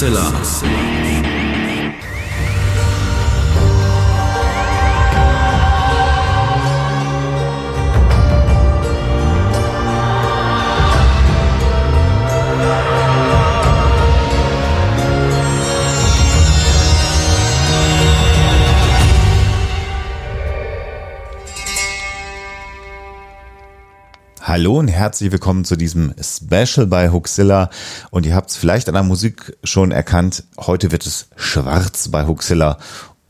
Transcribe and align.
Hoaxilla. 0.00 0.79
Hallo 24.60 24.78
und 24.78 24.88
herzlich 24.88 25.32
willkommen 25.32 25.64
zu 25.64 25.74
diesem 25.74 26.12
Special 26.20 26.86
bei 26.86 27.08
Huxilla. 27.08 27.70
Und 28.10 28.26
ihr 28.26 28.34
habt 28.34 28.50
es 28.50 28.58
vielleicht 28.58 28.88
an 28.88 28.94
der 28.94 29.02
Musik 29.02 29.56
schon 29.64 29.90
erkannt. 29.90 30.44
Heute 30.58 30.92
wird 30.92 31.06
es 31.06 31.30
schwarz 31.34 32.08
bei 32.08 32.26
Huxilla 32.26 32.76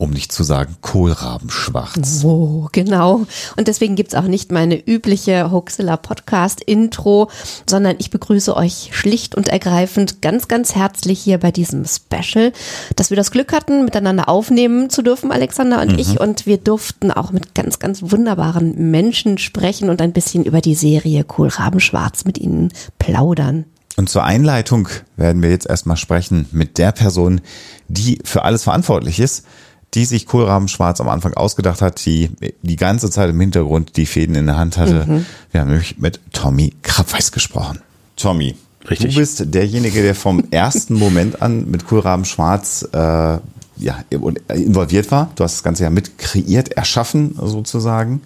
um 0.01 0.09
nicht 0.09 0.31
zu 0.31 0.41
sagen 0.41 0.77
Kohlrabenschwarz. 0.81 2.23
Oh, 2.23 2.67
genau. 2.71 3.27
Und 3.55 3.67
deswegen 3.67 3.95
gibt's 3.95 4.15
auch 4.15 4.23
nicht 4.23 4.51
meine 4.51 4.75
übliche 4.75 5.51
Hoaxilla 5.51 5.95
Podcast 5.95 6.59
Intro, 6.59 7.29
sondern 7.69 7.97
ich 7.99 8.09
begrüße 8.09 8.55
euch 8.57 8.89
schlicht 8.93 9.35
und 9.35 9.47
ergreifend 9.47 10.23
ganz, 10.23 10.47
ganz 10.47 10.73
herzlich 10.73 11.19
hier 11.19 11.37
bei 11.37 11.51
diesem 11.51 11.85
Special, 11.85 12.51
dass 12.95 13.11
wir 13.11 13.15
das 13.15 13.29
Glück 13.29 13.53
hatten, 13.53 13.85
miteinander 13.85 14.27
aufnehmen 14.27 14.89
zu 14.89 15.03
dürfen, 15.03 15.31
Alexander 15.31 15.79
und 15.81 15.93
mhm. 15.93 15.99
ich. 15.99 16.19
Und 16.19 16.47
wir 16.47 16.57
durften 16.57 17.11
auch 17.11 17.31
mit 17.31 17.53
ganz, 17.53 17.77
ganz 17.77 18.01
wunderbaren 18.01 18.89
Menschen 18.89 19.37
sprechen 19.37 19.91
und 19.91 20.01
ein 20.01 20.13
bisschen 20.13 20.43
über 20.43 20.61
die 20.61 20.75
Serie 20.75 21.23
Kohlrabenschwarz 21.23 22.25
mit 22.25 22.39
ihnen 22.39 22.73
plaudern. 22.97 23.65
Und 23.97 24.09
zur 24.09 24.23
Einleitung 24.23 24.89
werden 25.15 25.43
wir 25.43 25.51
jetzt 25.51 25.69
erstmal 25.69 25.97
sprechen 25.97 26.47
mit 26.51 26.79
der 26.79 26.91
Person, 26.91 27.41
die 27.87 28.19
für 28.23 28.43
alles 28.43 28.63
verantwortlich 28.63 29.19
ist 29.19 29.45
die 29.93 30.05
sich 30.05 30.25
Kohlraben 30.25 30.67
Schwarz 30.67 31.01
am 31.01 31.09
Anfang 31.09 31.33
ausgedacht 31.33 31.81
hat, 31.81 32.05
die 32.05 32.29
die 32.61 32.75
ganze 32.77 33.09
Zeit 33.09 33.29
im 33.29 33.39
Hintergrund 33.39 33.97
die 33.97 34.05
Fäden 34.05 34.35
in 34.35 34.45
der 34.45 34.57
Hand 34.57 34.77
hatte. 34.77 35.05
Mhm. 35.05 35.25
Wir 35.51 35.61
haben 35.61 35.69
nämlich 35.69 35.97
mit 35.97 36.19
Tommy 36.31 36.73
Krabweis 36.81 37.31
gesprochen. 37.31 37.79
Tommy, 38.15 38.55
Richtig. 38.89 39.13
du 39.13 39.19
bist 39.19 39.53
derjenige, 39.53 40.01
der 40.01 40.15
vom 40.15 40.45
ersten 40.51 40.95
Moment 40.95 41.41
an 41.41 41.69
mit 41.69 41.85
Kohlraben 41.85 42.25
Schwarz 42.25 42.87
äh, 42.93 42.97
ja, 42.97 44.05
involviert 44.09 45.11
war. 45.11 45.31
Du 45.35 45.43
hast 45.43 45.55
das 45.55 45.63
Ganze 45.63 45.83
ja 45.83 45.89
mit 45.89 46.17
kreiert, 46.17 46.71
erschaffen 46.71 47.35
sozusagen. 47.41 48.21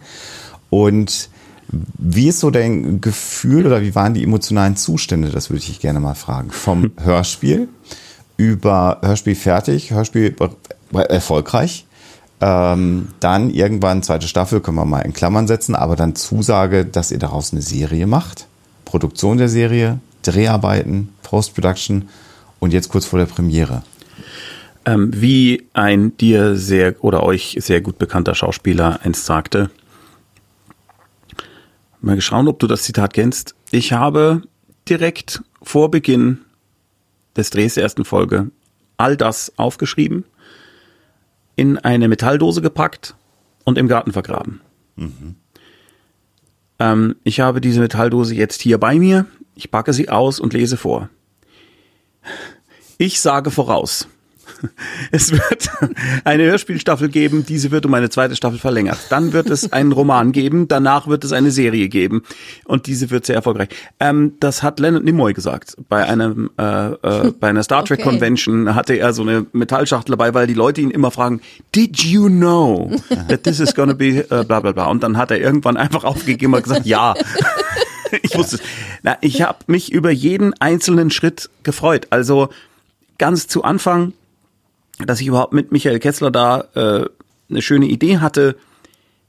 Und 0.70 1.30
wie 1.98 2.28
ist 2.28 2.42
so 2.42 2.52
dein 2.52 3.02
Gefühl 3.02 3.66
oder 3.66 3.82
wie 3.82 3.96
waren 3.96 4.14
die 4.14 4.24
emotionalen 4.24 4.76
Zustände? 4.76 5.30
Das 5.30 5.50
würde 5.50 5.64
ich 5.64 5.80
gerne 5.80 6.00
mal 6.00 6.14
fragen. 6.14 6.52
Vom 6.52 6.92
Hörspiel 7.04 7.70
über 8.38 9.00
Hörspiel 9.02 9.36
fertig, 9.36 9.92
Hörspiel 9.92 10.36
erfolgreich. 10.98 11.86
Ähm, 12.42 13.10
dann 13.20 13.50
irgendwann 13.50 14.04
zweite 14.04 14.28
Staffel 14.28 14.60
können 14.60 14.78
wir 14.78 14.86
mal 14.86 15.02
in 15.02 15.14
Klammern 15.14 15.48
setzen, 15.48 15.76
aber 15.76 15.96
dann 15.96 16.16
Zusage, 16.16 16.86
dass 16.86 17.12
ihr 17.12 17.20
daraus 17.20 17.54
eine 17.54 17.62
Serie 17.62 18.08
macht. 18.08 18.48
Produktion 18.84 19.38
der 19.38 19.50
Serie, 19.50 20.00
Dreharbeiten, 20.22 21.10
Post-Production 21.24 22.10
und 22.60 22.74
jetzt 22.74 22.90
kurz 22.90 23.06
vor 23.06 23.20
der 23.20 23.26
Premiere. 23.26 23.84
Ähm, 24.86 25.10
wie 25.14 25.68
ein 25.74 26.16
dir 26.18 26.56
sehr 26.56 27.04
oder 27.04 27.24
euch 27.24 27.58
sehr 27.60 27.82
gut 27.82 27.98
bekannter 27.98 28.36
Schauspieler 28.36 29.00
einst 29.04 29.26
sagte, 29.26 29.72
mal 32.02 32.20
schauen, 32.22 32.48
ob 32.48 32.60
du 32.60 32.68
das 32.68 32.84
Zitat 32.84 33.14
kennst. 33.14 33.56
Ich 33.72 33.94
habe 33.94 34.44
direkt 34.88 35.42
vor 35.64 35.90
Beginn 35.90 36.40
des 37.36 37.50
Drehs 37.50 37.74
der 37.74 37.84
ersten 37.84 38.06
Folge 38.06 38.52
all 38.98 39.18
das 39.18 39.52
aufgeschrieben 39.58 40.26
in 41.56 41.78
eine 41.78 42.08
Metalldose 42.08 42.62
gepackt 42.62 43.16
und 43.64 43.78
im 43.78 43.88
Garten 43.88 44.12
vergraben. 44.12 44.62
Mhm. 44.96 45.36
Ähm, 46.80 47.16
ich 47.24 47.40
habe 47.40 47.62
diese 47.62 47.80
Metalldose 47.80 48.36
jetzt 48.36 48.62
hier 48.62 48.78
bei 48.78 48.96
mir. 49.00 49.26
Ich 49.56 49.72
packe 49.72 49.94
sie 49.94 50.10
aus 50.10 50.40
und 50.40 50.54
lese 50.54 50.78
vor. 50.78 51.10
Ich 52.98 53.20
sage 53.20 53.52
voraus, 53.52 54.08
Es 55.12 55.32
wird 55.32 55.70
eine 56.24 56.44
Hörspielstaffel 56.44 57.10
geben, 57.10 57.46
diese 57.46 57.72
wird 57.72 57.86
um 57.86 57.94
eine 57.94 58.10
zweite 58.10 58.36
Staffel 58.36 58.60
verlängert. 58.60 58.98
Dann 59.10 59.34
wird 59.34 59.50
es 59.50 59.72
einen 59.72 59.92
Roman 59.92 60.32
geben, 60.32 60.68
danach 60.68 61.08
wird 61.08 61.24
es 61.24 61.32
eine 61.32 61.52
Serie 61.52 61.90
geben 61.90 62.24
und 62.66 62.88
diese 62.88 63.10
wird 63.12 63.26
sehr 63.26 63.36
erfolgreich. 63.36 63.70
Ähm, 64.00 64.34
das 64.40 64.64
hat 64.64 64.80
Leonard 64.80 65.04
Nimoy 65.04 65.34
gesagt. 65.34 65.76
Bei 65.90 66.06
einem 66.06 66.50
äh, 66.58 66.88
äh, 66.88 67.32
bei 67.40 67.50
einer 67.50 67.64
Star 67.64 67.86
Trek 67.86 68.00
okay. 68.00 68.10
Convention 68.10 68.76
hatte 68.76 68.94
er 68.94 69.14
so 69.14 69.22
eine 69.22 69.46
Metallschachtel 69.54 70.12
dabei, 70.12 70.34
weil 70.34 70.48
die 70.48 70.54
Leute 70.54 70.82
ihn 70.82 70.92
immer 70.92 71.12
fragen, 71.12 71.42
Did 71.74 72.04
you 72.04 72.28
know 72.28 72.92
that 73.28 73.44
this 73.44 73.60
is 73.60 73.74
gonna 73.74 73.94
be 73.94 74.26
uh, 74.32 74.44
bla 74.44 74.60
bla 74.60 74.72
bla? 74.72 74.86
Und 74.88 75.04
dann 75.04 75.18
hat 75.18 75.32
er 75.32 75.40
irgendwann 75.40 75.78
einfach 75.78 76.04
aufgegeben 76.04 76.54
und 76.54 76.64
gesagt, 76.64 76.86
ja. 76.86 77.14
ich 78.22 78.38
wusste 78.38 78.58
es. 78.58 78.62
Na, 79.04 79.18
ich 79.22 79.42
habe 79.42 79.60
mich 79.68 79.92
über 79.92 80.12
jeden 80.12 80.54
einzelnen 80.60 81.12
Schritt 81.12 81.50
gefreut. 81.64 82.08
Also 82.10 82.50
ganz 83.18 83.48
zu 83.48 83.64
Anfang 83.64 84.14
dass 85.00 85.22
ich 85.22 85.28
überhaupt 85.28 85.54
mit 85.54 85.72
Michael 85.72 86.00
Kessler 86.00 86.32
da 86.32 86.66
äh, 86.74 87.06
eine 87.50 87.62
schöne 87.62 87.86
Idee 87.86 88.20
hatte, 88.20 88.56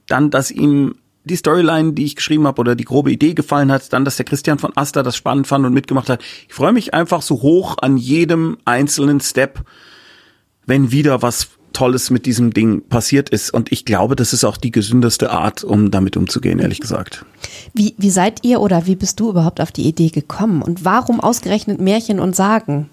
dann, 0.07 0.31
dass 0.31 0.51
ihm 0.51 0.97
die 1.25 1.37
Storyline, 1.37 1.93
die 1.93 2.05
ich 2.05 2.17
geschrieben 2.17 2.47
habe 2.47 2.61
oder 2.61 2.77
die 2.77 2.85
grobe 2.85 3.11
Idee 3.11 3.35
gefallen 3.35 3.73
hat, 3.73 3.93
dann, 3.93 4.05
dass 4.05 4.17
der 4.17 4.25
Christian 4.25 4.61
von 4.61 4.77
Asta 4.77 5.03
das 5.03 5.17
spannend 5.17 5.49
fand 5.49 5.67
und 5.67 5.75
mitgemacht 5.75 6.09
hat. 6.09 6.23
Ich 6.47 6.55
freue 6.55 6.73
mich 6.73 6.95
einfach 6.95 7.21
so 7.21 7.43
hoch 7.43 7.77
an 7.81 7.97
jedem 7.97 8.59
einzelnen 8.65 9.21
Step, 9.21 9.65
wenn 10.67 10.93
wieder 10.93 11.23
was 11.23 11.49
Tolles 11.73 12.11
mit 12.11 12.25
diesem 12.25 12.55
Ding 12.55 12.89
passiert 12.89 13.29
ist. 13.29 13.53
Und 13.53 13.71
ich 13.73 13.85
glaube, 13.85 14.17
das 14.17 14.33
ist 14.33 14.45
auch 14.45 14.57
die 14.57 14.71
gesündeste 14.71 15.31
Art, 15.31 15.65
um 15.65 15.91
damit 15.91 16.17
umzugehen, 16.17 16.59
ehrlich 16.59 16.81
gesagt. 16.81 17.27
Wie, 17.75 17.95
wie 17.99 18.11
seid 18.11 18.45
ihr 18.45 18.61
oder 18.61 18.87
wie 18.87 18.97
bist 18.97 19.21
du 19.21 19.29
überhaupt 19.29 19.61
auf 19.61 19.73
die 19.73 19.87
Idee 19.87 20.09
gekommen? 20.09 20.63
Und 20.63 20.85
warum 20.85 21.21
ausgerechnet 21.21 21.81
Märchen 21.81 22.19
und 22.19 22.35
Sagen? 22.35 22.89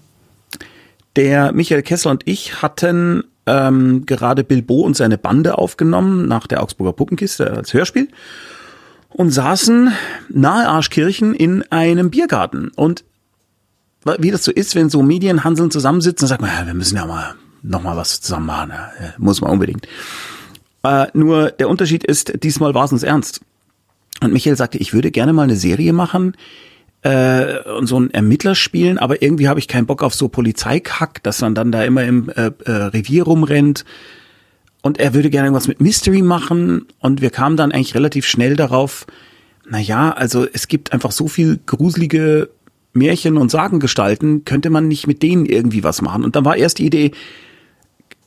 Der 1.16 1.52
Michael 1.52 1.82
Kessler 1.82 2.10
und 2.10 2.22
ich 2.26 2.62
hatten 2.62 3.24
ähm, 3.46 4.06
gerade 4.06 4.42
Bilbo 4.42 4.80
und 4.80 4.96
seine 4.96 5.18
Bande 5.18 5.58
aufgenommen 5.58 6.26
nach 6.26 6.46
der 6.46 6.62
Augsburger 6.62 6.92
Puppenkiste 6.92 7.50
als 7.50 7.72
Hörspiel 7.72 8.08
und 9.10 9.30
saßen 9.30 9.92
nahe 10.28 10.68
Arschkirchen 10.68 11.34
in 11.34 11.62
einem 11.70 12.10
Biergarten. 12.10 12.70
Und 12.74 13.04
wie 14.18 14.30
das 14.30 14.44
so 14.44 14.50
ist, 14.50 14.74
wenn 14.74 14.90
so 14.90 15.02
Medienhanseln 15.02 15.70
zusammensitzen, 15.70 16.26
sagt 16.28 16.42
man, 16.42 16.50
ja, 16.50 16.66
wir 16.66 16.74
müssen 16.74 16.96
ja 16.96 17.06
mal 17.06 17.34
noch 17.62 17.82
mal 17.82 17.96
was 17.96 18.20
zusammen 18.20 18.46
machen. 18.46 18.70
Ja, 18.70 18.90
muss 19.18 19.40
man 19.40 19.50
unbedingt. 19.50 19.86
Äh, 20.82 21.06
nur 21.14 21.50
der 21.50 21.68
Unterschied 21.68 22.04
ist, 22.04 22.42
diesmal 22.42 22.74
war 22.74 22.84
es 22.84 22.92
uns 22.92 23.02
ernst. 23.02 23.40
Und 24.20 24.32
Michael 24.32 24.56
sagte, 24.56 24.78
ich 24.78 24.92
würde 24.92 25.10
gerne 25.10 25.32
mal 25.32 25.42
eine 25.42 25.56
Serie 25.56 25.92
machen, 25.92 26.36
äh, 27.04 27.58
und 27.68 27.86
so 27.86 28.00
ein 28.00 28.10
Ermittler 28.10 28.54
spielen, 28.54 28.98
aber 28.98 29.22
irgendwie 29.22 29.48
habe 29.48 29.60
ich 29.60 29.68
keinen 29.68 29.86
Bock 29.86 30.02
auf 30.02 30.14
so 30.14 30.28
Polizeikack, 30.28 31.22
dass 31.22 31.42
man 31.42 31.54
dann 31.54 31.70
da 31.70 31.84
immer 31.84 32.02
im 32.02 32.30
äh, 32.30 32.50
äh, 32.64 32.70
Revier 32.70 33.24
rumrennt. 33.24 33.84
Und 34.82 34.98
er 34.98 35.14
würde 35.14 35.30
gerne 35.30 35.46
irgendwas 35.46 35.68
mit 35.68 35.80
Mystery 35.80 36.22
machen 36.22 36.86
und 36.98 37.20
wir 37.20 37.30
kamen 37.30 37.56
dann 37.56 37.72
eigentlich 37.72 37.94
relativ 37.94 38.26
schnell 38.26 38.56
darauf, 38.56 39.06
na 39.68 39.78
ja, 39.78 40.10
also 40.10 40.46
es 40.50 40.68
gibt 40.68 40.92
einfach 40.92 41.10
so 41.10 41.28
viel 41.28 41.58
gruselige 41.64 42.50
Märchen 42.92 43.36
und 43.38 43.50
Sagengestalten, 43.50 44.44
könnte 44.44 44.70
man 44.70 44.88
nicht 44.88 45.06
mit 45.06 45.22
denen 45.22 45.46
irgendwie 45.46 45.84
was 45.84 46.02
machen? 46.02 46.24
Und 46.24 46.36
dann 46.36 46.44
war 46.44 46.56
erst 46.56 46.78
die 46.78 46.86
Idee, 46.86 47.12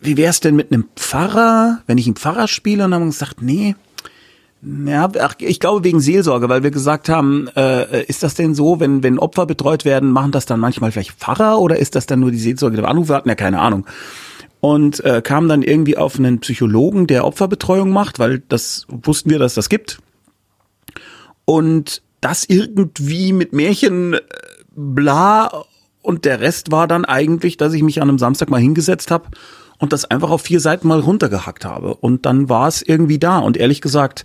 wie 0.01 0.17
wär's 0.17 0.39
denn 0.39 0.55
mit 0.55 0.71
einem 0.71 0.85
Pfarrer, 0.95 1.81
wenn 1.87 1.97
ich 1.97 2.05
einen 2.05 2.15
Pfarrer 2.15 2.47
spiele? 2.47 2.85
Und 2.85 2.91
dann 2.91 3.01
haben 3.01 3.07
wir 3.07 3.11
gesagt, 3.11 3.41
nee, 3.41 3.75
ja, 4.61 5.09
ach, 5.19 5.35
ich 5.39 5.59
glaube 5.59 5.83
wegen 5.83 5.99
Seelsorge, 5.99 6.49
weil 6.49 6.63
wir 6.63 6.71
gesagt 6.71 7.09
haben, 7.09 7.47
äh, 7.55 8.03
ist 8.05 8.23
das 8.23 8.33
denn 8.33 8.55
so, 8.55 8.79
wenn, 8.79 9.03
wenn 9.03 9.19
Opfer 9.19 9.45
betreut 9.45 9.85
werden, 9.85 10.11
machen 10.11 10.31
das 10.31 10.45
dann 10.45 10.59
manchmal 10.59 10.91
vielleicht 10.91 11.11
Pfarrer 11.11 11.59
oder 11.59 11.77
ist 11.77 11.95
das 11.95 12.07
dann 12.07 12.19
nur 12.19 12.31
die 12.31 12.39
Seelsorge 12.39 12.75
der 12.75 12.87
Anrufe? 12.87 13.13
hatten 13.13 13.29
ja 13.29 13.35
keine 13.35 13.59
Ahnung. 13.59 13.85
Und 14.59 15.03
äh, 15.05 15.21
kam 15.21 15.47
dann 15.47 15.61
irgendwie 15.61 15.97
auf 15.97 16.17
einen 16.17 16.39
Psychologen, 16.39 17.05
der 17.05 17.25
Opferbetreuung 17.25 17.91
macht, 17.91 18.17
weil 18.17 18.41
das 18.49 18.87
wussten 18.89 19.29
wir, 19.29 19.37
dass 19.37 19.53
das 19.53 19.69
gibt. 19.69 19.99
Und 21.45 22.01
das 22.21 22.43
irgendwie 22.43 23.33
mit 23.33 23.53
Märchen 23.53 24.15
äh, 24.15 24.19
bla 24.75 25.65
und 26.01 26.25
der 26.25 26.39
Rest 26.39 26.71
war 26.71 26.87
dann 26.87 27.05
eigentlich, 27.05 27.57
dass 27.57 27.73
ich 27.73 27.83
mich 27.83 28.01
an 28.01 28.09
einem 28.09 28.17
Samstag 28.17 28.49
mal 28.49 28.59
hingesetzt 28.59 29.11
habe 29.11 29.29
und 29.79 29.93
das 29.93 30.05
einfach 30.05 30.29
auf 30.29 30.41
vier 30.41 30.59
Seiten 30.59 30.87
mal 30.87 30.99
runtergehackt 30.99 31.65
habe. 31.65 31.93
Und 31.95 32.25
dann 32.25 32.49
war 32.49 32.67
es 32.67 32.81
irgendwie 32.81 33.19
da. 33.19 33.39
Und 33.39 33.57
ehrlich 33.57 33.81
gesagt, 33.81 34.23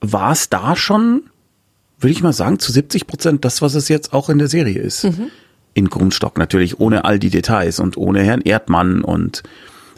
war 0.00 0.32
es 0.32 0.48
da 0.48 0.76
schon, 0.76 1.22
würde 1.98 2.12
ich 2.12 2.22
mal 2.22 2.32
sagen, 2.32 2.58
zu 2.58 2.70
70 2.70 3.06
Prozent 3.06 3.44
das, 3.44 3.62
was 3.62 3.74
es 3.74 3.88
jetzt 3.88 4.12
auch 4.12 4.28
in 4.28 4.38
der 4.38 4.48
Serie 4.48 4.80
ist. 4.80 5.04
Mhm. 5.04 5.30
In 5.74 5.90
Grundstock 5.90 6.38
natürlich, 6.38 6.78
ohne 6.78 7.04
all 7.04 7.18
die 7.18 7.30
Details 7.30 7.80
und 7.80 7.96
ohne 7.96 8.22
Herrn 8.22 8.42
Erdmann 8.42 9.02
und 9.02 9.42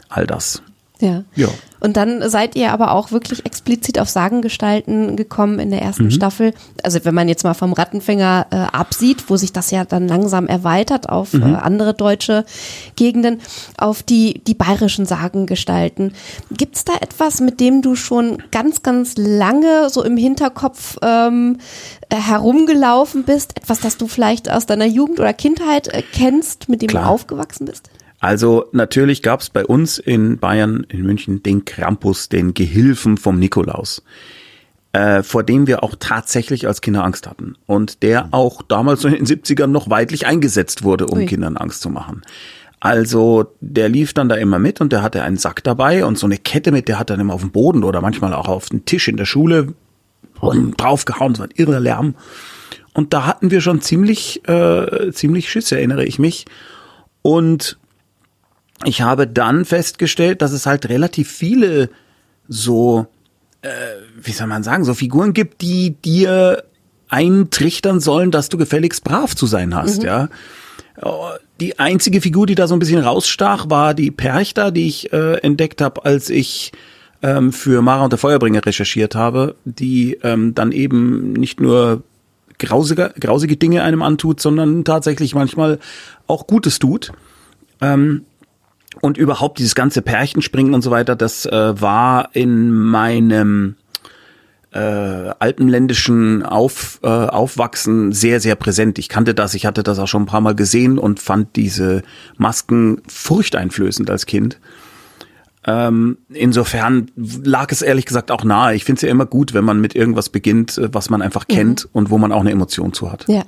all 0.09 0.25
das. 0.25 0.63
Ja. 0.99 1.23
Ja. 1.35 1.47
Und 1.79 1.95
dann 1.95 2.27
seid 2.27 2.55
ihr 2.55 2.71
aber 2.73 2.91
auch 2.93 3.11
wirklich 3.11 3.45
explizit 3.45 3.99
auf 3.99 4.09
Sagengestalten 4.09 5.15
gekommen 5.15 5.59
in 5.59 5.69
der 5.69 5.83
ersten 5.83 6.05
Mhm. 6.05 6.11
Staffel. 6.11 6.53
Also 6.81 7.05
wenn 7.05 7.13
man 7.13 7.27
jetzt 7.29 7.43
mal 7.43 7.53
vom 7.53 7.71
Rattenfänger 7.73 8.47
äh, 8.49 8.55
absieht, 8.55 9.29
wo 9.29 9.37
sich 9.37 9.53
das 9.53 9.69
ja 9.69 9.85
dann 9.85 10.07
langsam 10.07 10.47
erweitert 10.47 11.07
auf 11.09 11.33
Mhm. 11.33 11.43
äh, 11.53 11.57
andere 11.57 11.93
deutsche 11.93 12.45
Gegenden, 12.95 13.41
auf 13.77 14.01
die, 14.01 14.41
die 14.47 14.55
bayerischen 14.55 15.05
Sagengestalten. 15.05 16.13
Gibt's 16.49 16.83
da 16.83 16.93
etwas, 16.99 17.41
mit 17.41 17.59
dem 17.59 17.83
du 17.83 17.95
schon 17.95 18.41
ganz, 18.51 18.81
ganz 18.81 19.13
lange 19.17 19.91
so 19.91 20.03
im 20.03 20.17
Hinterkopf 20.17 20.97
ähm, 21.03 21.59
äh, 22.09 22.15
herumgelaufen 22.15 23.23
bist? 23.23 23.55
Etwas, 23.55 23.81
das 23.81 23.97
du 23.97 24.07
vielleicht 24.07 24.49
aus 24.49 24.65
deiner 24.65 24.85
Jugend 24.87 25.19
oder 25.19 25.33
Kindheit 25.33 25.89
äh, 25.89 26.01
kennst, 26.11 26.69
mit 26.69 26.81
dem 26.81 26.87
Klar. 26.87 27.03
du 27.03 27.09
aufgewachsen 27.09 27.65
bist? 27.65 27.89
Also 28.19 28.65
natürlich 28.71 29.21
gab 29.21 29.41
es 29.41 29.49
bei 29.49 29.65
uns 29.65 29.99
in 29.99 30.39
Bayern, 30.39 30.85
in 30.89 31.03
München, 31.03 31.43
den 31.43 31.65
Krampus, 31.65 32.29
den 32.29 32.53
Gehilfen 32.53 33.17
vom 33.17 33.37
Nikolaus, 33.37 34.03
äh, 34.91 35.21
vor 35.21 35.43
dem 35.43 35.67
wir 35.67 35.83
auch 35.83 35.95
tatsächlich 35.99 36.67
als 36.67 36.81
Kinder 36.81 37.03
Angst 37.03 37.27
hatten. 37.27 37.55
Und 37.67 38.01
der 38.01 38.29
auch 38.31 38.63
damals 38.63 39.01
so 39.01 39.07
in 39.07 39.13
den 39.13 39.25
70ern 39.25 39.67
noch 39.67 39.89
weitlich 39.89 40.25
eingesetzt 40.25 40.83
wurde, 40.83 41.05
um 41.07 41.19
Ui. 41.19 41.25
Kindern 41.27 41.57
Angst 41.57 41.81
zu 41.81 41.89
machen. 41.89 42.23
Also 42.79 43.53
der 43.59 43.89
lief 43.89 44.13
dann 44.13 44.29
da 44.29 44.35
immer 44.35 44.59
mit 44.59 44.81
und 44.81 44.91
der 44.91 45.01
hatte 45.01 45.23
einen 45.23 45.37
Sack 45.37 45.63
dabei 45.63 46.05
und 46.05 46.17
so 46.17 46.27
eine 46.27 46.37
Kette 46.37 46.71
mit, 46.71 46.87
der 46.87 46.99
hat 46.99 47.09
dann 47.09 47.19
immer 47.19 47.33
auf 47.33 47.41
dem 47.41 47.51
Boden 47.51 47.83
oder 47.83 48.01
manchmal 48.01 48.33
auch 48.33 48.47
auf 48.47 48.69
den 48.69 48.85
Tisch 48.85 49.07
in 49.07 49.17
der 49.17 49.25
Schule 49.25 49.73
draufgehauen, 50.39 51.37
war 51.39 51.45
ein 51.45 51.53
irrer 51.55 51.79
Lärm. 51.79 52.15
Und 52.93 53.13
da 53.13 53.25
hatten 53.25 53.49
wir 53.51 53.61
schon 53.61 53.81
ziemlich, 53.81 54.47
äh, 54.47 55.11
ziemlich 55.11 55.49
Schiss, 55.49 55.71
erinnere 55.71 56.05
ich 56.05 56.19
mich. 56.19 56.45
Und 57.23 57.77
ich 58.83 59.01
habe 59.01 59.27
dann 59.27 59.65
festgestellt, 59.65 60.41
dass 60.41 60.51
es 60.51 60.65
halt 60.65 60.89
relativ 60.89 61.31
viele 61.31 61.89
so, 62.47 63.07
äh, 63.61 63.69
wie 64.21 64.31
soll 64.31 64.47
man 64.47 64.63
sagen, 64.63 64.83
so 64.83 64.93
Figuren 64.93 65.33
gibt, 65.33 65.61
die 65.61 65.91
dir 65.91 66.63
eintrichtern 67.09 67.99
sollen, 67.99 68.31
dass 68.31 68.49
du 68.49 68.57
gefälligst 68.57 69.03
brav 69.03 69.35
zu 69.35 69.45
sein 69.45 69.75
hast, 69.75 70.03
ja. 70.03 70.29
Oh, 71.01 71.29
Die 71.59 71.79
einzige 71.79 72.21
Figur, 72.21 72.47
die 72.47 72.55
da 72.55 72.67
so 72.67 72.75
ein 72.75 72.79
bisschen 72.79 73.01
rausstach, 73.03 73.69
war 73.69 73.93
die 73.93 74.11
Perchta, 74.11 74.71
die 74.71 74.87
ich 74.87 75.13
äh, 75.13 75.35
entdeckt 75.37 75.81
habe, 75.81 76.05
als 76.05 76.29
ich 76.29 76.71
ähm, 77.21 77.53
für 77.53 77.81
Mara 77.81 78.03
und 78.03 78.13
der 78.13 78.19
Feuerbringer 78.19 78.65
recherchiert 78.65 79.15
habe, 79.15 79.55
die 79.65 80.17
ähm, 80.23 80.53
dann 80.53 80.71
eben 80.71 81.33
nicht 81.33 81.59
nur 81.59 82.03
grausige, 82.59 83.13
grausige 83.19 83.57
Dinge 83.57 83.83
einem 83.83 84.01
antut, 84.01 84.39
sondern 84.39 84.83
tatsächlich 84.83 85.35
manchmal 85.35 85.79
auch 86.25 86.47
Gutes 86.47 86.79
tut. 86.79 87.11
Ähm, 87.81 88.25
und 89.01 89.17
überhaupt 89.17 89.59
dieses 89.59 89.75
ganze 89.75 90.01
Pärchenspringen 90.01 90.73
und 90.73 90.81
so 90.81 90.91
weiter, 90.91 91.15
das 91.15 91.45
äh, 91.45 91.81
war 91.81 92.29
in 92.33 92.71
meinem 92.71 93.75
äh, 94.71 94.79
alpenländischen 95.39 96.43
Auf, 96.43 96.99
äh, 97.03 97.07
Aufwachsen 97.07 98.11
sehr, 98.11 98.39
sehr 98.39 98.55
präsent. 98.55 98.99
Ich 98.99 99.09
kannte 99.09 99.33
das, 99.33 99.53
ich 99.53 99.65
hatte 99.65 99.83
das 99.83 99.97
auch 99.99 100.07
schon 100.07 100.23
ein 100.23 100.27
paar 100.27 100.41
Mal 100.41 100.55
gesehen 100.55 100.99
und 100.99 101.19
fand 101.19 101.55
diese 101.55 102.03
Masken 102.37 103.01
furchteinflößend 103.07 104.09
als 104.09 104.25
Kind. 104.25 104.59
Ähm, 105.67 106.17
insofern 106.29 107.11
lag 107.15 107.73
es 107.73 107.81
ehrlich 107.81 108.05
gesagt 108.05 108.31
auch 108.31 108.45
nahe. 108.45 108.73
Ich 108.73 108.85
finde 108.85 108.99
es 108.99 109.01
ja 109.01 109.09
immer 109.09 109.25
gut, 109.25 109.53
wenn 109.53 109.65
man 109.65 109.81
mit 109.81 109.95
irgendwas 109.95 110.29
beginnt, 110.29 110.77
äh, 110.77 110.93
was 110.93 111.09
man 111.09 111.21
einfach 111.21 111.45
kennt 111.45 111.89
und 111.91 112.09
wo 112.09 112.17
man 112.17 112.31
auch 112.31 112.39
eine 112.39 112.51
Emotion 112.51 112.93
zu 112.93 113.11
hat. 113.11 113.25
Ja. 113.27 113.43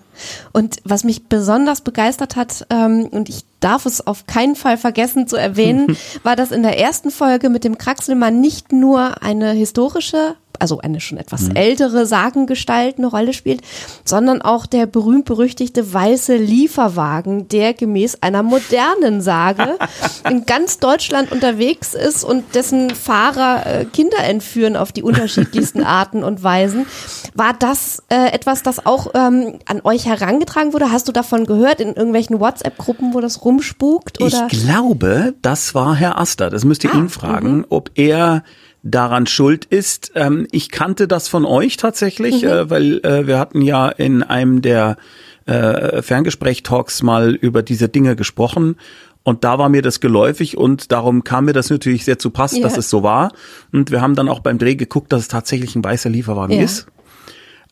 Und 0.52 0.78
was 0.84 1.06
mich 1.06 1.28
besonders 1.28 1.80
begeistert 1.80 2.36
hat, 2.36 2.68
ähm, 2.70 3.08
und 3.10 3.30
ich 3.30 3.46
darf 3.62 3.86
es 3.86 4.06
auf 4.06 4.28
keinen 4.28 4.58
Fall 4.58 4.78
vergessen 4.78 5.28
zu 5.28 5.38
erwähnen, 5.38 5.96
war, 6.24 6.36
dass 6.36 6.52
in 6.52 6.62
der 6.62 6.78
ersten 6.78 7.10
Folge 7.10 7.50
mit 7.50 7.64
dem 7.64 7.78
Kraxelmann 7.78 8.42
nicht 8.42 8.74
nur 8.74 9.24
eine 9.24 9.52
historische, 9.52 10.36
also 10.60 10.80
eine 10.80 11.00
schon 11.00 11.18
etwas 11.18 11.50
ältere 11.50 12.06
Sagengestalt 12.06 12.98
eine 12.98 13.08
Rolle 13.08 13.34
spielt, 13.34 13.62
sondern 14.06 14.42
auch 14.42 14.66
der 14.66 14.86
berühmt-berüchtigte 14.86 15.94
weiße 15.94 16.36
Lieferwagen, 16.36 17.48
der 17.48 17.74
gemäß 17.74 18.22
einer 18.22 18.44
modernen 18.44 19.22
Sage 19.22 19.78
in 20.30 20.46
ganz 20.46 20.80
Deutschland 20.80 21.32
unterwegs 21.32 21.94
ist 21.94 22.24
und 22.24 22.56
dessen 22.56 22.90
Fahrer 22.90 23.66
äh, 23.66 23.86
Kinder 23.86 24.20
entführen 24.24 24.76
auf 24.76 24.92
die 24.92 25.04
unterschiedlichsten 25.04 25.84
Arten 25.84 26.24
und 26.24 26.44
Weisen. 26.44 26.86
War 27.34 27.54
das 27.54 28.04
äh, 28.10 28.32
etwas, 28.32 28.64
das 28.64 28.86
auch 28.86 29.08
ähm, 29.14 29.60
an 29.66 29.82
euch 29.84 30.06
herangetragen 30.06 30.74
wurde? 30.74 30.92
Hast 30.92 31.08
du 31.08 31.12
davon 31.12 31.46
gehört 31.46 31.82
in 31.82 31.90
irgendwelchen 31.90 32.40
WhatsApp-Gruppen, 32.40 33.14
wo 33.14 33.22
das 33.22 33.44
rumspukt? 33.46 34.22
Oder? 34.22 34.48
Ich 34.50 34.60
glaube, 34.60 35.36
das 35.42 35.76
war 35.76 35.96
Herr 35.96 36.20
Aster. 36.20 36.50
Das 36.50 36.66
müsst 36.66 36.84
ihr 36.84 36.94
Ah, 36.94 36.98
ihn 36.98 37.10
fragen, 37.10 37.66
ob 37.70 37.92
er 37.96 38.44
daran 38.84 39.28
schuld 39.28 39.66
ist. 39.66 40.12
Ähm, 40.16 40.48
ich 40.52 40.70
kannte 40.72 41.08
das 41.08 41.28
von 41.28 41.46
euch 41.46 41.78
tatsächlich, 41.78 42.44
äh, 42.44 42.70
weil 42.70 43.00
äh, 43.04 43.28
wir 43.28 43.38
hatten 43.40 43.62
ja 43.62 43.90
in 43.90 44.24
einem 44.24 44.62
der 44.62 44.98
äh, 45.46 46.02
Ferngespräch-Talks 46.02 47.04
mal 47.04 47.34
über 47.36 47.64
diese 47.64 47.90
Dinge 47.90 48.16
gesprochen. 48.16 48.76
Und 49.24 49.44
da 49.44 49.60
war 49.60 49.68
mir 49.70 49.82
das 49.82 50.00
geläufig 50.00 50.58
und 50.58 50.92
darum 50.92 51.24
kam 51.24 51.46
mir 51.46 51.54
das 51.54 51.70
natürlich 51.70 52.06
sehr 52.06 52.18
zu 52.20 52.30
Pass, 52.30 52.56
Ja. 52.56 52.64
dass 52.64 52.78
es 52.78 52.90
so 52.90 53.04
war. 53.04 53.34
Und 53.72 53.92
wir 53.92 54.02
haben 54.02 54.16
dann 54.16 54.30
auch 54.30 54.40
beim 54.40 54.58
Dreh 54.58 54.76
geguckt, 54.76 55.12
dass 55.12 55.22
es 55.22 55.28
tatsächlich 55.28 55.76
ein 55.76 55.84
weißer 55.84 56.10
Lieferwagen 56.10 56.56
Ja. 56.56 56.64
ist. 56.64 56.88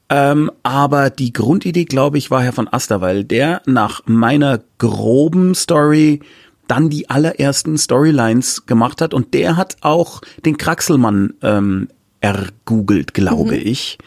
Ähm, 0.09 0.51
aber 0.63 1.09
die 1.09 1.33
Grundidee, 1.33 1.85
glaube 1.85 2.17
ich, 2.17 2.31
war 2.31 2.41
Herr 2.41 2.53
von 2.53 2.67
Aster, 2.71 3.01
weil 3.01 3.23
der 3.23 3.61
nach 3.65 4.01
meiner 4.05 4.61
groben 4.77 5.53
Story 5.55 6.21
dann 6.67 6.89
die 6.89 7.09
allerersten 7.09 7.77
Storylines 7.77 8.65
gemacht 8.65 9.01
hat 9.01 9.13
und 9.13 9.33
der 9.33 9.57
hat 9.57 9.77
auch 9.81 10.21
den 10.45 10.57
Kraxelmann 10.57 11.33
ähm, 11.41 11.87
ergoogelt, 12.21 13.13
glaube 13.13 13.55
ich. 13.55 13.97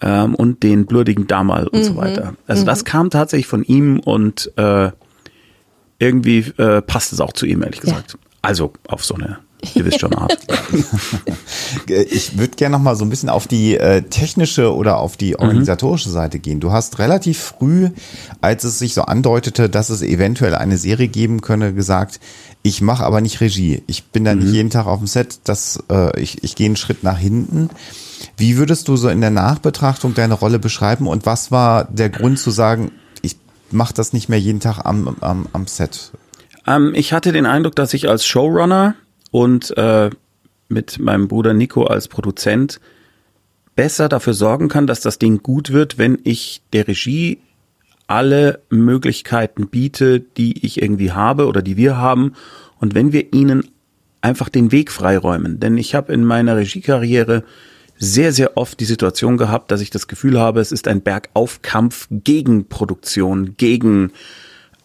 Ähm, 0.00 0.34
und 0.34 0.62
den 0.62 0.84
blutigen 0.84 1.26
Damal 1.26 1.68
und 1.68 1.82
so 1.82 1.96
weiter. 1.96 2.34
Also 2.46 2.66
das 2.66 2.84
kam 2.84 3.08
tatsächlich 3.08 3.46
von 3.46 3.62
ihm 3.62 3.98
und 3.98 4.52
äh, 4.56 4.90
irgendwie 5.98 6.40
äh, 6.58 6.82
passt 6.82 7.14
es 7.14 7.20
auch 7.20 7.32
zu 7.32 7.46
ihm, 7.46 7.62
ehrlich 7.62 7.80
gesagt. 7.80 8.18
Also 8.42 8.74
auf 8.88 9.04
so 9.04 9.14
eine, 9.14 9.38
ihr 9.74 9.84
wisst 9.84 10.00
schon. 10.00 10.12
Äh, 10.12 12.02
Ich 12.10 12.38
würde 12.38 12.56
gerne 12.56 12.76
noch 12.76 12.82
mal 12.82 12.96
so 12.96 13.04
ein 13.04 13.10
bisschen 13.10 13.28
auf 13.28 13.46
die 13.46 13.76
äh, 13.76 14.02
technische 14.02 14.74
oder 14.74 14.98
auf 14.98 15.16
die 15.16 15.38
organisatorische 15.38 16.10
Seite 16.10 16.38
gehen. 16.38 16.60
Du 16.60 16.72
hast 16.72 16.98
relativ 16.98 17.38
früh, 17.38 17.90
als 18.40 18.64
es 18.64 18.78
sich 18.78 18.94
so 18.94 19.02
andeutete, 19.02 19.68
dass 19.68 19.90
es 19.90 20.02
eventuell 20.02 20.54
eine 20.54 20.78
Serie 20.78 21.08
geben 21.08 21.40
könne, 21.40 21.72
gesagt, 21.72 22.20
ich 22.62 22.80
mache 22.80 23.04
aber 23.04 23.20
nicht 23.20 23.40
Regie. 23.40 23.82
Ich 23.86 24.04
bin 24.04 24.24
da 24.24 24.34
nicht 24.34 24.52
jeden 24.52 24.70
Tag 24.70 24.86
auf 24.86 24.98
dem 24.98 25.06
Set, 25.06 25.40
das, 25.44 25.82
äh, 25.90 26.20
ich, 26.20 26.42
ich 26.42 26.56
gehe 26.56 26.66
einen 26.66 26.76
Schritt 26.76 27.04
nach 27.04 27.18
hinten. 27.18 27.70
Wie 28.36 28.56
würdest 28.56 28.88
du 28.88 28.96
so 28.96 29.08
in 29.08 29.20
der 29.20 29.30
Nachbetrachtung 29.30 30.14
deine 30.14 30.34
Rolle 30.34 30.58
beschreiben 30.58 31.06
und 31.06 31.26
was 31.26 31.50
war 31.50 31.84
der 31.84 32.10
Grund 32.10 32.38
zu 32.38 32.50
sagen, 32.50 32.92
ich 33.22 33.36
mache 33.70 33.94
das 33.94 34.12
nicht 34.12 34.28
mehr 34.28 34.40
jeden 34.40 34.60
Tag 34.60 34.84
am, 34.84 35.16
am, 35.20 35.46
am 35.52 35.66
Set? 35.66 36.12
Ähm, 36.66 36.92
ich 36.94 37.12
hatte 37.12 37.32
den 37.32 37.46
Eindruck, 37.46 37.76
dass 37.76 37.94
ich 37.94 38.08
als 38.08 38.26
Showrunner 38.26 38.94
und 39.36 39.76
äh, 39.76 40.08
mit 40.68 40.98
meinem 40.98 41.28
Bruder 41.28 41.52
Nico 41.52 41.84
als 41.84 42.08
Produzent 42.08 42.80
besser 43.74 44.08
dafür 44.08 44.32
sorgen 44.32 44.70
kann, 44.70 44.86
dass 44.86 45.02
das 45.02 45.18
Ding 45.18 45.42
gut 45.42 45.74
wird, 45.74 45.98
wenn 45.98 46.18
ich 46.24 46.62
der 46.72 46.88
Regie 46.88 47.40
alle 48.06 48.62
Möglichkeiten 48.70 49.68
biete, 49.68 50.20
die 50.20 50.64
ich 50.64 50.80
irgendwie 50.80 51.12
habe 51.12 51.48
oder 51.48 51.60
die 51.60 51.76
wir 51.76 51.98
haben 51.98 52.32
und 52.80 52.94
wenn 52.94 53.12
wir 53.12 53.34
ihnen 53.34 53.68
einfach 54.22 54.48
den 54.48 54.72
Weg 54.72 54.90
freiräumen. 54.90 55.60
Denn 55.60 55.76
ich 55.76 55.94
habe 55.94 56.14
in 56.14 56.24
meiner 56.24 56.56
Regiekarriere 56.56 57.44
sehr, 57.98 58.32
sehr 58.32 58.56
oft 58.56 58.80
die 58.80 58.86
Situation 58.86 59.36
gehabt, 59.36 59.70
dass 59.70 59.82
ich 59.82 59.90
das 59.90 60.06
Gefühl 60.06 60.40
habe, 60.40 60.60
es 60.60 60.72
ist 60.72 60.88
ein 60.88 61.02
Bergaufkampf 61.02 62.08
gegen 62.10 62.70
Produktion, 62.70 63.54
gegen 63.58 64.12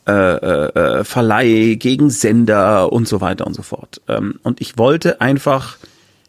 äh, 0.08 0.12
äh, 0.12 1.03
Verleih, 1.03 1.75
gegen 1.75 2.10
Sender 2.10 2.91
und 2.91 3.08
so 3.08 3.22
weiter 3.22 3.46
und 3.46 3.53
so 3.53 3.62
fort. 3.62 4.01
Ähm, 4.08 4.39
und 4.43 4.62
ich 4.62 4.77
wollte 4.77 5.22
einfach, 5.22 5.77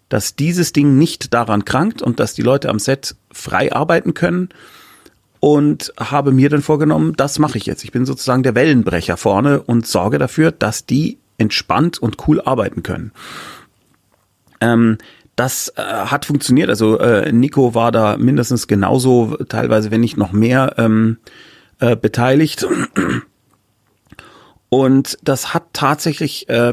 dass 0.08 0.36
dieses 0.36 0.72
Ding 0.72 0.98
nicht 0.98 1.32
daran 1.32 1.64
krankt 1.64 2.02
und 2.02 2.20
dass 2.20 2.34
die 2.34 2.42
Leute 2.42 2.68
am 2.68 2.78
Set 2.78 3.16
frei 3.30 3.72
arbeiten 3.72 4.14
können 4.14 4.50
und 5.40 5.92
habe 5.98 6.32
mir 6.32 6.50
dann 6.50 6.62
vorgenommen, 6.62 7.14
das 7.16 7.38
mache 7.38 7.58
ich 7.58 7.66
jetzt. 7.66 7.82
Ich 7.82 7.92
bin 7.92 8.06
sozusagen 8.06 8.42
der 8.42 8.54
Wellenbrecher 8.54 9.16
vorne 9.16 9.62
und 9.62 9.86
sorge 9.86 10.18
dafür, 10.18 10.52
dass 10.52 10.86
die 10.86 11.18
entspannt 11.38 11.98
und 11.98 12.28
cool 12.28 12.40
arbeiten 12.40 12.82
können. 12.82 13.12
Ähm, 14.60 14.98
das 15.34 15.72
äh, 15.76 15.82
hat 15.82 16.26
funktioniert. 16.26 16.68
Also 16.68 16.98
äh, 16.98 17.32
Nico 17.32 17.74
war 17.74 17.90
da 17.90 18.16
mindestens 18.18 18.66
genauso, 18.66 19.36
teilweise 19.48 19.90
wenn 19.90 20.02
nicht 20.02 20.16
noch 20.16 20.32
mehr 20.32 20.74
ähm, 20.78 21.16
äh, 21.80 21.96
beteiligt. 21.96 22.66
Und 24.72 25.18
das 25.22 25.52
hat 25.52 25.64
tatsächlich, 25.74 26.48
äh, 26.48 26.72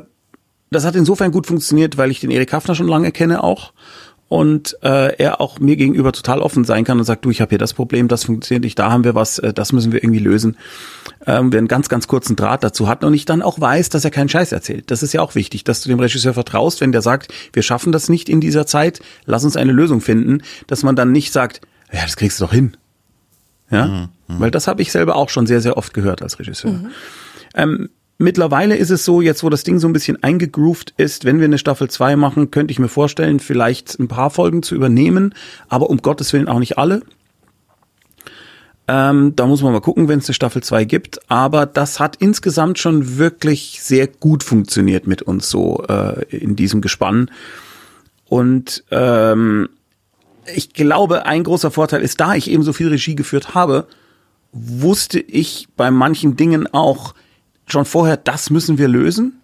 das 0.72 0.86
hat 0.86 0.96
insofern 0.96 1.34
gut 1.34 1.48
funktioniert, 1.48 1.98
weil 1.98 2.12
ich 2.12 2.22
den 2.22 2.32
Erik 2.32 2.53
Hafner 2.53 2.74
schon 2.74 2.88
lange 2.88 3.12
kenne 3.12 3.44
auch 3.44 3.74
und 4.29 4.77
äh, 4.84 5.18
er 5.18 5.41
auch 5.41 5.60
mir 5.60 5.75
gegenüber 5.75 6.13
total 6.13 6.39
offen 6.39 6.63
sein 6.63 6.86
kann 6.86 6.98
und 6.98 7.03
sagt, 7.03 7.25
du, 7.25 7.29
ich 7.29 7.41
habe 7.41 7.50
hier 7.50 7.58
das 7.58 7.74
Problem, 7.74 8.08
das 8.08 8.24
funktioniert 8.24 8.63
nicht, 8.63 8.79
da 8.79 8.89
haben 8.89 9.03
wir 9.03 9.15
was, 9.15 9.39
äh, 9.39 9.51
das 9.51 9.74
müssen 9.74 9.91
wir 9.91 10.01
irgendwie 10.01 10.22
lösen. 10.22 10.56
Ähm, 11.27 11.51
wir 11.51 11.58
einen 11.58 11.68
ganz, 11.68 11.89
ganz 11.89 12.08
kurzen 12.08 12.38
Draht 12.38 12.63
dazu 12.63 12.88
hatten 12.88 13.03
und 13.03 13.13
ich 13.13 13.25
dann 13.25 13.41
auch 13.41 13.60
weiß, 13.60 13.89
dass 13.89 14.06
er 14.06 14.12
keinen 14.12 14.29
Scheiß 14.29 14.53
erzählt. 14.53 14.91
Das 14.91 15.03
ist 15.03 15.12
ja 15.12 15.22
auch 15.22 15.36
wichtig, 15.36 15.65
dass 15.65 15.82
du 15.82 15.89
dem 15.89 16.00
Regisseur 16.00 16.34
vertraust, 16.34 16.79
wenn 16.79 16.94
der 16.94 17.01
sagt, 17.01 17.34
wir 17.51 17.63
schaffen 17.63 17.91
das 17.91 18.08
nicht 18.08 18.29
in 18.29 18.39
dieser 18.39 18.65
Zeit, 18.65 19.01
lass 19.25 19.44
uns 19.44 19.58
eine 19.58 19.74
Lösung 19.74 20.00
finden, 20.00 20.41
dass 20.68 20.84
man 20.84 20.96
dann 20.96 21.12
nicht 21.12 21.34
sagt, 21.34 21.60
ja, 21.91 22.03
das 22.03 22.15
kriegst 22.15 22.39
du 22.39 22.46
doch 22.46 22.53
hin. 22.53 22.77
Ja, 23.70 23.88
mhm, 23.88 24.10
mh. 24.29 24.39
weil 24.39 24.51
das 24.51 24.68
habe 24.68 24.82
ich 24.82 24.94
selber 24.94 25.18
auch 25.18 25.27
schon 25.27 25.48
sehr, 25.48 25.60
sehr 25.60 25.75
oft 25.75 25.94
gehört 25.94 26.22
als 26.22 26.39
Regisseur. 26.39 26.72
Mhm. 26.72 26.91
Ähm, 27.56 27.89
Mittlerweile 28.22 28.75
ist 28.75 28.89
es 28.89 29.06
so, 29.06 29.22
jetzt 29.22 29.46
wo 29.46 29.50
das 29.50 29.63
Ding 29.63 29.79
so 29.79 29.88
ein 29.88 29.94
bisschen 29.94 30.22
eingegroovt 30.22 30.94
ist, 30.98 31.24
wenn 31.24 31.39
wir 31.39 31.46
eine 31.46 31.58
Staffel 31.58 31.89
2 31.89 32.18
machen, 32.18 32.51
könnte 32.51 32.74
ich 32.74 32.77
mir 32.77 32.89
vorstellen, 32.89 33.39
vielleicht 33.39 33.98
ein 33.98 34.10
paar 34.10 34.29
Folgen 34.29 34.62
zu 34.62 34.75
übernehmen, 34.75 35.34
aber 35.70 35.89
um 35.89 36.01
Gottes 36.01 36.34
Willen 36.34 36.50
auch 36.50 36.60
nicht 36.60 36.77
alle. 36.77 37.01
Ähm, 38.89 39.38
da 39.38 39.46
muss 39.46 39.62
man 39.62 39.72
mal 39.72 39.79
gucken, 39.79 40.10
wenn 40.10 40.20
es 40.20 40.27
eine 40.27 40.34
Staffel 40.34 40.62
2 40.62 40.84
gibt. 40.84 41.32
Aber 41.32 41.65
das 41.65 42.01
hat 42.01 42.18
insgesamt 42.18 42.77
schon 42.77 43.18
wirklich 43.18 43.79
sehr 43.82 44.08
gut 44.08 44.44
funktioniert 44.44 45.08
mit 45.08 45.22
uns 45.22 45.50
so 45.50 45.86
äh, 45.88 46.25
in 46.36 46.58
diesem 46.58 46.82
Gespann. 46.82 47.32
Und 48.25 48.84
ähm, 48.91 49.70
ich 50.53 50.74
glaube, 50.74 51.25
ein 51.25 51.46
großer 51.46 51.72
Vorteil 51.72 52.01
ist, 52.01 52.20
da 52.20 52.36
ich 52.36 52.51
eben 52.51 52.63
so 52.63 52.74
viel 52.74 52.89
Regie 52.89 53.15
geführt 53.15 53.56
habe, 53.56 53.88
wusste 54.51 55.20
ich 55.20 55.70
bei 55.77 55.89
manchen 55.89 56.36
Dingen 56.36 56.68
auch, 56.74 57.13
schon 57.72 57.86
vorher, 57.86 58.18
das 58.18 58.50
müssen 58.50 58.78
wir 58.78 58.88
lösen? 58.88 59.40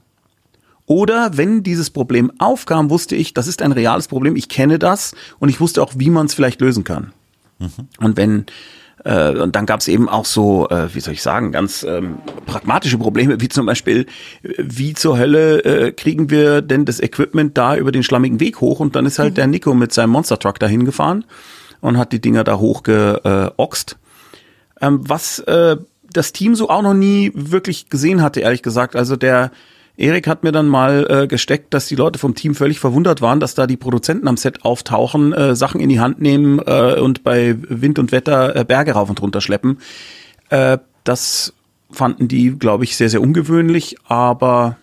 Oder 0.87 1.37
wenn 1.37 1.63
dieses 1.63 1.89
Problem 1.89 2.31
aufkam, 2.37 2.89
wusste 2.89 3.15
ich, 3.15 3.33
das 3.33 3.47
ist 3.47 3.61
ein 3.61 3.71
reales 3.71 4.07
Problem, 4.07 4.35
ich 4.35 4.49
kenne 4.49 4.77
das 4.77 5.15
und 5.39 5.49
ich 5.49 5.59
wusste 5.59 5.81
auch, 5.81 5.93
wie 5.97 6.11
man 6.11 6.27
es 6.27 6.35
vielleicht 6.35 6.61
lösen 6.61 6.83
kann. 6.83 7.11
Mhm. 7.59 7.87
Und 7.99 8.17
wenn 8.17 8.45
äh, 9.05 9.29
und 9.29 9.55
dann 9.55 9.65
gab 9.65 9.79
es 9.79 9.87
eben 9.87 10.09
auch 10.09 10.25
so, 10.25 10.67
äh, 10.69 10.93
wie 10.93 10.99
soll 10.99 11.13
ich 11.13 11.21
sagen, 11.21 11.51
ganz 11.51 11.83
ähm, 11.83 12.17
pragmatische 12.45 12.97
Probleme, 12.97 13.39
wie 13.39 13.49
zum 13.49 13.65
Beispiel, 13.65 14.07
wie 14.41 14.93
zur 14.93 15.17
Hölle 15.17 15.63
äh, 15.63 15.91
kriegen 15.91 16.29
wir 16.29 16.61
denn 16.61 16.85
das 16.85 16.99
Equipment 16.99 17.57
da 17.57 17.75
über 17.75 17.91
den 17.91 18.03
schlammigen 18.03 18.39
Weg 18.39 18.61
hoch? 18.61 18.79
Und 18.79 18.95
dann 18.95 19.05
ist 19.05 19.19
halt 19.19 19.33
mhm. 19.33 19.35
der 19.35 19.47
Nico 19.47 19.73
mit 19.73 19.93
seinem 19.93 20.09
Monster 20.09 20.39
Truck 20.39 20.59
dahin 20.59 20.85
gefahren 20.85 21.23
und 21.81 21.97
hat 21.97 22.11
die 22.13 22.21
Dinger 22.21 22.43
da 22.43 22.57
hochgeoxt. 22.57 23.97
Ähm, 24.81 24.99
was 25.07 25.39
äh, 25.39 25.77
das 26.17 26.33
Team 26.33 26.55
so 26.55 26.69
auch 26.69 26.81
noch 26.81 26.93
nie 26.93 27.31
wirklich 27.33 27.89
gesehen 27.89 28.21
hatte, 28.21 28.41
ehrlich 28.41 28.61
gesagt. 28.61 28.95
Also 28.95 29.15
der 29.15 29.51
Erik 29.97 30.27
hat 30.27 30.43
mir 30.43 30.51
dann 30.51 30.67
mal 30.67 31.07
äh, 31.09 31.27
gesteckt, 31.27 31.73
dass 31.73 31.87
die 31.87 31.95
Leute 31.95 32.19
vom 32.19 32.35
Team 32.35 32.53
völlig 32.53 32.79
verwundert 32.79 33.21
waren, 33.21 33.39
dass 33.39 33.55
da 33.55 33.65
die 33.65 33.77
Produzenten 33.77 34.27
am 34.27 34.35
Set 34.35 34.65
auftauchen, 34.65 35.31
äh, 35.31 35.55
Sachen 35.55 35.79
in 35.79 35.89
die 35.89 35.99
Hand 35.99 36.19
nehmen 36.21 36.59
äh, 36.59 36.99
und 36.99 37.23
bei 37.23 37.55
Wind 37.57 37.97
und 37.99 38.11
Wetter 38.11 38.55
äh, 38.55 38.65
Berge 38.65 38.93
rauf 38.93 39.09
und 39.09 39.21
runter 39.21 39.39
schleppen. 39.41 39.79
Äh, 40.49 40.79
das 41.05 41.53
fanden 41.91 42.27
die, 42.27 42.57
glaube 42.57 42.83
ich, 42.83 42.97
sehr, 42.97 43.09
sehr 43.09 43.21
ungewöhnlich, 43.21 43.95
aber 44.05 44.77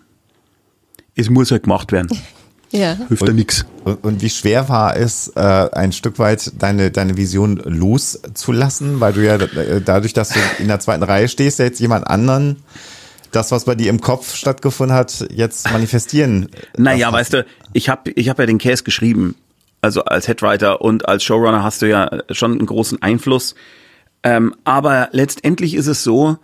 es 1.14 1.28
muss 1.28 1.50
halt 1.50 1.64
gemacht 1.64 1.92
werden. 1.92 2.18
Ja. 2.72 2.96
Hilft 3.08 3.26
ja 3.26 3.32
nichts. 3.32 3.66
Und, 3.84 4.22
wie 4.22 4.30
schwer 4.30 4.68
war 4.68 4.96
es, 4.96 5.28
äh, 5.36 5.40
ein 5.40 5.92
Stück 5.92 6.18
weit 6.18 6.52
deine, 6.58 6.90
deine 6.90 7.16
Vision 7.16 7.56
loszulassen, 7.64 9.00
weil 9.00 9.12
du 9.12 9.24
ja 9.24 9.36
äh, 9.36 9.80
dadurch, 9.80 10.14
dass 10.14 10.30
du 10.30 10.40
in 10.58 10.68
der 10.68 10.80
zweiten 10.80 11.02
Reihe 11.02 11.28
stehst, 11.28 11.58
ja 11.58 11.66
jetzt 11.66 11.80
jemand 11.80 12.06
anderen 12.06 12.56
das, 13.30 13.50
was 13.50 13.64
bei 13.64 13.74
dir 13.74 13.88
im 13.90 14.00
Kopf 14.00 14.34
stattgefunden 14.34 14.94
hat, 14.94 15.26
jetzt 15.30 15.70
manifestieren. 15.72 16.48
Naja, 16.76 17.10
weißt 17.12 17.32
du, 17.32 17.46
ich 17.72 17.88
habe 17.88 18.10
ich 18.10 18.28
hab 18.28 18.38
ja 18.38 18.46
den 18.46 18.58
Case 18.58 18.84
geschrieben, 18.84 19.36
also 19.80 20.04
als 20.04 20.28
Headwriter 20.28 20.82
und 20.82 21.08
als 21.08 21.24
Showrunner 21.24 21.62
hast 21.62 21.82
du 21.82 21.88
ja 21.88 22.10
schon 22.30 22.52
einen 22.52 22.66
großen 22.66 23.00
Einfluss. 23.02 23.54
Ähm, 24.22 24.54
aber 24.64 25.08
letztendlich 25.12 25.74
ist 25.74 25.86
es 25.86 26.04
so, 26.04 26.36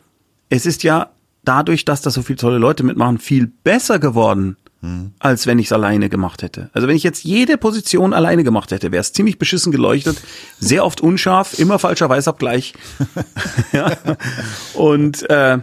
es 0.48 0.66
ist 0.66 0.82
ja 0.82 1.10
dadurch, 1.44 1.84
dass 1.84 2.00
da 2.00 2.10
so 2.10 2.22
viele 2.22 2.38
tolle 2.38 2.58
Leute 2.58 2.82
mitmachen, 2.82 3.18
viel 3.18 3.46
besser 3.46 3.98
geworden 3.98 4.56
hm. 4.80 5.12
als 5.18 5.46
wenn 5.46 5.58
ich 5.58 5.66
es 5.66 5.72
alleine 5.72 6.08
gemacht 6.08 6.42
hätte. 6.42 6.70
Also 6.72 6.86
wenn 6.86 6.96
ich 6.96 7.02
jetzt 7.02 7.24
jede 7.24 7.58
Position 7.58 8.12
alleine 8.12 8.44
gemacht 8.44 8.70
hätte, 8.70 8.92
wäre 8.92 9.00
es 9.00 9.12
ziemlich 9.12 9.38
beschissen 9.38 9.72
geleuchtet, 9.72 10.20
sehr 10.60 10.84
oft 10.84 11.00
unscharf, 11.00 11.58
immer 11.58 11.78
falscher 11.78 12.08
Weißabgleich. 12.08 12.74
ja. 13.72 13.96
Und 14.74 15.28
äh, 15.30 15.58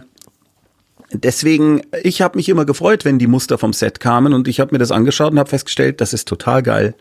deswegen, 1.12 1.82
ich 2.02 2.20
habe 2.20 2.36
mich 2.36 2.48
immer 2.48 2.64
gefreut, 2.64 3.04
wenn 3.04 3.18
die 3.18 3.26
Muster 3.26 3.58
vom 3.58 3.72
Set 3.72 4.00
kamen 4.00 4.34
und 4.34 4.48
ich 4.48 4.60
habe 4.60 4.74
mir 4.74 4.78
das 4.78 4.90
angeschaut 4.90 5.32
und 5.32 5.38
habe 5.38 5.50
festgestellt, 5.50 6.00
das 6.00 6.12
ist 6.12 6.28
total 6.28 6.62
geil. 6.62 6.94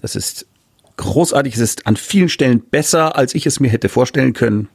Das 0.00 0.16
ist 0.16 0.46
großartig, 0.96 1.54
es 1.54 1.60
ist 1.60 1.86
an 1.86 1.96
vielen 1.96 2.28
Stellen 2.28 2.60
besser, 2.60 3.16
als 3.16 3.34
ich 3.34 3.46
es 3.46 3.60
mir 3.60 3.70
hätte 3.70 3.88
vorstellen 3.88 4.32
können. 4.32 4.68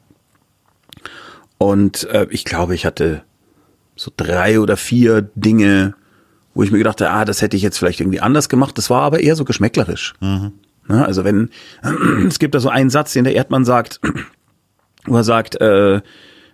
Und 1.57 2.05
äh, 2.05 2.27
ich 2.29 2.45
glaube, 2.45 2.75
ich 2.75 2.85
hatte 2.85 3.23
so 3.95 4.11
drei 4.15 4.59
oder 4.59 4.77
vier 4.77 5.29
Dinge, 5.35 5.95
wo 6.57 6.63
ich 6.63 6.71
mir 6.71 6.79
gedacht 6.79 6.99
habe, 7.01 7.11
ah, 7.11 7.23
das 7.23 7.43
hätte 7.43 7.55
ich 7.55 7.61
jetzt 7.61 7.77
vielleicht 7.77 7.99
irgendwie 7.99 8.19
anders 8.19 8.49
gemacht. 8.49 8.79
Das 8.79 8.89
war 8.89 9.03
aber 9.03 9.19
eher 9.19 9.35
so 9.35 9.45
geschmäcklerisch. 9.45 10.15
Mhm. 10.21 10.53
Ja, 10.89 11.03
also 11.03 11.23
wenn, 11.23 11.51
es 12.27 12.39
gibt 12.39 12.55
da 12.55 12.59
so 12.59 12.69
einen 12.69 12.89
Satz, 12.89 13.13
den 13.13 13.25
der 13.25 13.35
Erdmann 13.35 13.63
sagt, 13.63 14.01
wo 15.05 15.15
er 15.15 15.23
sagt, 15.23 15.61
äh, 15.61 16.01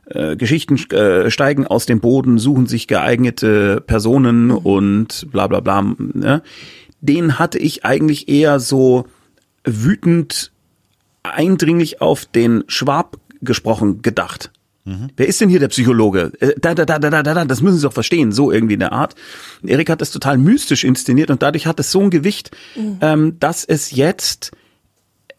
äh, 0.07 0.35
Geschichten 0.35 0.75
äh, 0.91 1.31
steigen 1.31 1.65
aus 1.65 1.85
dem 1.85 2.01
Boden, 2.01 2.37
suchen 2.37 2.67
sich 2.67 2.89
geeignete 2.89 3.79
Personen 3.79 4.51
und 4.51 5.31
bla 5.31 5.47
bla 5.47 5.61
bla. 5.61 5.81
Ne? 5.81 6.41
Den 6.99 7.39
hatte 7.39 7.57
ich 7.57 7.85
eigentlich 7.85 8.27
eher 8.27 8.59
so 8.59 9.05
wütend 9.63 10.51
eindringlich 11.23 12.01
auf 12.01 12.25
den 12.25 12.65
Schwab 12.67 13.19
gesprochen 13.41 14.01
gedacht. 14.01 14.51
Mhm. 14.85 15.09
Wer 15.15 15.27
ist 15.27 15.39
denn 15.39 15.49
hier 15.49 15.59
der 15.59 15.69
Psychologe? 15.69 16.33
Äh, 16.39 16.53
da, 16.59 16.75
da, 16.75 16.85
da, 16.85 16.99
da, 16.99 17.09
da, 17.09 17.23
da, 17.23 17.45
das 17.45 17.61
müssen 17.61 17.77
Sie 17.77 17.83
doch 17.83 17.93
verstehen, 17.93 18.31
so 18.31 18.51
irgendwie 18.51 18.73
in 18.73 18.81
der 18.81 18.91
Art. 18.91 19.15
Erik 19.65 19.89
hat 19.89 20.01
das 20.01 20.11
total 20.11 20.37
mystisch 20.37 20.83
inszeniert 20.83 21.29
und 21.29 21.41
dadurch 21.41 21.67
hat 21.67 21.79
es 21.79 21.91
so 21.91 22.01
ein 22.01 22.09
Gewicht, 22.09 22.51
mhm. 22.75 22.97
ähm, 23.01 23.39
dass 23.39 23.63
es 23.63 23.91
jetzt, 23.91 24.51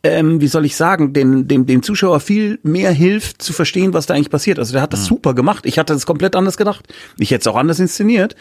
ähm, 0.02 0.40
wie 0.40 0.48
soll 0.48 0.64
ich 0.64 0.76
sagen, 0.76 1.12
den, 1.12 1.46
dem, 1.46 1.66
dem 1.66 1.82
Zuschauer 1.82 2.20
viel 2.20 2.58
mehr 2.62 2.92
hilft 2.92 3.42
zu 3.42 3.52
verstehen, 3.52 3.92
was 3.92 4.06
da 4.06 4.14
eigentlich 4.14 4.30
passiert. 4.30 4.58
Also 4.58 4.72
der 4.72 4.82
hat 4.82 4.92
das 4.92 5.02
mhm. 5.02 5.08
super 5.08 5.34
gemacht. 5.34 5.66
Ich 5.66 5.78
hatte 5.78 5.92
das 5.92 6.06
komplett 6.06 6.36
anders 6.36 6.56
gedacht. 6.56 6.88
Ich 7.18 7.30
hätte 7.30 7.42
es 7.42 7.46
auch 7.46 7.56
anders 7.56 7.80
inszeniert. 7.80 8.34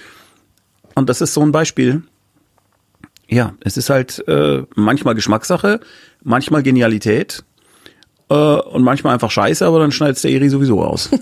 Und 0.95 1.09
das 1.09 1.21
ist 1.21 1.33
so 1.33 1.41
ein 1.41 1.51
Beispiel. 1.51 2.03
Ja, 3.27 3.55
es 3.61 3.77
ist 3.77 3.89
halt 3.89 4.23
äh, 4.27 4.63
manchmal 4.75 5.15
Geschmackssache, 5.15 5.79
manchmal 6.23 6.61
Genialität 6.63 7.43
äh, 8.33 8.69
und 8.69 8.83
manchmal 8.83 9.13
einfach 9.13 9.29
scheiße, 9.29 9.65
aber 9.65 9.79
dann 9.79 9.91
schneidet 9.91 10.23
der 10.23 10.31
Eri 10.31 10.49
sowieso 10.49 10.81
aus. 10.81 11.09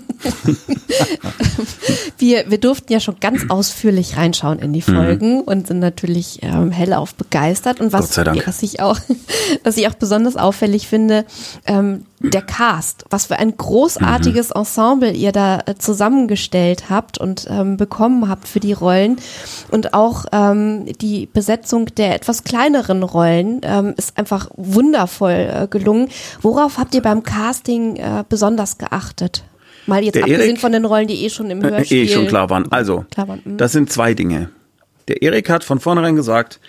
wir, 2.18 2.50
wir 2.50 2.58
durften 2.58 2.92
ja 2.92 3.00
schon 3.00 3.16
ganz 3.20 3.50
ausführlich 3.50 4.16
reinschauen 4.16 4.58
in 4.58 4.72
die 4.72 4.80
Folgen 4.80 5.36
mhm. 5.36 5.42
und 5.42 5.66
sind 5.66 5.80
natürlich 5.80 6.38
ähm, 6.42 6.70
hellauf 6.70 7.14
begeistert. 7.14 7.80
Und 7.80 7.92
was, 7.92 8.16
was, 8.16 8.62
ich 8.62 8.80
auch, 8.80 8.98
was 9.64 9.76
ich 9.76 9.88
auch 9.88 9.94
besonders 9.94 10.36
auffällig 10.36 10.88
finde, 10.88 11.26
ähm, 11.66 12.06
der 12.22 12.42
Cast, 12.42 13.04
was 13.10 13.26
für 13.26 13.38
ein 13.38 13.56
großartiges 13.56 14.50
mhm. 14.50 14.60
Ensemble 14.60 15.12
ihr 15.12 15.32
da 15.32 15.60
äh, 15.66 15.74
zusammengestellt 15.76 16.90
habt 16.90 17.18
und 17.18 17.46
ähm, 17.50 17.76
bekommen 17.76 18.28
habt 18.28 18.48
für 18.48 18.60
die 18.60 18.72
Rollen. 18.72 19.16
Und 19.70 19.94
auch 19.94 20.26
ähm, 20.32 20.86
die 21.00 21.26
Besetzung 21.26 21.86
der 21.86 22.14
etwas 22.14 22.44
kleineren 22.44 23.02
Rollen 23.02 23.60
ähm, 23.62 23.94
ist 23.96 24.18
einfach 24.18 24.50
wundervoll 24.56 25.32
äh, 25.32 25.66
gelungen. 25.68 26.08
Worauf 26.40 26.78
habt 26.78 26.94
ihr 26.94 27.02
beim 27.02 27.22
Casting 27.22 27.96
äh, 27.96 28.24
besonders 28.28 28.78
geachtet? 28.78 29.44
Mal 29.86 30.04
jetzt 30.04 30.14
der 30.14 30.22
abgesehen 30.22 30.50
Erik, 30.50 30.60
von 30.60 30.72
den 30.72 30.84
Rollen, 30.84 31.08
die 31.08 31.24
eh 31.24 31.30
schon 31.30 31.50
im 31.50 31.62
Hörspiel 31.62 31.98
äh, 31.98 32.04
eh 32.04 32.08
schon 32.08 32.28
klar 32.28 32.50
waren. 32.50 32.70
Also, 32.70 33.04
klar 33.10 33.28
waren. 33.28 33.42
Mhm. 33.44 33.56
das 33.56 33.72
sind 33.72 33.90
zwei 33.90 34.14
Dinge. 34.14 34.50
Der 35.08 35.22
Erik 35.22 35.50
hat 35.50 35.64
von 35.64 35.80
vornherein 35.80 36.14
gesagt, 36.14 36.60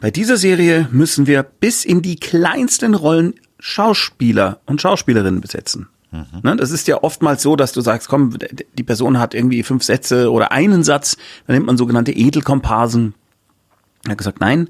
bei 0.00 0.10
dieser 0.10 0.36
Serie 0.36 0.88
müssen 0.92 1.26
wir 1.26 1.42
bis 1.42 1.84
in 1.84 2.02
die 2.02 2.16
kleinsten 2.16 2.94
Rollen 2.94 3.34
Schauspieler 3.66 4.60
und 4.66 4.82
Schauspielerinnen 4.82 5.40
besetzen. 5.40 5.88
Mhm. 6.10 6.26
Ne, 6.42 6.54
das 6.56 6.70
ist 6.70 6.86
ja 6.86 7.02
oftmals 7.02 7.42
so, 7.42 7.56
dass 7.56 7.72
du 7.72 7.80
sagst, 7.80 8.10
komm, 8.10 8.36
die 8.76 8.82
Person 8.82 9.18
hat 9.18 9.32
irgendwie 9.32 9.62
fünf 9.62 9.82
Sätze 9.82 10.30
oder 10.30 10.52
einen 10.52 10.84
Satz, 10.84 11.16
dann 11.46 11.54
nimmt 11.54 11.64
man 11.64 11.78
sogenannte 11.78 12.12
Edelkomparsen. 12.12 13.14
Er 14.04 14.10
hat 14.10 14.18
gesagt, 14.18 14.40
nein, 14.40 14.68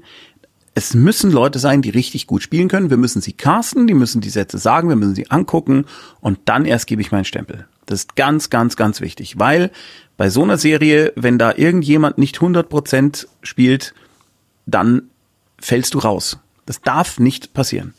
es 0.75 0.93
müssen 0.93 1.29
Leute 1.29 1.59
sein, 1.59 1.81
die 1.81 1.89
richtig 1.89 2.25
gut 2.25 2.41
spielen 2.41 2.69
können. 2.69 2.89
Wir 2.89 2.95
müssen 2.95 3.21
sie 3.21 3.33
casten, 3.33 3.85
die 3.85 3.93
müssen 3.93 4.21
die 4.21 4.29
Sätze 4.29 4.59
sagen, 4.59 4.87
wir 4.87 4.95
müssen 4.95 5.13
sie 5.13 5.29
angucken 5.29 5.83
und 6.21 6.39
dann 6.45 6.63
erst 6.63 6.87
gebe 6.87 7.01
ich 7.01 7.11
meinen 7.11 7.25
Stempel. 7.25 7.67
Das 7.87 7.99
ist 7.99 8.15
ganz, 8.15 8.49
ganz, 8.49 8.77
ganz 8.77 9.01
wichtig, 9.01 9.37
weil 9.37 9.71
bei 10.15 10.29
so 10.29 10.41
einer 10.41 10.57
Serie, 10.57 11.11
wenn 11.17 11.37
da 11.37 11.53
irgendjemand 11.53 12.17
nicht 12.17 12.37
100% 12.37 13.27
spielt, 13.43 13.93
dann 14.65 15.09
fällst 15.59 15.95
du 15.95 15.99
raus. 15.99 16.39
Das 16.65 16.79
darf 16.79 17.19
nicht 17.19 17.53
passieren. 17.53 17.93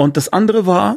Und 0.00 0.16
das 0.16 0.32
andere 0.32 0.64
war, 0.64 0.96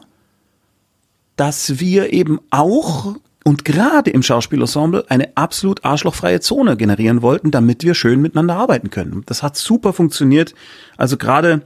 dass 1.36 1.82
wir 1.82 2.14
eben 2.14 2.40
auch 2.52 3.18
und 3.44 3.66
gerade 3.66 4.10
im 4.10 4.24
Schauspielensemble 4.24 5.04
eine 5.10 5.36
absolut 5.36 5.84
arschlochfreie 5.84 6.40
Zone 6.40 6.78
generieren 6.78 7.22
wollten, 7.22 7.52
damit 7.52 7.84
wir 7.84 7.96
schön 7.96 8.22
miteinander 8.22 8.56
arbeiten 8.56 8.92
können. 8.92 9.24
Das 9.26 9.44
hat 9.44 9.58
super 9.58 9.92
funktioniert. 9.92 10.56
Also 10.96 11.18
gerade 11.18 11.64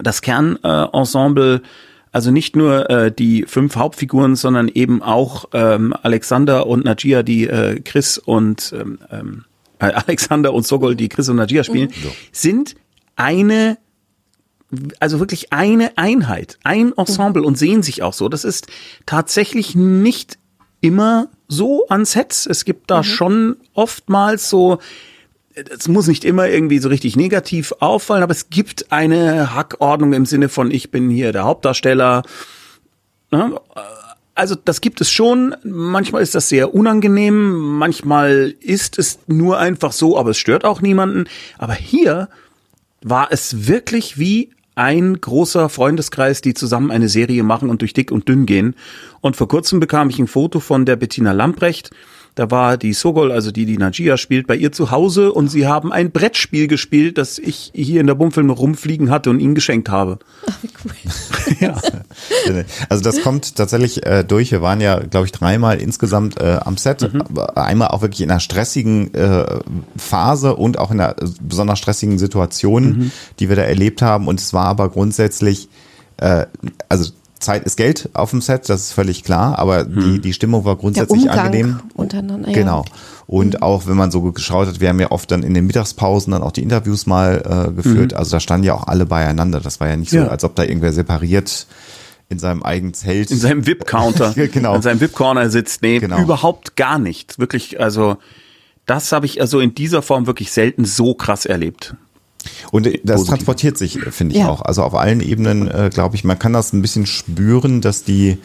das 0.00 0.22
Kernensemble, 0.22 1.60
also 2.12 2.30
nicht 2.30 2.54
nur 2.54 2.88
äh, 2.88 3.10
die 3.10 3.46
fünf 3.48 3.74
Hauptfiguren, 3.74 4.36
sondern 4.36 4.68
eben 4.68 5.02
auch 5.02 5.46
ähm, 5.54 5.92
Alexander 6.04 6.68
und 6.68 6.84
Najia, 6.84 7.24
die 7.24 7.48
äh, 7.48 7.80
Chris 7.80 8.16
und 8.16 8.72
ähm, 8.78 9.00
ähm, 9.10 9.44
äh, 9.80 9.86
Alexander 10.06 10.54
und 10.54 10.64
Sogol, 10.64 10.94
die 10.94 11.08
Chris 11.08 11.28
und 11.28 11.34
Najia 11.34 11.64
spielen, 11.64 11.90
sind 12.30 12.76
eine 13.16 13.76
also 15.00 15.20
wirklich 15.20 15.52
eine 15.52 15.96
Einheit, 15.96 16.58
ein 16.64 16.92
Ensemble 16.96 17.42
und 17.42 17.58
sehen 17.58 17.82
sich 17.82 18.02
auch 18.02 18.12
so. 18.12 18.28
Das 18.28 18.44
ist 18.44 18.66
tatsächlich 19.06 19.74
nicht 19.74 20.38
immer 20.80 21.28
so 21.48 21.86
an 21.88 22.04
Sets. 22.04 22.46
Es 22.46 22.64
gibt 22.64 22.90
da 22.90 23.02
schon 23.02 23.56
oftmals 23.72 24.50
so, 24.50 24.78
es 25.54 25.88
muss 25.88 26.08
nicht 26.08 26.24
immer 26.24 26.48
irgendwie 26.48 26.78
so 26.78 26.88
richtig 26.88 27.16
negativ 27.16 27.72
auffallen, 27.78 28.22
aber 28.22 28.32
es 28.32 28.50
gibt 28.50 28.92
eine 28.92 29.54
Hackordnung 29.54 30.12
im 30.12 30.26
Sinne 30.26 30.48
von, 30.48 30.70
ich 30.70 30.90
bin 30.90 31.10
hier 31.10 31.32
der 31.32 31.44
Hauptdarsteller. 31.44 32.22
Ne? 33.30 33.60
Also 34.34 34.56
das 34.56 34.80
gibt 34.80 35.00
es 35.00 35.10
schon. 35.10 35.54
Manchmal 35.62 36.22
ist 36.22 36.34
das 36.34 36.48
sehr 36.48 36.74
unangenehm, 36.74 37.78
manchmal 37.78 38.54
ist 38.60 38.98
es 38.98 39.20
nur 39.26 39.58
einfach 39.58 39.92
so, 39.92 40.18
aber 40.18 40.30
es 40.30 40.38
stört 40.38 40.64
auch 40.64 40.80
niemanden. 40.80 41.24
Aber 41.56 41.74
hier 41.74 42.28
war 43.02 43.28
es 43.30 43.68
wirklich 43.68 44.18
wie 44.18 44.50
ein 44.74 45.20
großer 45.20 45.68
Freundeskreis, 45.68 46.40
die 46.40 46.54
zusammen 46.54 46.90
eine 46.90 47.08
Serie 47.08 47.42
machen 47.42 47.70
und 47.70 47.80
durch 47.80 47.92
dick 47.92 48.10
und 48.10 48.28
dünn 48.28 48.46
gehen. 48.46 48.74
Und 49.20 49.36
vor 49.36 49.48
kurzem 49.48 49.80
bekam 49.80 50.10
ich 50.10 50.18
ein 50.18 50.26
Foto 50.26 50.60
von 50.60 50.84
der 50.84 50.96
Bettina 50.96 51.32
Lamprecht. 51.32 51.90
Da 52.34 52.50
war 52.50 52.76
die 52.76 52.92
Sogol, 52.94 53.30
also 53.30 53.52
die, 53.52 53.64
die 53.64 53.78
Najia 53.78 54.16
spielt, 54.16 54.48
bei 54.48 54.56
ihr 54.56 54.72
zu 54.72 54.90
Hause 54.90 55.32
und 55.32 55.48
sie 55.48 55.68
haben 55.68 55.92
ein 55.92 56.10
Brettspiel 56.10 56.66
gespielt, 56.66 57.16
das 57.16 57.38
ich 57.38 57.70
hier 57.74 58.00
in 58.00 58.08
der 58.08 58.16
Bumfilm 58.16 58.50
rumfliegen 58.50 59.08
hatte 59.08 59.30
und 59.30 59.38
ihnen 59.38 59.54
geschenkt 59.54 59.88
habe. 59.88 60.18
Ach, 60.48 60.58
wie 60.62 60.70
cool. 60.84 61.56
Ja. 61.60 61.80
Also 62.88 63.02
das 63.02 63.22
kommt 63.22 63.56
tatsächlich 63.56 64.04
äh, 64.06 64.24
durch. 64.24 64.50
Wir 64.50 64.62
waren 64.62 64.80
ja, 64.80 64.98
glaube 64.98 65.26
ich, 65.26 65.32
dreimal 65.32 65.78
insgesamt 65.78 66.40
äh, 66.40 66.58
am 66.64 66.76
Set. 66.76 67.02
Aber 67.14 67.56
Einmal 67.56 67.88
auch 67.88 68.02
wirklich 68.02 68.22
in 68.22 68.30
einer 68.30 68.40
stressigen 68.40 69.12
äh, 69.14 69.60
Phase 69.96 70.54
und 70.54 70.78
auch 70.78 70.90
in 70.90 71.00
einer 71.00 71.16
äh, 71.22 71.26
besonders 71.40 71.78
stressigen 71.78 72.18
Situation, 72.18 73.12
die 73.38 73.48
wir 73.48 73.56
da 73.56 73.62
erlebt 73.62 74.02
haben. 74.02 74.26
Und 74.26 74.40
es 74.40 74.52
war 74.52 74.66
aber 74.66 74.88
grundsätzlich, 74.88 75.68
äh, 76.16 76.46
also 76.88 77.12
Zeit 77.44 77.64
ist 77.64 77.76
Geld 77.76 78.08
auf 78.14 78.30
dem 78.30 78.40
Set, 78.40 78.68
das 78.68 78.80
ist 78.82 78.92
völlig 78.92 79.22
klar, 79.24 79.58
aber 79.58 79.84
die, 79.84 80.18
die 80.20 80.32
Stimmung 80.32 80.64
war 80.64 80.76
grundsätzlich 80.76 81.30
angenehm. 81.30 81.80
untereinander. 81.94 82.48
Ja. 82.48 82.54
Genau. 82.54 82.84
Und 83.26 83.62
auch 83.62 83.86
wenn 83.86 83.96
man 83.96 84.10
so 84.10 84.20
geschaut 84.32 84.66
hat, 84.68 84.80
wir 84.80 84.88
haben 84.88 85.00
ja 85.00 85.10
oft 85.10 85.30
dann 85.30 85.42
in 85.42 85.54
den 85.54 85.66
Mittagspausen 85.66 86.32
dann 86.32 86.42
auch 86.42 86.52
die 86.52 86.62
Interviews 86.62 87.06
mal 87.06 87.68
äh, 87.70 87.72
geführt. 87.72 88.12
Also 88.14 88.32
da 88.32 88.40
standen 88.40 88.66
ja 88.66 88.74
auch 88.74 88.86
alle 88.86 89.06
beieinander. 89.06 89.60
Das 89.60 89.80
war 89.80 89.88
ja 89.88 89.96
nicht 89.96 90.10
so, 90.10 90.18
Ja. 90.18 90.26
als 90.28 90.44
ob 90.44 90.54
da 90.56 90.64
irgendwer 90.64 90.92
separiert 90.92 91.66
in 92.28 92.38
seinem 92.38 92.62
eigenen 92.62 92.94
Zelt. 92.94 93.30
In 93.30 93.38
seinem 93.38 93.66
VIP-Counter, 93.66 94.34
Genau. 94.52 94.74
in 94.74 94.82
seinem 94.82 95.00
VIP-Corner 95.00 95.48
sitzt. 95.50 95.82
Nee, 95.82 96.00
Genau. 96.00 96.20
überhaupt 96.20 96.76
gar 96.76 96.98
nicht. 96.98 97.38
Wirklich, 97.38 97.80
also 97.80 98.16
das 98.86 99.12
habe 99.12 99.24
ich 99.26 99.40
also 99.40 99.60
in 99.60 99.74
dieser 99.74 100.02
Form 100.02 100.26
wirklich 100.26 100.52
selten 100.52 100.84
so 100.84 101.14
krass 101.14 101.46
erlebt. 101.46 101.94
Und 102.70 102.86
das 102.86 103.16
Positiv. 103.16 103.28
transportiert 103.28 103.78
sich, 103.78 103.96
äh, 103.96 104.10
finde 104.10 104.34
ich 104.34 104.40
Ja. 104.42 104.48
auch. 104.48 104.62
Also 104.62 104.82
auf 104.82 104.94
allen 104.94 105.20
Ebenen, 105.20 105.68
äh, 105.68 105.90
glaube 105.92 106.16
ich, 106.16 106.24
man 106.24 106.38
kann 106.38 106.52
das 106.52 106.72
ein 106.72 106.82
bisschen 106.82 107.06
spüren, 107.06 107.80
dass 107.80 108.04
die, 108.04 108.38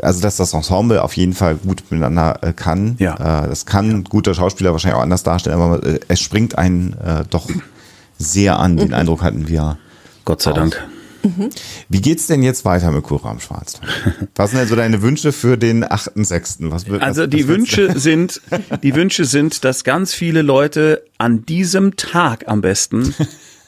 also 0.00 0.20
dass 0.20 0.36
das 0.36 0.52
Ensemble 0.54 1.02
auf 1.02 1.16
jeden 1.16 1.32
Fall 1.34 1.56
gut 1.56 1.82
miteinander 1.90 2.38
äh, 2.42 2.52
kann. 2.52 2.96
Ja. 2.98 3.44
Äh, 3.44 3.48
das 3.48 3.66
kann 3.66 3.90
ein 3.90 4.04
guter 4.04 4.34
Schauspieler 4.34 4.72
wahrscheinlich 4.72 4.98
auch 4.98 5.02
anders 5.02 5.22
darstellen, 5.22 5.60
aber 5.60 5.84
äh, 5.84 6.00
es 6.08 6.20
springt 6.20 6.58
einen 6.58 6.94
äh, 6.94 7.24
doch 7.28 7.48
sehr 8.18 8.58
an. 8.58 8.72
Mhm. 8.74 8.78
Den 8.78 8.94
Eindruck 8.94 9.22
hatten 9.22 9.48
wir. 9.48 9.78
Gott 10.24 10.42
sei 10.42 10.50
Auch. 10.50 10.56
Dank. 10.56 10.82
Wie 11.88 12.00
geht's 12.00 12.26
denn 12.26 12.42
jetzt 12.42 12.64
weiter 12.64 12.90
mit 12.92 13.04
Kurram 13.04 13.40
Schwarz? 13.40 13.80
Was 14.34 14.50
sind 14.50 14.60
denn 14.60 14.68
so 14.68 14.76
deine 14.76 15.02
Wünsche 15.02 15.32
für 15.32 15.56
den 15.56 15.84
8.6.? 15.84 16.70
Was, 16.70 16.88
Also 17.00 17.22
was, 17.22 17.30
die 17.30 17.42
was 17.42 17.48
Wünsche 17.48 17.92
sind, 17.98 18.40
die 18.82 18.94
Wünsche 18.94 19.24
sind, 19.24 19.64
dass 19.64 19.84
ganz 19.84 20.14
viele 20.14 20.42
Leute 20.42 21.04
an 21.18 21.44
diesem 21.46 21.96
Tag 21.96 22.48
am 22.48 22.60
besten 22.60 23.14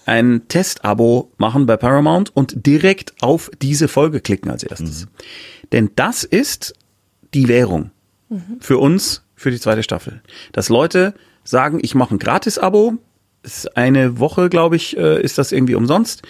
ein 0.06 0.42
Testabo 0.48 1.30
machen 1.37 1.66
bei 1.66 1.76
Paramount 1.76 2.34
und 2.34 2.66
direkt 2.66 3.14
auf 3.20 3.50
diese 3.61 3.88
Folge 3.88 4.20
klicken 4.20 4.50
als 4.50 4.62
erstes. 4.62 5.06
Denn 5.72 5.90
das 5.96 6.24
ist 6.24 6.74
die 7.34 7.48
Währung 7.48 7.90
für 8.61 8.78
uns, 8.78 9.22
für 9.37 9.50
die 9.50 9.61
zweite 9.61 9.82
Staffel. 9.82 10.22
Dass 10.52 10.68
Leute 10.68 11.14
sagen, 11.44 11.78
ich 11.82 11.94
mache 11.94 12.14
ein 12.14 12.18
Gratis-Abo, 12.18 12.94
ist 13.42 13.76
eine 13.76 14.18
Woche, 14.18 14.48
glaube 14.50 14.76
ich, 14.76 14.96
äh, 14.96 15.22
ist 15.22 15.38
das 15.38 15.52
irgendwie 15.52 15.74
umsonst 15.74 16.22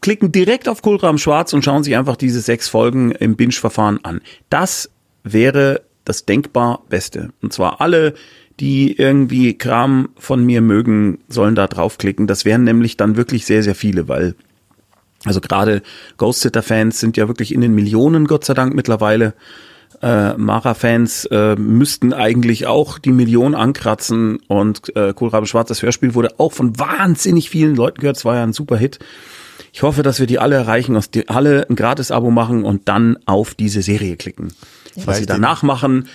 klicken 0.00 0.32
direkt 0.32 0.68
auf 0.68 0.82
Kohlrahm 0.82 1.18
Schwarz 1.18 1.52
und 1.52 1.64
schauen 1.64 1.84
sich 1.84 1.96
einfach 1.96 2.16
diese 2.16 2.40
sechs 2.40 2.68
Folgen 2.68 3.12
im 3.12 3.36
Binge-Verfahren 3.36 4.00
an. 4.04 4.20
Das 4.48 4.90
wäre 5.22 5.82
das 6.04 6.24
denkbar 6.24 6.82
Beste. 6.88 7.30
Und 7.42 7.52
zwar 7.52 7.80
alle, 7.80 8.14
die 8.58 8.96
irgendwie 8.96 9.56
Kram 9.56 10.10
von 10.16 10.44
mir 10.44 10.60
mögen, 10.60 11.18
sollen 11.28 11.54
da 11.54 11.66
draufklicken. 11.66 12.26
Das 12.26 12.44
wären 12.44 12.64
nämlich 12.64 12.96
dann 12.96 13.16
wirklich 13.16 13.46
sehr, 13.46 13.62
sehr 13.62 13.74
viele, 13.74 14.08
weil 14.08 14.34
also 15.24 15.40
gerade 15.40 15.82
Ghost 16.16 16.40
Sitter 16.40 16.62
Fans 16.62 16.98
sind 16.98 17.16
ja 17.16 17.28
wirklich 17.28 17.52
in 17.52 17.60
den 17.60 17.74
Millionen, 17.74 18.26
Gott 18.26 18.44
sei 18.44 18.54
Dank 18.54 18.74
mittlerweile. 18.74 19.34
Äh, 20.02 20.34
Mara-Fans 20.34 21.26
äh, 21.26 21.56
müssten 21.56 22.14
eigentlich 22.14 22.66
auch 22.66 22.98
die 22.98 23.12
Million 23.12 23.54
ankratzen 23.54 24.38
und 24.48 24.96
äh, 24.96 25.12
Kohlrabe 25.12 25.46
Schwarz, 25.46 25.68
das 25.68 25.82
Hörspiel 25.82 26.14
wurde 26.14 26.38
auch 26.38 26.52
von 26.52 26.78
wahnsinnig 26.78 27.50
vielen 27.50 27.76
Leuten 27.76 28.00
gehört. 28.00 28.16
Es 28.16 28.24
war 28.24 28.36
ja 28.36 28.42
ein 28.42 28.54
super 28.54 28.78
Hit. 28.78 28.98
Ich 29.72 29.82
hoffe, 29.82 30.02
dass 30.02 30.18
wir 30.18 30.26
die 30.26 30.38
alle 30.38 30.56
erreichen, 30.56 30.94
dass 30.94 31.10
die 31.10 31.28
alle 31.28 31.66
ein 31.68 31.76
Gratis-Abo 31.76 32.30
machen 32.30 32.64
und 32.64 32.88
dann 32.88 33.18
auf 33.26 33.54
diese 33.54 33.82
Serie 33.82 34.16
klicken. 34.16 34.52
Was 35.04 35.18
sie 35.18 35.26
danach 35.26 35.62
machen, 35.62 36.08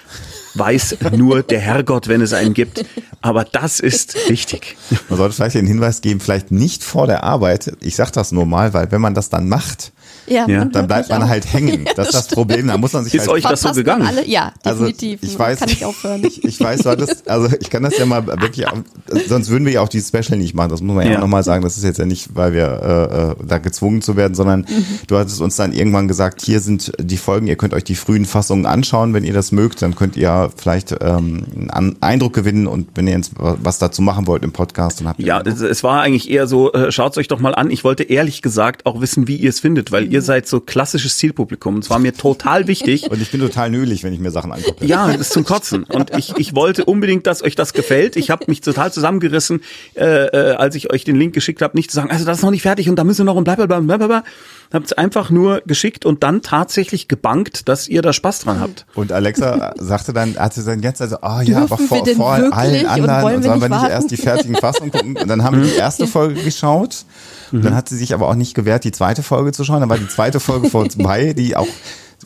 weiß 0.55 0.97
nur 1.15 1.43
der 1.43 1.59
Herrgott, 1.59 2.07
wenn 2.07 2.21
es 2.21 2.33
einen 2.33 2.53
gibt. 2.53 2.85
Aber 3.21 3.45
das 3.45 3.79
ist 3.79 4.29
wichtig. 4.29 4.75
Man 5.09 5.17
sollte 5.17 5.35
vielleicht 5.35 5.55
den 5.55 5.65
Hinweis 5.65 6.01
geben, 6.01 6.19
vielleicht 6.19 6.51
nicht 6.51 6.83
vor 6.83 7.07
der 7.07 7.23
Arbeit. 7.23 7.75
Ich 7.79 7.95
sage 7.95 8.11
das 8.11 8.31
nur 8.31 8.45
mal, 8.45 8.73
weil 8.73 8.91
wenn 8.91 9.01
man 9.01 9.13
das 9.13 9.29
dann 9.29 9.47
macht, 9.47 9.93
Ja, 10.27 10.47
Ja, 10.47 10.65
dann 10.65 10.87
bleibt 10.87 11.09
man 11.09 11.23
auch. 11.23 11.27
halt 11.27 11.51
hängen. 11.53 11.85
Das 11.95 12.07
ist 12.09 12.13
das 12.15 12.27
Problem. 12.27 12.67
Da 12.67 12.77
muss 12.77 12.93
man 12.93 13.03
sich 13.03 13.13
Ist 13.13 13.21
halt 13.27 13.31
euch 13.31 13.43
das 13.43 13.61
so 13.61 13.71
gegangen? 13.73 14.05
Alle? 14.07 14.25
Ja, 14.27 14.53
Also 14.63 14.85
definitiv. 14.85 15.19
ich 15.23 15.37
weiß, 15.37 15.59
Kann 15.59 15.69
ich 15.69 15.85
aufhören. 15.85 16.23
Ich, 16.25 16.43
ich 16.43 16.59
weiß, 16.59 16.81
du 16.81 16.89
hattest, 16.89 17.27
also 17.29 17.49
ich 17.59 17.69
kann 17.69 17.83
das 17.83 17.97
ja 17.97 18.05
mal 18.05 18.25
wirklich, 18.25 18.65
sonst 19.27 19.49
würden 19.49 19.65
wir 19.65 19.73
ja 19.73 19.81
auch 19.81 19.89
dieses 19.89 20.09
Special 20.09 20.37
nicht 20.37 20.53
machen. 20.55 20.69
Das 20.69 20.81
muss 20.81 20.95
man 20.95 21.05
ja, 21.05 21.11
Ja. 21.13 21.17
auch 21.17 21.21
nochmal 21.21 21.43
sagen. 21.43 21.63
Das 21.63 21.77
ist 21.77 21.83
jetzt 21.83 21.99
ja 21.99 22.05
nicht, 22.05 22.35
weil 22.35 22.53
wir 22.53 23.35
äh, 23.39 23.43
äh, 23.43 23.47
da 23.47 23.57
gezwungen 23.59 24.01
zu 24.01 24.15
werden, 24.15 24.33
sondern 24.35 24.61
Mhm. 24.61 24.85
du 25.07 25.17
hattest 25.17 25.41
uns 25.41 25.55
dann 25.55 25.73
irgendwann 25.73 26.07
gesagt, 26.07 26.41
hier 26.41 26.59
sind 26.59 26.91
die 26.99 27.17
Folgen, 27.17 27.47
ihr 27.47 27.55
könnt 27.55 27.73
euch 27.73 27.83
die 27.83 27.95
frühen 27.95 28.25
Fassungen 28.25 28.65
anschauen, 28.65 29.13
wenn 29.13 29.23
ihr 29.23 29.33
das 29.33 29.51
mögt, 29.51 29.81
dann 29.81 29.95
könnt 29.95 30.17
ihr 30.17 30.49
vielleicht 30.55 30.91
ähm, 31.01 31.43
einen 31.55 31.69
An- 31.69 31.95
Eindruck 32.01 32.33
gewinnen 32.33 32.67
und 32.67 32.87
wenn 32.95 33.07
ihr 33.07 33.13
jetzt 33.15 33.33
was 33.37 33.77
dazu 33.79 34.01
machen 34.01 34.27
wollt 34.27 34.43
im 34.43 34.51
Podcast, 34.51 34.99
dann 35.01 35.07
habt 35.09 35.19
ihr 35.19 35.27
Ja, 35.27 35.41
es, 35.41 35.61
es 35.61 35.83
war 35.83 36.01
eigentlich 36.01 36.29
eher 36.29 36.47
so, 36.47 36.73
äh, 36.73 36.91
schaut's 36.91 37.17
euch 37.17 37.27
doch 37.27 37.39
mal 37.39 37.53
an. 37.55 37.69
Ich 37.71 37.83
wollte 37.83 38.03
ehrlich 38.03 38.41
gesagt 38.41 38.85
auch 38.85 39.01
wissen, 39.01 39.27
wie 39.27 39.35
ihr 39.35 39.49
es 39.49 39.59
findet, 39.59 39.91
weil 39.91 40.11
ihr 40.15 40.21
seid 40.21 40.47
so 40.47 40.61
klassisches 40.61 41.17
Zielpublikum. 41.17 41.79
Es 41.79 41.89
war 41.89 41.99
mir 41.99 42.13
total 42.13 42.67
wichtig. 42.67 43.11
und 43.11 43.21
ich 43.21 43.29
bin 43.31 43.41
total 43.41 43.69
nölig, 43.69 44.03
wenn 44.03 44.13
ich 44.13 44.19
mir 44.19 44.31
Sachen 44.31 44.51
angucke. 44.51 44.85
Ja, 44.85 45.07
das 45.11 45.21
ist 45.21 45.33
zum 45.33 45.43
Kotzen. 45.43 45.83
Und 45.83 46.15
ich, 46.17 46.33
ich 46.37 46.55
wollte 46.55 46.85
unbedingt, 46.85 47.27
dass 47.27 47.43
euch 47.43 47.55
das 47.55 47.73
gefällt. 47.73 48.15
Ich 48.15 48.29
habe 48.29 48.45
mich 48.47 48.61
total 48.61 48.93
zusammengerissen, 48.93 49.61
äh, 49.95 50.03
äh, 50.05 50.55
als 50.55 50.75
ich 50.75 50.91
euch 50.91 51.03
den 51.03 51.17
Link 51.17 51.33
geschickt 51.33 51.61
habe, 51.61 51.75
nicht 51.75 51.91
zu 51.91 51.95
sagen, 51.95 52.09
also 52.09 52.23
das 52.23 52.37
ist 52.37 52.43
noch 52.43 52.51
nicht 52.51 52.61
fertig 52.61 52.89
und 52.89 52.95
da 52.95 53.03
müssen 53.03 53.19
wir 53.19 53.25
noch 53.25 53.35
und 53.35 53.43
bla 53.43 53.55
bla 53.55 53.65
bla 53.65 53.79
bla 53.81 54.07
bla. 54.07 54.23
Bla. 54.69 54.79
Habt's 54.79 54.93
einfach 54.93 55.29
nur 55.29 55.61
geschickt 55.65 56.05
und 56.05 56.23
dann 56.23 56.41
tatsächlich 56.41 57.07
gebankt, 57.07 57.69
dass 57.69 57.87
ihr 57.87 58.01
da 58.01 58.11
Spaß 58.11 58.39
dran 58.39 58.59
habt. 58.59 58.85
Und 58.95 59.11
Alexa 59.11 59.73
sagte 59.77 60.11
dann, 60.11 60.37
hatte 60.37 60.63
dann 60.63 60.81
jetzt 60.81 61.01
also, 61.01 61.17
oh 61.21 61.39
ja, 61.39 61.43
Dürfen 61.43 61.63
aber 61.63 61.77
vor, 61.77 62.05
vor 62.05 62.33
allen 62.33 62.81
und 62.81 62.87
anderen 62.87 63.23
und 63.23 63.31
wir 63.31 63.43
sollen 63.43 63.61
wir 63.61 63.69
nicht 63.69 63.85
nicht 63.85 63.91
erst 63.91 64.11
die 64.11 64.17
fertigen 64.17 64.55
Fassungen 64.55 64.91
gucken. 64.91 65.17
Und 65.17 65.27
dann 65.27 65.43
haben 65.43 65.61
wir 65.61 65.65
die 65.71 65.75
erste 65.75 66.07
Folge 66.07 66.41
geschaut. 66.41 67.05
Und 67.51 67.63
dann 67.63 67.75
hat 67.75 67.89
sie 67.89 67.97
sich 67.97 68.13
aber 68.13 68.27
auch 68.27 68.35
nicht 68.35 68.53
gewehrt, 68.53 68.83
die 68.83 68.91
zweite 68.91 69.23
Folge 69.23 69.51
zu 69.51 69.63
schauen. 69.63 69.79
Dann 69.79 69.89
war 69.89 69.97
die 69.97 70.07
zweite 70.07 70.39
Folge 70.39 70.69
vorbei, 70.69 71.33
die 71.37 71.55
auch 71.55 71.67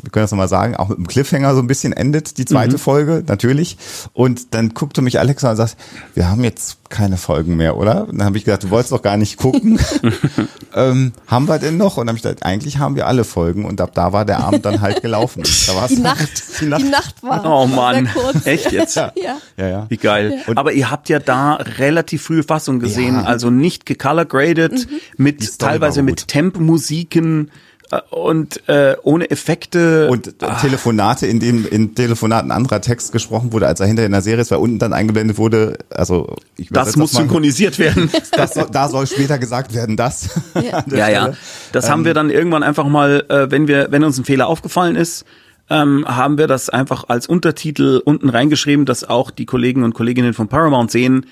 wir 0.01 0.11
können 0.11 0.23
das 0.23 0.31
nochmal 0.31 0.47
sagen, 0.47 0.75
auch 0.75 0.89
mit 0.89 0.97
einem 0.97 1.07
Cliffhanger 1.07 1.53
so 1.55 1.61
ein 1.61 1.67
bisschen 1.67 1.93
endet, 1.93 2.37
die 2.37 2.45
zweite 2.45 2.77
Folge, 2.77 3.23
natürlich. 3.27 3.77
Und 4.13 4.53
dann 4.53 4.73
guckte 4.73 5.01
mich 5.01 5.19
Alexa 5.19 5.51
und 5.51 5.57
sagt, 5.57 5.77
wir 6.15 6.29
haben 6.29 6.43
jetzt 6.43 6.77
keine 6.89 7.17
Folgen 7.17 7.55
mehr, 7.55 7.77
oder? 7.77 8.07
Und 8.07 8.17
dann 8.17 8.25
habe 8.25 8.37
ich 8.37 8.45
gesagt, 8.45 8.63
du 8.63 8.69
wolltest 8.71 8.91
doch 8.91 9.01
gar 9.03 9.15
nicht 9.17 9.37
gucken. 9.37 9.79
ähm, 10.73 11.13
haben 11.27 11.47
wir 11.47 11.59
denn 11.59 11.77
noch? 11.77 11.97
Und 11.97 12.07
dann 12.07 12.09
habe 12.09 12.17
ich 12.17 12.23
gesagt, 12.23 12.43
eigentlich 12.43 12.79
haben 12.79 12.95
wir 12.95 13.05
alle 13.07 13.23
Folgen. 13.23 13.65
Und 13.65 13.79
ab 13.81 13.91
da 13.93 14.11
war 14.13 14.25
der 14.25 14.39
Abend 14.39 14.65
dann 14.65 14.81
halt 14.81 15.01
gelaufen. 15.01 15.43
Da 15.67 15.75
war's 15.75 15.89
Die 15.91 15.97
Nacht, 16.01 16.43
die 16.61 16.65
Nacht. 16.65 16.81
die 16.81 16.89
Nacht 16.89 17.21
war, 17.21 17.45
Oh 17.45 17.67
Mann, 17.67 18.09
echt 18.45 18.71
jetzt? 18.71 18.95
Ja. 18.95 19.11
Ja, 19.57 19.67
ja. 19.67 19.85
Wie 19.89 19.97
geil. 19.97 20.39
Aber 20.55 20.71
ihr 20.73 20.89
habt 20.89 21.09
ja 21.09 21.19
da 21.19 21.55
relativ 21.55 22.23
frühe 22.23 22.41
Fassung 22.43 22.79
gesehen, 22.79 23.15
Ja. 23.15 23.23
also 23.23 23.49
nicht 23.51 23.85
gecolor 23.85 24.25
graded, 24.25 24.71
Mhm. 24.71 24.99
mit 25.17 25.59
teilweise 25.59 26.01
mit 26.01 26.27
Temp-Musiken. 26.27 27.51
Äh, 27.91 28.01
und 28.09 28.67
äh, 28.67 28.95
ohne 29.03 29.29
Effekte. 29.29 30.09
Und 30.09 30.35
Telefonate, 30.61 31.27
in 31.27 31.39
dem 31.39 31.67
in 31.67 31.95
Telefonaten 31.95 32.51
anderer 32.51 32.81
Text 32.81 33.11
gesprochen 33.11 33.51
wurde, 33.53 33.67
als 33.67 33.79
er 33.79 33.87
hinterher 33.87 34.05
in 34.05 34.11
der 34.11 34.21
Serie 34.21 34.41
ist, 34.41 34.51
weil 34.51 34.59
unten 34.59 34.79
dann 34.79 34.93
eingeblendet 34.93 35.37
wurde, 35.37 35.77
also 35.89 36.35
ich 36.55 36.69
das 36.69 36.95
muss 36.95 37.13
mal, 37.13 37.21
synchronisiert 37.21 37.79
werden. 37.79 38.09
Das 38.31 38.53
soll, 38.53 38.67
da 38.71 38.87
soll 38.87 39.07
später 39.07 39.37
gesagt 39.37 39.73
werden, 39.73 39.97
das. 39.97 40.29
Ja. 40.55 40.83
ja, 40.91 41.09
ja. 41.09 41.33
Das 41.71 41.85
ähm, 41.85 41.91
haben 41.91 42.05
wir 42.05 42.13
dann 42.13 42.29
irgendwann 42.29 42.63
einfach 42.63 42.85
mal, 42.85 43.25
äh, 43.29 43.49
wenn 43.49 43.67
wir, 43.67 43.87
wenn 43.91 44.03
uns 44.03 44.17
ein 44.17 44.25
Fehler 44.25 44.47
aufgefallen 44.47 44.95
ist, 44.95 45.25
ähm, 45.69 46.05
haben 46.07 46.37
wir 46.37 46.47
das 46.47 46.69
einfach 46.69 47.05
als 47.07 47.27
Untertitel 47.27 48.01
unten 48.03 48.29
reingeschrieben, 48.29 48.85
dass 48.85 49.03
auch 49.03 49.31
die 49.31 49.45
Kollegen 49.45 49.83
und 49.83 49.93
Kolleginnen 49.93 50.33
von 50.33 50.47
Paramount 50.47 50.91
sehen, 50.91 51.25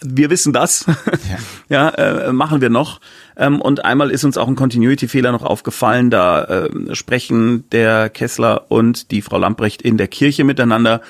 wir 0.00 0.30
wissen 0.30 0.52
das, 0.52 0.86
ja, 1.68 1.88
ja 1.88 1.88
äh, 1.90 2.32
machen 2.32 2.60
wir 2.60 2.70
noch. 2.70 3.00
Ähm, 3.36 3.60
und 3.60 3.84
einmal 3.84 4.10
ist 4.10 4.24
uns 4.24 4.36
auch 4.36 4.48
ein 4.48 4.56
Continuity-Fehler 4.56 5.32
noch 5.32 5.42
aufgefallen. 5.42 6.10
Da 6.10 6.44
äh, 6.44 6.94
sprechen 6.94 7.68
der 7.70 8.10
Kessler 8.10 8.70
und 8.70 9.10
die 9.10 9.22
Frau 9.22 9.38
Lamprecht 9.38 9.82
in 9.82 9.96
der 9.96 10.08
Kirche 10.08 10.44
miteinander. 10.44 11.00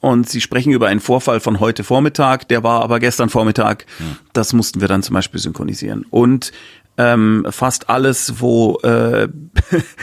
Und 0.00 0.28
sie 0.28 0.40
sprechen 0.40 0.72
über 0.72 0.88
einen 0.88 0.98
Vorfall 0.98 1.38
von 1.38 1.60
heute 1.60 1.84
Vormittag, 1.84 2.48
der 2.48 2.64
war 2.64 2.82
aber 2.82 2.98
gestern 2.98 3.28
Vormittag. 3.28 3.86
Hm. 3.98 4.16
Das 4.32 4.52
mussten 4.52 4.80
wir 4.80 4.88
dann 4.88 5.04
zum 5.04 5.14
Beispiel 5.14 5.38
synchronisieren. 5.38 6.04
Und 6.10 6.50
ähm, 6.98 7.46
fast 7.50 7.88
alles, 7.88 8.40
wo 8.40 8.78
äh, 8.82 9.28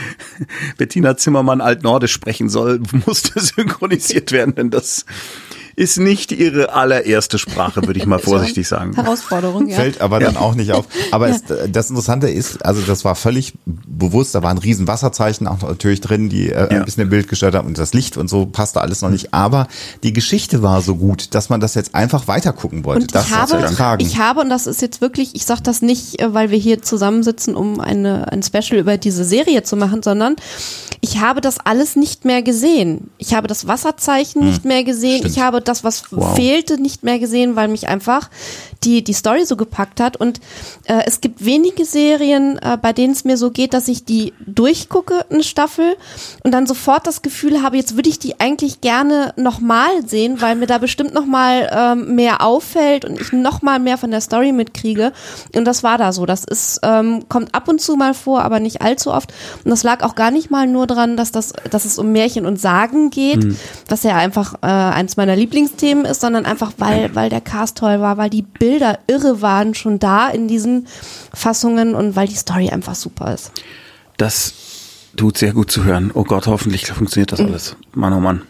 Bettina 0.78 1.16
Zimmermann 1.16 1.60
altnordisch 1.60 2.12
sprechen 2.12 2.48
soll, 2.48 2.80
musste 3.06 3.38
synchronisiert 3.40 4.32
werden, 4.32 4.54
denn 4.54 4.70
das 4.70 5.04
ist 5.80 5.98
nicht 5.98 6.30
ihre 6.30 6.74
allererste 6.74 7.38
Sprache, 7.38 7.86
würde 7.86 7.98
ich 7.98 8.04
mal 8.04 8.18
vorsichtig 8.20 8.68
sagen. 8.68 8.94
Herausforderung, 8.94 9.66
ja. 9.66 9.76
Fällt 9.76 10.02
aber 10.02 10.20
dann 10.20 10.36
auch 10.36 10.54
nicht 10.54 10.72
auf. 10.72 10.84
Aber 11.10 11.30
ja. 11.30 11.36
es, 11.36 11.72
das 11.72 11.88
Interessante 11.88 12.28
ist, 12.28 12.62
also 12.66 12.82
das 12.82 13.02
war 13.06 13.14
völlig 13.14 13.54
bewusst, 13.64 14.34
da 14.34 14.42
waren 14.42 14.58
riesen 14.58 14.86
Wasserzeichen 14.86 15.46
auch 15.46 15.62
natürlich 15.62 16.02
drin, 16.02 16.28
die 16.28 16.50
äh, 16.50 16.52
ja. 16.52 16.66
ein 16.68 16.84
bisschen 16.84 17.04
im 17.04 17.08
Bild 17.08 17.28
gestört 17.28 17.54
haben 17.54 17.66
und 17.66 17.78
das 17.78 17.94
Licht 17.94 18.18
und 18.18 18.28
so 18.28 18.44
passte 18.44 18.82
alles 18.82 19.00
noch 19.00 19.08
nicht. 19.08 19.32
Aber 19.32 19.68
die 20.02 20.12
Geschichte 20.12 20.62
war 20.62 20.82
so 20.82 20.96
gut, 20.96 21.34
dass 21.34 21.48
man 21.48 21.60
das 21.60 21.74
jetzt 21.74 21.94
einfach 21.94 22.28
weiter 22.28 22.52
gucken 22.52 22.84
wollte. 22.84 23.00
Und 23.00 23.14
ich 23.14 23.30
habe, 23.34 24.02
ich 24.02 24.18
habe, 24.18 24.40
und 24.40 24.50
das 24.50 24.66
ist 24.66 24.82
jetzt 24.82 25.00
wirklich, 25.00 25.34
ich 25.34 25.46
sage 25.46 25.62
das 25.62 25.80
nicht, 25.80 26.20
äh, 26.20 26.34
weil 26.34 26.50
wir 26.50 26.58
hier 26.58 26.82
zusammensitzen, 26.82 27.54
um 27.54 27.80
eine, 27.80 28.30
ein 28.30 28.42
Special 28.42 28.78
über 28.78 28.98
diese 28.98 29.24
Serie 29.24 29.62
zu 29.62 29.76
machen, 29.76 30.02
sondern 30.02 30.36
ich 31.00 31.20
habe 31.20 31.40
das 31.40 31.56
alles 31.58 31.96
nicht 31.96 32.26
mehr 32.26 32.42
gesehen. 32.42 33.08
Ich 33.16 33.32
habe 33.32 33.48
das 33.48 33.66
Wasserzeichen 33.66 34.42
hm. 34.42 34.48
nicht 34.48 34.64
mehr 34.66 34.84
gesehen. 34.84 35.20
Stimmt. 35.20 35.36
Ich 35.36 35.42
habe 35.42 35.62
das, 35.70 35.84
was 35.84 36.04
wow. 36.10 36.34
fehlte, 36.34 36.80
nicht 36.80 37.02
mehr 37.02 37.18
gesehen, 37.18 37.56
weil 37.56 37.68
mich 37.68 37.88
einfach 37.88 38.28
die, 38.84 39.02
die 39.02 39.12
Story 39.12 39.44
so 39.44 39.56
gepackt 39.56 40.00
hat. 40.00 40.16
Und 40.16 40.40
äh, 40.84 41.02
es 41.06 41.20
gibt 41.20 41.44
wenige 41.44 41.84
Serien, 41.84 42.58
äh, 42.58 42.76
bei 42.80 42.92
denen 42.92 43.12
es 43.12 43.24
mir 43.24 43.36
so 43.36 43.50
geht, 43.50 43.74
dass 43.74 43.88
ich 43.88 44.04
die 44.04 44.32
durchgucke, 44.44 45.26
eine 45.30 45.42
Staffel, 45.42 45.96
und 46.44 46.52
dann 46.52 46.66
sofort 46.66 47.06
das 47.06 47.22
Gefühl 47.22 47.62
habe, 47.62 47.76
jetzt 47.76 47.96
würde 47.96 48.08
ich 48.08 48.18
die 48.18 48.40
eigentlich 48.40 48.80
gerne 48.80 49.32
nochmal 49.36 50.06
sehen, 50.06 50.40
weil 50.40 50.56
mir 50.56 50.66
da 50.66 50.78
bestimmt 50.78 51.14
nochmal 51.14 51.70
ähm, 51.72 52.14
mehr 52.14 52.42
auffällt 52.42 53.04
und 53.04 53.20
ich 53.20 53.32
nochmal 53.32 53.78
mehr 53.78 53.98
von 53.98 54.10
der 54.10 54.20
Story 54.20 54.52
mitkriege. 54.52 55.12
Und 55.54 55.64
das 55.64 55.82
war 55.82 55.98
da 55.98 56.12
so. 56.12 56.26
Das 56.26 56.44
ist, 56.44 56.80
ähm, 56.82 57.28
kommt 57.28 57.54
ab 57.54 57.68
und 57.68 57.80
zu 57.80 57.96
mal 57.96 58.14
vor, 58.14 58.42
aber 58.42 58.60
nicht 58.60 58.82
allzu 58.82 59.12
oft. 59.12 59.32
Und 59.64 59.70
das 59.70 59.82
lag 59.82 60.02
auch 60.02 60.14
gar 60.14 60.30
nicht 60.30 60.50
mal 60.50 60.66
nur 60.66 60.86
dran, 60.86 61.16
dass, 61.16 61.32
das, 61.32 61.52
dass 61.70 61.84
es 61.84 61.98
um 61.98 62.12
Märchen 62.12 62.46
und 62.46 62.60
Sagen 62.60 63.10
geht, 63.10 63.44
mhm. 63.44 63.56
was 63.88 64.02
ja 64.02 64.16
einfach 64.16 64.54
äh, 64.62 64.66
eins 64.66 65.16
meiner 65.16 65.36
Lieblingsthemen 65.50 66.04
ist, 66.04 66.20
sondern 66.20 66.46
einfach, 66.46 66.72
weil, 66.78 67.14
weil 67.14 67.28
der 67.28 67.40
Cast 67.40 67.78
toll 67.78 68.00
war, 68.00 68.16
weil 68.16 68.30
die 68.30 68.42
Bilder 68.42 69.00
irre 69.08 69.42
waren 69.42 69.74
schon 69.74 69.98
da 69.98 70.28
in 70.28 70.46
diesen 70.46 70.86
Fassungen 71.34 71.96
und 71.96 72.14
weil 72.14 72.28
die 72.28 72.36
Story 72.36 72.70
einfach 72.70 72.94
super 72.94 73.34
ist. 73.34 73.50
Das 74.16 74.54
tut 75.16 75.38
sehr 75.38 75.52
gut 75.52 75.70
zu 75.70 75.84
hören. 75.84 76.12
Oh 76.14 76.22
Gott, 76.22 76.46
hoffentlich 76.46 76.86
funktioniert 76.86 77.32
das 77.32 77.40
mhm. 77.40 77.46
alles. 77.46 77.76
Mann, 77.94 78.12
oh 78.12 78.20
Mann. 78.20 78.42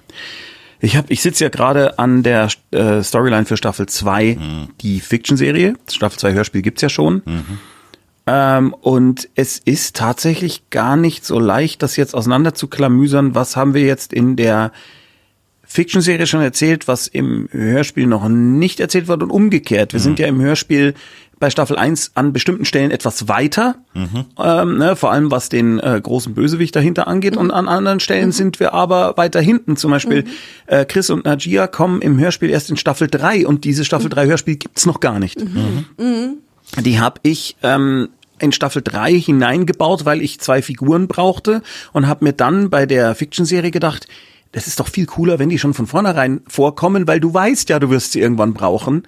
Ich 0.80 0.96
hab, 0.96 1.10
ich 1.10 1.22
sitze 1.22 1.44
ja 1.44 1.50
gerade 1.50 1.98
an 1.98 2.22
der 2.22 2.48
äh, 2.70 3.02
Storyline 3.02 3.46
für 3.46 3.56
Staffel 3.56 3.86
2, 3.86 4.36
mhm. 4.38 4.68
die 4.82 5.00
Fiction-Serie. 5.00 5.74
Staffel 5.90 6.18
2 6.18 6.32
Hörspiel 6.34 6.62
gibt's 6.62 6.82
ja 6.82 6.90
schon. 6.90 7.22
Mhm. 7.24 7.58
Ähm, 8.26 8.74
und 8.74 9.28
es 9.34 9.58
ist 9.58 9.96
tatsächlich 9.96 10.68
gar 10.68 10.96
nicht 10.96 11.24
so 11.24 11.38
leicht, 11.38 11.82
das 11.82 11.96
jetzt 11.96 12.14
auseinander 12.14 12.54
zu 12.54 12.68
klamüsern. 12.68 13.34
Was 13.34 13.56
haben 13.56 13.72
wir 13.72 13.82
jetzt 13.82 14.12
in 14.12 14.36
der 14.36 14.72
Fiction-Serie 15.72 16.26
schon 16.26 16.40
erzählt, 16.40 16.88
was 16.88 17.06
im 17.06 17.48
Hörspiel 17.52 18.08
noch 18.08 18.28
nicht 18.28 18.80
erzählt 18.80 19.06
wird 19.06 19.22
und 19.22 19.30
umgekehrt. 19.30 19.92
Wir 19.92 20.00
mhm. 20.00 20.04
sind 20.04 20.18
ja 20.18 20.26
im 20.26 20.40
Hörspiel 20.40 20.94
bei 21.38 21.48
Staffel 21.48 21.76
1 21.76 22.10
an 22.16 22.32
bestimmten 22.32 22.64
Stellen 22.64 22.90
etwas 22.90 23.28
weiter, 23.28 23.76
mhm. 23.94 24.24
ähm, 24.36 24.78
ne, 24.78 24.96
vor 24.96 25.12
allem 25.12 25.30
was 25.30 25.48
den 25.48 25.78
äh, 25.78 26.00
großen 26.02 26.34
Bösewicht 26.34 26.74
dahinter 26.74 27.06
angeht. 27.06 27.34
Mhm. 27.34 27.40
Und 27.40 27.50
an 27.52 27.68
anderen 27.68 28.00
Stellen 28.00 28.26
mhm. 28.26 28.32
sind 28.32 28.58
wir 28.58 28.74
aber 28.74 29.16
weiter 29.16 29.40
hinten. 29.40 29.76
Zum 29.76 29.92
Beispiel 29.92 30.24
mhm. 30.24 30.28
äh, 30.66 30.84
Chris 30.84 31.08
und 31.08 31.24
Najia 31.24 31.68
kommen 31.68 32.02
im 32.02 32.18
Hörspiel 32.18 32.50
erst 32.50 32.68
in 32.68 32.76
Staffel 32.76 33.06
3 33.06 33.46
und 33.46 33.62
dieses 33.62 33.86
Staffel 33.86 34.10
3 34.10 34.26
Hörspiel 34.26 34.56
gibt's 34.56 34.86
noch 34.86 34.98
gar 34.98 35.20
nicht. 35.20 35.38
Die 36.80 36.98
habe 36.98 37.20
ich 37.22 37.56
ähm, 37.62 38.08
in 38.40 38.50
Staffel 38.50 38.82
3 38.82 39.12
hineingebaut, 39.12 40.04
weil 40.04 40.20
ich 40.20 40.40
zwei 40.40 40.62
Figuren 40.62 41.06
brauchte 41.06 41.62
und 41.92 42.08
habe 42.08 42.24
mir 42.24 42.32
dann 42.32 42.70
bei 42.70 42.86
der 42.86 43.14
Fiction-Serie 43.14 43.70
gedacht, 43.70 44.08
das 44.52 44.66
ist 44.66 44.80
doch 44.80 44.88
viel 44.88 45.06
cooler, 45.06 45.38
wenn 45.38 45.48
die 45.48 45.58
schon 45.58 45.74
von 45.74 45.86
vornherein 45.86 46.40
vorkommen, 46.48 47.06
weil 47.06 47.20
du 47.20 47.32
weißt 47.32 47.68
ja, 47.68 47.78
du 47.78 47.90
wirst 47.90 48.12
sie 48.12 48.20
irgendwann 48.20 48.54
brauchen. 48.54 49.04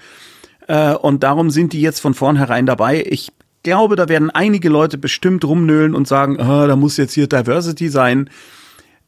Äh, 0.68 0.94
und 0.94 1.22
darum 1.22 1.50
sind 1.50 1.72
die 1.72 1.80
jetzt 1.80 2.00
von 2.00 2.14
vornherein 2.14 2.66
dabei. 2.66 3.04
Ich 3.08 3.32
glaube, 3.62 3.96
da 3.96 4.08
werden 4.08 4.30
einige 4.30 4.68
Leute 4.68 4.98
bestimmt 4.98 5.44
rumnölen 5.44 5.94
und 5.94 6.06
sagen, 6.08 6.36
oh, 6.38 6.66
da 6.66 6.76
muss 6.76 6.96
jetzt 6.96 7.14
hier 7.14 7.26
Diversity 7.26 7.88
sein. 7.88 8.30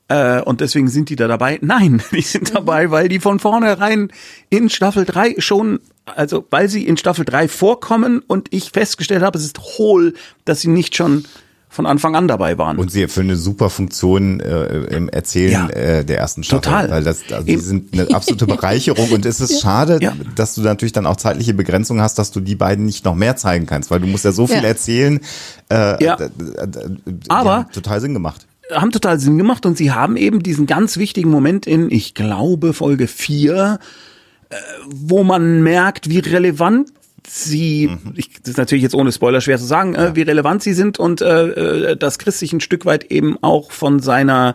Äh, 0.08 0.42
und 0.42 0.60
deswegen 0.60 0.88
sind 0.88 1.08
die 1.08 1.16
da 1.16 1.28
dabei. 1.28 1.58
Nein, 1.62 2.02
die 2.12 2.20
sind 2.20 2.50
mhm. 2.50 2.54
dabei, 2.54 2.90
weil 2.90 3.08
die 3.08 3.20
von 3.20 3.38
vornherein 3.38 4.10
in 4.50 4.68
Staffel 4.68 5.04
3 5.04 5.36
schon, 5.38 5.80
also 6.04 6.44
weil 6.50 6.68
sie 6.68 6.86
in 6.86 6.96
Staffel 6.96 7.24
3 7.24 7.48
vorkommen 7.48 8.22
und 8.26 8.52
ich 8.52 8.70
festgestellt 8.70 9.22
habe, 9.22 9.38
es 9.38 9.44
ist 9.44 9.58
hohl, 9.78 10.14
dass 10.44 10.60
sie 10.60 10.68
nicht 10.68 10.96
schon 10.96 11.24
von 11.74 11.86
Anfang 11.86 12.14
an 12.14 12.28
dabei 12.28 12.56
waren. 12.56 12.78
Und 12.78 12.92
sie 12.92 13.02
erfüllen 13.02 13.30
eine 13.30 13.36
super 13.36 13.68
Funktion 13.68 14.38
äh, 14.38 14.66
im 14.94 15.08
Erzählen 15.08 15.52
ja, 15.52 15.68
äh, 15.70 16.04
der 16.04 16.18
ersten 16.18 16.44
Staffel. 16.44 16.62
Total. 16.62 16.90
Weil 16.90 17.02
das, 17.02 17.22
also 17.32 17.44
die 17.44 17.56
sind 17.56 17.92
eine 17.92 18.14
absolute 18.14 18.46
Bereicherung 18.54 19.10
und 19.10 19.26
es 19.26 19.40
ist 19.40 19.50
ja. 19.50 19.58
schade, 19.58 19.98
ja. 20.00 20.12
dass 20.36 20.54
du 20.54 20.60
natürlich 20.62 20.92
dann 20.92 21.04
auch 21.04 21.16
zeitliche 21.16 21.52
Begrenzungen 21.52 22.00
hast, 22.00 22.16
dass 22.18 22.30
du 22.30 22.38
die 22.38 22.54
beiden 22.54 22.84
nicht 22.84 23.04
noch 23.04 23.16
mehr 23.16 23.34
zeigen 23.34 23.66
kannst, 23.66 23.90
weil 23.90 23.98
du 23.98 24.06
musst 24.06 24.24
ja 24.24 24.30
so 24.30 24.46
viel 24.46 24.64
erzählen. 24.64 25.18
Äh, 25.68 26.04
ja. 26.04 26.16
Aber 27.28 27.68
total 27.72 28.00
Sinn 28.00 28.14
gemacht 28.14 28.46
haben 28.72 28.92
total 28.92 29.20
Sinn 29.20 29.36
gemacht 29.36 29.66
und 29.66 29.76
sie 29.76 29.92
haben 29.92 30.16
eben 30.16 30.42
diesen 30.42 30.64
ganz 30.64 30.96
wichtigen 30.96 31.28
Moment 31.28 31.66
in, 31.66 31.90
ich 31.90 32.14
glaube, 32.14 32.72
Folge 32.72 33.08
4, 33.08 33.78
äh, 34.48 34.56
wo 34.86 35.22
man 35.22 35.62
merkt, 35.62 36.08
wie 36.08 36.20
relevant 36.20 36.90
sie, 37.26 37.88
mhm. 37.88 38.14
ich, 38.16 38.32
das 38.40 38.50
ist 38.50 38.58
natürlich 38.58 38.82
jetzt 38.82 38.94
ohne 38.94 39.12
Spoiler 39.12 39.40
schwer 39.40 39.58
zu 39.58 39.64
sagen, 39.64 39.94
äh, 39.94 40.02
ja. 40.02 40.08
äh, 40.08 40.16
wie 40.16 40.22
relevant 40.22 40.62
sie 40.62 40.74
sind 40.74 40.98
und 40.98 41.20
äh, 41.20 41.92
äh, 41.92 41.96
dass 41.96 42.18
Chris 42.18 42.38
sich 42.38 42.52
ein 42.52 42.60
Stück 42.60 42.86
weit 42.86 43.04
eben 43.10 43.36
auch 43.42 43.72
von 43.72 44.00
seiner 44.00 44.54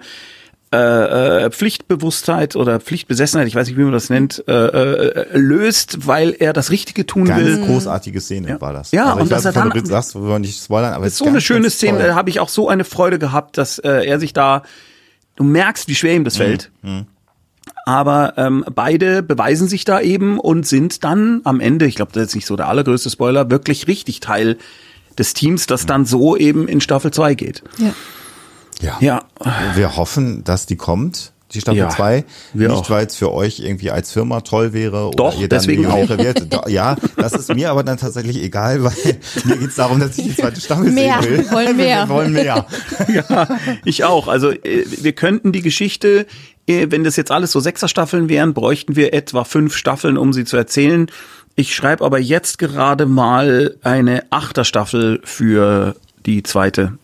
äh, 0.71 1.45
äh, 1.45 1.49
Pflichtbewusstheit 1.49 2.55
oder 2.55 2.79
Pflichtbesessenheit, 2.79 3.47
ich 3.47 3.55
weiß 3.55 3.67
nicht, 3.67 3.77
wie 3.77 3.81
man 3.81 3.91
das 3.91 4.11
nennt, 4.11 4.43
äh, 4.47 4.53
äh, 4.53 5.37
löst, 5.37 6.05
weil 6.05 6.35
er 6.37 6.53
das 6.53 6.69
Richtige 6.69 7.07
tun 7.07 7.25
ganz 7.25 7.43
will. 7.43 7.55
Ganz 7.55 7.67
großartige 7.67 8.21
Szene 8.21 8.49
ja. 8.49 8.61
war 8.61 8.73
das. 8.73 8.91
Ja, 8.91 9.05
also 9.05 9.21
und 9.21 9.31
dass 9.31 9.45
er 9.45 9.51
dann 9.51 9.71
du 9.71 9.83
sagst, 9.83 10.13
wir 10.13 10.21
wollen 10.21 10.41
nicht 10.41 10.63
spoilern, 10.63 10.93
aber 10.93 11.07
ist 11.07 11.17
so 11.17 11.25
eine 11.25 11.41
schöne 11.41 11.71
Szene, 11.71 11.99
da 11.99 12.15
habe 12.15 12.29
ich 12.29 12.39
auch 12.39 12.49
so 12.49 12.69
eine 12.69 12.83
Freude 12.83 13.17
gehabt, 13.17 13.57
dass 13.57 13.79
äh, 13.79 14.05
er 14.05 14.19
sich 14.19 14.31
da, 14.33 14.61
du 15.35 15.43
merkst, 15.43 15.87
wie 15.87 15.95
schwer 15.95 16.13
ihm 16.13 16.23
das 16.23 16.35
mhm. 16.35 16.43
fällt. 16.43 16.71
Mhm. 16.83 17.07
Aber 17.89 18.35
ähm, 18.37 18.63
beide 18.75 19.23
beweisen 19.23 19.67
sich 19.67 19.83
da 19.83 19.99
eben 19.99 20.39
und 20.39 20.67
sind 20.67 21.03
dann 21.03 21.41
am 21.43 21.59
Ende, 21.59 21.87
ich 21.87 21.95
glaube, 21.95 22.11
das 22.13 22.27
ist 22.27 22.35
nicht 22.35 22.45
so 22.45 22.55
der 22.55 22.67
allergrößte 22.67 23.09
Spoiler, 23.09 23.49
wirklich 23.49 23.87
richtig 23.87 24.19
Teil 24.19 24.59
des 25.17 25.33
Teams, 25.33 25.65
das 25.65 25.87
dann 25.87 26.05
so 26.05 26.37
eben 26.37 26.67
in 26.67 26.81
Staffel 26.81 27.09
2 27.09 27.33
geht. 27.33 27.63
Ja. 27.79 27.95
Ja. 28.79 28.97
ja. 28.99 29.23
Wir 29.73 29.97
hoffen, 29.97 30.43
dass 30.43 30.67
die 30.67 30.75
kommt 30.75 31.33
die 31.51 31.61
Staffel 31.61 31.89
2. 31.89 32.25
Ja, 32.53 32.67
nicht, 32.69 32.89
weil 32.91 33.07
es 33.07 33.15
für 33.15 33.31
euch 33.31 33.59
irgendwie 33.59 33.89
als 33.89 34.11
Firma 34.11 34.41
toll 34.41 34.71
wäre 34.73 35.09
Doch, 35.15 35.33
oder 35.33 35.41
ihr 35.41 35.49
dann 35.49 35.57
deswegen 35.57 35.87
auch. 35.87 36.07
Wird. 36.07 36.47
Ja, 36.67 36.95
das 37.17 37.33
ist 37.33 37.53
mir 37.55 37.71
aber 37.71 37.83
dann 37.83 37.97
tatsächlich 37.97 38.39
egal, 38.41 38.83
weil 38.83 38.93
mir 39.45 39.57
geht 39.57 39.69
es 39.69 39.75
darum, 39.75 39.99
dass 39.99 40.15
ich 40.15 40.25
die 40.25 40.35
zweite 40.35 40.61
Staffel 40.61 40.91
mehr. 40.91 41.23
sehen 41.23 41.31
will. 41.31 41.37
Wir 41.39 41.51
wollen 41.51 41.77
mehr. 41.77 42.07
Wir 42.07 42.09
wollen 42.09 42.33
mehr. 42.33 42.67
ja, 43.07 43.47
ich 43.83 44.03
auch. 44.03 44.27
Also 44.27 44.51
äh, 44.51 44.85
wir 44.85 45.13
könnten 45.13 45.51
die 45.51 45.63
Geschichte, 45.63 46.27
wenn 46.69 47.03
das 47.03 47.15
jetzt 47.15 47.31
alles 47.31 47.51
so 47.51 47.59
Sechser-Staffeln 47.59 48.29
wären, 48.29 48.53
bräuchten 48.53 48.95
wir 48.95 49.13
etwa 49.13 49.43
fünf 49.43 49.75
Staffeln, 49.75 50.17
um 50.17 50.33
sie 50.33 50.45
zu 50.45 50.55
erzählen. 50.55 51.07
Ich 51.55 51.75
schreibe 51.75 52.05
aber 52.05 52.19
jetzt 52.19 52.59
gerade 52.59 53.05
mal 53.05 53.75
eine 53.83 54.23
Achterstaffel 54.29 55.19
für 55.23 55.95
die 56.25 56.43
zweite 56.43 56.97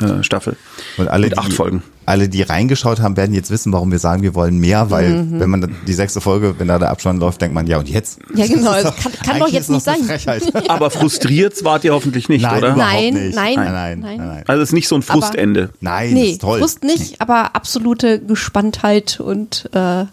äh, 0.00 0.22
Staffel. 0.22 0.56
Und 0.96 1.08
alle, 1.08 1.28
mit 1.28 1.38
acht 1.38 1.48
die, 1.48 1.56
Folgen 1.56 1.82
alle, 2.06 2.28
die 2.28 2.42
reingeschaut 2.42 3.00
haben, 3.00 3.16
werden 3.16 3.34
jetzt 3.34 3.50
wissen, 3.50 3.72
warum 3.72 3.90
wir 3.90 3.98
sagen, 3.98 4.22
wir 4.22 4.34
wollen 4.34 4.58
mehr, 4.58 4.90
weil 4.90 5.24
mhm. 5.24 5.40
wenn 5.40 5.50
man 5.50 5.76
die 5.86 5.92
sechste 5.92 6.20
Folge, 6.20 6.54
wenn 6.58 6.68
da 6.68 6.78
der 6.78 6.90
Abstand 6.90 7.18
läuft, 7.18 7.42
denkt 7.42 7.54
man, 7.54 7.66
ja 7.66 7.78
und 7.78 7.88
jetzt? 7.88 8.20
Ja 8.34 8.46
genau, 8.52 8.72
das 8.72 8.96
kann, 8.96 9.12
kann 9.12 9.38
doch 9.40 9.48
jetzt 9.48 9.68
nicht 9.68 9.82
sein. 9.82 10.00
Aber 10.68 10.90
frustriert 10.90 11.62
wart 11.64 11.84
ihr 11.84 11.92
hoffentlich 11.92 12.28
nicht, 12.28 12.42
nein, 12.42 12.58
oder? 12.58 12.76
Nein, 12.76 13.14
nicht. 13.14 13.34
Nein, 13.34 13.54
nein, 13.56 13.72
nein, 13.72 14.00
nein, 14.00 14.16
nein. 14.18 14.44
Also 14.46 14.62
es 14.62 14.68
ist 14.70 14.72
nicht 14.74 14.88
so 14.88 14.94
ein 14.94 15.02
Frustende. 15.02 15.64
Aber, 15.64 15.72
nein, 15.80 16.14
nee, 16.14 16.30
ist 16.32 16.42
toll. 16.42 16.60
Frust 16.60 16.84
nicht, 16.84 17.20
aber 17.20 17.56
absolute 17.56 18.20
Gespanntheit 18.20 19.18
und 19.18 19.68
äh, 19.72 20.04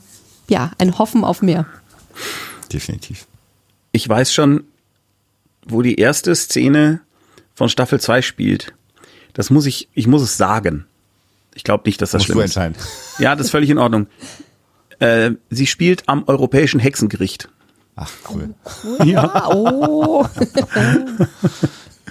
ja, 0.50 0.72
ein 0.80 0.98
Hoffen 0.98 1.24
auf 1.24 1.42
mehr. 1.42 1.68
Definitiv. 2.72 3.28
Ich 3.92 4.10
weiß 4.10 4.34
schon, 4.34 4.64
wo 5.66 5.84
die 5.84 5.96
erste 5.96 6.34
Szene 6.36 7.02
von 7.54 7.70
Staffel 7.70 8.00
2 8.00 8.24
spielt. 8.24 8.74
Das 9.34 9.52
muss 9.52 9.68
ich, 9.68 9.90
ich 9.94 10.08
muss 10.08 10.24
es 10.24 10.38
sagen. 10.38 10.86
Ich 11.56 11.64
glaube 11.64 11.84
nicht, 11.86 12.02
dass 12.02 12.12
das 12.12 12.20
Musst 12.20 12.26
schlimm 12.26 12.38
du 12.40 12.44
ist. 12.44 13.20
Ja, 13.20 13.36
das 13.36 13.48
ist 13.48 13.52
völlig 13.52 13.70
in 13.70 13.78
Ordnung. 13.78 14.08
Äh, 15.00 15.32
sie 15.50 15.68
spielt 15.68 16.08
am 16.08 16.24
Europäischen 16.28 16.80
Hexengericht. 16.80 17.50
Ach, 17.96 18.10
cool. 18.30 18.56
Ja, 19.06 19.50
oh. 19.50 20.26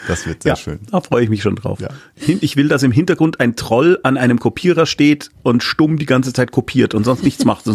Das 0.08 0.26
wird 0.26 0.42
sehr 0.42 0.52
ja, 0.52 0.56
schön. 0.56 0.80
Da 0.90 1.00
freue 1.00 1.22
ich 1.22 1.30
mich 1.30 1.42
schon 1.42 1.54
drauf. 1.54 1.78
Ja. 1.80 1.88
Ich 2.16 2.56
will, 2.56 2.68
dass 2.68 2.82
im 2.82 2.92
Hintergrund 2.92 3.40
ein 3.40 3.56
Troll 3.56 4.00
an 4.02 4.16
einem 4.16 4.40
Kopierer 4.40 4.86
steht 4.86 5.30
und 5.42 5.62
stumm 5.62 5.98
die 5.98 6.06
ganze 6.06 6.32
Zeit 6.32 6.50
kopiert 6.50 6.94
und 6.94 7.04
sonst 7.04 7.22
nichts 7.22 7.44
macht. 7.44 7.68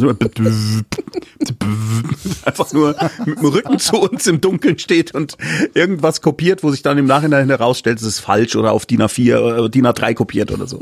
Einfach 2.44 2.74
nur 2.74 2.96
mit 3.26 3.38
dem 3.40 3.46
Rücken 3.46 3.80
zu 3.80 3.98
uns 3.98 4.28
im 4.28 4.42
Dunkeln 4.42 4.78
steht 4.78 5.16
und 5.16 5.38
irgendwas 5.74 6.22
kopiert, 6.22 6.64
wo 6.64 6.72
sich 6.72 6.82
dann 6.82 6.98
im 6.98 7.06
Nachhinein 7.06 7.48
herausstellt, 7.48 8.00
es 8.00 8.06
ist 8.06 8.20
falsch 8.20 8.58
oder 8.58 8.74
auf 8.74 8.86
DIN 8.86 9.02
A4, 9.04 9.66
äh, 9.66 9.70
DIN 9.70 9.88
A3 9.88 10.14
kopiert 10.14 10.52
oder 10.52 10.68
so. 10.68 10.82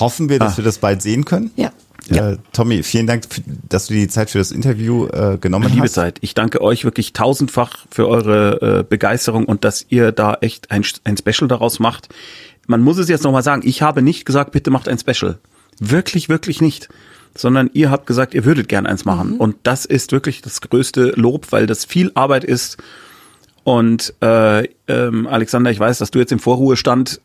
Hoffen 0.00 0.28
wir, 0.28 0.36
Ah. 0.40 0.44
dass 0.44 0.56
wir 0.56 0.64
das 0.64 0.78
bald 0.78 1.02
sehen 1.02 1.24
können. 1.24 1.50
Ja. 1.56 1.70
Äh, 2.10 2.36
Tommy, 2.52 2.82
vielen 2.82 3.06
Dank, 3.06 3.24
für- 3.28 3.42
dass 3.68 3.86
du 3.86 3.94
die 3.94 4.08
Zeit 4.08 4.30
für 4.30 4.38
das 4.38 4.50
Interview 4.50 5.06
äh, 5.06 5.38
genommen 5.40 5.68
Liebe 5.70 5.82
hast. 5.84 5.92
Zeit, 5.94 6.18
ich 6.20 6.34
danke 6.34 6.60
euch 6.60 6.84
wirklich 6.84 7.12
tausendfach 7.12 7.86
für 7.90 8.08
eure 8.08 8.80
äh, 8.80 8.84
Begeisterung 8.88 9.44
und 9.46 9.64
dass 9.64 9.86
ihr 9.88 10.10
da 10.10 10.36
echt 10.40 10.70
ein, 10.72 10.84
ein 11.04 11.16
Special 11.16 11.46
daraus 11.48 11.78
macht. 11.78 12.08
Man 12.66 12.82
muss 12.82 12.98
es 12.98 13.08
jetzt 13.08 13.22
nochmal 13.22 13.42
sagen, 13.44 13.62
ich 13.64 13.82
habe 13.82 14.02
nicht 14.02 14.24
gesagt, 14.26 14.50
bitte 14.52 14.70
macht 14.70 14.88
ein 14.88 14.98
Special. 14.98 15.38
Wirklich, 15.78 16.28
wirklich 16.28 16.60
nicht. 16.60 16.88
Sondern 17.36 17.70
ihr 17.72 17.90
habt 17.90 18.06
gesagt, 18.06 18.34
ihr 18.34 18.44
würdet 18.44 18.68
gern 18.68 18.84
eins 18.86 19.04
machen. 19.04 19.38
Und 19.38 19.56
das 19.62 19.84
ist 19.86 20.12
wirklich 20.12 20.42
das 20.42 20.60
größte 20.60 21.12
Lob, 21.16 21.46
weil 21.50 21.66
das 21.66 21.84
viel 21.84 22.10
Arbeit 22.14 22.44
ist. 22.44 22.76
Und 23.64 24.12
äh, 24.20 24.64
ähm, 24.88 25.26
Alexander, 25.28 25.70
ich 25.70 25.78
weiß, 25.78 25.98
dass 25.98 26.10
du 26.10 26.18
jetzt 26.18 26.32
im 26.32 26.40
Vorruhestand 26.40 27.20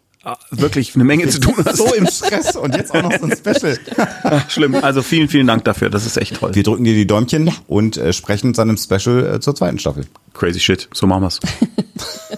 wirklich 0.51 0.95
eine 0.95 1.03
Menge 1.03 1.27
zu 1.27 1.39
tun 1.39 1.55
hast. 1.65 1.77
So 1.77 1.93
im 1.93 2.07
Stress 2.07 2.55
und 2.55 2.75
jetzt 2.75 2.93
auch 2.93 3.01
noch 3.01 3.13
so 3.13 3.25
ein 3.25 3.35
Special. 3.35 3.77
Schlimm. 4.49 4.75
Also 4.75 5.01
vielen, 5.01 5.27
vielen 5.27 5.47
Dank 5.47 5.63
dafür. 5.63 5.89
Das 5.89 6.05
ist 6.05 6.17
echt 6.17 6.35
toll. 6.35 6.53
Wir 6.53 6.63
drücken 6.63 6.83
dir 6.83 6.93
die 6.93 7.07
Däumchen 7.07 7.51
und 7.67 7.97
äh, 7.97 8.13
sprechen 8.13 8.53
dann 8.53 8.69
im 8.69 8.77
Special 8.77 9.35
äh, 9.35 9.39
zur 9.39 9.55
zweiten 9.55 9.79
Staffel. 9.79 10.05
Crazy 10.33 10.59
shit. 10.59 10.89
So 10.93 11.07
machen 11.07 11.23
wir's. 11.23 11.39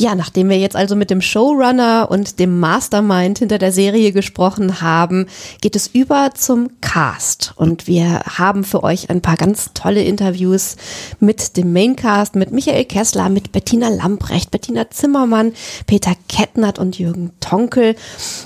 Ja, 0.00 0.14
nachdem 0.14 0.48
wir 0.48 0.56
jetzt 0.56 0.76
also 0.76 0.96
mit 0.96 1.10
dem 1.10 1.20
Showrunner 1.20 2.10
und 2.10 2.38
dem 2.38 2.58
Mastermind 2.58 3.40
hinter 3.40 3.58
der 3.58 3.70
Serie 3.70 4.12
gesprochen 4.12 4.80
haben, 4.80 5.26
geht 5.60 5.76
es 5.76 5.88
über 5.88 6.30
zum 6.34 6.70
Cast. 6.80 7.52
Und 7.56 7.86
wir 7.86 8.20
haben 8.20 8.64
für 8.64 8.82
euch 8.82 9.10
ein 9.10 9.20
paar 9.20 9.36
ganz 9.36 9.72
tolle 9.74 10.02
Interviews 10.02 10.76
mit 11.18 11.58
dem 11.58 11.74
Maincast, 11.74 12.34
mit 12.34 12.50
Michael 12.50 12.86
Kessler, 12.86 13.28
mit 13.28 13.52
Bettina 13.52 13.90
Lamprecht, 13.90 14.50
Bettina 14.50 14.88
Zimmermann, 14.88 15.52
Peter 15.86 16.14
Kettnert 16.28 16.78
und 16.78 16.98
Jürgen 16.98 17.32
Tonkel. 17.40 17.94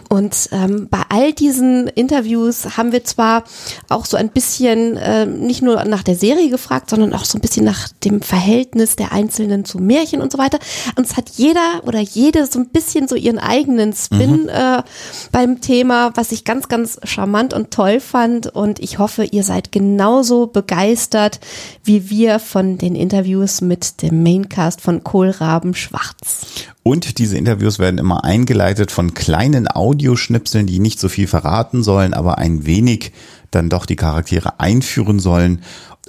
Und 0.08 0.48
ähm, 0.50 0.88
bei 0.90 1.02
all 1.08 1.32
diesen 1.32 1.86
Interviews 1.86 2.76
haben 2.76 2.90
wir 2.90 3.04
zwar 3.04 3.44
auch 3.88 4.06
so 4.06 4.16
ein 4.16 4.30
bisschen 4.30 4.96
äh, 4.96 5.24
nicht 5.24 5.62
nur 5.62 5.84
nach 5.84 6.02
der 6.02 6.16
Serie 6.16 6.50
gefragt, 6.50 6.90
sondern 6.90 7.14
auch 7.14 7.24
so 7.24 7.38
ein 7.38 7.42
bisschen 7.42 7.64
nach 7.64 7.90
dem 8.02 8.22
Verhältnis 8.22 8.96
der 8.96 9.12
Einzelnen 9.12 9.64
zu 9.64 9.78
Märchen 9.78 10.20
und 10.20 10.32
so 10.32 10.38
weiter. 10.38 10.58
Und 10.96 11.06
es 11.06 11.16
hat 11.16 11.30
jeder 11.44 11.82
oder 11.84 12.00
jede 12.00 12.46
so 12.46 12.58
ein 12.58 12.68
bisschen 12.68 13.06
so 13.06 13.16
ihren 13.16 13.38
eigenen 13.38 13.92
Spin 13.92 14.48
äh, 14.48 14.82
beim 15.30 15.60
Thema, 15.60 16.12
was 16.14 16.32
ich 16.32 16.44
ganz, 16.44 16.68
ganz 16.68 16.98
charmant 17.04 17.52
und 17.52 17.70
toll 17.70 18.00
fand. 18.00 18.46
Und 18.46 18.80
ich 18.80 18.98
hoffe, 18.98 19.24
ihr 19.24 19.42
seid 19.42 19.70
genauso 19.70 20.46
begeistert 20.46 21.40
wie 21.82 22.08
wir 22.08 22.38
von 22.38 22.78
den 22.78 22.94
Interviews 22.94 23.60
mit 23.60 24.00
dem 24.00 24.22
Maincast 24.22 24.80
von 24.80 25.04
Kohlraben 25.04 25.74
Schwarz. 25.74 26.46
Und 26.82 27.18
diese 27.18 27.36
Interviews 27.36 27.78
werden 27.78 27.98
immer 27.98 28.24
eingeleitet 28.24 28.90
von 28.90 29.12
kleinen 29.12 29.68
Audioschnipseln, 29.70 30.66
die 30.66 30.78
nicht 30.78 30.98
so 30.98 31.08
viel 31.08 31.26
verraten 31.26 31.82
sollen, 31.82 32.14
aber 32.14 32.38
ein 32.38 32.64
wenig 32.64 33.12
dann 33.50 33.68
doch 33.68 33.86
die 33.86 33.96
Charaktere 33.96 34.60
einführen 34.60 35.20
sollen. 35.20 35.62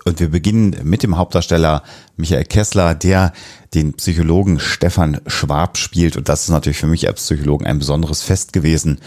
Und 0.08 0.20
wir 0.20 0.30
beginnen 0.30 0.76
mit 0.84 1.02
dem 1.02 1.18
Hauptdarsteller 1.18 1.82
Michael 2.16 2.46
Kessler, 2.46 2.94
der 2.94 3.34
den 3.74 3.94
Psychologen 3.94 4.60
Stefan 4.60 5.20
Schwab 5.26 5.80
spielt. 5.80 6.16
Und 6.16 6.30
das 6.30 6.44
ist 6.44 6.50
natürlich 6.50 6.78
für 6.78 6.86
mich 6.86 7.08
als 7.08 7.24
Psychologen 7.24 7.66
ein 7.66 7.80
besonderes 7.80 8.22
Fest 8.22 8.54
gewesen. 8.54 9.00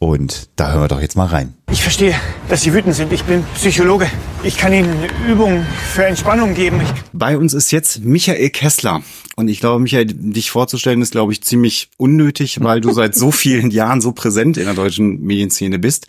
Und 0.00 0.48
da 0.56 0.72
hören 0.72 0.82
wir 0.82 0.88
doch 0.88 1.00
jetzt 1.00 1.16
mal 1.16 1.26
rein. 1.26 1.54
Ich 1.70 1.82
verstehe, 1.82 2.16
dass 2.48 2.62
Sie 2.62 2.74
wütend 2.74 2.96
sind. 2.96 3.12
Ich 3.12 3.22
bin 3.22 3.44
Psychologe. 3.54 4.10
Ich 4.42 4.56
kann 4.56 4.72
Ihnen 4.72 4.92
Übungen 5.28 5.64
für 5.92 6.04
Entspannung 6.04 6.54
geben. 6.54 6.80
Ich 6.80 6.90
Bei 7.12 7.38
uns 7.38 7.54
ist 7.54 7.70
jetzt 7.70 8.02
Michael 8.02 8.50
Kessler. 8.50 9.02
Und 9.36 9.46
ich 9.46 9.60
glaube, 9.60 9.78
Michael, 9.78 10.06
dich 10.06 10.50
vorzustellen, 10.50 11.00
ist, 11.00 11.12
glaube 11.12 11.32
ich, 11.32 11.42
ziemlich 11.42 11.90
unnötig, 11.96 12.60
weil 12.60 12.80
du 12.80 12.92
seit 12.92 13.14
so 13.14 13.30
vielen 13.30 13.70
Jahren 13.70 14.00
so 14.00 14.10
präsent 14.10 14.56
in 14.56 14.64
der 14.64 14.74
deutschen 14.74 15.20
Medienszene 15.20 15.78
bist. 15.78 16.08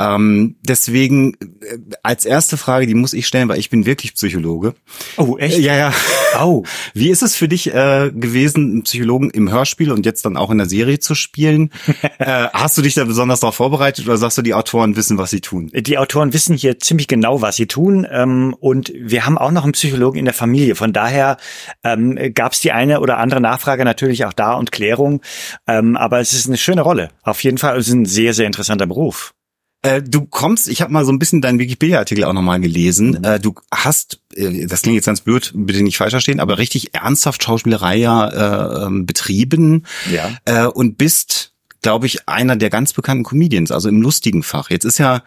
Ähm, 0.00 0.56
deswegen 0.62 1.34
äh, 1.34 1.78
als 2.02 2.24
erste 2.24 2.56
Frage, 2.56 2.86
die 2.86 2.94
muss 2.94 3.12
ich 3.12 3.26
stellen, 3.26 3.48
weil 3.48 3.58
ich 3.58 3.68
bin 3.68 3.84
wirklich 3.84 4.14
Psychologe. 4.14 4.74
Oh, 5.18 5.36
echt? 5.36 5.58
Ja, 5.58 5.76
ja. 5.76 5.92
Oh. 6.40 6.64
Wie 6.94 7.10
ist 7.10 7.22
es 7.22 7.36
für 7.36 7.48
dich 7.48 7.74
äh, 7.74 8.10
gewesen, 8.14 8.70
einen 8.70 8.82
Psychologen 8.84 9.28
im 9.30 9.50
Hörspiel 9.50 9.92
und 9.92 10.06
jetzt 10.06 10.24
dann 10.24 10.38
auch 10.38 10.50
in 10.50 10.56
der 10.56 10.68
Serie 10.68 11.00
zu 11.00 11.14
spielen? 11.14 11.70
äh, 12.18 12.48
hast 12.52 12.78
du 12.78 12.82
dich 12.82 12.94
da 12.94 13.04
besonders 13.04 13.40
darauf 13.40 13.56
vorbereitet 13.56 14.06
oder 14.06 14.16
sagst 14.16 14.38
du, 14.38 14.42
die 14.42 14.54
Autoren 14.54 14.96
wissen, 14.96 15.18
was 15.18 15.30
sie 15.30 15.42
tun? 15.42 15.70
Die 15.74 15.98
Autoren 15.98 16.32
wissen 16.32 16.56
hier 16.56 16.78
ziemlich 16.78 17.06
genau, 17.06 17.42
was 17.42 17.56
sie 17.56 17.66
tun. 17.66 18.06
Ähm, 18.10 18.56
und 18.58 18.92
wir 18.96 19.26
haben 19.26 19.36
auch 19.36 19.50
noch 19.50 19.64
einen 19.64 19.72
Psychologen 19.72 20.18
in 20.18 20.24
der 20.24 20.34
Familie. 20.34 20.76
Von 20.76 20.94
daher 20.94 21.36
ähm, 21.84 22.18
gab 22.32 22.52
es 22.52 22.60
die 22.60 22.72
eine 22.72 23.00
oder 23.00 23.18
andere 23.18 23.42
Nachfrage 23.42 23.84
natürlich 23.84 24.24
auch 24.24 24.32
da 24.32 24.54
und 24.54 24.72
Klärung. 24.72 25.20
Ähm, 25.66 25.96
aber 25.96 26.20
es 26.20 26.32
ist 26.32 26.46
eine 26.46 26.56
schöne 26.56 26.80
Rolle. 26.80 27.10
Auf 27.22 27.44
jeden 27.44 27.58
Fall. 27.58 27.76
Es 27.78 27.88
ist 27.88 27.94
ein 27.94 28.06
sehr, 28.06 28.32
sehr 28.32 28.46
interessanter 28.46 28.86
Beruf. 28.86 29.34
Äh, 29.82 30.02
du 30.02 30.26
kommst, 30.26 30.68
ich 30.68 30.82
habe 30.82 30.92
mal 30.92 31.04
so 31.04 31.12
ein 31.12 31.18
bisschen 31.18 31.40
deinen 31.40 31.58
Wikipedia-Artikel 31.58 32.24
auch 32.24 32.34
nochmal 32.34 32.60
gelesen. 32.60 33.24
Äh, 33.24 33.40
du 33.40 33.54
hast, 33.72 34.20
äh, 34.34 34.66
das 34.66 34.82
klingt 34.82 34.96
jetzt 34.96 35.06
ganz 35.06 35.22
blöd, 35.22 35.52
bitte 35.54 35.82
nicht 35.82 35.96
falsch 35.96 36.12
verstehen, 36.12 36.40
aber 36.40 36.58
richtig 36.58 36.94
ernsthaft 36.94 37.42
Schauspielerei 37.42 37.96
ja 37.96 38.28
äh, 38.28 38.86
ähm, 38.86 39.06
betrieben 39.06 39.86
Ja. 40.10 40.36
äh, 40.44 40.66
und 40.66 40.98
bist 40.98 41.50
glaube 41.82 42.04
ich, 42.04 42.28
einer 42.28 42.56
der 42.56 42.68
ganz 42.68 42.92
bekannten 42.92 43.24
Comedians, 43.24 43.70
also 43.70 43.88
im 43.88 44.02
lustigen 44.02 44.42
Fach. 44.42 44.68
Jetzt 44.68 44.84
ist 44.84 44.98
ja, 44.98 45.22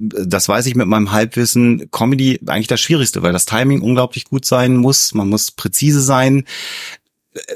das 0.00 0.48
weiß 0.48 0.66
ich 0.66 0.74
mit 0.74 0.88
meinem 0.88 1.12
Halbwissen, 1.12 1.88
Comedy 1.92 2.40
eigentlich 2.46 2.66
das 2.66 2.80
Schwierigste, 2.80 3.22
weil 3.22 3.32
das 3.32 3.46
Timing 3.46 3.80
unglaublich 3.80 4.24
gut 4.24 4.44
sein 4.44 4.76
muss, 4.76 5.14
man 5.14 5.28
muss 5.28 5.52
präzise 5.52 6.00
sein. 6.00 6.46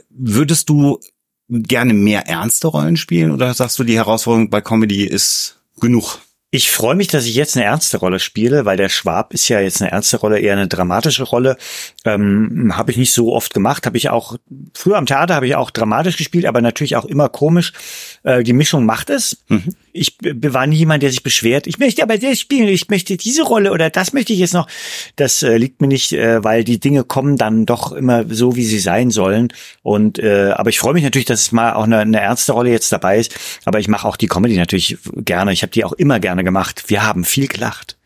Würdest 0.08 0.68
du 0.68 1.00
gerne 1.48 1.94
mehr 1.94 2.28
ernste 2.28 2.68
Rollen 2.68 2.96
spielen 2.96 3.32
oder 3.32 3.52
sagst 3.54 3.78
du, 3.78 3.82
die 3.82 3.96
Herausforderung 3.96 4.50
bei 4.50 4.60
Comedy 4.60 5.04
ist 5.04 5.60
genug? 5.80 6.20
Ich 6.50 6.70
freue 6.70 6.94
mich, 6.94 7.08
dass 7.08 7.26
ich 7.26 7.34
jetzt 7.34 7.56
eine 7.56 7.66
ernste 7.66 7.98
Rolle 7.98 8.18
spiele, 8.18 8.64
weil 8.64 8.78
der 8.78 8.88
Schwab 8.88 9.34
ist 9.34 9.48
ja 9.48 9.60
jetzt 9.60 9.82
eine 9.82 9.90
ernste 9.90 10.16
Rolle, 10.16 10.38
eher 10.38 10.54
eine 10.54 10.66
dramatische 10.66 11.24
Rolle. 11.24 11.58
Ähm, 12.06 12.72
habe 12.74 12.90
ich 12.90 12.96
nicht 12.96 13.12
so 13.12 13.34
oft 13.34 13.52
gemacht. 13.52 13.84
Habe 13.84 13.98
ich 13.98 14.08
auch 14.08 14.36
früher 14.72 14.96
am 14.96 15.04
Theater 15.04 15.34
habe 15.34 15.46
ich 15.46 15.56
auch 15.56 15.70
dramatisch 15.70 16.16
gespielt, 16.16 16.46
aber 16.46 16.62
natürlich 16.62 16.96
auch 16.96 17.04
immer 17.04 17.28
komisch. 17.28 17.74
Äh, 18.22 18.44
die 18.44 18.54
Mischung 18.54 18.86
macht 18.86 19.10
es. 19.10 19.44
Ich 19.92 20.16
b- 20.16 20.54
war 20.54 20.66
nie 20.66 20.76
jemand, 20.76 21.02
der 21.02 21.10
sich 21.10 21.22
beschwert. 21.22 21.66
Ich 21.66 21.78
möchte 21.78 22.02
aber 22.02 22.16
das 22.16 22.40
spielen. 22.40 22.68
Ich 22.68 22.88
möchte 22.88 23.18
diese 23.18 23.42
Rolle 23.42 23.70
oder 23.70 23.90
das 23.90 24.14
möchte 24.14 24.32
ich 24.32 24.38
jetzt 24.38 24.54
noch. 24.54 24.68
Das 25.16 25.42
äh, 25.42 25.58
liegt 25.58 25.82
mir 25.82 25.88
nicht, 25.88 26.14
äh, 26.14 26.42
weil 26.42 26.64
die 26.64 26.80
Dinge 26.80 27.04
kommen 27.04 27.36
dann 27.36 27.66
doch 27.66 27.92
immer 27.92 28.24
so, 28.26 28.56
wie 28.56 28.64
sie 28.64 28.78
sein 28.78 29.10
sollen. 29.10 29.52
Und 29.82 30.18
äh, 30.18 30.52
aber 30.52 30.70
ich 30.70 30.78
freue 30.78 30.94
mich 30.94 31.04
natürlich, 31.04 31.26
dass 31.26 31.42
es 31.42 31.52
mal 31.52 31.74
auch 31.74 31.84
eine, 31.84 31.98
eine 31.98 32.20
ernste 32.20 32.52
Rolle 32.52 32.70
jetzt 32.70 32.90
dabei 32.90 33.18
ist. 33.18 33.34
Aber 33.66 33.80
ich 33.80 33.88
mache 33.88 34.08
auch 34.08 34.16
die 34.16 34.28
Comedy 34.28 34.56
natürlich 34.56 34.96
gerne. 35.14 35.52
Ich 35.52 35.60
habe 35.60 35.72
die 35.72 35.84
auch 35.84 35.92
immer 35.92 36.20
gerne 36.20 36.37
gemacht. 36.44 36.84
Wir 36.88 37.04
haben 37.04 37.24
viel 37.24 37.48
gelacht. 37.48 37.96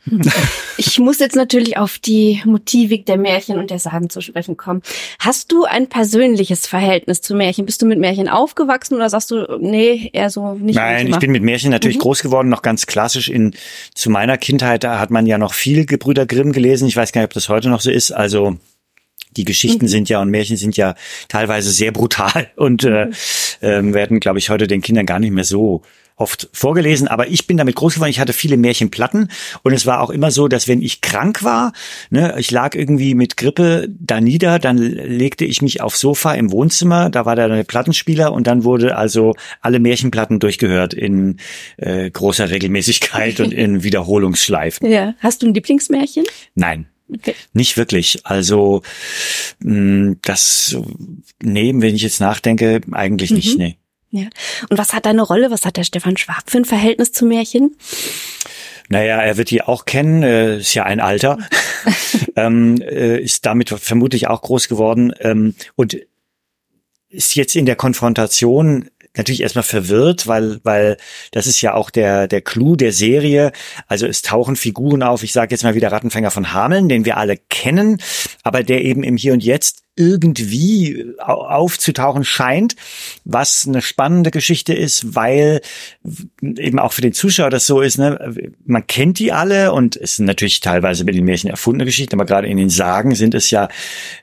Ich 0.78 0.98
muss 0.98 1.20
jetzt 1.20 1.36
natürlich 1.36 1.76
auf 1.76 1.98
die 1.98 2.42
Motivik 2.44 3.06
der 3.06 3.16
Märchen 3.16 3.58
und 3.58 3.70
der 3.70 3.78
Sagen 3.78 4.10
zu 4.10 4.20
sprechen 4.20 4.56
kommen. 4.56 4.82
Hast 5.20 5.52
du 5.52 5.64
ein 5.64 5.88
persönliches 5.88 6.66
Verhältnis 6.66 7.20
zu 7.20 7.36
Märchen? 7.36 7.66
Bist 7.66 7.82
du 7.82 7.86
mit 7.86 8.00
Märchen 8.00 8.28
aufgewachsen 8.28 8.96
oder 8.96 9.08
sagst 9.08 9.30
du, 9.30 9.58
nee, 9.60 10.10
eher 10.12 10.28
so 10.30 10.54
nicht? 10.54 10.74
Nein, 10.74 11.06
ich 11.06 11.18
bin 11.20 11.30
mit 11.30 11.44
Märchen 11.44 11.70
natürlich 11.70 11.98
Mhm. 11.98 12.02
groß 12.02 12.22
geworden, 12.22 12.48
noch 12.48 12.62
ganz 12.62 12.86
klassisch. 12.86 13.28
In 13.28 13.54
zu 13.94 14.10
meiner 14.10 14.38
Kindheit, 14.38 14.82
da 14.82 14.98
hat 14.98 15.10
man 15.10 15.24
ja 15.26 15.38
noch 15.38 15.54
viel 15.54 15.86
Gebrüder 15.86 16.26
Grimm 16.26 16.52
gelesen. 16.52 16.88
Ich 16.88 16.96
weiß 16.96 17.12
gar 17.12 17.20
nicht, 17.20 17.28
ob 17.28 17.34
das 17.34 17.48
heute 17.48 17.68
noch 17.68 17.80
so 17.80 17.90
ist. 17.90 18.10
Also 18.10 18.56
Die 19.36 19.44
Geschichten 19.46 19.88
sind 19.88 20.10
ja 20.10 20.20
und 20.20 20.28
Märchen 20.28 20.58
sind 20.58 20.76
ja 20.76 20.94
teilweise 21.28 21.70
sehr 21.70 21.90
brutal 21.90 22.50
und 22.56 22.84
äh, 22.84 23.04
äh, 23.62 23.94
werden, 23.94 24.20
glaube 24.20 24.38
ich, 24.40 24.50
heute 24.50 24.66
den 24.66 24.82
Kindern 24.82 25.06
gar 25.06 25.20
nicht 25.20 25.30
mehr 25.30 25.44
so 25.44 25.80
oft 26.22 26.48
vorgelesen, 26.52 27.08
aber 27.08 27.28
ich 27.28 27.46
bin 27.46 27.56
damit 27.56 27.74
groß 27.74 27.94
geworden. 27.94 28.10
Ich 28.10 28.20
hatte 28.20 28.32
viele 28.32 28.56
Märchenplatten 28.56 29.28
und 29.62 29.72
es 29.72 29.86
war 29.86 30.00
auch 30.00 30.10
immer 30.10 30.30
so, 30.30 30.46
dass 30.46 30.68
wenn 30.68 30.80
ich 30.80 31.00
krank 31.00 31.42
war, 31.42 31.72
ne, 32.10 32.36
ich 32.38 32.50
lag 32.50 32.74
irgendwie 32.74 33.14
mit 33.14 33.36
Grippe 33.36 33.88
da 33.90 34.20
nieder, 34.20 34.60
dann 34.60 34.78
legte 34.78 35.44
ich 35.44 35.60
mich 35.60 35.80
aufs 35.80 36.00
Sofa 36.00 36.34
im 36.34 36.52
Wohnzimmer, 36.52 37.10
da 37.10 37.26
war 37.26 37.34
da 37.34 37.48
der 37.48 37.64
Plattenspieler 37.64 38.32
und 38.32 38.46
dann 38.46 38.62
wurde 38.62 38.96
also 38.96 39.34
alle 39.60 39.80
Märchenplatten 39.80 40.38
durchgehört 40.38 40.94
in 40.94 41.38
äh, 41.76 42.08
großer 42.08 42.50
Regelmäßigkeit 42.50 43.40
und 43.40 43.52
in 43.52 43.82
Wiederholungsschleifen. 43.82 44.88
Ja. 44.88 45.14
Hast 45.18 45.42
du 45.42 45.48
ein 45.48 45.54
Lieblingsmärchen? 45.54 46.24
Nein. 46.54 46.86
Okay. 47.12 47.34
Nicht 47.52 47.76
wirklich. 47.76 48.20
Also 48.24 48.82
mh, 49.58 50.16
das, 50.22 50.76
nee, 51.42 51.72
wenn 51.76 51.94
ich 51.94 52.02
jetzt 52.02 52.20
nachdenke, 52.20 52.80
eigentlich 52.92 53.32
nicht, 53.32 53.58
nee. 53.58 53.76
Ja. 54.12 54.26
Und 54.68 54.78
was 54.78 54.92
hat 54.92 55.06
deine 55.06 55.22
Rolle, 55.22 55.50
was 55.50 55.64
hat 55.64 55.78
der 55.78 55.84
Stefan 55.84 56.18
Schwab 56.18 56.44
für 56.46 56.58
ein 56.58 56.66
Verhältnis 56.66 57.12
zu 57.12 57.24
Märchen? 57.24 57.76
Naja, 58.88 59.22
er 59.22 59.38
wird 59.38 59.50
die 59.50 59.62
auch 59.62 59.86
kennen, 59.86 60.22
äh, 60.22 60.58
ist 60.58 60.74
ja 60.74 60.84
ein 60.84 61.00
Alter, 61.00 61.38
ähm, 62.36 62.80
äh, 62.82 63.18
ist 63.18 63.46
damit 63.46 63.70
vermutlich 63.70 64.28
auch 64.28 64.42
groß 64.42 64.68
geworden 64.68 65.14
ähm, 65.20 65.54
und 65.76 65.96
ist 67.08 67.34
jetzt 67.34 67.56
in 67.56 67.64
der 67.64 67.76
Konfrontation 67.76 68.90
natürlich 69.16 69.42
erstmal 69.42 69.62
verwirrt, 69.62 70.26
weil 70.26 70.60
weil 70.62 70.96
das 71.32 71.46
ist 71.46 71.60
ja 71.60 71.74
auch 71.74 71.90
der 71.90 72.28
der 72.28 72.40
Clou 72.40 72.76
der 72.76 72.92
Serie. 72.92 73.52
Also 73.86 74.06
es 74.06 74.22
tauchen 74.22 74.56
Figuren 74.56 75.02
auf. 75.02 75.22
Ich 75.22 75.32
sage 75.32 75.52
jetzt 75.52 75.64
mal 75.64 75.74
wieder 75.74 75.92
Rattenfänger 75.92 76.30
von 76.30 76.52
Hameln, 76.52 76.88
den 76.88 77.04
wir 77.04 77.16
alle 77.16 77.36
kennen, 77.36 78.00
aber 78.42 78.62
der 78.62 78.82
eben 78.84 79.02
im 79.02 79.16
Hier 79.16 79.32
und 79.32 79.44
Jetzt 79.44 79.82
irgendwie 79.94 81.04
au- 81.18 81.44
aufzutauchen 81.46 82.24
scheint, 82.24 82.76
was 83.24 83.66
eine 83.68 83.82
spannende 83.82 84.30
Geschichte 84.30 84.72
ist, 84.72 85.14
weil 85.14 85.60
eben 86.42 86.78
auch 86.78 86.94
für 86.94 87.02
den 87.02 87.12
Zuschauer 87.12 87.50
das 87.50 87.66
so 87.66 87.82
ist, 87.82 87.98
ne, 87.98 88.34
man 88.64 88.86
kennt 88.86 89.18
die 89.18 89.32
alle 89.32 89.72
und 89.72 89.96
es 89.96 90.16
sind 90.16 90.24
natürlich 90.24 90.60
teilweise 90.60 91.04
mit 91.04 91.14
den 91.14 91.26
Märchen 91.26 91.50
erfundene 91.50 91.84
Geschichten, 91.84 92.14
aber 92.14 92.24
gerade 92.24 92.46
in 92.46 92.56
den 92.56 92.70
Sagen 92.70 93.14
sind 93.14 93.34
es 93.34 93.50
ja 93.50 93.68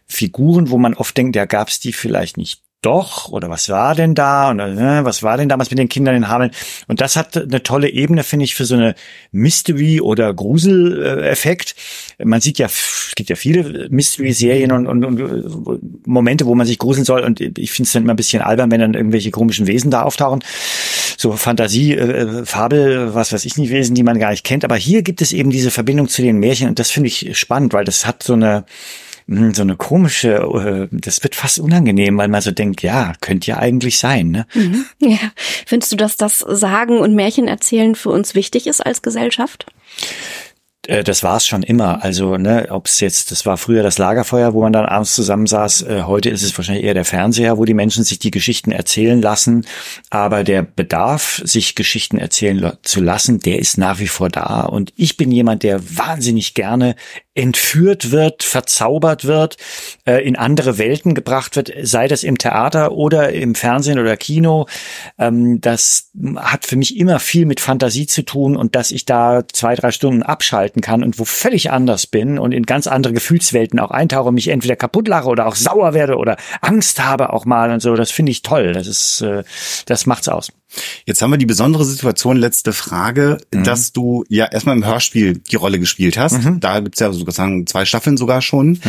Figuren, 0.08 0.72
wo 0.72 0.80
man 0.80 0.96
oft 0.96 1.16
denkt, 1.16 1.36
ja, 1.36 1.46
gab 1.46 1.68
es 1.68 1.80
die 1.80 1.94
vielleicht 1.94 2.38
nicht 2.38 2.64
doch 2.82 3.30
oder 3.30 3.50
was 3.50 3.70
war 3.70 3.94
denn 3.94 4.16
da 4.16 4.50
und 4.50 4.60
äh, 4.60 5.04
was 5.04 5.22
war 5.22 5.38
denn 5.38 5.50
damals 5.50 5.70
mit 5.70 5.80
den 5.80 5.90
Kindern 5.90 6.16
in 6.16 6.28
Hameln 6.30 6.52
und 6.88 7.02
das 7.02 7.16
hat 7.16 7.36
eine 7.36 7.62
tolle 7.62 7.90
Ebene 7.90 8.24
finde 8.24 8.46
ich 8.46 8.56
für 8.56 8.66
so 8.66 8.76
eine 8.76 8.96
Mystery 9.32 10.00
oder 10.02 10.34
Grusel-Effekt. 10.34 11.76
Man 12.24 12.40
sieht 12.42 12.58
ja 12.58 12.68
es 12.68 13.14
gibt 13.16 13.30
ja 13.30 13.36
viele 13.36 13.90
Mystery-Serien 13.90 14.72
und, 14.72 14.88
und, 14.88 15.04
und 15.04 16.08
Momente, 16.08 16.46
wo 16.46 16.56
man 16.56 16.66
sich 16.66 16.80
gruseln 16.80 17.06
soll 17.06 17.22
und 17.22 17.42
ich 17.42 17.72
finde 17.72 17.88
es 17.88 17.94
dann 17.94 18.04
immer 18.04 18.14
ein 18.14 18.18
bisschen 18.18 18.42
albern, 18.42 18.72
wenn 18.72 18.80
dann 18.80 18.94
irgendwelche 18.94 19.32
komischen 19.32 19.68
Wesen 19.68 19.92
da 19.92 20.04
auftauchen 20.04 20.42
so 21.20 21.34
Fantasie, 21.34 21.96
äh, 21.96 22.46
Fabel, 22.46 23.14
was 23.14 23.34
weiß 23.34 23.44
ich 23.44 23.58
nicht, 23.58 23.72
Wesen, 23.72 23.94
die 23.94 24.04
man 24.04 24.20
gar 24.20 24.32
nicht 24.32 24.46
kennt. 24.46 24.64
Aber 24.64 24.78
hier 24.78 25.02
gibt 25.02 25.22
es 25.22 25.34
eben 25.34 25.50
diese 25.50 25.70
Verbindung 25.70 26.08
zu 26.08 26.22
den 26.22 26.38
Märchen 26.38 26.70
und 26.70 26.80
das 26.80 26.92
finde 26.92 27.08
ich 27.08 27.38
spannend, 27.38 27.74
weil 27.74 27.84
das 27.84 28.06
hat 28.06 28.24
so 28.24 28.34
eine 28.34 28.64
so 29.54 29.62
eine 29.62 29.76
komische, 29.76 30.36
äh, 30.36 30.88
das 30.92 31.24
wird 31.24 31.36
fast 31.36 31.60
unangenehm, 31.60 32.18
weil 32.18 32.28
man 32.28 32.42
so 32.42 32.52
denkt, 32.52 32.82
ja, 32.82 33.14
könnte 33.22 33.52
ja 33.52 33.58
eigentlich 33.58 34.00
sein. 34.00 34.32
Ne? 34.32 34.46
Ja. 35.00 35.18
Findest 35.66 35.92
du, 35.92 35.96
dass 35.96 36.18
das 36.18 36.40
Sagen 36.40 37.00
und 37.00 37.16
Märchen 37.16 37.48
erzählen 37.48 37.96
für 37.96 38.10
uns 38.10 38.36
wichtig 38.36 38.68
ist 38.68 38.86
als 38.86 39.02
Gesellschaft? 39.02 39.66
Äh, 40.90 41.04
das 41.04 41.24
war 41.24 41.38
es 41.38 41.46
schon 41.46 41.64
immer. 41.64 42.04
Also, 42.04 42.38
ne, 42.38 42.68
ob 42.70 42.88
es 42.88 43.00
jetzt, 43.00 43.32
das 43.32 43.46
war 43.46 43.58
früher 43.58 43.84
das 43.84 43.98
Lagerfeuer, 43.98 44.54
wo 44.54 44.62
man 44.62 44.74
dann 44.74 44.86
abends 44.86 45.16
zusammensaß. 45.16 45.84
Äh, 45.84 46.04
heute 46.04 46.30
ist 46.30 46.44
es 46.44 46.58
wahrscheinlich 46.58 46.86
eher 46.86 46.94
der 46.94 47.06
Fernseher, 47.06 47.58
wo 47.58 47.66
die 47.66 47.74
Menschen 47.74 48.04
sich 48.04 48.20
die 48.20 48.32
Geschichten 48.32 48.72
erzählen 48.72 49.22
lassen. 49.22 49.66
Aber 50.10 50.44
der 50.44 50.64
Bedarf, 50.64 51.42
sich 51.46 51.76
Geschichten 51.76 52.18
erzählen 52.18 52.74
zu 52.82 53.02
lassen, 53.02 53.40
der 53.40 53.60
ist 53.60 53.78
nach 53.78 54.00
wie 54.00 54.08
vor 54.08 54.30
da. 54.30 54.62
Und 54.62 54.92
ich 54.96 55.18
bin 55.18 55.32
jemand, 55.32 55.64
der 55.64 55.80
wahnsinnig 55.98 56.56
gerne 56.56 56.96
entführt 57.40 58.12
wird, 58.12 58.44
verzaubert 58.44 59.24
wird, 59.26 59.58
äh, 60.06 60.24
in 60.26 60.36
andere 60.36 60.78
Welten 60.78 61.16
gebracht 61.16 61.56
wird, 61.56 61.72
sei 61.82 62.08
das 62.08 62.24
im 62.24 62.38
Theater 62.38 62.92
oder 62.92 63.32
im 63.32 63.56
Fernsehen 63.56 63.98
oder 63.98 64.18
Kino. 64.18 64.68
Ähm, 65.18 65.62
das 65.62 66.12
hat 66.36 66.66
für 66.66 66.76
mich 66.76 66.98
immer 66.98 67.20
viel 67.20 67.46
mit 67.46 67.62
Fantasie 67.62 68.08
zu 68.08 68.24
tun 68.24 68.58
und 68.58 68.76
dass 68.76 68.92
ich 68.92 69.06
da 69.06 69.44
zwei, 69.48 69.76
drei 69.76 69.92
Stunden 69.92 70.22
abschalten 70.22 70.82
kann 70.82 71.04
und 71.04 71.18
wo 71.18 71.26
völlig 71.26 71.72
anders 71.72 72.08
bin 72.08 72.38
und 72.38 72.52
in 72.52 72.64
ganz 72.64 72.88
andere 72.88 73.14
Gefühlswelten 73.14 73.80
auch 73.80 73.92
eintauche, 73.92 74.32
mich 74.32 74.50
entweder 74.50 74.76
kaputt 74.76 75.08
lache 75.08 75.30
oder 75.30 75.48
auch 75.48 75.56
sauer 75.56 75.94
werde 75.94 76.18
oder 76.18 76.36
Angst 76.62 77.04
habe 77.04 77.32
auch 77.32 77.46
mal 77.46 77.72
und 77.72 77.82
so. 77.82 77.96
Das 77.96 78.12
finde 78.12 78.32
ich 78.32 78.42
toll. 78.42 78.74
Das 78.74 78.88
ist, 78.88 79.22
äh, 79.22 79.44
das 79.86 80.06
macht's 80.06 80.28
aus. 80.28 80.52
Jetzt 81.06 81.22
haben 81.22 81.32
wir 81.32 81.38
die 81.38 81.46
besondere 81.46 81.86
Situation, 81.86 82.38
letzte 82.38 82.74
Frage, 82.74 83.38
dass 83.52 83.92
du 83.92 84.24
ja 84.30 84.46
erstmal 84.46 84.76
im 84.76 84.86
Hörspiel 84.86 85.40
die 85.40 85.56
Rolle 85.56 85.80
gespielt 85.80 86.18
hast. 86.18 86.40
Da 86.60 86.80
gibt's 86.80 87.00
ja 87.00 87.12
sozusagen 87.12 87.66
zwei 87.66 87.86
Staffeln 87.86 88.18
sogar 88.18 88.42
schon. 88.42 88.80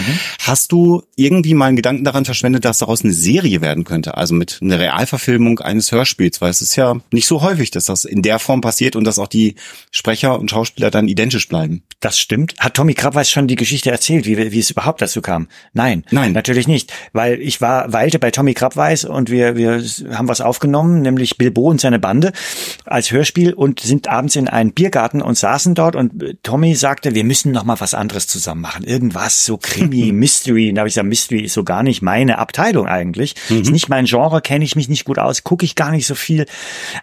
Hast 0.40 0.72
du 0.72 1.02
irgendwie 1.16 1.54
mal 1.54 1.66
einen 1.66 1.76
Gedanken 1.76 2.04
daran 2.04 2.24
verschwendet, 2.24 2.64
dass 2.64 2.78
daraus 2.78 3.02
eine 3.02 3.12
Serie 3.12 3.60
werden 3.60 3.84
könnte? 3.84 4.16
Also 4.16 4.34
mit 4.34 4.58
einer 4.60 4.78
Realverfilmung 4.78 5.60
eines 5.60 5.92
Hörspiels, 5.92 6.40
weil 6.40 6.50
es 6.50 6.60
ist 6.60 6.76
ja 6.76 7.00
nicht 7.12 7.26
so 7.26 7.42
häufig, 7.42 7.70
dass 7.70 7.86
das 7.86 8.04
in 8.04 8.22
der 8.22 8.38
Form 8.38 8.60
passiert 8.60 8.96
und 8.96 9.04
dass 9.04 9.18
auch 9.18 9.28
die 9.28 9.54
Sprecher 9.90 10.38
und 10.38 10.50
Schauspieler 10.50 10.90
dann 10.90 11.08
identisch 11.08 11.48
bleiben. 11.48 11.82
Das 12.00 12.18
stimmt. 12.18 12.54
Hat 12.58 12.74
Tommy 12.74 12.94
Krabweis 12.94 13.30
schon 13.30 13.46
die 13.46 13.56
Geschichte 13.56 13.90
erzählt, 13.90 14.26
wie, 14.26 14.52
wie 14.52 14.58
es 14.58 14.70
überhaupt 14.70 15.00
dazu 15.00 15.22
kam? 15.22 15.48
Nein. 15.72 16.04
Nein. 16.10 16.32
Natürlich 16.32 16.68
nicht. 16.68 16.92
Weil 17.12 17.40
ich 17.40 17.60
war, 17.60 17.92
weilte 17.92 18.18
bei 18.18 18.30
Tommy 18.30 18.54
Krabweis 18.54 19.04
und 19.04 19.30
wir, 19.30 19.56
wir 19.56 19.82
haben 20.12 20.28
was 20.28 20.40
aufgenommen, 20.40 21.02
nämlich 21.02 21.38
Bilbo 21.38 21.69
und 21.70 21.80
seine 21.80 21.98
Bande 21.98 22.32
als 22.84 23.10
Hörspiel 23.10 23.52
und 23.52 23.80
sind 23.80 24.08
abends 24.08 24.36
in 24.36 24.48
einen 24.48 24.72
Biergarten 24.72 25.22
und 25.22 25.38
saßen 25.38 25.74
dort 25.74 25.96
und 25.96 26.22
äh, 26.22 26.34
Tommy 26.42 26.74
sagte, 26.74 27.14
wir 27.14 27.24
müssen 27.24 27.52
noch 27.52 27.64
mal 27.64 27.80
was 27.80 27.94
anderes 27.94 28.26
zusammen 28.26 28.60
machen. 28.60 28.84
Irgendwas, 28.84 29.44
so 29.44 29.56
Krimi, 29.56 30.12
Mystery. 30.12 30.68
Und 30.68 30.74
da 30.76 30.80
habe 30.80 30.88
ich 30.88 30.94
gesagt, 30.94 31.08
Mystery 31.08 31.40
ist 31.42 31.54
so 31.54 31.64
gar 31.64 31.82
nicht 31.82 32.02
meine 32.02 32.38
Abteilung 32.38 32.86
eigentlich. 32.86 33.34
Ist 33.48 33.70
nicht 33.70 33.88
mein 33.88 34.04
Genre, 34.04 34.40
kenne 34.40 34.64
ich 34.64 34.76
mich 34.76 34.88
nicht 34.88 35.04
gut 35.04 35.18
aus, 35.18 35.44
gucke 35.44 35.64
ich 35.64 35.74
gar 35.74 35.90
nicht 35.90 36.06
so 36.06 36.14
viel. 36.14 36.46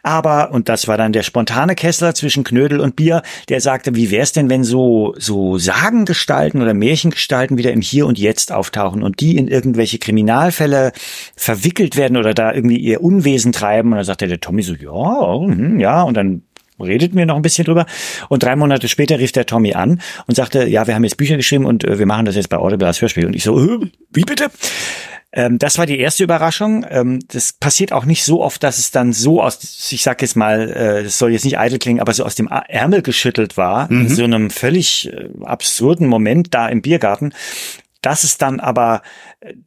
Aber, 0.03 0.51
und 0.51 0.69
das 0.69 0.88
war 0.88 0.97
dann 0.97 1.13
der 1.13 1.23
spontane 1.23 1.75
Kessler 1.75 2.13
zwischen 2.13 2.43
Knödel 2.43 2.80
und 2.80 2.95
Bier, 2.95 3.21
der 3.49 3.62
sagte, 3.62 3.95
wie 3.95 4.12
wär's 4.12 4.32
denn, 4.32 4.49
wenn 4.49 4.63
so, 4.63 5.13
so 5.17 5.58
Sagengestalten 5.58 6.62
oder 6.62 6.73
Märchengestalten 6.73 7.58
wieder 7.58 7.71
im 7.71 7.82
Hier 7.82 8.06
und 8.08 8.19
Jetzt 8.19 8.51
auftauchen 8.51 9.03
und 9.03 9.19
die 9.19 9.38
in 9.38 9.47
irgendwelche 9.47 9.99
Kriminalfälle 9.99 10.91
verwickelt 11.36 11.95
werden 11.95 12.17
oder 12.17 12.34
da 12.34 12.53
irgendwie 12.53 12.77
ihr 12.77 13.01
Unwesen 13.01 13.51
treiben? 13.51 13.91
Und 13.91 13.97
dann 13.97 14.06
sagte 14.06 14.27
der 14.27 14.39
Tommy 14.39 14.57
so, 14.63 14.74
ja, 14.74 15.39
hm, 15.39 15.80
ja, 15.80 16.02
und 16.04 16.15
dann 16.15 16.43
redet 16.80 17.15
mir 17.15 17.26
noch 17.26 17.36
ein 17.36 17.41
bisschen 17.41 17.65
drüber. 17.65 17.86
Und 18.30 18.43
drei 18.43 18.56
Monate 18.56 18.88
später 18.88 19.20
rief 19.20 19.32
der 19.32 19.46
Tommy 19.46 19.74
an 19.74 20.02
und 20.28 20.36
sagte, 20.36 20.67
ja, 20.67 20.88
wir 20.88 20.96
haben 20.96 21.04
jetzt 21.04 21.17
Bücher 21.17 21.38
geschrieben 21.38 21.65
und 21.65 21.84
äh, 21.84 22.00
wir 22.00 22.06
machen 22.06 22.26
das 22.26 22.36
jetzt 22.36 22.50
bei 22.50 22.58
Audible 22.58 22.88
als 22.88 23.02
Hörspiel. 23.02 23.26
Und 23.26 23.36
ich 23.36 23.43
so, 23.43 23.60
äh, 23.60 23.80
wie 24.12 24.24
bitte? 24.24 24.50
Ähm, 25.34 25.60
das 25.60 25.78
war 25.78 25.86
die 25.86 26.00
erste 26.00 26.24
Überraschung. 26.24 26.86
Ähm, 26.89 27.20
das 27.28 27.54
passiert 27.54 27.91
auch 27.91 28.06
nicht 28.06 28.24
so 28.24 28.41
oft, 28.41 28.63
dass 28.63 28.78
es 28.78 28.91
dann 28.91 29.13
so 29.13 29.41
aus, 29.41 29.91
ich 29.91 30.04
sag 30.04 30.22
jetzt 30.22 30.36
mal, 30.36 30.70
äh, 30.72 31.04
das 31.04 31.17
soll 31.17 31.32
jetzt 31.32 31.46
nicht 31.46 31.60
eitel 31.60 31.80
klingen, 31.80 32.00
aber 32.00 32.13
so 32.13 32.24
aus 32.24 32.36
dem 32.36 32.48
Ärmel 32.48 33.02
geschüttelt 33.02 33.58
war, 33.58 33.89
in 33.91 34.08
so 34.08 34.24
einem 34.24 34.50
völlig 34.50 35.12
äh, 35.12 35.30
absurden 35.43 36.08
Moment 36.08 36.54
da 36.54 36.67
im 36.70 36.82
Biergarten. 36.82 37.34
Dass 38.08 38.24
es 38.24 38.38
dann 38.38 38.62
aber 38.62 39.02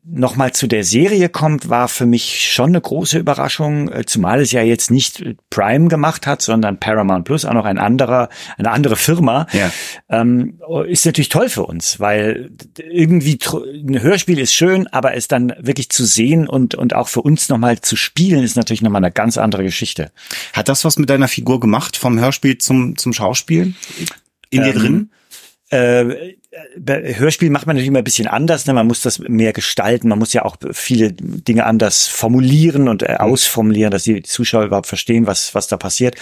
nochmal 0.03 0.53
zu 0.53 0.66
der 0.66 0.83
Serie 0.83 1.29
kommt, 1.29 1.68
war 1.68 1.88
für 1.88 2.07
mich 2.07 2.50
schon 2.50 2.70
eine 2.70 2.81
große 2.81 3.18
Überraschung, 3.18 3.92
äh, 3.92 4.07
zumal 4.07 4.40
es 4.40 4.50
ja 4.50 4.62
jetzt 4.62 4.90
nicht 4.90 5.22
Prime 5.50 5.88
gemacht 5.88 6.26
hat, 6.26 6.40
sondern 6.40 6.81
Paramount 6.81 7.26
Plus, 7.26 7.44
auch 7.44 7.53
noch 7.53 7.66
ein 7.66 7.76
anderer, 7.76 8.31
eine 8.57 8.70
andere 8.70 8.96
Firma. 8.96 9.46
Ja. 9.53 9.70
Ähm, 10.09 10.59
ist 10.87 11.05
natürlich 11.05 11.29
toll 11.29 11.50
für 11.50 11.64
uns, 11.66 12.00
weil 12.00 12.50
irgendwie 12.79 13.38
ein 13.87 14.00
Hörspiel 14.00 14.38
ist 14.38 14.55
schön, 14.55 14.87
aber 14.87 15.14
es 15.14 15.29
dann 15.29 15.53
wirklich 15.59 15.90
zu 15.90 16.07
sehen 16.07 16.48
und, 16.48 16.74
und 16.74 16.94
auch 16.94 17.09
für 17.09 17.20
uns 17.20 17.50
nochmal 17.50 17.83
zu 17.83 17.94
spielen, 17.94 18.42
ist 18.42 18.57
natürlich 18.57 18.81
nochmal 18.81 19.05
eine 19.05 19.12
ganz 19.12 19.37
andere 19.37 19.64
Geschichte. 19.64 20.12
Hat 20.55 20.70
das 20.70 20.87
was 20.87 20.98
mit 20.98 21.11
deiner 21.11 21.29
Figur 21.29 21.61
gemacht, 21.61 21.98
vom 21.98 22.18
Hörspiel 22.18 22.57
zum, 22.57 22.96
zum 22.96 23.12
Schauspiel? 23.12 23.74
In 24.48 24.62
dir 24.62 24.74
Ähm, 24.74 24.79
drin? 24.79 25.11
Äh, 25.68 26.37
Hörspiel 26.87 27.51
macht 27.51 27.66
man 27.66 27.77
natürlich 27.77 27.88
immer 27.88 27.99
ein 27.99 28.05
bisschen 28.05 28.27
anders. 28.27 28.66
Ne? 28.66 28.75
Man 28.75 28.87
muss 28.87 29.03
das 29.03 29.18
mehr 29.18 29.53
gestalten. 29.53 30.09
Man 30.09 30.18
muss 30.18 30.33
ja 30.33 30.44
auch 30.44 30.57
viele 30.73 31.12
Dinge 31.12 31.66
anders 31.66 32.07
formulieren 32.07 32.88
und 32.88 33.03
äh, 33.03 33.16
ausformulieren, 33.18 33.90
dass 33.90 34.05
die 34.05 34.23
Zuschauer 34.23 34.64
überhaupt 34.64 34.87
verstehen, 34.87 35.27
was, 35.27 35.55
was 35.55 35.68
da 35.68 35.77
passiert. 35.77 36.16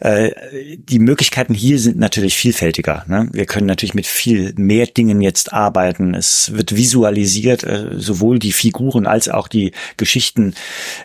äh, 0.00 0.30
die 0.76 0.98
Möglichkeiten 0.98 1.54
hier 1.54 1.78
sind 1.78 1.98
natürlich 1.98 2.36
vielfältiger. 2.36 3.04
Ne? 3.06 3.28
Wir 3.32 3.46
können 3.46 3.66
natürlich 3.66 3.94
mit 3.94 4.06
viel 4.06 4.54
mehr 4.56 4.86
Dingen 4.86 5.20
jetzt 5.20 5.52
arbeiten. 5.52 6.14
Es 6.14 6.52
wird 6.54 6.74
visualisiert, 6.74 7.64
äh, 7.64 7.98
sowohl 7.98 8.38
die 8.38 8.52
Figuren 8.52 9.06
als 9.06 9.28
auch 9.28 9.48
die 9.48 9.72
Geschichten. 9.96 10.54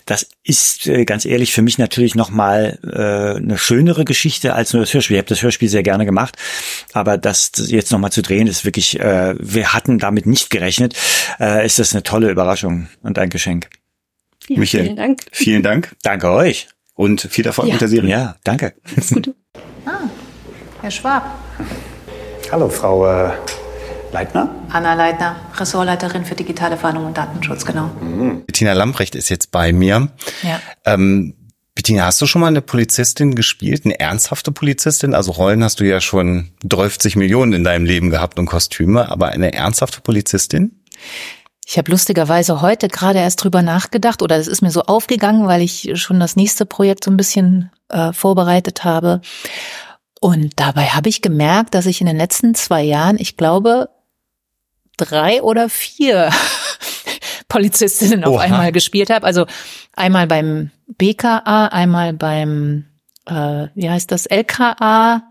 Das 0.06 0.28
ist 0.44 0.88
äh, 0.88 1.06
ganz 1.06 1.26
ehrlich 1.26 1.54
für 1.54 1.62
mich 1.62 1.78
natürlich 1.78 2.16
nochmal 2.16 2.78
äh, 2.84 3.38
eine 3.38 3.58
schönere 3.58 4.06
Geschichte 4.06 4.54
als 4.54 4.74
nur 4.74 4.84
das 4.84 4.94
Hörspiel. 4.94 5.16
Ich 5.16 5.20
habe 5.20 5.30
das 5.30 5.42
Hörspiel 5.42 5.70
sehr 5.70 5.84
gerne 5.84 6.06
gemacht, 6.06 6.38
aber 6.94 7.18
das 7.18 7.52
jetzt 7.68 7.92
nochmal 7.92 8.12
zu 8.12 8.22
drehen, 8.22 8.48
ist 8.58 8.66
wirklich, 8.66 9.00
äh, 9.00 9.36
wir 9.40 9.74
hatten 9.74 10.00
damit 10.00 10.26
nicht 10.26 10.50
gerechnet. 10.50 10.96
Äh, 11.40 11.66
ist 11.66 11.80
das 11.80 11.94
eine 11.94 12.04
tolle 12.04 12.30
Überraschung 12.30 12.88
und 13.04 13.18
ein 13.20 13.30
Geschenk. 13.30 13.70
Ja, 14.48 14.60
Michael, 14.60 14.84
Vielen 14.86 14.96
Dank. 14.96 15.22
Vielen 15.32 15.64
Dank 15.64 15.96
Danke 16.04 16.30
euch. 16.30 16.68
und 16.94 17.22
viel 17.22 17.46
Erfolg 17.46 17.68
Ja. 17.68 17.74
mit 17.74 17.82
der 17.82 17.88
Serie. 17.90 18.10
Ja, 18.10 18.36
danke. 18.44 18.74
Herr 20.82 20.92
Schwab, 20.92 21.26
Hallo, 22.52 22.70
Frau 22.70 23.08
äh, 23.08 23.32
Leitner. 24.12 24.54
Anna 24.70 24.94
Leitner, 24.94 25.36
Ressortleiterin 25.56 26.26
für 26.26 26.36
digitale 26.36 26.78
Fahndung 26.78 27.08
und 27.08 27.18
Datenschutz, 27.18 27.66
genau. 27.66 27.90
Bettina 28.46 28.74
Lamprecht 28.74 29.16
ist 29.16 29.30
jetzt 29.30 29.52
bei 29.52 29.74
mir. 29.74 30.10
Ja. 30.44 30.60
Ähm, 30.86 31.34
Bettina, 31.76 32.06
hast 32.06 32.22
du 32.22 32.26
schon 32.26 32.40
mal 32.40 32.48
eine 32.48 32.62
Polizistin 32.62 33.36
gespielt, 33.36 33.84
eine 33.84 34.00
ernsthafte 34.00 34.54
Polizistin? 34.54 35.14
Also 35.14 35.34
Rollen 35.34 35.62
hast 35.62 35.82
du 35.82 35.84
ja 35.84 36.00
schon 36.00 36.52
30 36.64 37.18
Millionen 37.18 37.52
in 37.52 37.64
deinem 37.66 37.86
Leben 37.86 38.10
gehabt 38.10 38.40
und 38.40 38.46
Kostüme, 38.46 39.12
aber 39.12 39.28
eine 39.28 39.54
ernsthafte 39.54 40.00
Polizistin? 40.00 40.80
Ich 41.66 41.78
habe 41.78 41.92
lustigerweise 41.92 42.62
heute 42.62 42.88
gerade 42.88 43.20
erst 43.20 43.44
drüber 43.44 43.62
nachgedacht 43.62 44.22
oder 44.22 44.38
es 44.38 44.48
ist 44.48 44.62
mir 44.62 44.72
so 44.72 44.84
aufgegangen, 44.84 45.48
weil 45.48 45.62
ich 45.62 45.92
schon 45.96 46.20
das 46.22 46.38
nächste 46.38 46.66
Projekt 46.66 47.04
so 47.04 47.12
ein 47.12 47.18
bisschen 47.18 47.72
äh, 47.90 48.14
vorbereitet 48.14 48.86
habe. 48.86 49.20
Und 50.22 50.54
dabei 50.56 50.86
habe 50.86 51.10
ich 51.10 51.22
gemerkt, 51.22 51.76
dass 51.76 51.88
ich 51.88 52.00
in 52.00 52.08
den 52.08 52.18
letzten 52.18 52.56
zwei 52.56 52.84
Jahren, 52.84 53.20
ich 53.20 53.36
glaube, 53.36 53.90
drei 54.96 55.42
oder 55.42 55.68
vier 55.68 56.30
Polizistinnen 57.56 58.26
auf 58.26 58.36
Oha. 58.36 58.42
einmal 58.42 58.72
gespielt 58.74 59.10
habe. 59.10 59.26
Also 59.26 59.46
einmal 59.94 60.28
beim 60.28 60.72
BKA, 60.88 61.68
einmal 61.68 62.12
beim, 62.12 62.86
äh, 63.26 63.68
wie 63.76 63.90
heißt 63.90 64.12
das, 64.12 64.26
LKA, 64.26 65.24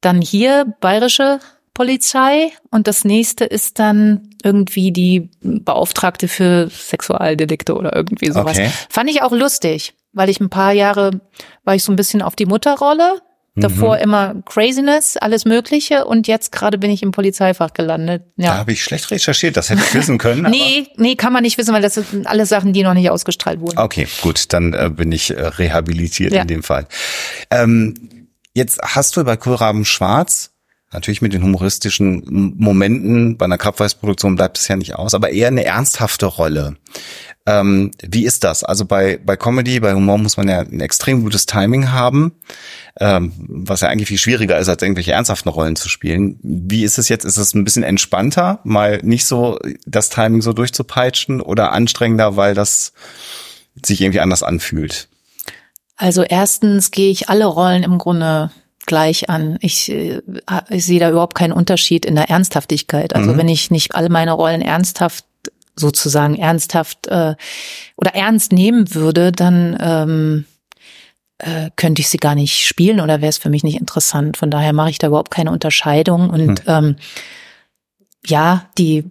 dann 0.00 0.22
hier 0.22 0.74
bayerische 0.80 1.40
Polizei 1.74 2.52
und 2.70 2.86
das 2.86 3.04
nächste 3.04 3.44
ist 3.44 3.78
dann 3.78 4.30
irgendwie 4.42 4.92
die 4.92 5.30
Beauftragte 5.42 6.26
für 6.26 6.68
Sexualdelikte 6.70 7.74
oder 7.74 7.94
irgendwie 7.94 8.30
sowas. 8.30 8.58
Okay. 8.58 8.70
Fand 8.88 9.10
ich 9.10 9.20
auch 9.22 9.32
lustig, 9.32 9.94
weil 10.12 10.30
ich 10.30 10.40
ein 10.40 10.50
paar 10.50 10.72
Jahre 10.72 11.20
war 11.64 11.74
ich 11.74 11.84
so 11.84 11.92
ein 11.92 11.96
bisschen 11.96 12.22
auf 12.22 12.34
die 12.34 12.46
Mutterrolle. 12.46 13.20
Davor 13.54 13.96
Mhm. 13.96 14.02
immer 14.02 14.34
Craziness, 14.46 15.18
alles 15.18 15.44
Mögliche 15.44 16.06
und 16.06 16.26
jetzt 16.26 16.52
gerade 16.52 16.78
bin 16.78 16.90
ich 16.90 17.02
im 17.02 17.10
Polizeifach 17.10 17.74
gelandet. 17.74 18.22
Da 18.38 18.44
Ja. 18.46 18.56
habe 18.56 18.72
ich 18.72 18.82
schlecht 18.82 19.10
recherchiert, 19.10 19.58
das 19.58 19.68
hätte 19.68 19.82
ich 19.86 19.92
wissen 19.94 20.16
können. 20.16 20.46
Nee, 20.50 20.86
nee, 20.96 21.16
kann 21.16 21.34
man 21.34 21.42
nicht 21.42 21.58
wissen, 21.58 21.74
weil 21.74 21.82
das 21.82 21.94
sind 21.94 22.26
alles 22.26 22.48
Sachen, 22.48 22.72
die 22.72 22.82
noch 22.82 22.94
nicht 22.94 23.10
ausgestrahlt 23.10 23.60
wurden. 23.60 23.78
Okay, 23.78 24.06
gut, 24.22 24.52
dann 24.54 24.72
äh, 24.72 24.88
bin 24.90 25.12
ich 25.12 25.30
äh, 25.36 25.40
rehabilitiert 25.40 26.32
Ja. 26.32 26.42
in 26.42 26.48
dem 26.48 26.62
Fall. 26.62 26.86
Ähm, 27.50 28.28
jetzt 28.54 28.80
hast 28.82 29.16
du 29.16 29.24
bei 29.24 29.36
Kohlraben 29.36 29.84
Schwarz 29.84 30.51
natürlich 30.92 31.22
mit 31.22 31.32
den 31.32 31.42
humoristischen 31.42 32.54
Momenten 32.58 33.36
bei 33.38 33.46
einer 33.46 33.58
Krabweißproduktion 33.58 34.36
bleibt 34.36 34.58
es 34.58 34.68
ja 34.68 34.76
nicht 34.76 34.94
aus, 34.94 35.14
aber 35.14 35.30
eher 35.30 35.48
eine 35.48 35.64
ernsthafte 35.64 36.26
Rolle. 36.26 36.76
Ähm, 37.44 37.90
wie 38.00 38.24
ist 38.24 38.44
das? 38.44 38.62
Also 38.62 38.84
bei, 38.84 39.18
bei 39.24 39.36
Comedy, 39.36 39.80
bei 39.80 39.94
Humor 39.94 40.18
muss 40.18 40.36
man 40.36 40.48
ja 40.48 40.60
ein 40.60 40.80
extrem 40.80 41.22
gutes 41.22 41.46
Timing 41.46 41.90
haben, 41.90 42.32
ähm, 43.00 43.32
was 43.36 43.80
ja 43.80 43.88
eigentlich 43.88 44.08
viel 44.08 44.18
schwieriger 44.18 44.58
ist, 44.58 44.68
als 44.68 44.82
irgendwelche 44.82 45.12
ernsthaften 45.12 45.48
Rollen 45.48 45.74
zu 45.74 45.88
spielen. 45.88 46.38
Wie 46.42 46.84
ist 46.84 46.98
es 46.98 47.08
jetzt? 47.08 47.24
Ist 47.24 47.38
es 47.38 47.54
ein 47.54 47.64
bisschen 47.64 47.82
entspannter, 47.82 48.60
mal 48.62 49.00
nicht 49.02 49.26
so 49.26 49.58
das 49.86 50.08
Timing 50.08 50.40
so 50.42 50.52
durchzupeitschen 50.52 51.40
oder 51.40 51.72
anstrengender, 51.72 52.36
weil 52.36 52.54
das 52.54 52.92
sich 53.84 54.00
irgendwie 54.00 54.20
anders 54.20 54.44
anfühlt? 54.44 55.08
Also 55.96 56.22
erstens 56.22 56.90
gehe 56.90 57.10
ich 57.10 57.28
alle 57.28 57.46
Rollen 57.46 57.82
im 57.82 57.98
Grunde 57.98 58.50
gleich 58.86 59.30
an. 59.30 59.58
Ich, 59.60 59.90
äh, 59.90 60.20
ich 60.70 60.84
sehe 60.84 61.00
da 61.00 61.10
überhaupt 61.10 61.34
keinen 61.34 61.52
Unterschied 61.52 62.04
in 62.04 62.14
der 62.14 62.30
Ernsthaftigkeit. 62.30 63.14
Also 63.14 63.36
wenn 63.36 63.48
ich 63.48 63.70
nicht 63.70 63.94
alle 63.94 64.08
meine 64.08 64.32
Rollen 64.32 64.62
ernsthaft 64.62 65.24
sozusagen 65.74 66.36
ernsthaft 66.36 67.06
äh, 67.06 67.34
oder 67.96 68.14
ernst 68.14 68.52
nehmen 68.52 68.94
würde, 68.94 69.32
dann 69.32 69.76
ähm, 69.80 70.44
äh, 71.38 71.70
könnte 71.76 72.00
ich 72.00 72.08
sie 72.08 72.18
gar 72.18 72.34
nicht 72.34 72.66
spielen 72.66 73.00
oder 73.00 73.20
wäre 73.20 73.30
es 73.30 73.38
für 73.38 73.50
mich 73.50 73.64
nicht 73.64 73.80
interessant. 73.80 74.36
Von 74.36 74.50
daher 74.50 74.72
mache 74.72 74.90
ich 74.90 74.98
da 74.98 75.08
überhaupt 75.08 75.30
keine 75.30 75.50
Unterscheidung. 75.50 76.30
Und 76.30 76.62
ähm, 76.66 76.96
ja, 78.26 78.68
die 78.78 79.10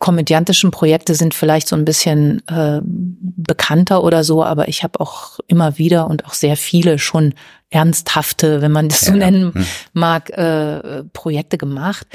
komödiantischen 0.00 0.70
Projekte 0.70 1.14
sind 1.14 1.34
vielleicht 1.34 1.68
so 1.68 1.76
ein 1.76 1.84
bisschen 1.84 2.42
äh, 2.48 2.80
bekannter 2.82 4.02
oder 4.02 4.24
so, 4.24 4.42
aber 4.42 4.68
ich 4.68 4.82
habe 4.82 4.98
auch 4.98 5.38
immer 5.46 5.78
wieder 5.78 6.08
und 6.08 6.24
auch 6.24 6.32
sehr 6.32 6.56
viele 6.56 6.98
schon 6.98 7.34
ernsthafte, 7.70 8.62
wenn 8.62 8.72
man 8.72 8.88
das 8.88 9.00
so 9.02 9.12
nennen 9.12 9.66
mag, 9.92 10.30
äh, 10.30 11.04
Projekte 11.12 11.56
gemacht. 11.56 12.06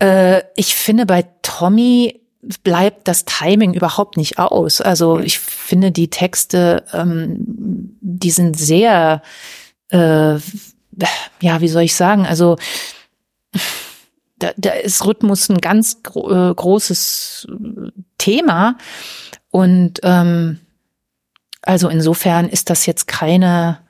Äh, 0.00 0.42
ich 0.56 0.74
finde 0.74 1.06
bei 1.06 1.24
Tommy 1.42 2.20
bleibt 2.62 3.08
das 3.08 3.24
Timing 3.24 3.74
überhaupt 3.74 4.16
nicht 4.16 4.38
aus. 4.38 4.80
Also 4.80 5.18
ich 5.18 5.38
finde 5.38 5.90
die 5.90 6.08
Texte, 6.08 6.84
ähm, 6.92 7.96
die 8.00 8.30
sind 8.30 8.58
sehr, 8.58 9.22
äh, 9.90 10.34
ja, 10.34 11.60
wie 11.60 11.68
soll 11.68 11.82
ich 11.82 11.94
sagen, 11.94 12.26
also 12.26 12.56
da, 14.38 14.52
da 14.56 14.70
ist 14.70 15.04
Rhythmus 15.04 15.48
ein 15.48 15.58
ganz 15.58 16.02
gro 16.02 16.30
äh, 16.30 16.54
großes 16.54 17.48
Thema. 18.18 18.78
Und 19.50 20.00
ähm, 20.02 20.60
also 21.62 21.88
insofern 21.88 22.48
ist 22.48 22.70
das 22.70 22.86
jetzt 22.86 23.08
keine 23.08 23.80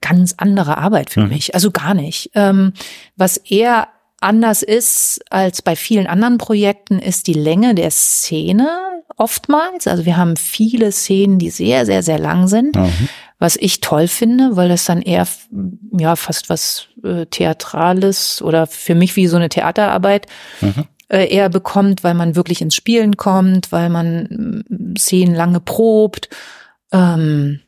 ganz 0.00 0.34
andere 0.38 0.78
Arbeit 0.78 1.10
für 1.10 1.20
Mhm. 1.20 1.28
mich, 1.28 1.54
also 1.54 1.70
gar 1.70 1.94
nicht. 1.94 2.30
Ähm, 2.34 2.72
was 3.16 3.36
eher 3.36 3.88
anders 4.20 4.62
ist 4.62 5.20
als 5.30 5.62
bei 5.62 5.76
vielen 5.76 6.06
anderen 6.06 6.38
Projekten, 6.38 6.98
ist 6.98 7.26
die 7.26 7.32
Länge 7.34 7.74
der 7.74 7.90
Szene 7.90 8.68
oftmals. 9.16 9.86
Also 9.86 10.04
wir 10.04 10.16
haben 10.16 10.36
viele 10.36 10.92
Szenen, 10.92 11.38
die 11.38 11.50
sehr, 11.50 11.86
sehr, 11.86 12.02
sehr 12.02 12.18
lang 12.18 12.46
sind, 12.48 12.76
was 13.38 13.56
ich 13.56 13.80
toll 13.80 14.08
finde, 14.08 14.56
weil 14.56 14.68
das 14.68 14.84
dann 14.84 15.00
eher 15.00 15.26
ja 15.98 16.16
fast 16.16 16.50
was 16.50 16.88
äh, 17.02 17.24
Theatrales 17.26 18.42
oder 18.42 18.66
für 18.66 18.94
mich 18.94 19.16
wie 19.16 19.26
so 19.26 19.36
eine 19.36 19.48
Theaterarbeit 19.48 20.26
äh, 21.08 21.26
eher 21.26 21.48
bekommt, 21.48 22.04
weil 22.04 22.14
man 22.14 22.36
wirklich 22.36 22.60
ins 22.60 22.74
Spielen 22.74 23.16
kommt, 23.16 23.72
weil 23.72 23.88
man 23.88 24.64
Szenen 24.98 25.34
lange 25.34 25.60
probt. 25.60 26.28
Ähm, 26.92 27.60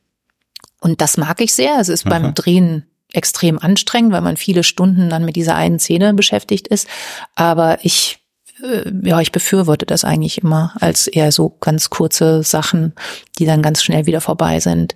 und 0.83 1.01
das 1.01 1.17
mag 1.17 1.41
ich 1.41 1.55
sehr. 1.55 1.79
Es 1.79 1.89
ist 1.89 2.05
beim 2.05 2.35
Drehen 2.35 2.85
extrem 3.13 3.59
anstrengend, 3.59 4.13
weil 4.13 4.21
man 4.21 4.37
viele 4.37 4.65
Stunden 4.65 5.09
dann 5.09 5.25
mit 5.25 5.37
dieser 5.37 5.55
einen 5.55 5.79
Szene 5.79 6.13
beschäftigt 6.13 6.67
ist. 6.67 6.89
Aber 7.37 7.79
ich, 7.83 8.19
äh, 8.63 8.91
ja, 9.05 9.21
ich 9.21 9.31
befürworte 9.31 9.87
das 9.87 10.05
eigentlich 10.05 10.43
immer 10.43 10.75
als 10.81 11.07
eher 11.07 11.31
so 11.31 11.51
ganz 11.61 11.89
kurze 11.89 12.43
Sachen, 12.43 12.95
die 13.39 13.47
dann 13.47 13.63
ganz 13.63 13.83
schnell 13.83 14.07
wieder 14.07 14.21
vorbei 14.21 14.59
sind. 14.59 14.95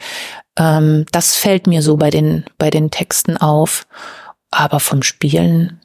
Ähm, 0.58 1.06
das 1.12 1.36
fällt 1.36 1.68
mir 1.68 1.82
so 1.82 1.96
bei 1.96 2.10
den, 2.10 2.44
bei 2.58 2.70
den 2.70 2.90
Texten 2.90 3.36
auf. 3.36 3.86
Aber 4.50 4.80
vom 4.80 5.02
Spielen, 5.02 5.80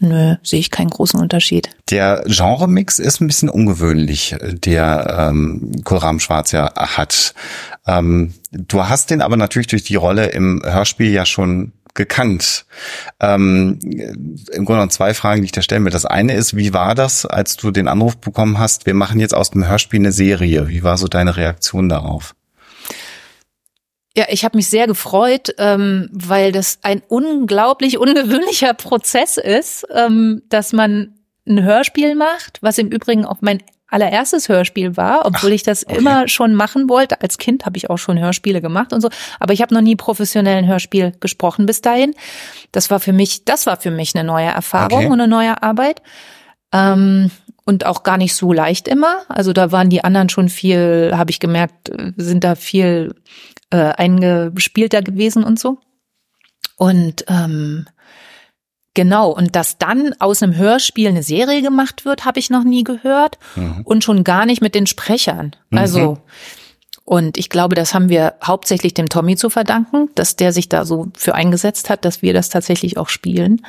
nö, 0.00 0.34
sehe 0.42 0.58
ich 0.58 0.70
keinen 0.70 0.90
großen 0.90 1.20
Unterschied. 1.20 1.70
Der 1.90 2.24
Genremix 2.26 2.98
ist 2.98 3.20
ein 3.20 3.26
bisschen 3.26 3.48
ungewöhnlich, 3.48 4.36
der 4.42 5.30
ähm, 5.30 5.82
Kohlraben 5.84 6.20
Schwarz 6.20 6.52
ja 6.52 6.72
hat. 6.74 7.34
Ähm, 7.86 8.34
du 8.50 8.88
hast 8.88 9.10
den 9.10 9.22
aber 9.22 9.36
natürlich 9.36 9.68
durch 9.68 9.84
die 9.84 9.96
Rolle 9.96 10.26
im 10.26 10.62
Hörspiel 10.64 11.10
ja 11.10 11.24
schon 11.24 11.72
gekannt. 11.94 12.66
Ähm, 13.18 13.78
Im 13.82 14.64
Grunde 14.64 14.64
genommen 14.64 14.90
zwei 14.90 15.14
Fragen, 15.14 15.42
die 15.42 15.46
ich 15.46 15.52
da 15.52 15.62
stellen 15.62 15.84
will. 15.84 15.92
Das 15.92 16.06
eine 16.06 16.34
ist, 16.34 16.56
wie 16.56 16.72
war 16.72 16.94
das, 16.94 17.26
als 17.26 17.56
du 17.56 17.70
den 17.70 17.88
Anruf 17.88 18.16
bekommen 18.16 18.58
hast, 18.58 18.86
wir 18.86 18.94
machen 18.94 19.20
jetzt 19.20 19.34
aus 19.34 19.50
dem 19.50 19.66
Hörspiel 19.66 20.00
eine 20.00 20.12
Serie. 20.12 20.68
Wie 20.68 20.82
war 20.82 20.96
so 20.96 21.08
deine 21.08 21.36
Reaktion 21.36 21.88
darauf? 21.88 22.34
Ja, 24.16 24.24
ich 24.28 24.44
habe 24.44 24.56
mich 24.56 24.68
sehr 24.68 24.86
gefreut, 24.88 25.54
ähm, 25.58 26.08
weil 26.12 26.50
das 26.50 26.80
ein 26.82 27.02
unglaublich 27.08 27.98
ungewöhnlicher 27.98 28.74
Prozess 28.74 29.36
ist, 29.36 29.86
ähm, 29.94 30.42
dass 30.48 30.72
man 30.72 31.14
ein 31.46 31.62
Hörspiel 31.62 32.14
macht, 32.16 32.58
was 32.60 32.78
im 32.78 32.88
Übrigen 32.88 33.24
auch 33.24 33.38
mein 33.40 33.62
allererstes 33.88 34.48
Hörspiel 34.48 34.96
war, 34.96 35.26
obwohl 35.26 35.52
ich 35.52 35.64
das 35.64 35.82
immer 35.82 36.28
schon 36.28 36.54
machen 36.54 36.88
wollte. 36.88 37.20
Als 37.22 37.38
Kind 37.38 37.66
habe 37.66 37.76
ich 37.76 37.90
auch 37.90 37.98
schon 37.98 38.20
Hörspiele 38.20 38.60
gemacht 38.60 38.92
und 38.92 39.00
so, 39.00 39.10
aber 39.40 39.52
ich 39.52 39.62
habe 39.62 39.74
noch 39.74 39.80
nie 39.80 39.96
professionell 39.96 40.58
ein 40.58 40.68
Hörspiel 40.68 41.12
gesprochen 41.18 41.66
bis 41.66 41.80
dahin. 41.80 42.14
Das 42.72 42.90
war 42.90 43.00
für 43.00 43.12
mich, 43.12 43.44
das 43.44 43.66
war 43.66 43.76
für 43.78 43.90
mich 43.90 44.14
eine 44.14 44.24
neue 44.24 44.46
Erfahrung 44.46 44.98
Okay. 45.00 45.06
und 45.06 45.20
eine 45.20 45.28
neue 45.28 45.62
Arbeit. 45.62 46.02
Ähm, 46.72 47.30
und 47.64 47.84
auch 47.86 48.02
gar 48.02 48.16
nicht 48.16 48.34
so 48.34 48.52
leicht 48.52 48.88
immer. 48.88 49.18
Also 49.28 49.52
da 49.52 49.70
waren 49.70 49.90
die 49.90 50.02
anderen 50.02 50.28
schon 50.28 50.48
viel, 50.48 51.12
habe 51.14 51.30
ich 51.30 51.40
gemerkt, 51.40 51.88
äh, 51.90 52.12
sind 52.16 52.42
da 52.42 52.54
viel 52.54 53.14
äh, 53.70 53.92
eingespielter 53.92 55.02
gewesen 55.02 55.44
und 55.44 55.58
so. 55.58 55.78
Und 56.76 57.24
ähm, 57.28 57.86
genau, 58.94 59.30
und 59.30 59.54
dass 59.54 59.78
dann 59.78 60.14
aus 60.18 60.42
einem 60.42 60.56
Hörspiel 60.56 61.08
eine 61.08 61.22
Serie 61.22 61.62
gemacht 61.62 62.04
wird, 62.04 62.24
habe 62.24 62.38
ich 62.38 62.50
noch 62.50 62.64
nie 62.64 62.84
gehört. 62.84 63.38
Mhm. 63.56 63.82
Und 63.84 64.04
schon 64.04 64.24
gar 64.24 64.46
nicht 64.46 64.62
mit 64.62 64.74
den 64.74 64.86
Sprechern. 64.86 65.56
Also, 65.70 66.18
und 67.04 67.38
ich 67.38 67.48
glaube, 67.48 67.74
das 67.74 67.92
haben 67.92 68.08
wir 68.08 68.34
hauptsächlich 68.42 68.94
dem 68.94 69.08
Tommy 69.08 69.36
zu 69.36 69.50
verdanken, 69.50 70.10
dass 70.14 70.36
der 70.36 70.52
sich 70.52 70.68
da 70.68 70.84
so 70.84 71.08
für 71.16 71.34
eingesetzt 71.34 71.90
hat, 71.90 72.04
dass 72.04 72.22
wir 72.22 72.32
das 72.32 72.48
tatsächlich 72.48 72.98
auch 72.98 73.08
spielen. 73.08 73.62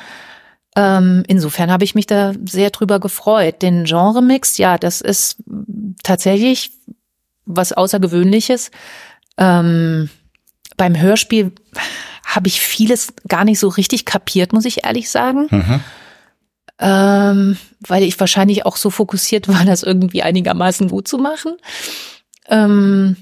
Ähm, 0.74 1.22
insofern 1.26 1.70
habe 1.70 1.84
ich 1.84 1.94
mich 1.94 2.06
da 2.06 2.32
sehr 2.48 2.70
drüber 2.70 2.98
gefreut. 2.98 3.60
Den 3.60 3.84
Genre-Mix, 3.84 4.58
ja, 4.58 4.78
das 4.78 5.00
ist 5.00 5.42
tatsächlich 6.02 6.72
was 7.44 7.72
Außergewöhnliches. 7.72 8.70
Ähm, 9.38 10.10
beim 10.76 10.98
Hörspiel 10.98 11.52
habe 12.24 12.48
ich 12.48 12.60
vieles 12.60 13.14
gar 13.28 13.44
nicht 13.44 13.58
so 13.58 13.68
richtig 13.68 14.04
kapiert, 14.04 14.52
muss 14.52 14.64
ich 14.64 14.84
ehrlich 14.84 15.10
sagen. 15.10 15.48
Ähm, 16.78 17.56
weil 17.80 18.02
ich 18.02 18.18
wahrscheinlich 18.18 18.66
auch 18.66 18.76
so 18.76 18.90
fokussiert 18.90 19.48
war, 19.48 19.64
das 19.66 19.82
irgendwie 19.82 20.22
einigermaßen 20.22 20.88
gut 20.88 21.08
zu 21.08 21.18
machen. 21.18 21.56
Ähm, 22.48 23.16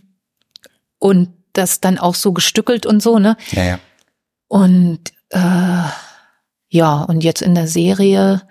und 0.99 1.31
das 1.53 1.81
dann 1.81 1.99
auch 1.99 2.15
so 2.15 2.33
gestückelt 2.33 2.87
und 2.87 3.03
so, 3.03 3.19
ne? 3.19 3.37
Ja, 3.51 3.65
ja. 3.65 3.79
Und 4.49 5.01
äh, 5.31 5.83
ja, 6.69 7.03
und 7.03 7.25
jetzt 7.25 7.43
in 7.43 7.55
der 7.55 7.67
Serie 7.67 8.43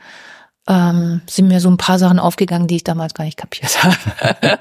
ähm, 0.67 1.21
sind 1.27 1.47
mir 1.47 1.61
so 1.61 1.69
ein 1.69 1.77
paar 1.77 1.97
Sachen 1.99 2.19
aufgegangen, 2.19 2.67
die 2.67 2.77
ich 2.77 2.83
damals 2.83 3.13
gar 3.13 3.23
nicht 3.23 3.37
kapiert 3.37 3.83
habe. 3.83 4.59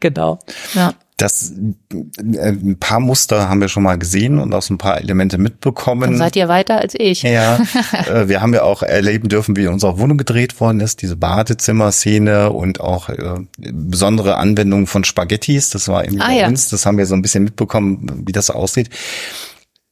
genau. 0.00 0.38
Ja. 0.74 0.92
Das 1.18 1.50
äh, 1.52 2.50
ein 2.50 2.76
paar 2.78 3.00
Muster 3.00 3.48
haben 3.48 3.62
wir 3.62 3.68
schon 3.68 3.82
mal 3.82 3.96
gesehen 3.96 4.38
und 4.38 4.52
auch 4.52 4.60
so 4.60 4.74
ein 4.74 4.78
paar 4.78 5.00
Elemente 5.00 5.38
mitbekommen. 5.38 6.02
Dann 6.10 6.18
seid 6.18 6.36
ihr 6.36 6.48
weiter 6.48 6.78
als 6.78 6.94
ich. 6.94 7.22
Ja, 7.22 7.58
äh, 8.06 8.28
wir 8.28 8.42
haben 8.42 8.52
ja 8.52 8.62
auch 8.62 8.82
erleben 8.82 9.28
dürfen, 9.30 9.56
wie 9.56 9.62
in 9.64 9.68
unserer 9.68 9.98
Wohnung 9.98 10.18
gedreht 10.18 10.60
worden 10.60 10.80
ist, 10.80 11.00
diese 11.00 11.16
Badezimmer-Szene 11.16 12.50
und 12.50 12.80
auch 12.80 13.08
äh, 13.08 13.40
besondere 13.56 14.36
Anwendungen 14.36 14.86
von 14.86 15.04
Spaghettis. 15.04 15.70
Das 15.70 15.88
war 15.88 16.04
eben 16.04 16.20
Ah, 16.20 16.28
bei 16.28 16.38
ja. 16.40 16.48
uns. 16.48 16.68
Das 16.68 16.84
haben 16.84 16.98
wir 16.98 17.06
so 17.06 17.14
ein 17.14 17.22
bisschen 17.22 17.44
mitbekommen, 17.44 18.24
wie 18.26 18.32
das 18.32 18.50
aussieht. 18.50 18.90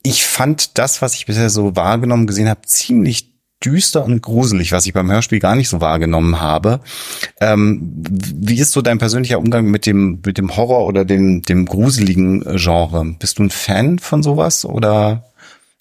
Ich 0.02 0.26
fand 0.26 0.76
das, 0.76 1.00
was 1.00 1.14
ich 1.14 1.24
bisher 1.24 1.48
so 1.48 1.74
wahrgenommen 1.74 2.26
gesehen 2.26 2.50
habe, 2.50 2.60
ziemlich 2.66 3.33
düster 3.64 4.04
und 4.04 4.22
gruselig, 4.22 4.72
was 4.72 4.86
ich 4.86 4.92
beim 4.92 5.10
Hörspiel 5.10 5.40
gar 5.40 5.56
nicht 5.56 5.68
so 5.68 5.80
wahrgenommen 5.80 6.40
habe. 6.40 6.80
Ähm, 7.40 7.92
wie 7.94 8.58
ist 8.58 8.72
so 8.72 8.82
dein 8.82 8.98
persönlicher 8.98 9.38
Umgang 9.38 9.66
mit 9.66 9.86
dem 9.86 10.20
mit 10.24 10.38
dem 10.38 10.56
Horror 10.56 10.86
oder 10.86 11.04
dem 11.04 11.42
dem 11.42 11.66
gruseligen 11.66 12.44
Genre? 12.56 13.16
Bist 13.18 13.38
du 13.38 13.44
ein 13.44 13.50
Fan 13.50 13.98
von 13.98 14.22
sowas 14.22 14.64
oder 14.64 15.24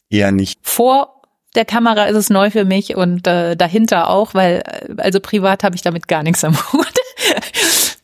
eher 0.09 0.31
nicht? 0.31 0.59
Vor 0.61 1.21
der 1.55 1.65
Kamera 1.65 2.05
ist 2.05 2.17
es 2.17 2.29
neu 2.29 2.49
für 2.49 2.65
mich 2.65 2.95
und 2.95 3.27
äh, 3.27 3.55
dahinter 3.55 4.09
auch, 4.09 4.34
weil 4.34 4.63
äh, 4.65 5.01
also 5.01 5.19
privat 5.19 5.63
habe 5.63 5.75
ich 5.75 5.81
damit 5.81 6.07
gar 6.07 6.23
nichts 6.23 6.43
am 6.43 6.57
Hut. 6.71 6.88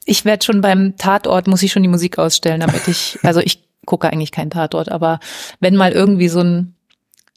Ich 0.06 0.26
werde 0.26 0.44
schon 0.44 0.62
beim 0.62 0.98
Tatort, 0.98 1.46
muss 1.46 1.62
ich 1.62 1.72
schon 1.72 1.84
die 1.84 1.90
Musik 1.90 2.18
ausstellen, 2.18 2.62
damit 2.62 2.88
ich, 2.88 3.20
also 3.22 3.42
ich 3.42 3.62
gucke 3.86 4.12
eigentlich 4.12 4.32
keinen 4.32 4.50
Tatort, 4.50 4.90
aber 4.90 5.20
wenn 5.60 5.76
mal 5.76 5.92
irgendwie 5.92 6.30
so 6.30 6.40
ein 6.40 6.74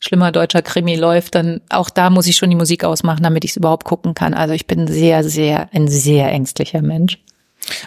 schlimmer 0.03 0.33
deutscher 0.33 0.63
Krimi 0.63 0.97
läuft, 0.97 1.37
dann 1.37 1.61
auch 1.69 1.89
da 1.89 2.11
muss 2.11 2.27
ich 2.27 2.37
schon 2.37 2.51
die 2.51 2.57
Musik 2.57 2.85
ausmachen, 2.85 3.23
damit 3.23 3.45
ich 3.45 3.53
es 3.53 3.57
überhaupt 3.57 3.85
gucken 3.85 4.15
kann. 4.15 4.35
Also 4.35 4.53
ich 4.53 4.67
bin 4.67 4.89
sehr, 4.89 5.23
sehr, 5.23 5.69
ein 5.73 5.87
sehr 5.87 6.31
ängstlicher 6.31 6.83
Mensch. 6.83 7.19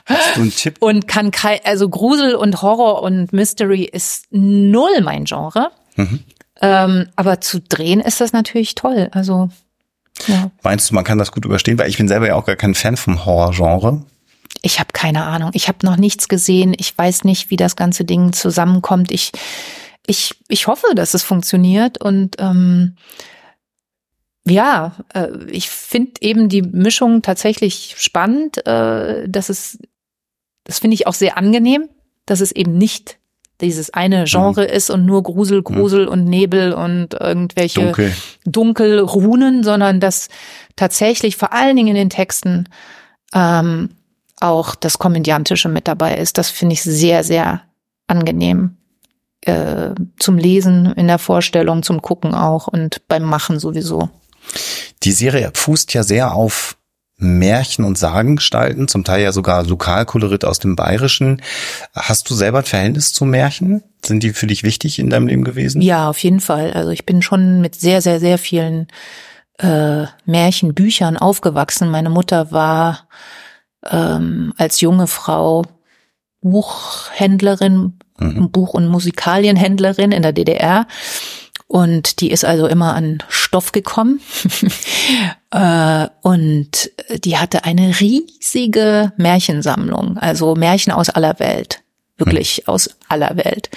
Hast 0.05 0.37
du 0.37 0.41
einen 0.41 0.55
Tipp? 0.55 0.77
Und 0.79 1.07
kann 1.07 1.31
kein, 1.31 1.59
also 1.65 1.89
Grusel 1.89 2.35
und 2.35 2.61
Horror 2.61 3.01
und 3.01 3.33
Mystery 3.33 3.83
ist 3.83 4.27
null 4.31 5.01
mein 5.03 5.25
Genre. 5.25 5.71
Ähm, 6.61 7.07
aber 7.17 7.41
zu 7.41 7.59
drehen 7.59 7.99
ist 7.99 8.21
das 8.21 8.31
natürlich 8.31 8.75
toll. 8.75 9.09
Also, 9.11 9.49
ja. 10.27 10.51
Meinst 10.63 10.89
du, 10.89 10.95
man 10.95 11.03
kann 11.03 11.17
das 11.17 11.33
gut 11.33 11.43
überstehen? 11.43 11.77
Weil 11.77 11.89
ich 11.89 11.97
bin 11.97 12.07
selber 12.07 12.27
ja 12.27 12.35
auch 12.35 12.45
gar 12.45 12.55
kein 12.55 12.75
Fan 12.75 12.95
vom 12.95 13.25
Horror-Genre. 13.25 14.05
Ich 14.61 14.79
habe 14.79 14.93
keine 14.93 15.25
Ahnung. 15.25 15.51
Ich 15.53 15.67
habe 15.67 15.85
noch 15.85 15.97
nichts 15.97 16.29
gesehen. 16.29 16.73
Ich 16.77 16.97
weiß 16.97 17.25
nicht, 17.25 17.49
wie 17.49 17.57
das 17.57 17.75
ganze 17.75 18.05
Ding 18.05 18.31
zusammenkommt. 18.31 19.11
Ich, 19.11 19.33
ich, 20.07 20.35
ich 20.47 20.67
hoffe, 20.67 20.87
dass 20.95 21.13
es 21.13 21.23
funktioniert. 21.23 22.01
Und 22.01 22.35
ähm, 22.39 22.95
ja, 24.45 24.95
äh, 25.13 25.29
ich 25.47 25.69
finde 25.69 26.13
eben 26.21 26.49
die 26.49 26.61
Mischung 26.61 27.21
tatsächlich 27.21 27.95
spannend. 27.97 28.65
Äh, 28.65 29.27
dass 29.27 29.49
es, 29.49 29.79
das 30.63 30.79
finde 30.79 30.95
ich 30.95 31.07
auch 31.07 31.13
sehr 31.13 31.37
angenehm, 31.37 31.89
dass 32.25 32.41
es 32.41 32.51
eben 32.51 32.77
nicht 32.77 33.17
dieses 33.61 33.93
eine 33.93 34.25
Genre 34.25 34.65
ist 34.65 34.89
und 34.89 35.05
nur 35.05 35.23
Grusel, 35.23 35.63
Grusel 35.63 36.07
und 36.07 36.25
Nebel 36.25 36.73
und 36.73 37.13
irgendwelche 37.13 37.81
Dunkel. 37.81 38.13
Dunkelrunen, 38.45 39.63
sondern 39.63 40.01
dass 40.01 40.27
tatsächlich 40.75 41.37
vor 41.37 41.53
allen 41.53 41.75
Dingen 41.77 41.89
in 41.89 41.95
den 41.95 42.09
Texten 42.09 42.67
ähm, 43.33 43.91
auch 44.41 44.75
das 44.75 44.97
Komödiantische 44.97 45.69
mit 45.69 45.87
dabei 45.87 46.17
ist. 46.17 46.37
Das 46.37 46.49
finde 46.49 46.73
ich 46.73 46.83
sehr, 46.83 47.23
sehr 47.23 47.61
angenehm 48.07 48.75
äh, 49.45 49.93
zum 50.17 50.37
Lesen, 50.37 50.93
in 50.93 51.07
der 51.07 51.19
Vorstellung, 51.19 51.83
zum 51.83 52.01
Gucken 52.01 52.33
auch 52.33 52.67
und 52.67 53.07
beim 53.07 53.23
Machen 53.23 53.59
sowieso. 53.59 54.09
Die 55.03 55.11
Serie 55.11 55.51
fußt 55.53 55.93
ja 55.93 56.03
sehr 56.03 56.33
auf 56.33 56.77
Märchen 57.17 57.85
und 57.85 57.97
Sagengestalten, 57.97 58.87
zum 58.87 59.03
Teil 59.05 59.23
ja 59.23 59.31
sogar 59.31 59.65
Lokalkolorit 59.65 60.43
aus 60.43 60.59
dem 60.59 60.75
Bayerischen. 60.75 61.41
Hast 61.93 62.29
du 62.29 62.33
selber 62.33 62.59
ein 62.59 62.65
Verhältnis 62.65 63.13
zu 63.13 63.23
Märchen? 63.23 63.83
Sind 64.03 64.21
die 64.21 64.33
für 64.33 64.47
dich 64.47 64.63
wichtig 64.63 64.99
in 64.99 65.09
deinem 65.09 65.27
Leben 65.27 65.45
gewesen? 65.45 65.81
Ja, 65.81 66.09
auf 66.09 66.17
jeden 66.19 66.41
Fall. 66.41 66.73
Also 66.73 66.89
ich 66.89 67.05
bin 67.05 67.21
schon 67.21 67.61
mit 67.61 67.75
sehr, 67.75 68.01
sehr, 68.01 68.19
sehr 68.19 68.37
vielen 68.37 68.87
äh, 69.59 70.05
Märchenbüchern 70.25 71.15
aufgewachsen. 71.15 71.89
Meine 71.89 72.09
Mutter 72.09 72.51
war 72.51 73.07
ähm, 73.89 74.53
als 74.57 74.81
junge 74.81 75.07
Frau 75.07 75.63
Buchhändlerin, 76.41 77.97
Buch- 78.17 78.73
und 78.73 78.87
Musikalienhändlerin 78.87 80.11
in 80.11 80.21
der 80.21 80.33
DDR. 80.33 80.87
Und 81.67 82.21
die 82.21 82.31
ist 82.31 82.45
also 82.45 82.67
immer 82.67 82.93
an 82.93 83.23
Stoff 83.27 83.71
gekommen. 83.71 84.21
äh, 85.51 86.07
und 86.21 86.91
die 87.23 87.37
hatte 87.37 87.65
eine 87.65 87.99
riesige 87.99 89.13
Märchensammlung, 89.17 90.17
also 90.17 90.55
Märchen 90.55 90.93
aus 90.93 91.09
aller 91.09 91.39
Welt. 91.39 91.81
Wirklich 92.17 92.67
aus 92.67 92.89
aller 93.09 93.35
Welt. 93.35 93.69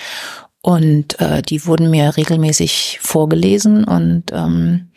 Und 0.60 1.18
äh, 1.20 1.42
die 1.42 1.64
wurden 1.66 1.90
mir 1.90 2.16
regelmäßig 2.16 2.98
vorgelesen. 3.00 3.84
Und 3.84 4.24
ähm, 4.32 4.90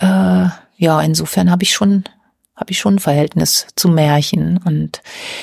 äh, 0.00 0.46
ja, 0.76 1.00
insofern 1.02 1.50
habe 1.50 1.64
ich 1.64 1.72
schon 1.72 2.04
habe 2.58 2.72
ich 2.72 2.78
schon 2.78 2.96
ein 2.96 2.98
Verhältnis 2.98 3.68
zu 3.76 3.88
Märchen 3.88 4.58
und 4.64 5.00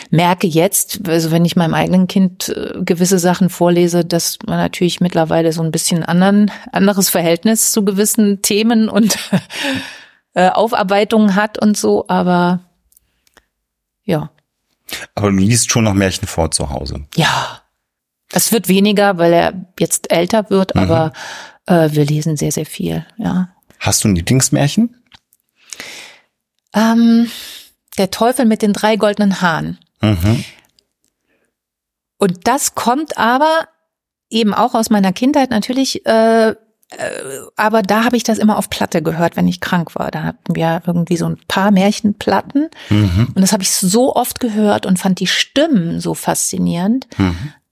merke 0.09 0.47
jetzt, 0.47 1.07
also 1.07 1.32
wenn 1.32 1.45
ich 1.45 1.55
meinem 1.55 1.74
eigenen 1.74 2.07
Kind 2.07 2.49
äh, 2.49 2.74
gewisse 2.84 3.20
Sachen 3.20 3.49
vorlese, 3.49 4.03
dass 4.03 4.38
man 4.45 4.57
natürlich 4.57 4.99
mittlerweile 4.99 5.53
so 5.53 5.63
ein 5.63 5.72
bisschen 5.72 6.03
anderen, 6.03 6.51
anderes 6.72 7.09
Verhältnis 7.09 7.72
zu 7.72 7.86
gewissen 7.86 8.41
Themen 8.41 8.89
und 8.89 9.18
äh, 10.34 10.49
Aufarbeitungen 10.49 11.36
hat 11.36 11.57
und 11.57 11.78
so, 11.78 12.05
aber 12.09 12.59
ja, 14.03 14.30
Aber 15.16 15.32
du 15.32 15.38
liest 15.38 15.72
schon 15.72 15.86
noch 15.86 15.93
Märchen 15.93 16.28
vor 16.28 16.51
zu 16.51 16.70
Hause. 16.70 17.05
ja. 17.16 17.61
Es 18.34 18.51
wird 18.51 18.68
weniger, 18.68 19.18
weil 19.20 19.32
er 19.32 19.53
jetzt 19.80 20.11
älter 20.11 20.49
wird, 20.49 20.76
aber 20.76 21.13
äh, 21.68 21.89
wir 21.91 22.05
lesen 22.05 22.36
sehr, 22.38 22.51
sehr 22.51 22.66
viel, 22.66 23.05
ja. 23.18 23.49
Hast 23.80 24.03
du 24.03 24.07
ein 24.07 24.16
Lieblingsmärchen? 24.16 24.95
Ähm, 26.76 27.32
der 27.97 28.11
Teufel 28.11 28.45
mit 28.45 28.61
den 28.61 28.73
drei 28.73 28.97
goldenen 28.97 29.41
Haaren. 29.41 29.80
Mhm. 30.01 30.43
Und 32.17 32.47
das 32.47 32.76
kommt 32.76 33.17
aber 33.17 33.67
eben 34.30 34.53
auch 34.53 34.73
aus 34.73 34.89
meiner 34.89 35.13
Kindheit 35.13 35.49
natürlich, 35.51 36.05
äh, 36.05 36.49
äh, 36.49 36.55
aber 37.55 37.82
da 37.82 38.03
habe 38.03 38.17
ich 38.17 38.23
das 38.23 38.38
immer 38.38 38.57
auf 38.57 38.69
Platte 38.69 39.01
gehört, 39.01 39.36
wenn 39.38 39.47
ich 39.47 39.61
krank 39.61 39.95
war. 39.95 40.11
Da 40.11 40.23
hatten 40.23 40.55
wir 40.55 40.82
irgendwie 40.86 41.17
so 41.17 41.26
ein 41.26 41.38
paar 41.47 41.71
Märchenplatten 41.71 42.69
Mhm. 42.89 43.28
und 43.34 43.41
das 43.41 43.53
habe 43.53 43.63
ich 43.63 43.71
so 43.71 44.15
oft 44.15 44.39
gehört 44.39 44.86
und 44.86 44.99
fand 44.99 45.19
die 45.19 45.28
Stimmen 45.28 45.99
so 45.99 46.13
faszinierend, 46.13 47.07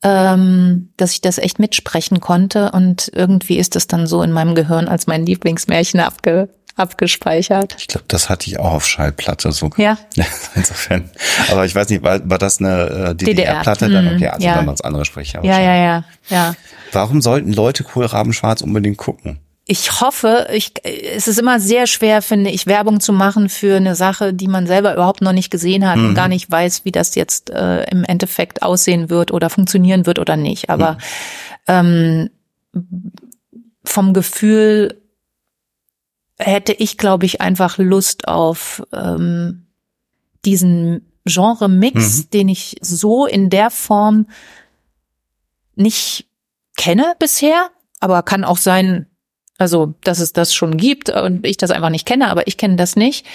ähm, 0.03 0.89
dass 0.97 1.11
ich 1.13 1.21
das 1.21 1.37
echt 1.37 1.59
mitsprechen 1.59 2.19
konnte 2.21 2.71
und 2.71 3.11
irgendwie 3.13 3.57
ist 3.57 3.75
das 3.75 3.87
dann 3.87 4.07
so 4.07 4.21
in 4.23 4.31
meinem 4.31 4.55
Gehirn 4.55 4.87
als 4.87 5.07
mein 5.07 5.25
Lieblingsmärchen 5.25 5.99
abge 5.99 6.49
abgespeichert. 6.75 7.75
Ich 7.79 7.87
glaube, 7.87 8.05
das 8.07 8.29
hatte 8.29 8.47
ich 8.47 8.59
auch 8.59 8.73
auf 8.73 8.85
Schallplatte 8.85 9.51
sogar. 9.51 9.79
Ja. 9.79 9.97
Insofern. 10.55 11.09
Aber 11.51 11.65
ich 11.65 11.75
weiß 11.75 11.89
nicht, 11.89 12.03
war, 12.03 12.27
war 12.29 12.37
das 12.37 12.59
eine 12.59 12.83
äh, 13.11 13.15
DDR? 13.15 13.35
DDR-Platte? 13.35 13.89
Dann 13.89 14.03
Mhm, 14.05 14.15
okay, 14.15 14.27
also 14.27 14.45
ja. 14.45 14.55
dann 14.55 14.69
als 14.69 14.81
andere 14.81 15.05
Sprecher. 15.05 15.43
Ja, 15.43 15.59
ja, 15.59 15.75
ja, 15.75 16.03
ja. 16.29 16.55
Warum 16.91 17.21
sollten 17.21 17.53
Leute 17.53 17.83
Kohlraben 17.83 18.33
schwarz 18.33 18.61
unbedingt 18.61 18.97
gucken? 18.97 19.39
ich 19.65 20.01
hoffe, 20.01 20.47
ich, 20.51 20.73
es 20.83 21.27
ist 21.27 21.39
immer 21.39 21.59
sehr 21.59 21.87
schwer, 21.87 22.21
finde 22.21 22.49
ich, 22.49 22.67
Werbung 22.67 22.99
zu 22.99 23.13
machen 23.13 23.47
für 23.47 23.77
eine 23.77 23.95
Sache, 23.95 24.33
die 24.33 24.49
man 24.49 24.67
selber 24.67 24.93
überhaupt 24.93 25.21
noch 25.21 25.31
nicht 25.31 25.51
gesehen 25.51 25.87
hat 25.87 25.97
mhm. 25.97 26.09
und 26.09 26.15
gar 26.15 26.27
nicht 26.27 26.51
weiß, 26.51 26.83
wie 26.83 26.91
das 26.91 27.15
jetzt 27.15 27.49
äh, 27.49 27.83
im 27.85 28.03
Endeffekt 28.03 28.61
aussehen 28.61 29.09
wird 29.09 29.31
oder 29.31 29.49
funktionieren 29.49 30.05
wird 30.05 30.19
oder 30.19 30.35
nicht. 30.35 30.69
Aber 30.69 30.97
mhm. 31.67 32.29
ähm, 32.73 32.83
vom 33.85 34.13
Gefühl 34.13 35.01
hätte 36.43 36.73
ich, 36.73 36.97
glaube 36.97 37.25
ich, 37.25 37.41
einfach 37.41 37.77
Lust 37.77 38.27
auf 38.27 38.83
ähm, 38.91 39.67
diesen 40.45 41.11
Genre-Mix, 41.25 42.17
mhm. 42.17 42.29
den 42.31 42.49
ich 42.49 42.75
so 42.81 43.25
in 43.25 43.49
der 43.49 43.69
Form 43.69 44.27
nicht 45.75 46.27
kenne 46.75 47.15
bisher, 47.19 47.69
aber 47.99 48.23
kann 48.23 48.43
auch 48.43 48.57
sein, 48.57 49.07
also 49.57 49.93
dass 50.03 50.19
es 50.19 50.33
das 50.33 50.53
schon 50.53 50.77
gibt 50.77 51.09
und 51.09 51.45
ich 51.45 51.57
das 51.57 51.71
einfach 51.71 51.89
nicht 51.89 52.05
kenne, 52.05 52.29
aber 52.29 52.47
ich 52.47 52.57
kenne 52.57 52.75
das 52.75 52.95
nicht. 52.95 53.25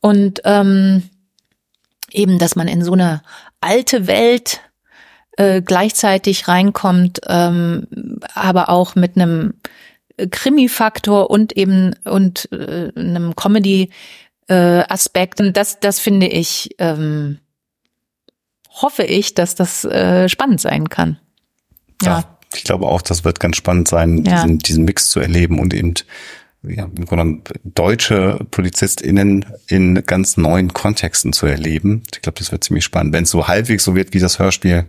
Und 0.00 0.42
ähm, 0.44 1.08
eben, 2.12 2.38
dass 2.38 2.56
man 2.56 2.68
in 2.68 2.84
so 2.84 2.92
eine 2.92 3.22
alte 3.60 4.06
Welt 4.06 4.60
äh, 5.36 5.62
gleichzeitig 5.62 6.48
reinkommt, 6.48 7.20
ähm, 7.26 7.86
aber 8.34 8.68
auch 8.68 8.94
mit 8.94 9.16
einem 9.16 9.54
Krimi-Faktor 10.30 11.30
und 11.30 11.56
eben 11.56 11.94
und 12.04 12.48
äh, 12.52 12.92
einem 12.96 13.36
Comedy 13.36 13.90
äh, 14.48 14.84
das, 15.52 15.80
das 15.80 15.98
finde 15.98 16.26
ich, 16.26 16.70
ähm, 16.78 17.38
hoffe 18.70 19.04
ich, 19.04 19.34
dass 19.34 19.54
das 19.54 19.84
äh, 19.84 20.28
spannend 20.28 20.60
sein 20.60 20.88
kann. 20.88 21.18
Ja. 22.02 22.20
ja. 22.20 22.24
Ich 22.54 22.64
glaube 22.64 22.86
auch, 22.86 23.02
das 23.02 23.24
wird 23.24 23.40
ganz 23.40 23.56
spannend 23.56 23.88
sein, 23.88 24.24
ja. 24.24 24.42
diesen, 24.42 24.58
diesen 24.58 24.84
Mix 24.84 25.10
zu 25.10 25.20
erleben 25.20 25.58
und 25.58 25.74
eben 25.74 25.94
ja, 26.62 26.84
im 26.84 27.04
Grunde 27.04 27.42
deutsche 27.64 28.38
PolizistInnen 28.50 29.44
in 29.68 30.02
ganz 30.06 30.36
neuen 30.36 30.72
Kontexten 30.72 31.32
zu 31.32 31.46
erleben. 31.46 32.02
Ich 32.12 32.22
glaube, 32.22 32.38
das 32.38 32.52
wird 32.52 32.64
ziemlich 32.64 32.84
spannend. 32.84 33.12
Wenn 33.12 33.24
es 33.24 33.30
so 33.30 33.46
halbwegs 33.46 33.84
so 33.84 33.94
wird 33.94 34.14
wie 34.14 34.20
das 34.20 34.38
Hörspiel, 34.38 34.86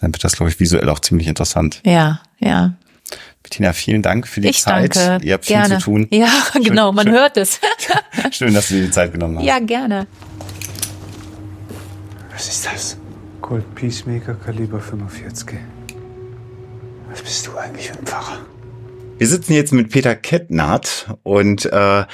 dann 0.00 0.12
wird 0.12 0.22
das, 0.24 0.36
glaube 0.36 0.50
ich, 0.50 0.60
visuell 0.60 0.88
auch 0.88 1.00
ziemlich 1.00 1.26
interessant. 1.26 1.80
Ja, 1.84 2.20
ja. 2.38 2.74
Bettina, 3.50 3.72
vielen 3.72 4.00
Dank 4.00 4.28
für 4.28 4.40
die 4.40 4.50
ich 4.50 4.62
Zeit. 4.62 4.94
Danke. 4.94 5.26
Ihr 5.26 5.34
habt 5.34 5.46
gerne. 5.46 5.70
viel 5.70 5.78
zu 5.78 5.84
tun. 5.84 6.06
Ja, 6.12 6.28
schön, 6.52 6.62
genau, 6.62 6.92
man 6.92 7.04
schön, 7.04 7.14
hört 7.14 7.36
es. 7.36 7.58
schön, 8.30 8.54
dass 8.54 8.68
du 8.68 8.74
dir 8.74 8.82
die 8.82 8.90
Zeit 8.92 9.12
genommen 9.12 9.38
hast. 9.38 9.44
Ja, 9.44 9.58
gerne. 9.58 10.06
Was 12.30 12.46
ist 12.46 12.64
das? 12.64 12.96
Cold 13.40 13.74
Peacemaker 13.74 14.34
Kaliber 14.34 14.78
45. 14.78 15.58
Was 17.10 17.22
bist 17.22 17.48
du 17.48 17.56
eigentlich 17.58 17.88
für 17.88 17.98
ein 17.98 18.06
Pfarrer? 18.06 18.38
Wir 19.18 19.26
sitzen 19.26 19.52
jetzt 19.52 19.72
mit 19.72 19.90
Peter 19.90 20.14
Kettnert 20.14 21.08
und 21.24 21.64
äh, 21.66 22.04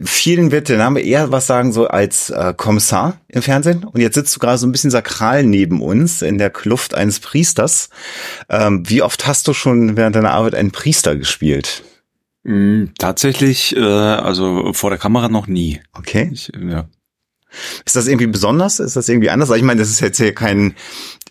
vielen 0.00 0.50
wird 0.50 0.68
der 0.68 0.78
Name 0.78 1.00
eher 1.00 1.32
was 1.32 1.46
sagen 1.46 1.72
so 1.72 1.86
als 1.88 2.30
äh, 2.30 2.54
Kommissar 2.56 3.20
im 3.28 3.42
Fernsehen. 3.42 3.84
Und 3.84 4.00
jetzt 4.00 4.14
sitzt 4.14 4.34
du 4.36 4.40
gerade 4.40 4.58
so 4.58 4.66
ein 4.66 4.72
bisschen 4.72 4.90
sakral 4.90 5.44
neben 5.44 5.80
uns 5.80 6.22
in 6.22 6.38
der 6.38 6.50
Kluft 6.50 6.94
eines 6.94 7.20
Priesters. 7.20 7.88
Ähm, 8.48 8.88
wie 8.88 9.02
oft 9.02 9.26
hast 9.26 9.48
du 9.48 9.54
schon 9.54 9.96
während 9.96 10.16
deiner 10.16 10.32
Arbeit 10.32 10.54
einen 10.54 10.70
Priester 10.70 11.16
gespielt? 11.16 11.82
Mm, 12.44 12.86
tatsächlich, 12.98 13.74
äh, 13.74 13.80
also 13.80 14.72
vor 14.72 14.90
der 14.90 14.98
Kamera 14.98 15.28
noch 15.28 15.46
nie. 15.46 15.80
Okay. 15.92 16.30
Ich, 16.32 16.52
ja. 16.54 16.88
Ist 17.84 17.96
das 17.96 18.06
irgendwie 18.06 18.26
besonders? 18.26 18.80
Ist 18.80 18.96
das 18.96 19.08
irgendwie 19.08 19.30
anders? 19.30 19.50
Ich 19.50 19.62
meine, 19.62 19.80
das 19.80 19.90
ist 19.90 20.00
jetzt 20.00 20.18
hier 20.18 20.34
kein 20.34 20.74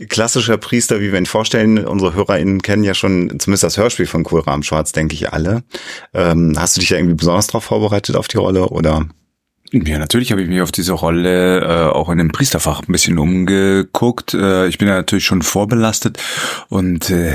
klassischer 0.10 0.58
Priester, 0.58 1.00
wie 1.00 1.12
wir 1.12 1.20
ihn 1.20 1.26
vorstellen. 1.26 1.86
Unsere 1.86 2.14
HörerInnen 2.14 2.62
kennen 2.62 2.84
ja 2.84 2.94
schon 2.94 3.40
zumindest 3.40 3.64
das 3.64 3.78
Hörspiel 3.78 4.08
von 4.08 4.24
Kohlrahm 4.24 4.64
Schwarz, 4.64 4.92
denke 4.92 5.14
ich 5.14 5.32
alle. 5.32 5.64
Ähm, 6.14 6.54
hast 6.58 6.76
du 6.76 6.80
dich 6.80 6.90
da 6.90 6.96
irgendwie 6.96 7.16
besonders 7.16 7.48
darauf 7.48 7.66
vorbereitet 7.66 8.16
auf 8.16 8.28
die 8.28 8.38
Rolle 8.38 8.70
oder? 8.70 9.08
Ja, 9.72 9.98
natürlich 9.98 10.32
habe 10.32 10.42
ich 10.42 10.48
mich 10.48 10.62
auf 10.62 10.72
diese 10.72 10.94
Rolle 10.94 11.62
äh, 11.62 11.92
auch 11.92 12.10
in 12.10 12.20
dem 12.20 12.32
Priesterfach 12.32 12.82
ein 12.82 12.92
bisschen 12.92 13.18
umgeguckt. 13.18 14.34
Äh, 14.34 14.68
ich 14.68 14.78
bin 14.78 14.88
ja 14.88 14.96
natürlich 14.96 15.26
schon 15.26 15.42
vorbelastet 15.42 16.20
und 16.70 17.10
äh, 17.10 17.34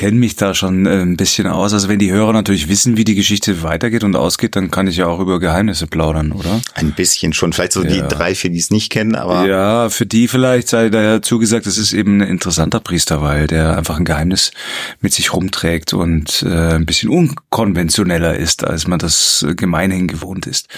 kenne 0.00 0.18
mich 0.18 0.36
da 0.36 0.54
schon 0.54 0.86
äh, 0.86 1.02
ein 1.02 1.16
bisschen 1.16 1.46
aus. 1.46 1.72
Also 1.72 1.88
wenn 1.88 1.98
die 1.98 2.10
Hörer 2.10 2.32
natürlich 2.32 2.68
wissen, 2.68 2.96
wie 2.96 3.04
die 3.04 3.14
Geschichte 3.14 3.62
weitergeht 3.62 4.02
und 4.02 4.16
ausgeht, 4.16 4.56
dann 4.56 4.70
kann 4.70 4.86
ich 4.86 4.96
ja 4.96 5.06
auch 5.06 5.20
über 5.20 5.38
Geheimnisse 5.38 5.86
plaudern, 5.86 6.32
oder? 6.32 6.60
Ein 6.74 6.92
bisschen 6.92 7.34
schon. 7.34 7.52
Vielleicht 7.52 7.72
so 7.72 7.82
ja. 7.82 7.90
die 7.90 8.00
drei, 8.14 8.34
vier, 8.34 8.50
die 8.50 8.58
es 8.58 8.70
nicht 8.70 8.90
kennen, 8.90 9.14
aber. 9.14 9.46
Ja, 9.46 9.90
für 9.90 10.06
die 10.06 10.28
vielleicht 10.28 10.68
sei 10.68 10.88
da 10.88 11.20
zugesagt, 11.20 11.66
es 11.66 11.76
ist 11.76 11.92
eben 11.92 12.22
ein 12.22 12.28
interessanter 12.28 12.80
Priester, 12.80 13.20
weil 13.20 13.46
der 13.46 13.76
einfach 13.76 13.98
ein 13.98 14.04
Geheimnis 14.06 14.52
mit 15.00 15.12
sich 15.12 15.34
rumträgt 15.34 15.92
und 15.92 16.44
äh, 16.44 16.76
ein 16.76 16.86
bisschen 16.86 17.10
unkonventioneller 17.10 18.36
ist, 18.36 18.64
als 18.64 18.86
man 18.86 18.98
das 18.98 19.44
gemeinhin 19.56 20.08
gewohnt 20.08 20.46
ist. 20.46 20.68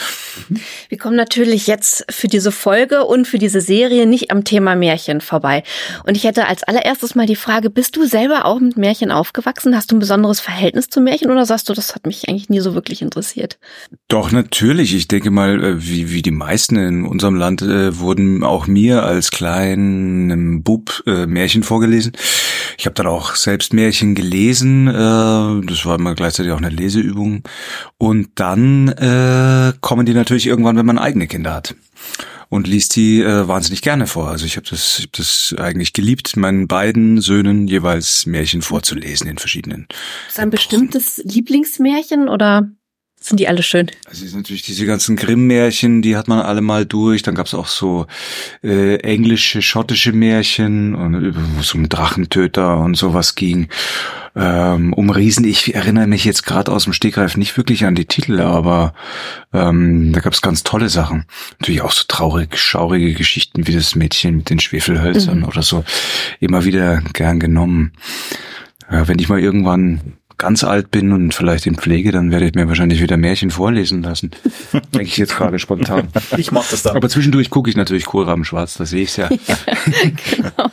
Wir 0.89 0.99
kommen 0.99 1.17
natürlich 1.17 1.69
jetzt 1.69 2.05
für 2.11 2.27
diese 2.27 2.51
Folge 2.51 3.05
und 3.05 3.29
für 3.29 3.39
diese 3.39 3.61
Serie 3.61 4.07
nicht 4.07 4.33
am 4.33 4.43
Thema 4.43 4.75
Märchen 4.75 5.21
vorbei. 5.21 5.63
Und 6.05 6.17
ich 6.17 6.25
hätte 6.25 6.49
als 6.49 6.65
allererstes 6.65 7.15
mal 7.15 7.27
die 7.27 7.37
Frage, 7.37 7.71
bist 7.71 7.95
du 7.95 8.05
selber 8.05 8.47
auch 8.47 8.59
mit 8.59 8.77
Märchen 8.77 9.03
Märchen 9.03 9.12
aufgewachsen? 9.13 9.77
Hast 9.77 9.91
du 9.91 9.97
ein 9.97 10.01
besonderes 10.01 10.41
Verhältnis 10.41 10.89
zu 10.89 11.01
Märchen 11.01 11.31
oder 11.31 11.47
sagst 11.47 11.69
du, 11.69 11.75
das 11.75 11.95
hat 11.95 12.07
mich 12.07 12.29
eigentlich 12.29 12.49
nie 12.49 12.61
so 12.61 12.75
wirklich 12.75 13.03
interessiert? 13.03 13.59
Doch, 14.09 14.33
natürlich. 14.33 14.95
Ich 14.95 15.09
denke 15.09 15.31
mal, 15.31 15.63
äh, 15.63 15.87
wie, 15.87 16.11
wie 16.11 16.23
die 16.23 16.31
meisten 16.31 16.77
in 16.77 17.05
unserem 17.05 17.37
Land 17.37 17.63
äh, 17.63 17.99
wurden 17.99 18.43
auch 18.45 18.67
mir 18.67 19.03
als 19.03 19.31
kleinem 19.31 20.63
Bub 20.63 21.03
äh, 21.07 21.27
Märchen 21.27 21.63
vorgelesen. 21.63 22.13
Ich 22.79 22.87
habe 22.87 22.95
dann 22.95 23.07
auch 23.07 23.35
selbst 23.35 23.73
Märchen 23.73 24.15
gelesen. 24.15 24.89
Äh, 24.89 24.93
das 24.93 25.85
war 25.85 25.97
immer 25.99 26.15
gleichzeitig 26.15 26.53
auch 26.53 26.59
eine 26.59 26.71
Leseübung. 26.71 27.43
Und 27.99 28.31
dann 28.37 28.89
äh, 28.89 29.73
kommen 29.81 30.07
die 30.07 30.15
natürlich 30.15 30.47
irgendwann, 30.47 30.77
wenn 30.77 30.87
man 30.87 30.99
eigene 30.99 31.27
Kinder 31.27 31.55
hat 31.55 31.75
und 32.53 32.67
liest 32.67 32.97
die 32.97 33.23
äh, 33.23 33.49
wahnsinnig 33.49 33.81
gerne 33.81 34.07
vor. 34.07 34.29
Also 34.29 34.45
ich 34.45 34.59
habe 34.59 34.67
das, 34.69 34.99
ich 34.99 35.07
hab 35.07 35.13
das 35.13 35.55
eigentlich 35.57 35.95
geliebt, 35.95 36.37
meinen 36.37 36.69
beiden 36.69 37.19
Söhnen 37.23 37.67
jeweils 37.67 38.27
Märchen 38.27 38.61
vorzulesen 38.61 39.27
in 39.27 39.39
verschiedenen. 39.39 39.89
Ist 40.29 40.39
ein 40.39 40.51
bestimmtes 40.51 41.23
Lieblingsmärchen 41.25 42.29
oder 42.29 42.71
sind 43.23 43.39
die 43.39 43.49
alle 43.49 43.63
schön? 43.63 43.91
Also 44.07 44.25
ist 44.25 44.35
natürlich 44.35 44.63
diese 44.63 44.85
ganzen 44.85 45.17
Grimm-Märchen, 45.17 46.03
die 46.03 46.17
hat 46.17 46.29
man 46.29 46.41
alle 46.41 46.61
mal 46.61 46.85
durch. 46.85 47.23
Dann 47.23 47.35
gab's 47.35 47.55
auch 47.55 47.69
so 47.69 48.07
äh, 48.63 48.97
englische, 48.97 49.63
schottische 49.63 50.13
Märchen 50.13 50.95
und 50.95 51.35
wo 51.35 51.61
es 51.61 51.73
um 51.75 51.89
Drachentöter 51.89 52.79
und 52.79 52.97
sowas 52.97 53.35
ging. 53.35 53.69
Ähm, 54.35 54.93
um 54.95 55.11
Riesen, 55.11 55.45
ich 55.45 55.75
erinnere 55.75 56.07
mich 56.07 56.25
jetzt 56.25 56.45
gerade 56.45 56.73
aus 56.73 56.85
dem 56.85 56.95
Stegreif 56.95 57.37
nicht 57.37 57.57
wirklich 57.57 57.85
an 57.85 57.95
die 57.95 58.07
Titel, 58.07 58.41
aber 58.41 58.95
ähm, 59.53 60.13
da 60.13 60.21
gab's 60.21 60.41
ganz 60.41 60.63
tolle 60.63 60.89
Sachen. 60.89 61.27
Natürlich 61.61 61.83
auch 61.83 61.93
so 61.93 62.05
traurig, 62.09 62.57
schaurige 62.57 63.13
Geschichten 63.13 63.67
wie 63.67 63.75
das 63.75 63.95
Mädchen 63.95 64.39
mit 64.39 64.51
den 64.51 64.59
Schwefelhölzern 64.59 65.41
mhm. 65.41 65.45
oder 65.45 65.63
so. 65.63 65.85
Immer 66.41 66.65
wieder 66.65 67.03
gern 67.13 67.41
genommen. 67.41 67.93
Ja, 68.91 69.07
wenn 69.07 69.19
ich 69.19 69.29
mal 69.29 69.41
irgendwann 69.41 70.15
ganz 70.43 70.65
alt 70.65 70.91
bin 70.91 71.13
und 71.13 71.33
vielleicht 71.33 71.67
in 71.67 71.77
Pflege, 71.77 72.11
dann 72.11 72.33
werde 72.33 72.47
ich 72.47 72.55
mir 72.55 72.67
wahrscheinlich 72.67 73.01
wieder 73.01 73.17
Märchen 73.17 73.53
vorlesen 73.53 74.03
lassen. 74.03 74.33
Denke 74.73 75.07
ich 75.07 75.17
jetzt 75.17 75.37
gerade 75.37 75.61
spontan. 75.61 76.09
Ich 76.37 76.51
mach 76.51 76.69
das 76.69 76.83
dann. 76.83 76.97
Aber 76.97 77.09
zwischendurch 77.09 77.49
gucke 77.49 77.71
ich 77.71 77.77
natürlich 77.77 78.07
Kohlraben 78.07 78.45
schwarz, 78.45 78.75
da 78.75 78.85
sehe 78.85 79.05
ich 79.05 79.17
ja. 79.17 79.29
ja. 79.47 79.57
genau. 80.35 80.71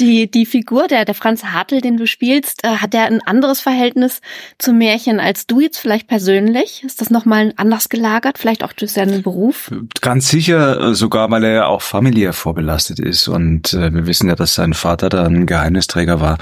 Die, 0.00 0.28
die 0.28 0.46
Figur, 0.46 0.88
der, 0.88 1.04
der 1.04 1.14
Franz 1.14 1.44
Hartl, 1.44 1.80
den 1.80 1.96
du 1.96 2.08
spielst, 2.08 2.64
äh, 2.64 2.78
hat 2.78 2.92
der 2.92 3.04
ein 3.04 3.22
anderes 3.24 3.60
Verhältnis 3.60 4.20
zu 4.58 4.72
Märchen 4.72 5.20
als 5.20 5.46
du 5.46 5.60
jetzt 5.60 5.78
vielleicht 5.78 6.08
persönlich? 6.08 6.82
Ist 6.84 7.00
das 7.00 7.10
nochmal 7.10 7.52
anders 7.56 7.88
gelagert? 7.88 8.38
Vielleicht 8.38 8.64
auch 8.64 8.72
durch 8.72 8.90
seinen 8.90 9.22
Beruf? 9.22 9.70
Ganz 10.00 10.28
sicher, 10.28 10.90
äh, 10.90 10.94
sogar 10.94 11.30
weil 11.30 11.44
er 11.44 11.52
ja 11.52 11.66
auch 11.66 11.82
familiär 11.82 12.32
vorbelastet 12.32 12.98
ist. 12.98 13.28
Und 13.28 13.74
äh, 13.74 13.94
wir 13.94 14.08
wissen 14.08 14.28
ja, 14.28 14.34
dass 14.34 14.54
sein 14.54 14.74
Vater 14.74 15.08
da 15.08 15.24
ein 15.24 15.46
Geheimnisträger 15.46 16.20
war, 16.20 16.38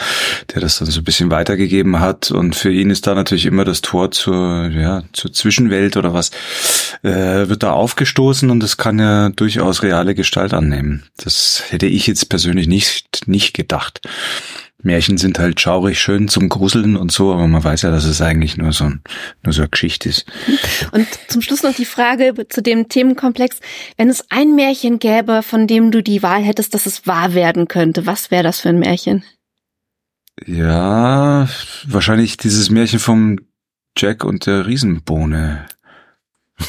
der 0.54 0.62
das 0.62 0.78
dann 0.78 0.88
so 0.88 1.02
ein 1.02 1.04
bisschen 1.04 1.30
weitergegeben 1.30 2.00
hat 2.00 2.30
und 2.30 2.61
für 2.62 2.72
ihn 2.72 2.90
ist 2.90 3.08
da 3.08 3.14
natürlich 3.14 3.46
immer 3.46 3.64
das 3.64 3.80
Tor 3.80 4.12
zur, 4.12 4.68
ja, 4.68 5.02
zur 5.12 5.32
Zwischenwelt 5.32 5.96
oder 5.96 6.14
was, 6.14 6.30
äh, 7.02 7.48
wird 7.48 7.64
da 7.64 7.72
aufgestoßen 7.72 8.50
und 8.50 8.60
das 8.60 8.76
kann 8.76 9.00
ja 9.00 9.30
durchaus 9.30 9.82
reale 9.82 10.14
Gestalt 10.14 10.54
annehmen. 10.54 11.02
Das 11.16 11.64
hätte 11.70 11.86
ich 11.86 12.06
jetzt 12.06 12.28
persönlich 12.28 12.68
nicht, 12.68 13.26
nicht 13.26 13.52
gedacht. 13.52 14.00
Märchen 14.78 15.18
sind 15.18 15.40
halt 15.40 15.60
schaurig 15.60 16.00
schön 16.00 16.28
zum 16.28 16.48
Gruseln 16.48 16.96
und 16.96 17.10
so, 17.10 17.32
aber 17.32 17.48
man 17.48 17.62
weiß 17.62 17.82
ja, 17.82 17.90
dass 17.90 18.04
es 18.04 18.20
eigentlich 18.20 18.56
nur 18.56 18.72
so, 18.72 18.84
ein, 18.84 19.02
nur 19.42 19.52
so 19.52 19.62
eine 19.62 19.68
Geschichte 19.68 20.08
ist. 20.08 20.26
Und 20.92 21.06
zum 21.28 21.42
Schluss 21.42 21.64
noch 21.64 21.74
die 21.74 21.84
Frage 21.84 22.46
zu 22.48 22.62
dem 22.62 22.88
Themenkomplex. 22.88 23.58
Wenn 23.96 24.08
es 24.08 24.24
ein 24.30 24.54
Märchen 24.54 25.00
gäbe, 25.00 25.42
von 25.42 25.66
dem 25.66 25.90
du 25.90 26.02
die 26.02 26.22
Wahl 26.22 26.42
hättest, 26.42 26.74
dass 26.74 26.86
es 26.86 27.06
wahr 27.06 27.34
werden 27.34 27.66
könnte, 27.66 28.06
was 28.06 28.30
wäre 28.30 28.44
das 28.44 28.60
für 28.60 28.68
ein 28.68 28.78
Märchen? 28.78 29.24
Ja, 30.46 31.48
wahrscheinlich 31.86 32.36
dieses 32.36 32.70
Märchen 32.70 32.98
vom 32.98 33.38
Jack 33.96 34.24
und 34.24 34.46
der 34.46 34.66
Riesenbohne. 34.66 35.66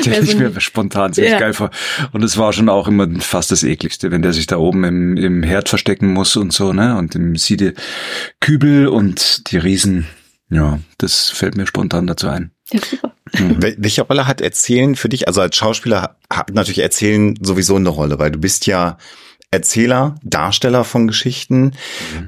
Stelle 0.00 0.20
ich 0.20 0.36
mir 0.36 0.60
spontan 0.60 1.12
ziemlich 1.12 1.32
ja. 1.32 1.38
geil 1.38 1.52
vor. 1.54 1.70
Und 2.12 2.22
es 2.22 2.36
war 2.36 2.52
schon 2.52 2.68
auch 2.68 2.88
immer 2.88 3.08
fast 3.20 3.50
das 3.50 3.62
ekligste, 3.62 4.10
wenn 4.10 4.22
der 4.22 4.32
sich 4.32 4.46
da 4.46 4.56
oben 4.58 4.84
im, 4.84 5.16
im 5.16 5.42
Herd 5.42 5.68
verstecken 5.68 6.12
muss 6.12 6.36
und 6.36 6.52
so, 6.52 6.72
ne? 6.72 6.96
Und 6.96 7.14
im 7.14 7.36
Siedekübel 7.36 8.86
und 8.88 9.50
die 9.50 9.58
Riesen 9.58 10.06
Ja, 10.50 10.78
das 10.98 11.30
fällt 11.30 11.56
mir 11.56 11.66
spontan 11.66 12.06
dazu 12.06 12.28
ein. 12.28 12.52
Ja, 12.70 12.80
super. 12.80 13.14
Wel- 13.32 13.76
Welche 13.78 14.02
Rolle 14.02 14.26
hat 14.26 14.40
Erzählen 14.40 14.94
für 14.94 15.08
dich? 15.08 15.26
Also 15.26 15.40
als 15.40 15.56
Schauspieler 15.56 16.16
hat 16.30 16.54
natürlich 16.54 16.78
Erzählen 16.78 17.36
sowieso 17.42 17.76
eine 17.76 17.88
Rolle, 17.88 18.18
weil 18.18 18.30
du 18.30 18.38
bist 18.38 18.66
ja 18.66 18.98
Erzähler, 19.54 20.16
Darsteller 20.22 20.84
von 20.84 21.06
Geschichten. 21.06 21.72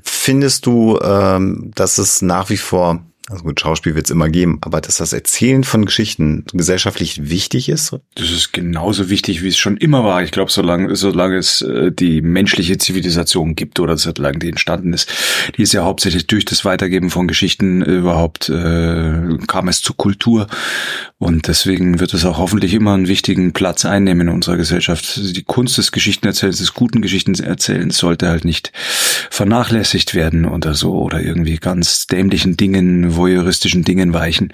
Findest 0.03 0.67
du, 0.67 0.99
ähm, 1.03 1.73
dass 1.75 1.99
es 1.99 2.23
nach 2.23 2.51
wie 2.51 2.57
vor, 2.57 3.05
also 3.29 3.43
gut, 3.43 3.61
Schauspiel 3.61 3.95
wird 3.97 4.07
es 4.07 4.11
immer 4.11 4.29
geben, 4.29 4.59
aber 4.61 4.81
dass 4.81 4.99
das 4.99 5.13
Erzählen 5.13 5.65
von 5.65 5.85
Geschichten 5.85 6.45
gesellschaftlich 6.53 7.29
wichtig 7.29 7.69
ist? 7.69 7.97
Das 8.15 8.31
ist 8.31 8.53
genauso 8.53 9.11
wichtig, 9.11 9.43
wie 9.43 9.49
es 9.49 9.59
schon 9.59 9.77
immer 9.77 10.05
war. 10.05 10.23
Ich 10.23 10.31
glaube, 10.31 10.53
solange, 10.53 10.95
solange 10.95 11.37
es 11.37 11.61
äh, 11.63 11.91
die 11.91 12.23
menschliche 12.23 12.79
Zivilisation 12.79 13.57
gibt 13.57 13.81
oder 13.81 13.97
solange 13.97 14.39
die 14.39 14.49
entstanden 14.49 14.93
ist, 14.93 15.13
die 15.57 15.63
ist 15.63 15.73
ja 15.73 15.83
hauptsächlich 15.83 16.29
durch 16.29 16.45
das 16.45 16.65
Weitergeben 16.65 17.11
von 17.11 17.27
Geschichten 17.27 17.83
überhaupt 17.83 18.49
äh, 18.49 19.39
kam 19.47 19.69
es 19.69 19.83
zur 19.83 19.97
Kultur. 19.97 20.47
Und 21.19 21.49
deswegen 21.49 21.99
wird 21.99 22.15
es 22.15 22.25
auch 22.27 22.39
hoffentlich 22.39 22.75
immer 22.75 22.93
einen 22.93 23.09
wichtigen 23.09 23.53
Platz 23.53 23.85
einnehmen 23.85 24.29
in 24.29 24.35
unserer 24.35 24.59
Gesellschaft. 24.59 25.17
Die 25.17 25.43
Kunst 25.45 25.79
des 25.79 25.91
Geschichtenerzählens, 25.91 26.59
des 26.59 26.75
guten 26.75 27.01
Geschichtenerzählens 27.01 27.97
sollte 27.97 28.29
halt 28.29 28.45
nicht 28.45 28.71
vernachlässigt 29.31 30.15
werden 30.15 30.45
oder 30.45 30.75
so 30.75 30.95
oder 30.95 31.23
irgendwie 31.23 31.57
ganz 31.57 32.07
dämlichen 32.07 32.57
Dingen, 32.57 33.16
voyeuristischen 33.17 33.83
Dingen 33.83 34.13
weichen. 34.13 34.53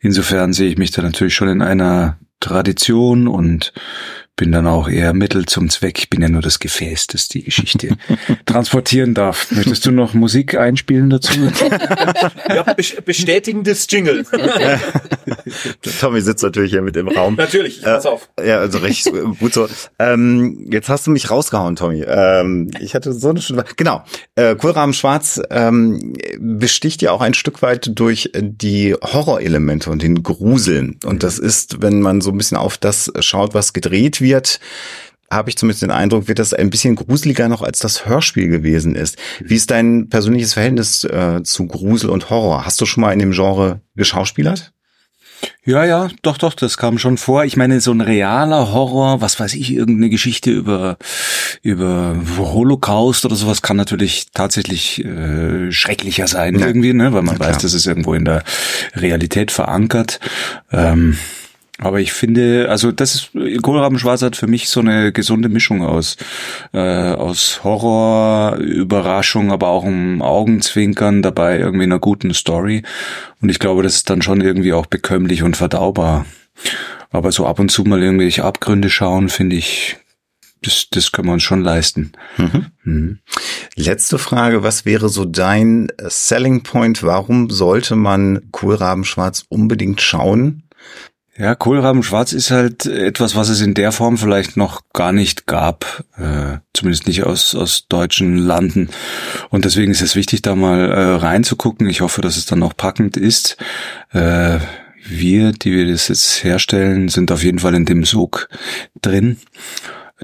Insofern 0.00 0.52
sehe 0.52 0.68
ich 0.68 0.78
mich 0.78 0.90
da 0.90 1.02
natürlich 1.02 1.34
schon 1.34 1.48
in 1.48 1.62
einer 1.62 2.18
Tradition 2.40 3.26
und 3.26 3.72
bin 4.36 4.52
dann 4.52 4.68
auch 4.68 4.88
eher 4.88 5.12
Mittel 5.12 5.46
zum 5.46 5.68
Zweck. 5.68 5.98
Ich 5.98 6.10
bin 6.10 6.22
ja 6.22 6.28
nur 6.28 6.42
das 6.42 6.60
Gefäß, 6.60 7.08
das 7.08 7.28
die 7.28 7.42
Geschichte 7.42 7.96
transportieren 8.46 9.12
darf. 9.12 9.50
Möchtest 9.50 9.84
du 9.84 9.90
noch 9.90 10.14
Musik 10.14 10.56
einspielen 10.56 11.10
dazu? 11.10 11.32
Ja, 12.48 12.64
bestätigendes 13.04 13.86
Jingle. 13.90 14.24
Tommy 16.00 16.20
sitzt 16.20 16.42
natürlich 16.42 16.70
hier 16.70 16.82
mit 16.82 16.96
im 16.96 17.08
Raum. 17.08 17.34
Natürlich, 17.36 17.82
pass 17.82 18.06
auf. 18.06 18.28
Ja, 18.44 18.58
also 18.58 18.78
recht 18.78 19.10
gut 19.38 19.54
so. 19.54 19.68
Ähm, 19.98 20.66
jetzt 20.70 20.88
hast 20.88 21.06
du 21.06 21.10
mich 21.10 21.30
rausgehauen, 21.30 21.76
Tommy. 21.76 22.04
Ähm, 22.06 22.70
ich 22.80 22.94
hatte 22.94 23.12
so 23.12 23.30
eine 23.30 23.40
schöne. 23.40 23.64
Genau. 23.76 24.04
Äh, 24.34 24.56
Kohlrahmen 24.56 24.94
Schwarz 24.94 25.40
ähm, 25.50 26.14
besticht 26.38 27.02
ja 27.02 27.12
auch 27.12 27.20
ein 27.20 27.34
Stück 27.34 27.62
weit 27.62 27.90
durch 27.98 28.30
die 28.34 28.94
Horrorelemente 28.94 29.90
und 29.90 30.02
den 30.02 30.22
Gruseln. 30.22 30.98
Und 31.04 31.22
das 31.22 31.38
ist, 31.38 31.82
wenn 31.82 32.00
man 32.00 32.20
so 32.20 32.30
ein 32.30 32.38
bisschen 32.38 32.56
auf 32.56 32.78
das 32.78 33.12
schaut, 33.20 33.54
was 33.54 33.72
gedreht 33.72 34.20
wird, 34.20 34.60
habe 35.30 35.50
ich 35.50 35.56
zumindest 35.56 35.82
den 35.82 35.90
Eindruck, 35.90 36.28
wird 36.28 36.38
das 36.38 36.54
ein 36.54 36.70
bisschen 36.70 36.96
gruseliger 36.96 37.48
noch 37.48 37.62
als 37.62 37.80
das 37.80 38.06
Hörspiel 38.06 38.48
gewesen 38.48 38.94
ist. 38.94 39.16
Wie 39.40 39.56
ist 39.56 39.70
dein 39.70 40.08
persönliches 40.08 40.54
Verhältnis 40.54 41.04
äh, 41.04 41.42
zu 41.42 41.66
Grusel 41.66 42.10
und 42.10 42.30
Horror? 42.30 42.64
Hast 42.64 42.80
du 42.80 42.86
schon 42.86 43.02
mal 43.02 43.12
in 43.12 43.18
dem 43.18 43.32
Genre 43.32 43.80
geschauspielert? 43.94 44.72
Ja, 45.64 45.84
ja, 45.84 46.08
doch, 46.22 46.38
doch, 46.38 46.54
das 46.54 46.78
kam 46.78 46.98
schon 46.98 47.18
vor. 47.18 47.44
Ich 47.44 47.56
meine, 47.56 47.80
so 47.80 47.92
ein 47.92 48.00
realer 48.00 48.72
Horror, 48.72 49.20
was 49.20 49.38
weiß 49.38 49.54
ich, 49.54 49.72
irgendeine 49.72 50.08
Geschichte 50.10 50.50
über 50.50 50.96
über 51.62 52.16
Holocaust 52.38 53.24
oder 53.24 53.36
sowas 53.36 53.60
kann 53.62 53.76
natürlich 53.76 54.26
tatsächlich 54.32 55.04
äh, 55.04 55.70
schrecklicher 55.70 56.26
sein 56.26 56.58
Ja. 56.58 56.66
irgendwie, 56.66 56.92
ne, 56.94 57.12
weil 57.12 57.22
man 57.22 57.36
Ja, 57.36 57.40
weiß, 57.46 57.58
das 57.58 57.74
ist 57.74 57.86
irgendwo 57.86 58.14
in 58.14 58.24
der 58.24 58.42
Realität 58.94 59.50
verankert. 59.50 60.20
Ähm, 60.72 61.18
aber 61.80 62.00
ich 62.00 62.12
finde, 62.12 62.66
also 62.68 62.90
das 62.90 63.14
ist 63.14 63.62
Kohlrabenschwarz 63.62 64.22
hat 64.22 64.34
für 64.34 64.48
mich 64.48 64.68
so 64.68 64.80
eine 64.80 65.12
gesunde 65.12 65.48
Mischung 65.48 65.84
aus 65.86 66.16
äh, 66.72 67.12
aus 67.12 67.62
Horror, 67.62 68.56
Überraschung, 68.56 69.52
aber 69.52 69.68
auch 69.68 69.84
einem 69.84 70.20
Augenzwinkern 70.20 71.22
dabei 71.22 71.58
irgendwie 71.58 71.84
einer 71.84 72.00
guten 72.00 72.34
Story. 72.34 72.82
Und 73.40 73.48
ich 73.48 73.60
glaube, 73.60 73.84
das 73.84 73.94
ist 73.94 74.10
dann 74.10 74.22
schon 74.22 74.40
irgendwie 74.40 74.72
auch 74.72 74.86
bekömmlich 74.86 75.44
und 75.44 75.56
verdaubar. 75.56 76.26
Aber 77.10 77.30
so 77.30 77.46
ab 77.46 77.60
und 77.60 77.70
zu 77.70 77.84
mal 77.84 78.02
irgendwelche 78.02 78.44
Abgründe 78.44 78.90
schauen, 78.90 79.28
finde 79.28 79.56
ich, 79.56 79.96
das, 80.62 80.88
das 80.90 81.12
können 81.12 81.28
wir 81.28 81.32
uns 81.34 81.44
schon 81.44 81.62
leisten. 81.62 82.12
Mhm. 82.82 83.18
Letzte 83.76 84.18
Frage, 84.18 84.64
was 84.64 84.84
wäre 84.84 85.08
so 85.08 85.24
dein 85.24 85.92
Selling 86.08 86.64
Point? 86.64 87.04
Warum 87.04 87.50
sollte 87.50 87.94
man 87.94 88.48
Kohlrabenschwarz 88.50 89.44
unbedingt 89.48 90.00
schauen? 90.00 90.64
Ja, 91.38 91.54
Kohlrabenschwarz 91.54 92.32
ist 92.32 92.50
halt 92.50 92.86
etwas, 92.86 93.36
was 93.36 93.48
es 93.48 93.60
in 93.60 93.74
der 93.74 93.92
Form 93.92 94.18
vielleicht 94.18 94.56
noch 94.56 94.80
gar 94.92 95.12
nicht 95.12 95.46
gab, 95.46 96.04
äh, 96.16 96.58
zumindest 96.74 97.06
nicht 97.06 97.22
aus, 97.22 97.54
aus 97.54 97.86
deutschen 97.88 98.36
Landen. 98.36 98.88
Und 99.48 99.64
deswegen 99.64 99.92
ist 99.92 100.02
es 100.02 100.16
wichtig, 100.16 100.42
da 100.42 100.56
mal 100.56 100.90
äh, 100.90 101.14
reinzugucken. 101.14 101.88
Ich 101.88 102.00
hoffe, 102.00 102.22
dass 102.22 102.36
es 102.36 102.46
dann 102.46 102.64
auch 102.64 102.76
packend 102.76 103.16
ist. 103.16 103.56
Äh, 104.10 104.58
wir, 105.06 105.52
die 105.52 105.70
wir 105.70 105.86
das 105.86 106.08
jetzt 106.08 106.42
herstellen, 106.42 107.08
sind 107.08 107.30
auf 107.30 107.44
jeden 107.44 107.60
Fall 107.60 107.76
in 107.76 107.84
dem 107.84 108.04
Sog 108.04 108.48
drin, 109.00 109.38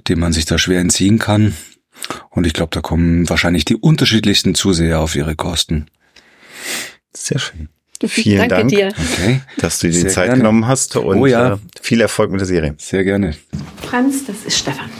dem 0.09 0.19
man 0.19 0.33
sich 0.33 0.47
da 0.47 0.59
schwer 0.59 0.81
entziehen 0.81 1.21
kann. 1.21 1.55
Und 2.31 2.45
ich 2.45 2.55
glaube, 2.55 2.71
da 2.73 2.81
kommen 2.81 3.29
wahrscheinlich 3.31 3.65
die 3.65 3.77
unterschiedlichsten 3.77 4.57
Zuseher 4.57 4.99
auf 4.99 5.15
ihre 5.15 5.37
Kosten. 5.37 5.87
Sehr 7.13 7.39
schön. 7.39 7.69
Vielen 8.07 8.49
Danke 8.49 8.55
Dank, 8.57 8.69
dir. 8.69 8.89
Okay, 8.89 9.41
dass 9.59 9.79
du 9.79 9.89
dir 9.89 10.03
die 10.05 10.09
Zeit 10.09 10.27
gerne. 10.27 10.39
genommen 10.39 10.67
hast 10.67 10.95
und 10.97 11.17
Oh 11.19 11.27
ja. 11.27 11.55
äh, 11.55 11.57
viel 11.81 12.01
Erfolg 12.01 12.31
mit 12.31 12.41
der 12.41 12.47
Serie. 12.47 12.75
sehr 12.79 13.05
gerne. 13.05 13.35
Franz, 13.83 14.25
das 14.27 14.45
ist 14.45 14.59
Stefan. 14.59 14.91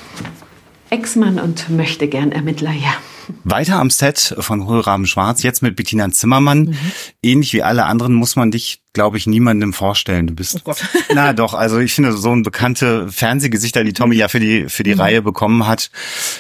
Ex-Mann 0.91 1.39
und 1.39 1.71
möchte 1.71 2.07
gern 2.09 2.31
Ermittler, 2.33 2.71
ja. 2.73 2.95
Weiter 3.45 3.79
am 3.79 3.91
Set 3.91 4.35
von 4.39 4.65
Kohlraben 4.67 5.07
Schwarz, 5.07 5.43
jetzt 5.43 5.63
mit 5.63 5.77
Bettina 5.77 6.11
Zimmermann. 6.11 6.77
Ähnlich 7.23 7.53
wie 7.53 7.63
alle 7.63 7.85
anderen 7.85 8.15
muss 8.15 8.37
man 8.37 8.51
dich, 8.51 8.83
glaube 8.93 9.17
ich, 9.17 9.27
niemandem 9.27 9.73
vorstellen. 9.73 10.27
Du 10.27 10.35
bist, 10.35 10.63
na 11.15 11.33
doch, 11.33 11.55
also 11.55 11.79
ich 11.79 11.95
finde 11.95 12.13
so 12.13 12.31
ein 12.35 12.43
bekannte 12.43 13.09
Fernsehgesichter, 13.11 13.85
die 13.85 13.93
Tommy 13.93 14.17
ja 14.17 14.29
für 14.29 14.41
die, 14.41 14.69
für 14.69 14.83
die 14.83 14.93
Reihe 14.93 15.23
bekommen 15.23 15.67
hat, 15.67 15.91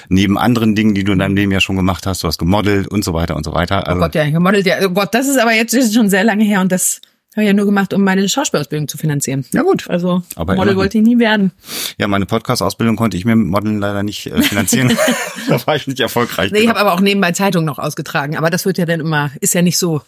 neben 0.08 0.38
anderen 0.38 0.74
Dingen, 0.74 0.94
die 0.94 1.04
du 1.04 1.12
in 1.12 1.18
deinem 1.18 1.36
Leben 1.36 1.52
ja 1.52 1.60
schon 1.60 1.76
gemacht 1.76 2.06
hast. 2.06 2.22
Du 2.22 2.28
hast 2.28 2.38
gemodelt 2.38 2.88
und 2.88 3.04
so 3.04 3.14
weiter 3.14 3.36
und 3.36 3.44
so 3.44 3.52
weiter. 3.52 3.82
Oh 3.86 3.90
Also, 3.90 4.00
Gott, 4.00 4.14
ja, 4.14 4.28
gemodelt, 4.30 4.66
ja. 4.66 4.76
Oh 4.82 4.90
Gott, 4.90 5.14
das 5.14 5.28
ist 5.28 5.38
aber 5.38 5.52
jetzt 5.52 5.74
ist 5.74 5.94
schon 5.94 6.10
sehr 6.10 6.24
lange 6.24 6.44
her 6.44 6.60
und 6.60 6.70
das 6.72 7.00
habe 7.34 7.42
ich 7.42 7.48
ja 7.48 7.52
nur 7.52 7.66
gemacht, 7.66 7.92
um 7.92 8.02
meine 8.02 8.28
Schauspielausbildung 8.28 8.86
zu 8.86 8.96
finanzieren. 8.96 9.44
ja 9.52 9.62
gut. 9.62 9.90
Also 9.90 10.22
Aber 10.36 10.54
Model 10.54 10.72
immerhin. 10.72 10.76
wollte 10.76 10.98
ich 10.98 11.04
nie 11.04 11.18
werden. 11.18 11.50
Ja, 11.98 12.06
meine 12.06 12.26
Podcast-Ausbildung 12.26 12.94
konnte 12.94 13.16
ich 13.16 13.24
mir 13.24 13.34
mit 13.34 13.48
Modeln 13.48 13.80
leider 13.80 14.04
nicht 14.04 14.26
äh, 14.26 14.40
finanzieren. 14.42 14.96
da 15.48 15.66
war 15.66 15.74
ich 15.74 15.86
nicht 15.88 15.98
erfolgreich. 15.98 16.52
Nee, 16.52 16.60
ich 16.60 16.68
habe 16.68 16.78
aber 16.78 16.92
auch 16.94 17.00
nebenbei 17.00 17.32
Zeitung 17.32 17.64
noch 17.64 17.78
ausgetragen, 17.78 18.36
aber 18.36 18.50
das 18.50 18.64
wird 18.66 18.78
ja 18.78 18.86
dann 18.86 19.00
immer, 19.00 19.32
ist 19.40 19.54
ja 19.54 19.62
nicht 19.62 19.78
so 19.78 20.02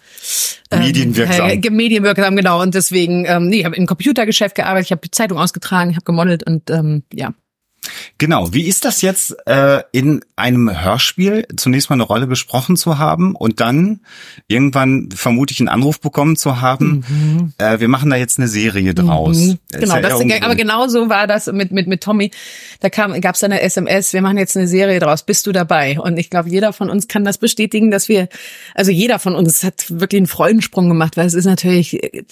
ähm, 0.71 0.81
Medienwirksam. 0.81 1.49
Äh, 1.49 1.71
medienwirksam, 1.71 2.37
genau. 2.37 2.63
Und 2.63 2.75
deswegen, 2.75 3.25
ähm, 3.27 3.49
nee, 3.49 3.61
ich 3.61 3.65
habe 3.65 3.77
im 3.77 3.87
Computergeschäft 3.87 4.55
gearbeitet, 4.55 4.87
ich 4.87 4.93
habe 4.93 5.11
Zeitung 5.11 5.39
ausgetragen, 5.39 5.97
habe 5.97 6.05
gemodelt 6.05 6.45
und 6.47 6.71
ähm, 6.71 7.03
ja. 7.13 7.35
Genau. 8.19 8.53
Wie 8.53 8.67
ist 8.67 8.85
das 8.85 9.03
jetzt 9.03 9.37
äh, 9.47 9.83
in 9.93 10.23
einem 10.37 10.83
Hörspiel 10.83 11.47
zunächst 11.57 11.91
mal 11.91 11.95
eine 11.95 12.03
Rolle 12.03 12.29
gesprochen 12.29 12.77
zu 12.77 12.99
haben 12.99 13.35
und 13.35 13.61
dann 13.61 14.01
irgendwann 14.49 15.11
vermutlich 15.15 15.61
einen 15.61 15.69
Anruf 15.69 16.01
bekommen 16.01 16.37
zu 16.37 16.61
haben? 16.61 17.53
Äh, 17.59 17.81
wir 17.81 17.89
machen 17.89 18.11
da 18.11 18.17
jetzt 18.17 18.39
eine 18.39 18.49
Serie 18.49 18.95
draus. 18.95 19.37
Mhm. 19.37 19.59
Genau, 19.73 19.97
ja 19.97 20.01
das, 20.01 20.21
aber 20.43 20.55
genau 20.55 20.89
so 20.89 21.09
war 21.09 21.27
das 21.27 21.47
mit, 21.47 21.73
mit, 21.73 21.87
mit 21.87 22.03
Tommy. 22.03 22.31
Da 22.81 22.91
kam, 22.91 23.19
gab's 23.21 23.41
dann 23.41 23.53
eine 23.53 23.61
SMS, 23.63 24.13
wir 24.13 24.23
machen 24.23 24.39
jetzt 24.39 24.57
eine 24.57 24.69
Serie 24.69 25.01
draus, 25.01 25.23
bist 25.23 25.47
du 25.47 25.53
dabei? 25.53 25.99
Und 25.99 26.19
ich 26.19 26.31
glaube, 26.31 26.49
jeder 26.49 26.73
von 26.73 26.91
uns 26.91 27.09
kann 27.09 27.25
das 27.25 27.39
bestätigen, 27.39 27.91
dass 27.91 28.09
wir, 28.09 28.29
also 28.75 28.91
jeder 28.91 29.19
von 29.19 29.35
uns 29.35 29.63
hat 29.65 29.87
wirklich 29.89 30.21
einen 30.21 30.27
Freudensprung 30.27 30.89
gemacht, 30.89 31.17
weil 31.17 31.27
es 31.27 31.35
ist 31.35 31.45
natürlich, 31.45 32.03
äh, 32.03 32.25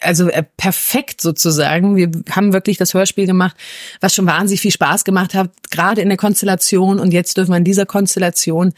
also 0.00 0.28
äh, 0.28 0.42
perfekt 0.56 1.20
sozusagen. 1.20 1.96
Wir 1.96 2.10
haben 2.30 2.52
wirklich 2.52 2.76
das 2.76 2.94
Hörspiel 2.94 3.26
gemacht, 3.26 3.56
was 4.00 4.14
schon 4.14 4.26
wahnsinnig 4.26 4.60
viel 4.60 4.70
Spaß 4.70 5.01
gemacht 5.04 5.34
hat, 5.34 5.50
gerade 5.70 6.00
in 6.00 6.08
der 6.08 6.18
Konstellation. 6.18 6.98
Und 6.98 7.12
jetzt 7.12 7.36
dürfen 7.36 7.50
wir 7.50 7.58
in 7.58 7.64
dieser 7.64 7.86
Konstellation 7.86 8.72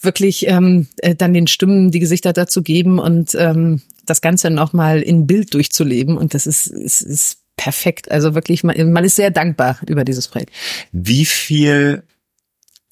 wirklich 0.00 0.46
ähm, 0.48 0.88
äh, 0.98 1.14
dann 1.14 1.34
den 1.34 1.46
Stimmen 1.46 1.90
die 1.90 2.00
Gesichter 2.00 2.32
dazu 2.32 2.62
geben 2.62 2.98
und 2.98 3.34
ähm, 3.34 3.80
das 4.04 4.20
Ganze 4.20 4.50
nochmal 4.50 5.02
in 5.02 5.26
Bild 5.26 5.54
durchzuleben. 5.54 6.16
Und 6.16 6.34
das 6.34 6.46
ist, 6.46 6.66
ist, 6.66 7.02
ist 7.02 7.38
perfekt. 7.56 8.10
Also 8.10 8.34
wirklich, 8.34 8.62
man, 8.62 8.92
man 8.92 9.04
ist 9.04 9.16
sehr 9.16 9.30
dankbar 9.30 9.78
über 9.88 10.04
dieses 10.04 10.28
Projekt. 10.28 10.52
Wie 10.92 11.24
viel 11.24 12.02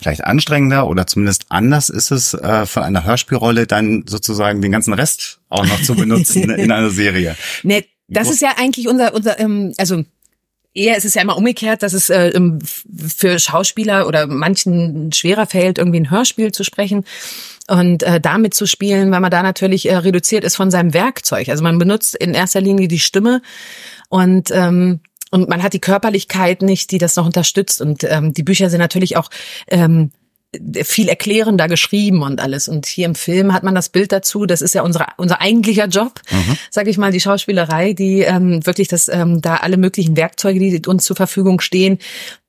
vielleicht 0.00 0.24
anstrengender 0.24 0.88
oder 0.88 1.06
zumindest 1.06 1.46
anders 1.50 1.88
ist 1.88 2.10
es 2.10 2.34
äh, 2.34 2.66
von 2.66 2.82
einer 2.82 3.04
Hörspielrolle 3.04 3.66
dann 3.66 4.04
sozusagen 4.06 4.60
den 4.60 4.72
ganzen 4.72 4.92
Rest 4.92 5.40
auch 5.48 5.64
noch 5.66 5.80
zu 5.82 5.94
benutzen 5.94 6.50
in 6.50 6.70
einer 6.72 6.90
Serie? 6.90 7.36
Nee, 7.62 7.86
das 8.08 8.30
ist 8.30 8.42
ja 8.42 8.54
eigentlich 8.56 8.88
unser, 8.88 9.14
unser 9.14 9.38
ähm, 9.40 9.72
also 9.78 10.04
eher 10.74 10.96
ist 10.96 11.04
es 11.04 11.14
ja 11.14 11.22
immer 11.22 11.36
umgekehrt, 11.36 11.82
dass 11.82 11.92
es 11.92 12.10
äh, 12.10 12.32
für 13.16 13.38
Schauspieler 13.38 14.06
oder 14.06 14.26
manchen 14.26 15.12
schwerer 15.12 15.46
fällt, 15.46 15.78
irgendwie 15.78 16.00
ein 16.00 16.10
Hörspiel 16.10 16.52
zu 16.52 16.64
sprechen 16.64 17.04
und 17.68 18.02
äh, 18.02 18.20
damit 18.20 18.54
zu 18.54 18.66
spielen, 18.66 19.10
weil 19.10 19.20
man 19.20 19.30
da 19.30 19.42
natürlich 19.42 19.88
äh, 19.88 19.96
reduziert 19.96 20.44
ist 20.44 20.56
von 20.56 20.70
seinem 20.70 20.92
Werkzeug. 20.92 21.48
Also 21.48 21.62
man 21.62 21.78
benutzt 21.78 22.16
in 22.16 22.34
erster 22.34 22.60
Linie 22.60 22.88
die 22.88 22.98
Stimme 22.98 23.40
und 24.08 24.50
ähm, 24.50 25.00
und 25.30 25.48
man 25.48 25.64
hat 25.64 25.72
die 25.72 25.80
Körperlichkeit 25.80 26.62
nicht, 26.62 26.92
die 26.92 26.98
das 26.98 27.16
noch 27.16 27.26
unterstützt. 27.26 27.80
Und 27.80 28.04
ähm, 28.04 28.32
die 28.32 28.44
Bücher 28.44 28.70
sind 28.70 28.78
natürlich 28.78 29.16
auch 29.16 29.30
ähm, 29.66 30.12
viel 30.84 31.08
erklärender 31.08 31.68
geschrieben 31.68 32.22
und 32.22 32.40
alles. 32.40 32.68
Und 32.68 32.86
hier 32.86 33.06
im 33.06 33.14
Film 33.14 33.52
hat 33.52 33.62
man 33.62 33.74
das 33.74 33.88
Bild 33.88 34.12
dazu. 34.12 34.46
Das 34.46 34.62
ist 34.62 34.74
ja 34.74 34.82
unsere, 34.82 35.06
unser 35.16 35.40
eigentlicher 35.40 35.86
Job, 35.86 36.20
mhm. 36.30 36.56
sage 36.70 36.90
ich 36.90 36.98
mal, 36.98 37.12
die 37.12 37.20
Schauspielerei, 37.20 37.92
die 37.92 38.20
ähm, 38.20 38.64
wirklich 38.66 38.88
das 38.88 39.08
ähm, 39.08 39.40
da 39.40 39.56
alle 39.56 39.76
möglichen 39.76 40.16
Werkzeuge, 40.16 40.58
die 40.58 40.82
uns 40.86 41.04
zur 41.04 41.16
Verfügung 41.16 41.60
stehen, 41.60 41.98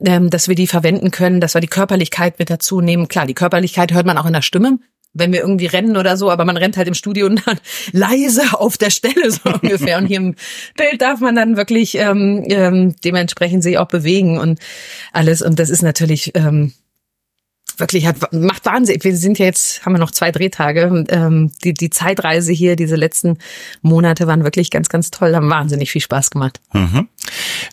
ähm, 0.03 0.30
dass 0.30 0.47
wir 0.47 0.56
die 0.56 0.68
verwenden 0.68 1.12
können, 1.12 1.41
dass 1.41 1.53
wir 1.53 1.62
die 1.62 1.68
Körperlichkeit 1.68 2.39
mit 2.39 2.49
dazu 2.49 2.82
nehmen. 2.82 3.08
Klar, 3.08 3.26
die 3.26 3.34
Körperlichkeit 3.34 3.93
hört 3.93 4.06
man 4.06 4.18
auch 4.18 4.26
in 4.26 4.34
der 4.34 4.41
Stimme 4.41 4.80
wenn 5.16 5.32
wir 5.32 5.39
irgendwie 5.39 5.66
rennen 5.66 5.97
oder 5.97 6.18
so, 6.18 6.30
aber 6.30 6.45
man 6.45 6.58
rennt 6.58 6.78
halt 6.78 6.88
im 6.88 6.93
Studio 6.93 7.26
und 7.30 7.47
dann 7.47 7.58
leise 7.91 8.60
auf 8.60 8.78
der 8.78 8.91
Stelle 8.91 9.32
so 9.32 9.49
ungefähr. 9.62 9.97
Und 9.97 10.06
hier 10.06 10.18
im 10.18 10.36
Bild 10.78 11.01
darf 11.01 11.22
man 11.22 11.36
dann 11.36 11.58
wirklich 11.58 11.97
ähm, 11.97 12.43
ähm, 12.47 12.95
dementsprechend 13.03 13.64
sich 13.64 13.80
auch 13.80 13.88
bewegen 13.88 14.38
und 14.38 14.60
alles. 15.12 15.41
Und 15.41 15.58
das 15.58 15.70
ist 15.70 15.82
natürlich 15.82 16.34
ähm, 16.36 16.74
wirklich 17.80 18.05
hat 18.05 18.34
macht 18.34 18.65
Wahnsinn. 18.65 18.97
Wir 19.01 19.15
sind 19.15 19.39
ja 19.39 19.45
jetzt 19.45 19.86
haben 19.86 19.93
wir 19.93 19.99
noch 19.99 20.11
zwei 20.11 20.32
Drehtage. 20.32 21.05
Ähm, 21.09 21.51
die 21.63 21.73
die 21.73 21.89
Zeitreise 21.89 22.51
hier, 22.51 22.76
diese 22.76 22.95
letzten 22.95 23.38
Monate 23.82 24.28
waren 24.28 24.43
wirklich 24.43 24.71
ganz 24.71 24.89
ganz 24.89 25.11
toll, 25.11 25.36
haben 25.36 25.49
wahnsinnig 25.49 25.91
viel 25.91 26.01
Spaß 26.01 26.30
gemacht. 26.32 26.61
Mhm. 26.73 27.07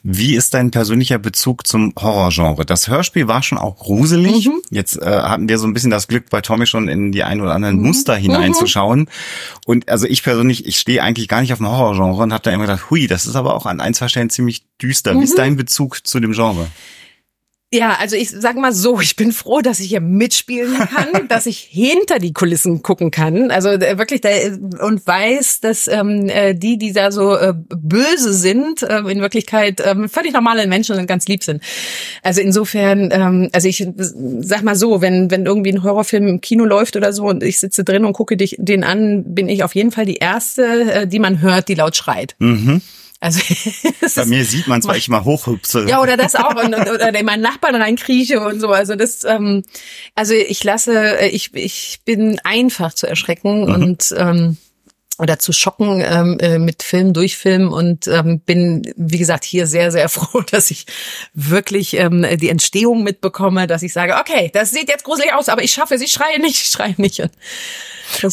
Wie 0.02 0.34
ist 0.34 0.54
dein 0.54 0.70
persönlicher 0.70 1.18
Bezug 1.18 1.66
zum 1.66 1.92
Horrorgenre? 1.98 2.64
Das 2.64 2.88
Hörspiel 2.88 3.28
war 3.28 3.42
schon 3.42 3.58
auch 3.58 3.76
gruselig. 3.76 4.46
Mhm. 4.46 4.62
Jetzt 4.70 5.00
äh, 5.00 5.04
hatten 5.04 5.48
wir 5.48 5.58
so 5.58 5.66
ein 5.66 5.74
bisschen 5.74 5.90
das 5.90 6.08
Glück, 6.08 6.30
bei 6.30 6.40
Tommy 6.40 6.66
schon 6.66 6.88
in 6.88 7.12
die 7.12 7.24
ein 7.24 7.40
oder 7.40 7.54
anderen 7.54 7.76
mhm. 7.76 7.86
Muster 7.86 8.16
hineinzuschauen. 8.16 9.00
Mhm. 9.00 9.08
Und 9.66 9.88
also 9.88 10.06
ich 10.06 10.22
persönlich, 10.22 10.66
ich 10.66 10.78
stehe 10.78 11.02
eigentlich 11.02 11.28
gar 11.28 11.40
nicht 11.40 11.52
auf 11.52 11.58
dem 11.58 11.68
Horrorgenre 11.68 12.22
und 12.22 12.32
habe 12.32 12.42
da 12.42 12.50
immer 12.50 12.64
gedacht, 12.64 12.90
hui, 12.90 13.06
das 13.06 13.26
ist 13.26 13.36
aber 13.36 13.54
auch 13.54 13.66
an 13.66 13.80
ein, 13.80 13.94
zwei 13.94 14.08
Stellen 14.08 14.30
ziemlich 14.30 14.64
düster. 14.80 15.18
Wie 15.18 15.24
ist 15.24 15.34
mhm. 15.34 15.38
dein 15.38 15.56
Bezug 15.56 16.06
zu 16.06 16.20
dem 16.20 16.32
Genre? 16.32 16.66
Ja, 17.74 17.96
also 17.98 18.16
ich 18.16 18.28
sag 18.28 18.56
mal 18.56 18.72
so, 18.72 19.00
ich 19.00 19.16
bin 19.16 19.32
froh, 19.32 19.62
dass 19.62 19.80
ich 19.80 19.88
hier 19.88 20.02
mitspielen 20.02 20.74
kann, 20.74 21.26
dass 21.28 21.46
ich 21.46 21.58
hinter 21.58 22.18
die 22.18 22.34
Kulissen 22.34 22.82
gucken 22.82 23.10
kann. 23.10 23.50
Also 23.50 23.70
äh, 23.70 23.96
wirklich 23.96 24.20
da, 24.20 24.28
und 24.84 25.06
weiß, 25.06 25.60
dass 25.60 25.88
ähm, 25.88 26.28
äh, 26.28 26.54
die, 26.54 26.76
die 26.76 26.92
da 26.92 27.10
so 27.10 27.34
äh, 27.34 27.54
böse 27.54 28.34
sind, 28.34 28.82
äh, 28.82 28.98
in 28.98 29.22
Wirklichkeit 29.22 29.80
äh, 29.80 30.06
völlig 30.08 30.34
normale 30.34 30.66
Menschen 30.66 30.98
und 30.98 31.06
ganz 31.06 31.26
lieb 31.28 31.42
sind. 31.42 31.62
Also 32.22 32.42
insofern, 32.42 33.08
ähm, 33.10 33.48
also 33.52 33.68
ich 33.68 33.86
sag 34.40 34.62
mal 34.62 34.76
so, 34.76 35.00
wenn 35.00 35.30
wenn 35.30 35.46
irgendwie 35.46 35.72
ein 35.72 35.82
Horrorfilm 35.82 36.28
im 36.28 36.40
Kino 36.42 36.66
läuft 36.66 36.94
oder 36.96 37.14
so 37.14 37.24
und 37.24 37.42
ich 37.42 37.58
sitze 37.58 37.84
drin 37.84 38.04
und 38.04 38.12
gucke 38.12 38.36
dich 38.36 38.56
den 38.58 38.84
an, 38.84 39.34
bin 39.34 39.48
ich 39.48 39.64
auf 39.64 39.74
jeden 39.74 39.92
Fall 39.92 40.04
die 40.04 40.16
erste, 40.16 40.92
äh, 40.92 41.06
die 41.06 41.18
man 41.18 41.40
hört, 41.40 41.68
die 41.68 41.74
laut 41.74 41.96
schreit. 41.96 42.36
Mhm. 42.38 42.82
Also 43.22 43.40
bei 44.16 44.24
mir 44.24 44.44
sieht 44.44 44.66
man 44.66 44.82
zwar, 44.82 44.96
ich 44.96 45.08
mal 45.08 45.22
hochhüpse. 45.22 45.86
Ja, 45.88 46.02
oder 46.02 46.16
das 46.16 46.34
auch 46.34 46.56
und, 46.56 46.74
oder 46.74 47.14
in 47.14 47.24
meinen 47.24 47.40
Nachbarn 47.40 47.76
reinkrieche 47.76 48.40
und 48.40 48.58
so. 48.58 48.70
Also 48.70 48.96
das, 48.96 49.22
ähm, 49.22 49.62
also 50.16 50.34
ich 50.34 50.64
lasse, 50.64 51.20
äh, 51.20 51.28
ich 51.28 51.54
ich 51.54 52.00
bin 52.04 52.40
einfach 52.42 52.92
zu 52.92 53.06
erschrecken 53.06 53.66
mhm. 53.66 53.74
und 53.74 54.14
ähm, 54.18 54.56
oder 55.18 55.38
zu 55.38 55.52
schocken 55.52 56.02
ähm, 56.04 56.38
äh, 56.40 56.58
mit 56.58 56.82
Film 56.82 57.12
durchfilmen 57.12 57.68
und 57.68 58.06
ähm, 58.08 58.40
bin 58.40 58.82
wie 58.96 59.18
gesagt 59.18 59.44
hier 59.44 59.66
sehr 59.66 59.90
sehr 59.90 60.08
froh, 60.08 60.42
dass 60.42 60.70
ich 60.70 60.86
wirklich 61.34 61.96
ähm, 61.96 62.26
die 62.38 62.48
Entstehung 62.48 63.02
mitbekomme, 63.02 63.66
dass 63.66 63.82
ich 63.82 63.92
sage, 63.92 64.16
okay, 64.20 64.50
das 64.52 64.70
sieht 64.70 64.88
jetzt 64.88 65.04
gruselig 65.04 65.32
aus, 65.34 65.48
aber 65.48 65.62
ich 65.62 65.72
schaffe 65.72 65.94
es, 65.94 66.00
ich 66.00 66.12
schreie 66.12 66.40
nicht, 66.40 66.60
ich 66.62 66.68
schreie 66.68 66.94
nicht. 66.96 67.22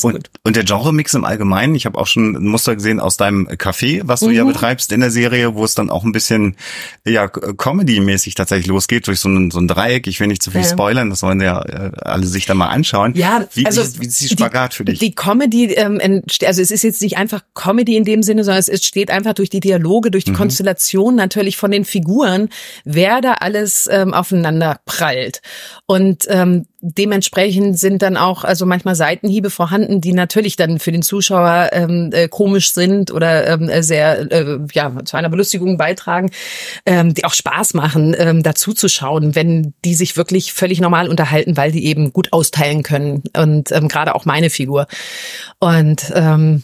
Und, 0.01 0.29
und, 0.43 0.55
der 0.55 0.63
Genre-Mix 0.63 1.13
im 1.13 1.25
Allgemeinen, 1.25 1.75
ich 1.75 1.85
habe 1.85 1.97
auch 1.97 2.07
schon 2.07 2.35
ein 2.35 2.47
Muster 2.47 2.75
gesehen 2.75 2.99
aus 2.99 3.17
deinem 3.17 3.47
Café, 3.47 4.01
was 4.03 4.19
du 4.19 4.27
mhm. 4.27 4.33
ja 4.33 4.43
betreibst 4.43 4.91
in 4.91 4.99
der 4.99 5.11
Serie, 5.11 5.55
wo 5.55 5.63
es 5.63 5.75
dann 5.75 5.89
auch 5.89 6.03
ein 6.03 6.11
bisschen 6.11 6.55
ja 7.05 7.27
Comedy-mäßig 7.27 8.35
tatsächlich 8.35 8.67
losgeht 8.67 9.07
durch 9.07 9.19
so 9.19 9.29
ein, 9.29 9.51
so 9.51 9.59
ein 9.59 9.67
Dreieck. 9.67 10.07
Ich 10.07 10.19
will 10.19 10.27
nicht 10.27 10.43
zu 10.43 10.51
viel 10.51 10.61
ja. 10.61 10.67
spoilern, 10.67 11.09
das 11.09 11.23
wollen 11.23 11.41
ja 11.41 11.61
äh, 11.61 11.91
alle 12.01 12.25
sich 12.25 12.45
da 12.45 12.53
mal 12.53 12.67
anschauen. 12.67 13.13
Ja, 13.15 13.45
wie, 13.53 13.65
also 13.65 13.81
wie, 13.95 14.01
wie 14.01 14.07
ist 14.07 14.21
die 14.21 14.27
Spagat 14.29 14.73
die, 14.73 14.75
für 14.75 14.85
dich? 14.85 14.99
Die 14.99 15.15
Comedy, 15.15 15.73
ähm, 15.73 16.23
also 16.45 16.61
es 16.71 16.83
ist 16.83 16.83
jetzt 16.83 17.01
nicht 17.01 17.17
einfach 17.17 17.43
Comedy 17.53 17.95
in 17.97 18.03
dem 18.03 18.23
Sinne, 18.23 18.43
sondern 18.43 18.59
es 18.59 18.69
entsteht 18.69 19.11
einfach 19.11 19.33
durch 19.33 19.49
die 19.49 19.59
Dialoge, 19.59 20.11
durch 20.11 20.23
die 20.23 20.31
mhm. 20.31 20.37
Konstellation 20.37 21.15
natürlich 21.15 21.57
von 21.57 21.71
den 21.71 21.85
Figuren, 21.85 22.49
wer 22.85 23.21
da 23.21 23.33
alles 23.33 23.89
ähm, 23.91 24.13
aufeinander 24.13 24.79
prallt. 24.85 25.41
Und 25.85 26.25
ähm, 26.29 26.65
dementsprechend 26.81 27.77
sind 27.77 28.01
dann 28.01 28.17
auch 28.17 28.43
also 28.43 28.65
manchmal 28.65 28.95
Seitenhiebe 28.95 29.49
vorhanden, 29.49 30.01
die 30.01 30.13
natürlich 30.13 30.55
dann 30.55 30.79
für 30.79 30.91
den 30.91 31.01
Zuschauer 31.01 31.69
ähm, 31.73 32.09
äh, 32.13 32.27
komisch 32.27 32.73
sind 32.73 33.11
oder 33.11 33.47
ähm, 33.47 33.69
äh, 33.69 33.83
sehr 33.83 34.31
äh, 34.31 34.59
ja 34.73 34.93
zu 35.03 35.17
einer 35.17 35.29
Belustigung 35.29 35.77
beitragen, 35.77 36.31
ähm, 36.85 37.13
die 37.13 37.25
auch 37.25 37.33
Spaß 37.33 37.73
machen, 37.73 38.15
ähm, 38.17 38.43
dazu 38.43 38.73
zu 38.73 38.87
schauen, 38.87 39.35
wenn 39.35 39.73
die 39.83 39.93
sich 39.93 40.15
wirklich 40.15 40.53
völlig 40.53 40.79
normal 40.79 41.09
unterhalten, 41.09 41.57
weil 41.57 41.71
die 41.71 41.85
eben 41.85 42.13
gut 42.13 42.31
austeilen 42.31 42.83
können 42.83 43.23
und 43.35 43.71
ähm, 43.71 43.87
gerade 43.87 44.15
auch 44.15 44.25
meine 44.25 44.49
Figur 44.49 44.87
und 45.59 46.11
ähm, 46.15 46.63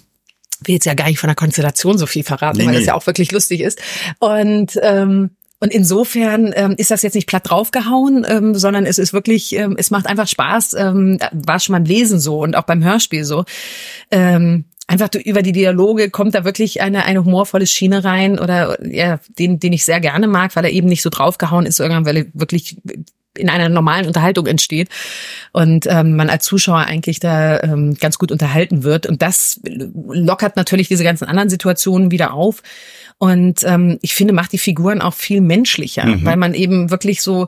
will 0.64 0.76
jetzt 0.76 0.86
ja 0.86 0.94
gar 0.94 1.08
nicht 1.08 1.20
von 1.20 1.28
der 1.28 1.36
Konstellation 1.36 1.98
so 1.98 2.06
viel 2.06 2.24
verraten, 2.24 2.58
nee, 2.60 2.66
weil 2.66 2.74
nee. 2.74 2.80
das 2.80 2.88
ja 2.88 2.94
auch 2.94 3.06
wirklich 3.06 3.32
lustig 3.32 3.62
ist 3.62 3.82
und 4.20 4.80
ähm, 4.82 5.32
und 5.66 5.74
insofern 5.74 6.54
ähm, 6.56 6.76
ist 6.78 6.92
das 6.92 7.02
jetzt 7.02 7.16
nicht 7.16 7.26
platt 7.26 7.50
draufgehauen, 7.50 8.24
ähm, 8.30 8.54
sondern 8.54 8.86
es 8.86 9.00
ist 9.00 9.14
wirklich, 9.14 9.56
ähm, 9.56 9.74
es 9.80 9.90
macht 9.90 10.06
einfach 10.06 10.28
Spaß. 10.28 10.76
Ähm, 10.76 11.18
war 11.32 11.60
schon 11.60 11.74
beim 11.74 11.86
Lesen 11.86 12.20
so 12.20 12.44
und 12.44 12.56
auch 12.56 12.66
beim 12.66 12.84
Hörspiel 12.84 13.24
so. 13.26 13.46
Ähm, 14.12 14.66
einfach 14.86 15.10
über 15.26 15.42
die 15.42 15.54
Dialoge 15.54 16.12
kommt 16.12 16.36
da 16.36 16.46
wirklich 16.46 16.82
eine 16.82 17.06
eine 17.06 17.26
humorvolle 17.26 17.66
Schiene 17.66 18.04
rein 18.04 18.38
oder 18.38 18.78
ja 18.86 19.20
den 19.40 19.60
den 19.60 19.74
ich 19.74 19.86
sehr 19.86 20.00
gerne 20.02 20.28
mag, 20.28 20.56
weil 20.56 20.66
er 20.66 20.72
eben 20.72 20.88
nicht 20.88 21.02
so 21.02 21.10
draufgehauen 21.10 21.66
ist, 21.66 21.80
irgendwann 21.80 22.06
weil 22.06 22.18
er 22.18 22.26
wirklich 22.36 22.78
in 23.38 23.50
einer 23.50 23.70
normalen 23.70 24.08
Unterhaltung 24.08 24.48
entsteht 24.48 24.90
und 25.52 25.88
ähm, 25.88 26.16
man 26.16 26.30
als 26.30 26.46
Zuschauer 26.46 26.86
eigentlich 26.86 27.20
da 27.20 27.60
ähm, 27.62 27.96
ganz 28.00 28.18
gut 28.18 28.32
unterhalten 28.32 28.84
wird 28.84 29.06
und 29.06 29.22
das 29.22 29.60
lockert 29.64 30.56
natürlich 30.56 30.88
diese 30.88 31.04
ganzen 31.04 31.26
anderen 31.26 31.50
Situationen 31.50 32.12
wieder 32.12 32.34
auf 32.34 32.64
und 33.18 33.64
ähm, 33.64 33.98
ich 34.02 34.14
finde, 34.14 34.34
macht 34.34 34.52
die 34.52 34.58
Figuren 34.58 35.02
auch 35.02 35.14
viel 35.14 35.42
menschlicher, 35.42 36.06
mhm. 36.06 36.26
weil 36.26 36.38
man 36.38 36.54
eben 36.54 36.92
wirklich 36.92 37.22
so 37.22 37.48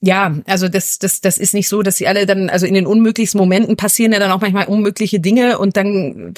ja, 0.00 0.36
also 0.46 0.68
das, 0.68 0.98
das, 1.00 1.20
das 1.20 1.38
ist 1.38 1.54
nicht 1.54 1.68
so, 1.68 1.82
dass 1.82 1.96
sie 1.96 2.06
alle 2.06 2.24
dann, 2.24 2.50
also 2.50 2.66
in 2.66 2.74
den 2.74 2.86
unmöglichsten 2.86 3.38
Momenten 3.38 3.76
passieren 3.76 4.12
ja 4.12 4.20
dann 4.20 4.30
auch 4.30 4.40
manchmal 4.40 4.66
unmögliche 4.66 5.18
Dinge 5.18 5.58
und 5.58 5.76
dann 5.76 6.34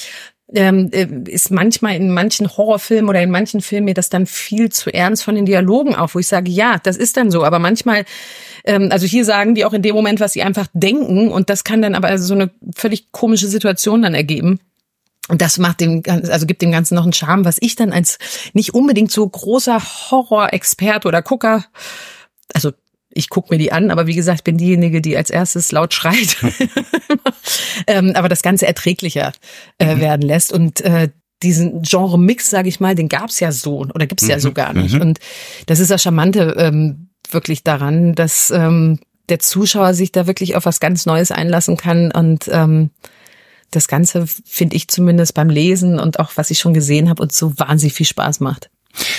ähm, 0.55 0.90
äh, 0.92 1.07
ist 1.28 1.51
manchmal 1.51 1.96
in 1.96 2.11
manchen 2.11 2.48
Horrorfilmen 2.48 3.09
oder 3.09 3.22
in 3.22 3.30
manchen 3.30 3.61
Filmen 3.61 3.86
mir 3.86 3.94
das 3.94 4.09
dann 4.09 4.26
viel 4.26 4.70
zu 4.70 4.92
ernst 4.92 5.22
von 5.22 5.34
den 5.34 5.46
Dialogen 5.46 5.94
auf, 5.94 6.14
wo 6.14 6.18
ich 6.18 6.28
sage, 6.28 6.51
ja, 6.51 6.78
das 6.82 6.96
ist 6.96 7.16
dann 7.16 7.30
so, 7.30 7.44
aber 7.44 7.59
manchmal, 7.59 8.05
ähm, 8.64 8.88
also 8.90 9.07
hier 9.07 9.24
sagen 9.24 9.55
die 9.55 9.64
auch 9.64 9.72
in 9.72 9.82
dem 9.82 9.94
Moment, 9.94 10.20
was 10.20 10.32
sie 10.32 10.42
einfach 10.42 10.66
denken 10.72 11.30
und 11.30 11.51
das 11.51 11.64
kann 11.64 11.82
dann 11.82 11.94
aber 11.94 12.18
so 12.18 12.34
eine 12.34 12.51
völlig 12.74 13.12
komische 13.12 13.48
Situation 13.48 14.03
dann 14.03 14.14
ergeben. 14.14 14.61
Und 15.28 15.40
das 15.42 15.59
macht 15.59 15.80
dem, 15.80 16.03
also 16.07 16.46
gibt 16.46 16.61
dem 16.61 16.72
Ganzen 16.72 16.96
noch 16.96 17.05
einen 17.05 17.12
Charme, 17.12 17.44
was 17.44 17.59
ich 17.61 17.76
dann 17.76 17.92
als 17.92 18.18
nicht 18.53 18.74
unbedingt 18.74 19.12
so 19.12 19.28
großer 19.28 19.80
Horror-Expert 19.80 21.07
oder 21.07 21.22
Gucker, 21.22 21.64
also 22.53 22.72
ich 23.12 23.28
guck 23.28 23.50
mir 23.50 23.58
die 23.58 23.72
an, 23.72 23.90
aber 23.90 24.06
wie 24.06 24.14
gesagt, 24.14 24.44
bin 24.44 24.56
diejenige, 24.56 25.00
die 25.00 25.16
als 25.16 25.30
erstes 25.30 25.72
laut 25.72 25.92
schreit, 25.94 26.36
ähm, 27.86 28.12
aber 28.14 28.28
das 28.28 28.42
Ganze 28.42 28.66
erträglicher 28.66 29.32
äh, 29.78 29.96
mhm. 29.96 30.00
werden 30.00 30.22
lässt. 30.22 30.52
Und 30.52 30.80
äh, 30.82 31.11
diesen 31.42 31.82
Genre-Mix, 31.82 32.50
sage 32.50 32.68
ich 32.68 32.80
mal, 32.80 32.94
den 32.94 33.08
gab's 33.08 33.40
ja 33.40 33.50
so 33.50 33.80
oder 33.80 34.06
gibt's 34.06 34.24
mhm. 34.24 34.30
ja 34.30 34.40
so 34.40 34.52
gar 34.52 34.72
nicht. 34.72 34.94
Mhm. 34.94 35.00
Und 35.00 35.20
das 35.66 35.80
ist 35.80 35.90
das 35.90 36.02
Charmante 36.02 36.54
ähm, 36.58 37.08
wirklich 37.30 37.64
daran, 37.64 38.14
dass 38.14 38.50
ähm, 38.50 39.00
der 39.28 39.38
Zuschauer 39.38 39.94
sich 39.94 40.12
da 40.12 40.26
wirklich 40.26 40.56
auf 40.56 40.66
was 40.66 40.80
ganz 40.80 41.06
Neues 41.06 41.30
einlassen 41.30 41.76
kann 41.76 42.11
und 42.11 42.48
ähm, 42.52 42.90
das 43.70 43.86
Ganze 43.86 44.26
finde 44.26 44.74
ich 44.74 44.88
zumindest 44.88 45.34
beim 45.34 45.48
Lesen 45.48 46.00
und 46.00 46.18
auch 46.18 46.32
was 46.34 46.50
ich 46.50 46.58
schon 46.58 46.74
gesehen 46.74 47.08
habe 47.08 47.22
und 47.22 47.32
so 47.32 47.56
wahnsinnig 47.58 47.94
viel 47.94 48.06
Spaß 48.06 48.40
macht. 48.40 48.68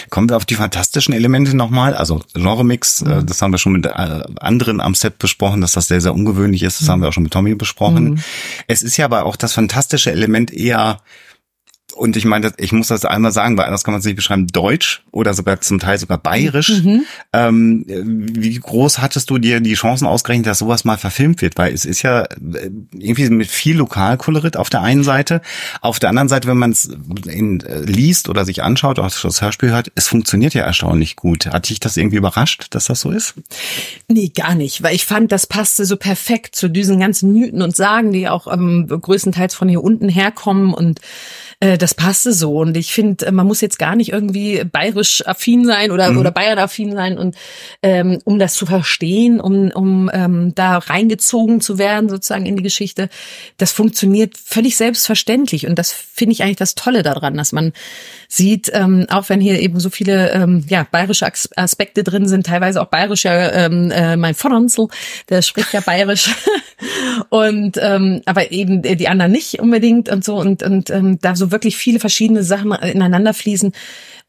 Kommen 0.10 0.30
wir 0.30 0.38
auf 0.38 0.46
die 0.46 0.56
fantastischen 0.56 1.14
Elemente 1.14 1.56
nochmal. 1.56 1.94
Also 1.94 2.22
Genre-Mix, 2.34 3.02
äh, 3.02 3.06
mhm. 3.06 3.26
das 3.26 3.42
haben 3.42 3.52
wir 3.52 3.58
schon 3.58 3.74
mit 3.74 3.86
äh, 3.86 3.90
anderen 4.40 4.82
am 4.82 4.96
Set 4.96 5.20
besprochen, 5.20 5.62
dass 5.62 5.72
das 5.72 5.88
sehr, 5.88 6.02
sehr 6.02 6.14
ungewöhnlich 6.14 6.64
ist. 6.64 6.82
Das 6.82 6.88
mhm. 6.88 6.92
haben 6.92 7.02
wir 7.02 7.10
auch 7.10 7.14
schon 7.14 7.24
mit 7.24 7.34
Tommy 7.34 7.56
besprochen. 7.56 8.12
Mhm. 8.12 8.20
Es 8.68 8.82
ist 8.82 8.98
ja 8.98 9.06
aber 9.06 9.26
auch 9.26 9.36
das 9.36 9.54
fantastische 9.54 10.12
Element 10.12 10.52
eher 10.52 11.00
und 11.92 12.18
ich 12.18 12.26
meine, 12.26 12.52
ich 12.58 12.72
muss 12.72 12.88
das 12.88 13.06
einmal 13.06 13.32
sagen, 13.32 13.58
weil 13.58 13.66
anders 13.66 13.84
kann 13.84 13.94
man 13.94 14.00
es 14.00 14.06
nicht 14.06 14.16
beschreiben, 14.16 14.48
Deutsch 14.48 15.04
oder 15.12 15.34
sogar 15.34 15.62
zum 15.62 15.80
Teil 15.80 15.98
sogar 15.98 16.18
Bayerisch. 16.18 16.84
Mhm. 16.84 17.06
Ähm, 17.34 17.86
wie 17.88 18.56
groß 18.56 19.00
hattest 19.00 19.30
du 19.30 19.38
dir 19.38 19.60
die 19.60 19.74
Chancen 19.74 20.08
ausgerechnet, 20.08 20.48
dass 20.48 20.60
sowas 20.60 20.86
mal 20.86 20.98
verfilmt 20.98 21.42
wird? 21.42 21.58
Weil 21.58 21.74
es 21.74 21.86
ist 21.86 22.02
ja 22.02 22.24
äh, 22.24 22.70
irgendwie 22.94 23.30
mit 23.30 23.48
viel 23.48 23.78
Lokalkolorit 23.78 24.58
auf 24.58 24.70
der 24.70 24.82
einen 24.82 25.04
Seite. 25.04 25.42
Auf 25.82 26.00
der 26.00 26.10
anderen 26.10 26.30
Seite, 26.30 26.48
wenn 26.48 26.58
man 26.58 26.72
es 26.72 26.90
äh, 26.90 27.86
liest 27.86 28.30
oder 28.30 28.46
sich 28.46 28.64
anschaut 28.64 29.00
oder 29.00 29.10
das 29.22 29.42
Hörspiel 29.42 29.72
hört, 29.72 29.92
es 29.96 30.08
funktioniert 30.08 30.54
ja 30.54 30.64
erstaunlich 30.64 31.16
gut. 31.16 31.48
Hat 31.48 31.70
dich 31.70 31.80
das 31.80 31.98
irgendwie 31.98 32.18
überrascht, 32.18 32.68
dass 32.72 32.86
das 32.86 33.02
so 33.02 33.12
ist? 33.12 33.36
Nee, 34.08 34.30
gar 34.30 34.56
nicht, 34.56 34.84
weil 34.84 34.96
ich 34.96 35.06
fand, 35.06 35.32
das 35.32 35.48
passte 35.48 35.86
so 35.86 35.98
perfekt 35.98 36.56
zu 36.56 36.70
diesen 36.70 37.00
ganzen 37.00 37.34
Mythen 37.34 37.62
und 37.62 37.76
Sagen, 37.76 38.12
die 38.12 38.28
auch 38.28 38.52
ähm, 38.52 38.88
größtenteils 38.88 39.56
von 39.56 39.70
hier 39.70 39.84
unten 39.84 40.10
herkommen 40.10 40.74
und 40.74 41.00
äh, 41.62 41.78
das 41.78 41.94
passte 41.94 42.34
so. 42.34 42.58
Und 42.60 42.76
ich 42.76 42.92
finde, 42.92 43.32
man 43.32 43.48
muss 43.48 43.62
jetzt 43.62 43.80
gar 43.80 43.96
nicht 43.96 44.12
irgendwie 44.12 44.64
bayerisch 44.66 45.26
affin 45.26 45.66
sein 45.66 45.92
oder, 45.92 46.12
Mhm. 46.12 46.18
oder 46.18 46.32
Bayern 46.32 46.60
affin 46.60 46.92
sein 46.92 47.18
und 47.18 47.36
ähm, 47.82 48.20
um 48.26 48.38
das 48.40 48.56
zu 48.56 48.66
verstehen, 48.66 49.40
um, 49.40 49.72
um 49.72 50.12
ähm, 50.14 50.54
da 50.56 50.78
reingezogen 50.80 51.62
zu 51.62 51.78
werden, 51.78 52.10
sozusagen 52.10 52.46
in 52.46 52.58
die 52.58 52.64
Geschichte. 52.64 53.08
Das 53.58 53.72
funktioniert 53.72 54.36
völlig 54.38 54.76
selbstverständlich. 54.76 55.68
Und 55.68 55.80
das 55.80 55.92
finde 55.94 56.34
ich 56.34 56.44
eigentlich 56.44 56.58
das 56.58 56.76
Tolle 56.76 57.04
daran, 57.04 57.38
dass 57.38 57.52
man 57.54 57.72
sieht, 58.28 58.70
ähm, 58.74 59.06
auch 59.10 59.30
wenn 59.30 59.40
hier 59.40 59.60
eben 59.60 59.80
so 59.80 59.90
viele 59.90 60.32
ähm, 60.32 60.66
ja, 60.68 60.86
bayerische 60.90 61.26
As- 61.28 61.50
Aspekte 61.56 62.04
drin 62.04 62.28
sind, 62.28 62.46
teilweise 62.48 62.82
auch 62.82 62.88
bayerischer, 62.88 63.54
ähm, 63.54 63.92
äh, 63.92 64.18
mein 64.18 64.34
Vatersel, 64.36 64.88
der 65.30 65.42
spricht 65.42 65.74
ja 65.74 65.82
bayerisch. 65.82 66.34
und 67.30 67.78
ähm, 67.80 68.22
aber 68.26 68.52
eben 68.52 68.82
die 68.82 69.08
anderen 69.08 69.32
nicht 69.32 69.60
unbedingt 69.60 70.10
und 70.10 70.24
so 70.26 70.38
und, 70.38 70.64
und 70.64 70.90
ähm, 70.90 71.20
da 71.22 71.36
so 71.36 71.51
wirklich 71.52 71.78
viele 71.78 72.00
verschiedene 72.00 72.44
Sachen 72.44 72.72
ineinander 72.72 73.34
fließen. 73.34 73.72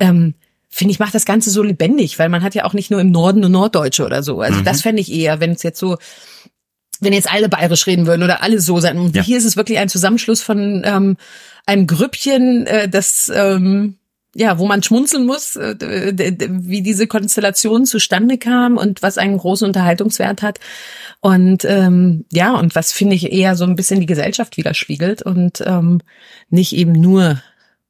Ähm, 0.00 0.34
finde 0.68 0.92
ich, 0.92 0.98
macht 0.98 1.14
das 1.14 1.26
Ganze 1.26 1.50
so 1.50 1.62
lebendig, 1.62 2.18
weil 2.18 2.28
man 2.30 2.42
hat 2.42 2.54
ja 2.54 2.64
auch 2.64 2.72
nicht 2.72 2.90
nur 2.90 3.00
im 3.00 3.10
Norden 3.10 3.40
nur 3.40 3.50
Norddeutsche 3.50 4.06
oder 4.06 4.22
so. 4.22 4.40
Also 4.40 4.60
Mhm. 4.60 4.64
das 4.64 4.82
fände 4.82 5.02
ich 5.02 5.12
eher, 5.12 5.38
wenn 5.40 5.50
es 5.52 5.62
jetzt 5.62 5.78
so, 5.78 5.98
wenn 7.00 7.12
jetzt 7.12 7.30
alle 7.32 7.48
bayerisch 7.48 7.86
reden 7.86 8.06
würden 8.06 8.22
oder 8.22 8.42
alle 8.42 8.60
so 8.60 8.80
sein. 8.80 8.96
Und 8.98 9.14
Ja. 9.14 9.22
hier 9.22 9.36
ist 9.36 9.44
es 9.44 9.56
wirklich 9.56 9.78
ein 9.78 9.88
Zusammenschluss 9.88 10.40
von 10.42 10.82
ähm, 10.84 11.16
einem 11.66 11.86
Grüppchen, 11.86 12.66
äh, 12.66 12.88
das 12.88 13.30
ähm, 13.34 13.96
ja, 14.34 14.58
wo 14.58 14.66
man 14.66 14.82
schmunzeln 14.82 15.26
muss, 15.26 15.56
äh, 15.56 15.76
wie 15.78 16.82
diese 16.82 17.06
Konstellation 17.06 17.84
zustande 17.84 18.38
kam 18.38 18.76
und 18.76 19.02
was 19.02 19.18
einen 19.18 19.36
großen 19.36 19.66
Unterhaltungswert 19.66 20.42
hat. 20.42 20.58
Und 21.20 21.64
ähm, 21.64 22.24
ja, 22.32 22.54
und 22.54 22.74
was 22.74 22.92
finde 22.92 23.14
ich 23.14 23.30
eher 23.30 23.56
so 23.56 23.64
ein 23.64 23.76
bisschen 23.76 24.00
die 24.00 24.06
Gesellschaft 24.06 24.56
widerspiegelt 24.56 25.22
und 25.22 25.62
ähm, 25.66 26.00
nicht 26.48 26.72
eben 26.74 26.92
nur 26.92 27.42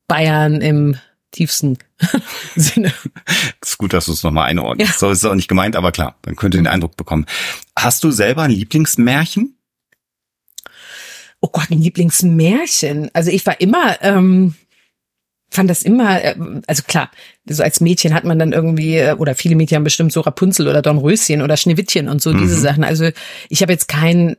Bayern 0.09 0.61
im 0.61 0.97
tiefsten 1.31 1.79
Sinne. 2.57 2.93
Ist 3.63 3.79
gut, 3.79 3.93
dass 3.93 4.07
du 4.07 4.13
es 4.13 4.23
nochmal 4.23 4.49
einordnest. 4.49 4.93
Ja. 4.93 4.99
So 4.99 5.11
ist 5.11 5.19
es 5.19 5.25
auch 5.25 5.35
nicht 5.35 5.49
gemeint, 5.49 5.77
aber 5.77 5.93
klar, 5.93 6.17
man 6.27 6.37
könnte 6.37 6.59
den 6.59 6.67
Eindruck 6.67 6.97
bekommen. 6.97 7.27
Hast 7.77 8.05
du 8.05 8.11
selber 8.11 8.43
ein 8.43 8.51
Lieblingsmärchen? 8.51 9.57
Oh 11.41 11.49
Gott, 11.49 11.71
ein 11.71 11.81
Lieblingsmärchen. 11.81 13.11
Also 13.15 13.31
ich 13.31 13.47
war 13.47 13.61
immer, 13.61 14.01
ähm, 14.03 14.55
fand 15.53 15.71
das 15.71 15.83
immer, 15.83 16.23
äh, 16.23 16.35
also 16.67 16.83
klar, 16.87 17.11
so 17.47 17.63
als 17.63 17.81
Mädchen 17.81 18.15
hat 18.15 18.25
man 18.25 18.39
dann 18.39 18.53
irgendwie, 18.53 18.97
äh, 18.97 19.15
oder 19.15 19.35
viele 19.35 19.55
Mädchen 19.55 19.77
haben 19.77 19.85
bestimmt 19.85 20.13
so 20.13 20.21
Rapunzel 20.21 20.69
oder 20.69 20.83
Dornröschen 20.83 21.43
oder 21.43 21.57
Schneewittchen 21.57 22.09
und 22.09 22.23
so 22.23 22.33
diese 22.33 22.57
Mhm. 22.57 22.61
Sachen. 22.61 22.85
Also 22.85 23.11
ich 23.49 23.63
habe 23.63 23.73
jetzt 23.73 23.89
kein 23.89 24.37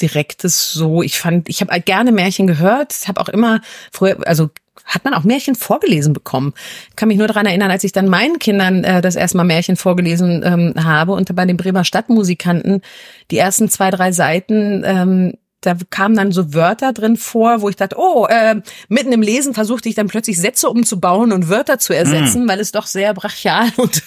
direktes 0.00 0.72
so, 0.72 1.02
ich 1.02 1.18
fand, 1.18 1.48
ich 1.48 1.60
habe 1.60 1.78
gerne 1.80 2.12
Märchen 2.12 2.46
gehört, 2.46 2.94
ich 3.00 3.08
habe 3.08 3.20
auch 3.20 3.28
immer 3.28 3.60
früher, 3.92 4.16
also 4.26 4.50
hat 4.84 5.04
man 5.04 5.14
auch 5.14 5.24
Märchen 5.24 5.54
vorgelesen 5.54 6.12
bekommen. 6.12 6.52
Ich 6.90 6.96
kann 6.96 7.08
mich 7.08 7.16
nur 7.16 7.28
daran 7.28 7.46
erinnern, 7.46 7.70
als 7.70 7.84
ich 7.84 7.92
dann 7.92 8.08
meinen 8.08 8.38
Kindern 8.38 8.84
äh, 8.84 9.00
das 9.00 9.16
erste 9.16 9.36
Mal 9.36 9.44
Märchen 9.44 9.76
vorgelesen 9.76 10.42
ähm, 10.44 10.74
habe 10.84 11.12
und 11.12 11.34
bei 11.34 11.46
den 11.46 11.56
Bremer 11.56 11.84
Stadtmusikanten 11.84 12.82
die 13.30 13.38
ersten 13.38 13.68
zwei, 13.68 13.90
drei 13.90 14.12
Seiten 14.12 14.82
ähm, 14.84 15.34
da 15.64 15.76
kamen 15.90 16.16
dann 16.16 16.32
so 16.32 16.52
Wörter 16.54 16.92
drin 16.92 17.16
vor, 17.16 17.60
wo 17.60 17.68
ich 17.68 17.76
dachte, 17.76 17.96
oh, 17.98 18.26
äh, 18.28 18.60
mitten 18.88 19.12
im 19.12 19.22
Lesen 19.22 19.54
versuchte 19.54 19.88
ich 19.88 19.94
dann 19.94 20.08
plötzlich 20.08 20.38
Sätze 20.38 20.68
umzubauen 20.68 21.32
und 21.32 21.48
Wörter 21.48 21.78
zu 21.78 21.94
ersetzen, 21.94 22.46
weil 22.48 22.60
es 22.60 22.72
doch 22.72 22.86
sehr 22.86 23.14
brachial 23.14 23.68
und 23.76 24.02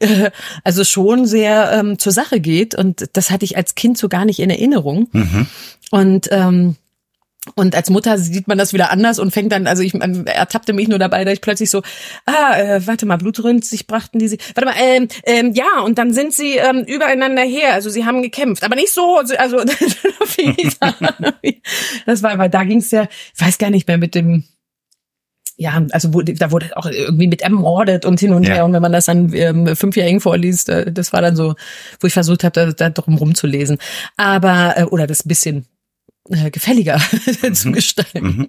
äh, 0.00 0.30
also 0.64 0.84
schon 0.84 1.26
sehr 1.26 1.72
ähm, 1.72 1.98
zur 1.98 2.12
Sache 2.12 2.40
geht. 2.40 2.74
Und 2.74 3.08
das 3.12 3.30
hatte 3.30 3.44
ich 3.44 3.56
als 3.56 3.74
Kind 3.74 3.98
so 3.98 4.08
gar 4.08 4.24
nicht 4.24 4.40
in 4.40 4.50
Erinnerung. 4.50 5.08
Und 5.90 6.28
ähm, 6.30 6.76
und 7.54 7.74
als 7.74 7.90
Mutter 7.90 8.18
sieht 8.18 8.48
man 8.48 8.58
das 8.58 8.72
wieder 8.72 8.90
anders 8.90 9.18
und 9.18 9.30
fängt 9.32 9.52
dann, 9.52 9.66
also 9.66 9.82
ich 9.82 9.94
ähm, 9.94 10.26
ertappte 10.26 10.72
mich 10.72 10.88
nur 10.88 10.98
dabei, 10.98 11.24
dass 11.24 11.34
ich 11.34 11.40
plötzlich 11.40 11.70
so, 11.70 11.82
ah, 12.26 12.58
äh, 12.58 12.86
warte 12.86 13.06
mal, 13.06 13.16
blutrünstig 13.16 13.86
brachten 13.86 14.18
die 14.18 14.28
sie, 14.28 14.38
warte 14.54 14.66
mal, 14.66 14.74
ähm, 14.78 15.08
ähm, 15.24 15.52
ja, 15.54 15.80
und 15.84 15.98
dann 15.98 16.12
sind 16.12 16.32
sie 16.32 16.56
ähm, 16.56 16.84
übereinander 16.86 17.42
her, 17.42 17.74
also 17.74 17.90
sie 17.90 18.04
haben 18.04 18.22
gekämpft, 18.22 18.64
aber 18.64 18.74
nicht 18.76 18.92
so, 18.92 19.16
also, 19.18 19.34
also 19.36 19.58
das 22.06 22.22
war, 22.22 22.38
weil 22.38 22.50
da 22.50 22.64
ging's 22.64 22.90
ja, 22.90 23.06
ich 23.34 23.40
weiß 23.40 23.58
gar 23.58 23.70
nicht 23.70 23.86
mehr 23.88 23.98
mit 23.98 24.14
dem, 24.14 24.44
ja, 25.58 25.82
also 25.92 26.12
wurde, 26.12 26.34
da 26.34 26.50
wurde 26.50 26.76
auch 26.76 26.86
irgendwie 26.86 27.28
mit 27.28 27.40
ermordet 27.42 28.04
und 28.04 28.20
hin 28.20 28.32
und 28.32 28.44
Ja. 28.46 28.54
her. 28.54 28.64
Und 28.66 28.74
wenn 28.74 28.82
man 28.82 28.92
das 28.92 29.06
dann 29.06 29.32
ähm, 29.32 29.74
Fünfjährigen 29.74 30.20
vorliest, 30.20 30.68
äh, 30.68 30.92
das 30.92 31.14
war 31.14 31.22
dann 31.22 31.34
so, 31.34 31.54
wo 32.00 32.06
ich 32.06 32.12
versucht 32.12 32.44
habe, 32.44 32.52
da, 32.52 32.72
da 32.72 32.90
drum 32.90 33.16
rumzulesen. 33.16 33.78
Aber, 34.18 34.74
äh, 34.76 34.82
oder 34.84 35.06
das 35.06 35.22
bisschen 35.22 35.66
äh, 36.30 36.50
gefälliger 36.50 37.00
zu 37.52 37.72
gestalten. 37.72 38.26
Mhm. 38.26 38.48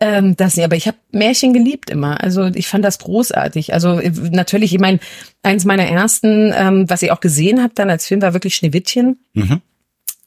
Ähm, 0.00 0.36
das 0.36 0.56
nicht, 0.56 0.64
aber 0.64 0.76
ich 0.76 0.86
habe 0.86 0.98
Märchen 1.10 1.52
geliebt 1.52 1.90
immer. 1.90 2.22
Also 2.22 2.46
ich 2.46 2.68
fand 2.68 2.84
das 2.84 2.98
großartig. 2.98 3.72
Also 3.74 3.98
äh, 3.98 4.12
natürlich, 4.30 4.74
ich 4.74 4.80
meine, 4.80 5.00
eins 5.42 5.64
meiner 5.64 5.86
ersten, 5.86 6.52
ähm, 6.54 6.88
was 6.88 7.02
ich 7.02 7.10
auch 7.12 7.20
gesehen 7.20 7.62
habe 7.62 7.72
dann 7.74 7.90
als 7.90 8.06
Film, 8.06 8.22
war 8.22 8.34
wirklich 8.34 8.56
Schneewittchen 8.56 9.18
Mhm. 9.34 9.62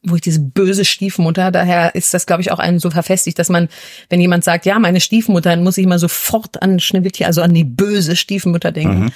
Wo 0.05 0.15
ich 0.15 0.21
diese 0.21 0.39
böse 0.39 0.85
Stiefmutter, 0.85 1.51
daher 1.51 1.95
ist 1.95 2.13
das, 2.13 2.25
glaube 2.25 2.41
ich, 2.41 2.51
auch 2.51 2.59
einen 2.59 2.79
so 2.79 2.89
verfestigt, 2.89 3.37
dass 3.39 3.49
man, 3.49 3.69
wenn 4.09 4.21
jemand 4.21 4.43
sagt, 4.43 4.65
ja, 4.65 4.79
meine 4.79 4.99
Stiefmutter, 4.99 5.49
dann 5.51 5.63
muss 5.63 5.77
ich 5.77 5.85
immer 5.85 5.99
sofort 5.99 6.61
an 6.61 6.79
Schneewittchen, 6.79 7.25
also 7.25 7.41
an 7.41 7.53
die 7.53 7.63
böse 7.63 8.15
Stiefmutter 8.15 8.71
denken. 8.71 9.11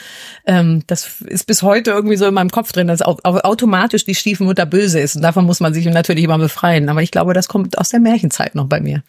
Ähm, 0.45 0.83
das 0.87 1.21
ist 1.21 1.45
bis 1.45 1.61
heute 1.61 1.91
irgendwie 1.91 2.17
so 2.17 2.25
in 2.25 2.33
meinem 2.33 2.49
Kopf 2.49 2.71
drin, 2.71 2.87
dass 2.87 3.01
au 3.01 3.17
au 3.23 3.37
automatisch 3.37 4.05
die 4.05 4.15
Stiefmutter 4.15 4.65
böse 4.65 4.99
ist. 4.99 5.15
Und 5.15 5.21
davon 5.21 5.45
muss 5.45 5.59
man 5.59 5.73
sich 5.73 5.85
natürlich 5.85 6.23
immer 6.23 6.37
befreien. 6.37 6.89
Aber 6.89 7.01
ich 7.01 7.11
glaube, 7.11 7.33
das 7.33 7.47
kommt 7.47 7.77
aus 7.77 7.89
der 7.89 7.99
Märchenzeit 7.99 8.55
noch 8.55 8.67
bei 8.67 8.79
mir. 8.79 9.03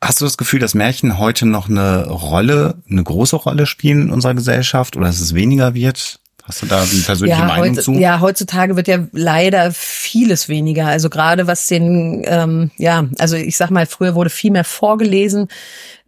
Hast 0.00 0.20
du 0.20 0.24
das 0.24 0.36
Gefühl, 0.36 0.60
dass 0.60 0.74
Märchen 0.74 1.18
heute 1.18 1.46
noch 1.46 1.68
eine 1.68 2.06
Rolle, 2.08 2.82
eine 2.90 3.02
große 3.02 3.36
Rolle 3.36 3.66
spielen 3.66 4.02
in 4.02 4.10
unserer 4.10 4.34
Gesellschaft 4.34 4.96
oder 4.96 5.06
dass 5.06 5.20
es 5.20 5.34
weniger 5.34 5.74
wird? 5.74 6.20
Hast 6.46 6.60
du 6.60 6.66
da 6.66 6.82
eine 6.82 7.00
persönliche 7.00 7.40
ja, 7.40 7.46
Meinung 7.46 7.74
zu? 7.74 7.92
ja, 7.94 8.20
heutzutage 8.20 8.76
wird 8.76 8.86
ja 8.86 8.98
leider 9.12 9.72
vieles 9.72 10.50
weniger. 10.50 10.86
Also 10.86 11.08
gerade 11.08 11.46
was 11.46 11.68
den, 11.68 12.22
ähm, 12.26 12.70
ja, 12.76 13.06
also 13.18 13.36
ich 13.36 13.56
sag 13.56 13.70
mal, 13.70 13.86
früher 13.86 14.14
wurde 14.14 14.28
viel 14.28 14.50
mehr 14.50 14.64
vorgelesen, 14.64 15.48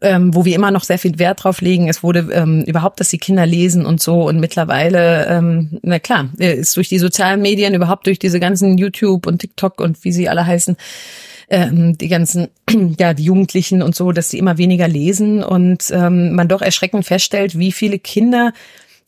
ähm, 0.03 0.35
wo 0.35 0.45
wir 0.45 0.55
immer 0.55 0.71
noch 0.71 0.85
sehr 0.85 0.99
viel 0.99 1.19
Wert 1.19 1.43
drauf 1.43 1.63
legen. 1.63 1.89
Es 1.89 2.03
wurde 2.03 2.29
ähm, 2.33 2.65
überhaupt, 2.65 3.01
dass 3.01 3.09
die 3.09 3.17
Kinder 3.17 3.47
lesen 3.47 3.87
und 3.87 4.03
so. 4.03 4.29
Und 4.29 4.39
mittlerweile, 4.39 5.27
ähm, 5.27 5.79
na 5.83 5.99
klar, 5.99 6.29
äh, 6.39 6.53
ist 6.53 6.77
durch 6.77 6.91
die 6.91 6.99
sozialen 6.99 7.41
Medien, 7.41 7.73
überhaupt 7.73 8.07
durch 8.07 8.19
diese 8.19 8.39
ganzen 8.39 8.77
YouTube 8.77 9.27
und 9.27 9.39
TikTok 9.39 9.81
und 9.81 10.05
wie 10.05 10.13
sie 10.13 10.29
alle 10.29 10.45
heißen, 10.45 10.77
ähm, 11.49 11.97
die 11.97 12.09
ganzen, 12.09 12.49
ja, 12.99 13.15
die 13.15 13.25
Jugendlichen 13.25 13.81
und 13.81 13.97
so, 13.97 14.13
dass 14.13 14.29
die 14.29 14.39
immer 14.39 14.59
weniger 14.59 14.87
lesen 14.87 15.43
und 15.43 15.91
ähm, 15.93 16.35
man 16.35 16.49
doch 16.49 16.61
erschreckend 16.61 17.07
feststellt, 17.07 17.59
wie 17.59 17.73
viele 17.73 17.99
Kinder 17.99 18.53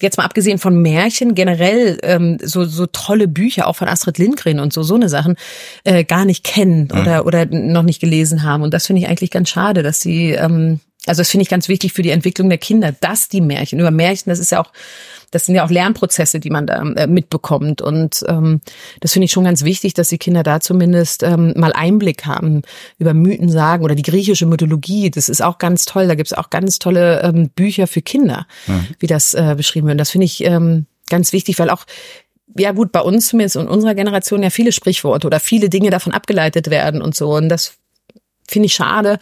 jetzt 0.01 0.17
mal 0.17 0.25
abgesehen 0.25 0.59
von 0.59 0.81
Märchen 0.81 1.35
generell 1.35 1.99
ähm, 2.03 2.39
so 2.43 2.65
so 2.65 2.87
tolle 2.87 3.29
Bücher 3.29 3.67
auch 3.67 3.77
von 3.77 3.89
Astrid 3.89 4.19
Lindgren 4.19 4.61
und 4.61 4.73
so 4.73 4.83
so 4.83 4.95
eine 4.95 5.09
Sachen 5.09 5.37
äh, 5.85 6.05
gar 6.05 6.25
nicht 6.25 6.45
kennen 6.45 6.91
oder 6.93 7.27
oder 7.27 7.47
noch 7.47 7.83
nicht 7.83 8.01
gelesen 8.01 8.43
haben. 8.43 8.63
Und 8.63 8.75
das 8.75 8.87
finde 8.87 9.03
ich 9.03 9.09
eigentlich 9.09 9.31
ganz 9.31 9.49
schade, 9.49 9.83
dass 9.83 10.01
sie 10.01 10.33
ähm, 10.33 10.81
also 11.09 11.21
das 11.21 11.31
finde 11.31 11.43
ich 11.43 11.49
ganz 11.49 11.69
wichtig 11.69 11.93
für 11.93 12.03
die 12.03 12.11
Entwicklung 12.11 12.49
der 12.49 12.59
Kinder, 12.59 12.93
dass 12.93 13.29
die 13.29 13.41
Märchen 13.41 13.81
über 13.81 13.91
Märchen, 13.91 14.31
das 14.31 14.39
ist 14.39 14.53
ja 14.53 14.61
auch 14.61 14.73
das 15.31 15.47
sind 15.47 15.55
ja 15.55 15.65
auch 15.65 15.71
Lernprozesse, 15.71 16.41
die 16.41 16.51
man 16.51 16.67
da 16.67 16.83
äh, 16.83 17.07
mitbekommt. 17.07 17.83
Und 17.83 18.25
ähm, 18.29 18.61
das 19.01 19.13
finde 19.13 19.27
ich 19.27 19.33
schon 19.33 19.45
ganz 19.45 19.63
wichtig, 19.63 19.95
dass 19.95 20.09
die 20.09 20.19
Kinder 20.19 20.43
da 20.43 20.61
zumindest 20.61 21.23
ähm, 21.23 21.53
mal 21.57 21.73
Einblick 21.73 22.25
haben 22.25 22.63
über 22.99 23.15
Mythen 23.15 23.51
sagen 23.51 23.85
oder 23.85 23.95
die 23.95 24.03
griechische 24.03 24.47
Mythologie. 24.47 25.11
Das 25.11 25.29
ist 25.29 25.43
auch 25.43 25.59
ganz 25.59 25.85
toll. 25.85 26.09
Da 26.09 26.15
gibt 26.15 26.29
es 26.29 26.33
auch 26.33 26.51
ganz 26.51 26.79
tolle 26.79 27.23
ähm, 27.23 27.51
Bücher 27.51 27.87
für 27.87 28.01
Kinder, 28.01 28.47
wie 28.99 29.07
das 29.07 29.35
äh, 29.35 29.55
beschrieben 29.57 29.87
wird. 29.87 29.95
Und 29.95 29.99
das 29.99 30.11
finde 30.11 30.25
ich 30.25 30.43
ähm, 30.45 30.87
ganz 31.11 31.33
wichtig, 31.33 31.59
weil 31.59 31.71
auch 31.71 31.85
ja 32.57 32.73
gut, 32.73 32.93
bei 32.93 33.01
uns 33.01 33.29
zumindest 33.29 33.57
in 33.57 33.69
unserer 33.69 33.95
Generation 33.95 34.43
ja 34.43 34.51
viele 34.51 34.73
Sprichworte 34.73 35.27
oder 35.27 35.39
viele 35.39 35.69
Dinge 35.69 35.91
davon 35.91 36.13
abgeleitet 36.13 36.71
werden 36.71 37.03
und 37.03 37.15
so. 37.15 37.35
Und 37.37 37.51
das 37.51 37.78
finde 38.49 38.67
ich 38.67 38.75
schade, 38.75 39.19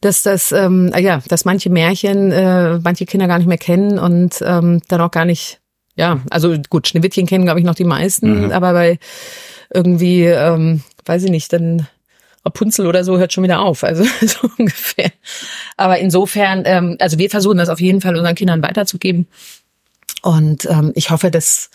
dass 0.00 0.22
das 0.22 0.52
ähm, 0.52 0.92
ja, 0.96 1.20
dass 1.28 1.44
manche 1.44 1.70
Märchen 1.70 2.30
äh, 2.30 2.78
manche 2.78 3.06
Kinder 3.06 3.26
gar 3.26 3.38
nicht 3.38 3.48
mehr 3.48 3.58
kennen 3.58 3.98
und 3.98 4.42
ähm, 4.44 4.80
dann 4.88 5.00
auch 5.00 5.10
gar 5.10 5.24
nicht 5.24 5.58
ja, 5.96 6.20
also 6.30 6.56
gut, 6.70 6.86
Schneewittchen 6.86 7.26
kennen 7.26 7.44
glaube 7.44 7.58
ich 7.58 7.66
noch 7.66 7.74
die 7.74 7.84
meisten, 7.84 8.44
Mhm. 8.46 8.52
aber 8.52 8.72
bei 8.72 8.98
irgendwie 9.74 10.24
ähm, 10.26 10.82
weiß 11.04 11.24
ich 11.24 11.30
nicht, 11.30 11.52
dann 11.52 11.88
Rapunzel 12.44 12.86
oder 12.86 13.02
so 13.02 13.18
hört 13.18 13.32
schon 13.32 13.44
wieder 13.44 13.60
auf, 13.60 13.82
also 13.82 14.04
so 14.20 14.48
ungefähr. 14.58 15.10
Aber 15.76 15.98
insofern, 15.98 16.62
ähm, 16.66 16.96
also 17.00 17.18
wir 17.18 17.28
versuchen 17.30 17.58
das 17.58 17.68
auf 17.68 17.80
jeden 17.80 18.00
Fall 18.00 18.16
unseren 18.16 18.36
Kindern 18.36 18.62
weiterzugeben 18.62 19.26
und 20.22 20.66
ähm, 20.70 20.92
ich 20.94 21.10
hoffe, 21.10 21.30
dass 21.30 21.70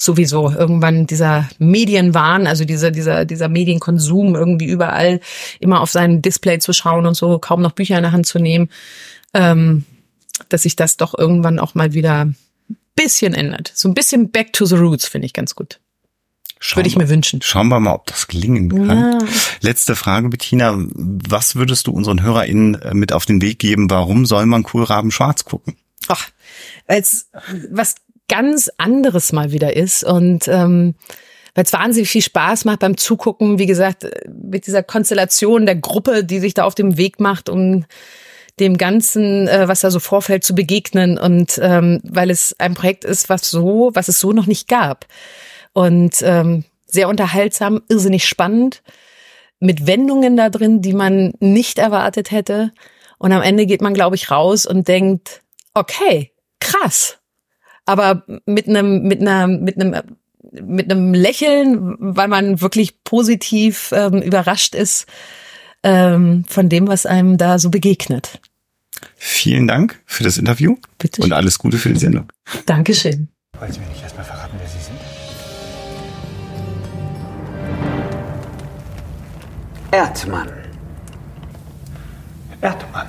sowieso 0.00 0.50
irgendwann 0.50 1.06
dieser 1.06 1.48
Medienwahn, 1.58 2.46
also 2.46 2.64
dieser, 2.64 2.90
dieser, 2.90 3.26
dieser 3.26 3.48
Medienkonsum 3.48 4.34
irgendwie 4.34 4.66
überall 4.66 5.20
immer 5.60 5.80
auf 5.80 5.90
sein 5.90 6.22
Display 6.22 6.58
zu 6.58 6.72
schauen 6.72 7.06
und 7.06 7.14
so, 7.14 7.38
kaum 7.38 7.60
noch 7.60 7.72
Bücher 7.72 7.98
in 7.98 8.02
der 8.02 8.12
Hand 8.12 8.26
zu 8.26 8.38
nehmen, 8.38 8.70
ähm, 9.34 9.84
dass 10.48 10.62
sich 10.62 10.74
das 10.74 10.96
doch 10.96 11.16
irgendwann 11.16 11.58
auch 11.58 11.74
mal 11.74 11.92
wieder 11.92 12.24
ein 12.24 12.36
bisschen 12.96 13.34
ändert. 13.34 13.72
So 13.74 13.88
ein 13.88 13.94
bisschen 13.94 14.30
back 14.30 14.54
to 14.54 14.64
the 14.64 14.76
roots 14.76 15.06
finde 15.06 15.26
ich 15.26 15.34
ganz 15.34 15.54
gut. 15.54 15.80
Würde 16.74 16.88
ich 16.88 16.96
mir 16.96 17.08
wünschen. 17.08 17.40
Schauen 17.42 17.68
wir 17.68 17.80
mal, 17.80 17.94
ob 17.94 18.06
das 18.06 18.26
gelingen 18.26 18.86
kann. 18.86 19.24
Letzte 19.62 19.96
Frage, 19.96 20.28
Bettina. 20.28 20.76
Was 20.94 21.56
würdest 21.56 21.86
du 21.86 21.92
unseren 21.92 22.22
HörerInnen 22.22 22.74
äh, 22.82 22.94
mit 22.94 23.14
auf 23.14 23.24
den 23.24 23.40
Weg 23.40 23.58
geben? 23.58 23.88
Warum 23.90 24.26
soll 24.26 24.44
man 24.44 24.62
Kohlraben 24.62 25.10
schwarz 25.10 25.46
gucken? 25.46 25.76
Ach, 26.08 26.28
es 26.86 27.30
was 27.70 27.94
ganz 28.30 28.70
anderes 28.78 29.32
mal 29.32 29.52
wieder 29.52 29.76
ist. 29.76 30.04
Und 30.04 30.48
ähm, 30.48 30.94
weil 31.54 31.64
es 31.64 31.72
wahnsinnig 31.72 32.08
viel 32.08 32.22
Spaß 32.22 32.64
macht 32.64 32.78
beim 32.78 32.96
Zugucken, 32.96 33.58
wie 33.58 33.66
gesagt, 33.66 34.06
mit 34.28 34.66
dieser 34.66 34.82
Konstellation 34.82 35.66
der 35.66 35.76
Gruppe, 35.76 36.24
die 36.24 36.38
sich 36.38 36.54
da 36.54 36.64
auf 36.64 36.74
dem 36.74 36.96
Weg 36.96 37.20
macht, 37.20 37.48
um 37.48 37.84
dem 38.60 38.78
Ganzen, 38.78 39.48
äh, 39.48 39.66
was 39.66 39.80
da 39.80 39.90
so 39.90 39.98
vorfällt, 39.98 40.44
zu 40.44 40.54
begegnen. 40.54 41.18
Und 41.18 41.58
ähm, 41.62 42.00
weil 42.04 42.30
es 42.30 42.54
ein 42.58 42.74
Projekt 42.74 43.04
ist, 43.04 43.28
was 43.28 43.50
so, 43.50 43.90
was 43.94 44.08
es 44.08 44.20
so 44.20 44.32
noch 44.32 44.46
nicht 44.46 44.68
gab. 44.68 45.06
Und 45.72 46.22
ähm, 46.22 46.64
sehr 46.86 47.08
unterhaltsam, 47.08 47.82
irrsinnig 47.88 48.26
spannend, 48.26 48.82
mit 49.58 49.86
Wendungen 49.86 50.36
da 50.36 50.50
drin, 50.50 50.82
die 50.82 50.92
man 50.92 51.34
nicht 51.40 51.78
erwartet 51.78 52.30
hätte. 52.30 52.72
Und 53.18 53.32
am 53.32 53.42
Ende 53.42 53.66
geht 53.66 53.82
man, 53.82 53.94
glaube 53.94 54.16
ich, 54.16 54.30
raus 54.30 54.66
und 54.66 54.88
denkt, 54.88 55.42
okay, 55.74 56.32
krass, 56.58 57.19
aber 57.90 58.24
mit 58.46 58.68
einem 58.68 59.02
mit 59.02 59.20
einer 59.20 59.46
mit 59.46 59.80
einem 59.80 60.02
mit 60.52 60.90
einem 60.90 61.14
Lächeln, 61.14 61.96
weil 61.98 62.28
man 62.28 62.60
wirklich 62.60 63.04
positiv 63.04 63.92
ähm, 63.94 64.22
überrascht 64.22 64.74
ist 64.74 65.06
ähm, 65.82 66.44
von 66.48 66.68
dem, 66.68 66.88
was 66.88 67.06
einem 67.06 67.36
da 67.36 67.58
so 67.58 67.70
begegnet. 67.70 68.40
Vielen 69.16 69.66
Dank 69.66 70.00
für 70.06 70.24
das 70.24 70.38
Interview 70.38 70.76
Bitte. 70.98 71.22
und 71.22 71.32
alles 71.32 71.58
Gute 71.58 71.78
für 71.78 71.90
die 71.90 71.98
Sendung. 71.98 72.30
Dankeschön. 72.66 73.28
Wollen 73.58 73.72
Sie 73.72 73.80
mir 73.80 73.86
nicht 73.88 74.02
erstmal 74.02 74.24
verraten, 74.24 74.56
wer 74.58 74.68
Sie 74.68 74.78
sind? 74.78 74.98
Erdmann. 79.92 80.48
Erdmann. 82.60 83.08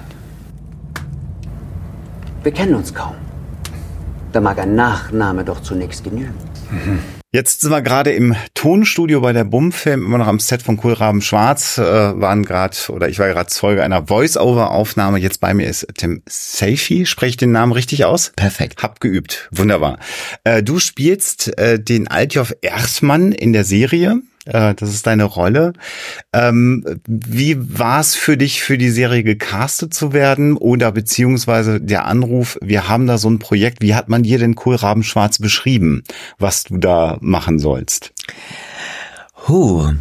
Wir 2.44 2.52
kennen 2.52 2.76
uns 2.76 2.94
kaum. 2.94 3.16
Da 4.32 4.40
mag 4.40 4.60
ein 4.60 4.76
Nachname 4.76 5.44
doch 5.44 5.62
zunächst 5.62 6.04
genügen. 6.04 6.34
Jetzt 7.34 7.62
sind 7.62 7.72
wir 7.72 7.82
gerade 7.82 8.12
im 8.12 8.36
Tonstudio 8.54 9.22
bei 9.22 9.32
der 9.32 9.46
Bumfilm, 9.46 10.06
immer 10.06 10.18
noch 10.18 10.28
am 10.28 10.40
Set 10.40 10.62
von 10.62 10.76
Kohlraben 10.76 11.22
Schwarz, 11.22 11.78
äh, 11.78 11.82
waren 11.84 12.44
gerade, 12.44 12.76
oder 12.90 13.08
ich 13.08 13.20
war 13.20 13.28
gerade 13.30 13.48
Zeuge 13.48 13.84
einer 13.84 14.08
Voice-Over-Aufnahme. 14.08 15.18
Jetzt 15.18 15.40
bei 15.40 15.54
mir 15.54 15.70
ist 15.70 15.88
Tim 15.96 16.24
Safey. 16.28 17.06
Spreche 17.06 17.30
ich 17.30 17.38
den 17.38 17.54
Namen 17.54 17.72
richtig 17.72 18.04
aus? 18.04 18.34
Perfekt. 18.36 18.84
Hab 18.84 19.00
geübt. 19.00 19.50
Wunderbar. 19.52 19.98
Äh, 20.44 20.62
du 20.62 20.80
spielst 20.80 21.58
äh, 21.58 21.80
den 21.82 22.10
Altjoff 22.10 22.54
Erstmann 22.62 23.32
in 23.32 23.54
der 23.54 23.64
Serie. 23.64 24.22
Äh, 24.46 24.74
das 24.76 24.90
ist 24.90 25.08
deine 25.08 25.26
Rolle. 25.26 25.74
Ähm, 26.34 26.84
wie 27.08 27.58
war 27.60 28.00
es 28.00 28.16
für 28.16 28.38
dich, 28.38 28.62
für 28.62 28.78
die 28.78 28.90
Serie 28.90 29.24
gecastet 29.24 29.94
zu 29.94 30.14
werden? 30.14 30.58
Oder 30.58 30.92
beziehungsweise 30.92 31.80
der 31.80 32.06
Anruf, 32.06 32.58
wir 32.62 32.88
haben 32.88 33.08
da 33.08 33.18
so 33.18 33.30
ein 33.30 33.40
Projekt, 33.40 33.82
wie 33.82 33.96
hat 33.96 34.10
man 34.10 34.24
dir 34.24 34.40
denn 34.40 34.56
Kohlraben 34.56 35.04
Schwarz 35.04 35.40
beschrieben, 35.40 36.04
was 36.40 36.64
du 36.64 36.78
da 36.78 37.18
machen 37.22 37.60
sollst? 37.60 38.14
Huh. 39.48 39.94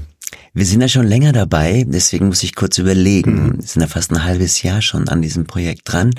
Wir 0.53 0.67
sind 0.67 0.81
ja 0.81 0.89
schon 0.89 1.07
länger 1.07 1.33
dabei, 1.33 1.85
deswegen 1.87 2.27
muss 2.27 2.43
ich 2.43 2.57
kurz 2.57 2.77
überlegen. 2.79 3.59
Wir 3.59 3.67
sind 3.67 3.83
ja 3.83 3.89
fast 3.89 4.11
ein 4.11 4.25
halbes 4.25 4.63
Jahr 4.63 4.83
schon 4.83 5.09
an 5.09 5.23
diesem 5.23 5.47
Projekt 5.47 5.93
dran. 5.93 6.11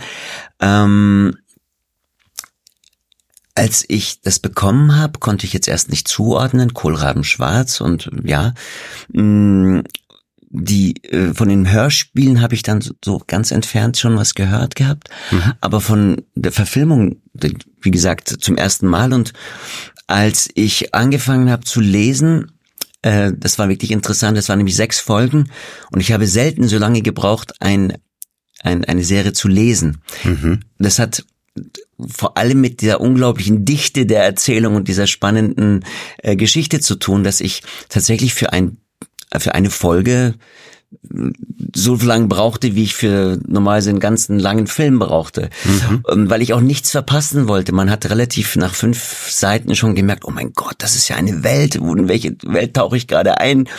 Ähm, 0.62 1.36
als 3.56 3.86
ich 3.88 4.22
das 4.22 4.40
bekommen 4.40 4.96
habe, 4.96 5.20
konnte 5.20 5.46
ich 5.46 5.54
jetzt 5.54 5.68
erst 5.68 5.90
nicht 5.90 6.08
zuordnen, 6.08 6.74
Kohlraben 6.74 7.24
schwarz 7.24 7.82
und 7.82 8.10
ja, 8.24 8.54
mh, 9.12 9.84
die 10.54 11.02
äh, 11.06 11.34
von 11.34 11.48
den 11.48 11.72
Hörspielen 11.72 12.42
habe 12.42 12.56
ich 12.56 12.64
dann 12.64 12.82
so, 12.82 12.94
so 13.04 13.22
ganz 13.26 13.52
entfernt 13.52 13.98
schon 13.98 14.18
was 14.18 14.34
gehört 14.36 14.76
gehabt, 14.76 15.10
aber 15.62 15.80
von 15.82 16.24
der 16.36 16.52
Verfilmung, 16.52 17.22
wie 17.82 17.92
gesagt, 17.92 18.28
zum 18.28 18.58
ersten 18.58 18.88
Mal 18.88 19.14
und 19.14 19.34
als 20.08 20.50
ich 20.56 20.94
angefangen 20.94 21.50
habe 21.50 21.64
zu 21.64 21.80
lesen, 21.80 22.52
äh, 23.02 23.32
das 23.36 23.58
war 23.60 23.70
wirklich 23.70 23.92
interessant, 23.92 24.38
das 24.38 24.50
waren 24.50 24.58
nämlich 24.58 24.76
sechs 24.76 25.00
Folgen 25.00 25.50
und 25.92 26.02
ich 26.02 26.12
habe 26.12 26.28
selten 26.28 26.68
so 26.68 26.78
lange 26.78 27.02
gebraucht, 27.02 27.54
ein, 27.62 27.94
ein, 28.62 28.84
eine 28.86 29.04
Serie 29.04 29.34
zu 29.34 29.48
lesen. 29.48 30.02
Das 30.80 31.00
hat 31.00 31.26
vor 32.08 32.38
allem 32.38 32.62
mit 32.62 32.82
der 32.82 33.02
unglaublichen 33.02 33.66
Dichte 33.66 34.06
der 34.06 34.24
Erzählung 34.24 34.76
und 34.76 34.88
dieser 34.88 35.08
spannenden 35.08 35.86
äh, 36.18 36.36
Geschichte 36.36 36.80
zu 36.80 36.96
tun, 36.96 37.24
dass 37.24 37.42
ich 37.42 37.64
tatsächlich 37.90 38.34
für 38.34 38.54
ein 38.54 38.78
für 39.38 39.56
eine 39.56 39.70
Folge 39.70 40.36
so 41.74 41.96
lange 41.96 42.28
brauchte, 42.28 42.76
wie 42.76 42.84
ich 42.84 42.96
für 42.96 43.40
normalerweise 43.48 43.92
einen 43.92 44.02
ganzen 44.02 44.40
langen 44.40 44.68
Film 44.68 45.00
brauchte, 45.00 45.50
Ähm, 46.12 46.30
weil 46.30 46.42
ich 46.42 46.54
auch 46.54 46.60
nichts 46.60 46.92
verpassen 46.92 47.48
wollte. 47.48 47.72
Man 47.72 47.90
hat 47.90 48.10
relativ 48.10 48.58
nach 48.58 48.74
fünf 48.76 49.30
Seiten 49.32 49.74
schon 49.76 49.96
gemerkt, 49.96 50.26
oh 50.26 50.32
mein 50.32 50.52
Gott, 50.54 50.76
das 50.80 50.96
ist 50.96 51.08
ja 51.08 51.16
eine 51.16 51.44
Welt, 51.44 51.76
in 51.76 52.10
welche 52.10 52.36
Welt 52.44 52.74
tauche 52.74 52.98
ich 52.98 53.08
gerade 53.08 53.40
ein? 53.40 53.70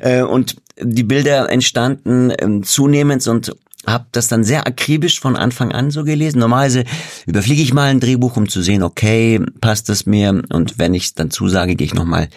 Äh, 0.00 0.22
Und 0.22 0.56
die 0.80 1.04
Bilder 1.04 1.50
entstanden 1.50 2.32
ähm, 2.38 2.62
zunehmend 2.62 3.26
und 3.28 3.54
habe 3.86 4.06
das 4.12 4.28
dann 4.28 4.44
sehr 4.44 4.66
akribisch 4.66 5.20
von 5.20 5.36
Anfang 5.36 5.72
an 5.72 5.90
so 5.90 6.04
gelesen. 6.04 6.38
Normalerweise 6.38 6.84
überfliege 7.26 7.62
ich 7.62 7.74
mal 7.74 7.90
ein 7.90 8.00
Drehbuch, 8.00 8.36
um 8.36 8.48
zu 8.48 8.62
sehen, 8.62 8.82
okay, 8.82 9.40
passt 9.60 9.90
es 9.90 10.06
mir? 10.06 10.42
Und 10.50 10.78
wenn 10.78 10.94
ich 10.94 11.14
dann 11.14 11.30
zusage, 11.30 11.74
gehe 11.74 11.86
ich 11.86 11.94
nochmal 11.94 12.28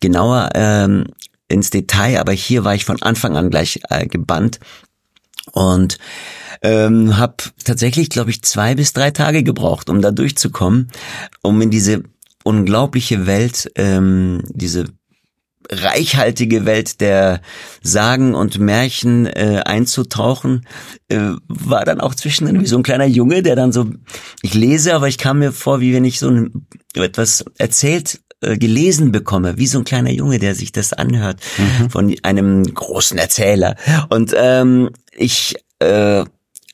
genauer 0.00 0.50
ähm, 0.54 1.06
ins 1.48 1.70
Detail. 1.70 2.20
Aber 2.20 2.32
hier 2.32 2.64
war 2.64 2.74
ich 2.74 2.84
von 2.84 3.00
Anfang 3.02 3.36
an 3.36 3.50
gleich 3.50 3.80
äh, 3.88 4.06
gebannt 4.06 4.60
und 5.52 5.98
ähm, 6.62 7.16
habe 7.16 7.36
tatsächlich, 7.64 8.10
glaube 8.10 8.30
ich, 8.30 8.42
zwei 8.42 8.74
bis 8.74 8.92
drei 8.92 9.10
Tage 9.10 9.42
gebraucht, 9.42 9.88
um 9.88 10.02
da 10.02 10.10
durchzukommen, 10.10 10.90
um 11.42 11.60
in 11.60 11.70
diese 11.70 12.02
unglaubliche 12.44 13.26
Welt, 13.26 13.70
ähm, 13.76 14.42
diese 14.48 14.86
reichhaltige 15.70 16.66
Welt 16.66 17.00
der 17.00 17.40
Sagen 17.82 18.34
und 18.34 18.58
Märchen 18.58 19.26
äh, 19.26 19.62
einzutauchen, 19.64 20.66
äh, 21.08 21.18
war 21.48 21.84
dann 21.84 22.00
auch 22.00 22.14
zwischendrin 22.14 22.60
wie 22.60 22.66
so 22.66 22.76
ein 22.76 22.82
kleiner 22.82 23.06
Junge, 23.06 23.42
der 23.42 23.56
dann 23.56 23.72
so, 23.72 23.86
ich 24.42 24.54
lese, 24.54 24.94
aber 24.94 25.08
ich 25.08 25.18
kam 25.18 25.38
mir 25.38 25.52
vor, 25.52 25.80
wie 25.80 25.94
wenn 25.94 26.04
ich 26.04 26.18
so 26.18 26.28
ein, 26.28 26.66
etwas 26.94 27.44
erzählt 27.58 28.20
äh, 28.40 28.58
gelesen 28.58 29.12
bekomme, 29.12 29.58
wie 29.58 29.66
so 29.66 29.78
ein 29.78 29.84
kleiner 29.84 30.10
Junge, 30.10 30.38
der 30.38 30.54
sich 30.54 30.72
das 30.72 30.92
anhört 30.92 31.40
von 31.90 32.14
einem 32.22 32.64
großen 32.64 33.18
Erzähler. 33.18 33.76
Und 34.08 34.34
ähm, 34.36 34.90
ich 35.12 35.56
äh, 35.78 36.24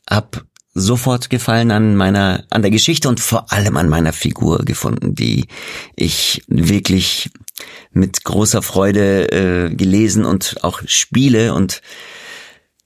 habe 0.08 0.42
sofort 0.76 1.30
Gefallen 1.30 1.70
an 1.70 1.96
meiner, 1.96 2.44
an 2.50 2.60
der 2.60 2.70
Geschichte 2.70 3.08
und 3.08 3.18
vor 3.18 3.50
allem 3.50 3.78
an 3.78 3.88
meiner 3.88 4.12
Figur 4.12 4.58
gefunden, 4.58 5.14
die 5.14 5.46
ich 5.96 6.44
wirklich 6.48 7.30
mit 7.92 8.24
großer 8.24 8.60
Freude 8.60 9.32
äh, 9.32 9.74
gelesen 9.74 10.26
und 10.26 10.58
auch 10.62 10.82
spiele 10.86 11.54
und 11.54 11.80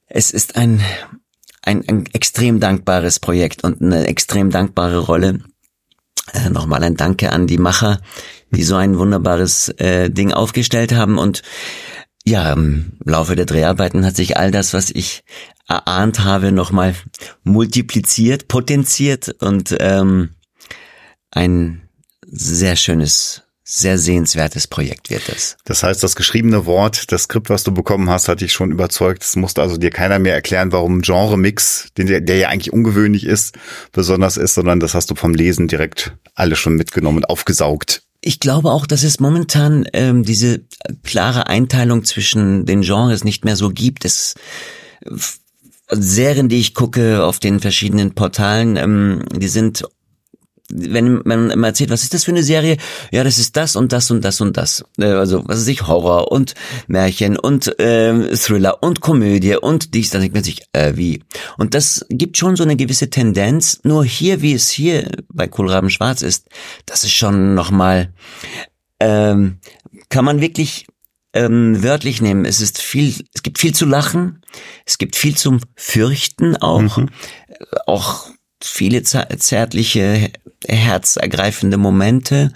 es 0.06 0.30
ist 0.30 0.56
ein, 0.56 0.80
ein, 1.62 1.84
ein 1.88 2.06
extrem 2.12 2.60
dankbares 2.60 3.18
Projekt 3.18 3.64
und 3.64 3.82
eine 3.82 4.06
extrem 4.06 4.50
dankbare 4.50 4.98
Rolle. 4.98 5.40
Äh, 6.32 6.50
Nochmal 6.50 6.84
ein 6.84 6.96
Danke 6.96 7.32
an 7.32 7.48
die 7.48 7.58
Macher, 7.58 8.00
die 8.52 8.62
so 8.62 8.76
ein 8.76 8.98
wunderbares 8.98 9.68
äh, 9.78 10.10
Ding 10.10 10.32
aufgestellt 10.32 10.92
haben 10.92 11.18
und 11.18 11.42
ja, 12.24 12.52
im 12.52 12.92
Laufe 13.04 13.34
der 13.34 13.46
Dreharbeiten 13.46 14.04
hat 14.04 14.14
sich 14.14 14.36
all 14.36 14.50
das, 14.50 14.74
was 14.74 14.90
ich 14.90 15.24
erahnt 15.70 16.20
habe, 16.20 16.52
nochmal 16.52 16.94
multipliziert, 17.44 18.48
potenziert 18.48 19.34
und 19.40 19.74
ähm, 19.78 20.30
ein 21.30 21.88
sehr 22.26 22.76
schönes, 22.76 23.42
sehr 23.62 23.98
sehenswertes 23.98 24.66
Projekt 24.66 25.10
wird 25.10 25.28
es. 25.28 25.56
Das 25.64 25.84
heißt, 25.84 26.02
das 26.02 26.16
geschriebene 26.16 26.66
Wort, 26.66 27.12
das 27.12 27.22
Skript, 27.22 27.50
was 27.50 27.62
du 27.62 27.72
bekommen 27.72 28.10
hast, 28.10 28.28
hat 28.28 28.40
dich 28.40 28.52
schon 28.52 28.72
überzeugt. 28.72 29.22
Es 29.22 29.36
musste 29.36 29.62
also 29.62 29.76
dir 29.76 29.90
keiner 29.90 30.18
mehr 30.18 30.34
erklären, 30.34 30.72
warum 30.72 31.02
Genre-Mix, 31.02 31.90
der, 31.96 32.20
der 32.20 32.36
ja 32.36 32.48
eigentlich 32.48 32.72
ungewöhnlich 32.72 33.24
ist, 33.24 33.56
besonders 33.92 34.36
ist, 34.36 34.54
sondern 34.54 34.80
das 34.80 34.94
hast 34.94 35.10
du 35.10 35.14
vom 35.14 35.34
Lesen 35.34 35.68
direkt 35.68 36.16
alles 36.34 36.58
schon 36.58 36.74
mitgenommen 36.74 37.18
und 37.18 37.30
aufgesaugt. 37.30 38.02
Ich 38.22 38.40
glaube 38.40 38.70
auch, 38.70 38.86
dass 38.86 39.02
es 39.02 39.18
momentan 39.20 39.86
ähm, 39.92 40.24
diese 40.24 40.66
klare 41.04 41.46
Einteilung 41.46 42.04
zwischen 42.04 42.66
den 42.66 42.82
Genres 42.82 43.24
nicht 43.24 43.44
mehr 43.44 43.56
so 43.56 43.70
gibt. 43.70 44.04
Es 44.04 44.34
f- 45.06 45.38
Serien, 45.90 46.48
die 46.48 46.60
ich 46.60 46.74
gucke 46.74 47.24
auf 47.24 47.38
den 47.38 47.60
verschiedenen 47.60 48.14
Portalen, 48.14 48.76
ähm, 48.76 49.24
die 49.34 49.48
sind 49.48 49.84
wenn 50.72 51.20
man 51.24 51.50
immer 51.50 51.66
erzählt, 51.66 51.90
was 51.90 52.04
ist 52.04 52.14
das 52.14 52.22
für 52.22 52.30
eine 52.30 52.44
Serie? 52.44 52.76
Ja, 53.10 53.24
das 53.24 53.38
ist 53.38 53.56
das 53.56 53.74
und 53.74 53.92
das 53.92 54.10
und 54.12 54.24
das 54.24 54.40
und 54.40 54.56
das. 54.56 54.84
Äh, 54.98 55.06
Also, 55.06 55.42
was 55.46 55.58
ist 55.58 55.68
ich, 55.68 55.88
Horror 55.88 56.30
und 56.30 56.54
Märchen 56.86 57.36
und 57.36 57.74
ähm, 57.80 58.28
Thriller 58.34 58.80
und 58.80 59.00
Komödie 59.00 59.56
und 59.56 59.94
dies, 59.94 60.10
dann 60.10 60.20
denkt 60.20 60.34
man 60.34 60.44
sich, 60.44 60.62
äh, 60.72 60.92
wie? 60.94 61.24
Und 61.58 61.74
das 61.74 62.06
gibt 62.08 62.36
schon 62.36 62.54
so 62.54 62.62
eine 62.62 62.76
gewisse 62.76 63.10
Tendenz. 63.10 63.80
Nur 63.82 64.04
hier, 64.04 64.42
wie 64.42 64.54
es 64.54 64.70
hier 64.70 65.10
bei 65.28 65.48
Kohlraben 65.48 65.90
Schwarz 65.90 66.22
ist, 66.22 66.48
das 66.86 67.02
ist 67.02 67.14
schon 67.14 67.54
nochmal 67.54 68.12
ähm, 69.00 69.58
kann 70.10 70.24
man 70.24 70.40
wirklich 70.40 70.86
ähm, 71.32 71.82
wörtlich 71.82 72.20
nehmen. 72.20 72.44
Es 72.44 72.60
ist 72.60 72.80
viel, 72.80 73.14
es 73.34 73.42
gibt 73.42 73.58
viel 73.58 73.74
zu 73.74 73.86
lachen, 73.86 74.42
es 74.86 74.98
gibt 74.98 75.16
viel 75.16 75.36
zum 75.36 75.60
Fürchten 75.76 76.56
auch, 76.56 76.96
Mhm. 76.98 77.08
auch 77.86 78.26
viele 78.62 79.02
zärtliche, 79.02 80.30
herzergreifende 80.66 81.76
Momente 81.76 82.52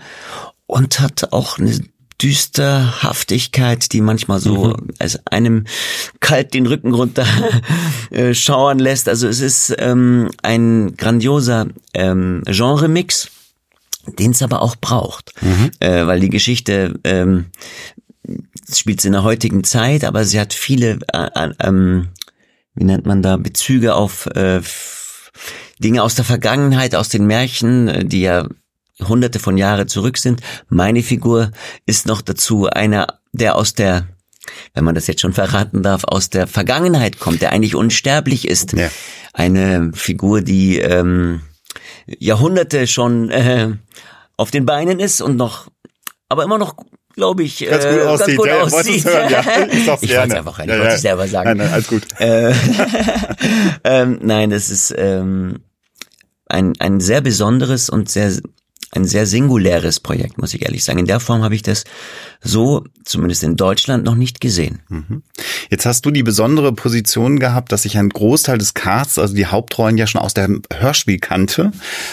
und 0.67 1.01
hat 1.01 1.33
auch 1.33 1.59
eine 1.59 1.79
Düsterhaftigkeit, 2.23 3.93
die 3.93 4.01
manchmal 4.01 4.41
so 4.41 4.77
als 4.99 5.19
einem 5.27 5.65
kalt 6.21 6.55
den 6.55 6.67
Rücken 6.67 6.95
runter 6.95 7.27
äh, 8.11 8.35
schauern 8.35 8.79
lässt. 8.79 9.09
Also 9.09 9.29
es 9.29 9.41
ist 9.41 9.75
ähm, 9.79 10.31
ein 10.43 10.97
grandioser 10.97 11.67
ähm, 11.93 12.43
Genremix, 12.47 13.31
den 14.19 14.33
es 14.33 14.43
aber 14.43 14.63
auch 14.63 14.77
braucht, 14.77 15.33
äh, 15.81 16.07
weil 16.07 16.21
die 16.21 16.29
Geschichte 16.31 16.99
ähm, 17.05 17.47
spielt 18.73 19.05
in 19.05 19.13
der 19.13 19.23
heutigen 19.23 19.65
Zeit, 19.65 20.05
aber 20.05 20.25
sie 20.25 20.41
hat 20.41 20.53
viele, 20.53 20.99
äh, 21.13 21.49
äh, 21.59 22.03
wie 22.75 22.85
nennt 22.85 23.07
man 23.07 23.23
da, 23.23 23.37
Bezüge 23.37 23.95
auf 23.95 24.27
äh, 24.27 24.61
Dinge 25.79 26.03
aus 26.03 26.15
der 26.15 26.25
Vergangenheit, 26.25 26.95
aus 26.95 27.09
den 27.09 27.27
Märchen, 27.27 27.89
äh, 27.89 28.05
die 28.05 28.23
ja 28.23 28.47
hunderte 29.03 29.39
von 29.39 29.57
Jahre 29.57 29.87
zurück 29.87 30.19
sind. 30.19 30.41
Meine 30.69 31.03
Figur 31.03 31.51
ist 31.87 32.07
noch 32.07 32.23
dazu 32.23 32.67
einer, 32.67 33.19
der 33.33 33.57
aus 33.57 33.75
der, 33.75 34.09
wenn 34.73 34.85
man 34.85 34.95
das 34.95 35.07
jetzt 35.07 35.21
schon 35.21 35.33
verraten 35.33 35.83
darf, 35.83 36.05
aus 36.05 36.31
der 36.31 36.47
Vergangenheit 36.47 37.19
kommt, 37.19 37.43
der 37.43 37.53
eigentlich 37.53 37.75
unsterblich 37.75 38.47
ist. 38.47 38.75
Eine 39.33 39.91
Figur, 39.95 40.43
die 40.43 40.79
ähm, 40.79 41.41
Jahrhunderte 42.07 42.87
schon 42.87 43.31
äh, 43.31 43.73
auf 44.37 44.51
den 44.51 44.65
Beinen 44.65 45.01
ist 45.01 45.21
und 45.21 45.37
noch, 45.37 45.69
aber 46.29 46.45
immer 46.45 46.59
noch, 46.59 46.77
glaube 47.15 47.43
ich, 47.43 47.59
Ganz 47.59 47.85
gut 47.85 47.97
äh, 47.97 48.03
aussieht, 48.03 48.27
ganz 48.27 48.36
gut 48.36 48.47
ja, 48.47 48.62
aussieht. 48.62 48.97
es 48.97 49.05
hören, 49.05 49.31
ja. 49.31 49.45
Ich 49.70 49.85
sag's 49.85 50.03
ich 50.03 50.09
gerne. 50.11 50.23
wollte 50.23 50.39
einfach 50.39 50.59
Ja, 50.59 50.65
ich 50.65 50.70
wollte 50.70 50.85
ja. 50.85 50.95
es 50.95 51.03
selber 51.03 51.28
sagen. 51.28 51.49
Nein, 51.49 51.57
nein, 51.59 51.73
alles 51.73 51.86
gut. 51.86 52.03
Äh, 52.19 52.53
ähm, 53.85 54.19
nein, 54.23 54.51
das 54.51 54.70
ist 54.70 54.95
ähm, 54.97 55.61
ein, 56.47 56.73
ein 56.78 57.01
sehr 57.01 57.20
besonderes 57.20 57.89
und 57.91 58.09
sehr 58.09 58.32
ein 58.95 59.05
sehr 59.05 59.27
singuläres 59.27 60.01
Projekt, 60.01 60.39
muss 60.39 60.55
ich 60.55 60.62
ehrlich 60.62 60.85
sagen. 60.85 60.99
In 60.99 61.07
der 61.07 61.21
Form 61.21 61.43
habe 61.43 61.55
ich 61.55 61.62
das 61.62 61.85
so, 62.41 62.85
zumindest 63.05 63.43
in 63.43 63.57
Deutschland, 63.57 64.05
noch 64.05 64.15
nicht 64.15 64.41
gesehen. 64.41 64.81
Jetzt 65.71 65.87
hast 65.87 66.07
du 66.07 66.11
die 66.11 66.23
besondere 66.23 66.73
Position 66.73 67.39
gehabt, 67.39 67.73
dass 67.73 67.85
ich 67.85 67.99
einen 67.99 68.11
Großteil 68.11 68.59
des 68.59 68.75
Casts, 68.75 69.19
also 69.19 69.35
die 69.35 69.47
Hauptrollen 69.47 69.99
ja 69.99 70.07
schon 70.07 70.21
aus 70.21 70.35
dem 70.35 70.62
Hörspiel 70.73 71.19
kannte. 71.19 71.73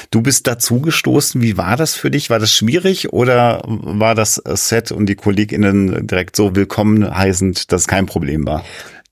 Du 0.09 0.21
bist 0.21 0.47
dazugestoßen. 0.47 1.41
Wie 1.41 1.57
war 1.57 1.77
das 1.77 1.95
für 1.95 2.11
dich? 2.11 2.29
War 2.29 2.39
das 2.39 2.53
schwierig 2.53 3.13
oder 3.13 3.61
war 3.65 4.15
das 4.15 4.35
Set 4.35 4.91
und 4.91 5.05
die 5.07 5.15
KollegInnen 5.15 6.07
direkt 6.07 6.35
so 6.35 6.55
willkommen 6.55 7.15
heißend, 7.15 7.71
dass 7.71 7.81
es 7.81 7.87
kein 7.87 8.05
Problem 8.05 8.45
war? 8.45 8.63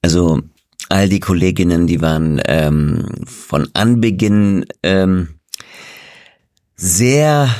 Also 0.01 0.41
all 0.89 1.09
die 1.09 1.19
Kolleginnen, 1.19 1.87
die 1.87 2.01
waren 2.01 2.41
ähm, 2.45 3.05
von 3.25 3.67
Anbeginn 3.73 4.65
ähm, 4.83 5.38
sehr, 6.79 7.53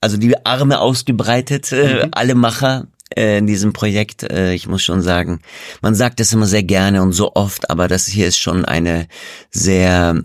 also 0.00 0.16
die 0.16 0.46
Arme 0.46 0.80
ausgebreitet, 0.80 1.72
äh, 1.72 2.08
alle 2.12 2.34
Macher 2.34 2.86
äh, 3.16 3.38
in 3.38 3.46
diesem 3.46 3.72
Projekt. 3.72 4.22
Äh, 4.22 4.54
ich 4.54 4.68
muss 4.68 4.82
schon 4.82 5.02
sagen, 5.02 5.40
man 5.80 5.94
sagt 5.94 6.20
das 6.20 6.32
immer 6.32 6.46
sehr 6.46 6.62
gerne 6.62 7.02
und 7.02 7.12
so 7.12 7.34
oft, 7.34 7.70
aber 7.70 7.88
das 7.88 8.06
hier 8.06 8.28
ist 8.28 8.38
schon 8.38 8.64
eine 8.64 9.08
sehr 9.50 10.22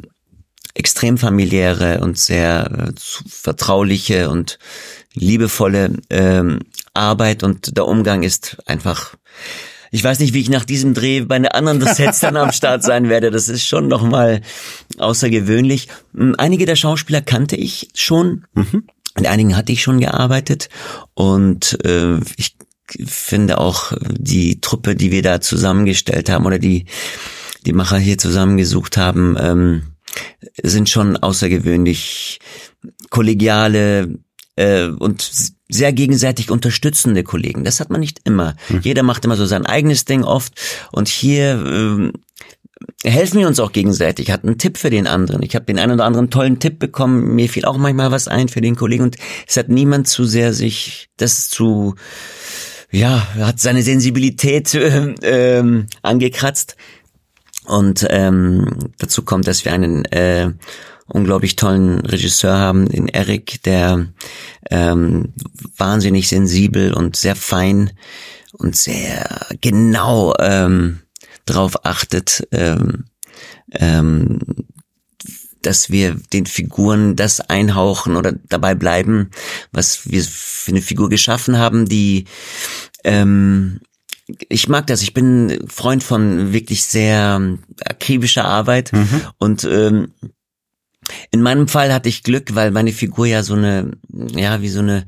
extrem 0.75 1.17
familiäre 1.17 2.01
und 2.01 2.19
sehr 2.19 2.93
vertrauliche 3.27 4.29
und 4.29 4.59
liebevolle 5.15 5.93
ähm, 6.11 6.59
Arbeit 6.93 7.41
und 7.41 7.75
der 7.75 7.87
Umgang 7.87 8.21
ist 8.21 8.57
einfach 8.67 9.15
ich 9.91 10.03
weiß 10.03 10.19
nicht, 10.19 10.33
wie 10.33 10.41
ich 10.41 10.49
nach 10.49 10.65
diesem 10.65 10.93
Dreh 10.93 11.21
bei 11.21 11.35
einer 11.35 11.55
anderen 11.55 11.81
Sets 11.81 12.19
dann 12.19 12.37
am 12.37 12.51
Start 12.51 12.83
sein 12.83 13.09
werde. 13.09 13.31
Das 13.31 13.49
ist 13.49 13.65
schon 13.65 13.87
nochmal 13.87 14.41
außergewöhnlich. 14.97 15.87
Hm, 16.13 16.35
Einige 16.37 16.65
der 16.65 16.75
Schauspieler 16.75 17.21
kannte 17.21 17.55
ich 17.55 17.89
schon. 17.93 18.45
Mit 19.15 19.27
einigen 19.27 19.55
hatte 19.55 19.71
ich 19.71 19.81
schon 19.81 19.99
gearbeitet. 19.99 20.69
Und 21.13 21.83
äh, 21.85 22.17
ich 22.37 22.55
finde 23.05 23.57
auch 23.57 23.93
die 24.17 24.61
Truppe, 24.61 24.95
die 24.95 25.11
wir 25.11 25.21
da 25.21 25.41
zusammengestellt 25.41 26.29
haben 26.29 26.45
oder 26.45 26.59
die 26.59 26.85
die 27.65 27.73
Macher 27.73 27.97
hier 27.97 28.17
zusammengesucht 28.17 28.95
haben, 28.95 29.35
ähm, 29.37 29.81
sind 30.63 30.89
schon 30.89 31.17
außergewöhnlich 31.17 32.39
kollegiale 33.09 34.19
äh, 34.55 34.85
und 34.85 35.29
sehr 35.69 35.91
gegenseitig 35.93 36.49
unterstützende 36.49 37.23
Kollegen. 37.23 37.63
Das 37.63 37.79
hat 37.79 37.89
man 37.89 37.99
nicht 37.99 38.21
immer. 38.23 38.55
Jeder 38.81 39.03
macht 39.03 39.25
immer 39.25 39.35
so 39.35 39.45
sein 39.45 39.65
eigenes 39.65 40.05
Ding 40.05 40.23
oft 40.23 40.53
und 40.91 41.07
hier 41.07 41.63
ähm, 41.65 42.13
helfen 43.03 43.39
wir 43.39 43.47
uns 43.47 43.59
auch 43.59 43.71
gegenseitig. 43.71 44.31
Hat 44.31 44.43
einen 44.43 44.57
Tipp 44.57 44.77
für 44.77 44.89
den 44.89 45.07
anderen. 45.07 45.41
Ich 45.43 45.55
habe 45.55 45.65
den 45.65 45.79
einen 45.79 45.93
oder 45.93 46.05
anderen 46.05 46.29
tollen 46.29 46.59
Tipp 46.59 46.79
bekommen. 46.79 47.35
Mir 47.35 47.49
fiel 47.49 47.65
auch 47.65 47.77
manchmal 47.77 48.11
was 48.11 48.27
ein 48.27 48.49
für 48.49 48.61
den 48.61 48.75
Kollegen 48.75 49.03
und 49.03 49.17
es 49.47 49.57
hat 49.57 49.69
niemand 49.69 50.07
zu 50.07 50.25
sehr 50.25 50.53
sich 50.53 51.09
das 51.17 51.49
zu 51.49 51.95
ja 52.91 53.27
hat 53.35 53.59
seine 53.59 53.83
Sensibilität 53.83 54.73
äh, 54.75 55.15
ähm, 55.21 55.87
angekratzt. 56.01 56.75
Und 57.65 58.07
ähm, 58.09 58.91
dazu 58.97 59.23
kommt, 59.23 59.45
dass 59.45 59.65
wir 59.65 59.73
einen 59.73 60.05
äh, 60.05 60.51
unglaublich 61.07 61.55
tollen 61.55 61.99
Regisseur 62.01 62.57
haben, 62.57 62.89
den 62.89 63.07
Eric, 63.07 63.63
der 63.63 64.07
ähm, 64.69 65.33
wahnsinnig 65.77 66.27
sensibel 66.27 66.93
und 66.93 67.15
sehr 67.15 67.35
fein 67.35 67.91
und 68.53 68.75
sehr 68.75 69.47
genau 69.61 70.33
ähm, 70.39 70.99
drauf 71.45 71.85
achtet, 71.85 72.47
ähm, 72.51 73.05
ähm, 73.71 74.39
dass 75.61 75.89
wir 75.89 76.15
den 76.33 76.45
Figuren 76.45 77.15
das 77.15 77.41
einhauchen 77.41 78.15
oder 78.15 78.31
dabei 78.31 78.75
bleiben, 78.75 79.31
was 79.71 80.09
wir 80.09 80.23
für 80.23 80.71
eine 80.71 80.81
Figur 80.81 81.09
geschaffen 81.09 81.57
haben, 81.57 81.87
die 81.87 82.25
ähm, 83.03 83.79
ich 84.49 84.67
mag 84.67 84.87
das. 84.87 85.01
Ich 85.01 85.13
bin 85.13 85.65
Freund 85.69 86.03
von 86.03 86.51
wirklich 86.51 86.83
sehr 86.83 87.57
akribischer 87.85 88.43
Arbeit 88.43 88.91
und 89.37 89.63
ähm, 89.63 90.11
in 91.31 91.41
meinem 91.41 91.67
Fall 91.67 91.93
hatte 91.93 92.09
ich 92.09 92.23
Glück, 92.23 92.55
weil 92.55 92.71
meine 92.71 92.91
Figur 92.91 93.25
ja 93.25 93.43
so 93.43 93.53
eine, 93.53 93.91
ja, 94.35 94.61
wie 94.61 94.69
so 94.69 94.79
eine 94.79 95.05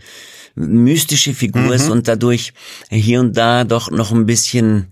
mystische 0.55 1.33
Figur 1.33 1.73
ist 1.73 1.89
und 1.89 2.07
dadurch 2.07 2.53
hier 2.89 3.19
und 3.19 3.37
da 3.37 3.63
doch 3.63 3.91
noch 3.91 4.11
ein 4.11 4.25
bisschen 4.25 4.91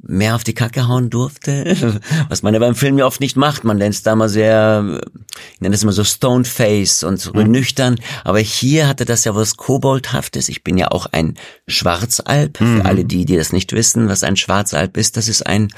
mehr 0.00 0.36
auf 0.36 0.44
die 0.44 0.54
Kacke 0.54 0.86
hauen 0.86 1.10
durfte, 1.10 2.00
was 2.28 2.42
man 2.42 2.54
ja 2.54 2.60
beim 2.60 2.74
Film 2.74 2.98
ja 2.98 3.06
oft 3.06 3.20
nicht 3.20 3.36
macht. 3.36 3.64
Man 3.64 3.78
nennt 3.78 3.94
es 3.94 4.02
da 4.02 4.14
mal 4.14 4.28
sehr, 4.28 5.00
ich 5.54 5.60
nenne 5.60 5.74
es 5.74 5.82
immer 5.82 5.92
so 5.92 6.04
Stone 6.04 6.44
Face 6.44 7.02
und 7.02 7.18
so 7.18 7.32
nüchtern. 7.32 7.96
Aber 8.22 8.38
hier 8.38 8.86
hatte 8.86 9.04
das 9.04 9.24
ja 9.24 9.34
was 9.34 9.56
Koboldhaftes. 9.56 10.48
Ich 10.48 10.62
bin 10.62 10.78
ja 10.78 10.88
auch 10.92 11.06
ein 11.06 11.34
Schwarzalb. 11.66 12.58
Für 12.58 12.84
alle 12.84 13.04
die, 13.04 13.24
die 13.24 13.36
das 13.36 13.52
nicht 13.52 13.72
wissen, 13.72 14.08
was 14.08 14.22
ein 14.22 14.36
Schwarzalb 14.36 14.96
ist, 14.96 15.16
das 15.16 15.28
ist 15.28 15.46
ein, 15.46 15.68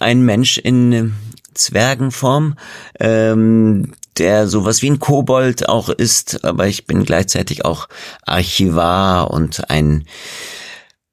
ein 0.00 0.22
Mensch 0.22 0.58
in 0.58 1.14
Zwergenform, 1.56 2.56
ähm, 3.00 3.92
der 4.18 4.46
sowas 4.48 4.82
wie 4.82 4.90
ein 4.90 4.98
Kobold 4.98 5.68
auch 5.68 5.88
ist, 5.88 6.44
aber 6.44 6.66
ich 6.68 6.86
bin 6.86 7.04
gleichzeitig 7.04 7.64
auch 7.64 7.88
Archivar 8.24 9.30
und 9.30 9.68
ein 9.70 10.04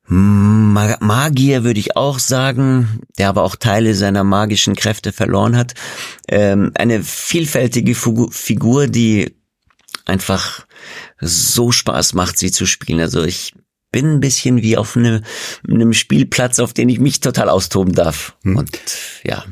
Ma- 0.05 0.97
Magier 0.99 1.63
würde 1.63 1.79
ich 1.79 1.95
auch 1.95 2.19
sagen, 2.19 3.01
der 3.17 3.29
aber 3.29 3.43
auch 3.43 3.55
Teile 3.55 3.95
seiner 3.95 4.23
magischen 4.23 4.75
Kräfte 4.75 5.13
verloren 5.13 5.55
hat. 5.57 5.73
Ähm, 6.27 6.71
eine 6.75 7.03
vielfältige 7.03 7.93
Figu- 7.93 8.31
Figur, 8.31 8.87
die 8.87 9.35
einfach 10.05 10.65
so 11.21 11.71
Spaß 11.71 12.13
macht, 12.13 12.37
sie 12.37 12.51
zu 12.51 12.65
spielen. 12.65 12.99
Also 12.99 13.23
ich 13.23 13.53
bin 13.91 14.15
ein 14.15 14.19
bisschen 14.19 14.61
wie 14.61 14.75
auf 14.75 14.97
eine, 14.97 15.21
einem 15.67 15.93
Spielplatz, 15.93 16.59
auf 16.59 16.73
den 16.73 16.89
ich 16.89 16.99
mich 16.99 17.21
total 17.21 17.49
austoben 17.49 17.93
darf. 17.93 18.35
Und 18.43 18.77
ja. 19.23 19.45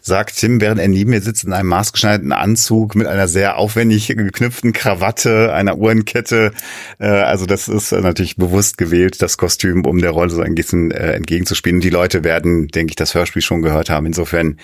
Sagt 0.00 0.36
Tim, 0.36 0.60
während 0.60 0.80
er 0.80 0.88
neben 0.88 1.10
mir 1.10 1.20
sitzt 1.20 1.44
in 1.44 1.52
einem 1.52 1.68
maßgeschneiderten 1.68 2.32
Anzug 2.32 2.94
mit 2.94 3.06
einer 3.06 3.28
sehr 3.28 3.56
aufwendig 3.58 4.08
geknüpften 4.08 4.72
Krawatte, 4.72 5.52
einer 5.52 5.78
Uhrenkette. 5.78 6.52
Äh, 6.98 7.06
also 7.06 7.46
das 7.46 7.68
ist 7.68 7.92
natürlich 7.92 8.36
bewusst 8.36 8.78
gewählt, 8.78 9.22
das 9.22 9.36
Kostüm, 9.38 9.84
um 9.84 9.98
der 9.98 10.10
Rolle 10.10 10.30
so 10.30 10.42
ein 10.42 10.54
bisschen 10.54 10.90
äh, 10.90 11.12
entgegenzuspielen. 11.12 11.80
Die 11.80 11.90
Leute 11.90 12.24
werden, 12.24 12.68
denke 12.68 12.92
ich, 12.92 12.96
das 12.96 13.14
Hörspiel 13.14 13.42
schon 13.42 13.62
gehört 13.62 13.90
haben. 13.90 14.06
Insofern 14.06 14.58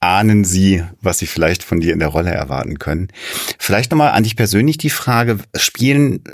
ahnen 0.00 0.44
sie, 0.44 0.82
was 1.00 1.18
sie 1.18 1.26
vielleicht 1.26 1.62
von 1.62 1.80
dir 1.80 1.92
in 1.92 1.98
der 1.98 2.08
Rolle 2.08 2.30
erwarten 2.30 2.78
können. 2.78 3.08
Vielleicht 3.58 3.90
nochmal 3.90 4.12
an 4.12 4.22
dich 4.22 4.36
persönlich 4.36 4.78
die 4.78 4.90
Frage, 4.90 5.38
spielen 5.54 6.24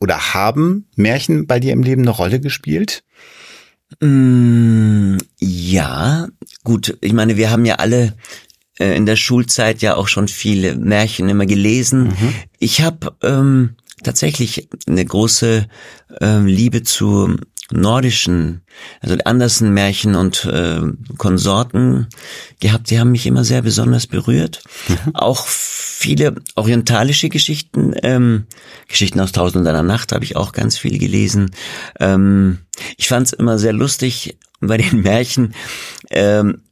oder 0.00 0.34
haben 0.34 0.88
Märchen 0.96 1.46
bei 1.46 1.58
dir 1.58 1.72
im 1.72 1.82
Leben 1.82 2.02
eine 2.02 2.10
Rolle 2.10 2.40
gespielt? 2.40 3.02
Mm, 4.00 5.18
ja, 5.38 6.28
gut. 6.64 6.96
Ich 7.00 7.12
meine, 7.12 7.36
wir 7.36 7.50
haben 7.50 7.64
ja 7.64 7.76
alle 7.76 8.14
äh, 8.78 8.96
in 8.96 9.06
der 9.06 9.16
Schulzeit 9.16 9.82
ja 9.82 9.96
auch 9.96 10.08
schon 10.08 10.28
viele 10.28 10.76
Märchen 10.76 11.28
immer 11.28 11.46
gelesen. 11.46 12.12
Ich 12.58 12.82
habe 12.82 13.14
ähm, 13.22 13.76
tatsächlich 14.02 14.68
eine 14.86 15.04
große 15.04 15.66
äh, 16.20 16.38
Liebe 16.40 16.82
zu 16.82 17.36
nordischen, 17.72 18.62
also 19.00 19.16
Andersen-Märchen 19.24 20.14
und 20.14 20.44
äh, 20.44 20.80
Konsorten 21.16 22.06
gehabt. 22.60 22.90
Die 22.90 23.00
haben 23.00 23.12
mich 23.12 23.26
immer 23.26 23.44
sehr 23.44 23.62
besonders 23.62 24.06
berührt. 24.06 24.62
Auch 25.14 25.46
viele 26.06 26.36
orientalische 26.54 27.28
Geschichten, 27.28 27.92
ähm, 28.04 28.46
Geschichten 28.86 29.18
aus 29.18 29.32
Tausend 29.32 29.62
und 29.62 29.66
einer 29.66 29.82
Nacht 29.82 30.12
habe 30.12 30.22
ich 30.22 30.36
auch 30.36 30.52
ganz 30.52 30.78
viel 30.78 30.98
gelesen. 30.98 31.50
Ähm, 31.98 32.58
ich 32.96 33.08
fand 33.08 33.26
es 33.26 33.32
immer 33.32 33.58
sehr 33.58 33.72
lustig 33.72 34.38
bei 34.60 34.76
den 34.76 35.00
Märchen. 35.02 35.52
Ähm, 36.10 36.62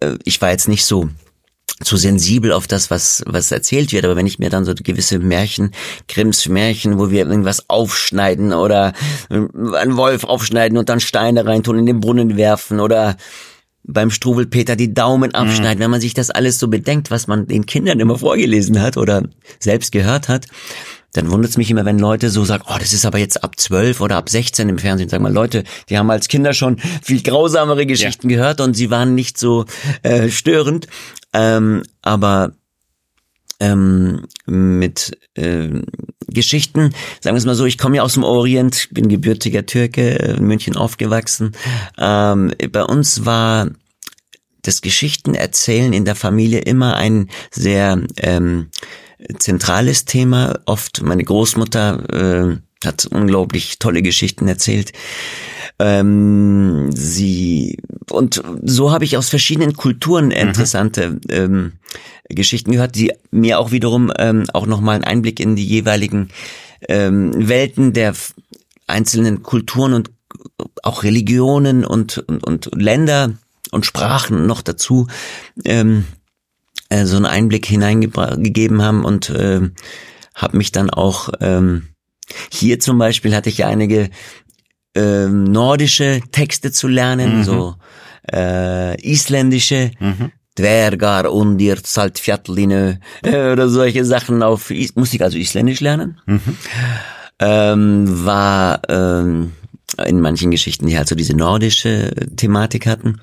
äh, 0.00 0.14
ich 0.24 0.40
war 0.40 0.50
jetzt 0.50 0.66
nicht 0.66 0.86
so 0.86 1.10
zu 1.84 1.98
sensibel 1.98 2.52
auf 2.52 2.66
das, 2.66 2.90
was, 2.90 3.22
was 3.26 3.52
erzählt 3.52 3.92
wird. 3.92 4.06
Aber 4.06 4.16
wenn 4.16 4.26
ich 4.26 4.38
mir 4.38 4.48
dann 4.48 4.64
so 4.64 4.72
gewisse 4.74 5.18
Märchen, 5.18 5.72
Grimms 6.08 6.48
Märchen, 6.48 6.98
wo 6.98 7.10
wir 7.10 7.26
irgendwas 7.26 7.68
aufschneiden 7.68 8.54
oder 8.54 8.94
äh, 9.28 9.36
einen 9.76 9.98
Wolf 9.98 10.24
aufschneiden 10.24 10.78
und 10.78 10.88
dann 10.88 11.00
Steine 11.00 11.44
reintun, 11.44 11.78
in 11.78 11.86
den 11.86 12.00
Brunnen 12.00 12.38
werfen 12.38 12.80
oder 12.80 13.18
beim 13.88 14.10
Struwelpeter 14.10 14.76
die 14.76 14.94
Daumen 14.94 15.34
abschneiden, 15.34 15.80
wenn 15.80 15.90
man 15.90 16.00
sich 16.00 16.14
das 16.14 16.30
alles 16.30 16.58
so 16.58 16.68
bedenkt, 16.68 17.10
was 17.10 17.26
man 17.26 17.46
den 17.46 17.66
Kindern 17.66 17.98
immer 17.98 18.18
vorgelesen 18.18 18.80
hat 18.80 18.96
oder 18.96 19.22
selbst 19.58 19.90
gehört 19.92 20.28
hat, 20.28 20.46
dann 21.14 21.30
wundert 21.30 21.50
es 21.50 21.56
mich 21.56 21.70
immer, 21.70 21.86
wenn 21.86 21.98
Leute 21.98 22.28
so 22.28 22.44
sagen, 22.44 22.64
oh, 22.68 22.76
das 22.78 22.92
ist 22.92 23.06
aber 23.06 23.18
jetzt 23.18 23.42
ab 23.42 23.58
12 23.58 24.00
oder 24.02 24.16
ab 24.16 24.28
16 24.28 24.68
im 24.68 24.78
Fernsehen. 24.78 25.08
Sag 25.08 25.22
mal, 25.22 25.32
Leute, 25.32 25.64
die 25.88 25.96
haben 25.96 26.10
als 26.10 26.28
Kinder 26.28 26.52
schon 26.52 26.78
viel 27.02 27.22
grausamere 27.22 27.86
Geschichten 27.86 28.28
gehört 28.28 28.60
und 28.60 28.74
sie 28.74 28.90
waren 28.90 29.14
nicht 29.14 29.38
so 29.38 29.64
äh, 30.02 30.28
störend. 30.28 30.86
Ähm, 31.32 31.82
aber 32.02 32.52
ähm, 33.60 34.26
mit 34.46 35.16
äh, 35.34 35.68
Geschichten, 36.26 36.92
sagen 37.20 37.34
wir 37.34 37.38
es 37.38 37.46
mal 37.46 37.54
so, 37.54 37.64
ich 37.64 37.78
komme 37.78 37.96
ja 37.96 38.02
aus 38.02 38.14
dem 38.14 38.24
Orient, 38.24 38.88
bin 38.90 39.08
gebürtiger 39.08 39.66
Türke, 39.66 40.10
in 40.10 40.44
München 40.44 40.76
aufgewachsen. 40.76 41.52
Ähm, 41.98 42.52
bei 42.70 42.84
uns 42.84 43.24
war 43.24 43.70
das 44.62 44.82
Geschichtenerzählen 44.82 45.92
in 45.92 46.04
der 46.04 46.14
Familie 46.14 46.60
immer 46.60 46.96
ein 46.96 47.28
sehr 47.50 48.00
ähm, 48.18 48.68
zentrales 49.38 50.04
Thema. 50.04 50.60
Oft 50.66 51.02
meine 51.02 51.24
Großmutter 51.24 52.52
äh, 52.52 52.56
hat 52.84 53.06
unglaublich 53.06 53.78
tolle 53.78 54.02
Geschichten 54.02 54.48
erzählt. 54.48 54.92
Ähm, 55.78 56.90
sie 56.92 57.78
und 58.10 58.42
so 58.62 58.90
habe 58.90 59.04
ich 59.04 59.16
aus 59.16 59.28
verschiedenen 59.28 59.74
Kulturen 59.74 60.30
interessante 60.30 61.20
ähm, 61.28 61.74
Geschichten 62.28 62.72
gehört, 62.72 62.96
die 62.96 63.12
mir 63.30 63.58
auch 63.58 63.70
wiederum 63.70 64.12
ähm, 64.18 64.44
auch 64.52 64.66
nochmal 64.66 64.96
einen 64.96 65.04
Einblick 65.04 65.40
in 65.40 65.56
die 65.56 65.66
jeweiligen 65.66 66.30
ähm, 66.88 67.48
Welten 67.48 67.92
der 67.92 68.14
einzelnen 68.86 69.42
Kulturen 69.42 69.94
und 69.94 70.10
auch 70.82 71.02
Religionen 71.02 71.84
und, 71.84 72.18
und, 72.18 72.44
und 72.44 72.70
Länder 72.74 73.34
und 73.70 73.86
Sprachen 73.86 74.46
noch 74.46 74.62
dazu 74.62 75.06
ähm, 75.64 76.04
äh, 76.88 77.04
so 77.04 77.16
einen 77.16 77.26
Einblick 77.26 77.66
hineingegeben 77.66 78.82
haben 78.82 79.04
und 79.04 79.30
äh, 79.30 79.60
habe 80.34 80.56
mich 80.56 80.72
dann 80.72 80.90
auch 80.90 81.30
ähm, 81.40 81.88
hier 82.52 82.78
zum 82.80 82.98
Beispiel 82.98 83.34
hatte 83.34 83.48
ich 83.48 83.64
einige 83.64 84.10
ähm, 84.94 85.44
nordische 85.44 86.20
Texte 86.32 86.72
zu 86.72 86.88
lernen, 86.88 87.38
Mhm. 87.38 87.44
so 87.44 87.74
äh, 88.32 89.00
isländische 89.00 89.90
Dvergar 90.56 91.32
undir 91.32 91.76
Saltfjallinö 91.82 92.94
äh, 93.22 93.52
oder 93.52 93.68
solche 93.68 94.04
Sachen 94.04 94.42
auf 94.42 94.70
Is 94.70 94.94
musste 94.96 95.16
ich 95.16 95.22
also 95.22 95.38
isländisch 95.38 95.80
lernen. 95.80 96.20
Ähm, 97.40 98.24
war 98.24 98.82
ähm, 98.88 99.52
in 100.04 100.20
manchen 100.20 100.50
Geschichten, 100.50 100.86
die 100.86 100.96
halt 100.98 101.08
so 101.08 101.14
diese 101.14 101.36
nordische 101.36 102.10
Thematik 102.36 102.86
hatten. 102.86 103.20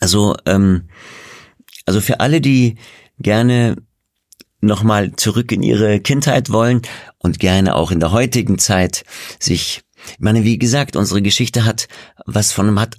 Also 0.00 0.34
ähm, 0.46 0.88
also 1.86 2.00
für 2.00 2.18
alle, 2.20 2.40
die 2.40 2.76
gerne 3.18 3.76
nochmal 4.66 5.12
zurück 5.16 5.52
in 5.52 5.62
ihre 5.62 6.00
Kindheit 6.00 6.50
wollen 6.50 6.82
und 7.18 7.38
gerne 7.38 7.74
auch 7.74 7.90
in 7.90 8.00
der 8.00 8.12
heutigen 8.12 8.58
Zeit 8.58 9.04
sich, 9.38 9.82
ich 10.06 10.20
meine, 10.20 10.44
wie 10.44 10.58
gesagt, 10.58 10.96
unsere 10.96 11.22
Geschichte 11.22 11.64
hat 11.64 11.88
was 12.26 12.52
von, 12.52 12.78
hat 12.78 12.98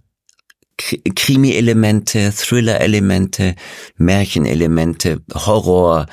Krimi-Elemente, 0.78 2.34
Thriller-Elemente, 2.36 3.56
Märchen-Elemente, 3.98 5.22
Horror, 5.34 6.08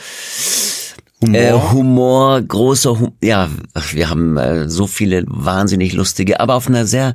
Humor, 1.21 1.41
äh, 1.41 1.53
Humor. 1.53 2.43
Großer, 2.43 2.99
Hum 3.01 3.17
ja, 3.23 3.49
wir 3.93 4.09
haben 4.09 4.37
äh, 4.37 4.69
so 4.69 4.87
viele 4.87 5.25
wahnsinnig 5.27 5.95
lustige, 5.95 6.41
aber 6.41 6.55
auf 6.55 6.69
einer 6.69 6.87
sehr, 6.87 7.15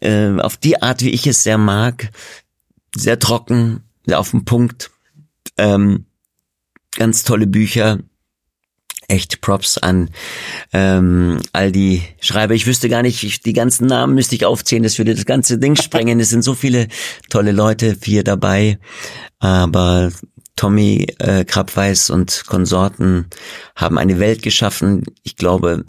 äh, 0.00 0.38
auf 0.38 0.56
die 0.56 0.80
Art, 0.80 1.02
wie 1.02 1.10
ich 1.10 1.26
es 1.26 1.42
sehr 1.42 1.58
mag, 1.58 2.10
sehr 2.96 3.18
trocken, 3.18 3.82
sehr 4.06 4.18
auf 4.18 4.30
den 4.30 4.44
Punkt, 4.44 4.90
ähm, 5.58 6.06
ganz 6.96 7.24
tolle 7.24 7.46
Bücher, 7.46 7.98
echt 9.08 9.40
Props 9.40 9.78
an 9.78 10.10
ähm, 10.72 11.40
all 11.52 11.72
die 11.72 12.02
Schreiber. 12.20 12.54
Ich 12.54 12.66
wüsste 12.66 12.88
gar 12.88 13.02
nicht, 13.02 13.22
ich, 13.22 13.40
die 13.40 13.52
ganzen 13.52 13.86
Namen 13.86 14.14
müsste 14.14 14.34
ich 14.34 14.46
aufzählen, 14.46 14.82
das 14.82 14.98
würde 14.98 15.14
das 15.14 15.26
ganze 15.26 15.58
Ding 15.58 15.76
sprengen. 15.80 16.20
Es 16.20 16.30
sind 16.30 16.42
so 16.42 16.54
viele 16.54 16.88
tolle 17.28 17.52
Leute 17.52 17.96
hier 18.02 18.24
dabei, 18.24 18.78
aber 19.38 20.10
Tommy 20.56 21.06
äh, 21.18 21.44
Krabweis 21.44 22.10
und 22.10 22.44
Konsorten 22.46 23.26
haben 23.74 23.98
eine 23.98 24.18
Welt 24.18 24.42
geschaffen. 24.42 25.04
Ich 25.22 25.36
glaube, 25.36 25.84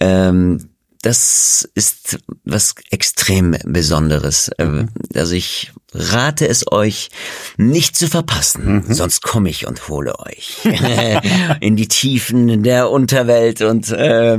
ähm, 0.00 0.69
das 1.02 1.68
ist 1.74 2.18
was 2.44 2.74
extrem 2.90 3.56
Besonderes. 3.64 4.48
Äh, 4.58 4.86
Also 5.14 5.34
ich 5.34 5.72
rate 5.92 6.46
es 6.46 6.70
euch, 6.70 7.10
nicht 7.56 7.96
zu 7.96 8.06
verpassen, 8.08 8.84
sonst 8.88 9.22
komme 9.22 9.50
ich 9.50 9.66
und 9.66 9.88
hole 9.88 10.18
euch. 10.18 10.58
In 11.60 11.76
die 11.76 11.88
Tiefen 11.88 12.62
der 12.62 12.90
Unterwelt 12.90 13.62
und 13.62 13.90
äh, 13.90 14.38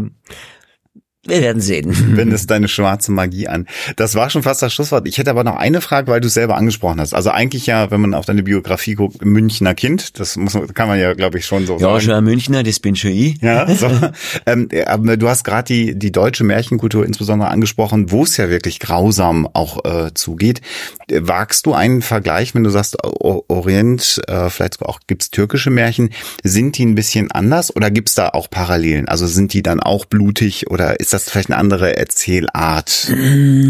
wir 1.28 1.40
werden 1.42 1.62
sehen. 1.62 2.16
Wendest 2.18 2.50
deine 2.50 2.68
schwarze 2.68 3.12
Magie 3.12 3.48
an. 3.48 3.68
Das 3.96 4.16
war 4.16 4.32
schon 4.32 4.42
fast 4.42 4.64
das 4.64 4.74
Schlusswort. 4.74 5.08
Ich 5.08 5.20
hätte 5.20 5.30
aber 5.30 5.44
noch 5.44 5.56
eine 5.56 5.80
Frage, 5.80 6.12
weil 6.12 6.20
du 6.20 6.28
es 6.28 6.34
selber 6.34 6.56
angesprochen 6.58 7.00
hast. 7.00 7.14
Also 7.14 7.30
eigentlich 7.30 7.68
ja, 7.68 7.92
wenn 7.92 8.02
man 8.02 8.16
auf 8.16 8.26
deine 8.26 8.42
Biografie 8.42 8.96
guckt, 8.96 9.24
Münchner 9.24 9.76
Kind. 9.76 10.20
Das 10.20 10.36
muss, 10.36 10.58
kann 10.74 10.88
man 10.88 11.00
ja, 11.00 11.14
glaube 11.14 11.38
ich, 11.38 11.46
schon 11.46 11.68
so 11.68 11.74
Ja, 11.74 11.80
sagen. 11.80 12.02
schon 12.02 12.14
ein 12.14 12.24
Münchner, 12.24 12.64
das 12.64 12.80
bin 12.80 12.96
schon 12.96 13.12
ich. 13.12 13.40
Ja, 13.42 13.68
so. 13.74 13.88
ähm, 14.48 14.68
aber 14.88 15.16
du 15.16 15.30
hast 15.30 15.44
gerade 15.44 15.66
die, 15.68 15.98
die 15.98 16.12
deutsche 16.12 16.44
Märchenkultur 16.44 17.06
insbesondere 17.06 17.50
angesprochen, 17.50 18.10
wo 18.10 18.24
es 18.24 18.38
ja 18.38 18.50
wirklich 18.50 18.80
grausam 18.80 19.48
auch 19.54 19.86
äh, 19.86 20.14
zugeht. 20.16 20.62
Äh, 21.08 21.22
Wagst 21.24 21.68
du 21.68 21.74
einen 21.74 22.02
Vergleich, 22.02 22.56
wenn 22.56 22.64
du 22.64 22.72
sagst, 22.72 22.98
Orient, 23.04 24.22
äh, 24.28 24.50
vielleicht 24.50 24.82
auch 24.82 25.00
gibt's 25.06 25.30
türkische 25.30 25.70
Märchen, 25.70 26.10
sind 26.44 26.80
die 26.80 26.86
ein 26.86 26.96
bisschen 26.96 27.30
anders 27.30 27.76
oder 27.76 27.92
gibt's 27.92 28.16
da 28.16 28.30
auch 28.30 28.50
Parallelen? 28.50 29.08
Also 29.08 29.28
sind 29.28 29.54
die 29.54 29.62
dann 29.62 29.80
auch 29.80 30.06
blutig 30.06 30.70
oder 30.72 31.00
ist 31.00 31.11
das 31.14 31.30
vielleicht 31.30 31.50
eine 31.50 31.58
andere 31.58 31.98
Erzählart? 31.98 33.08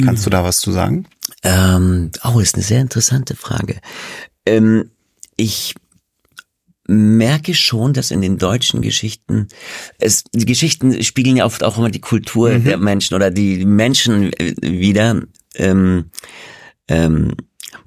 Kannst 0.06 0.26
du 0.26 0.30
da 0.30 0.44
was 0.44 0.60
zu 0.60 0.72
sagen? 0.72 1.08
Ähm, 1.44 2.12
oh, 2.24 2.40
ist 2.40 2.56
eine 2.56 2.64
sehr 2.64 2.82
interessante 2.82 3.36
Frage. 3.36 3.80
Ähm, 4.46 4.92
ich 5.36 5.76
merke 6.88 7.54
schon, 7.54 7.94
dass 7.94 8.12
in 8.12 8.22
den 8.22 8.38
deutschen 8.38 8.82
Geschichten, 8.82 9.48
es, 9.98 10.24
die 10.34 10.46
Geschichten 10.46 11.02
spiegeln 11.04 11.38
ja 11.38 11.46
oft 11.46 11.64
auch 11.64 11.78
immer 11.78 11.90
die 11.90 12.02
Kultur 12.02 12.60
der 12.60 12.78
Menschen 12.78 13.16
oder 13.16 13.32
die 13.32 13.66
Menschen 13.66 14.32
wieder. 14.62 15.22
Ähm, 15.56 16.12
ähm, 16.88 17.36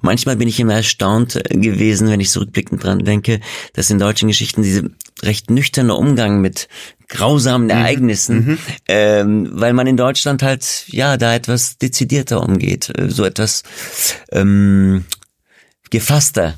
manchmal 0.01 0.37
bin 0.37 0.47
ich 0.47 0.59
immer 0.59 0.75
erstaunt 0.75 1.39
gewesen, 1.49 2.09
wenn 2.09 2.19
ich 2.19 2.31
zurückblickend 2.31 2.83
dran 2.83 2.99
denke, 2.99 3.41
dass 3.73 3.89
in 3.89 3.99
deutschen 3.99 4.27
Geschichten 4.27 4.63
diese 4.63 4.89
recht 5.21 5.49
nüchterne 5.49 5.93
Umgang 5.93 6.41
mit 6.41 6.67
grausamen 7.07 7.69
Ereignissen, 7.69 8.57
ähm, 8.87 9.49
weil 9.51 9.73
man 9.73 9.87
in 9.87 9.97
Deutschland 9.97 10.43
halt 10.43 10.85
ja 10.87 11.17
da 11.17 11.33
etwas 11.35 11.77
dezidierter 11.77 12.41
umgeht, 12.41 12.91
äh, 12.97 13.09
so 13.09 13.23
etwas 13.25 13.63
ähm, 14.31 15.05
gefasster. 15.89 16.55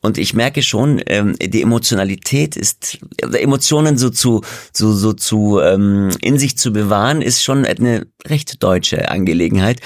Und 0.00 0.18
ich 0.18 0.34
merke 0.34 0.62
schon, 0.62 1.00
ähm, 1.06 1.36
die 1.40 1.62
Emotionalität 1.62 2.56
ist, 2.56 2.98
also 3.22 3.36
Emotionen 3.36 3.98
so 3.98 4.10
zu, 4.10 4.42
so, 4.72 4.92
so 4.92 5.12
zu 5.12 5.60
ähm, 5.60 6.10
in 6.20 6.38
sich 6.38 6.58
zu 6.58 6.72
bewahren, 6.72 7.22
ist 7.22 7.44
schon 7.44 7.64
eine 7.64 8.06
recht 8.26 8.62
deutsche 8.62 9.10
Angelegenheit. 9.10 9.80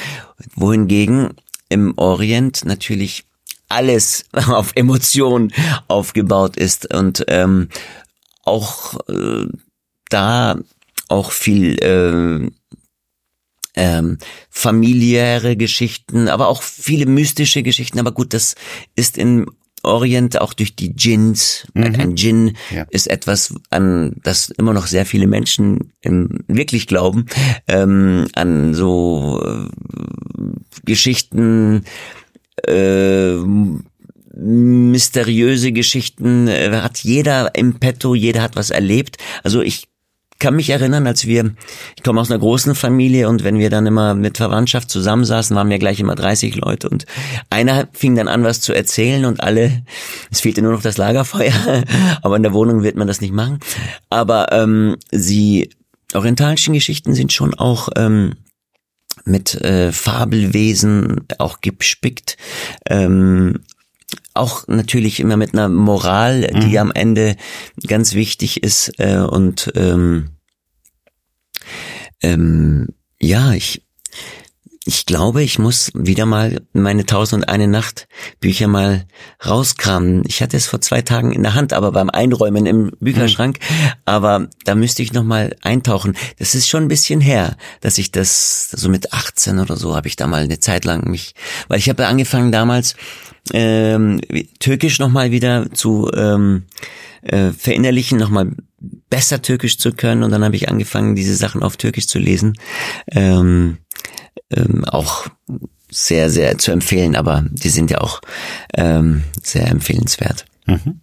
Wohingegen 0.54 1.34
im 1.68 1.94
Orient 1.96 2.64
natürlich 2.64 3.24
alles 3.68 4.24
auf 4.32 4.72
Emotionen 4.74 5.52
aufgebaut 5.88 6.56
ist 6.56 6.92
und 6.94 7.24
ähm, 7.28 7.68
auch 8.44 8.94
äh, 9.08 9.46
da 10.14 10.58
auch 11.08 11.32
viel 11.32 11.78
äh, 11.82 12.50
ähm, 13.76 14.18
familiäre 14.50 15.56
Geschichten, 15.56 16.28
aber 16.28 16.48
auch 16.48 16.62
viele 16.62 17.06
mystische 17.06 17.62
Geschichten. 17.62 17.98
Aber 17.98 18.12
gut, 18.12 18.32
das 18.32 18.54
ist 18.94 19.18
im 19.18 19.50
Orient 19.82 20.40
auch 20.40 20.54
durch 20.54 20.74
die 20.76 20.94
Djinns. 20.94 21.66
Ein 21.74 22.14
Djinn 22.14 22.56
Ja. 22.70 22.86
ist 22.90 23.06
etwas, 23.06 23.54
an 23.70 24.16
das 24.22 24.48
immer 24.48 24.72
noch 24.72 24.86
sehr 24.86 25.04
viele 25.04 25.26
Menschen 25.26 25.92
ähm, 26.02 26.44
wirklich 26.48 26.86
glauben, 26.86 27.26
ähm, 27.68 28.26
an 28.34 28.72
so 28.72 29.42
äh, 29.44 29.68
Geschichten, 30.86 31.84
äh, 32.66 33.36
mysteriöse 34.36 35.72
Geschichten 35.72 36.48
äh, 36.48 36.70
hat 36.80 36.98
jeder 36.98 37.54
im 37.54 37.74
Petto, 37.78 38.14
jeder 38.14 38.42
hat 38.42 38.56
was 38.56 38.70
erlebt. 38.70 39.18
Also 39.42 39.60
ich 39.60 39.88
kann 40.44 40.56
mich 40.56 40.68
erinnern, 40.68 41.06
als 41.06 41.26
wir, 41.26 41.54
ich 41.96 42.02
komme 42.02 42.20
aus 42.20 42.30
einer 42.30 42.38
großen 42.38 42.74
Familie 42.74 43.30
und 43.30 43.44
wenn 43.44 43.58
wir 43.58 43.70
dann 43.70 43.86
immer 43.86 44.14
mit 44.14 44.36
Verwandtschaft 44.36 44.90
zusammensaßen, 44.90 45.56
waren 45.56 45.70
wir 45.70 45.78
gleich 45.78 46.00
immer 46.00 46.14
30 46.14 46.56
Leute 46.56 46.90
und 46.90 47.06
einer 47.48 47.88
fing 47.92 48.14
dann 48.14 48.28
an, 48.28 48.44
was 48.44 48.60
zu 48.60 48.74
erzählen 48.74 49.24
und 49.24 49.42
alle, 49.42 49.84
es 50.30 50.42
fehlte 50.42 50.60
nur 50.60 50.72
noch 50.72 50.82
das 50.82 50.98
Lagerfeuer, 50.98 51.54
aber 52.22 52.36
in 52.36 52.42
der 52.42 52.52
Wohnung 52.52 52.82
wird 52.82 52.94
man 52.94 53.08
das 53.08 53.22
nicht 53.22 53.32
machen. 53.32 53.58
Aber 54.10 54.52
ähm, 54.52 54.96
sie, 55.10 55.70
orientalischen 56.12 56.74
Geschichten 56.74 57.14
sind 57.14 57.32
schon 57.32 57.54
auch 57.54 57.88
ähm, 57.96 58.34
mit 59.24 59.54
äh, 59.62 59.92
Fabelwesen 59.92 61.26
auch 61.38 61.62
gespickt. 61.62 62.36
Ähm, 62.86 63.60
auch 64.34 64.68
natürlich 64.68 65.20
immer 65.20 65.38
mit 65.38 65.54
einer 65.54 65.70
Moral, 65.70 66.50
die 66.66 66.78
am 66.78 66.92
Ende 66.92 67.36
ganz 67.86 68.12
wichtig 68.12 68.62
ist 68.62 68.92
äh, 68.98 69.20
und 69.20 69.72
ähm, 69.74 70.33
ähm, 72.22 72.88
ja, 73.20 73.52
ich 73.52 73.84
ich 74.86 75.06
glaube, 75.06 75.42
ich 75.42 75.58
muss 75.58 75.90
wieder 75.94 76.26
mal 76.26 76.60
meine 76.74 77.06
Tausend 77.06 77.42
und 77.42 77.48
eine 77.48 77.66
Nacht 77.66 78.06
Bücher 78.40 78.68
mal 78.68 79.06
rauskramen. 79.44 80.24
Ich 80.26 80.42
hatte 80.42 80.58
es 80.58 80.66
vor 80.66 80.82
zwei 80.82 81.00
Tagen 81.00 81.32
in 81.32 81.42
der 81.42 81.54
Hand, 81.54 81.72
aber 81.72 81.90
beim 81.90 82.10
Einräumen 82.10 82.66
im 82.66 82.90
Bücherschrank. 83.00 83.58
Aber 84.04 84.48
da 84.64 84.74
müsste 84.74 85.02
ich 85.02 85.14
noch 85.14 85.22
mal 85.22 85.56
eintauchen. 85.62 86.14
Das 86.38 86.54
ist 86.54 86.68
schon 86.68 86.84
ein 86.84 86.88
bisschen 86.88 87.22
her, 87.22 87.56
dass 87.80 87.96
ich 87.96 88.12
das 88.12 88.70
so 88.70 88.90
mit 88.90 89.14
18 89.14 89.58
oder 89.58 89.76
so 89.76 89.96
habe 89.96 90.08
ich 90.08 90.16
da 90.16 90.26
mal 90.26 90.42
eine 90.42 90.60
Zeit 90.60 90.84
lang 90.84 91.08
mich, 91.08 91.34
weil 91.68 91.78
ich 91.78 91.88
habe 91.88 92.02
ja 92.02 92.10
angefangen 92.10 92.52
damals 92.52 92.94
ähm, 93.54 94.20
Türkisch 94.58 94.98
noch 94.98 95.10
mal 95.10 95.30
wieder 95.30 95.70
zu 95.72 96.10
ähm, 96.14 96.64
äh, 97.24 97.50
verinnerlichen, 97.50 98.18
noch 98.18 98.30
mal 98.30 98.50
besser 99.10 99.42
Türkisch 99.42 99.78
zu 99.78 99.92
können 99.92 100.22
und 100.22 100.30
dann 100.30 100.44
habe 100.44 100.56
ich 100.56 100.68
angefangen, 100.68 101.14
diese 101.14 101.34
Sachen 101.36 101.62
auf 101.62 101.76
Türkisch 101.76 102.06
zu 102.06 102.18
lesen. 102.18 102.54
Ähm, 103.10 103.78
ähm, 104.50 104.84
auch 104.84 105.26
sehr, 105.90 106.28
sehr 106.28 106.58
zu 106.58 106.72
empfehlen, 106.72 107.16
aber 107.16 107.44
die 107.50 107.68
sind 107.68 107.90
ja 107.90 108.00
auch 108.00 108.20
ähm, 108.74 109.22
sehr 109.42 109.68
empfehlenswert. 109.68 110.44
Mhm. 110.66 111.00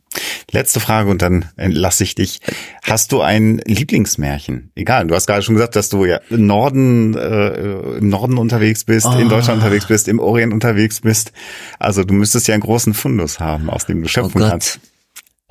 Letzte 0.52 0.80
Frage 0.80 1.10
und 1.10 1.22
dann 1.22 1.46
entlasse 1.56 2.04
ich 2.04 2.16
dich. 2.16 2.40
Hast 2.84 3.12
du 3.12 3.22
ein 3.22 3.62
Lieblingsmärchen? 3.66 4.72
Egal, 4.76 5.08
du 5.08 5.16
hast 5.16 5.28
gerade 5.28 5.44
schon 5.44 5.56
gesagt, 5.56 5.76
dass 5.76 5.90
du 5.90 6.04
ja 6.06 6.20
im 6.30 6.48
Norden, 6.48 7.16
äh, 7.16 7.98
im 7.98 8.10
Norden 8.10 8.38
unterwegs 8.38 8.84
bist, 8.84 9.06
in 9.06 9.28
Oh. 9.28 9.30
Deutschland 9.30 9.62
unterwegs 9.62 9.86
bist, 9.86 10.08
im 10.08 10.20
Orient 10.20 10.52
unterwegs 10.52 11.02
bist. 11.02 11.32
Also 11.80 12.04
du 12.04 12.14
müsstest 12.14 12.48
ja 12.48 12.56
einen 12.56 12.64
großen 12.64 12.94
Fundus 12.94 13.40
haben, 13.40 13.70
aus 13.70 13.86
dem 13.86 14.02
du 14.02 14.10
schöpfen 14.10 14.42
Oh 14.42 14.50
kannst. 14.50 14.80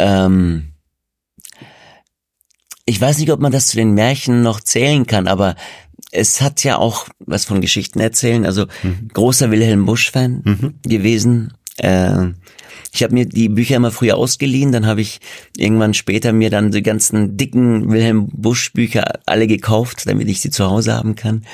Ähm, 0.00 0.72
ich 2.86 3.00
weiß 3.00 3.18
nicht, 3.18 3.30
ob 3.30 3.40
man 3.40 3.52
das 3.52 3.68
zu 3.68 3.76
den 3.76 3.92
Märchen 3.94 4.42
noch 4.42 4.60
zählen 4.60 5.06
kann, 5.06 5.28
aber 5.28 5.54
es 6.10 6.40
hat 6.40 6.64
ja 6.64 6.76
auch 6.76 7.06
was 7.20 7.44
von 7.44 7.60
Geschichten 7.60 8.00
erzählen. 8.00 8.44
Also 8.44 8.66
großer 9.12 9.50
Wilhelm 9.50 9.86
Busch-Fan 9.86 10.42
gewesen. 10.82 11.52
Äh, 11.80 12.32
ich 12.92 13.02
habe 13.02 13.14
mir 13.14 13.26
die 13.26 13.48
Bücher 13.48 13.76
immer 13.76 13.92
früher 13.92 14.16
ausgeliehen, 14.16 14.72
dann 14.72 14.86
habe 14.86 15.00
ich 15.00 15.20
irgendwann 15.56 15.94
später 15.94 16.32
mir 16.32 16.50
dann 16.50 16.72
die 16.72 16.82
ganzen 16.82 17.36
dicken 17.36 17.90
Wilhelm 17.90 18.28
Busch 18.32 18.72
Bücher 18.72 19.20
alle 19.26 19.46
gekauft, 19.46 20.02
damit 20.06 20.28
ich 20.28 20.40
sie 20.40 20.50
zu 20.50 20.68
Hause 20.68 20.94
haben 20.94 21.14
kann. 21.14 21.44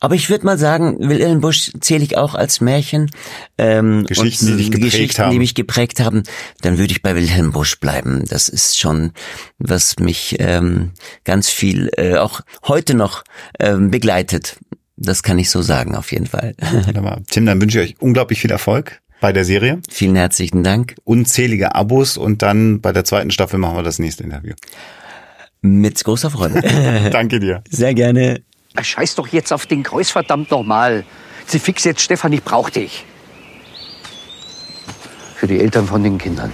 Aber 0.00 0.14
ich 0.14 0.30
würde 0.30 0.46
mal 0.46 0.58
sagen, 0.58 0.96
Wilhelm 1.00 1.40
Busch 1.40 1.70
zähle 1.80 2.02
ich 2.02 2.16
auch 2.16 2.34
als 2.34 2.60
Märchen. 2.60 3.10
Ähm, 3.58 4.04
Geschichten, 4.04 4.46
und 4.46 4.52
die 4.52 4.56
dich 4.56 4.72
geprägt 4.72 4.92
Geschichten, 4.92 5.22
haben. 5.22 5.32
die 5.32 5.38
mich 5.38 5.54
geprägt 5.54 6.00
haben, 6.00 6.22
dann 6.62 6.78
würde 6.78 6.92
ich 6.92 7.02
bei 7.02 7.14
Wilhelm 7.14 7.52
Busch 7.52 7.78
bleiben. 7.78 8.24
Das 8.28 8.48
ist 8.48 8.78
schon, 8.78 9.12
was 9.58 9.98
mich 9.98 10.36
ähm, 10.38 10.92
ganz 11.24 11.50
viel 11.50 11.90
äh, 11.96 12.16
auch 12.16 12.40
heute 12.66 12.94
noch 12.94 13.22
ähm, 13.60 13.90
begleitet. 13.90 14.58
Das 14.96 15.22
kann 15.22 15.38
ich 15.38 15.50
so 15.50 15.60
sagen, 15.60 15.94
auf 15.94 16.10
jeden 16.10 16.26
Fall. 16.26 16.54
Wunderbar. 16.86 17.20
Tim, 17.30 17.44
dann 17.44 17.60
wünsche 17.60 17.82
ich 17.82 17.90
euch 17.90 18.00
unglaublich 18.00 18.40
viel 18.40 18.50
Erfolg 18.50 19.02
bei 19.20 19.32
der 19.32 19.44
Serie. 19.44 19.80
Vielen 19.88 20.16
herzlichen 20.16 20.62
Dank. 20.62 20.96
Unzählige 21.04 21.74
Abos 21.74 22.16
und 22.16 22.42
dann 22.42 22.80
bei 22.80 22.92
der 22.92 23.04
zweiten 23.04 23.30
Staffel 23.30 23.58
machen 23.58 23.76
wir 23.76 23.82
das 23.82 23.98
nächste 23.98 24.24
Interview. 24.24 24.54
Mit 25.62 26.02
großer 26.02 26.30
Freude. 26.30 26.60
Danke 27.10 27.40
dir. 27.40 27.62
Sehr 27.68 27.94
gerne. 27.94 28.42
Scheiß 28.80 29.14
doch 29.14 29.28
jetzt 29.28 29.52
auf 29.52 29.66
den 29.66 29.82
Kreuz, 29.82 30.10
verdammt 30.10 30.50
nochmal. 30.50 31.04
Sie 31.46 31.58
fix 31.58 31.84
jetzt, 31.84 32.02
Stefan, 32.02 32.32
ich 32.32 32.42
brauch 32.42 32.70
dich. 32.70 33.04
Für 35.34 35.46
die 35.46 35.60
Eltern 35.60 35.86
von 35.86 36.02
den 36.02 36.18
Kindern. 36.18 36.52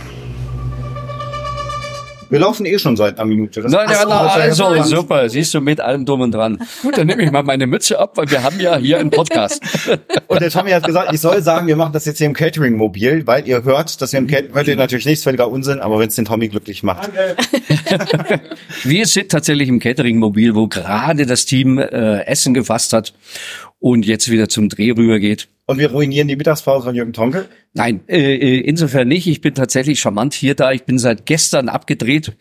Wir 2.32 2.38
laufen 2.38 2.64
eh 2.64 2.78
schon 2.78 2.96
seit 2.96 3.18
einer 3.18 3.26
Minute. 3.26 3.60
Das 3.60 3.70
passt 3.70 3.90
ja, 3.90 4.06
na, 4.08 4.20
also 4.26 4.82
super, 4.84 5.28
siehst 5.28 5.52
du, 5.52 5.60
mit 5.60 5.82
allem 5.82 6.06
drum 6.06 6.22
und 6.22 6.32
dran. 6.32 6.58
Gut, 6.80 6.96
dann 6.96 7.06
nehme 7.06 7.22
ich 7.22 7.30
mal 7.30 7.42
meine 7.42 7.66
Mütze 7.66 7.98
ab, 7.98 8.16
weil 8.16 8.30
wir 8.30 8.42
haben 8.42 8.58
ja 8.58 8.78
hier 8.78 9.00
einen 9.00 9.10
Podcast. 9.10 9.60
Und 10.28 10.40
der 10.40 10.48
Tommy 10.48 10.70
hat 10.70 10.82
gesagt, 10.82 11.12
ich 11.12 11.20
soll 11.20 11.42
sagen, 11.42 11.66
wir 11.66 11.76
machen 11.76 11.92
das 11.92 12.06
jetzt 12.06 12.16
hier 12.16 12.26
im 12.26 12.32
Catering-Mobil, 12.32 13.26
weil 13.26 13.46
ihr 13.46 13.64
hört, 13.64 14.00
dass 14.00 14.12
wir 14.12 14.18
im 14.18 14.28
Catering, 14.28 14.54
hört 14.54 14.66
ihr 14.66 14.76
natürlich 14.76 15.04
nichts, 15.04 15.24
völliger 15.24 15.50
Unsinn, 15.50 15.80
aber 15.80 15.98
wenn 15.98 16.08
es 16.08 16.14
den 16.14 16.24
Tommy 16.24 16.48
glücklich 16.48 16.82
macht. 16.82 17.10
Wir 18.84 19.04
sind 19.04 19.30
tatsächlich 19.30 19.68
im 19.68 19.78
Catering-Mobil, 19.78 20.54
wo 20.54 20.68
gerade 20.68 21.26
das 21.26 21.44
Team 21.44 21.76
äh, 21.76 22.22
Essen 22.22 22.54
gefasst 22.54 22.94
hat 22.94 23.12
und 23.82 24.06
jetzt 24.06 24.30
wieder 24.30 24.48
zum 24.48 24.68
Dreh 24.68 24.92
rübergeht. 24.92 25.48
Und 25.66 25.78
wir 25.78 25.90
ruinieren 25.90 26.28
die 26.28 26.36
Mittagspause 26.36 26.86
von 26.86 26.94
Jürgen 26.94 27.12
Tonke. 27.12 27.48
Nein, 27.72 28.00
äh, 28.06 28.36
äh, 28.36 28.60
insofern 28.60 29.08
nicht. 29.08 29.26
Ich 29.26 29.40
bin 29.40 29.54
tatsächlich 29.54 29.98
charmant 29.98 30.34
hier 30.34 30.54
da. 30.54 30.70
Ich 30.70 30.84
bin 30.84 31.00
seit 31.00 31.26
gestern 31.26 31.68
abgedreht 31.68 32.32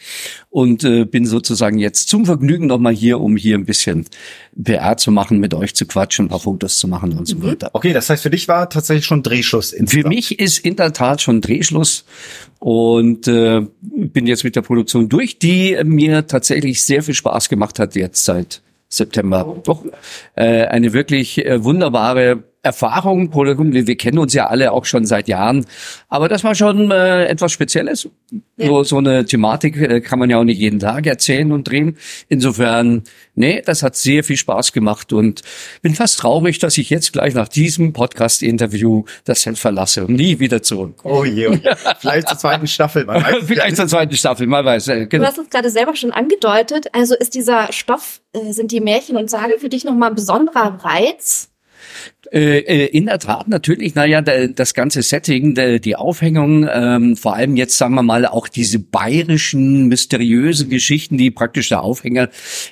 und 0.49 0.83
äh, 0.83 1.05
bin 1.05 1.25
sozusagen 1.25 1.79
jetzt 1.79 2.09
zum 2.09 2.25
Vergnügen 2.25 2.67
nochmal 2.67 2.93
hier, 2.93 3.19
um 3.19 3.37
hier 3.37 3.57
ein 3.57 3.65
bisschen 3.65 4.05
PR 4.63 4.97
zu 4.97 5.11
machen, 5.11 5.39
mit 5.39 5.55
euch 5.55 5.73
zu 5.73 5.87
quatschen, 5.87 6.25
ein 6.25 6.29
paar 6.29 6.41
Fotos 6.41 6.77
zu 6.77 6.87
machen 6.87 7.17
und 7.17 7.27
so 7.27 7.41
weiter. 7.41 7.71
Okay, 7.73 7.93
das 7.93 8.09
heißt, 8.09 8.21
für 8.21 8.29
dich 8.29 8.47
war 8.47 8.69
tatsächlich 8.69 9.05
schon 9.05 9.23
Drehschluss. 9.23 9.73
Für 9.87 10.07
mich 10.07 10.39
ist 10.39 10.59
in 10.59 10.75
der 10.75 10.93
Tat 10.93 11.21
schon 11.21 11.41
Drehschluss 11.41 12.05
und 12.59 13.27
äh, 13.27 13.61
bin 13.81 14.27
jetzt 14.27 14.43
mit 14.43 14.55
der 14.55 14.61
Produktion 14.61 15.09
durch, 15.09 15.39
die 15.39 15.75
mir 15.83 16.27
tatsächlich 16.27 16.83
sehr 16.83 17.01
viel 17.01 17.15
Spaß 17.15 17.49
gemacht 17.49 17.79
hat 17.79 17.95
jetzt 17.95 18.25
seit 18.25 18.61
September. 18.91 19.57
Doch 19.63 19.83
äh, 20.35 20.65
eine 20.65 20.93
wirklich 20.93 21.43
äh, 21.45 21.63
wunderbare 21.63 22.43
Erfahrung. 22.63 23.33
Wir, 23.33 23.97
kennen 23.97 24.19
uns 24.19 24.33
ja 24.33 24.47
alle 24.47 24.71
auch 24.71 24.85
schon 24.85 25.05
seit 25.05 25.27
Jahren, 25.27 25.65
aber 26.09 26.29
das 26.29 26.43
war 26.43 26.53
schon 26.55 26.91
äh, 26.91 27.25
etwas 27.25 27.51
Spezielles. 27.51 28.07
So, 28.57 28.83
so 28.83 28.97
eine 28.99 29.25
Thematik 29.25 29.77
äh, 29.77 30.01
kann 30.01 30.19
man 30.19 30.29
ja 30.29 30.37
auch 30.37 30.43
nicht 30.43 30.59
jeden 30.59 30.79
Tag 30.79 31.07
erzählen 31.07 31.51
und 31.51 31.67
drehen. 31.67 31.97
Insofern, 32.29 33.03
nee, 33.35 33.61
das 33.65 33.81
hat 33.83 33.95
sehr 33.95 34.23
viel 34.23 34.37
Spaß 34.37 34.71
gemacht 34.73 35.11
und 35.13 35.41
bin 35.81 35.95
fast 35.95 36.19
traurig, 36.19 36.59
dass 36.59 36.77
ich 36.77 36.89
jetzt 36.91 37.13
gleich 37.13 37.33
nach 37.33 37.47
diesem 37.47 37.93
Podcast-Interview 37.93 39.03
das 39.25 39.41
Set 39.41 39.57
verlasse 39.57 40.05
und 40.05 40.13
nie 40.15 40.39
wieder 40.39 40.61
zurück. 40.61 40.99
Oh 41.03 41.25
je, 41.25 41.47
oh 41.47 41.53
je. 41.53 41.71
vielleicht 41.99 42.27
zur 42.29 42.37
zweiten 42.37 42.67
Staffel. 42.67 43.05
Man 43.05 43.23
weiß. 43.23 43.35
Vielleicht 43.47 43.75
zur 43.75 43.87
zweiten 43.87 44.15
Staffel, 44.15 44.47
mal 44.47 44.63
weiß. 44.63 44.87
äh, 44.89 44.99
Du 45.01 45.07
Genau. 45.07 45.27
hast 45.27 45.37
es 45.39 45.49
gerade 45.49 45.69
selber 45.69 45.95
schon 45.95 46.11
angedeutet. 46.11 46.87
Also 46.93 47.15
ist 47.15 47.33
dieser 47.33 47.71
Stoff, 47.73 48.21
äh, 48.33 48.53
sind 48.53 48.71
die 48.71 48.79
Märchen 48.79 49.17
und 49.17 49.29
Sagen 49.29 49.53
für 49.59 49.69
dich 49.69 49.83
nochmal 49.83 50.09
ein 50.09 50.15
besonderer 50.15 50.77
Reiz? 50.83 51.50
Äh, 52.31 52.59
äh, 52.59 52.85
in 52.85 53.07
der 53.07 53.19
Tat 53.19 53.49
natürlich, 53.49 53.93
naja, 53.93 54.21
da, 54.21 54.47
das 54.47 54.73
ganze 54.73 55.01
Setting, 55.01 55.53
die 55.81 55.95
Aufhängung, 55.97 56.65
ähm, 56.71 57.17
vor 57.17 57.35
allem 57.35 57.57
jetzt 57.57 57.77
sagen 57.77 57.93
wir 57.95 58.03
mal 58.03 58.25
auch 58.25 58.47
diese 58.47 58.79
bayerischen, 58.79 59.87
mysteriösen 59.87 60.69
Geschichten, 60.69 61.17
die 61.17 61.29
praktisch 61.29 61.67
der 61.69 61.83
Aufhänger 61.83 62.29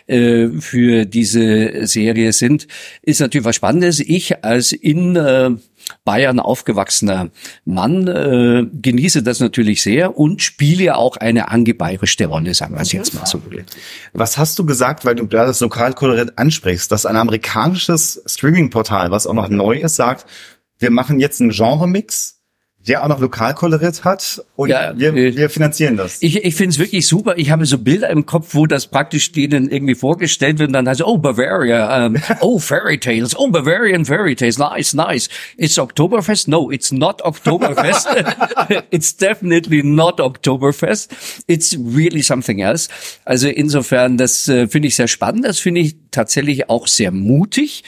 äh, 0.08 0.48
für 0.60 1.06
diese 1.06 1.86
Serie 1.88 2.32
sind, 2.32 2.68
ist 3.02 3.20
natürlich 3.20 3.44
was 3.44 3.58
Spannendes. 3.58 4.00
Ich 4.00 4.46
als 4.46 4.72
in 4.72 5.18
äh, 5.18 5.52
Bayern 6.06 6.40
aufgewachsener 6.40 7.30
Mann 7.66 8.08
äh, 8.08 8.66
genieße 8.72 9.24
das 9.24 9.40
natürlich 9.40 9.82
sehr 9.82 10.18
und 10.18 10.42
spiele 10.42 10.98
auch 10.98 11.18
eine 11.18 11.50
angebayerischte 11.50 12.26
Rolle, 12.26 12.54
sagen 12.54 12.76
wir 12.76 12.82
es 12.82 12.92
jetzt 12.92 13.14
mal 13.14 13.26
so. 13.26 13.42
Was 14.14 14.38
hast 14.38 14.58
du 14.60 14.66
gesagt, 14.66 15.06
weil 15.06 15.16
du 15.16 15.26
da 15.26 15.46
das 15.46 15.60
Lokalkolorett 15.60 16.38
ansprichst, 16.38 16.92
dass 16.92 17.06
ein 17.06 17.16
amerikanisches 17.16 18.22
Streaming-Portal, 18.26 19.12
was 19.12 19.28
auch 19.28 19.34
noch 19.34 19.50
neu 19.50 19.78
ist, 19.78 19.96
sagt, 19.96 20.26
wir 20.80 20.92
machen 20.92 21.20
jetzt 21.20 21.42
einen 21.42 21.52
Genre-Mix. 21.52 22.39
Der 22.90 23.04
auch 23.04 23.08
noch 23.08 23.20
lokal 23.20 23.54
koloriert 23.54 24.04
hat 24.04 24.44
und 24.56 24.70
Ja, 24.70 24.94
wir, 24.98 25.14
äh, 25.14 25.38
wir 25.38 25.50
finanzieren 25.50 25.96
das. 25.96 26.18
Ich, 26.22 26.44
ich 26.44 26.56
finde 26.56 26.72
es 26.72 26.80
wirklich 26.80 27.08
super. 27.08 27.36
Ich 27.38 27.52
habe 27.52 27.66
so 27.66 27.78
Bilder 27.78 28.10
im 28.10 28.26
Kopf, 28.26 28.56
wo 28.56 28.66
das 28.66 28.88
praktisch 28.88 29.32
denen 29.32 29.70
irgendwie 29.70 29.96
vorgestellt 29.96 30.60
wird 30.60 30.70
und 30.70 30.74
dann 30.74 30.90
heißt 30.90 31.02
es, 31.02 31.06
oh, 31.06 31.18
Bavaria, 31.18 32.08
um, 32.08 32.18
oh, 32.42 32.58
Fairy 32.60 33.00
Tales, 33.00 33.38
oh, 33.38 33.50
Bavarian 33.50 34.06
Fairy 34.06 34.36
Tales, 34.36 34.58
nice, 34.58 34.94
nice. 34.94 35.30
It's 35.56 35.78
Oktoberfest? 35.78 36.48
No, 36.48 36.72
it's 36.72 36.92
not 36.92 37.22
Oktoberfest. 37.24 38.08
it's 38.90 39.16
definitely 39.16 39.84
not 39.84 40.20
Oktoberfest. 40.20 41.44
It's 41.48 41.78
really 41.78 42.24
something 42.24 42.60
else. 42.60 42.90
Also 43.24 43.48
insofern, 43.50 44.18
das 44.18 44.48
äh, 44.50 44.68
finde 44.68 44.88
ich 44.88 44.96
sehr 44.96 45.08
spannend. 45.08 45.46
Das 45.46 45.60
finde 45.60 45.82
ich 45.82 45.96
tatsächlich 46.12 46.70
auch 46.70 46.88
sehr 46.88 47.12
mutig, 47.12 47.84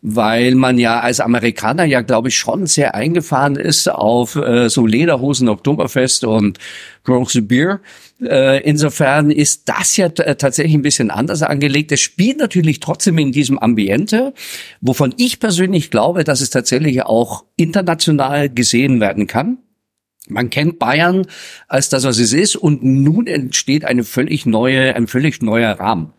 weil 0.00 0.54
man 0.54 0.78
ja 0.78 1.00
als 1.00 1.20
Amerikaner 1.20 1.84
ja, 1.84 2.02
glaube 2.02 2.28
ich, 2.28 2.38
schon 2.38 2.66
sehr 2.66 2.94
eingefahren 2.94 3.56
ist 3.56 3.88
auf 3.88 4.36
äh, 4.44 4.68
so 4.70 4.86
Lederhosen, 4.86 5.48
Oktoberfest 5.48 6.24
und 6.24 6.58
große 7.04 7.42
Bier. 7.42 7.80
Äh, 8.22 8.62
insofern 8.62 9.30
ist 9.30 9.68
das 9.68 9.96
ja 9.96 10.08
t- 10.08 10.34
tatsächlich 10.36 10.74
ein 10.74 10.82
bisschen 10.82 11.10
anders 11.10 11.42
angelegt. 11.42 11.90
Es 11.92 12.00
spielt 12.00 12.38
natürlich 12.38 12.80
trotzdem 12.80 13.18
in 13.18 13.32
diesem 13.32 13.58
Ambiente, 13.58 14.34
wovon 14.80 15.14
ich 15.16 15.40
persönlich 15.40 15.90
glaube, 15.90 16.24
dass 16.24 16.40
es 16.40 16.50
tatsächlich 16.50 17.02
auch 17.02 17.44
international 17.56 18.48
gesehen 18.48 19.00
werden 19.00 19.26
kann. 19.26 19.58
Man 20.28 20.48
kennt 20.48 20.78
Bayern 20.78 21.26
als 21.68 21.90
das, 21.90 22.04
was 22.04 22.18
es 22.18 22.32
ist, 22.32 22.56
und 22.56 22.82
nun 22.82 23.26
entsteht 23.26 23.84
eine 23.84 24.04
völlig 24.04 24.46
neue, 24.46 24.94
ein 24.94 25.06
völlig 25.06 25.42
neuer 25.42 25.72
Rahmen. 25.72 26.12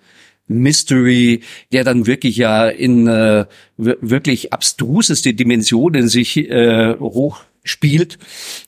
Mystery, 0.47 1.41
der 1.73 1.83
dann 1.83 2.05
wirklich 2.05 2.37
ja 2.37 2.67
in 2.67 3.07
äh, 3.07 3.45
wir- 3.77 3.97
wirklich 4.01 4.53
abstruseste 4.53 5.33
Dimensionen 5.33 6.07
sich 6.07 6.37
äh, 6.37 6.95
hochspielt. 7.65 8.17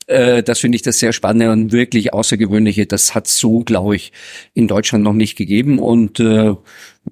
Äh, 0.07 0.43
das 0.43 0.59
finde 0.59 0.75
ich 0.75 0.81
das 0.81 0.99
sehr 0.99 1.13
spannende 1.13 1.51
und 1.51 1.71
wirklich 1.71 2.13
außergewöhnliche. 2.13 2.85
Das 2.85 3.15
hat 3.15 3.27
so, 3.27 3.59
glaube 3.59 3.95
ich, 3.95 4.11
in 4.53 4.67
Deutschland 4.67 5.03
noch 5.03 5.13
nicht 5.13 5.37
gegeben 5.37 5.79
und 5.79 6.19
äh, 6.19 6.55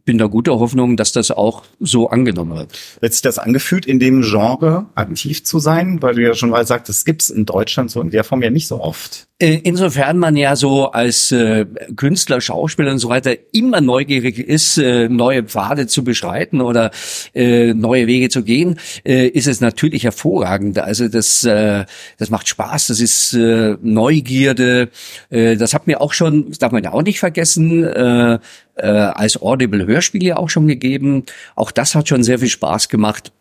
bin 0.04 0.18
da 0.18 0.26
guter 0.26 0.60
Hoffnung, 0.60 0.98
dass 0.98 1.14
das 1.14 1.32
auch 1.32 1.64
so 1.80 2.10
angenommen 2.10 2.58
wird. 2.58 2.78
Wird 3.00 3.14
sich 3.14 3.22
das 3.22 3.40
angefühlt, 3.40 3.86
in 3.86 4.00
dem 4.00 4.24
Genre 4.24 4.88
aktiv 4.96 5.46
zu 5.46 5.60
sein? 5.60 6.02
Weil 6.02 6.16
du 6.16 6.22
ja 6.24 6.34
schon 6.34 6.50
mal 6.50 6.66
sagst, 6.66 6.90
das 6.90 7.06
gibt's 7.06 7.30
in 7.30 7.46
Deutschland 7.46 7.92
so 7.92 8.02
in 8.02 8.10
der 8.10 8.24
Form 8.24 8.42
ja 8.42 8.50
nicht 8.50 8.68
so 8.68 8.82
oft. 8.82 9.28
Äh, 9.38 9.60
Insofern 9.64 10.18
man 10.18 10.38
ja 10.38 10.56
so 10.56 10.92
als 10.92 11.30
äh, 11.34 11.66
Künstler, 11.98 12.40
Schauspieler 12.40 12.92
und 12.92 13.00
so 13.00 13.10
weiter 13.10 13.36
immer 13.52 13.82
neugierig 13.82 14.40
ist, 14.40 14.78
äh, 14.78 15.10
neue 15.10 15.44
Pfade 15.44 15.88
zu 15.88 16.06
beschreiten 16.06 16.62
oder 16.62 16.92
äh, 17.34 17.74
neue 17.74 18.08
Wege 18.08 18.30
zu 18.30 18.44
gehen, 18.44 18.80
äh, 19.04 19.28
ist 19.28 19.48
es 19.48 19.60
natürlich 19.60 20.06
hervorragend. 20.06 20.80
Also 20.80 21.10
das, 21.10 21.44
äh, 21.44 21.84
das 22.18 22.30
macht 22.30 22.48
Spaß, 22.48 22.88
das 22.88 23.02
ist 23.02 23.34
äh, 23.34 23.76
Neugierde. 23.82 24.90
Äh, 25.30 25.58
das 25.58 25.74
hat 25.74 25.86
mir 25.86 26.00
auch 26.00 26.14
schon, 26.14 26.48
das 26.48 26.60
darf 26.60 26.72
man 26.72 26.86
ja 26.86 26.94
auch 26.94 27.04
nicht 27.04 27.20
vergessen, 27.20 27.84
äh, 27.84 28.40
äh, 28.76 28.88
als 28.88 29.42
Audible 29.42 29.86
Hörspiel 29.86 30.24
ja 30.24 30.38
auch 30.38 30.50
schon 30.50 30.68
gegeben. 30.68 31.26
Auch 31.56 31.72
das 31.72 31.94
hat 31.94 32.08
schon 32.08 32.24
sehr 32.24 32.40
viel 32.40 32.48
Spaß 32.48 32.88
gemacht. 32.88 33.34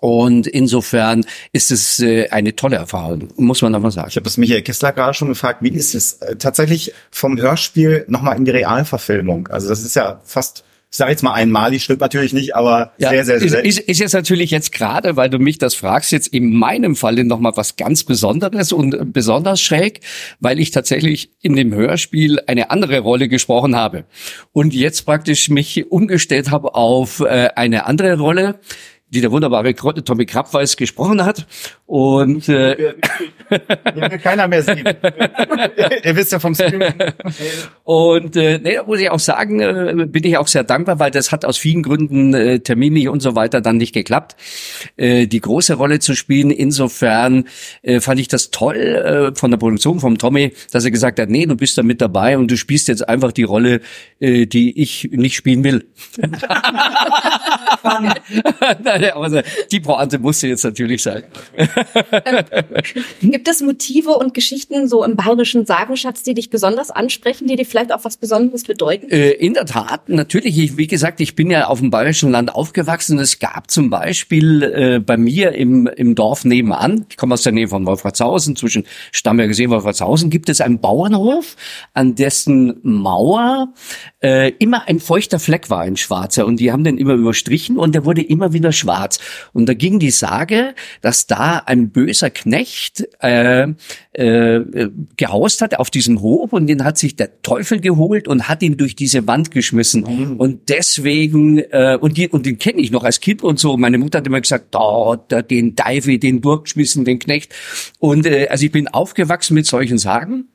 Und 0.00 0.46
insofern 0.46 1.26
ist 1.52 1.70
es 1.70 2.00
äh, 2.00 2.28
eine 2.30 2.56
tolle 2.56 2.76
Erfahrung, 2.76 3.28
muss 3.36 3.60
man 3.60 3.74
aber 3.74 3.90
sagen. 3.90 4.08
Ich 4.08 4.16
habe 4.16 4.24
das 4.24 4.38
Michael 4.38 4.62
Kessler 4.62 4.92
gerade 4.92 5.12
schon 5.12 5.28
gefragt, 5.28 5.62
wie 5.62 5.68
ist 5.68 5.94
es 5.94 6.14
äh, 6.14 6.36
tatsächlich 6.36 6.94
vom 7.10 7.38
Hörspiel 7.38 8.06
nochmal 8.08 8.38
in 8.38 8.46
die 8.46 8.50
Realverfilmung? 8.50 9.48
Also 9.48 9.68
das 9.68 9.84
ist 9.84 9.94
ja 9.96 10.22
fast, 10.24 10.64
ich 10.90 10.96
sage 10.96 11.10
jetzt 11.10 11.22
mal 11.22 11.34
einmalig, 11.34 11.84
stimmt 11.84 12.00
natürlich 12.00 12.32
nicht, 12.32 12.56
aber 12.56 12.92
sehr, 12.96 13.26
sehr, 13.26 13.36
ist, 13.36 13.50
sehr. 13.50 13.62
ist, 13.62 13.78
ist 13.78 14.00
jetzt 14.00 14.14
natürlich 14.14 14.50
jetzt 14.50 14.72
gerade, 14.72 15.16
weil 15.16 15.28
du 15.28 15.38
mich 15.38 15.58
das 15.58 15.74
fragst, 15.74 16.12
jetzt 16.12 16.28
in 16.28 16.56
meinem 16.56 16.96
Falle 16.96 17.24
nochmal 17.24 17.52
was 17.56 17.76
ganz 17.76 18.04
Besonderes 18.04 18.72
und 18.72 19.12
besonders 19.12 19.60
schräg, 19.60 20.00
weil 20.40 20.58
ich 20.58 20.70
tatsächlich 20.70 21.30
in 21.42 21.56
dem 21.56 21.74
Hörspiel 21.74 22.40
eine 22.46 22.70
andere 22.70 23.00
Rolle 23.00 23.28
gesprochen 23.28 23.76
habe 23.76 24.06
und 24.52 24.72
jetzt 24.72 25.04
praktisch 25.04 25.50
mich 25.50 25.90
umgestellt 25.90 26.50
habe 26.50 26.74
auf 26.74 27.20
äh, 27.20 27.50
eine 27.54 27.84
andere 27.84 28.18
Rolle 28.18 28.58
die 29.10 29.20
der 29.20 29.30
wunderbare 29.30 29.74
Krotte 29.74 30.02
Tommy 30.04 30.26
Krabweis 30.26 30.76
gesprochen 30.76 31.24
hat. 31.24 31.46
Und 31.86 32.48
äh, 32.48 32.94
Ja, 33.96 34.08
keiner 34.18 34.46
mehr 34.48 34.62
sehen. 34.62 34.84
Ihr 36.04 36.16
wisst 36.16 36.32
ja 36.32 36.38
vom 36.38 36.54
Streaming. 36.54 36.94
Und 37.84 38.36
äh, 38.36 38.60
nee, 38.62 38.76
da 38.76 38.84
muss 38.84 39.00
ich 39.00 39.10
auch 39.10 39.18
sagen, 39.18 39.60
äh, 39.60 40.06
bin 40.06 40.24
ich 40.24 40.36
auch 40.36 40.46
sehr 40.46 40.62
dankbar, 40.62 41.00
weil 41.00 41.10
das 41.10 41.32
hat 41.32 41.44
aus 41.44 41.58
vielen 41.58 41.82
Gründen 41.82 42.32
äh, 42.34 42.60
terminlich 42.60 43.08
und 43.08 43.20
so 43.20 43.34
weiter 43.34 43.60
dann 43.60 43.76
nicht 43.76 43.92
geklappt, 43.92 44.36
äh, 44.96 45.26
die 45.26 45.40
große 45.40 45.74
Rolle 45.74 45.98
zu 45.98 46.14
spielen. 46.14 46.50
Insofern 46.50 47.44
äh, 47.82 48.00
fand 48.00 48.20
ich 48.20 48.28
das 48.28 48.50
toll 48.50 48.76
äh, 48.76 49.34
von 49.34 49.50
der 49.50 49.58
Produktion 49.58 49.98
vom 49.98 50.18
Tommy, 50.18 50.52
dass 50.70 50.84
er 50.84 50.92
gesagt 50.92 51.18
hat, 51.18 51.28
nee, 51.28 51.46
du 51.46 51.56
bist 51.56 51.76
da 51.76 51.82
mit 51.82 52.00
dabei 52.00 52.38
und 52.38 52.50
du 52.50 52.56
spielst 52.56 52.86
jetzt 52.88 53.08
einfach 53.08 53.32
die 53.32 53.42
Rolle, 53.42 53.80
äh, 54.20 54.46
die 54.46 54.80
ich 54.80 55.08
nicht 55.12 55.34
spielen 55.34 55.64
will. 55.64 55.86
Nein, 59.00 59.12
aber 59.12 59.42
die 59.70 59.80
Pointe 59.80 60.18
musste 60.18 60.48
jetzt 60.48 60.64
natürlich 60.64 61.02
sein. 61.02 61.24
Gibt 63.22 63.48
es 63.48 63.60
Motive 63.62 64.10
und 64.10 64.34
Geschichten 64.34 64.88
so 64.88 65.04
im 65.04 65.16
bayerischen 65.16 65.66
Sagenschatz, 65.66 66.22
die 66.22 66.34
dich 66.34 66.50
besonders 66.50 66.90
ansprechen, 66.90 67.46
die 67.46 67.56
dir 67.56 67.66
vielleicht 67.66 67.92
auch 67.92 68.04
was 68.04 68.16
Besonderes 68.16 68.64
bedeuten? 68.64 69.10
Äh, 69.10 69.30
in 69.32 69.54
der 69.54 69.66
Tat, 69.66 70.08
natürlich. 70.08 70.58
Ich, 70.58 70.76
wie 70.76 70.86
gesagt, 70.86 71.20
ich 71.20 71.34
bin 71.34 71.50
ja 71.50 71.66
auf 71.66 71.80
dem 71.80 71.90
bayerischen 71.90 72.30
Land 72.30 72.54
aufgewachsen. 72.54 73.18
Es 73.18 73.38
gab 73.38 73.70
zum 73.70 73.90
Beispiel 73.90 74.62
äh, 74.62 74.98
bei 74.98 75.16
mir 75.16 75.52
im, 75.52 75.86
im 75.86 76.14
Dorf 76.14 76.44
nebenan, 76.44 77.06
ich 77.08 77.16
komme 77.16 77.34
aus 77.34 77.42
der 77.42 77.52
Nähe 77.52 77.68
von 77.68 77.86
Wolfratshausen, 77.86 78.56
zwischen 78.56 78.84
Stamberg 79.12 79.54
See 79.54 79.66
und 79.66 79.72
Wolfratshausen, 79.72 80.30
gibt 80.30 80.48
es 80.48 80.60
einen 80.60 80.80
Bauernhof, 80.80 81.56
an 81.94 82.14
dessen 82.14 82.78
Mauer 82.82 83.72
äh, 84.22 84.52
immer 84.58 84.88
ein 84.88 85.00
feuchter 85.00 85.38
Fleck 85.38 85.70
war, 85.70 85.80
ein 85.80 85.96
schwarzer. 85.96 86.46
Und 86.46 86.60
die 86.60 86.72
haben 86.72 86.84
den 86.84 86.98
immer 86.98 87.14
überstrichen 87.14 87.78
und 87.78 87.94
der 87.94 88.04
wurde 88.04 88.22
immer 88.22 88.52
wieder 88.52 88.72
schwarz. 88.72 88.89
Und 89.52 89.68
da 89.68 89.74
ging 89.74 89.98
die 89.98 90.10
Sage, 90.10 90.74
dass 91.00 91.26
da 91.26 91.58
ein 91.58 91.90
böser 91.90 92.30
Knecht 92.30 93.08
äh, 93.20 93.68
äh, 94.12 94.60
gehaust 95.16 95.62
hat 95.62 95.78
auf 95.78 95.90
diesem 95.90 96.20
Hof 96.20 96.52
und 96.52 96.66
den 96.66 96.84
hat 96.84 96.98
sich 96.98 97.16
der 97.16 97.42
Teufel 97.42 97.80
geholt 97.80 98.28
und 98.28 98.48
hat 98.48 98.62
ihn 98.62 98.76
durch 98.76 98.96
diese 98.96 99.26
Wand 99.26 99.50
geschmissen. 99.50 100.04
Und 100.38 100.68
deswegen, 100.68 101.58
äh, 101.58 101.98
und, 102.00 102.16
die, 102.16 102.28
und 102.28 102.46
den 102.46 102.58
kenne 102.58 102.80
ich 102.80 102.90
noch 102.90 103.04
als 103.04 103.20
Kind 103.20 103.42
und 103.42 103.58
so. 103.58 103.76
Meine 103.76 103.98
Mutter 103.98 104.18
hat 104.18 104.26
immer 104.26 104.40
gesagt, 104.40 104.74
da, 104.74 105.22
da 105.28 105.42
den 105.42 105.76
Teufel, 105.76 106.18
den 106.18 106.40
durchgeschmissen, 106.40 107.04
den 107.04 107.18
Knecht. 107.18 107.54
Und 107.98 108.26
äh, 108.26 108.48
also 108.48 108.64
ich 108.64 108.72
bin 108.72 108.88
aufgewachsen 108.88 109.54
mit 109.54 109.66
solchen 109.66 109.98
Sagen 109.98 110.48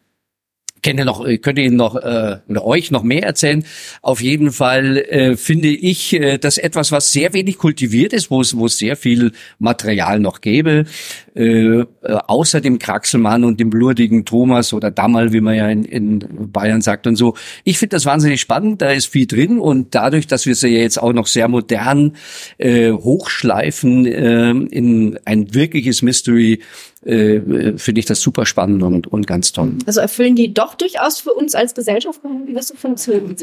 kenne 0.86 1.03
noch, 1.03 1.26
ich 1.26 1.41
könnte 1.41 1.64
Ihnen 1.64 1.78
noch 1.78 1.95
äh, 1.95 2.38
euch 2.57 2.91
noch 2.91 3.02
mehr 3.02 3.24
erzählen. 3.24 3.66
Auf 4.03 4.22
jeden 4.22 4.52
Fall 4.52 4.98
äh, 4.98 5.36
finde 5.36 5.70
ich 5.70 6.14
äh, 6.14 6.38
das 6.38 6.60
etwas, 6.60 6.91
was 6.91 7.12
sehr 7.12 7.34
wenig 7.34 7.57
kultiviert 7.57 8.14
ist, 8.14 8.30
wo 8.30 8.40
es 8.40 8.56
wo 8.56 8.68
es 8.68 8.78
sehr 8.78 8.95
viel 8.95 9.32
Material 9.57 10.20
noch 10.20 10.41
gäbe. 10.41 10.86
Äh, 11.36 11.80
äh, 11.80 11.86
außer 12.28 12.62
dem 12.62 12.78
Kraxelmann 12.78 13.44
und 13.44 13.60
dem 13.60 13.70
blurdigen 13.70 14.24
Thomas 14.24 14.74
oder 14.74 14.90
Dammal, 14.91 15.34
wie 15.34 15.41
man 15.41 15.56
ja 15.56 15.70
in, 15.70 15.84
in 15.84 16.20
Bayern 16.52 16.82
sagt 16.82 17.07
und 17.07 17.16
so. 17.16 17.36
Ich 17.64 17.78
finde 17.78 17.95
das 17.95 18.06
wahnsinnig 18.06 18.40
spannend, 18.40 18.82
da 18.82 18.91
ist 18.91 19.07
viel 19.07 19.26
drin 19.26 19.60
und 19.60 19.95
dadurch, 19.95 20.28
dass 20.28 20.45
wir 20.45 20.56
sie 20.56 20.70
ja 20.70 20.80
jetzt 20.80 21.02
auch 21.02 21.12
noch 21.12 21.28
sehr 21.28 21.48
modern 21.48 22.14
äh, 22.57 22.91
hochschleifen 22.91 24.06
äh, 24.06 24.52
in 24.52 25.20
ein 25.26 25.53
wirkliches 25.53 26.03
Mystery, 26.03 26.62
äh, 27.06 27.77
finde 27.77 27.99
ich 27.99 28.06
das 28.06 28.19
super 28.19 28.45
spannend 28.45 28.84
und, 28.84 29.07
und 29.07 29.27
ganz 29.27 29.52
toll. 29.52 29.73
Also 29.86 30.02
erfüllen 30.02 30.36
die 30.36 30.53
doch 30.53 30.76
durchaus 30.76 31.19
für 31.19 31.34
uns 31.34 31.53
als 31.53 31.76
Gesellschaft, 31.76 32.22
du 32.72 32.76
funktionieren? 32.76 33.36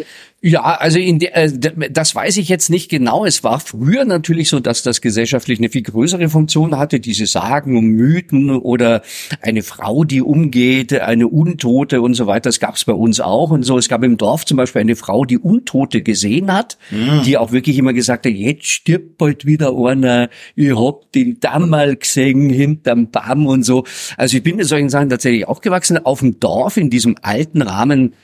Ja, 0.44 0.62
also 0.62 0.98
in 0.98 1.20
der, 1.20 1.36
äh, 1.36 1.52
das 1.56 2.16
weiß 2.16 2.36
ich 2.38 2.48
jetzt 2.48 2.68
nicht 2.68 2.90
genau. 2.90 3.24
Es 3.24 3.44
war 3.44 3.60
früher 3.60 4.04
natürlich 4.04 4.48
so, 4.48 4.58
dass 4.58 4.82
das 4.82 5.00
gesellschaftlich 5.00 5.60
eine 5.60 5.68
viel 5.68 5.82
größere 5.82 6.28
Funktion 6.28 6.76
hatte, 6.76 6.98
diese 6.98 7.26
Sagen 7.26 7.78
und 7.78 7.86
Mythen 7.86 8.50
oder 8.50 9.02
eine 9.40 9.62
Frau, 9.62 10.02
die 10.02 10.20
umgeht, 10.20 11.00
eine 11.00 11.28
Untote 11.28 12.00
und 12.02 12.14
so 12.14 12.26
weiter. 12.26 12.48
Das 12.48 12.58
gab 12.58 12.74
es 12.74 12.84
bei 12.84 12.92
uns 12.92 13.20
auch 13.20 13.50
und 13.52 13.62
so. 13.62 13.78
Es 13.78 13.88
gab 13.88 14.02
im 14.02 14.16
Dorf 14.16 14.44
zum 14.44 14.56
Beispiel 14.56 14.80
eine 14.80 14.96
Frau, 14.96 15.24
die 15.24 15.38
Untote 15.38 16.02
gesehen 16.02 16.52
hat, 16.52 16.76
die 17.24 17.38
auch 17.38 17.52
wirklich 17.52 17.78
immer 17.78 17.92
gesagt 17.92 18.26
hat, 18.26 18.32
jetzt 18.32 18.66
stirbt 18.66 19.18
bald 19.18 19.46
wieder 19.46 19.76
einer, 19.76 20.28
ich 20.56 20.76
hab 20.76 21.12
den 21.12 21.38
damals 21.38 22.00
gesehen 22.00 22.50
hinterm 22.50 23.12
Baum 23.12 23.46
und 23.46 23.62
so. 23.62 23.84
Also 24.16 24.38
ich 24.38 24.42
bin 24.42 24.56
mit 24.56 24.66
solchen 24.66 24.88
Sachen 24.88 25.08
tatsächlich 25.08 25.46
aufgewachsen, 25.46 26.04
auf 26.04 26.18
dem 26.18 26.40
Dorf 26.40 26.78
in 26.78 26.90
diesem 26.90 27.14
alten 27.22 27.62
Rahmen 27.62 28.14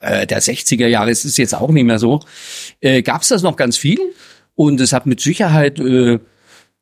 äh, 0.00 0.26
der 0.26 0.40
60er 0.40 0.86
Jahre, 0.86 1.10
es 1.10 1.24
ist 1.24 1.38
jetzt 1.38 1.54
auch 1.54 1.70
nicht 1.70 1.84
mehr 1.84 1.98
so, 1.98 2.20
äh, 2.80 3.02
gab 3.02 3.22
es 3.22 3.28
das 3.28 3.42
noch 3.42 3.56
ganz 3.56 3.76
viel? 3.76 3.98
Und 4.54 4.80
es 4.80 4.92
hat 4.92 5.06
mit 5.06 5.20
Sicherheit, 5.20 5.78
äh, 5.78 6.18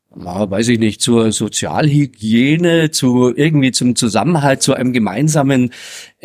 weiß 0.09 0.69
ich 0.69 0.79
nicht, 0.79 1.01
zur 1.01 1.31
Sozialhygiene, 1.31 2.91
zu 2.91 3.33
irgendwie 3.35 3.71
zum 3.71 3.95
Zusammenhalt, 3.95 4.61
zu 4.61 4.73
einem 4.73 4.93
gemeinsamen 4.93 5.71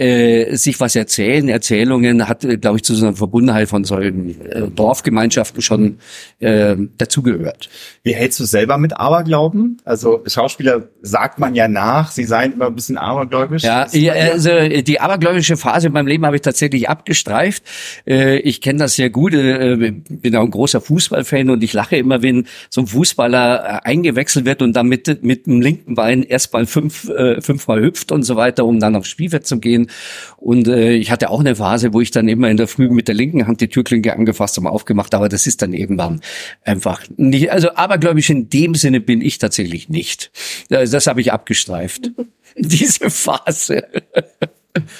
äh, 0.00 0.56
sich 0.56 0.80
was 0.80 0.96
erzählen. 0.96 1.48
Erzählungen 1.48 2.26
hat, 2.26 2.42
äh, 2.44 2.56
glaube 2.56 2.78
ich, 2.78 2.84
zu 2.84 2.94
so 2.94 3.06
einer 3.06 3.14
Verbundenheit 3.14 3.68
von 3.68 3.84
solchen 3.84 4.40
äh, 4.50 4.62
Dorfgemeinschaften 4.68 5.60
schon 5.60 5.98
äh, 6.38 6.74
dazugehört. 6.96 7.68
Wie 8.02 8.14
hältst 8.14 8.40
du 8.40 8.44
selber 8.44 8.78
mit 8.78 8.96
Aberglauben? 8.96 9.76
Also 9.84 10.22
Schauspieler 10.26 10.88
sagt 11.02 11.38
man 11.38 11.54
ja 11.54 11.68
nach, 11.68 12.12
sie 12.12 12.24
seien 12.24 12.54
immer 12.54 12.68
ein 12.68 12.74
bisschen 12.74 12.96
abergläubisch. 12.96 13.62
Ja, 13.62 13.86
ja 13.92 14.14
also 14.14 14.50
die 14.80 15.00
abergläubische 15.00 15.58
Phase 15.58 15.88
in 15.88 15.92
meinem 15.92 16.06
Leben 16.06 16.24
habe 16.24 16.36
ich 16.36 16.42
tatsächlich 16.42 16.88
abgestreift. 16.88 17.62
Äh, 18.06 18.38
ich 18.38 18.62
kenne 18.62 18.78
das 18.78 18.94
sehr 18.94 19.10
gut, 19.10 19.34
äh, 19.34 19.92
bin 20.08 20.34
auch 20.34 20.44
ein 20.44 20.50
großer 20.50 20.80
Fußballfan 20.80 21.50
und 21.50 21.62
ich 21.62 21.74
lache 21.74 21.96
immer, 21.96 22.22
wenn 22.22 22.46
so 22.70 22.80
ein 22.80 22.86
Fußballer 22.86 23.82
äh, 23.84 23.88
eingewechselt 23.88 24.46
wird 24.46 24.62
und 24.62 24.72
dann 24.72 24.88
mit, 24.88 25.22
mit 25.22 25.46
dem 25.46 25.60
linken 25.60 25.94
Bein 25.94 26.22
erstmal 26.22 26.64
fünf, 26.64 27.06
äh, 27.10 27.42
fünfmal 27.42 27.82
hüpft 27.82 28.12
und 28.12 28.22
so 28.22 28.36
weiter, 28.36 28.64
um 28.64 28.80
dann 28.80 28.96
aufs 28.96 29.08
Spielfeld 29.08 29.46
zu 29.46 29.58
gehen. 29.58 29.89
Und 30.36 30.68
äh, 30.68 30.92
ich 30.92 31.10
hatte 31.10 31.30
auch 31.30 31.40
eine 31.40 31.56
Phase, 31.56 31.92
wo 31.92 32.00
ich 32.00 32.10
dann 32.10 32.28
immer 32.28 32.48
in 32.50 32.56
der 32.56 32.68
Früh 32.68 32.88
mit 32.88 33.08
der 33.08 33.14
linken 33.14 33.46
Hand 33.46 33.60
die 33.60 33.68
Türklinke 33.68 34.14
angefasst 34.14 34.58
und 34.58 34.66
aufgemacht, 34.66 35.14
aber 35.14 35.28
das 35.28 35.46
ist 35.46 35.62
dann 35.62 35.72
irgendwann 35.72 36.20
einfach 36.64 37.02
nicht, 37.16 37.50
also 37.52 37.70
abergläubisch 37.74 38.30
in 38.30 38.48
dem 38.48 38.74
Sinne 38.74 39.00
bin 39.00 39.20
ich 39.20 39.38
tatsächlich 39.38 39.88
nicht. 39.88 40.30
Das, 40.68 40.90
das 40.90 41.06
habe 41.06 41.20
ich 41.20 41.32
abgestreift. 41.32 42.10
Diese 42.56 43.10
Phase. 43.10 43.84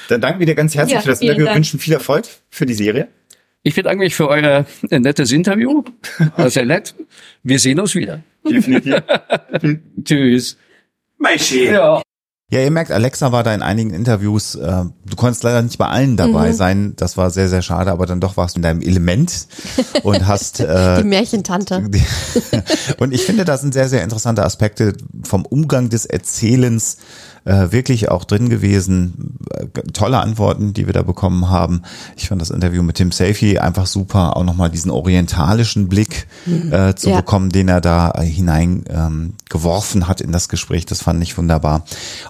Dann 0.08 0.20
danken 0.20 0.40
wir 0.40 0.46
dir 0.46 0.54
ganz 0.54 0.74
herzlich 0.74 0.94
Ja, 0.94 1.00
für 1.00 1.08
das 1.10 1.20
Interview, 1.20 1.44
Dank. 1.46 1.56
wünschen 1.56 1.80
viel 1.80 1.94
Erfolg 1.94 2.24
für 2.48 2.66
die 2.66 2.74
Serie. 2.74 3.08
Ich 3.62 3.74
bedanke 3.74 3.98
mich 4.04 4.14
für 4.14 4.28
euer 4.28 4.64
nettes 4.90 5.32
Interview. 5.32 5.84
War 6.36 6.48
sehr 6.48 6.64
nett. 6.64 6.94
Wir 7.42 7.58
sehen 7.58 7.78
uns 7.78 7.94
wieder. 7.94 8.22
Definitiv. 8.48 9.02
Tschüss. 10.04 10.56
Meishi. 11.18 11.66
Ja. 11.66 12.00
Ja, 12.52 12.60
ihr 12.60 12.70
merkt, 12.72 12.90
Alexa 12.90 13.31
war 13.31 13.44
da 13.44 13.55
in 13.55 13.62
einigen 13.62 13.90
Interviews. 13.94 14.56
Äh, 14.56 14.85
du 15.06 15.16
konntest 15.16 15.44
leider 15.44 15.62
nicht 15.62 15.78
bei 15.78 15.86
allen 15.86 16.16
dabei 16.16 16.48
Mhm. 16.48 16.55
sein. 16.55 16.93
Das 16.97 17.16
war 17.16 17.31
sehr, 17.31 17.48
sehr 17.48 17.62
schade, 17.62 17.93
aber 17.93 18.06
dann 18.06 18.20
doch 18.20 18.36
warst 18.36 18.56
du 18.56 18.59
in 18.59 18.62
deinem 18.62 18.81
Element 18.82 19.47
und 20.02 20.27
hast. 20.27 20.59
Äh, 20.59 20.98
Die 20.98 21.05
Märchentante. 21.09 21.89
und 22.98 23.12
ich 23.14 23.22
finde, 23.24 23.44
da 23.44 23.56
sind 23.56 23.72
sehr, 23.72 23.89
sehr 23.89 24.02
interessante 24.02 24.44
Aspekte 24.44 24.94
vom 25.22 25.47
Umgang 25.47 25.90
des 25.90 26.06
Erzählens 26.06 26.97
äh, 27.44 27.72
wirklich 27.72 28.10
auch 28.10 28.24
drin 28.24 28.48
gewesen. 28.48 29.38
Äh, 29.50 29.66
tolle 29.92 30.18
Antworten, 30.18 30.72
die 30.74 30.86
wir 30.86 30.92
da 30.92 31.02
bekommen 31.02 31.48
haben. 31.50 31.82
Ich 32.16 32.28
fand 32.28 32.40
das 32.40 32.50
Interview 32.50 32.82
mit 32.82 32.96
Tim 32.96 33.12
Safey 33.12 33.58
einfach 33.58 33.86
super, 33.86 34.36
auch 34.36 34.44
nochmal 34.44 34.70
diesen 34.70 34.90
orientalischen 34.90 35.88
Blick 35.88 36.26
Mhm. 36.46 36.72
äh, 36.72 36.94
zu 36.94 37.10
Ja. 37.10 37.16
bekommen, 37.16 37.50
den 37.50 37.68
er 37.68 37.80
da 37.80 38.10
äh, 38.12 38.22
hinein 38.24 38.84
ähm, 38.90 39.34
geworfen 39.48 40.06
hat 40.08 40.20
in 40.20 40.32
das 40.32 40.48
Gespräch. 40.48 40.86
Das 40.86 41.02
fand 41.02 41.22
ich 41.22 41.36
wunderbar. 41.38 41.84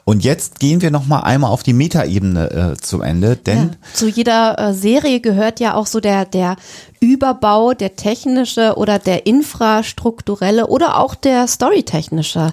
Und 0.05 0.25
jetzt 0.25 0.59
gehen 0.61 0.81
wir 0.83 0.91
nochmal 0.91 1.23
einmal 1.23 1.51
auf 1.51 1.63
die 1.63 1.73
Metaebene 1.73 2.51
äh, 2.51 2.77
zu 2.77 3.01
Ende, 3.03 3.37
denn 3.37 3.59
Ja. 3.59 3.71
Zu 3.95 4.09
jeder 4.09 4.59
äh, 4.59 4.75
Serie 4.75 5.21
gehört 5.21 5.61
ja 5.61 5.75
auch 5.75 5.87
so 5.87 6.01
der, 6.01 6.25
der 6.25 6.57
Überbau, 7.01 7.73
der 7.73 7.97
technische 7.97 8.75
oder 8.77 8.99
der 8.99 9.27
infrastrukturelle 9.27 10.67
oder 10.67 10.99
auch 10.99 11.15
der 11.15 11.47
storytechnische, 11.47 12.53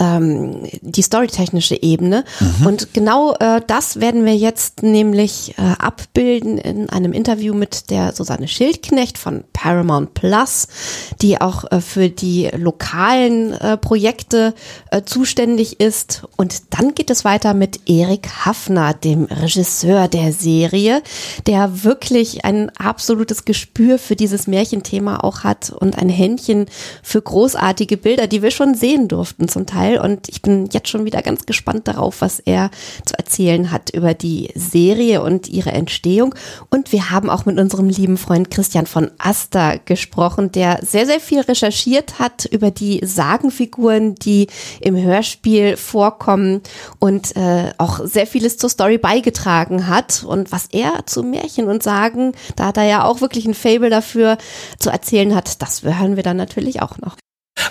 ähm, 0.00 0.66
die 0.80 1.02
storytechnische 1.02 1.80
Ebene. 1.80 2.24
Und 2.64 2.92
genau 2.94 3.34
äh, 3.34 3.60
das 3.66 4.00
werden 4.00 4.24
wir 4.24 4.34
jetzt 4.34 4.82
nämlich 4.82 5.54
äh, 5.58 5.62
abbilden 5.78 6.58
in 6.58 6.88
einem 6.88 7.12
Interview 7.12 7.54
mit 7.54 7.90
der 7.90 8.12
Susanne 8.14 8.48
Schildknecht 8.48 9.18
von 9.18 9.44
Paramount 9.52 10.14
Plus, 10.14 10.68
die 11.20 11.40
auch 11.40 11.70
äh, 11.70 11.80
für 11.80 12.08
die 12.08 12.48
lokalen 12.56 13.52
äh, 13.52 13.76
Projekte 13.76 14.54
äh, 14.90 15.02
zuständig 15.02 15.80
ist. 15.80 16.22
Und 16.36 16.62
dann 16.70 16.94
geht 16.94 17.10
es 17.10 17.24
weiter 17.24 17.54
mit 17.54 17.88
Erik 17.88 18.28
Hafner, 18.44 18.94
dem 18.94 19.24
Regisseur 19.24 20.08
der 20.08 20.32
Serie, 20.32 21.02
der 21.46 21.84
wirklich 21.84 22.44
ein 22.44 22.70
absolutes 22.76 23.44
Gespür 23.44 23.98
für 23.98 24.16
dieses 24.16 24.46
Märchenthema 24.46 25.18
auch 25.18 25.44
hat 25.44 25.70
und 25.70 25.98
ein 25.98 26.08
Händchen 26.08 26.66
für 27.02 27.20
großartige 27.20 27.96
Bilder, 27.96 28.26
die 28.26 28.42
wir 28.42 28.50
schon 28.50 28.74
sehen 28.74 29.08
durften 29.08 29.48
zum 29.48 29.66
Teil. 29.66 29.89
Und 29.98 30.28
ich 30.28 30.42
bin 30.42 30.68
jetzt 30.72 30.88
schon 30.88 31.04
wieder 31.04 31.22
ganz 31.22 31.46
gespannt 31.46 31.88
darauf, 31.88 32.20
was 32.20 32.38
er 32.38 32.70
zu 33.04 33.18
erzählen 33.18 33.70
hat 33.70 33.90
über 33.90 34.14
die 34.14 34.50
Serie 34.54 35.22
und 35.22 35.48
ihre 35.48 35.72
Entstehung. 35.72 36.34
Und 36.70 36.92
wir 36.92 37.10
haben 37.10 37.30
auch 37.30 37.46
mit 37.46 37.58
unserem 37.58 37.88
lieben 37.88 38.16
Freund 38.16 38.50
Christian 38.50 38.86
von 38.86 39.10
Aster 39.18 39.78
gesprochen, 39.78 40.52
der 40.52 40.80
sehr, 40.82 41.06
sehr 41.06 41.20
viel 41.20 41.40
recherchiert 41.40 42.18
hat 42.18 42.44
über 42.44 42.70
die 42.70 43.00
Sagenfiguren, 43.04 44.14
die 44.14 44.48
im 44.80 44.96
Hörspiel 44.96 45.76
vorkommen 45.76 46.60
und 46.98 47.36
äh, 47.36 47.72
auch 47.78 48.00
sehr 48.04 48.26
vieles 48.26 48.56
zur 48.58 48.70
Story 48.70 48.98
beigetragen 48.98 49.88
hat. 49.88 50.24
Und 50.24 50.52
was 50.52 50.66
er 50.70 51.06
zu 51.06 51.22
Märchen 51.22 51.68
und 51.68 51.82
Sagen, 51.82 52.32
da 52.56 52.66
hat 52.66 52.76
er 52.76 52.84
ja 52.84 53.04
auch 53.04 53.20
wirklich 53.20 53.46
ein 53.46 53.54
Fable 53.54 53.90
dafür 53.90 54.38
zu 54.78 54.90
erzählen 54.90 55.34
hat, 55.34 55.62
das 55.62 55.82
hören 55.82 56.16
wir 56.16 56.22
dann 56.22 56.36
natürlich 56.36 56.82
auch 56.82 56.98
noch. 56.98 57.16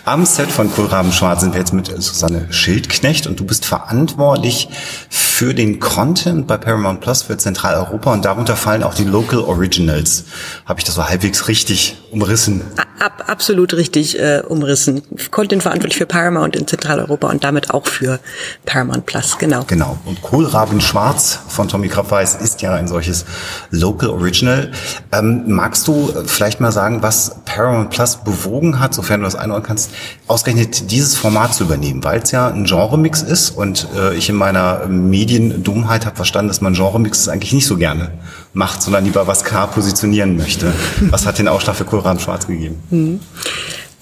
Am 0.09 0.25
Set 0.25 0.49
von 0.49 0.73
Kohlraben 0.73 1.11
Schwarz 1.11 1.41
sind 1.41 1.53
wir 1.53 1.59
jetzt 1.59 1.71
mit 1.71 1.85
Susanne 1.85 2.47
Schildknecht 2.51 3.27
und 3.27 3.39
du 3.39 3.45
bist 3.45 3.63
verantwortlich 3.63 4.67
für 5.07 5.53
den 5.53 5.79
Content 5.79 6.47
bei 6.47 6.57
Paramount 6.57 6.99
Plus 6.99 7.21
für 7.21 7.37
Zentraleuropa 7.37 8.11
und 8.11 8.25
darunter 8.25 8.55
fallen 8.55 8.81
auch 8.81 8.93
die 8.93 9.03
Local 9.03 9.39
Originals. 9.39 10.25
Habe 10.65 10.79
ich 10.79 10.83
das 10.83 10.95
so 10.95 11.07
halbwegs 11.07 11.47
richtig 11.47 11.95
umrissen? 12.11 12.63
Ab, 12.99 13.23
absolut 13.27 13.73
richtig 13.75 14.19
äh, 14.19 14.41
umrissen. 14.45 15.01
Content 15.31 15.61
verantwortlich 15.61 15.97
für 15.97 16.05
Paramount 16.05 16.57
in 16.57 16.67
Zentraleuropa 16.67 17.29
und 17.29 17.43
damit 17.45 17.71
auch 17.71 17.85
für 17.85 18.19
Paramount 18.65 19.05
Plus, 19.05 19.37
genau. 19.37 19.63
Genau. 19.67 19.97
Und 20.05 20.21
Kohlraben 20.21 20.81
Schwarz 20.81 21.39
von 21.47 21.69
Tommy 21.69 21.87
Krabweis 21.87 22.35
ist 22.35 22.61
ja 22.61 22.73
ein 22.73 22.89
solches 22.89 23.23
Local 23.71 24.09
Original. 24.09 24.71
Ähm, 25.13 25.43
magst 25.47 25.87
du 25.87 26.11
vielleicht 26.25 26.59
mal 26.59 26.73
sagen, 26.73 27.01
was 27.01 27.35
Paramount 27.45 27.91
Plus 27.91 28.17
bewogen 28.17 28.81
hat, 28.81 28.93
sofern 28.93 29.21
du 29.21 29.25
das 29.25 29.35
einordnen 29.35 29.67
kannst, 29.67 29.78
ausgerechnet 30.27 30.91
dieses 30.91 31.17
Format 31.17 31.53
zu 31.53 31.63
übernehmen? 31.63 32.03
Weil 32.03 32.21
es 32.21 32.31
ja 32.31 32.47
ein 32.47 32.65
Genremix 32.65 33.21
ist 33.21 33.51
und 33.51 33.87
äh, 33.95 34.15
ich 34.15 34.29
in 34.29 34.35
meiner 34.35 34.87
Mediendummheit 34.87 36.05
habe 36.05 36.15
verstanden, 36.15 36.49
dass 36.49 36.61
man 36.61 36.73
Genremixes 36.73 37.29
eigentlich 37.29 37.53
nicht 37.53 37.67
so 37.67 37.77
gerne 37.77 38.11
macht, 38.53 38.81
sondern 38.81 39.05
lieber 39.05 39.27
was 39.27 39.43
klar 39.43 39.67
positionieren 39.67 40.37
möchte. 40.37 40.73
Was 41.09 41.25
hat 41.25 41.39
den 41.39 41.47
Ausschlag 41.47 41.75
für 41.75 41.85
Kohlraben 41.85 42.19
Schwarz 42.19 42.47
gegeben? 42.47 42.81
Hm. 42.89 43.19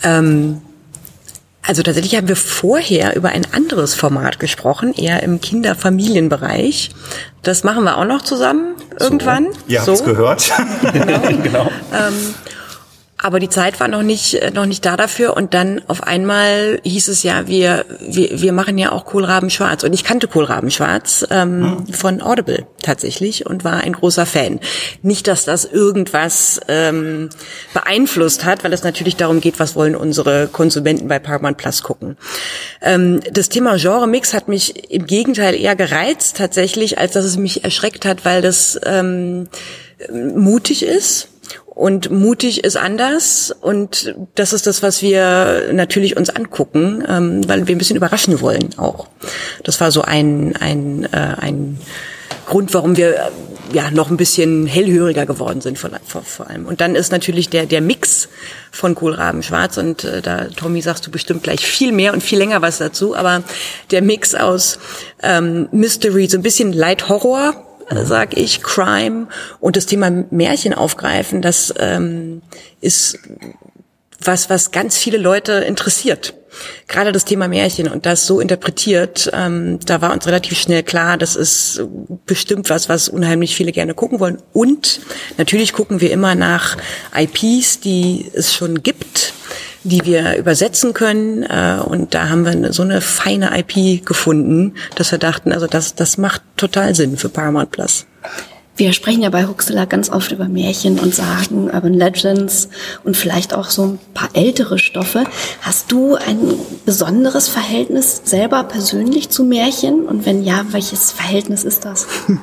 Ähm, 0.03 0.61
also 1.67 1.83
tatsächlich 1.83 2.15
haben 2.15 2.29
wir 2.29 2.37
vorher 2.37 3.17
über 3.17 3.29
ein 3.29 3.45
anderes 3.51 3.93
Format 3.93 4.39
gesprochen, 4.39 4.93
eher 4.93 5.21
im 5.21 5.41
Kinderfamilienbereich. 5.41 6.91
Das 7.43 7.65
machen 7.65 7.83
wir 7.83 7.97
auch 7.97 8.05
noch 8.05 8.21
zusammen 8.21 8.75
irgendwann. 8.97 9.47
Ihr 9.67 9.81
habt 9.81 9.89
es 9.89 10.03
gehört. 10.03 10.51
genau. 11.43 11.69
Ähm, 11.93 12.13
aber 13.19 13.39
die 13.39 13.49
Zeit 13.49 13.80
war 13.80 13.88
noch 13.88 14.03
nicht 14.03 14.35
äh, 14.35 14.52
noch 14.52 14.68
nicht 14.68 14.85
da 14.85 14.95
dafür 14.95 15.35
und 15.35 15.53
dann 15.53 15.81
auf 15.88 16.03
einmal 16.03 16.80
hieß 16.84 17.07
es 17.07 17.23
ja 17.23 17.48
wir 17.48 17.85
wir, 17.99 18.41
wir 18.41 18.53
machen 18.53 18.77
ja 18.77 18.91
auch 18.91 19.06
Kohlraben 19.06 19.49
Schwarz 19.49 19.84
und 19.84 19.94
ich 19.94 20.03
kannte 20.03 20.27
Kohlraben 20.27 20.69
Schwarz 20.69 21.26
ähm, 21.31 21.85
von 21.91 22.22
Audible 22.22 22.68
tatsächlich 22.81 23.48
und 23.48 23.64
war 23.64 23.81
ein 23.81 23.94
großer 23.94 24.27
Fan. 24.27 24.60
Nicht, 25.02 25.27
dass 25.27 25.45
das 25.45 25.65
irgendwas 25.65 26.61
ähm, 26.68 27.30
beeinflusst 27.73 28.45
hat, 28.45 28.64
weil 28.64 28.73
es 28.73 28.84
natürlich 28.84 29.15
darum 29.15 29.41
geht, 29.41 29.60
was 29.60 29.76
wollen 29.76 29.95
unsere 29.95 30.48
Konsumenten 30.48 31.07
bei 31.07 31.18
Paramount 31.18 31.57
Plus 31.57 31.81
gucken. 31.81 32.18
Ähm, 32.84 33.19
das 33.31 33.49
Thema 33.49 33.77
Genre 33.77 34.07
Mix 34.07 34.35
hat 34.35 34.48
mich 34.48 34.91
im 34.91 35.07
Gegenteil 35.07 35.56
eher 35.56 35.76
gereizt 35.76 36.38
tatsächlich, 36.38 36.99
als 36.99 37.14
dass 37.14 37.26
es 37.26 37.38
mich 37.38 37.64
erschreckt 37.64 38.06
hat, 38.06 38.26
weil 38.26 38.44
das 38.44 38.80
ähm, 38.85 39.48
mutig 40.11 40.84
ist 40.84 41.30
und 41.77 42.09
mutig 42.09 42.63
ist 42.63 42.75
anders 42.75 43.55
und 43.61 44.15
das 44.33 44.51
ist 44.51 44.65
das, 44.65 44.81
was 44.81 45.03
wir 45.03 45.69
natürlich 45.73 46.17
uns 46.17 46.31
angucken, 46.31 47.03
ähm, 47.07 47.47
weil 47.47 47.67
wir 47.67 47.75
ein 47.75 47.77
bisschen 47.77 47.95
überraschen 47.95 48.41
wollen 48.41 48.69
auch. 48.77 49.07
Das 49.63 49.79
war 49.79 49.91
so 49.91 50.01
ein 50.01 50.55
ein 50.59 51.07
äh, 51.13 51.35
ein 51.39 51.77
Grund, 52.47 52.73
warum 52.73 52.97
wir 52.97 53.15
äh, 53.15 53.19
ja 53.73 53.91
noch 53.91 54.09
ein 54.09 54.17
bisschen 54.17 54.65
hellhöriger 54.65 55.27
geworden 55.27 55.61
sind 55.61 55.77
vor, 55.77 55.91
vor, 56.03 56.23
vor 56.23 56.49
allem. 56.49 56.65
Und 56.65 56.81
dann 56.81 56.95
ist 56.95 57.11
natürlich 57.11 57.47
der 57.49 57.67
der 57.67 57.81
Mix 57.81 58.27
von 58.71 58.95
Kohlraben 58.95 59.43
Schwarz 59.43 59.77
und 59.77 60.03
äh, 60.03 60.23
da 60.23 60.45
Tommy 60.45 60.81
sagst 60.81 61.05
du 61.05 61.11
bestimmt 61.11 61.43
gleich 61.43 61.63
viel 61.63 61.91
mehr 61.91 62.11
und 62.11 62.23
viel 62.23 62.39
länger 62.39 62.63
was 62.63 62.79
dazu, 62.79 63.15
aber 63.15 63.43
der 63.91 64.01
Mix 64.01 64.33
aus 64.33 64.79
ähm, 65.21 65.69
Mystery, 65.71 66.27
so 66.27 66.39
ein 66.39 66.43
bisschen 66.43 66.73
Light 66.73 67.07
Horror 67.07 67.67
äh, 67.89 68.05
sag 68.05 68.38
ich, 68.38 68.61
Crime 68.61 69.27
und 69.59 69.76
das 69.76 69.85
Thema 69.85 70.09
Märchen 70.30 70.73
aufgreifen, 70.73 71.41
das 71.41 71.73
ähm, 71.80 72.41
ist 72.81 73.19
was, 74.19 74.49
was 74.49 74.72
ganz 74.72 74.97
viele 74.97 75.18
Leute 75.18 75.53
interessiert. 75.53 76.34
Gerade 76.88 77.11
das 77.11 77.26
Thema 77.26 77.47
Märchen 77.47 77.88
und 77.88 78.05
das 78.07 78.26
so 78.26 78.39
interpretiert, 78.39 79.30
ähm, 79.31 79.80
da 79.85 80.01
war 80.01 80.11
uns 80.11 80.26
relativ 80.26 80.57
schnell 80.57 80.81
klar, 80.81 81.18
das 81.18 81.35
ist 81.35 81.81
bestimmt 82.26 82.69
was, 82.72 82.89
was 82.89 83.09
unheimlich 83.09 83.55
viele 83.55 83.72
gerne 83.72 83.93
gucken 83.93 84.19
wollen. 84.19 84.41
Und 84.53 85.01
natürlich 85.38 85.73
gucken 85.73 86.01
wir 86.01 86.11
immer 86.11 86.34
nach 86.34 86.77
IPs, 87.15 87.80
die 87.81 88.31
es 88.34 88.53
schon 88.53 88.81
gibt 88.81 89.34
die 89.88 90.05
wir 90.05 90.38
übersetzen 90.38 90.93
können. 90.93 91.43
Äh, 91.43 91.80
und 91.85 92.14
da 92.14 92.30
haben 92.30 92.45
wir 92.45 92.73
so 92.73 92.84
eine 92.84 93.01
feine 93.01 93.51
IP 93.57 94.05
gefunden, 94.05 94.73
dass 94.95 95.11
wir 95.11 95.19
dachten, 95.19 95.51
also 95.51 95.68
das, 95.68 95.95
das 95.95 96.18
macht 96.18 96.41
total 96.55 96.95
Sinn 96.95 97.18
für 97.18 97.30
Paramount 97.30 97.72
Plus. 97.72 98.05
Wir 98.77 98.93
sprechen 98.93 99.23
ja 99.23 99.31
bei 99.31 99.47
Huxela 99.47 99.85
ganz 99.85 100.11
oft 100.11 100.31
über 100.31 100.47
Märchen 100.47 100.99
und 100.99 101.15
Sagen, 101.15 101.72
Urban 101.72 101.95
Legends 101.95 102.69
und 103.03 103.18
vielleicht 103.18 103.55
auch 103.55 103.72
so 103.72 103.84
ein 103.84 103.99
paar 104.14 104.30
ältere 104.34 104.77
Stoffe. 104.77 105.23
Hast 105.61 105.91
du 105.91 106.14
ein 106.14 106.53
besonderes 106.85 107.47
Verhältnis 107.47 108.22
selber 108.23 108.64
persönlich 108.65 109.30
zu 109.30 109.43
Märchen? 109.43 110.05
Und 110.05 110.27
wenn 110.27 110.43
ja, 110.43 110.64
welches 110.69 111.11
Verhältnis 111.11 111.64
ist 111.64 111.85
das? 111.85 112.05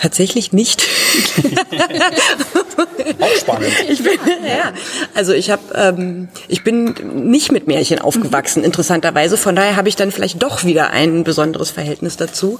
Tatsächlich 0.00 0.54
nicht. 0.54 0.82
Auch 3.20 3.36
spannend. 3.38 3.70
Ich 3.90 4.02
bin, 4.02 4.14
ja, 4.48 4.72
also 5.14 5.34
ich 5.34 5.50
habe, 5.50 5.62
ähm, 5.74 6.28
ich 6.48 6.64
bin 6.64 6.94
nicht 7.28 7.52
mit 7.52 7.66
Märchen 7.66 7.98
aufgewachsen, 7.98 8.64
interessanterweise. 8.64 9.36
Von 9.36 9.56
daher 9.56 9.76
habe 9.76 9.90
ich 9.90 9.96
dann 9.96 10.10
vielleicht 10.10 10.42
doch 10.42 10.64
wieder 10.64 10.88
ein 10.88 11.22
besonderes 11.22 11.70
Verhältnis 11.70 12.16
dazu, 12.16 12.58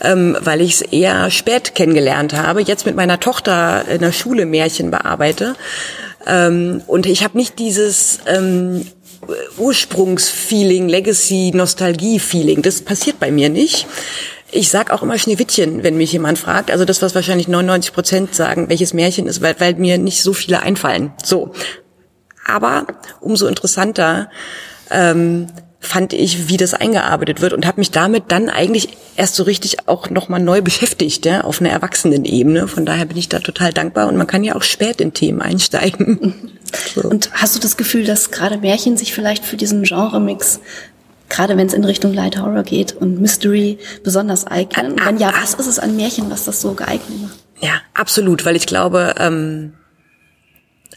ähm, 0.00 0.38
weil 0.40 0.62
ich 0.62 0.76
es 0.76 0.80
eher 0.80 1.30
spät 1.30 1.74
kennengelernt 1.74 2.32
habe. 2.32 2.62
Jetzt 2.62 2.86
mit 2.86 2.96
meiner 2.96 3.20
Tochter 3.20 3.84
in 3.86 4.00
der 4.00 4.12
Schule 4.12 4.46
Märchen 4.46 4.90
bearbeite. 4.90 5.56
Ähm, 6.26 6.80
und 6.86 7.04
ich 7.04 7.24
habe 7.24 7.36
nicht 7.36 7.58
dieses 7.58 8.20
ähm, 8.24 8.86
Ursprungsfeeling, 9.58 10.88
Legacy, 10.88 11.52
Nostalgie-Feeling. 11.54 12.62
Das 12.62 12.80
passiert 12.80 13.20
bei 13.20 13.30
mir 13.30 13.50
nicht. 13.50 13.86
Ich 14.52 14.68
sag 14.68 14.90
auch 14.90 15.02
immer 15.02 15.18
Schneewittchen, 15.18 15.82
wenn 15.82 15.96
mich 15.96 16.12
jemand 16.12 16.38
fragt. 16.38 16.70
Also 16.70 16.84
das, 16.84 17.02
was 17.02 17.14
wahrscheinlich 17.14 17.48
99 17.48 17.92
Prozent 17.92 18.34
sagen, 18.34 18.68
welches 18.68 18.94
Märchen 18.94 19.26
ist, 19.26 19.40
weil, 19.40 19.58
weil 19.58 19.74
mir 19.74 19.98
nicht 19.98 20.22
so 20.22 20.32
viele 20.32 20.60
einfallen. 20.60 21.12
So. 21.22 21.52
Aber 22.46 22.86
umso 23.20 23.46
interessanter 23.46 24.30
ähm, 24.90 25.46
fand 25.80 26.12
ich, 26.12 26.48
wie 26.48 26.58
das 26.58 26.74
eingearbeitet 26.74 27.40
wird 27.40 27.54
und 27.54 27.66
habe 27.66 27.80
mich 27.80 27.90
damit 27.90 28.24
dann 28.28 28.50
eigentlich 28.50 28.88
erst 29.16 29.34
so 29.34 29.44
richtig 29.44 29.88
auch 29.88 30.10
nochmal 30.10 30.40
neu 30.40 30.60
beschäftigt, 30.60 31.24
ja, 31.24 31.42
auf 31.42 31.60
einer 31.60 31.70
Erwachsenenebene. 31.70 32.68
Von 32.68 32.84
daher 32.84 33.06
bin 33.06 33.16
ich 33.16 33.30
da 33.30 33.38
total 33.38 33.72
dankbar 33.72 34.08
und 34.08 34.16
man 34.16 34.26
kann 34.26 34.44
ja 34.44 34.54
auch 34.56 34.62
spät 34.62 35.00
in 35.00 35.14
Themen 35.14 35.40
einsteigen. 35.40 36.52
So. 36.94 37.02
Und 37.02 37.30
hast 37.32 37.56
du 37.56 37.58
das 37.58 37.76
Gefühl, 37.76 38.04
dass 38.04 38.30
gerade 38.30 38.56
Märchen 38.56 38.96
sich 38.96 39.12
vielleicht 39.12 39.44
für 39.44 39.56
diesen 39.56 39.82
Genre-Mix 39.82 40.60
gerade 41.30 41.56
wenn 41.56 41.66
es 41.66 41.72
in 41.72 41.84
Richtung 41.84 42.12
Light 42.12 42.38
Horror 42.38 42.62
geht 42.62 42.92
und 42.92 43.20
Mystery 43.20 43.78
besonders 44.04 44.46
eignen? 44.46 44.92
Und 44.92 45.06
wenn 45.06 45.18
ja, 45.18 45.32
was 45.40 45.54
ist 45.54 45.66
es 45.66 45.78
an 45.78 45.96
Märchen, 45.96 46.30
was 46.30 46.44
das 46.44 46.60
so 46.60 46.74
geeignet 46.74 47.22
macht? 47.22 47.38
Ja, 47.60 47.80
absolut, 47.94 48.44
weil 48.44 48.56
ich 48.56 48.66
glaube, 48.66 49.14
ähm, 49.18 49.72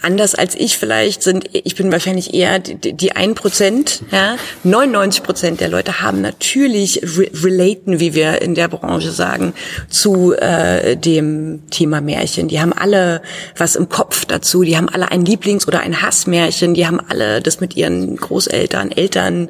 anders 0.03 0.35
als 0.35 0.55
ich 0.55 0.77
vielleicht 0.77 1.23
sind, 1.23 1.49
ich 1.53 1.75
bin 1.75 1.91
wahrscheinlich 1.91 2.34
eher 2.34 2.59
die, 2.59 2.93
die 2.93 3.13
1%, 3.13 4.01
ja. 4.11 4.35
99 4.63 5.23
Prozent 5.23 5.61
der 5.61 5.69
Leute 5.69 6.01
haben 6.01 6.21
natürlich 6.21 7.01
re 7.03 7.30
relaten, 7.43 7.99
wie 7.99 8.13
wir 8.13 8.41
in 8.41 8.55
der 8.55 8.67
Branche 8.67 9.11
sagen, 9.11 9.53
zu 9.89 10.34
äh, 10.34 10.97
dem 10.97 11.63
Thema 11.69 12.01
Märchen. 12.01 12.47
Die 12.47 12.59
haben 12.59 12.73
alle 12.73 13.21
was 13.57 13.75
im 13.75 13.89
Kopf 13.89 14.25
dazu, 14.25 14.63
die 14.63 14.77
haben 14.77 14.89
alle 14.89 15.11
ein 15.11 15.25
Lieblings- 15.25 15.67
oder 15.67 15.80
ein 15.80 16.01
Hassmärchen, 16.01 16.73
die 16.73 16.85
haben 16.85 16.99
alle 16.99 17.41
das 17.41 17.59
mit 17.59 17.75
ihren 17.75 18.15
Großeltern, 18.17 18.91
Eltern 18.91 19.49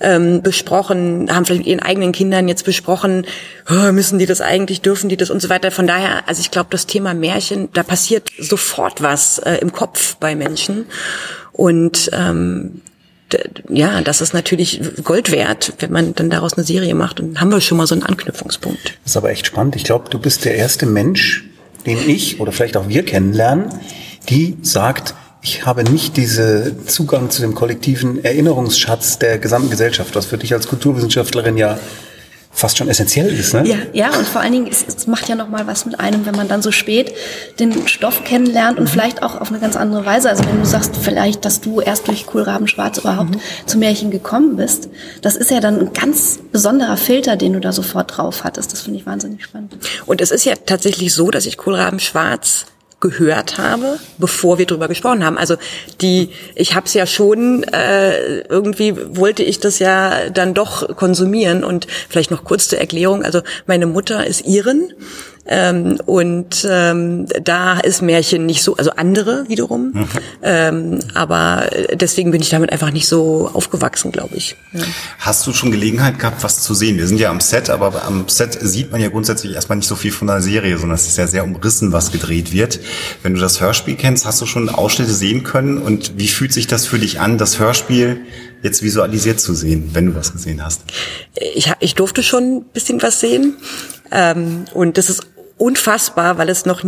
ähm, 0.00 0.42
besprochen, 0.42 1.28
haben 1.30 1.44
vielleicht 1.44 1.60
mit 1.60 1.68
ihren 1.68 1.80
eigenen 1.80 2.12
Kindern 2.12 2.48
jetzt 2.48 2.64
besprochen, 2.64 3.26
oh, 3.70 3.92
müssen 3.92 4.18
die 4.18 4.26
das 4.26 4.40
eigentlich, 4.40 4.80
dürfen 4.80 5.08
die 5.08 5.16
das 5.16 5.30
und 5.30 5.40
so 5.40 5.48
weiter. 5.48 5.70
Von 5.70 5.86
daher, 5.86 6.28
also 6.28 6.40
ich 6.40 6.50
glaube, 6.50 6.68
das 6.70 6.86
Thema 6.86 7.14
Märchen, 7.14 7.68
da 7.72 7.82
passiert 7.82 8.30
sofort 8.38 9.02
was 9.02 9.38
äh, 9.38 9.56
im 9.56 9.72
Kopf 9.72 10.16
bei 10.16 10.34
Menschen. 10.34 10.86
Und 11.52 12.10
ähm, 12.12 12.80
ja, 13.68 14.00
das 14.02 14.20
ist 14.20 14.34
natürlich 14.34 14.80
Gold 15.04 15.30
wert, 15.30 15.72
wenn 15.78 15.92
man 15.92 16.14
dann 16.14 16.30
daraus 16.30 16.54
eine 16.54 16.64
Serie 16.64 16.94
macht. 16.94 17.20
Und 17.20 17.40
haben 17.40 17.50
wir 17.50 17.60
schon 17.60 17.78
mal 17.78 17.86
so 17.86 17.94
einen 17.94 18.02
Anknüpfungspunkt. 18.02 18.98
Das 19.04 19.12
ist 19.12 19.16
aber 19.16 19.30
echt 19.30 19.46
spannend. 19.46 19.76
Ich 19.76 19.84
glaube, 19.84 20.10
du 20.10 20.18
bist 20.18 20.44
der 20.44 20.54
erste 20.56 20.86
Mensch, 20.86 21.44
den 21.86 21.98
ich 22.08 22.40
oder 22.40 22.52
vielleicht 22.52 22.76
auch 22.76 22.88
wir 22.88 23.04
kennenlernen, 23.04 23.66
die 24.28 24.56
sagt, 24.62 25.14
ich 25.42 25.66
habe 25.66 25.82
nicht 25.82 26.16
diesen 26.16 26.86
Zugang 26.86 27.30
zu 27.30 27.42
dem 27.42 27.54
kollektiven 27.54 28.22
Erinnerungsschatz 28.24 29.18
der 29.18 29.38
gesamten 29.38 29.70
Gesellschaft, 29.70 30.14
was 30.14 30.26
für 30.26 30.38
dich 30.38 30.54
als 30.54 30.68
Kulturwissenschaftlerin 30.68 31.56
ja 31.56 31.78
fast 32.54 32.76
schon 32.76 32.88
essentiell 32.88 33.28
ist, 33.28 33.54
ne? 33.54 33.66
Ja, 33.66 33.76
ja, 33.92 34.16
und 34.16 34.26
vor 34.26 34.42
allen 34.42 34.52
Dingen, 34.52 34.66
es, 34.66 34.84
es 34.86 35.06
macht 35.06 35.28
ja 35.28 35.34
noch 35.34 35.48
mal 35.48 35.66
was 35.66 35.86
mit 35.86 35.98
einem, 35.98 36.26
wenn 36.26 36.36
man 36.36 36.48
dann 36.48 36.60
so 36.60 36.70
spät 36.70 37.12
den 37.58 37.88
Stoff 37.88 38.24
kennenlernt 38.24 38.78
und 38.78 38.84
mhm. 38.84 38.88
vielleicht 38.88 39.22
auch 39.22 39.40
auf 39.40 39.50
eine 39.50 39.58
ganz 39.58 39.74
andere 39.74 40.04
Weise. 40.04 40.28
Also 40.28 40.44
wenn 40.44 40.60
du 40.60 40.66
sagst 40.66 40.94
vielleicht, 40.96 41.44
dass 41.44 41.60
du 41.60 41.80
erst 41.80 42.08
durch 42.08 42.26
Kohlraben 42.26 42.68
Schwarz 42.68 42.98
überhaupt 42.98 43.30
mhm. 43.30 43.40
zu 43.66 43.78
Märchen 43.78 44.10
gekommen 44.10 44.56
bist, 44.56 44.90
das 45.22 45.36
ist 45.36 45.50
ja 45.50 45.60
dann 45.60 45.80
ein 45.80 45.92
ganz 45.94 46.40
besonderer 46.52 46.98
Filter, 46.98 47.36
den 47.36 47.54
du 47.54 47.60
da 47.60 47.72
sofort 47.72 48.16
drauf 48.16 48.44
hattest. 48.44 48.72
Das 48.72 48.82
finde 48.82 48.98
ich 48.98 49.06
wahnsinnig 49.06 49.42
spannend. 49.42 49.76
Und 50.04 50.20
es 50.20 50.30
ist 50.30 50.44
ja 50.44 50.54
tatsächlich 50.54 51.14
so, 51.14 51.30
dass 51.30 51.46
ich 51.46 51.56
Kohlraben 51.56 52.00
Schwarz 52.00 52.66
gehört 53.02 53.58
habe, 53.58 53.98
bevor 54.16 54.56
wir 54.56 54.64
drüber 54.64 54.88
gesprochen 54.88 55.22
haben. 55.22 55.36
Also 55.36 55.56
die, 56.00 56.30
ich 56.54 56.74
habe 56.74 56.86
es 56.86 56.94
ja 56.94 57.04
schon 57.04 57.64
äh, 57.64 58.38
irgendwie 58.48 58.94
wollte 59.16 59.42
ich 59.42 59.60
das 59.60 59.78
ja 59.78 60.30
dann 60.30 60.54
doch 60.54 60.96
konsumieren 60.96 61.64
und 61.64 61.86
vielleicht 62.08 62.30
noch 62.30 62.44
kurz 62.44 62.68
zur 62.68 62.78
Erklärung. 62.78 63.22
Also 63.22 63.42
meine 63.66 63.86
Mutter 63.86 64.26
ist 64.26 64.46
Iren 64.46 64.94
ähm, 65.44 65.98
und 66.06 66.66
ähm, 66.70 67.26
da 67.42 67.80
ist 67.80 68.00
Märchen 68.00 68.46
nicht 68.46 68.62
so, 68.62 68.76
also 68.76 68.90
andere 68.92 69.48
wiederum. 69.48 69.92
Mhm. 69.92 70.08
Ähm, 70.42 70.98
aber 71.14 71.68
deswegen 71.94 72.30
bin 72.30 72.40
ich 72.40 72.50
damit 72.50 72.70
einfach 72.70 72.92
nicht 72.92 73.08
so 73.08 73.50
aufgewachsen, 73.52 74.12
glaube 74.12 74.36
ich. 74.36 74.56
Ja. 74.72 74.82
Hast 75.18 75.46
du 75.46 75.52
schon 75.52 75.72
Gelegenheit 75.72 76.20
gehabt, 76.20 76.44
was 76.44 76.62
zu 76.62 76.74
sehen? 76.74 76.96
Wir 76.96 77.08
sind 77.08 77.18
ja 77.18 77.30
am 77.30 77.40
Set, 77.40 77.70
aber 77.70 78.04
am 78.04 78.28
Set 78.28 78.56
sieht 78.60 78.92
man 78.92 79.00
ja 79.00 79.08
grundsätzlich 79.08 79.54
erstmal 79.54 79.76
nicht 79.76 79.88
so 79.88 79.96
viel 79.96 80.12
von 80.12 80.28
der 80.28 80.40
Serie, 80.40 80.78
sondern 80.78 80.94
es 80.94 81.08
ist 81.08 81.18
ja 81.18 81.26
sehr 81.26 81.42
umrissen, 81.42 81.92
was 81.92 82.12
gedreht 82.12 82.52
wird. 82.52 82.78
Wenn 83.22 83.34
du 83.34 83.40
das 83.40 83.60
Hörspiel 83.60 83.96
kennst, 83.96 84.24
hast 84.24 84.40
du 84.40 84.46
schon 84.46 84.68
Ausschnitte 84.68 85.12
sehen 85.12 85.42
können 85.42 85.78
und 85.78 86.18
wie 86.18 86.28
fühlt 86.28 86.52
sich 86.52 86.68
das 86.68 86.86
für 86.86 87.00
dich 87.00 87.18
an, 87.18 87.36
das 87.36 87.58
Hörspiel 87.58 88.20
jetzt 88.62 88.82
visualisiert 88.82 89.40
zu 89.40 89.54
sehen, 89.54 89.90
wenn 89.92 90.06
du 90.06 90.14
was 90.14 90.32
gesehen 90.32 90.64
hast? 90.64 90.82
Ich, 91.54 91.72
ich 91.80 91.96
durfte 91.96 92.22
schon 92.22 92.58
ein 92.58 92.64
bisschen 92.72 93.02
was 93.02 93.18
sehen. 93.18 93.56
Ähm, 94.12 94.66
und 94.74 94.98
das 94.98 95.08
ist 95.08 95.22
unfassbar, 95.58 96.38
weil 96.38 96.48
es 96.48 96.66
noch 96.66 96.82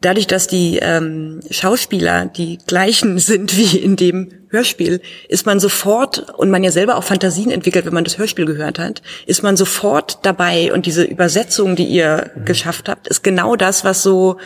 dadurch, 0.00 0.26
dass 0.26 0.46
die 0.46 0.78
ähm, 0.80 1.40
Schauspieler 1.50 2.26
die 2.26 2.58
gleichen 2.66 3.18
sind 3.18 3.56
wie 3.56 3.78
in 3.78 3.96
dem 3.96 4.32
Hörspiel, 4.50 5.00
ist 5.28 5.44
man 5.44 5.60
sofort 5.60 6.30
und 6.38 6.50
man 6.50 6.64
ja 6.64 6.70
selber 6.70 6.96
auch 6.96 7.04
Fantasien 7.04 7.50
entwickelt, 7.50 7.84
wenn 7.84 7.94
man 7.94 8.04
das 8.04 8.18
Hörspiel 8.18 8.46
gehört 8.46 8.78
hat, 8.78 9.02
ist 9.26 9.42
man 9.42 9.56
sofort 9.56 10.20
dabei 10.22 10.72
und 10.72 10.86
diese 10.86 11.04
Übersetzung, 11.04 11.76
die 11.76 11.84
ihr 11.84 12.30
mhm. 12.34 12.44
geschafft 12.44 12.88
habt, 12.88 13.08
ist 13.08 13.22
genau 13.22 13.56
das, 13.56 13.84
was 13.84 14.02
so 14.02 14.38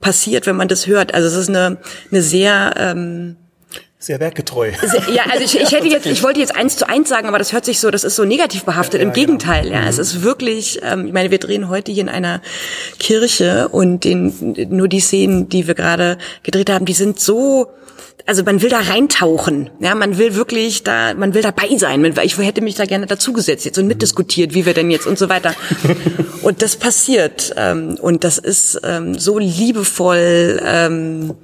passiert, 0.00 0.46
wenn 0.46 0.56
man 0.56 0.68
das 0.68 0.86
hört. 0.86 1.14
Also 1.14 1.28
es 1.28 1.34
ist 1.34 1.48
eine, 1.48 1.78
eine 2.10 2.22
sehr 2.22 2.74
ähm, 2.76 3.36
sehr 4.02 4.20
werkgetreu. 4.20 4.72
Ja, 5.12 5.24
also 5.30 5.44
ich, 5.44 5.60
ich 5.60 5.72
hätte 5.72 5.86
jetzt, 5.86 6.06
ich 6.06 6.22
wollte 6.22 6.40
jetzt 6.40 6.54
eins 6.54 6.76
zu 6.76 6.88
eins 6.88 7.08
sagen, 7.08 7.28
aber 7.28 7.38
das 7.38 7.52
hört 7.52 7.64
sich 7.64 7.80
so, 7.80 7.90
das 7.90 8.04
ist 8.04 8.16
so 8.16 8.24
negativ 8.24 8.64
behaftet. 8.64 9.00
Ja, 9.00 9.06
Im 9.06 9.12
Gegenteil, 9.12 9.64
genau. 9.64 9.76
ja, 9.76 9.88
es 9.88 9.96
mhm. 9.96 10.02
ist 10.02 10.22
wirklich, 10.22 10.80
ähm, 10.82 11.06
ich 11.06 11.12
meine, 11.12 11.30
wir 11.30 11.38
drehen 11.38 11.68
heute 11.68 11.92
hier 11.92 12.02
in 12.02 12.08
einer 12.08 12.40
Kirche 12.98 13.68
und 13.68 14.04
den, 14.04 14.56
nur 14.70 14.88
die 14.88 15.00
Szenen, 15.00 15.48
die 15.48 15.66
wir 15.66 15.74
gerade 15.74 16.18
gedreht 16.42 16.70
haben, 16.70 16.84
die 16.84 16.92
sind 16.92 17.20
so, 17.20 17.68
also 18.26 18.42
man 18.42 18.62
will 18.62 18.70
da 18.70 18.80
reintauchen, 18.80 19.70
ja, 19.80 19.94
man 19.94 20.18
will 20.18 20.34
wirklich 20.34 20.82
da, 20.82 21.14
man 21.14 21.34
will 21.34 21.42
dabei 21.42 21.76
sein. 21.76 22.04
Ich 22.22 22.38
hätte 22.38 22.60
mich 22.60 22.74
da 22.74 22.84
gerne 22.84 23.06
dazugesetzt 23.06 23.64
jetzt 23.64 23.78
und 23.78 23.86
mitdiskutiert, 23.86 24.54
wie 24.54 24.66
wir 24.66 24.74
denn 24.74 24.90
jetzt 24.90 25.06
und 25.06 25.18
so 25.18 25.28
weiter. 25.28 25.54
Und 26.42 26.60
das 26.60 26.74
passiert 26.74 27.54
ähm, 27.56 27.98
und 28.00 28.24
das 28.24 28.36
ist 28.36 28.80
ähm, 28.82 29.16
so 29.16 29.38
liebevoll. 29.38 30.60
Ähm, 30.64 31.34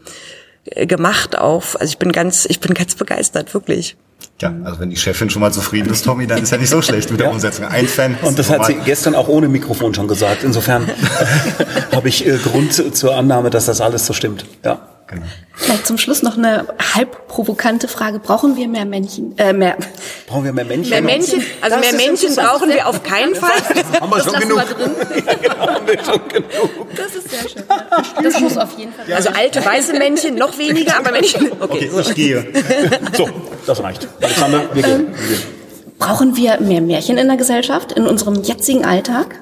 gemacht 0.74 1.36
auf. 1.36 1.80
Also 1.80 1.92
ich 1.92 1.98
bin 1.98 2.12
ganz, 2.12 2.46
ich 2.46 2.60
bin 2.60 2.74
ganz 2.74 2.94
begeistert, 2.94 3.54
wirklich. 3.54 3.96
Ja, 4.40 4.52
also 4.64 4.80
wenn 4.80 4.90
die 4.90 4.96
Chefin 4.96 5.30
schon 5.30 5.40
mal 5.40 5.52
zufrieden 5.52 5.90
ist, 5.90 6.04
Tommy, 6.04 6.26
dann 6.26 6.42
ist 6.42 6.50
ja 6.50 6.58
nicht 6.58 6.70
so 6.70 6.80
schlecht 6.80 7.10
mit 7.10 7.18
der 7.20 7.30
Umsetzung. 7.30 7.64
Ein 7.66 7.88
Fan. 7.88 8.16
Und 8.22 8.38
das 8.38 8.50
hat 8.50 8.66
sie 8.66 8.74
gestern 8.84 9.14
auch 9.14 9.28
ohne 9.28 9.48
Mikrofon 9.48 9.94
schon 9.94 10.06
gesagt. 10.06 10.44
Insofern 10.44 10.88
habe 11.92 12.08
ich 12.08 12.26
äh, 12.26 12.36
Grund 12.36 12.96
zur 12.96 13.16
Annahme, 13.16 13.50
dass 13.50 13.66
das 13.66 13.80
alles 13.80 14.06
so 14.06 14.12
stimmt. 14.12 14.44
Ja. 14.64 14.80
Genau. 15.08 15.24
Vielleicht 15.54 15.86
zum 15.86 15.96
Schluss 15.96 16.22
noch 16.22 16.36
eine 16.36 16.66
halb 16.94 17.28
provokante 17.28 17.88
Frage. 17.88 18.18
Brauchen 18.18 18.56
wir 18.56 18.68
mehr 18.68 18.84
Männchen? 18.84 19.36
Äh, 19.38 19.54
mehr. 19.54 19.76
Brauchen 20.26 20.44
wir 20.44 20.52
mehr 20.52 20.66
Männchen? 20.66 20.90
Mehr 20.90 21.02
Männchen? 21.02 21.42
Also 21.62 21.76
das 21.76 21.92
mehr 21.92 22.06
Männchen 22.06 22.36
brauchen 22.36 22.68
wir 22.68 22.86
auf 22.86 23.02
keinen 23.02 23.34
Fall. 23.34 23.50
Das 23.74 24.00
haben 24.00 24.10
wir 24.10 24.22
schon 24.22 24.40
genug. 24.40 24.58
ja, 25.26 25.34
genau, 25.34 25.66
haben 25.66 25.86
wir 25.86 26.04
schon 26.04 26.28
genug. 26.28 26.94
Das 26.94 27.14
ist 27.14 27.30
sehr 27.30 27.48
schön. 27.48 27.64
Das 28.22 28.40
muss 28.40 28.56
auf 28.58 28.78
jeden 28.78 28.92
Fall. 28.92 29.12
Also 29.14 29.30
alte 29.30 29.64
weiße 29.64 29.94
Männchen 29.94 30.34
noch 30.34 30.58
weniger, 30.58 30.98
aber 30.98 31.12
Männchen. 31.12 31.52
Okay, 31.58 31.90
okay 31.92 32.00
ich 32.00 32.14
gehe. 32.14 32.46
So, 33.16 33.28
das 33.66 33.82
reicht. 33.82 34.06
Alexander, 34.20 34.68
wir 34.74 34.82
gehen. 34.82 35.06
Ähm, 35.06 35.14
brauchen 35.98 36.36
wir 36.36 36.60
mehr 36.60 36.82
Märchen 36.82 37.16
in 37.16 37.28
der 37.28 37.36
Gesellschaft, 37.36 37.92
in 37.92 38.06
unserem 38.06 38.42
jetzigen 38.42 38.84
Alltag? 38.84 39.36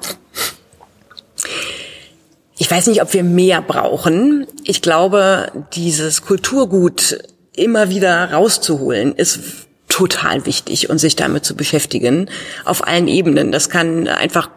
Ich 2.58 2.70
weiß 2.70 2.86
nicht, 2.86 3.02
ob 3.02 3.12
wir 3.12 3.22
mehr 3.22 3.60
brauchen. 3.60 4.46
Ich 4.64 4.80
glaube, 4.80 5.52
dieses 5.74 6.22
Kulturgut 6.22 7.18
immer 7.54 7.90
wieder 7.90 8.32
rauszuholen, 8.32 9.14
ist 9.14 9.40
total 9.88 10.46
wichtig 10.46 10.90
und 10.90 10.98
sich 10.98 11.16
damit 11.16 11.44
zu 11.44 11.54
beschäftigen 11.54 12.28
auf 12.64 12.86
allen 12.86 13.08
Ebenen. 13.08 13.52
Das 13.52 13.70
kann 13.70 14.08
einfach 14.08 14.50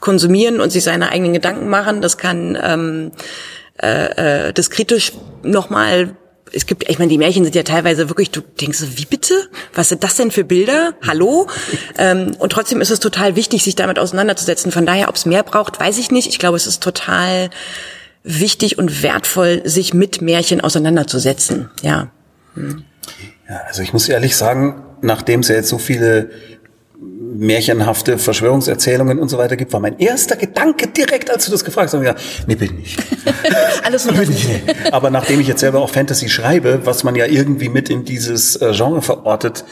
konsumieren 0.00 0.60
und 0.60 0.70
sich 0.70 0.84
seine 0.84 1.10
eigenen 1.10 1.34
Gedanken 1.34 1.68
machen. 1.68 2.00
Das 2.00 2.16
kann 2.18 2.58
ähm, 2.62 3.12
äh, 3.82 4.48
äh, 4.48 4.52
das 4.52 4.70
kritisch 4.70 5.12
nochmal 5.42 6.16
es 6.52 6.66
gibt, 6.66 6.88
ich 6.88 6.98
meine, 6.98 7.08
die 7.08 7.18
Märchen 7.18 7.44
sind 7.44 7.54
ja 7.54 7.62
teilweise 7.62 8.08
wirklich, 8.08 8.30
du 8.30 8.40
denkst 8.40 8.78
so, 8.78 8.98
wie 8.98 9.04
bitte? 9.04 9.34
Was 9.74 9.88
sind 9.88 10.04
das 10.04 10.16
denn 10.16 10.30
für 10.30 10.44
Bilder? 10.44 10.94
Hallo? 11.06 11.46
Ähm, 11.98 12.34
und 12.38 12.50
trotzdem 12.52 12.80
ist 12.80 12.90
es 12.90 13.00
total 13.00 13.36
wichtig, 13.36 13.62
sich 13.62 13.76
damit 13.76 13.98
auseinanderzusetzen. 13.98 14.72
Von 14.72 14.86
daher, 14.86 15.08
ob 15.08 15.16
es 15.16 15.26
mehr 15.26 15.42
braucht, 15.42 15.80
weiß 15.80 15.98
ich 15.98 16.10
nicht. 16.10 16.28
Ich 16.28 16.38
glaube, 16.38 16.56
es 16.56 16.66
ist 16.66 16.82
total 16.82 17.50
wichtig 18.22 18.78
und 18.78 19.02
wertvoll, 19.02 19.62
sich 19.64 19.94
mit 19.94 20.22
Märchen 20.22 20.60
auseinanderzusetzen. 20.60 21.70
Ja. 21.82 22.10
Hm. 22.54 22.84
Ja, 23.48 23.62
also 23.66 23.82
ich 23.82 23.92
muss 23.92 24.08
ehrlich 24.08 24.36
sagen, 24.36 24.82
nachdem 25.00 25.40
es 25.40 25.48
ja 25.48 25.56
jetzt 25.56 25.68
so 25.68 25.78
viele 25.78 26.30
märchenhafte 27.32 28.18
Verschwörungserzählungen 28.18 29.18
und 29.18 29.28
so 29.28 29.38
weiter 29.38 29.56
gibt, 29.56 29.72
war 29.72 29.80
mein 29.80 29.98
erster 29.98 30.36
Gedanke 30.36 30.88
direkt, 30.88 31.30
als 31.30 31.44
du 31.46 31.50
das 31.50 31.64
gefragt 31.64 31.92
hast, 31.92 32.00
gesagt, 32.00 32.20
nee, 32.46 32.54
bin 32.54 32.80
ich. 32.82 32.96
Alles 33.84 34.04
nur 34.04 34.14
bin 34.16 34.30
ich 34.30 34.48
nicht. 34.48 34.92
Aber 34.92 35.10
nachdem 35.10 35.40
ich 35.40 35.46
jetzt 35.46 35.60
selber 35.60 35.80
auch 35.80 35.90
Fantasy 35.90 36.28
schreibe, 36.28 36.80
was 36.84 37.04
man 37.04 37.14
ja 37.14 37.26
irgendwie 37.26 37.68
mit 37.68 37.88
in 37.88 38.04
dieses 38.04 38.56
äh, 38.56 38.72
Genre 38.72 39.02
verortet, 39.02 39.64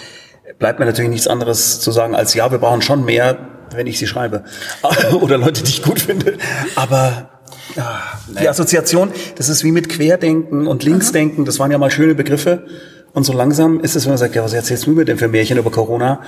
bleibt 0.58 0.78
mir 0.78 0.86
natürlich 0.86 1.10
nichts 1.10 1.26
anderes 1.26 1.80
zu 1.80 1.90
sagen, 1.90 2.14
als 2.14 2.34
ja, 2.34 2.50
wir 2.50 2.58
brauchen 2.58 2.82
schon 2.82 3.04
mehr, 3.04 3.38
wenn 3.74 3.86
ich 3.86 3.98
sie 3.98 4.06
schreibe. 4.06 4.44
Oder 5.20 5.38
Leute, 5.38 5.62
die 5.62 5.70
ich 5.70 5.82
gut 5.82 6.00
finde. 6.00 6.38
Aber 6.76 7.30
ja, 7.76 8.00
die 8.40 8.48
Assoziation, 8.48 9.12
das 9.36 9.48
ist 9.48 9.64
wie 9.64 9.72
mit 9.72 9.88
Querdenken 9.88 10.66
und 10.66 10.84
Linksdenken, 10.84 11.44
das 11.44 11.58
waren 11.58 11.70
ja 11.70 11.78
mal 11.78 11.90
schöne 11.90 12.14
Begriffe. 12.14 12.66
Und 13.12 13.24
so 13.24 13.32
langsam 13.32 13.80
ist 13.80 13.96
es, 13.96 14.04
wenn 14.04 14.12
man 14.12 14.18
sagt, 14.18 14.34
ja, 14.34 14.44
was 14.44 14.52
erzählst 14.52 14.86
du 14.86 14.92
mir 14.92 15.04
denn 15.04 15.18
für 15.18 15.28
Märchen 15.28 15.58
über 15.58 15.70
Corona? 15.70 16.20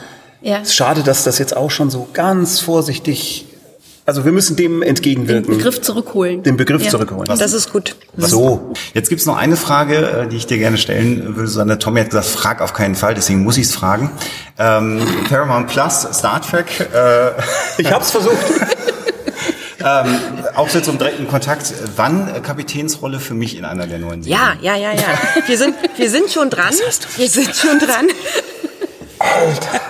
Ja. 0.43 0.59
Es 0.63 0.69
ist 0.69 0.75
schade, 0.75 1.03
dass 1.03 1.25
das 1.25 1.39
jetzt 1.39 1.57
auch 1.57 1.71
schon 1.71 1.91
so 1.91 2.09
ganz 2.13 2.61
vorsichtig, 2.61 3.47
also 4.07 4.25
wir 4.25 4.33
müssen 4.33 4.57
dem 4.57 4.83
entgegenwirken. 4.83 5.51
Den 5.53 5.59
Begriff 5.59 5.81
zurückholen. 5.83 6.43
Den 6.43 6.57
Begriff 6.57 6.83
Ja. 6.83 6.91
zurückholen. 6.91 7.27
Das 7.27 7.53
ist 7.53 7.71
gut. 7.73 7.95
So, 8.17 8.73
jetzt 8.95 9.09
gibt's 9.11 9.27
noch 9.27 9.37
eine 9.37 9.57
Frage, 9.57 9.97
äh, 9.97 10.29
die 10.29 10.37
ich 10.37 10.47
dir 10.47 10.59
gerne 10.59 10.79
stellen 10.79 11.37
würde. 11.37 11.47
Susanne 11.49 11.79
Tommy 11.79 12.01
hat 12.01 12.09
gesagt, 12.11 12.27
frag 12.27 12.61
auf 12.63 12.73
keinen 12.73 12.95
Fall, 12.95 13.15
deswegen 13.15 13.45
muss 13.45 13.57
ich 13.59 13.67
es 13.67 13.75
fragen. 13.75 14.11
Ähm, 14.59 15.01
Paramount 15.29 15.69
Plus, 15.69 16.07
Star 16.13 16.41
Trek. 16.41 16.67
Äh, 16.81 17.33
ich 17.79 17.93
hab's 17.93 18.11
versucht. 18.11 18.37
ähm, 19.81 20.19
auch 20.57 20.69
jetzt 20.71 20.89
im 20.89 20.99
direkten 20.99 21.29
Kontakt. 21.29 21.73
Wann 21.97 22.35
äh, 22.35 22.41
Kapitänsrolle 22.41 23.21
für 23.21 23.35
mich 23.35 23.57
in 23.57 23.65
einer 23.65 23.87
der 23.87 23.99
neuen 23.99 24.23
Serien? 24.23 24.41
Ja, 24.63 24.75
ja, 24.77 24.77
ja, 24.77 24.93
ja. 24.95 25.19
Wir 25.47 25.59
sind, 25.59 25.75
wir 25.97 26.11
sind 26.11 26.31
schon 26.31 26.51
dran. 26.51 26.75
Wir 27.17 27.29
sind 27.29 27.55
schon 27.55 27.79
dran. 27.79 28.07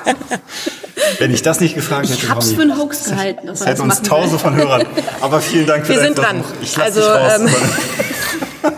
Wenn 1.19 1.33
ich 1.33 1.43
das 1.43 1.61
nicht 1.61 1.75
gefragt 1.75 2.09
hätte, 2.09 2.15
Ich 2.25 2.29
hab's 2.31 2.53
für 2.53 2.63
einen 2.63 2.79
Hoax 2.79 3.05
gehalten. 3.05 3.47
das 3.47 3.61
hätte 3.61 3.71
das 3.71 3.81
uns 3.81 4.03
tausende 4.03 4.39
von 4.39 4.55
Hörern. 4.57 4.87
Aber 5.21 5.41
vielen 5.41 5.67
Dank 5.67 5.87
für 5.87 5.95
Wir 5.95 6.01
sind 6.01 6.19
dran. 6.19 6.45
Ich 6.63 6.77
Also, 6.79 7.01
dich 7.01 7.09
raus. 7.09 7.33
ähm, 7.39 7.49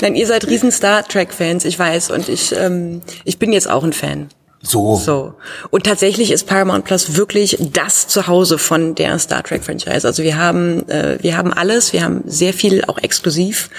Nein, 0.00 0.14
ihr 0.16 0.26
seid 0.26 0.46
riesen 0.48 0.72
Star 0.72 1.06
Trek 1.06 1.32
Fans, 1.32 1.64
ich 1.64 1.78
weiß, 1.78 2.10
und 2.10 2.28
ich, 2.28 2.52
ähm, 2.56 3.02
ich 3.24 3.38
bin 3.38 3.52
jetzt 3.52 3.70
auch 3.70 3.84
ein 3.84 3.92
Fan. 3.92 4.28
So. 4.62 4.94
So. 4.96 5.34
Und 5.70 5.84
tatsächlich 5.84 6.30
ist 6.30 6.46
Paramount 6.46 6.84
Plus 6.84 7.16
wirklich 7.16 7.58
das 7.60 8.06
Zuhause 8.06 8.58
von 8.58 8.94
der 8.94 9.18
Star 9.18 9.42
Trek 9.42 9.64
Franchise. 9.64 10.06
Also 10.06 10.22
wir 10.22 10.36
haben, 10.36 10.88
äh, 10.88 11.18
wir 11.20 11.36
haben 11.36 11.52
alles, 11.52 11.92
wir 11.92 12.04
haben 12.04 12.22
sehr 12.26 12.54
viel 12.54 12.84
auch 12.84 12.98
exklusiv. 12.98 13.70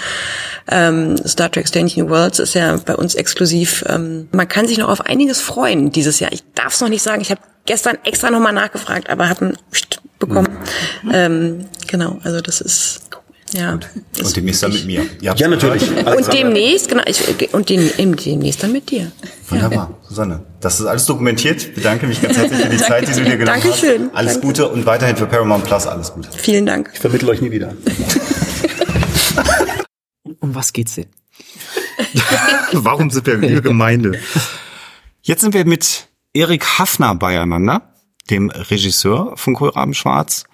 Ähm, 0.70 1.16
Star 1.26 1.50
Trek 1.50 1.68
Strange 1.70 1.92
New 1.96 2.10
Worlds 2.10 2.40
ist 2.40 2.54
ja 2.54 2.78
bei 2.86 2.96
uns 2.96 3.16
exklusiv. 3.16 3.86
Ähm, 3.88 4.28
man 4.34 4.48
kann 4.48 4.68
sich 4.68 4.78
noch 4.78 4.90
auf 4.90 5.02
einiges 5.02 5.40
freuen 5.40 5.92
dieses 5.92 6.20
Jahr. 6.20 6.34
Ich 6.34 6.44
darf 6.54 6.74
es 6.74 6.82
noch 6.82 6.90
nicht 6.90 7.04
sagen. 7.04 7.22
Ich 7.22 7.32
habe 7.32 7.42
gestern 7.66 7.98
extra 8.04 8.30
nochmal 8.30 8.54
nachgefragt, 8.54 9.10
aber 9.10 9.30
habe 9.30 9.46
einen 9.46 9.58
Psst 9.72 10.02
bekommen. 10.20 10.58
Ähm, 11.12 11.66
genau, 11.88 12.20
also 12.24 12.42
das 12.42 12.62
ist 12.62 13.10
ja. 13.54 13.74
Und 13.74 14.36
demnächst 14.36 14.64
dann 14.64 14.74
mit 14.74 14.86
mir. 14.86 15.06
Ja, 15.22 15.34
natürlich. 15.48 15.90
Und 15.90 16.34
demnächst, 16.34 16.90
genau, 16.90 17.04
ich, 17.06 17.54
und 17.54 17.70
den, 17.70 17.92
demnächst 17.98 18.64
dann 18.64 18.72
mit 18.72 18.90
dir. 18.90 19.12
Wunderbar, 19.50 19.98
Susanne. 20.08 20.44
Das 20.60 20.80
ist 20.80 20.86
alles 20.86 21.06
dokumentiert. 21.06 21.62
Ich 21.62 21.74
bedanke 21.76 22.08
mich 22.08 22.22
ganz 22.22 22.38
herzlich 22.38 22.60
für 22.60 22.70
die 22.70 22.78
Zeit, 22.90 23.08
die 23.08 23.14
du 23.14 23.24
dir 23.24 23.38
genommen 23.38 23.62
Dankeschön. 23.62 24.04
hast. 24.10 24.16
Alles 24.16 24.34
Danke. 24.34 24.48
Gute 24.48 24.68
und 24.70 24.86
weiterhin 24.86 25.16
für 25.16 25.26
Paramount 25.26 25.66
Plus 25.66 25.88
alles 25.88 26.14
Gute. 26.14 26.30
Vielen 26.36 26.66
Dank. 26.66 26.90
Ich 26.94 27.00
vermittle 27.00 27.30
euch 27.30 27.42
nie 27.42 27.52
wieder. 27.52 27.74
Um 30.40 30.56
was 30.56 30.74
geht's 30.74 30.96
denn? 30.96 31.08
Warum 32.74 33.10
sind 33.10 33.26
wir 33.28 33.36
eine 33.36 33.62
Gemeinde? 33.62 34.20
Jetzt 35.22 35.42
sind 35.42 35.54
wir 35.54 35.66
mit 35.66 36.08
Erik 36.34 36.66
Hafner 36.80 37.16
beieinander, 37.16 37.93
dem 38.30 38.50
Regisseur 38.50 39.34
von 39.36 39.54
Kohlraben 39.54 39.94
Schwarz. 39.94 40.46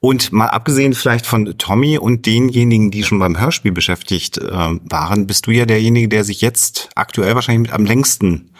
Und 0.00 0.32
mal 0.32 0.46
abgesehen 0.48 0.94
vielleicht 0.94 1.26
von 1.26 1.58
Tommy 1.58 1.98
und 1.98 2.26
denjenigen, 2.26 2.90
die 2.90 3.02
schon 3.02 3.18
beim 3.18 3.38
Hörspiel 3.38 3.72
beschäftigt 3.72 4.38
äh, 4.38 4.50
waren, 4.50 5.26
bist 5.26 5.46
du 5.46 5.50
ja 5.50 5.66
derjenige, 5.66 6.08
der 6.08 6.24
sich 6.24 6.40
jetzt 6.40 6.88
aktuell 6.94 7.34
wahrscheinlich 7.34 7.70
mit 7.70 7.72
am 7.72 7.84
längsten 7.84 8.50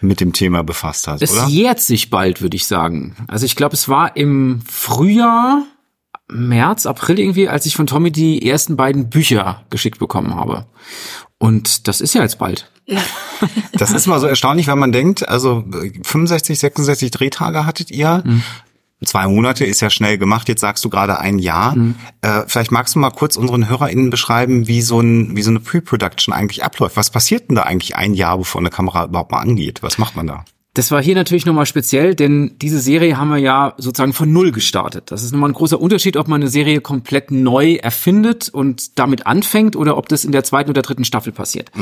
mit 0.00 0.20
dem 0.20 0.32
Thema 0.32 0.62
befasst 0.62 1.08
hat, 1.08 1.22
Es 1.22 1.32
oder? 1.32 1.48
jährt 1.48 1.80
sich 1.80 2.10
bald, 2.10 2.40
würde 2.40 2.56
ich 2.56 2.66
sagen. 2.66 3.16
Also 3.26 3.46
ich 3.46 3.56
glaube, 3.56 3.74
es 3.74 3.88
war 3.88 4.16
im 4.16 4.60
Frühjahr, 4.68 5.64
März, 6.30 6.86
April 6.86 7.18
irgendwie, 7.18 7.48
als 7.48 7.66
ich 7.66 7.74
von 7.74 7.86
Tommy 7.86 8.12
die 8.12 8.48
ersten 8.48 8.76
beiden 8.76 9.10
Bücher 9.10 9.64
geschickt 9.70 9.98
bekommen 9.98 10.34
habe. 10.36 10.66
Und 11.38 11.88
das 11.88 12.00
ist 12.00 12.14
ja 12.14 12.22
jetzt 12.22 12.38
bald. 12.38 12.70
Das 13.74 13.92
ist 13.92 14.08
mal 14.08 14.18
so 14.18 14.26
erstaunlich, 14.26 14.66
wenn 14.66 14.78
man 14.80 14.90
denkt, 14.90 15.28
also 15.28 15.64
äh, 15.72 15.92
65, 16.02 16.58
66 16.58 17.10
Drehtage 17.12 17.66
hattet 17.66 17.92
ihr. 17.92 18.24
Zwei 19.04 19.28
Monate 19.28 19.64
ist 19.64 19.80
ja 19.80 19.90
schnell 19.90 20.18
gemacht. 20.18 20.48
Jetzt 20.48 20.60
sagst 20.60 20.84
du 20.84 20.90
gerade 20.90 21.20
ein 21.20 21.38
Jahr. 21.38 21.76
Äh, 22.20 22.42
vielleicht 22.48 22.72
magst 22.72 22.96
du 22.96 22.98
mal 22.98 23.10
kurz 23.10 23.36
unseren 23.36 23.68
HörerInnen 23.68 24.10
beschreiben, 24.10 24.66
wie 24.66 24.82
so, 24.82 24.98
ein, 25.00 25.36
wie 25.36 25.42
so 25.42 25.50
eine 25.50 25.60
Pre-Production 25.60 26.34
eigentlich 26.34 26.64
abläuft. 26.64 26.96
Was 26.96 27.10
passiert 27.10 27.48
denn 27.48 27.54
da 27.54 27.62
eigentlich 27.62 27.94
ein 27.94 28.14
Jahr, 28.14 28.38
bevor 28.38 28.60
eine 28.60 28.70
Kamera 28.70 29.04
überhaupt 29.04 29.30
mal 29.30 29.38
angeht? 29.38 29.84
Was 29.84 29.98
macht 29.98 30.16
man 30.16 30.26
da? 30.26 30.44
Das 30.78 30.92
war 30.92 31.02
hier 31.02 31.16
natürlich 31.16 31.44
nochmal 31.44 31.66
speziell, 31.66 32.14
denn 32.14 32.52
diese 32.62 32.78
Serie 32.78 33.16
haben 33.16 33.30
wir 33.30 33.38
ja 33.38 33.74
sozusagen 33.78 34.12
von 34.12 34.32
Null 34.32 34.52
gestartet. 34.52 35.10
Das 35.10 35.24
ist 35.24 35.32
nochmal 35.32 35.50
ein 35.50 35.54
großer 35.54 35.80
Unterschied, 35.80 36.16
ob 36.16 36.28
man 36.28 36.40
eine 36.40 36.48
Serie 36.48 36.80
komplett 36.80 37.32
neu 37.32 37.74
erfindet 37.74 38.48
und 38.48 38.96
damit 38.96 39.26
anfängt 39.26 39.74
oder 39.74 39.96
ob 39.96 40.08
das 40.08 40.24
in 40.24 40.30
der 40.30 40.44
zweiten 40.44 40.70
oder 40.70 40.82
dritten 40.82 41.04
Staffel 41.04 41.32
passiert. 41.32 41.72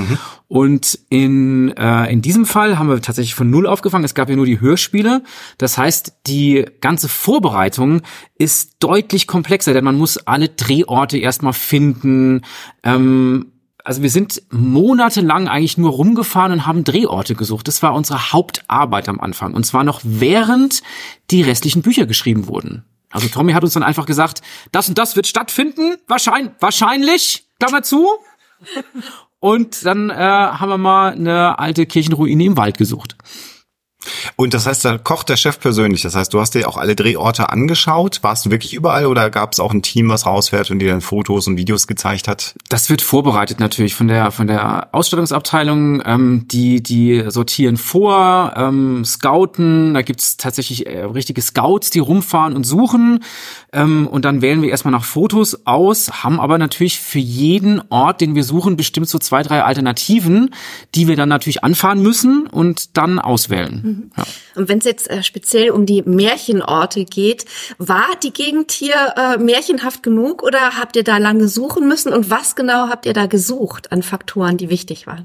Und 0.48 0.98
in, 1.10 1.76
äh, 1.76 2.10
in 2.10 2.22
diesem 2.22 2.46
Fall 2.46 2.78
haben 2.78 2.88
wir 2.88 3.02
tatsächlich 3.02 3.34
von 3.34 3.50
Null 3.50 3.66
aufgefangen. 3.66 4.06
Es 4.06 4.14
gab 4.14 4.30
ja 4.30 4.36
nur 4.36 4.46
die 4.46 4.62
Hörspiele. 4.62 5.22
Das 5.58 5.76
heißt, 5.76 6.14
die 6.26 6.64
ganze 6.80 7.10
Vorbereitung 7.10 8.00
ist 8.38 8.76
deutlich 8.78 9.26
komplexer, 9.26 9.74
denn 9.74 9.84
man 9.84 9.98
muss 9.98 10.16
alle 10.16 10.48
Drehorte 10.48 11.18
erstmal 11.18 11.52
finden. 11.52 12.40
Ähm, 12.82 13.52
also 13.86 14.02
wir 14.02 14.10
sind 14.10 14.42
monatelang 14.50 15.46
eigentlich 15.46 15.78
nur 15.78 15.92
rumgefahren 15.92 16.50
und 16.50 16.66
haben 16.66 16.82
Drehorte 16.82 17.36
gesucht. 17.36 17.68
Das 17.68 17.84
war 17.84 17.94
unsere 17.94 18.32
Hauptarbeit 18.32 19.08
am 19.08 19.20
Anfang. 19.20 19.54
Und 19.54 19.64
zwar 19.64 19.84
noch 19.84 20.00
während 20.02 20.82
die 21.30 21.42
restlichen 21.42 21.82
Bücher 21.82 22.04
geschrieben 22.04 22.48
wurden. 22.48 22.84
Also 23.10 23.28
Tommy 23.28 23.52
hat 23.52 23.62
uns 23.62 23.74
dann 23.74 23.84
einfach 23.84 24.04
gesagt, 24.04 24.42
das 24.72 24.88
und 24.88 24.98
das 24.98 25.14
wird 25.14 25.28
stattfinden, 25.28 25.98
wahrscheinlich, 26.08 26.52
wahrscheinlich, 26.58 27.46
Klammer 27.60 27.84
zu. 27.84 28.08
Und 29.38 29.86
dann 29.86 30.10
äh, 30.10 30.16
haben 30.16 30.68
wir 30.68 30.78
mal 30.78 31.12
eine 31.12 31.60
alte 31.60 31.86
Kirchenruine 31.86 32.42
im 32.42 32.56
Wald 32.56 32.78
gesucht. 32.78 33.16
Und 34.36 34.54
das 34.54 34.66
heißt, 34.66 34.84
da 34.84 34.98
kocht 34.98 35.28
der 35.28 35.36
Chef 35.36 35.58
persönlich. 35.60 36.02
Das 36.02 36.14
heißt, 36.14 36.32
du 36.32 36.40
hast 36.40 36.54
dir 36.54 36.68
auch 36.68 36.76
alle 36.76 36.96
Drehorte 36.96 37.50
angeschaut. 37.50 38.20
Warst 38.22 38.46
du 38.46 38.50
wirklich 38.50 38.74
überall 38.74 39.06
oder 39.06 39.30
gab 39.30 39.52
es 39.52 39.60
auch 39.60 39.72
ein 39.72 39.82
Team, 39.82 40.08
was 40.08 40.26
rausfährt 40.26 40.70
und 40.70 40.78
dir 40.78 40.90
dann 40.90 41.00
Fotos 41.00 41.46
und 41.46 41.56
Videos 41.56 41.86
gezeigt 41.86 42.28
hat? 42.28 42.54
Das 42.68 42.90
wird 42.90 43.02
vorbereitet 43.02 43.60
natürlich 43.60 43.94
von 43.94 44.08
der 44.08 44.30
von 44.30 44.46
der 44.46 44.88
Ausstattungsabteilung. 44.92 46.02
Ähm, 46.04 46.46
die 46.50 46.82
die 46.82 47.24
sortieren 47.28 47.76
vor, 47.76 48.54
ähm, 48.56 49.04
scouten. 49.04 49.94
Da 49.94 50.02
gibt's 50.02 50.36
tatsächlich 50.36 50.86
äh, 50.86 51.02
richtige 51.04 51.42
Scouts, 51.42 51.90
die 51.90 51.98
rumfahren 51.98 52.54
und 52.54 52.64
suchen. 52.64 53.20
Ähm, 53.76 54.06
und 54.06 54.24
dann 54.24 54.40
wählen 54.40 54.62
wir 54.62 54.70
erstmal 54.70 54.92
nach 54.92 55.04
Fotos 55.04 55.66
aus, 55.66 56.24
haben 56.24 56.40
aber 56.40 56.56
natürlich 56.56 56.98
für 56.98 57.18
jeden 57.18 57.82
Ort, 57.90 58.22
den 58.22 58.34
wir 58.34 58.42
suchen, 58.42 58.76
bestimmt 58.76 59.08
so 59.08 59.18
zwei 59.18 59.42
drei 59.42 59.62
Alternativen, 59.62 60.54
die 60.94 61.06
wir 61.06 61.16
dann 61.16 61.28
natürlich 61.28 61.62
anfahren 61.62 62.00
müssen 62.02 62.46
und 62.46 62.96
dann 62.96 63.18
auswählen. 63.18 64.10
Ja. 64.16 64.24
Und 64.54 64.70
wenn 64.70 64.78
es 64.78 64.86
jetzt 64.86 65.10
äh, 65.10 65.22
speziell 65.22 65.70
um 65.70 65.84
die 65.84 66.02
Märchenorte 66.02 67.04
geht, 67.04 67.44
war 67.76 68.06
die 68.22 68.32
Gegend 68.32 68.72
hier 68.72 68.94
äh, 69.16 69.36
märchenhaft 69.36 70.02
genug 70.02 70.42
oder 70.42 70.78
habt 70.78 70.96
ihr 70.96 71.04
da 71.04 71.18
lange 71.18 71.46
suchen 71.46 71.86
müssen? 71.86 72.12
Und 72.14 72.30
was 72.30 72.56
genau 72.56 72.88
habt 72.88 73.04
ihr 73.04 73.12
da 73.12 73.26
gesucht 73.26 73.92
an 73.92 74.02
Faktoren, 74.02 74.56
die 74.56 74.70
wichtig 74.70 75.06
waren? 75.06 75.24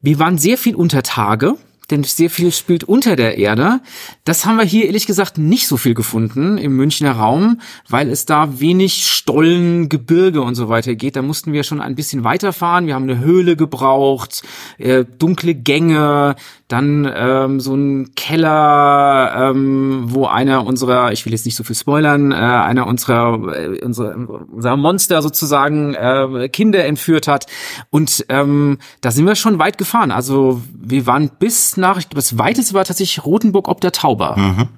Wir 0.00 0.18
waren 0.18 0.38
sehr 0.38 0.56
viel 0.56 0.74
unter 0.74 1.02
Tage, 1.02 1.56
denn 1.94 2.04
sehr 2.04 2.30
viel 2.30 2.52
spielt 2.52 2.84
unter 2.84 3.16
der 3.16 3.38
Erde. 3.38 3.80
Das 4.24 4.44
haben 4.44 4.56
wir 4.56 4.64
hier 4.64 4.86
ehrlich 4.86 5.06
gesagt 5.06 5.38
nicht 5.38 5.68
so 5.68 5.76
viel 5.76 5.94
gefunden 5.94 6.58
im 6.58 6.76
Münchner 6.76 7.12
Raum, 7.12 7.60
weil 7.88 8.10
es 8.10 8.26
da 8.26 8.60
wenig 8.60 9.06
Stollen, 9.06 9.88
Gebirge 9.88 10.42
und 10.42 10.54
so 10.54 10.68
weiter 10.68 10.94
geht. 10.94 11.16
Da 11.16 11.22
mussten 11.22 11.52
wir 11.52 11.62
schon 11.62 11.80
ein 11.80 11.94
bisschen 11.94 12.24
weiterfahren. 12.24 12.86
Wir 12.86 12.94
haben 12.94 13.04
eine 13.04 13.20
Höhle 13.20 13.56
gebraucht, 13.56 14.42
äh, 14.78 15.04
dunkle 15.04 15.54
Gänge, 15.54 16.34
dann 16.68 17.10
ähm, 17.14 17.60
so 17.60 17.74
ein 17.74 18.14
Keller, 18.16 19.50
ähm, 19.50 20.04
wo 20.06 20.26
einer 20.26 20.66
unserer, 20.66 21.12
ich 21.12 21.24
will 21.24 21.32
jetzt 21.32 21.44
nicht 21.44 21.56
so 21.56 21.62
viel 21.62 21.76
spoilern, 21.76 22.32
äh, 22.32 22.34
einer 22.34 22.86
unserer, 22.86 23.54
äh, 23.54 23.84
unserer, 23.84 24.16
unserer 24.50 24.76
Monster 24.76 25.22
sozusagen 25.22 25.94
äh, 25.94 26.48
Kinder 26.48 26.84
entführt 26.84 27.28
hat. 27.28 27.46
Und 27.90 28.24
ähm, 28.30 28.78
da 29.02 29.10
sind 29.10 29.26
wir 29.26 29.36
schon 29.36 29.58
weit 29.58 29.78
gefahren. 29.78 30.10
Also 30.10 30.62
wir 30.74 31.06
waren 31.06 31.30
bis 31.38 31.76
nach, 31.76 31.83
ich 31.92 32.08
glaube, 32.08 32.16
das 32.16 32.38
weiteste 32.38 32.74
war 32.74 32.84
tatsächlich 32.84 33.24
Rotenburg 33.24 33.68
ob 33.68 33.80
der 33.80 33.92
Tauber. 33.92 34.36
Mhm. 34.36 34.68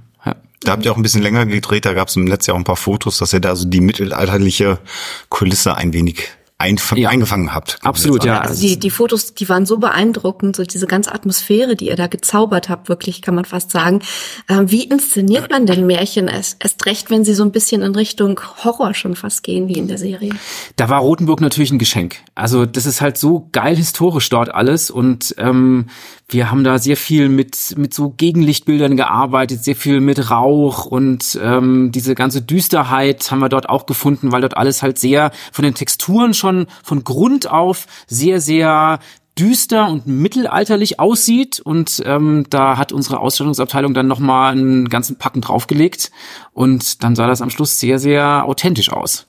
Da 0.61 0.73
habt 0.73 0.85
ihr 0.85 0.91
auch 0.91 0.97
ein 0.97 1.03
bisschen 1.03 1.23
länger 1.23 1.47
gedreht, 1.47 1.85
da 1.85 1.93
gab 1.93 2.09
es 2.09 2.17
im 2.17 2.25
Netz 2.25 2.47
ja 2.47 2.55
auch 2.55 2.59
ein 2.59 2.65
paar 2.65 2.77
Fotos, 2.77 3.19
dass 3.19 3.33
ihr 3.33 3.41
da 3.41 3.55
so 3.55 3.69
die 3.69 3.81
mittelalterliche 3.81 4.79
Kulisse 5.29 5.77
ein 5.77 5.93
wenig 5.93 6.29
einf 6.59 6.91
eingefangen 6.93 7.55
habt. 7.55 7.79
Absolut, 7.83 8.25
ja. 8.25 8.41
Also 8.41 8.63
die, 8.63 8.79
die 8.79 8.89
Fotos, 8.89 9.35
die 9.35 9.49
waren 9.49 9.67
so 9.67 9.77
beeindruckend, 9.77 10.57
so 10.57 10.63
diese 10.63 10.87
ganze 10.87 11.15
Atmosphäre, 11.15 11.77
die 11.77 11.89
ihr 11.89 11.97
da 11.97 12.07
gezaubert 12.07 12.71
habt, 12.71 12.89
wirklich, 12.89 13.21
kann 13.21 13.35
man 13.35 13.45
fast 13.45 13.71
sagen. 13.71 14.01
Ähm, 14.49 14.71
wie 14.71 14.85
inszeniert 14.85 15.51
man 15.51 15.67
denn 15.67 15.87
Märchen 15.87 16.29
erst, 16.29 16.57
erst 16.61 16.87
recht, 16.87 17.11
wenn 17.11 17.27
sie 17.27 17.35
so 17.35 17.43
ein 17.43 17.53
bisschen 17.53 17.83
in 17.83 17.95
Richtung 17.95 18.41
Horror 18.65 18.95
schon 18.95 19.17
fast 19.17 19.43
gehen, 19.43 19.69
wie 19.69 19.77
in 19.77 19.87
der 19.87 19.99
Serie? 19.99 20.31
Da 20.77 20.89
war 20.89 21.01
Rotenburg 21.01 21.43
natürlich 21.43 21.71
ein 21.73 21.79
Geschenk. 21.79 22.17
Also 22.35 22.65
das 22.65 22.87
ist 22.87 23.03
halt 23.03 23.19
so 23.19 23.51
geil 23.53 23.77
historisch 23.77 24.31
dort 24.31 24.55
alles 24.55 24.91
und 24.91 25.35
ähm, 25.37 25.87
wir 26.29 26.51
haben 26.51 26.65
da 26.65 26.79
sehr 26.79 26.97
viel 26.97 27.29
mit 27.29 27.75
mit 27.77 27.95
so 27.95 28.11
Gegenlichtbildern 28.11 28.97
gearbeitet, 28.97 29.63
sehr 29.63 29.77
viel 29.77 30.01
mit 30.01 30.31
Rauch 30.31 30.85
und 30.85 31.39
ähm, 31.41 31.93
diese 31.93 32.15
ganze 32.17 32.43
Düsterheit 32.43 33.31
haben 33.31 33.39
wir 33.39 33.49
dort 33.49 33.69
auch 33.69 33.87
gefunden, 33.87 34.33
weil 34.33 34.41
dort 34.41 34.57
alles 34.57 34.83
halt 34.83 34.99
sehr 34.99 35.31
von 35.53 35.65
den 35.65 35.75
Texturen 35.75 36.35
schon 36.35 36.67
von 36.83 37.05
Grund 37.05 37.49
auf 37.49 37.87
sehr 38.09 38.41
sehr 38.41 38.99
düster 39.39 39.89
und 39.89 40.07
mittelalterlich 40.07 40.99
aussieht 40.99 41.61
und 41.61 42.03
ähm, 42.07 42.47
da 42.51 42.77
hat 42.77 42.91
unsere 42.91 43.21
Ausstellungsabteilung 43.21 43.95
dann 43.95 44.09
noch 44.09 44.19
mal 44.19 44.51
einen 44.51 44.89
ganzen 44.89 45.19
Packen 45.19 45.43
draufgelegt 45.43 46.11
und 46.53 47.05
dann 47.05 47.15
sah 47.15 47.29
das 47.29 47.43
am 47.43 47.51
Schluss 47.51 47.79
sehr 47.79 48.01
sehr 48.01 48.45
authentisch 48.47 48.91
aus. 48.91 49.27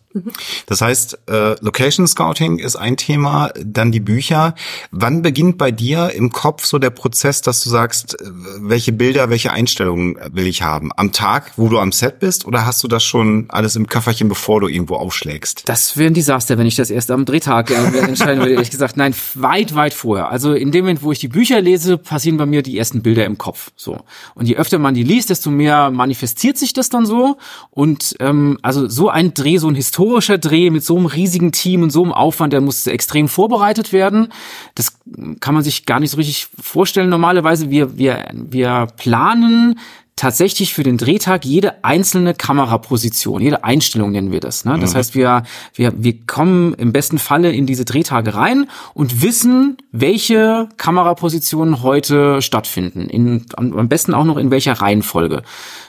Das 0.65 0.81
heißt, 0.81 1.19
äh, 1.29 1.55
Location 1.61 2.07
Scouting 2.07 2.59
ist 2.59 2.75
ein 2.75 2.97
Thema, 2.97 3.51
dann 3.63 3.91
die 3.91 3.99
Bücher. 3.99 4.55
Wann 4.91 5.21
beginnt 5.21 5.57
bei 5.57 5.71
dir 5.71 6.11
im 6.13 6.31
Kopf 6.31 6.65
so 6.65 6.79
der 6.79 6.89
Prozess, 6.89 7.41
dass 7.41 7.63
du 7.63 7.69
sagst, 7.69 8.19
äh, 8.21 8.25
welche 8.59 8.91
Bilder, 8.91 9.29
welche 9.29 9.51
Einstellungen 9.51 10.17
will 10.31 10.47
ich 10.47 10.61
haben? 10.61 10.91
Am 10.95 11.11
Tag, 11.11 11.53
wo 11.57 11.69
du 11.69 11.79
am 11.79 11.91
Set 11.91 12.19
bist, 12.19 12.45
oder 12.45 12.65
hast 12.65 12.83
du 12.83 12.87
das 12.87 13.03
schon 13.03 13.45
alles 13.49 13.75
im 13.75 13.87
Köfferchen, 13.87 14.29
bevor 14.29 14.61
du 14.61 14.67
irgendwo 14.67 14.95
aufschlägst? 14.95 15.63
Das 15.67 15.97
wäre 15.97 16.11
ein 16.11 16.13
Desaster, 16.13 16.57
wenn 16.57 16.67
ich 16.67 16.75
das 16.75 16.89
erst 16.89 17.11
am 17.11 17.25
Drehtag 17.25 17.71
äh, 17.71 17.97
entscheiden 17.99 18.39
würde. 18.39 18.53
Ehrlich 18.53 18.71
gesagt, 18.71 18.97
nein, 18.97 19.13
weit, 19.35 19.75
weit 19.75 19.93
vorher. 19.93 20.29
Also 20.29 20.53
in 20.53 20.71
dem 20.71 20.85
Moment, 20.85 21.03
wo 21.03 21.11
ich 21.11 21.19
die 21.19 21.27
Bücher 21.27 21.61
lese, 21.61 21.97
passieren 21.97 22.37
bei 22.37 22.45
mir 22.45 22.61
die 22.61 22.77
ersten 22.77 23.01
Bilder 23.01 23.25
im 23.25 23.37
Kopf. 23.37 23.71
So 23.75 23.97
und 24.35 24.47
je 24.47 24.55
öfter 24.55 24.79
man 24.79 24.93
die 24.93 25.03
liest, 25.03 25.29
desto 25.29 25.49
mehr 25.49 25.91
manifestiert 25.91 26.57
sich 26.57 26.73
das 26.73 26.89
dann 26.89 27.05
so. 27.05 27.37
Und 27.71 28.15
ähm, 28.19 28.57
also 28.61 28.87
so 28.87 29.09
ein 29.09 29.33
Dreh, 29.33 29.57
so 29.57 29.67
ein 29.67 29.75
historischer 30.07 30.37
Dreh 30.37 30.69
mit 30.69 30.83
so 30.83 30.95
einem 30.97 31.05
riesigen 31.05 31.51
Team 31.51 31.83
und 31.83 31.89
so 31.91 32.03
einem 32.03 32.13
Aufwand, 32.13 32.53
der 32.53 32.61
muss 32.61 32.87
extrem 32.87 33.27
vorbereitet 33.27 33.91
werden. 33.93 34.29
Das 34.75 34.97
kann 35.39 35.53
man 35.53 35.63
sich 35.63 35.85
gar 35.85 35.99
nicht 35.99 36.11
so 36.11 36.17
richtig 36.17 36.47
vorstellen. 36.61 37.09
Normalerweise 37.09 37.69
wir 37.69 37.97
wir 37.97 38.25
wir 38.33 38.87
planen 38.97 39.79
tatsächlich 40.15 40.73
für 40.73 40.81
den 40.81 40.97
Drehtag 40.97 41.45
jede 41.45 41.83
einzelne 41.83 42.33
Kameraposition, 42.33 43.39
jede 43.39 43.63
Einstellung 43.63 44.11
nennen 44.11 44.31
wir 44.31 44.39
das. 44.39 44.65
Ne? 44.65 44.75
Das 44.79 44.93
Mhm. 44.93 44.97
heißt, 44.97 45.13
wir, 45.13 45.43
wir, 45.75 45.93
wir 45.95 46.15
kommen 46.25 46.73
im 46.73 46.91
besten 46.91 47.19
Falle 47.19 47.51
in 47.51 47.67
diese 47.67 47.85
Drehtage 47.85 48.33
rein 48.33 48.67
und 48.95 49.21
wissen, 49.21 49.77
welche 49.91 50.69
Kamerapositionen 50.77 51.83
heute 51.83 52.41
stattfinden. 52.41 53.01
In, 53.09 53.45
am 53.55 53.87
besten 53.89 54.15
auch 54.15 54.23
noch 54.25 54.37
in 54.37 54.49
welcher 54.49 54.73
Reihenfolge. 54.73 55.43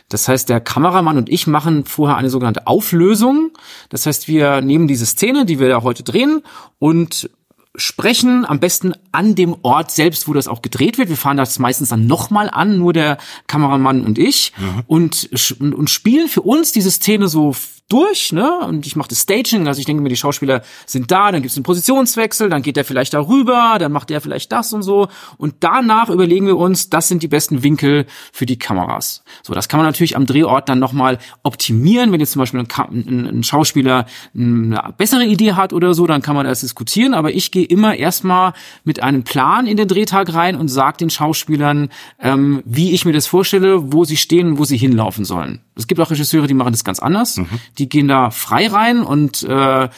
Das 0.09 0.29
heißt, 0.29 0.49
der 0.49 0.61
Kameramann 0.61 1.19
und 1.19 1.29
ich 1.29 1.47
machen 1.47 1.85
vorher 1.85 2.17
eine 2.17 2.31
sogenannte 2.31 2.67
Auflösung. 2.67 3.51
Das 3.91 4.07
heißt, 4.07 4.29
wir 4.29 4.61
nehmen 4.61 4.89
diese 4.89 5.07
Szene, 5.07 5.45
die 5.45 5.59
wir 5.59 5.69
ja 5.69 5.83
heute 5.83 6.03
drehen 6.03 6.43
und 6.79 7.31
sprechen, 7.77 8.45
am 8.45 8.59
besten 8.59 8.95
an 9.13 9.35
dem 9.35 9.55
Ort 9.63 9.91
selbst, 9.91 10.27
wo 10.27 10.33
das 10.33 10.49
auch 10.49 10.63
gedreht 10.63 10.99
wird. 10.99 11.11
Wir 11.11 11.17
fahren 11.17 11.37
das 11.37 11.59
meistens 11.59 11.91
dann 11.91 12.07
nochmal 12.07 12.51
an, 12.51 12.79
nur 12.79 12.93
der 12.93 13.19
Kameramann 13.47 14.05
und 14.05 14.19
ich, 14.19 14.53
und, 14.87 15.15
sch- 15.33 15.61
und, 15.61 15.75
und 15.75 15.89
spielen 15.89 16.29
für 16.29 16.43
uns 16.43 16.73
diese 16.73 16.91
Szene 16.91 17.29
so 17.29 17.55
durch, 17.89 18.33
ne? 18.33 18.61
Und 18.61 18.87
ich 18.87 18.97
mache 18.97 19.09
das 19.09 19.23
Staging, 19.23 19.67
also 19.67 19.81
ich 19.81 19.87
denke 19.87 20.03
mir, 20.03 20.11
die 20.11 20.17
Schauspieler 20.17 20.63
sind 20.85 21.11
da, 21.11 21.33
dann 21.33 21.41
gibt 21.41 21.53
es 21.53 21.57
einen 21.57 21.65
Positionswechsel, 21.65 22.51
dann 22.51 22.61
geht 22.61 22.77
der 22.77 22.85
vielleicht 22.85 23.15
darüber, 23.15 23.77
dann 23.79 23.93
macht 23.93 24.11
der 24.11 24.21
vielleicht 24.21 24.53
das 24.53 24.75
und 24.75 24.83
so. 24.83 25.09
Und 25.39 25.57
danach 25.61 26.11
überlegen 26.11 26.47
wir 26.47 26.59
uns, 26.59 26.91
das 26.91 27.09
sind 27.09 27.23
die 27.23 27.29
besten 27.29 27.63
Winkel 27.63 28.05
für 28.31 28.45
die 28.45 28.59
Kameras. 28.59 29.25
So, 29.43 29.55
das 29.55 29.69
kann 29.69 29.79
man 29.79 29.87
natürlich 29.87 30.17
am 30.17 30.27
Drehort 30.27 30.69
dann 30.69 30.79
nochmal 30.79 31.19
optimieren. 31.43 32.13
Wenn 32.13 32.21
jetzt 32.21 32.33
zum 32.33 32.41
Beispiel 32.41 32.61
ein, 32.61 32.69
ein, 32.69 33.27
ein 33.39 33.43
Schauspieler 33.43 34.05
eine 34.35 34.95
bessere 34.99 35.25
Idee 35.25 35.55
hat 35.55 35.73
oder 35.73 35.95
so, 35.95 36.07
dann 36.07 36.21
kann 36.21 36.37
man 36.37 36.45
das 36.45 36.61
diskutieren. 36.61 37.15
Aber 37.15 37.33
ich 37.33 37.53
gehe 37.53 37.65
immer 37.65 37.97
erstmal 37.97 38.53
mit 38.85 39.03
einem 39.03 39.25
Plan 39.25 39.67
in 39.67 39.79
den 39.79 39.89
Drehtag 39.89 40.35
rein 40.35 40.57
und 40.57 40.69
sage 40.69 40.99
den 40.99 41.11
Schauspielern, 41.11 41.89
ähm, 42.21 42.63
wie 42.67 42.93
ich 42.93 43.07
mir 43.07 43.13
das 43.13 43.27
vorstelle, 43.27 43.93
wo 43.93 44.05
sie 44.05 44.19
stehen, 44.19 44.59
wo 44.59 44.65
sie 44.65 44.77
hinlaufen 44.77 45.25
sollen. 45.25 45.61
Es 45.75 45.87
gibt 45.87 46.01
auch 46.01 46.11
Regisseure, 46.11 46.49
die 46.49 46.55
machen 46.55 46.73
das 46.73 46.85
ganz 46.85 46.99
anders. 46.99 47.41
Die 47.79 47.89
gehen 47.89 48.09
da 48.09 48.31
frei 48.31 48.67
rein 48.67 49.03
und 49.03 49.43
äh, 49.43 49.85
äh, 49.85 49.89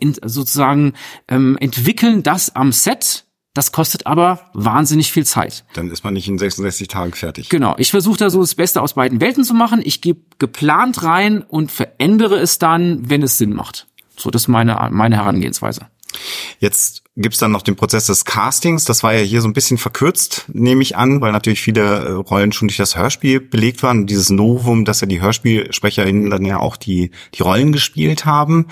in, 0.00 0.14
sozusagen 0.24 0.94
ähm, 1.28 1.56
entwickeln 1.60 2.22
das 2.22 2.54
am 2.54 2.72
Set. 2.72 3.24
Das 3.54 3.70
kostet 3.70 4.06
aber 4.06 4.50
wahnsinnig 4.54 5.12
viel 5.12 5.26
Zeit. 5.26 5.64
Dann 5.74 5.90
ist 5.90 6.04
man 6.04 6.14
nicht 6.14 6.26
in 6.26 6.38
66 6.38 6.88
Tagen 6.88 7.12
fertig. 7.12 7.50
Genau, 7.50 7.74
ich 7.76 7.90
versuche 7.90 8.16
da 8.16 8.30
so 8.30 8.40
das 8.40 8.54
Beste 8.54 8.80
aus 8.80 8.94
beiden 8.94 9.20
Welten 9.20 9.44
zu 9.44 9.52
machen. 9.52 9.82
Ich 9.84 10.00
gebe 10.00 10.20
geplant 10.38 11.02
rein 11.02 11.42
und 11.42 11.70
verändere 11.70 12.38
es 12.38 12.58
dann, 12.58 13.10
wenn 13.10 13.22
es 13.22 13.36
Sinn 13.36 13.52
macht. 13.52 13.88
So, 14.16 14.30
das 14.30 14.42
ist 14.42 14.48
meine, 14.48 14.88
meine 14.90 15.16
Herangehensweise. 15.16 15.86
Jetzt 16.60 17.01
gibt's 17.14 17.38
dann 17.38 17.52
noch 17.52 17.62
den 17.62 17.76
Prozess 17.76 18.06
des 18.06 18.24
Castings. 18.24 18.84
Das 18.86 19.02
war 19.02 19.12
ja 19.12 19.20
hier 19.20 19.42
so 19.42 19.48
ein 19.48 19.52
bisschen 19.52 19.76
verkürzt, 19.76 20.46
nehme 20.52 20.80
ich 20.80 20.96
an, 20.96 21.20
weil 21.20 21.32
natürlich 21.32 21.60
viele 21.60 21.82
äh, 21.82 22.12
Rollen 22.12 22.52
schon 22.52 22.68
durch 22.68 22.78
das 22.78 22.96
Hörspiel 22.96 23.40
belegt 23.40 23.82
waren. 23.82 24.06
Dieses 24.06 24.30
Novum, 24.30 24.86
dass 24.86 25.02
ja 25.02 25.06
die 25.06 25.20
HörspielsprecherInnen 25.20 26.30
dann 26.30 26.44
ja 26.44 26.58
auch 26.58 26.76
die, 26.76 27.10
die 27.34 27.42
Rollen 27.42 27.72
gespielt 27.72 28.24
haben. 28.24 28.68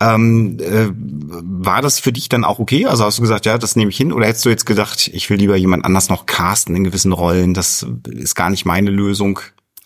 Ähm, 0.00 0.58
äh, 0.60 0.88
war 0.92 1.80
das 1.80 1.98
für 1.98 2.12
dich 2.12 2.28
dann 2.28 2.44
auch 2.44 2.58
okay? 2.58 2.84
Also 2.84 3.04
hast 3.04 3.18
du 3.18 3.22
gesagt, 3.22 3.46
ja, 3.46 3.56
das 3.56 3.74
nehme 3.74 3.90
ich 3.90 3.96
hin? 3.96 4.12
Oder 4.12 4.26
hättest 4.26 4.44
du 4.44 4.50
jetzt 4.50 4.66
gedacht, 4.66 5.08
ich 5.08 5.30
will 5.30 5.38
lieber 5.38 5.56
jemand 5.56 5.86
anders 5.86 6.10
noch 6.10 6.26
casten 6.26 6.76
in 6.76 6.84
gewissen 6.84 7.12
Rollen? 7.12 7.54
Das 7.54 7.86
ist 8.06 8.34
gar 8.34 8.50
nicht 8.50 8.66
meine 8.66 8.90
Lösung. 8.90 9.40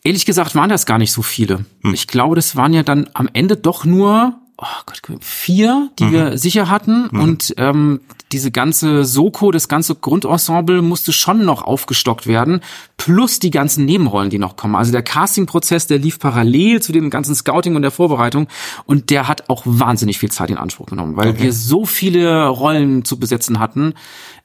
Ehrlich 0.04 0.26
gesagt 0.26 0.56
waren 0.56 0.70
das 0.70 0.86
gar 0.86 0.98
nicht 0.98 1.12
so 1.12 1.22
viele. 1.22 1.64
Ich 1.92 2.08
glaube, 2.08 2.34
das 2.34 2.56
waren 2.56 2.72
ja 2.72 2.82
dann 2.82 3.08
am 3.14 3.28
Ende 3.32 3.56
doch 3.56 3.84
nur 3.84 4.41
oh 4.62 4.82
Gott, 4.86 5.00
vier, 5.20 5.90
die 5.98 6.10
wir 6.12 6.38
sicher 6.38 6.68
hatten. 6.68 7.08
Und 7.08 7.54
ähm, 7.58 8.00
diese 8.32 8.50
ganze 8.50 9.04
Soko, 9.04 9.50
das 9.50 9.68
ganze 9.68 9.94
Grundensemble 9.94 10.80
musste 10.80 11.12
schon 11.12 11.44
noch 11.44 11.62
aufgestockt 11.62 12.26
werden, 12.26 12.60
plus 12.96 13.38
die 13.38 13.50
ganzen 13.50 13.84
Nebenrollen, 13.84 14.30
die 14.30 14.38
noch 14.38 14.56
kommen. 14.56 14.74
Also 14.74 14.92
der 14.92 15.02
Castingprozess, 15.02 15.86
der 15.86 15.98
lief 15.98 16.18
parallel 16.18 16.80
zu 16.80 16.92
dem 16.92 17.10
ganzen 17.10 17.34
Scouting 17.34 17.76
und 17.76 17.82
der 17.82 17.90
Vorbereitung 17.90 18.48
und 18.86 19.10
der 19.10 19.28
hat 19.28 19.50
auch 19.50 19.62
wahnsinnig 19.64 20.18
viel 20.18 20.30
Zeit 20.30 20.50
in 20.50 20.56
Anspruch 20.56 20.86
genommen, 20.86 21.16
weil 21.16 21.38
wir 21.38 21.52
so 21.52 21.84
viele 21.84 22.46
Rollen 22.46 23.04
zu 23.04 23.18
besetzen 23.18 23.58
hatten. 23.58 23.94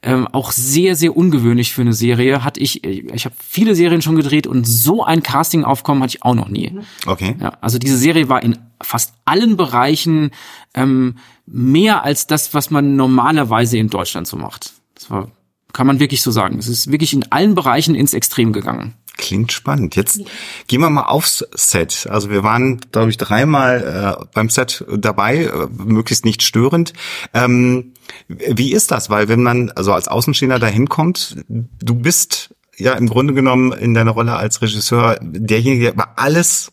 Ähm, 0.00 0.28
auch 0.28 0.52
sehr, 0.52 0.94
sehr 0.94 1.16
ungewöhnlich 1.16 1.72
für 1.72 1.80
eine 1.80 1.92
Serie. 1.92 2.44
Hatte 2.44 2.60
ich, 2.60 2.84
ich 2.84 3.24
habe 3.24 3.34
viele 3.42 3.74
Serien 3.74 4.00
schon 4.00 4.14
gedreht 4.14 4.46
und 4.46 4.64
so 4.64 5.02
ein 5.02 5.22
Castingaufkommen 5.24 6.02
hatte 6.02 6.16
ich 6.16 6.22
auch 6.22 6.34
noch 6.34 6.48
nie. 6.48 6.78
Okay. 7.06 7.34
Ja, 7.40 7.54
also 7.60 7.78
diese 7.78 7.98
Serie 7.98 8.28
war 8.28 8.42
in 8.42 8.58
fast 8.80 9.14
allen 9.24 9.56
Bereichen 9.56 10.30
ähm, 10.74 11.16
mehr 11.46 12.04
als 12.04 12.26
das, 12.28 12.54
was 12.54 12.70
man 12.70 12.94
normalerweise 12.94 13.78
in 13.78 13.90
Deutschland 13.90 14.28
so 14.28 14.36
macht. 14.36 14.72
Das 14.94 15.10
war, 15.10 15.30
kann 15.72 15.86
man 15.86 15.98
wirklich 15.98 16.22
so 16.22 16.30
sagen. 16.30 16.58
Es 16.58 16.68
ist 16.68 16.92
wirklich 16.92 17.12
in 17.12 17.30
allen 17.32 17.54
Bereichen 17.56 17.94
ins 17.94 18.14
Extrem 18.14 18.52
gegangen. 18.52 18.94
Klingt 19.18 19.50
spannend. 19.50 19.96
Jetzt 19.96 20.20
gehen 20.68 20.80
wir 20.80 20.88
mal 20.90 21.02
aufs 21.02 21.44
Set. 21.52 22.06
Also 22.08 22.30
wir 22.30 22.44
waren, 22.44 22.80
glaube 22.92 23.10
ich, 23.10 23.18
dreimal 23.18 24.16
äh, 24.22 24.24
beim 24.32 24.48
Set 24.48 24.84
dabei, 24.96 25.44
äh, 25.44 25.66
möglichst 25.76 26.24
nicht 26.24 26.42
störend. 26.42 26.92
Ähm, 27.34 27.94
wie 28.28 28.72
ist 28.72 28.92
das? 28.92 29.10
Weil 29.10 29.28
wenn 29.28 29.42
man 29.42 29.70
also 29.70 29.92
als 29.92 30.06
Außenstehender 30.06 30.60
da 30.60 30.68
hinkommt, 30.68 31.36
du 31.48 31.94
bist 31.96 32.54
ja 32.76 32.92
im 32.92 33.08
Grunde 33.08 33.34
genommen 33.34 33.72
in 33.72 33.92
deiner 33.92 34.12
Rolle 34.12 34.36
als 34.36 34.62
Regisseur 34.62 35.18
derjenige, 35.20 35.82
der 35.82 35.92
über 35.94 36.12
alles 36.16 36.70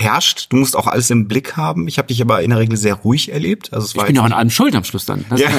herrscht. 0.00 0.46
Du 0.50 0.56
musst 0.56 0.76
auch 0.76 0.86
alles 0.86 1.10
im 1.10 1.28
Blick 1.28 1.56
haben. 1.56 1.86
Ich 1.88 1.98
habe 1.98 2.08
dich 2.08 2.20
aber 2.22 2.42
in 2.42 2.50
der 2.50 2.58
Regel 2.58 2.76
sehr 2.76 2.94
ruhig 2.94 3.32
erlebt. 3.32 3.72
Also 3.72 3.86
es 3.86 3.96
war 3.96 4.04
Ich 4.04 4.08
bin 4.08 4.16
ja 4.16 4.22
auch 4.22 4.26
an 4.26 4.32
allem 4.32 4.50
schuld 4.50 4.74
am 4.74 4.84
Schluss 4.84 5.06
dann. 5.06 5.24
Das 5.28 5.40
ja, 5.40 5.50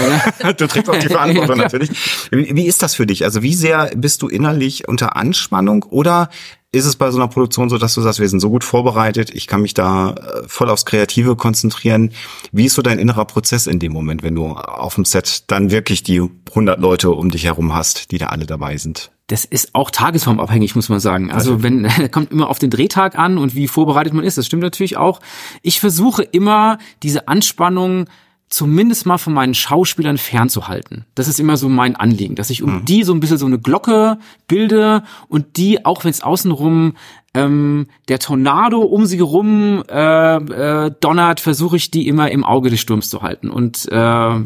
ja- 0.42 0.54
du 0.54 0.68
trägst 0.68 0.90
auch 0.90 0.98
die 0.98 1.08
Verantwortung 1.08 1.58
Ja, 1.58 1.64
natürlich. 1.64 1.92
Wie, 2.32 2.56
wie 2.56 2.66
ist 2.66 2.82
das 2.84 2.96
für 2.96 3.06
dich? 3.06 3.24
Also 3.24 3.42
wie 3.42 3.54
sehr 3.54 3.92
bist 3.96 4.22
du 4.22 4.28
innerlich 4.28 4.88
unter 4.88 5.16
Anspannung 5.16 5.84
oder 5.84 6.30
ist 6.74 6.86
es 6.86 6.96
bei 6.96 7.12
so 7.12 7.18
einer 7.18 7.28
Produktion 7.28 7.70
so, 7.70 7.78
dass 7.78 7.96
du 7.96 8.02
sagst, 8.02 8.20
wir 8.20 8.30
sind 8.30 8.40
so 8.40 8.50
gut 8.50 8.64
vorbereitet, 8.64 9.30
ich 9.34 9.46
kann 9.48 9.62
mich 9.62 9.74
da 9.74 10.12
äh, 10.12 10.44
voll 10.48 10.70
aufs 10.70 10.86
Kreative 10.86 11.36
konzentrieren? 11.36 12.12
Wie 12.54 12.66
ist 12.66 12.76
so 12.76 12.82
dein 12.82 12.98
innerer 12.98 13.26
Prozess 13.26 13.68
in 13.68 13.80
dem 13.80 13.92
Moment, 13.92 14.24
wenn 14.24 14.36
du 14.36 14.48
auf 14.48 14.96
dem 14.96 15.04
Set 15.04 15.44
dann 15.48 15.70
wirklich 15.70 16.04
die 16.04 16.22
100 16.50 16.80
Leute 16.80 17.12
um 17.12 17.30
dich 17.30 17.44
herum 17.44 17.74
hast, 17.76 18.12
die 18.12 18.18
da 18.20 18.28
alle 18.28 18.46
dabei 18.46 18.78
sind? 18.78 19.12
Das 19.32 19.46
ist 19.46 19.70
auch 19.74 19.92
tagesformabhängig, 19.92 20.76
muss 20.76 20.90
man 20.90 21.00
sagen. 21.00 21.32
Also 21.32 21.64
wenn 21.64 21.88
kommt 22.12 22.34
immer 22.34 22.50
auf 22.50 22.60
den 22.60 22.70
Drehtag 22.70 23.18
an 23.18 23.38
und 23.38 23.56
wie 23.56 23.70
vorbereitet 23.70 24.14
man 24.14 24.26
ist. 24.26 24.38
Das 24.38 24.46
stimmt 24.46 24.62
natürlich 24.62 24.98
auch. 24.98 25.22
Ich 25.62 25.80
versuche 25.80 26.22
immer 26.22 26.80
diese 27.02 27.30
Anspannung 27.30 28.08
zumindest 28.52 29.06
mal 29.06 29.18
von 29.18 29.34
meinen 29.34 29.54
Schauspielern 29.54 30.18
fernzuhalten. 30.18 31.06
Das 31.16 31.28
ist 31.30 31.40
immer 31.40 31.56
so 31.58 31.70
mein 31.70 31.96
Anliegen, 31.96 32.36
dass 32.36 32.50
ich 32.50 32.62
um 32.62 32.84
die 32.86 33.04
so 33.04 33.14
ein 33.14 33.22
bisschen 33.22 33.38
so 33.38 33.46
eine 33.46 33.60
Glocke 33.60 34.20
bilde 34.48 35.04
und 35.30 35.58
die, 35.58 35.86
auch 35.86 36.04
wenn 36.04 36.12
es 36.12 36.22
außenrum 36.22 36.94
ähm, 37.34 37.88
der 38.10 38.20
Tornado 38.20 38.82
um 38.82 39.06
sie 39.06 39.18
herum 39.18 39.84
äh, 39.90 40.36
äh, 40.36 40.92
donnert, 41.00 41.40
versuche 41.40 41.78
ich 41.78 41.92
die 41.92 42.10
immer 42.10 42.30
im 42.30 42.44
Auge 42.44 42.70
des 42.70 42.82
Sturms 42.82 43.10
zu 43.10 43.22
halten 43.22 43.50
und 43.50 43.90
äh, 43.90 44.40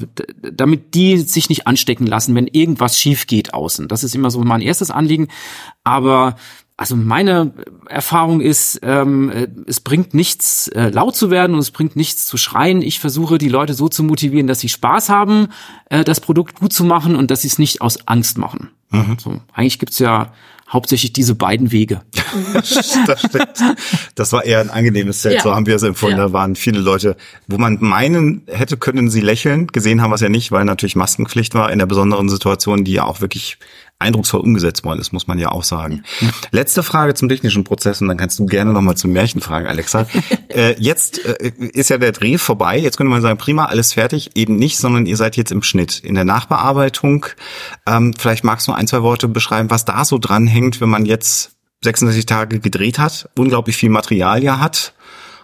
damit 0.51 0.93
die 0.93 1.17
sich 1.17 1.49
nicht 1.49 1.65
anstecken 1.65 2.05
lassen, 2.05 2.35
wenn 2.35 2.45
irgendwas 2.45 2.99
schief 2.99 3.25
geht 3.25 3.55
außen. 3.55 3.87
Das 3.87 4.03
ist 4.03 4.13
immer 4.13 4.29
so 4.29 4.39
mein 4.41 4.61
erstes 4.61 4.91
Anliegen. 4.91 5.29
Aber 5.83 6.35
also 6.77 6.95
meine 6.97 7.53
Erfahrung 7.87 8.41
ist, 8.41 8.79
ähm, 8.83 9.29
äh, 9.29 9.47
es 9.65 9.79
bringt 9.79 10.13
nichts, 10.13 10.67
äh, 10.69 10.89
laut 10.89 11.15
zu 11.15 11.29
werden 11.31 11.53
und 11.53 11.59
es 11.59 11.71
bringt 11.71 11.95
nichts 11.95 12.25
zu 12.25 12.35
schreien. 12.37 12.81
Ich 12.81 12.99
versuche 12.99 13.37
die 13.37 13.47
Leute 13.47 13.73
so 13.73 13.87
zu 13.87 14.03
motivieren, 14.03 14.47
dass 14.47 14.59
sie 14.59 14.69
Spaß 14.69 15.09
haben, 15.09 15.47
äh, 15.89 16.03
das 16.03 16.19
Produkt 16.19 16.59
gut 16.59 16.73
zu 16.73 16.83
machen 16.83 17.15
und 17.15 17.31
dass 17.31 17.43
sie 17.43 17.47
es 17.47 17.59
nicht 17.59 17.81
aus 17.81 18.07
Angst 18.07 18.37
machen. 18.37 18.71
So, 19.17 19.41
eigentlich 19.53 19.79
gibt's 19.79 19.99
ja 19.99 20.31
hauptsächlich 20.69 21.11
diese 21.11 21.35
beiden 21.35 21.71
Wege. 21.71 22.01
das 22.53 22.69
stimmt. 23.19 23.77
Das 24.15 24.31
war 24.31 24.45
eher 24.45 24.61
ein 24.61 24.69
angenehmes 24.69 25.21
Set, 25.21 25.33
Ja. 25.33 25.41
so 25.41 25.53
haben 25.53 25.65
wir 25.65 25.75
es 25.75 25.83
empfunden. 25.83 26.17
Ja. 26.17 26.27
Da 26.27 26.33
waren 26.33 26.55
viele 26.55 26.79
Leute, 26.79 27.17
wo 27.47 27.57
man 27.57 27.77
meinen 27.81 28.43
hätte 28.47 28.77
können 28.77 29.09
sie 29.09 29.19
lächeln. 29.21 29.67
Gesehen 29.67 30.01
haben 30.01 30.11
wir 30.11 30.15
es 30.15 30.21
ja 30.21 30.29
nicht, 30.29 30.51
weil 30.51 30.65
natürlich 30.65 30.95
Maskenpflicht 30.95 31.55
war 31.55 31.71
in 31.71 31.79
der 31.79 31.85
besonderen 31.87 32.29
Situation, 32.29 32.83
die 32.85 32.93
ja 32.93 33.03
auch 33.03 33.21
wirklich 33.21 33.57
eindrucksvoll 33.99 34.41
umgesetzt 34.41 34.83
worden 34.83 34.99
ist, 34.99 35.13
muss 35.13 35.27
man 35.27 35.39
ja 35.39 35.51
auch 35.51 35.63
sagen. 35.63 36.03
Letzte 36.51 36.83
Frage 36.83 37.13
zum 37.13 37.29
technischen 37.29 37.63
Prozess 37.63 38.01
und 38.01 38.07
dann 38.09 38.17
kannst 38.17 38.37
du 38.39 38.45
gerne 38.45 38.73
nochmal 38.73 38.97
zum 38.97 39.11
Märchen 39.11 39.41
fragen, 39.41 39.67
Alexa. 39.67 40.05
äh, 40.49 40.75
jetzt 40.79 41.23
äh, 41.25 41.51
ist 41.57 41.89
ja 41.89 41.97
der 41.97 42.11
Dreh 42.11 42.37
vorbei. 42.37 42.77
Jetzt 42.77 42.97
könnte 42.97 43.09
man 43.09 43.21
sagen, 43.21 43.37
prima, 43.37 43.65
alles 43.65 43.93
fertig. 43.93 44.31
Eben 44.35 44.57
nicht, 44.57 44.77
sondern 44.77 45.05
ihr 45.05 45.15
seid 45.15 45.37
jetzt 45.37 45.51
im 45.51 45.63
Schnitt. 45.63 45.99
In 45.99 46.15
der 46.15 46.25
Nachbearbeitung, 46.25 47.25
ähm, 47.87 48.13
vielleicht 48.17 48.43
magst 48.43 48.67
du 48.67 48.73
ein, 48.73 48.87
zwei 48.87 49.01
Worte 49.01 49.29
beschreiben, 49.29 49.69
was 49.69 49.85
da 49.85 50.03
so 50.03 50.17
dranhängt, 50.17 50.81
wenn 50.81 50.89
man 50.89 51.05
jetzt 51.05 51.51
66 51.83 52.25
Tage 52.25 52.59
gedreht 52.59 52.99
hat, 52.99 53.29
unglaublich 53.37 53.77
viel 53.77 53.89
Material 53.89 54.43
ja 54.43 54.59
hat. 54.59 54.93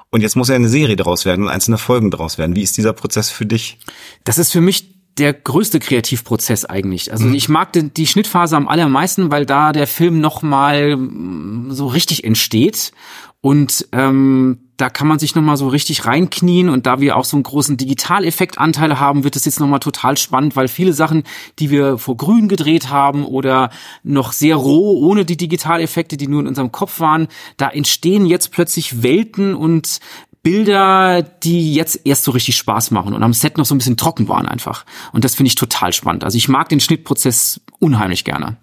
Und 0.09 0.21
jetzt 0.21 0.35
muss 0.35 0.49
ja 0.49 0.55
eine 0.55 0.67
Serie 0.67 0.97
daraus 0.97 1.23
werden 1.23 1.45
und 1.45 1.49
einzelne 1.49 1.77
Folgen 1.77 2.11
daraus 2.11 2.37
werden. 2.37 2.55
Wie 2.55 2.63
ist 2.63 2.75
dieser 2.75 2.91
Prozess 2.91 3.29
für 3.29 3.45
dich? 3.45 3.79
Das 4.25 4.37
ist 4.37 4.51
für 4.51 4.59
mich 4.59 5.00
der 5.22 5.34
größte 5.34 5.80
Kreativprozess 5.80 6.65
eigentlich. 6.65 7.11
Also 7.11 7.30
ich 7.30 7.48
mag 7.48 7.72
die, 7.73 7.89
die 7.89 8.07
Schnittphase 8.07 8.57
am 8.57 8.68
allermeisten, 8.68 9.30
weil 9.30 9.45
da 9.45 9.72
der 9.72 9.85
Film 9.85 10.19
noch 10.19 10.41
mal 10.41 10.98
mm, 10.98 11.72
so 11.72 11.85
richtig 11.85 12.23
entsteht. 12.23 12.91
Und 13.39 13.88
ähm, 13.91 14.60
da 14.77 14.89
kann 14.89 15.07
man 15.07 15.19
sich 15.19 15.35
noch 15.35 15.43
mal 15.43 15.57
so 15.57 15.68
richtig 15.68 16.07
reinknien. 16.07 16.69
Und 16.69 16.88
da 16.88 16.99
wir 16.99 17.18
auch 17.18 17.26
so 17.26 17.38
einen 17.38 17.43
großen 17.43 17.77
Digitaleffektanteil 17.77 18.99
haben, 18.99 19.23
wird 19.23 19.35
es 19.35 19.45
jetzt 19.45 19.60
noch 19.60 19.68
mal 19.68 19.77
total 19.77 20.18
spannend, 20.18 20.56
weil 20.56 20.68
viele 20.68 20.93
Sachen, 20.93 21.23
die 21.60 21.69
wir 21.69 21.99
vor 21.99 22.18
Grün 22.18 22.48
gedreht 22.48 22.89
haben 22.89 23.23
oder 23.23 23.69
noch 24.03 24.31
sehr 24.31 24.56
roh 24.56 24.99
ohne 25.07 25.23
die 25.23 25.38
Digitaleffekte, 25.38 26.18
die 26.18 26.27
nur 26.27 26.41
in 26.41 26.48
unserem 26.48 26.72
Kopf 26.72 26.99
waren, 26.99 27.27
da 27.57 27.69
entstehen 27.69 28.26
jetzt 28.26 28.52
plötzlich 28.52 29.03
Welten 29.03 29.53
und 29.53 29.99
Bilder, 30.43 31.22
die 31.22 31.73
jetzt 31.73 32.01
erst 32.05 32.23
so 32.23 32.31
richtig 32.31 32.55
Spaß 32.57 32.91
machen 32.91 33.13
und 33.13 33.22
am 33.22 33.34
Set 33.34 33.57
noch 33.57 33.65
so 33.65 33.76
ein 33.76 33.77
bisschen 33.77 33.97
trocken 33.97 34.27
waren 34.27 34.47
einfach. 34.47 34.85
Und 35.13 35.23
das 35.23 35.35
finde 35.35 35.49
ich 35.49 35.55
total 35.55 35.93
spannend. 35.93 36.23
Also 36.23 36.38
ich 36.38 36.47
mag 36.47 36.69
den 36.69 36.80
Schnittprozess 36.80 37.61
unheimlich 37.80 38.23
gerne. 38.23 38.57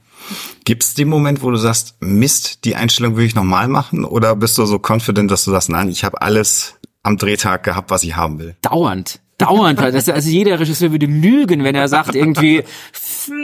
Gibt 0.65 0.83
es 0.83 0.95
den 0.95 1.09
Moment, 1.09 1.43
wo 1.43 1.51
du 1.51 1.57
sagst, 1.57 1.97
Mist, 2.01 2.65
die 2.65 2.75
Einstellung 2.75 3.17
will 3.17 3.25
ich 3.25 3.35
nochmal 3.35 3.69
machen? 3.69 4.05
Oder 4.05 4.35
bist 4.35 4.59
du 4.59 4.67
so 4.67 4.81
confident, 4.85 5.31
dass 5.31 5.45
du 5.45 5.53
sagst, 5.53 5.69
nein, 5.69 5.89
ich 5.89 6.05
habe 6.05 6.21
alles 6.21 6.75
am 7.03 7.17
Drehtag 7.17 7.63
gehabt, 7.63 7.91
was 7.91 8.03
ich 8.03 8.17
haben 8.17 8.39
will? 8.39 8.57
Dauernd. 8.61 9.21
Dauernd. 9.39 9.79
Das, 9.79 10.09
also 10.09 10.29
jeder 10.29 10.59
Regisseur 10.59 10.91
würde 10.91 11.07
lügen, 11.07 11.63
wenn 11.63 11.77
er 11.77 11.87
sagt 11.87 12.17
irgendwie, 12.17 12.65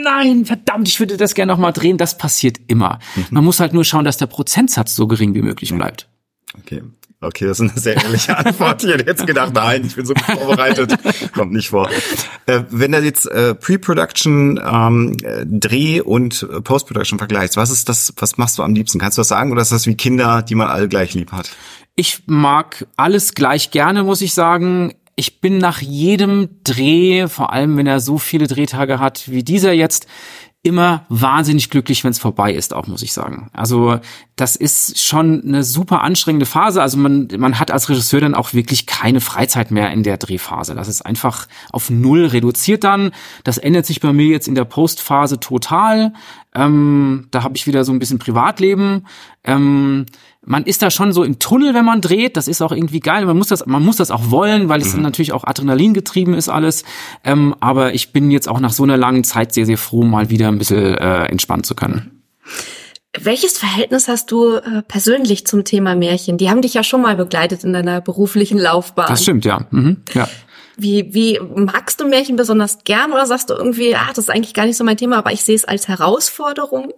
nein, 0.03 0.45
verdammt, 0.45 0.89
ich 0.89 0.99
würde 0.99 1.15
das 1.15 1.35
gerne 1.35 1.53
nochmal 1.53 1.71
drehen. 1.71 1.97
Das 1.97 2.17
passiert 2.17 2.57
immer. 2.67 2.99
Man 3.29 3.45
muss 3.45 3.61
halt 3.61 3.73
nur 3.73 3.85
schauen, 3.85 4.03
dass 4.03 4.17
der 4.17 4.27
Prozentsatz 4.27 4.93
so 4.93 5.07
gering 5.07 5.33
wie 5.35 5.41
möglich 5.41 5.73
bleibt. 5.73 6.09
Okay. 6.59 6.83
Okay, 7.25 7.45
das 7.45 7.59
ist 7.59 7.71
eine 7.71 7.79
sehr 7.79 7.95
ehrliche 7.95 8.37
Antwort. 8.45 8.83
Ich 8.83 8.91
hätte 8.91 9.05
jetzt 9.05 9.25
gedacht, 9.25 9.53
nein, 9.53 9.83
ich 9.85 9.95
bin 9.95 10.05
so 10.05 10.13
gut 10.13 10.23
vorbereitet. 10.23 10.95
Kommt 11.33 11.53
nicht 11.53 11.69
vor. 11.69 11.89
Äh, 12.45 12.61
wenn 12.69 12.91
du 12.91 12.99
jetzt 12.99 13.25
äh, 13.25 13.55
Pre-Production, 13.55 14.61
ähm, 14.63 15.17
äh, 15.23 15.45
Dreh 15.45 16.01
und 16.01 16.43
äh, 16.43 16.61
Post-Production 16.61 17.17
vergleichst, 17.17 17.57
was 17.57 17.69
ist 17.69 17.89
das, 17.89 18.13
was 18.17 18.37
machst 18.37 18.57
du 18.57 18.63
am 18.63 18.73
liebsten? 18.73 18.99
Kannst 18.99 19.17
du 19.17 19.21
das 19.21 19.27
sagen 19.27 19.51
oder 19.51 19.61
ist 19.61 19.71
das 19.71 19.87
wie 19.87 19.95
Kinder, 19.95 20.41
die 20.41 20.55
man 20.55 20.67
alle 20.67 20.87
gleich 20.87 21.13
lieb 21.13 21.31
hat? 21.31 21.49
Ich 21.95 22.23
mag 22.27 22.85
alles 22.97 23.33
gleich 23.33 23.71
gerne, 23.71 24.03
muss 24.03 24.21
ich 24.21 24.33
sagen. 24.33 24.93
Ich 25.15 25.39
bin 25.39 25.57
nach 25.57 25.81
jedem 25.81 26.49
Dreh, 26.63 27.27
vor 27.27 27.53
allem 27.53 27.77
wenn 27.77 27.87
er 27.87 28.01
so 28.01 28.17
viele 28.17 28.47
Drehtage 28.47 28.99
hat 28.99 29.31
wie 29.31 29.43
dieser 29.43 29.71
jetzt, 29.71 30.07
immer 30.65 31.05
wahnsinnig 31.09 31.69
glücklich, 31.69 32.03
wenn 32.03 32.09
es 32.09 32.17
vorbei 32.17 32.51
ist, 32.51 32.73
auch 32.73 32.87
muss 32.87 33.03
ich 33.03 33.13
sagen. 33.13 33.49
Also 33.53 33.99
das 34.35 34.55
ist 34.55 34.99
schon 34.99 35.43
eine 35.45 35.63
super 35.63 36.01
anstrengende 36.01 36.47
Phase. 36.47 36.81
Also 36.81 36.97
man, 36.97 37.27
man 37.37 37.59
hat 37.59 37.69
als 37.69 37.87
Regisseur 37.87 38.19
dann 38.19 38.33
auch 38.33 38.53
wirklich 38.53 38.87
keine 38.87 39.21
Freizeit 39.21 39.69
mehr 39.69 39.91
in 39.91 40.01
der 40.01 40.17
Drehphase. 40.17 40.73
Das 40.73 40.87
ist 40.87 41.05
einfach 41.05 41.47
auf 41.71 41.91
null 41.91 42.25
reduziert 42.25 42.83
dann. 42.83 43.11
Das 43.43 43.59
ändert 43.59 43.85
sich 43.85 44.01
bei 44.01 44.11
mir 44.11 44.25
jetzt 44.25 44.47
in 44.47 44.55
der 44.55 44.65
Postphase 44.65 45.39
total. 45.39 46.13
Ähm, 46.55 47.27
da 47.31 47.43
habe 47.43 47.55
ich 47.55 47.67
wieder 47.67 47.83
so 47.83 47.91
ein 47.91 47.99
bisschen 47.99 48.19
Privatleben. 48.19 49.05
Ähm, 49.43 50.05
man 50.45 50.63
ist 50.63 50.81
da 50.81 50.91
schon 50.91 51.11
so 51.11 51.23
im 51.23 51.39
Tunnel, 51.39 51.73
wenn 51.73 51.85
man 51.85 52.01
dreht. 52.01 52.37
Das 52.37 52.47
ist 52.47 52.61
auch 52.61 52.71
irgendwie 52.71 52.99
geil. 52.99 53.25
Man 53.25 53.37
muss 53.37 53.47
das, 53.47 53.65
man 53.65 53.83
muss 53.83 53.97
das 53.97 54.11
auch 54.11 54.29
wollen, 54.31 54.69
weil 54.69 54.81
es 54.81 54.91
dann 54.91 55.01
natürlich 55.01 55.33
auch 55.33 55.43
Adrenalin 55.43 55.93
getrieben 55.93 56.33
ist 56.33 56.49
alles. 56.49 56.83
Ähm, 57.23 57.55
aber 57.59 57.93
ich 57.93 58.13
bin 58.13 58.31
jetzt 58.31 58.47
auch 58.47 58.59
nach 58.59 58.71
so 58.71 58.83
einer 58.83 58.97
langen 58.97 59.23
Zeit 59.23 59.53
sehr, 59.53 59.65
sehr 59.65 59.77
froh, 59.77 60.03
mal 60.03 60.29
wieder 60.29 60.47
ein 60.47 60.57
bisschen 60.57 60.95
äh, 60.95 61.25
entspannen 61.25 61.63
zu 61.63 61.75
können. 61.75 62.21
Welches 63.17 63.57
Verhältnis 63.57 64.07
hast 64.07 64.31
du 64.31 64.55
äh, 64.55 64.81
persönlich 64.87 65.47
zum 65.47 65.63
Thema 65.63 65.95
Märchen? 65.95 66.37
Die 66.37 66.49
haben 66.49 66.61
dich 66.61 66.73
ja 66.73 66.83
schon 66.83 67.01
mal 67.01 67.15
begleitet 67.15 67.63
in 67.63 67.73
deiner 67.73 68.01
beruflichen 68.01 68.57
Laufbahn. 68.57 69.07
Das 69.07 69.23
stimmt, 69.23 69.45
ja. 69.45 69.65
Mhm, 69.71 69.97
ja. 70.13 70.27
Wie, 70.77 71.13
wie 71.13 71.39
magst 71.39 71.99
du 72.01 72.07
Märchen 72.07 72.35
besonders 72.35 72.83
gern 72.83 73.13
oder 73.13 73.25
sagst 73.25 73.49
du 73.49 73.53
irgendwie, 73.53 73.95
ah, 73.95 74.07
das 74.09 74.19
ist 74.19 74.29
eigentlich 74.29 74.53
gar 74.53 74.65
nicht 74.65 74.77
so 74.77 74.83
mein 74.83 74.97
Thema, 74.97 75.17
aber 75.17 75.31
ich 75.31 75.43
sehe 75.43 75.55
es 75.55 75.65
als 75.65 75.87
Herausforderung? 75.87 76.93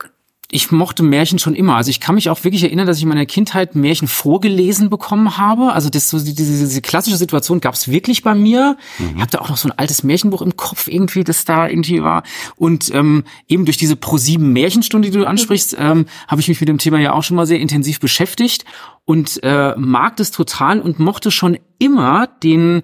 ich 0.50 0.72
mochte 0.72 1.04
Märchen 1.04 1.40
schon 1.40 1.56
immer. 1.56 1.76
Also 1.76 1.90
ich 1.90 2.00
kann 2.00 2.16
mich 2.16 2.30
auch 2.30 2.46
wirklich 2.46 2.64
erinnern, 2.64 2.88
dass 2.88 2.98
ich 2.98 3.04
in 3.04 3.10
meiner 3.10 3.26
Kindheit 3.26 3.76
Märchen 3.76 4.08
vorgelesen 4.08 4.90
bekommen 4.90 5.38
habe. 5.38 5.74
Also 5.74 5.90
das, 5.90 6.10
so, 6.10 6.20
diese, 6.20 6.34
diese 6.36 6.82
klassische 6.82 7.18
Situation 7.18 7.60
gab 7.60 7.74
es 7.74 7.90
wirklich 7.90 8.24
bei 8.24 8.34
mir. 8.34 8.78
Ich 8.98 9.22
habe 9.22 9.30
da 9.30 9.40
auch 9.40 9.50
noch 9.50 9.58
so 9.58 9.68
ein 9.68 9.78
altes 9.78 10.04
Märchenbuch 10.04 10.42
im 10.42 10.56
Kopf 10.56 10.88
irgendwie, 10.88 11.26
das 11.26 11.44
da 11.44 11.68
irgendwie 11.68 12.02
war. 12.02 12.24
Und 12.56 12.94
ähm, 12.96 13.26
eben 13.50 13.66
durch 13.66 13.76
diese 13.76 13.96
Pro7 13.96 14.40
Märchenstunde, 14.40 15.10
die 15.10 15.18
du 15.18 15.28
ansprichst, 15.28 15.76
ähm, 15.78 16.06
habe 16.30 16.40
ich 16.40 16.48
mich 16.48 16.62
mit 16.62 16.70
dem 16.70 16.78
Thema 16.78 17.00
ja 17.00 17.12
auch 17.12 17.24
schon 17.24 17.36
mal 17.36 17.46
sehr 17.46 17.60
intensiv 17.60 18.00
beschäftigt 18.00 18.64
und 19.04 19.44
äh, 19.44 19.76
mag 19.76 20.16
das 20.16 20.32
total 20.32 20.80
und 20.80 20.98
mochte 20.98 21.30
schon 21.30 21.58
immer 21.78 22.28
den 22.42 22.84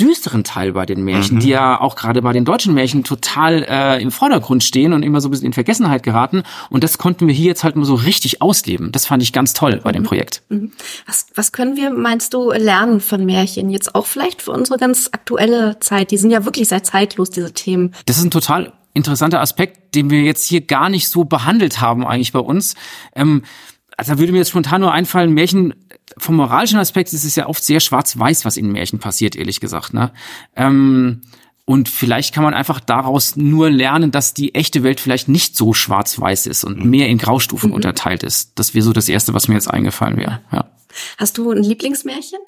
düsteren 0.00 0.44
Teil 0.44 0.72
bei 0.72 0.86
den 0.86 1.04
Märchen, 1.04 1.36
Mhm. 1.36 1.40
die 1.40 1.48
ja 1.50 1.80
auch 1.80 1.96
gerade 1.96 2.22
bei 2.22 2.32
den 2.32 2.44
deutschen 2.44 2.74
Märchen 2.74 3.04
total 3.04 3.64
äh, 3.68 4.02
im 4.02 4.10
Vordergrund 4.10 4.64
stehen 4.64 4.92
und 4.92 5.02
immer 5.02 5.20
so 5.20 5.28
ein 5.28 5.30
bisschen 5.30 5.46
in 5.46 5.52
Vergessenheit 5.52 6.02
geraten. 6.02 6.42
Und 6.70 6.82
das 6.84 6.98
konnten 6.98 7.26
wir 7.26 7.34
hier 7.34 7.46
jetzt 7.46 7.64
halt 7.64 7.76
mal 7.76 7.84
so 7.84 7.94
richtig 7.94 8.42
ausleben. 8.42 8.92
Das 8.92 9.06
fand 9.06 9.22
ich 9.22 9.32
ganz 9.32 9.52
toll 9.52 9.80
bei 9.82 9.92
dem 9.92 10.02
Projekt. 10.04 10.42
Mhm. 10.48 10.72
Was, 11.06 11.26
was 11.34 11.52
können 11.52 11.76
wir, 11.76 11.90
meinst 11.90 12.34
du, 12.34 12.50
lernen 12.52 13.00
von 13.00 13.24
Märchen? 13.24 13.70
Jetzt 13.70 13.94
auch 13.94 14.06
vielleicht 14.06 14.42
für 14.42 14.52
unsere 14.52 14.78
ganz 14.78 15.08
aktuelle 15.12 15.78
Zeit. 15.80 16.10
Die 16.10 16.16
sind 16.16 16.30
ja 16.30 16.44
wirklich 16.44 16.68
sehr 16.68 16.82
zeitlos, 16.82 17.30
diese 17.30 17.52
Themen. 17.52 17.94
Das 18.06 18.16
ist 18.18 18.24
ein 18.24 18.30
total 18.30 18.72
interessanter 18.92 19.40
Aspekt, 19.40 19.94
den 19.94 20.10
wir 20.10 20.22
jetzt 20.22 20.44
hier 20.48 20.62
gar 20.62 20.88
nicht 20.88 21.08
so 21.08 21.24
behandelt 21.24 21.80
haben 21.80 22.04
eigentlich 22.06 22.32
bei 22.32 22.40
uns. 22.40 22.74
Ähm, 23.14 23.42
also 24.00 24.14
da 24.14 24.18
würde 24.18 24.32
mir 24.32 24.38
jetzt 24.38 24.48
spontan 24.48 24.80
nur 24.80 24.92
einfallen, 24.92 25.34
Märchen 25.34 25.74
vom 26.16 26.36
moralischen 26.36 26.78
Aspekt 26.78 27.12
ist 27.12 27.22
es 27.22 27.36
ja 27.36 27.46
oft 27.46 27.62
sehr 27.62 27.80
schwarz-weiß, 27.80 28.46
was 28.46 28.56
in 28.56 28.72
Märchen 28.72 28.98
passiert, 28.98 29.36
ehrlich 29.36 29.60
gesagt. 29.60 29.92
Ne? 29.92 30.10
Ähm, 30.56 31.20
und 31.66 31.90
vielleicht 31.90 32.34
kann 32.34 32.42
man 32.42 32.54
einfach 32.54 32.80
daraus 32.80 33.36
nur 33.36 33.68
lernen, 33.68 34.10
dass 34.10 34.32
die 34.32 34.54
echte 34.54 34.82
Welt 34.82 35.00
vielleicht 35.00 35.28
nicht 35.28 35.54
so 35.54 35.74
schwarz-weiß 35.74 36.46
ist 36.46 36.64
und 36.64 36.82
mehr 36.82 37.08
in 37.08 37.18
Graustufen 37.18 37.72
unterteilt 37.72 38.22
ist. 38.22 38.58
Das 38.58 38.72
wäre 38.74 38.82
so 38.82 38.94
das 38.94 39.10
Erste, 39.10 39.34
was 39.34 39.48
mir 39.48 39.54
jetzt 39.54 39.70
eingefallen 39.70 40.16
wäre. 40.16 40.40
Ja. 40.50 40.70
Hast 41.18 41.36
du 41.36 41.50
ein 41.50 41.62
Lieblingsmärchen? 41.62 42.38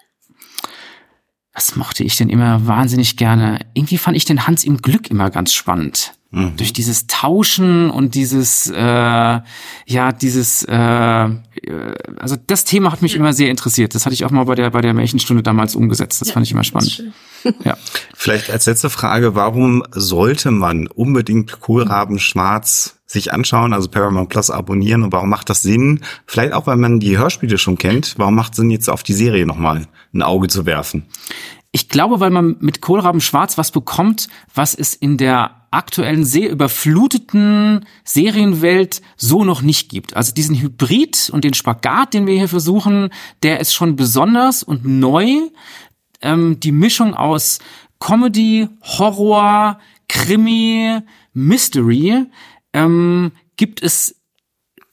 Was 1.52 1.76
mochte 1.76 2.02
ich 2.02 2.16
denn 2.16 2.30
immer 2.30 2.66
wahnsinnig 2.66 3.18
gerne? 3.18 3.60
Irgendwie 3.74 3.98
fand 3.98 4.16
ich 4.16 4.24
den 4.24 4.46
Hans 4.46 4.64
im 4.64 4.78
Glück 4.78 5.10
immer 5.10 5.28
ganz 5.28 5.52
spannend. 5.52 6.14
Mhm. 6.32 6.56
Durch 6.56 6.72
dieses 6.72 7.06
Tauschen 7.06 7.90
und 7.90 8.14
dieses, 8.14 8.70
äh, 8.70 8.74
ja, 8.80 10.12
dieses, 10.12 10.64
äh, 10.64 10.74
äh, 10.74 11.30
also 12.18 12.36
das 12.46 12.64
Thema 12.64 12.90
hat 12.90 13.02
mich 13.02 13.14
immer 13.14 13.34
sehr 13.34 13.50
interessiert. 13.50 13.94
Das 13.94 14.06
hatte 14.06 14.14
ich 14.14 14.24
auch 14.24 14.30
mal 14.30 14.44
bei 14.44 14.54
der 14.54 14.70
bei 14.70 14.80
der 14.80 14.94
Märchenstunde 14.94 15.42
damals 15.42 15.76
umgesetzt. 15.76 16.22
Das 16.22 16.30
fand 16.30 16.46
ich 16.46 16.52
immer 16.52 16.64
spannend. 16.64 17.04
Ja. 17.64 17.76
Vielleicht 18.14 18.50
als 18.50 18.66
letzte 18.66 18.88
Frage, 18.88 19.34
warum 19.34 19.82
sollte 19.90 20.52
man 20.52 20.86
unbedingt 20.86 21.58
Kohlraben 21.58 22.20
schwarz 22.20 23.00
sich 23.04 23.32
anschauen, 23.32 23.72
also 23.72 23.88
Paramount 23.90 24.28
Plus 24.28 24.48
abonnieren 24.48 25.02
und 25.02 25.12
warum 25.12 25.28
macht 25.28 25.50
das 25.50 25.60
Sinn? 25.62 26.04
Vielleicht 26.24 26.52
auch, 26.52 26.68
weil 26.68 26.76
man 26.76 27.00
die 27.00 27.18
Hörspiele 27.18 27.58
schon 27.58 27.78
kennt, 27.78 28.14
warum 28.16 28.36
macht 28.36 28.52
es 28.52 28.58
Sinn, 28.58 28.70
jetzt 28.70 28.88
auf 28.88 29.02
die 29.02 29.12
Serie 29.12 29.44
nochmal 29.44 29.88
ein 30.14 30.22
Auge 30.22 30.46
zu 30.46 30.66
werfen? 30.66 31.06
Ich 31.72 31.88
glaube, 31.88 32.20
weil 32.20 32.30
man 32.30 32.56
mit 32.60 32.82
Kohlraben 32.82 33.22
schwarz 33.22 33.56
was 33.56 33.70
bekommt, 33.70 34.28
was 34.54 34.74
es 34.74 34.94
in 34.94 35.16
der 35.16 35.62
aktuellen 35.70 36.24
sehr 36.24 36.50
überfluteten 36.50 37.86
Serienwelt 38.04 39.00
so 39.16 39.42
noch 39.42 39.62
nicht 39.62 39.88
gibt. 39.88 40.14
Also 40.14 40.34
diesen 40.34 40.60
Hybrid 40.60 41.30
und 41.32 41.44
den 41.44 41.54
Spagat, 41.54 42.12
den 42.12 42.26
wir 42.26 42.36
hier 42.36 42.48
versuchen, 42.48 43.08
der 43.42 43.58
ist 43.58 43.72
schon 43.72 43.96
besonders 43.96 44.62
und 44.62 44.84
neu. 44.84 45.48
Ähm, 46.20 46.60
die 46.60 46.72
Mischung 46.72 47.14
aus 47.14 47.58
Comedy, 47.98 48.68
Horror, 48.82 49.78
Krimi, 50.08 50.98
Mystery 51.32 52.26
ähm, 52.74 53.32
gibt 53.56 53.82
es 53.82 54.21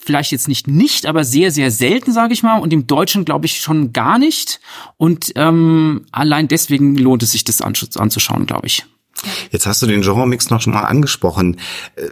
vielleicht 0.10 0.32
jetzt 0.32 0.48
nicht 0.48 0.68
nicht, 0.68 1.06
aber 1.06 1.24
sehr, 1.24 1.52
sehr 1.52 1.70
selten, 1.70 2.12
sage 2.12 2.34
ich 2.34 2.42
mal. 2.42 2.58
Und 2.58 2.74
im 2.74 2.88
Deutschen 2.88 3.26
glaube 3.26 3.46
ich 3.46 3.60
schon 3.60 3.94
gar 3.94 4.18
nicht. 4.18 4.60
Und 4.98 5.34
ähm, 5.36 6.08
allein 6.12 6.48
deswegen 6.48 6.98
lohnt 6.98 7.22
es 7.22 7.34
sich, 7.34 7.44
das 7.44 7.62
anzuschauen, 7.62 8.48
glaube 8.48 8.66
ich. 8.66 8.86
Jetzt 9.52 9.68
hast 9.68 9.82
du 9.84 9.86
den 9.86 10.02
Genre-Mix 10.02 10.50
noch 10.50 10.62
schon 10.62 10.74
mal 10.74 10.84
angesprochen. 10.84 11.58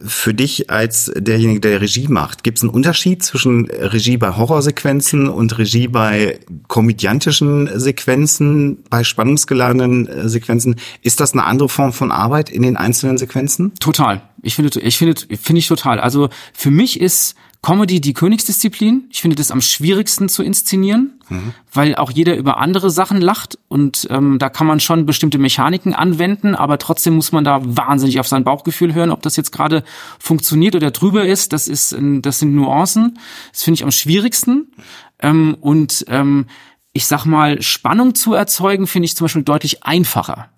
Für 0.06 0.34
dich 0.34 0.70
als 0.70 1.12
derjenige, 1.16 1.60
der 1.60 1.82
Regie 1.82 2.08
macht, 2.08 2.44
gibt 2.44 2.58
es 2.58 2.64
einen 2.64 2.72
Unterschied 2.72 3.24
zwischen 3.24 3.66
Regie 3.66 4.18
bei 4.18 4.36
Horrorsequenzen 4.36 5.28
und 5.28 5.58
Regie 5.58 5.88
bei 5.88 6.40
komödiantischen 6.68 7.80
Sequenzen, 7.80 8.84
bei 8.90 9.04
spannungsgeladenen 9.04 10.30
Sequenzen? 10.30 10.76
Ist 11.02 11.20
das 11.20 11.34
eine 11.34 11.46
andere 11.46 11.70
Form 11.70 11.94
von 11.94 12.12
Arbeit 12.12 12.50
in 12.50 12.62
den 12.62 12.78
einzelnen 12.78 13.18
Sequenzen? 13.18 13.74
Total. 13.80 14.22
Ich 14.42 14.56
finde, 14.56 14.80
ich 14.80 14.98
finde, 14.98 15.16
finde 15.42 15.60
ich 15.60 15.68
total. 15.68 16.00
Also 16.00 16.30
für 16.54 16.72
mich 16.72 17.00
ist 17.00 17.36
Comedy 17.62 18.00
die 18.00 18.14
Königsdisziplin. 18.14 19.06
Ich 19.12 19.22
finde 19.22 19.36
das 19.36 19.52
am 19.52 19.62
schwierigsten 19.62 20.30
zu 20.30 20.44
inszenieren, 20.44 21.20
mhm. 21.30 21.54
weil 21.74 21.96
auch 21.96 22.12
jeder 22.12 22.38
über 22.38 22.58
andere 22.58 22.90
Sachen 22.90 23.20
lacht 23.20 23.58
und 23.68 24.08
ähm, 24.10 24.40
da 24.40 24.50
kann 24.50 24.68
man 24.68 24.80
schon 24.80 25.06
bestimmte 25.06 25.38
Mechaniken 25.38 25.94
anwenden, 25.94 26.56
aber 26.56 26.78
trotzdem 26.78 27.16
muss 27.16 27.32
man 27.32 27.44
da 27.44 27.60
wahnsinnig 27.64 28.20
auf 28.20 28.28
sein 28.28 28.44
Bauchgefühl 28.44 28.94
hören, 28.94 29.12
ob 29.12 29.22
das 29.22 29.36
jetzt 29.36 29.52
gerade 29.52 29.84
funktioniert 30.20 30.76
oder 30.76 30.92
drüber 30.92 31.26
ist. 31.26 31.54
Das 31.54 31.68
ist, 31.68 31.96
das 32.00 32.40
sind 32.40 32.56
Nuancen. 32.56 33.20
Das 33.52 33.64
finde 33.64 33.76
ich 33.76 33.84
am 33.84 33.92
schwierigsten. 33.92 34.72
Ähm, 35.20 35.58
und 35.60 36.06
ähm, 36.08 36.46
ich 36.94 37.06
sag 37.06 37.26
mal, 37.26 37.62
Spannung 37.62 38.16
zu 38.16 38.34
erzeugen, 38.34 38.88
finde 38.88 39.06
ich 39.06 39.16
zum 39.16 39.26
Beispiel 39.26 39.44
deutlich 39.44 39.84
einfacher. 39.84 40.50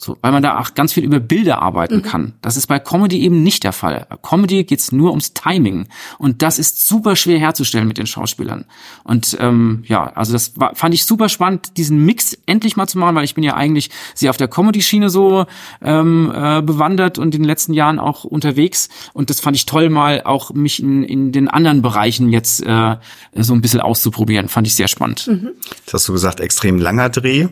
So, 0.00 0.16
weil 0.22 0.30
man 0.30 0.44
da 0.44 0.60
auch 0.60 0.74
ganz 0.74 0.92
viel 0.92 1.02
über 1.02 1.18
Bilder 1.18 1.60
arbeiten 1.60 1.96
mhm. 1.96 2.02
kann. 2.02 2.32
Das 2.40 2.56
ist 2.56 2.68
bei 2.68 2.78
Comedy 2.78 3.20
eben 3.20 3.42
nicht 3.42 3.64
der 3.64 3.72
Fall. 3.72 4.06
Bei 4.08 4.16
Comedy 4.16 4.62
geht's 4.62 4.92
nur 4.92 5.10
ums 5.10 5.34
Timing. 5.34 5.88
Und 6.18 6.40
das 6.42 6.60
ist 6.60 6.86
super 6.86 7.16
schwer 7.16 7.40
herzustellen 7.40 7.88
mit 7.88 7.98
den 7.98 8.06
Schauspielern. 8.06 8.64
Und 9.02 9.36
ähm, 9.40 9.82
ja, 9.86 10.12
also 10.14 10.32
das 10.32 10.56
war, 10.56 10.76
fand 10.76 10.94
ich 10.94 11.04
super 11.04 11.28
spannend, 11.28 11.76
diesen 11.76 12.04
Mix 12.04 12.38
endlich 12.46 12.76
mal 12.76 12.86
zu 12.86 12.96
machen, 12.96 13.16
weil 13.16 13.24
ich 13.24 13.34
bin 13.34 13.42
ja 13.42 13.54
eigentlich 13.54 13.90
sehr 14.14 14.30
auf 14.30 14.36
der 14.36 14.46
Comedy-Schiene 14.46 15.10
so 15.10 15.46
ähm, 15.82 16.32
äh, 16.32 16.62
bewandert 16.62 17.18
und 17.18 17.34
in 17.34 17.42
den 17.42 17.44
letzten 17.44 17.72
Jahren 17.72 17.98
auch 17.98 18.22
unterwegs. 18.22 18.88
Und 19.14 19.30
das 19.30 19.40
fand 19.40 19.56
ich 19.56 19.66
toll, 19.66 19.90
mal 19.90 20.22
auch 20.24 20.52
mich 20.52 20.80
in, 20.80 21.02
in 21.02 21.32
den 21.32 21.48
anderen 21.48 21.82
Bereichen 21.82 22.28
jetzt 22.28 22.64
äh, 22.64 22.96
so 23.34 23.52
ein 23.52 23.62
bisschen 23.62 23.80
auszuprobieren. 23.80 24.48
Fand 24.48 24.68
ich 24.68 24.76
sehr 24.76 24.86
spannend. 24.86 25.26
Mhm. 25.26 25.50
Das 25.86 25.94
hast 25.94 26.08
du 26.08 26.12
gesagt, 26.12 26.38
extrem 26.38 26.78
langer 26.78 27.08
Dreh 27.08 27.48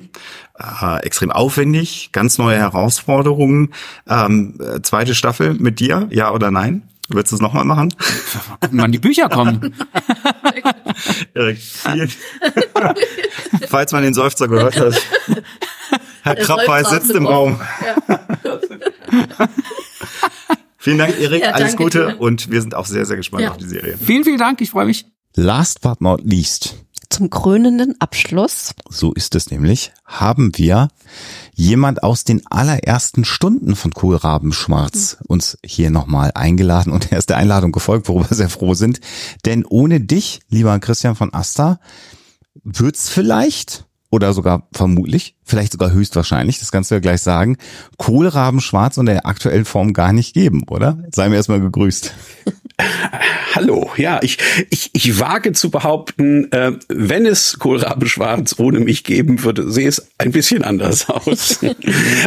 äh, 0.58 1.04
extrem 1.04 1.30
aufwendig, 1.30 2.10
ganz 2.12 2.38
neue 2.38 2.56
Herausforderungen. 2.56 3.72
Ähm, 4.08 4.58
äh, 4.60 4.80
zweite 4.82 5.14
Staffel 5.14 5.54
mit 5.54 5.80
dir, 5.80 6.08
ja 6.10 6.32
oder 6.32 6.50
nein? 6.50 6.82
Würdest 7.08 7.32
du 7.32 7.36
es 7.36 7.42
nochmal 7.42 7.64
machen? 7.64 7.94
Wann 8.72 8.90
die 8.90 8.98
Bücher 8.98 9.28
kommen. 9.28 9.74
Erik, 11.34 11.58
falls 13.68 13.92
man 13.92 14.02
den 14.02 14.14
Seufzer 14.14 14.48
gehört 14.48 14.78
hat. 14.80 15.00
Herr 16.22 16.34
Krappweis 16.34 16.90
sitzt 16.90 17.12
im 17.12 17.26
Raum. 17.26 17.60
Ja. 17.84 18.18
vielen 20.78 20.98
Dank, 20.98 21.20
Erik. 21.20 21.42
Ja, 21.42 21.50
Alles 21.52 21.76
Gute. 21.76 22.06
Dir. 22.06 22.20
Und 22.20 22.50
wir 22.50 22.60
sind 22.60 22.74
auch 22.74 22.86
sehr, 22.86 23.06
sehr 23.06 23.16
gespannt 23.16 23.44
ja. 23.44 23.50
auf 23.52 23.56
die 23.56 23.68
Serie. 23.68 23.96
Vielen, 24.04 24.24
vielen 24.24 24.38
Dank. 24.38 24.60
Ich 24.60 24.70
freue 24.70 24.86
mich. 24.86 25.06
Last 25.36 25.82
but 25.82 26.00
not 26.00 26.22
least 26.24 26.85
zum 27.10 27.30
krönenden 27.30 27.94
Abschluss. 28.00 28.74
So 28.88 29.12
ist 29.12 29.34
es 29.34 29.50
nämlich. 29.50 29.92
Haben 30.04 30.52
wir 30.56 30.88
jemand 31.54 32.02
aus 32.02 32.24
den 32.24 32.46
allerersten 32.46 33.24
Stunden 33.24 33.76
von 33.76 33.92
Kohlrabenschwarz 33.92 35.18
mhm. 35.20 35.26
uns 35.26 35.58
hier 35.64 35.90
nochmal 35.90 36.32
eingeladen 36.34 36.92
und 36.92 37.12
er 37.12 37.18
ist 37.18 37.30
der 37.30 37.36
Einladung 37.36 37.72
gefolgt, 37.72 38.08
worüber 38.08 38.30
wir 38.30 38.36
sehr 38.36 38.50
froh 38.50 38.74
sind. 38.74 39.00
Denn 39.44 39.64
ohne 39.64 40.00
dich, 40.00 40.40
lieber 40.48 40.78
Christian 40.78 41.16
von 41.16 41.32
Asta, 41.32 41.80
wird's 42.62 43.08
vielleicht 43.08 43.86
oder 44.10 44.32
sogar 44.32 44.68
vermutlich, 44.72 45.35
vielleicht 45.46 45.72
sogar 45.72 45.92
höchstwahrscheinlich, 45.92 46.58
das 46.58 46.72
kannst 46.72 46.90
du 46.90 46.96
ja 46.96 47.00
gleich 47.00 47.22
sagen, 47.22 47.56
Kohlrabenschwarz 47.96 48.96
in 48.96 49.06
der 49.06 49.26
aktuellen 49.26 49.64
Form 49.64 49.92
gar 49.92 50.12
nicht 50.12 50.34
geben, 50.34 50.64
oder? 50.68 50.98
Sei 51.12 51.28
mir 51.28 51.36
erstmal 51.36 51.60
gegrüßt. 51.60 52.12
Hallo, 53.54 53.90
ja, 53.96 54.20
ich, 54.22 54.36
ich, 54.68 54.90
ich 54.92 55.18
wage 55.18 55.52
zu 55.52 55.70
behaupten, 55.70 56.52
äh, 56.52 56.72
wenn 56.88 57.24
es 57.24 57.58
Kohlrabenschwarz 57.58 58.56
ohne 58.58 58.80
mich 58.80 59.02
geben 59.02 59.42
würde, 59.44 59.70
sehe 59.70 59.88
es 59.88 60.08
ein 60.18 60.32
bisschen 60.32 60.62
anders 60.62 61.08
aus. 61.08 61.60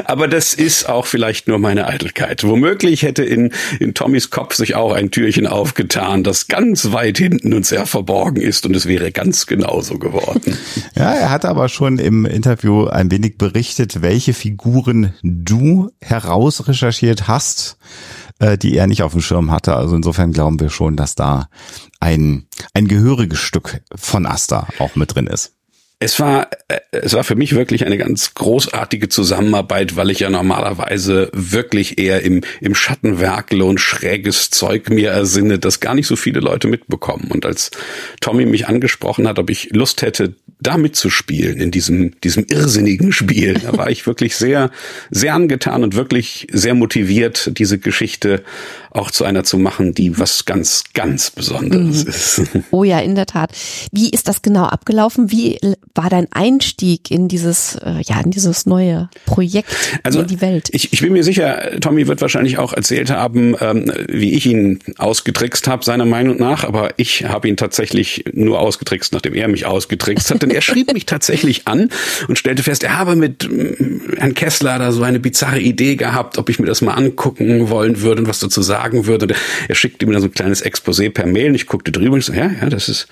Aber 0.05 0.27
das 0.27 0.55
ist 0.55 0.89
auch 0.89 1.05
vielleicht 1.05 1.47
nur 1.47 1.59
meine 1.59 1.85
Eitelkeit. 1.85 2.43
Womöglich 2.43 3.03
hätte 3.03 3.23
in, 3.23 3.51
in 3.79 3.93
Tommys 3.93 4.31
Kopf 4.31 4.55
sich 4.55 4.73
auch 4.73 4.91
ein 4.91 5.11
Türchen 5.11 5.45
aufgetan, 5.45 6.23
das 6.23 6.47
ganz 6.47 6.91
weit 6.91 7.19
hinten 7.19 7.53
und 7.53 7.65
sehr 7.65 7.85
verborgen 7.85 8.41
ist 8.41 8.65
und 8.65 8.75
es 8.75 8.87
wäre 8.87 9.11
ganz 9.11 9.45
genauso 9.45 9.99
geworden. 9.99 10.57
Ja, 10.95 11.13
er 11.13 11.29
hat 11.29 11.45
aber 11.45 11.69
schon 11.69 11.99
im 11.99 12.25
Interview 12.25 12.85
ein 12.85 13.08
wenig 13.11 13.37
berichtet, 13.37 14.01
welche 14.01 14.33
Figuren 14.33 15.13
du 15.23 15.91
herausrecherchiert 16.01 17.27
hast 17.27 17.77
äh, 18.39 18.57
die 18.57 18.75
er 18.75 18.87
nicht 18.87 19.03
auf 19.03 19.11
dem 19.11 19.21
Schirm 19.21 19.51
hatte. 19.51 19.75
Also 19.75 19.95
insofern 19.95 20.31
glauben 20.31 20.59
wir 20.59 20.69
schon, 20.69 20.95
dass 20.95 21.15
da 21.15 21.49
ein, 21.99 22.47
ein 22.73 22.87
gehöriges 22.87 23.39
Stück 23.39 23.81
von 23.93 24.25
Asta 24.25 24.67
auch 24.79 24.95
mit 24.95 25.13
drin 25.13 25.27
ist. 25.27 25.53
Es 26.01 26.17
war, 26.21 26.49
äh, 26.69 26.79
es 26.91 27.13
war 27.13 27.25
für 27.25 27.35
mich 27.35 27.55
wirklich 27.55 27.85
eine 27.85 27.97
ganz 27.97 28.33
großartige 28.33 29.09
Zusammenarbeit, 29.09 29.97
weil 29.97 30.09
ich 30.09 30.21
ja 30.21 30.29
normalerweise 30.29 31.29
wirklich 31.33 31.99
eher 31.99 32.21
im, 32.21 32.41
im 32.61 32.73
Schatten 32.73 33.19
werkle 33.19 33.65
und 33.65 33.81
schräges 33.81 34.49
Zeug 34.49 34.89
mir 34.89 35.09
ersinne, 35.09 35.59
das 35.59 35.81
gar 35.81 35.95
nicht 35.95 36.07
so 36.07 36.15
viele 36.15 36.39
Leute 36.39 36.69
mitbekommen. 36.69 37.29
Und 37.31 37.45
als 37.45 37.71
Tommy 38.21 38.45
mich 38.45 38.67
angesprochen 38.67 39.27
hat, 39.27 39.39
ob 39.39 39.49
ich 39.49 39.71
Lust 39.71 40.01
hätte, 40.01 40.35
da 40.61 40.77
mitzuspielen 40.77 41.59
in 41.59 41.71
diesem, 41.71 42.19
diesem 42.21 42.45
irrsinnigen 42.49 43.11
Spiel, 43.11 43.53
da 43.53 43.77
war 43.77 43.89
ich 43.89 44.07
wirklich 44.07 44.35
sehr, 44.35 44.71
sehr 45.09 45.33
angetan 45.33 45.83
und 45.83 45.95
wirklich 45.95 46.47
sehr 46.51 46.75
motiviert, 46.75 47.51
diese 47.57 47.77
Geschichte 47.77 48.43
auch 48.91 49.11
zu 49.11 49.23
einer 49.23 49.43
zu 49.43 49.57
machen, 49.57 49.93
die 49.93 50.17
was 50.17 50.45
ganz, 50.45 50.83
ganz 50.93 51.31
Besonderes 51.31 52.03
mhm. 52.03 52.09
ist. 52.09 52.41
Oh 52.71 52.83
ja, 52.83 52.99
in 52.99 53.15
der 53.15 53.25
Tat. 53.25 53.51
Wie 53.91 54.09
ist 54.09 54.27
das 54.27 54.41
genau 54.41 54.65
abgelaufen? 54.65 55.31
Wie 55.31 55.57
war 55.95 56.09
dein 56.09 56.27
Einstieg 56.31 57.09
in 57.09 57.27
dieses, 57.27 57.75
äh, 57.75 58.01
ja, 58.03 58.19
in 58.21 58.31
dieses 58.31 58.65
neue 58.65 59.09
Projekt, 59.25 59.75
also, 60.03 60.21
in 60.21 60.27
die 60.27 60.41
Welt? 60.41 60.69
Ich, 60.71 60.93
ich 60.93 61.01
bin 61.01 61.13
mir 61.13 61.23
sicher, 61.23 61.79
Tommy 61.79 62.07
wird 62.07 62.21
wahrscheinlich 62.21 62.57
auch 62.57 62.73
erzählt 62.73 63.09
haben, 63.09 63.55
ähm, 63.59 63.91
wie 64.07 64.33
ich 64.33 64.45
ihn 64.45 64.79
ausgetrickst 64.97 65.67
habe, 65.67 65.83
seiner 65.83 66.05
Meinung 66.05 66.37
nach, 66.37 66.63
aber 66.63 66.91
ich 66.97 67.25
habe 67.25 67.47
ihn 67.47 67.57
tatsächlich 67.57 68.25
nur 68.33 68.59
ausgetrickst, 68.59 69.13
nachdem 69.13 69.33
er 69.33 69.47
mich 69.47 69.65
ausgetrickst 69.65 70.31
hat, 70.31 70.41
denn 70.41 70.51
er 70.51 70.61
schrieb 70.61 70.93
mich 70.93 71.05
tatsächlich 71.05 71.61
an 71.67 71.89
und 72.27 72.37
stellte 72.37 72.63
fest, 72.63 72.83
er 72.83 72.97
habe 72.97 73.15
mit 73.15 73.45
äh, 73.45 73.75
Herrn 74.17 74.33
Kessler 74.33 74.79
da 74.79 74.91
so 74.91 75.03
eine 75.03 75.19
bizarre 75.19 75.59
Idee 75.59 75.95
gehabt, 75.95 76.37
ob 76.37 76.49
ich 76.49 76.59
mir 76.59 76.67
das 76.67 76.81
mal 76.81 76.93
angucken 76.93 77.69
wollen 77.69 78.01
würde 78.01 78.21
und 78.21 78.27
was 78.27 78.39
dazu 78.39 78.61
sagen 78.61 78.78
sagen 78.79 79.05
würde. 79.05 79.25
Und 79.25 79.35
er 79.67 79.75
schickte 79.75 80.05
mir 80.05 80.13
dann 80.13 80.21
so 80.21 80.27
ein 80.27 80.33
kleines 80.33 80.65
Exposé 80.65 81.09
per 81.09 81.25
Mail 81.25 81.49
und 81.49 81.55
ich 81.55 81.65
guckte 81.65 81.91
drüber 81.91 82.13
und 82.13 82.19
ich 82.19 82.25
so, 82.25 82.33
ja, 82.33 82.49
ja, 82.61 82.69
das 82.69 82.87
ist, 82.87 83.07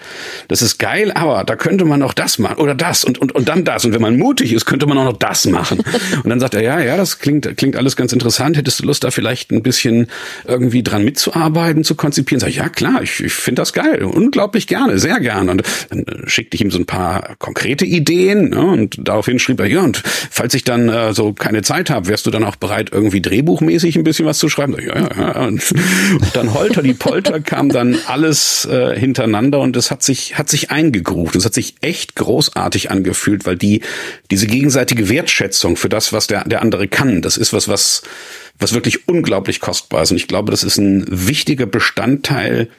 das 0.47 0.61
ist 0.61 0.77
geil, 0.77 1.11
aber 1.11 1.43
da 1.43 1.55
könnte 1.55 1.83
man 1.85 2.01
auch 2.01 2.13
das 2.13 2.39
machen 2.39 2.57
oder 2.57 2.75
das 2.75 3.03
und, 3.03 3.17
und, 3.17 3.33
und 3.33 3.49
dann 3.49 3.65
das. 3.65 3.83
Und 3.85 3.93
wenn 3.93 4.01
man 4.01 4.17
mutig 4.17 4.53
ist, 4.53 4.65
könnte 4.65 4.85
man 4.85 4.97
auch 4.97 5.03
noch 5.03 5.17
das 5.17 5.45
machen. 5.45 5.79
Und 6.23 6.29
dann 6.29 6.39
sagt 6.39 6.55
er, 6.55 6.61
ja, 6.61 6.79
ja, 6.79 6.97
das 6.97 7.19
klingt, 7.19 7.57
klingt 7.57 7.75
alles 7.75 7.95
ganz 7.95 8.11
interessant. 8.11 8.57
Hättest 8.57 8.79
du 8.79 8.85
Lust, 8.85 9.03
da 9.03 9.11
vielleicht 9.11 9.51
ein 9.51 9.61
bisschen 9.61 10.07
irgendwie 10.45 10.83
dran 10.83 11.03
mitzuarbeiten, 11.03 11.83
zu 11.83 11.95
konzipieren? 11.95 12.39
Sag 12.39 12.49
ich, 12.49 12.57
ja, 12.57 12.69
klar, 12.69 13.01
ich, 13.01 13.23
ich 13.23 13.33
finde 13.33 13.61
das 13.61 13.73
geil. 13.73 14.03
Unglaublich 14.03 14.67
gerne, 14.67 14.99
sehr 14.99 15.19
gerne. 15.19 15.51
Und 15.51 15.63
dann 15.89 16.05
schickte 16.25 16.55
ich 16.55 16.61
ihm 16.61 16.71
so 16.71 16.79
ein 16.79 16.85
paar 16.85 17.35
konkrete 17.39 17.85
Ideen. 17.85 18.49
Ne? 18.49 18.61
Und 18.61 19.07
daraufhin 19.07 19.39
schrieb 19.39 19.59
er, 19.59 19.67
ja, 19.67 19.81
und 19.81 20.01
falls 20.29 20.53
ich 20.53 20.63
dann 20.63 20.89
äh, 20.89 21.13
so 21.13 21.33
keine 21.33 21.61
Zeit 21.61 21.89
habe, 21.89 22.07
wärst 22.07 22.25
du 22.25 22.31
dann 22.31 22.43
auch 22.43 22.55
bereit, 22.55 22.89
irgendwie 22.91 23.21
drehbuchmäßig 23.21 23.97
ein 23.97 24.03
bisschen 24.03 24.25
was 24.25 24.37
zu 24.37 24.49
schreiben? 24.49 24.75
Ja, 24.79 24.95
ja, 24.97 25.47
ja. 25.49 25.56
Und, 25.71 26.21
und 26.21 26.35
dann 26.35 26.53
Holter 26.53 26.81
die 26.81 26.93
Polter 26.93 27.39
kam 27.39 27.69
dann 27.69 27.97
alles 28.07 28.65
äh, 28.65 28.97
hintereinander 28.97 29.59
und 29.59 29.75
es 29.75 29.91
hat 29.91 30.03
sich, 30.03 30.37
hat 30.37 30.49
sich 30.49 30.71
eingegruft. 30.71 31.35
Es 31.35 31.45
hat 31.45 31.53
sich 31.53 31.75
echt 31.81 32.15
großartig 32.15 32.91
angefühlt, 32.91 33.45
weil 33.45 33.57
die, 33.57 33.81
diese 34.31 34.47
gegenseitige 34.47 35.09
Wertschätzung 35.09 35.75
für 35.75 35.89
das, 35.89 36.13
was 36.13 36.27
der, 36.27 36.43
der 36.45 36.61
andere 36.61 36.87
kann, 36.87 37.21
das 37.21 37.37
ist 37.37 37.53
was, 37.53 37.67
was, 37.67 38.03
was 38.59 38.73
wirklich 38.73 39.07
unglaublich 39.07 39.59
kostbar 39.59 40.03
ist. 40.03 40.11
Und 40.11 40.17
ich 40.17 40.27
glaube, 40.27 40.51
das 40.51 40.63
ist 40.63 40.77
ein 40.77 41.05
wichtiger 41.09 41.65
Bestandteil 41.65 42.69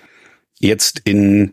jetzt 0.60 1.02
in 1.04 1.52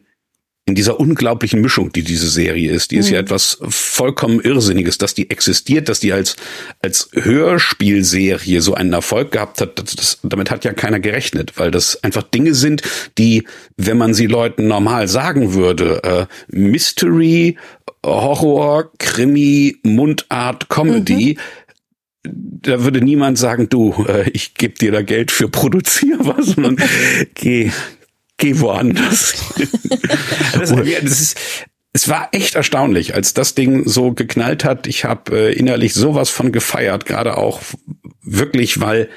in 0.67 0.73
dieser 0.73 0.99
unglaublichen 0.99 1.61
Mischung, 1.61 1.91
die 1.91 2.01
diese 2.01 2.27
Serie 2.27 2.71
ist. 2.71 2.89
Die 2.89 2.97
ist 2.97 3.09
ja 3.09 3.19
Mhm. 3.19 3.25
etwas 3.25 3.59
vollkommen 3.61 4.39
Irrsinniges, 4.39 4.97
dass 4.97 5.13
die 5.13 5.29
existiert, 5.29 5.89
dass 5.89 5.99
die 5.99 6.11
als, 6.11 6.35
als 6.81 7.09
Hörspielserie 7.13 8.61
so 8.61 8.73
einen 8.73 8.91
Erfolg 8.91 9.31
gehabt 9.31 9.61
hat. 9.61 9.77
Das, 9.77 9.95
das, 9.95 10.19
damit 10.23 10.49
hat 10.49 10.65
ja 10.65 10.73
keiner 10.73 10.99
gerechnet, 10.99 11.53
weil 11.57 11.69
das 11.69 12.03
einfach 12.03 12.23
Dinge 12.23 12.55
sind, 12.55 12.81
die, 13.19 13.43
wenn 13.77 13.99
man 13.99 14.15
sie 14.15 14.25
Leuten 14.25 14.67
normal 14.67 15.07
sagen 15.07 15.53
würde, 15.53 16.03
äh, 16.03 16.25
Mystery, 16.47 17.57
Horror, 18.03 18.91
Krimi, 18.97 19.77
Mundart, 19.83 20.67
Comedy, 20.69 21.37
da 22.23 22.83
würde 22.83 23.01
niemand 23.01 23.37
sagen, 23.37 23.69
du, 23.69 23.93
äh, 24.07 24.29
ich 24.31 24.55
gebe 24.55 24.73
dir 24.73 24.91
da 24.91 25.03
Geld 25.03 25.29
für 25.29 25.47
produzier 25.47 26.17
was, 26.21 26.47
sondern 26.47 26.77
geh, 27.35 27.71
geh 28.37 28.59
woanders. 28.59 29.35
das, 30.53 30.69
das 30.69 31.21
ist, 31.21 31.37
es 31.93 32.09
war 32.09 32.29
echt 32.33 32.55
erstaunlich, 32.55 33.15
als 33.15 33.33
das 33.33 33.55
Ding 33.55 33.87
so 33.87 34.11
geknallt 34.11 34.65
hat. 34.65 34.85
Ich 34.87 35.05
habe 35.05 35.37
äh, 35.37 35.53
innerlich 35.53 35.93
sowas 35.93 36.29
von 36.29 36.51
gefeiert, 36.51 37.05
gerade 37.05 37.37
auch 37.37 37.61
wirklich, 38.21 38.81
weil 38.81 39.09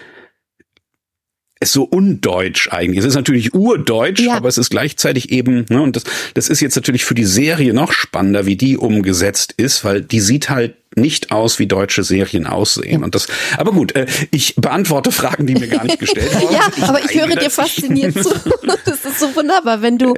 es 1.60 1.72
so 1.72 1.82
undeutsch 1.82 2.68
eigentlich. 2.70 2.98
ist. 2.98 3.04
Es 3.04 3.10
ist 3.10 3.16
natürlich 3.16 3.52
urdeutsch, 3.52 4.28
aber 4.28 4.48
es 4.48 4.58
ist 4.58 4.70
gleichzeitig 4.70 5.32
eben, 5.32 5.66
ne, 5.68 5.82
und 5.82 5.96
das, 5.96 6.04
das 6.34 6.48
ist 6.48 6.60
jetzt 6.60 6.76
natürlich 6.76 7.04
für 7.04 7.16
die 7.16 7.24
Serie 7.24 7.74
noch 7.74 7.92
spannender, 7.92 8.46
wie 8.46 8.56
die 8.56 8.76
umgesetzt 8.76 9.54
ist, 9.56 9.84
weil 9.84 10.02
die 10.02 10.20
sieht 10.20 10.50
halt 10.50 10.76
nicht 11.00 11.32
aus, 11.32 11.58
wie 11.58 11.66
deutsche 11.66 12.04
Serien 12.04 12.46
aussehen. 12.46 13.04
Und 13.04 13.14
das, 13.14 13.26
aber 13.56 13.72
gut, 13.72 13.94
äh, 13.94 14.06
ich 14.30 14.54
beantworte 14.56 15.12
Fragen, 15.12 15.46
die 15.46 15.54
mir 15.54 15.68
gar 15.68 15.84
nicht 15.84 15.98
gestellt 15.98 16.34
wurden. 16.40 16.54
Ja, 16.54 16.88
aber 16.88 17.00
ich 17.04 17.14
höre 17.18 17.34
dir 17.36 17.50
fasziniert 17.50 18.22
zu. 18.22 18.30
Das 18.84 19.04
ist 19.04 19.20
so 19.20 19.34
wunderbar, 19.36 19.82
wenn 19.82 19.98
du 19.98 20.14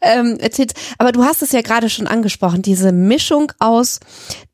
ähm, 0.00 0.38
erzählst. 0.38 0.76
Aber 0.98 1.12
du 1.12 1.24
hast 1.24 1.42
es 1.42 1.52
ja 1.52 1.60
gerade 1.60 1.90
schon 1.90 2.06
angesprochen, 2.06 2.62
diese 2.62 2.92
Mischung 2.92 3.52
aus 3.58 4.00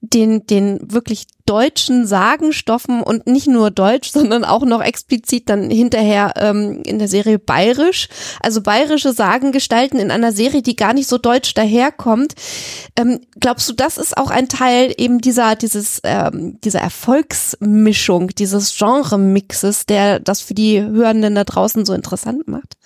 den, 0.01 0.47
den 0.47 0.79
wirklich 0.83 1.27
deutschen 1.45 2.07
Sagenstoffen 2.07 3.03
und 3.03 3.27
nicht 3.27 3.47
nur 3.47 3.71
deutsch, 3.71 4.11
sondern 4.11 4.45
auch 4.45 4.65
noch 4.65 4.83
explizit 4.83 5.49
dann 5.49 5.71
hinterher 5.71 6.35
ähm, 6.37 6.83
in 6.85 6.99
der 6.99 7.09
Serie 7.09 7.39
bayerisch. 7.39 8.09
Also 8.41 8.61
bayerische 8.61 9.13
Sagengestalten 9.13 9.99
in 9.99 10.11
einer 10.11 10.33
Serie, 10.33 10.61
die 10.61 10.77
gar 10.77 10.93
nicht 10.93 11.09
so 11.09 11.17
deutsch 11.17 11.55
daherkommt. 11.55 12.35
Ähm, 12.97 13.21
glaubst 13.41 13.69
du, 13.69 13.73
das 13.73 13.97
ist 13.97 14.17
auch 14.17 14.31
ein 14.31 14.49
Teil 14.49 14.93
eben 14.99 15.21
dieser, 15.21 15.57
dieses, 15.69 16.01
ähm, 16.05 16.59
dieser 16.65 16.81
Erfolgsmischung, 16.81 18.29
dieses 18.29 18.77
Genre-Mixes, 18.77 19.87
der 19.87 20.19
das 20.21 20.41
für 20.41 20.55
die 20.55 20.81
Hörenden 20.81 21.35
da 21.35 21.45
draußen 21.45 21.85
so 21.85 21.93
interessant 21.93 22.49
macht? 22.49 22.77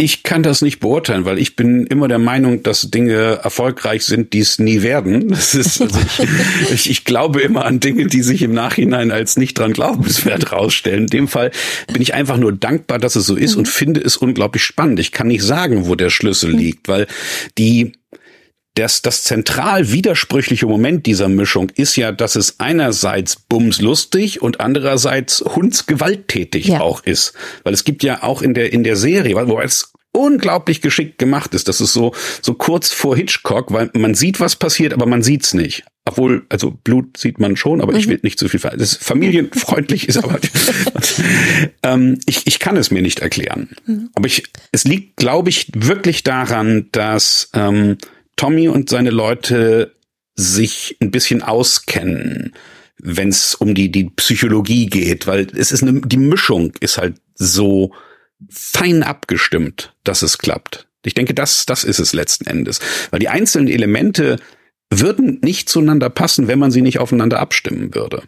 Ich 0.00 0.22
kann 0.22 0.44
das 0.44 0.62
nicht 0.62 0.78
beurteilen, 0.78 1.24
weil 1.24 1.40
ich 1.40 1.56
bin 1.56 1.84
immer 1.84 2.06
der 2.06 2.20
Meinung, 2.20 2.62
dass 2.62 2.88
Dinge 2.88 3.40
erfolgreich 3.42 4.04
sind, 4.04 4.32
die 4.32 4.38
es 4.38 4.60
nie 4.60 4.82
werden. 4.82 5.28
Das 5.30 5.56
ist, 5.56 5.80
also 5.82 5.98
ich, 5.98 6.28
ich, 6.72 6.90
ich 6.90 7.04
glaube 7.04 7.40
immer 7.40 7.64
an 7.64 7.80
Dinge, 7.80 8.06
die 8.06 8.22
sich 8.22 8.42
im 8.42 8.52
Nachhinein 8.52 9.10
als 9.10 9.36
nicht 9.36 9.58
dran 9.58 9.72
glaubenswert 9.72 10.52
rausstellen. 10.52 11.00
In 11.00 11.06
dem 11.08 11.28
Fall 11.28 11.50
bin 11.92 12.00
ich 12.00 12.14
einfach 12.14 12.36
nur 12.36 12.52
dankbar, 12.52 13.00
dass 13.00 13.16
es 13.16 13.26
so 13.26 13.34
ist 13.34 13.56
und 13.56 13.66
finde 13.66 14.00
es 14.00 14.16
unglaublich 14.16 14.62
spannend. 14.62 15.00
Ich 15.00 15.10
kann 15.10 15.26
nicht 15.26 15.42
sagen, 15.42 15.88
wo 15.88 15.96
der 15.96 16.10
Schlüssel 16.10 16.52
liegt, 16.52 16.86
weil 16.86 17.08
die 17.58 17.97
das, 18.74 19.02
das 19.02 19.24
zentral 19.24 19.90
widersprüchliche 19.92 20.66
Moment 20.66 21.04
dieser 21.06 21.28
Mischung 21.28 21.70
ist 21.74 21.96
ja, 21.96 22.12
dass 22.12 22.36
es 22.36 22.60
einerseits 22.60 23.36
bumslustig 23.36 24.40
und 24.40 24.60
andererseits 24.60 25.40
hundsgewalttätig 25.40 26.72
auch 26.74 27.02
ist. 27.04 27.32
Weil 27.64 27.74
es 27.74 27.84
gibt 27.84 28.02
ja 28.04 28.22
auch 28.22 28.40
in 28.42 28.54
der, 28.54 28.72
in 28.72 28.84
der 28.84 28.96
Serie, 28.96 29.34
wo 29.48 29.60
es 29.60 29.92
unglaublich 30.12 30.80
geschickt 30.80 31.18
gemacht 31.18 31.54
ist. 31.54 31.68
Das 31.68 31.80
ist 31.80 31.92
so, 31.92 32.12
so 32.40 32.54
kurz 32.54 32.90
vor 32.92 33.16
Hitchcock, 33.16 33.72
weil 33.72 33.90
man 33.94 34.14
sieht, 34.14 34.40
was 34.40 34.56
passiert, 34.56 34.92
aber 34.92 35.06
man 35.06 35.22
sieht's 35.22 35.54
nicht. 35.54 35.84
Obwohl, 36.06 36.46
also 36.48 36.70
Blut 36.70 37.18
sieht 37.18 37.38
man 37.38 37.56
schon, 37.56 37.82
aber 37.82 37.92
ich 37.94 38.08
will 38.08 38.18
nicht 38.22 38.38
zu 38.38 38.48
viel 38.48 38.60
ver- 38.60 38.70
Das 38.76 38.92
ist 38.92 39.04
familienfreundlich 39.04 40.08
ist 40.08 40.16
aber, 40.16 40.38
ähm, 41.82 42.18
ich, 42.26 42.46
ich 42.46 42.58
kann 42.58 42.76
es 42.76 42.90
mir 42.90 43.02
nicht 43.02 43.20
erklären. 43.20 43.68
Aber 44.14 44.26
ich, 44.26 44.44
es 44.72 44.84
liegt, 44.84 45.16
glaube 45.16 45.50
ich, 45.50 45.70
wirklich 45.74 46.22
daran, 46.22 46.88
dass 46.92 47.50
ähm, 47.54 47.98
Tommy 48.38 48.68
und 48.68 48.88
seine 48.88 49.10
Leute 49.10 49.94
sich 50.34 50.96
ein 51.00 51.10
bisschen 51.10 51.42
auskennen, 51.42 52.54
wenn 52.98 53.28
es 53.28 53.54
um 53.54 53.74
die, 53.74 53.90
die 53.90 54.04
Psychologie 54.04 54.86
geht, 54.86 55.26
weil 55.26 55.48
es 55.54 55.72
ist 55.72 55.82
eine, 55.82 56.00
die 56.00 56.16
Mischung 56.16 56.72
ist 56.80 56.96
halt 56.96 57.16
so 57.34 57.92
fein 58.48 59.02
abgestimmt, 59.02 59.94
dass 60.04 60.22
es 60.22 60.38
klappt. 60.38 60.86
Ich 61.04 61.14
denke, 61.14 61.34
das, 61.34 61.66
das 61.66 61.84
ist 61.84 61.98
es 61.98 62.12
letzten 62.12 62.46
Endes. 62.46 62.80
Weil 63.10 63.20
die 63.20 63.28
einzelnen 63.28 63.68
Elemente 63.68 64.36
würden 64.90 65.40
nicht 65.42 65.68
zueinander 65.68 66.08
passen, 66.08 66.48
wenn 66.48 66.58
man 66.58 66.70
sie 66.70 66.82
nicht 66.82 66.98
aufeinander 66.98 67.40
abstimmen 67.40 67.94
würde. 67.94 68.22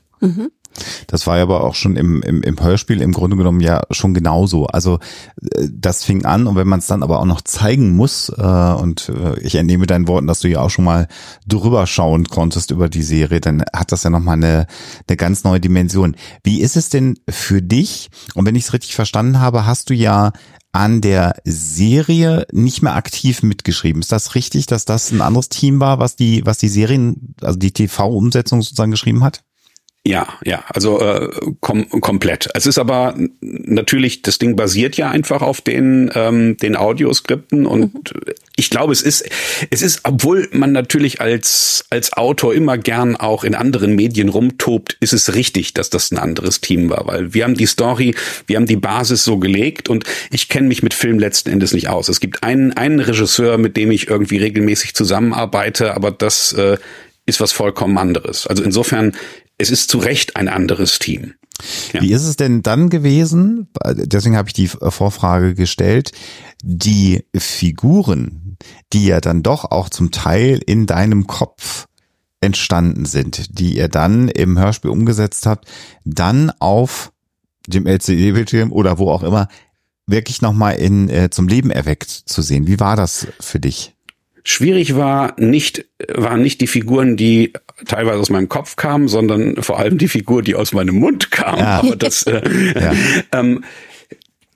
Das 1.06 1.26
war 1.26 1.36
ja 1.36 1.42
aber 1.42 1.64
auch 1.64 1.74
schon 1.74 1.96
im, 1.96 2.22
im, 2.22 2.42
im 2.42 2.60
Hörspiel 2.60 3.00
im 3.00 3.12
Grunde 3.12 3.36
genommen 3.36 3.60
ja 3.60 3.82
schon 3.90 4.14
genauso. 4.14 4.66
Also 4.66 4.98
äh, 5.40 5.68
das 5.70 6.04
fing 6.04 6.24
an 6.24 6.46
und 6.46 6.56
wenn 6.56 6.68
man 6.68 6.80
es 6.80 6.86
dann 6.86 7.02
aber 7.02 7.20
auch 7.20 7.26
noch 7.26 7.40
zeigen 7.40 7.96
muss, 7.96 8.28
äh, 8.30 8.42
und 8.42 9.08
äh, 9.08 9.38
ich 9.40 9.54
entnehme 9.54 9.86
deinen 9.86 10.08
Worten, 10.08 10.26
dass 10.26 10.40
du 10.40 10.48
ja 10.48 10.60
auch 10.60 10.70
schon 10.70 10.84
mal 10.84 11.08
drüber 11.46 11.86
schauen 11.86 12.24
konntest 12.26 12.70
über 12.70 12.88
die 12.88 13.02
Serie, 13.02 13.40
dann 13.40 13.64
hat 13.74 13.92
das 13.92 14.02
ja 14.02 14.10
nochmal 14.10 14.36
eine, 14.36 14.66
eine 15.08 15.16
ganz 15.16 15.44
neue 15.44 15.60
Dimension. 15.60 16.16
Wie 16.42 16.60
ist 16.60 16.76
es 16.76 16.88
denn 16.88 17.18
für 17.28 17.62
dich? 17.62 18.10
Und 18.34 18.46
wenn 18.46 18.54
ich 18.54 18.64
es 18.64 18.72
richtig 18.72 18.94
verstanden 18.94 19.40
habe, 19.40 19.66
hast 19.66 19.90
du 19.90 19.94
ja 19.94 20.32
an 20.72 21.00
der 21.00 21.34
Serie 21.44 22.46
nicht 22.52 22.82
mehr 22.82 22.94
aktiv 22.94 23.42
mitgeschrieben. 23.42 24.02
Ist 24.02 24.12
das 24.12 24.34
richtig, 24.34 24.66
dass 24.66 24.84
das 24.84 25.10
ein 25.10 25.20
anderes 25.20 25.48
Team 25.48 25.80
war, 25.80 25.98
was 25.98 26.14
die, 26.14 26.46
was 26.46 26.58
die 26.58 26.68
Serien, 26.68 27.34
also 27.40 27.58
die 27.58 27.72
TV-Umsetzung 27.72 28.62
sozusagen 28.62 28.92
geschrieben 28.92 29.24
hat? 29.24 29.42
Ja, 30.06 30.26
ja, 30.46 30.64
also 30.68 30.98
äh, 30.98 31.28
kom 31.60 31.86
komplett. 31.90 32.48
Es 32.54 32.64
ist 32.64 32.78
aber 32.78 33.14
natürlich, 33.42 34.22
das 34.22 34.38
Ding 34.38 34.56
basiert 34.56 34.96
ja 34.96 35.10
einfach 35.10 35.42
auf 35.42 35.60
den 35.60 36.10
ähm, 36.14 36.56
den 36.56 36.74
Audioskripten 36.74 37.66
und 37.66 38.14
ich 38.56 38.70
glaube, 38.70 38.94
es 38.94 39.02
ist 39.02 39.28
es 39.68 39.82
ist, 39.82 40.00
obwohl 40.04 40.48
man 40.52 40.72
natürlich 40.72 41.20
als 41.20 41.84
als 41.90 42.14
Autor 42.14 42.54
immer 42.54 42.78
gern 42.78 43.14
auch 43.14 43.44
in 43.44 43.54
anderen 43.54 43.94
Medien 43.94 44.30
rumtobt, 44.30 44.96
ist 45.00 45.12
es 45.12 45.34
richtig, 45.34 45.74
dass 45.74 45.90
das 45.90 46.10
ein 46.12 46.18
anderes 46.18 46.62
Team 46.62 46.88
war, 46.88 47.06
weil 47.06 47.34
wir 47.34 47.44
haben 47.44 47.54
die 47.54 47.66
Story, 47.66 48.14
wir 48.46 48.56
haben 48.56 48.66
die 48.66 48.76
Basis 48.76 49.22
so 49.22 49.36
gelegt 49.36 49.90
und 49.90 50.04
ich 50.30 50.48
kenne 50.48 50.68
mich 50.68 50.82
mit 50.82 50.94
Film 50.94 51.18
letzten 51.18 51.50
Endes 51.50 51.74
nicht 51.74 51.90
aus. 51.90 52.08
Es 52.08 52.20
gibt 52.20 52.42
einen 52.42 52.72
einen 52.72 53.00
Regisseur, 53.00 53.58
mit 53.58 53.76
dem 53.76 53.90
ich 53.90 54.08
irgendwie 54.08 54.38
regelmäßig 54.38 54.94
zusammenarbeite, 54.94 55.94
aber 55.94 56.10
das 56.10 56.54
äh, 56.54 56.78
ist 57.26 57.40
was 57.40 57.52
vollkommen 57.52 57.96
anderes. 57.98 58.46
Also 58.46 58.62
insofern, 58.62 59.12
es 59.60 59.70
ist 59.70 59.90
zu 59.90 59.98
Recht 59.98 60.36
ein 60.36 60.48
anderes 60.48 60.98
Team. 60.98 61.34
Wie 61.92 62.12
ist 62.12 62.24
es 62.24 62.36
denn 62.36 62.62
dann 62.62 62.88
gewesen? 62.88 63.68
Deswegen 63.84 64.36
habe 64.36 64.48
ich 64.48 64.54
die 64.54 64.68
Vorfrage 64.68 65.54
gestellt. 65.54 66.12
Die 66.64 67.24
Figuren, 67.36 68.56
die 68.94 69.06
ja 69.06 69.20
dann 69.20 69.42
doch 69.42 69.70
auch 69.70 69.90
zum 69.90 70.10
Teil 70.10 70.60
in 70.64 70.86
deinem 70.86 71.26
Kopf 71.26 71.86
entstanden 72.40 73.04
sind, 73.04 73.58
die 73.58 73.76
ihr 73.76 73.88
dann 73.88 74.28
im 74.28 74.58
Hörspiel 74.58 74.90
umgesetzt 74.90 75.44
habt, 75.44 75.68
dann 76.06 76.50
auf 76.58 77.12
dem 77.66 77.86
LCD-Bildschirm 77.86 78.72
oder 78.72 78.96
wo 78.96 79.10
auch 79.10 79.22
immer 79.22 79.48
wirklich 80.06 80.40
nochmal 80.40 80.76
in 80.76 81.10
äh, 81.10 81.28
zum 81.28 81.46
Leben 81.46 81.70
erweckt 81.70 82.08
zu 82.08 82.40
sehen. 82.40 82.66
Wie 82.66 82.80
war 82.80 82.96
das 82.96 83.26
für 83.38 83.60
dich? 83.60 83.94
Schwierig 84.44 84.96
war 84.96 85.34
nicht, 85.38 85.86
waren 86.08 86.42
nicht 86.42 86.60
die 86.60 86.66
Figuren, 86.66 87.16
die 87.16 87.52
teilweise 87.86 88.18
aus 88.18 88.30
meinem 88.30 88.48
Kopf 88.48 88.76
kamen, 88.76 89.08
sondern 89.08 89.62
vor 89.62 89.78
allem 89.78 89.98
die 89.98 90.08
Figur, 90.08 90.42
die 90.42 90.54
aus 90.54 90.72
meinem 90.72 90.96
Mund 90.96 91.30
kam. 91.30 91.58
Ja. 91.58 91.78
Aber 91.80 91.96
das, 91.96 92.22
äh, 92.24 92.42
ähm, 93.32 93.64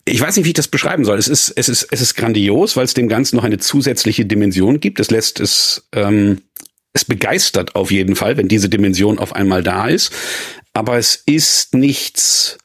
ich 0.06 0.20
weiß 0.20 0.36
nicht, 0.36 0.44
wie 0.44 0.50
ich 0.50 0.54
das 0.54 0.68
beschreiben 0.68 1.04
soll. 1.04 1.18
Es 1.18 1.28
ist, 1.28 1.50
es 1.50 1.68
ist, 1.68 1.88
es 1.90 2.00
ist 2.00 2.14
grandios, 2.14 2.76
weil 2.76 2.84
es 2.84 2.94
dem 2.94 3.08
Ganzen 3.08 3.36
noch 3.36 3.44
eine 3.44 3.58
zusätzliche 3.58 4.26
Dimension 4.26 4.80
gibt. 4.80 5.00
Es 5.00 5.10
lässt 5.10 5.40
es, 5.40 5.88
ähm, 5.92 6.42
es 6.92 7.04
begeistert 7.04 7.74
auf 7.74 7.90
jeden 7.90 8.14
Fall, 8.14 8.36
wenn 8.36 8.48
diese 8.48 8.68
Dimension 8.68 9.18
auf 9.18 9.34
einmal 9.34 9.62
da 9.62 9.88
ist. 9.88 10.12
Aber 10.74 10.98
es 10.98 11.22
ist 11.26 11.74
nichts, 11.74 12.58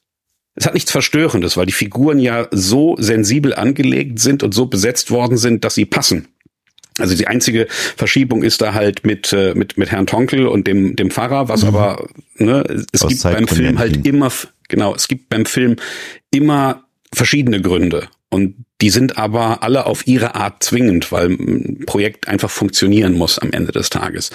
es 0.56 0.66
hat 0.66 0.74
nichts 0.74 0.92
Verstörendes, 0.92 1.56
weil 1.56 1.66
die 1.66 1.72
Figuren 1.72 2.20
ja 2.20 2.48
so 2.52 2.96
sensibel 3.00 3.54
angelegt 3.54 4.20
sind 4.20 4.44
und 4.44 4.54
so 4.54 4.66
besetzt 4.66 5.10
worden 5.10 5.38
sind, 5.38 5.64
dass 5.64 5.76
sie 5.76 5.86
passen. 5.86 6.28
Also 7.00 7.16
die 7.16 7.28
einzige 7.28 7.68
Verschiebung 7.70 8.44
ist 8.44 8.62
da 8.62 8.74
halt 8.74 9.06
mit 9.06 9.34
äh, 9.34 9.54
mit 9.56 9.78
mit 9.78 9.92
Herrn 9.92 10.08
Tonkel 10.08 10.48
und 10.48 10.68
dem 10.68 10.96
dem 10.96 11.12
Pfarrer, 11.12 11.50
was 11.50 11.64
Mhm. 11.64 11.68
aber 11.70 12.08
ne, 12.38 12.64
es 12.92 13.02
Aus 13.02 13.10
gibt 13.10 13.24
beim 13.24 13.34
Zeitgründen 13.34 13.56
Film 13.56 13.80
halt 13.80 14.08
immer 14.08 14.32
genau, 14.68 14.96
es 14.96 15.08
gibt 15.08 15.30
beim 15.30 15.46
Film 15.46 15.76
immer 16.32 16.84
verschiedene 17.14 17.62
Gründe 17.62 18.08
und 18.30 18.56
die 18.82 18.92
sind 18.92 19.18
aber 19.18 19.64
alle 19.64 19.88
auf 19.88 20.08
ihre 20.08 20.36
Art 20.36 20.64
zwingend, 20.64 21.12
weil 21.12 21.30
ein 21.32 21.84
Projekt 21.86 22.28
einfach 22.28 22.50
funktionieren 22.50 23.14
muss 23.14 23.38
am 23.40 23.52
Ende 23.52 23.74
des 23.74 23.90
Tages. 23.90 24.30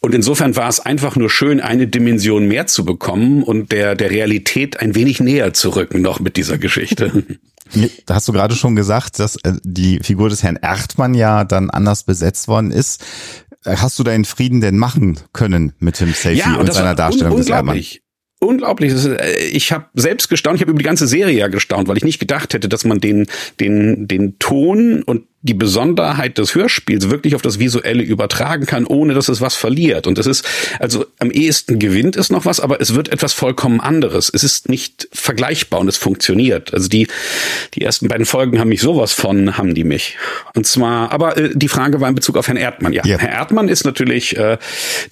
Und 0.00 0.14
insofern 0.14 0.56
war 0.56 0.68
es 0.68 0.80
einfach 0.80 1.16
nur 1.16 1.30
schön, 1.30 1.60
eine 1.60 1.86
Dimension 1.86 2.48
mehr 2.48 2.66
zu 2.66 2.84
bekommen 2.84 3.42
und 3.42 3.72
der 3.72 3.94
der 3.94 4.10
Realität 4.10 4.80
ein 4.80 4.94
wenig 4.94 5.20
näher 5.20 5.54
zu 5.54 5.70
rücken 5.70 6.02
noch 6.02 6.20
mit 6.20 6.36
dieser 6.36 6.58
Geschichte. 6.58 7.24
Da 8.06 8.14
hast 8.14 8.28
du 8.28 8.32
gerade 8.32 8.54
schon 8.54 8.76
gesagt, 8.76 9.18
dass 9.18 9.36
äh, 9.36 9.54
die 9.62 10.00
Figur 10.00 10.28
des 10.28 10.42
Herrn 10.42 10.56
Ertmann 10.56 11.14
ja 11.14 11.44
dann 11.44 11.70
anders 11.70 12.04
besetzt 12.04 12.48
worden 12.48 12.70
ist. 12.70 13.04
Äh, 13.64 13.76
Hast 13.76 13.98
du 13.98 14.04
deinen 14.04 14.24
Frieden 14.24 14.60
denn 14.60 14.78
machen 14.78 15.18
können 15.32 15.72
mit 15.78 15.96
Tim 15.96 16.12
Safety 16.12 16.42
und, 16.58 16.68
das 16.68 16.76
seiner 16.76 16.94
Darstellung 16.94 17.32
un 17.32 17.38
des 17.38 17.48
Erdmann? 17.48 17.80
unglaublich. 18.40 18.92
Äh, 19.04 19.48
Ich 19.48 19.72
habe 19.72 19.86
selbst 19.94 20.28
gestaunt, 20.28 20.56
ich 20.56 20.62
habe 20.62 20.70
über 20.70 20.78
die 20.78 20.84
ganze 20.84 21.06
Serie 21.06 21.38
ja 21.38 21.48
gestaunt, 21.48 21.88
weil 21.88 21.96
ich 21.96 22.04
nicht 22.04 22.18
gedacht 22.18 22.54
hätte, 22.54 22.68
dass 22.68 22.84
man 22.84 23.00
den, 23.00 23.26
den, 23.60 24.06
den 24.08 24.38
Ton 24.38 25.02
und 25.02 25.26
die 25.48 25.54
Besonderheit 25.54 26.36
des 26.38 26.54
Hörspiels 26.54 27.10
wirklich 27.10 27.34
auf 27.34 27.42
das 27.42 27.58
Visuelle 27.58 28.02
übertragen 28.02 28.66
kann, 28.66 28.84
ohne 28.84 29.14
dass 29.14 29.28
es 29.28 29.40
was 29.40 29.54
verliert. 29.54 30.06
Und 30.06 30.18
das 30.18 30.26
ist, 30.26 30.46
also 30.78 31.06
am 31.18 31.30
ehesten 31.30 31.78
gewinnt 31.78 32.16
es 32.16 32.28
noch 32.28 32.44
was, 32.44 32.60
aber 32.60 32.80
es 32.80 32.94
wird 32.94 33.08
etwas 33.08 33.32
vollkommen 33.32 33.80
anderes. 33.80 34.30
Es 34.32 34.44
ist 34.44 34.68
nicht 34.68 35.08
vergleichbar 35.12 35.80
und 35.80 35.88
es 35.88 35.96
funktioniert. 35.96 36.74
Also 36.74 36.88
die, 36.88 37.08
die 37.74 37.82
ersten 37.82 38.08
beiden 38.08 38.26
Folgen 38.26 38.60
haben 38.60 38.68
mich 38.68 38.82
sowas 38.82 39.12
von, 39.12 39.56
haben 39.56 39.74
die 39.74 39.84
mich. 39.84 40.16
Und 40.54 40.66
zwar, 40.66 41.10
aber 41.12 41.38
äh, 41.38 41.50
die 41.54 41.68
Frage 41.68 42.00
war 42.00 42.10
in 42.10 42.14
Bezug 42.14 42.36
auf 42.36 42.46
Herrn 42.46 42.58
Erdmann. 42.58 42.92
Ja, 42.92 43.04
Herr 43.04 43.30
Erdmann 43.30 43.68
ist 43.68 43.84
natürlich 43.84 44.36
äh, 44.36 44.58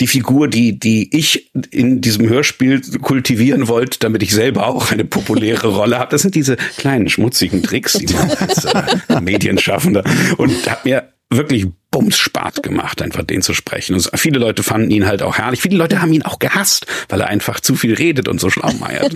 die 0.01 0.07
Figur, 0.07 0.49
die, 0.49 0.79
die 0.79 1.17
ich 1.17 1.51
in 1.71 2.03
diesem 2.03 2.29
Hörspiel 2.29 2.83
kultivieren 3.01 3.69
wollte, 3.69 3.99
damit 4.01 4.23
ich 4.23 4.33
selber 4.33 4.67
auch 4.67 4.93
eine 4.93 5.05
populäre 5.05 5.69
Rolle 5.69 5.99
habe. 5.99 6.11
Das 6.11 6.23
sind 6.23 6.35
diese 6.35 6.57
kleinen 6.77 7.09
schmutzigen 7.09 7.63
Tricks, 7.63 7.95
die 7.95 8.13
man 8.13 8.31
als 8.33 8.65
äh, 8.67 9.21
Medienschaffender 9.21 10.05
und 10.37 10.71
hat 10.71 10.85
mir 10.85 11.13
wirklich 11.31 11.67
Bums 11.91 12.19
Spaß 12.19 12.63
gemacht, 12.63 13.01
einfach 13.01 13.23
den 13.23 13.43
zu 13.43 13.55
sprechen. 13.55 13.95
Und 13.95 14.11
viele 14.17 14.39
Leute 14.39 14.63
fanden 14.63 14.91
ihn 14.91 15.07
halt 15.07 15.23
auch 15.23 15.39
herrlich. 15.39 15.63
Viele 15.63 15.77
Leute 15.77 16.03
haben 16.03 16.13
ihn 16.13 16.23
auch 16.23 16.39
gehasst, 16.39 16.87
weil 17.09 17.21
er 17.21 17.29
einfach 17.29 17.59
zu 17.59 17.75
viel 17.75 17.95
redet 17.95 18.29
und 18.29 18.39
so 18.39 18.51
schlaumeiert. 18.51 19.15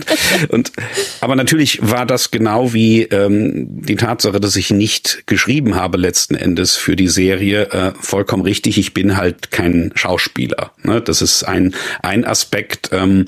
und 0.49 0.71
aber 1.19 1.35
natürlich 1.35 1.79
war 1.81 2.05
das 2.05 2.31
genau 2.31 2.73
wie 2.73 3.03
ähm, 3.03 3.67
die 3.83 3.97
Tatsache, 3.97 4.39
dass 4.39 4.55
ich 4.55 4.71
nicht 4.71 5.23
geschrieben 5.27 5.75
habe 5.75 5.97
letzten 5.97 6.35
Endes 6.35 6.75
für 6.75 6.95
die 6.95 7.07
Serie, 7.07 7.69
äh, 7.71 7.91
vollkommen 7.99 8.43
richtig. 8.43 8.77
Ich 8.77 8.93
bin 8.93 9.15
halt 9.15 9.51
kein 9.51 9.91
Schauspieler. 9.93 10.71
Ne? 10.83 11.01
Das 11.01 11.21
ist 11.21 11.43
ein 11.43 11.75
ein 12.01 12.25
Aspekt. 12.25 12.89
Ähm, 12.91 13.27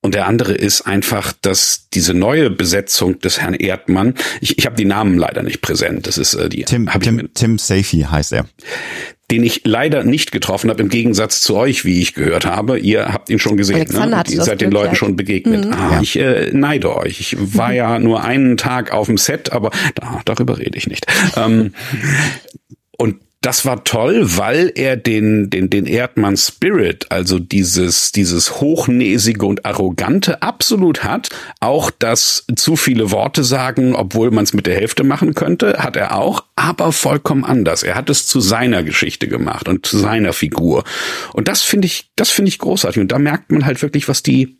und 0.00 0.14
der 0.14 0.26
andere 0.26 0.54
ist 0.54 0.82
einfach, 0.82 1.32
dass 1.42 1.88
diese 1.92 2.14
neue 2.14 2.50
Besetzung 2.50 3.18
des 3.18 3.40
Herrn 3.40 3.54
Erdmann, 3.54 4.14
ich, 4.40 4.56
ich 4.58 4.64
habe 4.66 4.76
die 4.76 4.84
Namen 4.84 5.18
leider 5.18 5.42
nicht 5.42 5.60
präsent. 5.60 6.06
Das 6.06 6.18
ist 6.18 6.34
äh, 6.34 6.48
die 6.48 6.64
Tim, 6.64 6.88
Tim, 7.00 7.28
Tim 7.34 7.58
Safety 7.58 8.06
heißt 8.08 8.32
er. 8.32 8.46
den 9.30 9.42
ich 9.42 9.62
leider 9.64 10.04
nicht 10.04 10.30
getroffen 10.30 10.70
habe, 10.70 10.80
im 10.82 10.88
Gegensatz 10.88 11.40
zu 11.42 11.56
euch, 11.56 11.84
wie 11.84 12.00
ich 12.00 12.14
gehört 12.14 12.46
habe. 12.46 12.78
Ihr 12.78 13.12
habt 13.12 13.28
ihn 13.28 13.40
schon 13.40 13.56
gesehen. 13.56 13.76
Alexander 13.76 14.18
Ne? 14.18 14.24
Ihr 14.28 14.42
seid 14.42 14.60
den 14.60 14.70
Glück, 14.70 14.82
Leuten 14.82 14.94
ja. 14.94 14.98
schon 14.98 15.16
begegnet. 15.16 15.64
Mhm. 15.66 15.72
Ah, 15.72 15.98
Ich 16.00 16.16
äh, 16.16 16.50
neide 16.52 16.94
euch. 16.96 17.20
Ich 17.20 17.36
war 17.56 17.72
ja 17.72 17.98
nur 17.98 18.22
einen 18.22 18.56
Tag 18.56 18.92
auf 18.92 19.08
dem 19.08 19.18
Set, 19.18 19.50
aber 19.52 19.70
da, 19.96 20.20
darüber 20.24 20.58
rede 20.58 20.78
ich 20.78 20.86
nicht. 20.86 21.06
Ähm, 21.36 21.74
und 22.96 23.16
das 23.40 23.64
war 23.64 23.84
toll, 23.84 24.22
weil 24.36 24.72
er 24.74 24.96
den, 24.96 25.48
den, 25.48 25.70
den 25.70 25.86
Erdmann 25.86 26.36
Spirit, 26.36 27.06
also 27.10 27.38
dieses, 27.38 28.10
dieses 28.10 28.60
hochnäsige 28.60 29.46
und 29.46 29.64
arrogante 29.64 30.42
absolut 30.42 31.04
hat. 31.04 31.28
Auch 31.60 31.92
das 31.96 32.44
zu 32.56 32.74
viele 32.74 33.12
Worte 33.12 33.44
sagen, 33.44 33.94
obwohl 33.94 34.32
man 34.32 34.42
es 34.42 34.54
mit 34.54 34.66
der 34.66 34.74
Hälfte 34.74 35.04
machen 35.04 35.34
könnte, 35.34 35.78
hat 35.78 35.94
er 35.94 36.16
auch, 36.16 36.44
aber 36.56 36.90
vollkommen 36.90 37.44
anders. 37.44 37.84
Er 37.84 37.94
hat 37.94 38.10
es 38.10 38.26
zu 38.26 38.40
seiner 38.40 38.82
Geschichte 38.82 39.28
gemacht 39.28 39.68
und 39.68 39.86
zu 39.86 39.98
seiner 39.98 40.32
Figur. 40.32 40.82
Und 41.32 41.46
das 41.46 41.62
finde 41.62 41.86
ich, 41.86 42.10
das 42.16 42.30
finde 42.30 42.48
ich 42.48 42.58
großartig. 42.58 43.00
Und 43.00 43.12
da 43.12 43.20
merkt 43.20 43.52
man 43.52 43.64
halt 43.64 43.82
wirklich, 43.82 44.08
was 44.08 44.24
die, 44.24 44.58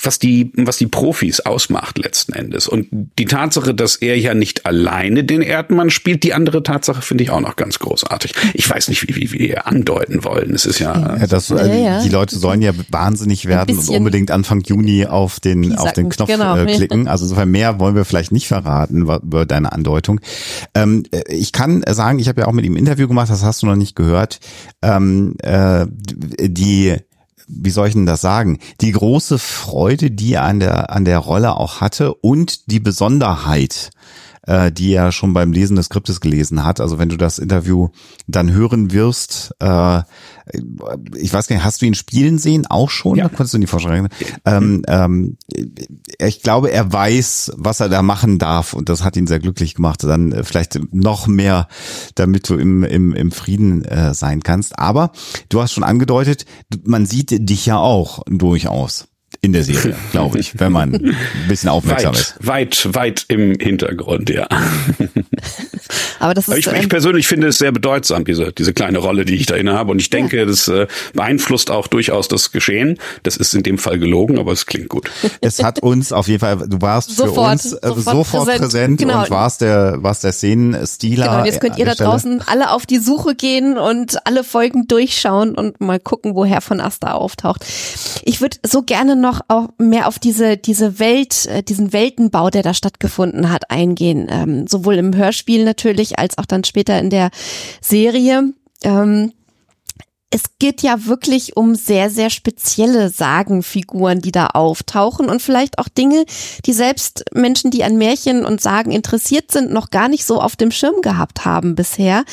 was 0.00 0.18
die, 0.18 0.52
was 0.56 0.78
die 0.78 0.86
Profis 0.86 1.40
ausmacht 1.40 1.98
letzten 1.98 2.32
Endes. 2.32 2.66
Und 2.66 2.88
die 3.18 3.26
Tatsache, 3.26 3.74
dass 3.74 3.96
er 3.96 4.18
ja 4.18 4.32
nicht 4.32 4.64
alleine 4.64 5.22
den 5.22 5.42
Erdmann 5.42 5.90
spielt, 5.90 6.22
die 6.22 6.32
andere 6.32 6.62
Tatsache 6.62 7.02
finde 7.02 7.24
ich 7.24 7.30
auch 7.30 7.40
noch 7.40 7.56
ganz 7.56 7.78
großartig. 7.78 8.32
Ich 8.54 8.68
weiß 8.68 8.88
nicht, 8.88 9.06
wie, 9.06 9.16
wie 9.16 9.32
wir 9.32 9.66
andeuten 9.66 10.24
wollen. 10.24 10.54
Es 10.54 10.64
ist 10.64 10.78
ja, 10.78 11.18
Ja, 11.18 11.26
das, 11.26 11.50
äh, 11.50 12.00
Die 12.02 12.08
Leute 12.08 12.38
sollen 12.38 12.62
ja 12.62 12.72
wahnsinnig 12.88 13.46
werden 13.46 13.78
und 13.78 13.88
unbedingt 13.90 14.30
Anfang 14.30 14.62
Juni 14.62 15.04
auf 15.04 15.40
den, 15.40 15.76
auf 15.76 15.92
den 15.92 16.08
Knopf 16.08 16.28
genau. 16.28 16.56
äh, 16.56 16.74
klicken. 16.74 17.06
Also 17.06 17.26
insofern 17.26 17.50
mehr 17.50 17.78
wollen 17.78 17.94
wir 17.94 18.06
vielleicht 18.06 18.32
nicht 18.32 18.48
verraten 18.48 19.02
über 19.02 19.44
deine 19.44 19.72
Andeutung. 19.72 20.20
Ähm, 20.74 21.04
äh, 21.10 21.22
ich 21.32 21.52
kann 21.52 21.82
sagen, 21.86 22.18
ich 22.18 22.28
habe 22.28 22.40
ja 22.40 22.46
auch 22.46 22.52
mit 22.52 22.64
ihm 22.64 22.74
ein 22.74 22.78
Interview 22.78 23.08
gemacht, 23.08 23.28
das 23.28 23.44
hast 23.44 23.62
du 23.62 23.66
noch 23.66 23.76
nicht 23.76 23.94
gehört. 23.94 24.40
Ähm, 24.80 25.36
äh, 25.42 25.86
die 26.38 26.96
wie 27.54 27.70
soll 27.70 27.88
ich 27.88 27.94
denn 27.94 28.06
das 28.06 28.20
sagen? 28.20 28.58
Die 28.80 28.92
große 28.92 29.38
Freude, 29.38 30.10
die 30.10 30.34
er 30.34 30.44
an 30.44 30.60
der, 30.60 30.90
an 30.90 31.04
der 31.04 31.18
Rolle 31.18 31.56
auch 31.56 31.80
hatte 31.80 32.14
und 32.14 32.70
die 32.70 32.80
Besonderheit, 32.80 33.90
äh, 34.46 34.72
die 34.72 34.92
er 34.92 35.12
schon 35.12 35.34
beim 35.34 35.52
Lesen 35.52 35.76
des 35.76 35.86
Skriptes 35.86 36.20
gelesen 36.20 36.64
hat. 36.64 36.80
Also 36.80 36.98
wenn 36.98 37.08
du 37.08 37.16
das 37.16 37.38
Interview 37.38 37.88
dann 38.26 38.52
hören 38.52 38.92
wirst, 38.92 39.54
äh, 39.60 40.02
ich 41.16 41.32
weiß 41.32 41.46
gar 41.46 41.56
nicht, 41.56 41.64
hast 41.64 41.82
du 41.82 41.86
ihn 41.86 41.94
spielen 41.94 42.38
sehen 42.38 42.66
auch 42.66 42.90
schon? 42.90 43.16
Ja. 43.16 43.28
Konntest 43.28 43.54
du 43.54 43.58
ihn 43.58 43.66
vorstellen? 43.66 44.08
Ähm, 44.44 44.82
ähm, 44.88 45.36
ich 46.18 46.42
glaube, 46.42 46.72
er 46.72 46.92
weiß, 46.92 47.52
was 47.56 47.80
er 47.80 47.88
da 47.88 48.02
machen 48.02 48.38
darf 48.38 48.72
und 48.72 48.88
das 48.88 49.04
hat 49.04 49.16
ihn 49.16 49.26
sehr 49.26 49.38
glücklich 49.38 49.74
gemacht. 49.74 50.02
Dann 50.02 50.32
äh, 50.32 50.42
vielleicht 50.44 50.80
noch 50.92 51.26
mehr, 51.26 51.68
damit 52.14 52.48
du 52.48 52.56
im, 52.56 52.82
im, 52.82 53.14
im 53.14 53.30
Frieden 53.30 53.84
äh, 53.84 54.14
sein 54.14 54.42
kannst. 54.42 54.78
Aber 54.78 55.12
du 55.48 55.62
hast 55.62 55.72
schon 55.72 55.84
angedeutet, 55.84 56.44
man 56.84 57.06
sieht 57.06 57.48
dich 57.48 57.66
ja 57.66 57.78
auch 57.78 58.22
durchaus 58.28 59.06
in 59.44 59.52
der 59.52 59.64
Serie, 59.64 59.96
glaube 60.12 60.38
ich, 60.38 60.58
wenn 60.60 60.70
man 60.70 60.94
ein 60.94 61.16
bisschen 61.48 61.68
aufmerksam 61.68 62.14
weit, 62.14 62.20
ist. 62.20 62.34
weit, 62.46 62.88
weit 62.94 63.24
im 63.26 63.56
Hintergrund, 63.58 64.30
ja. 64.30 64.46
Aber 66.20 66.34
das 66.34 66.44
ist 66.46 66.50
Aber 66.50 66.58
ich, 66.58 66.66
ähm, 66.68 66.76
ich 66.82 66.88
persönlich 66.88 67.26
finde 67.26 67.48
es 67.48 67.58
sehr 67.58 67.72
bedeutsam, 67.72 68.24
diese, 68.24 68.52
diese 68.52 68.72
kleine 68.72 68.98
Rolle, 68.98 69.24
die 69.24 69.34
ich 69.34 69.46
da 69.46 69.56
inne 69.56 69.72
habe. 69.72 69.90
Und 69.90 69.98
ich 70.00 70.10
denke, 70.10 70.46
das 70.46 70.68
äh, 70.68 70.86
beeinflusst 71.14 71.72
auch 71.72 71.88
durchaus 71.88 72.28
das 72.28 72.52
Geschehen. 72.52 72.98
Das 73.24 73.36
ist 73.36 73.52
in 73.54 73.64
dem 73.64 73.78
Fall 73.78 73.98
gelogen, 73.98 74.38
aber 74.38 74.52
es 74.52 74.66
klingt 74.66 74.88
gut. 74.88 75.10
Es 75.40 75.60
hat 75.62 75.80
uns 75.80 76.12
auf 76.12 76.28
jeden 76.28 76.38
Fall, 76.38 76.58
du 76.68 76.80
warst 76.80 77.16
Sofort, 77.16 77.34
für 77.34 77.40
uns 77.40 77.72
äh, 77.72 77.78
sofort 77.88 78.04
sofort, 78.04 78.44
präsent. 78.46 78.60
präsent, 78.60 78.98
Genau. 79.00 79.22
und 79.22 79.30
warst 79.30 79.60
der, 79.62 79.96
warst 80.02 80.22
der 80.22 80.32
Szenenstiler. 80.32 81.26
Genau, 81.26 81.38
und 81.40 81.46
jetzt 81.46 81.60
könnt 81.60 81.76
ihr 81.78 81.84
da 81.86 81.94
Stelle. 81.94 82.10
draußen 82.10 82.42
alle 82.46 82.70
auf 82.70 82.86
die 82.86 82.98
Suche 82.98 83.34
gehen 83.34 83.76
und 83.76 84.24
alle 84.24 84.44
Folgen 84.44 84.86
durchschauen 84.86 85.56
und 85.56 85.80
mal 85.80 85.98
gucken, 85.98 86.36
wo 86.36 86.44
Herr 86.44 86.60
von 86.60 86.80
Asta 86.80 87.12
auftaucht. 87.12 87.64
Ich 88.22 88.40
würde 88.40 88.58
so 88.64 88.82
gerne 88.82 89.16
noch 89.16 89.31
auch 89.48 89.68
mehr 89.78 90.08
auf 90.08 90.18
diese, 90.18 90.56
diese 90.56 90.98
Welt, 90.98 91.46
äh, 91.46 91.62
diesen 91.62 91.92
Weltenbau, 91.92 92.50
der 92.50 92.62
da 92.62 92.74
stattgefunden 92.74 93.50
hat, 93.50 93.70
eingehen. 93.70 94.26
Ähm, 94.30 94.66
sowohl 94.66 94.96
im 94.96 95.16
Hörspiel 95.16 95.64
natürlich, 95.64 96.18
als 96.18 96.38
auch 96.38 96.46
dann 96.46 96.64
später 96.64 96.98
in 96.98 97.10
der 97.10 97.30
Serie. 97.80 98.52
Ähm, 98.82 99.32
es 100.34 100.44
geht 100.58 100.80
ja 100.80 101.04
wirklich 101.04 101.58
um 101.58 101.74
sehr, 101.74 102.08
sehr 102.08 102.30
spezielle 102.30 103.10
Sagenfiguren, 103.10 104.20
die 104.20 104.32
da 104.32 104.46
auftauchen 104.46 105.28
und 105.28 105.42
vielleicht 105.42 105.78
auch 105.78 105.88
Dinge, 105.88 106.24
die 106.64 106.72
selbst 106.72 107.24
Menschen, 107.34 107.70
die 107.70 107.84
an 107.84 107.98
Märchen 107.98 108.46
und 108.46 108.62
Sagen 108.62 108.92
interessiert 108.92 109.52
sind, 109.52 109.70
noch 109.70 109.90
gar 109.90 110.08
nicht 110.08 110.24
so 110.24 110.40
auf 110.40 110.56
dem 110.56 110.70
Schirm 110.70 111.02
gehabt 111.02 111.44
haben 111.44 111.74
bisher. 111.74 112.24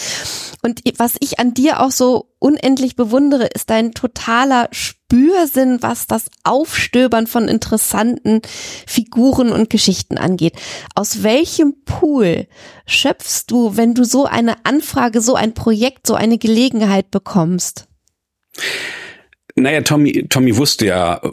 Und 0.62 0.82
was 0.98 1.16
ich 1.20 1.40
an 1.40 1.54
dir 1.54 1.82
auch 1.82 1.92
so 1.92 2.30
unendlich 2.40 2.96
bewundere, 2.96 3.48
ist 3.48 3.70
dein 3.70 3.92
totaler 3.92 4.70
Spürsinn, 5.10 5.82
was 5.82 6.06
das 6.06 6.26
Aufstöbern 6.44 7.26
von 7.26 7.48
interessanten 7.48 8.44
Figuren 8.86 9.52
und 9.52 9.72
Geschichten 9.72 10.20
angeht. 10.20 10.54
Aus 10.94 11.24
welchem 11.24 11.84
Pool 11.84 12.48
schöpfst 12.86 13.46
du, 13.48 13.76
wenn 13.76 13.96
du 13.96 14.04
so 14.04 14.26
eine 14.26 14.64
Anfrage, 14.66 15.22
so 15.22 15.34
ein 15.34 15.56
Projekt, 15.56 16.06
so 16.06 16.14
eine 16.14 16.38
Gelegenheit 16.38 17.10
bekommst? 17.10 17.88
Naja, 19.60 19.82
Tommy, 19.82 20.26
Tommy 20.30 20.56
wusste 20.56 20.88
ja, 20.88 21.22
äh, 21.24 21.30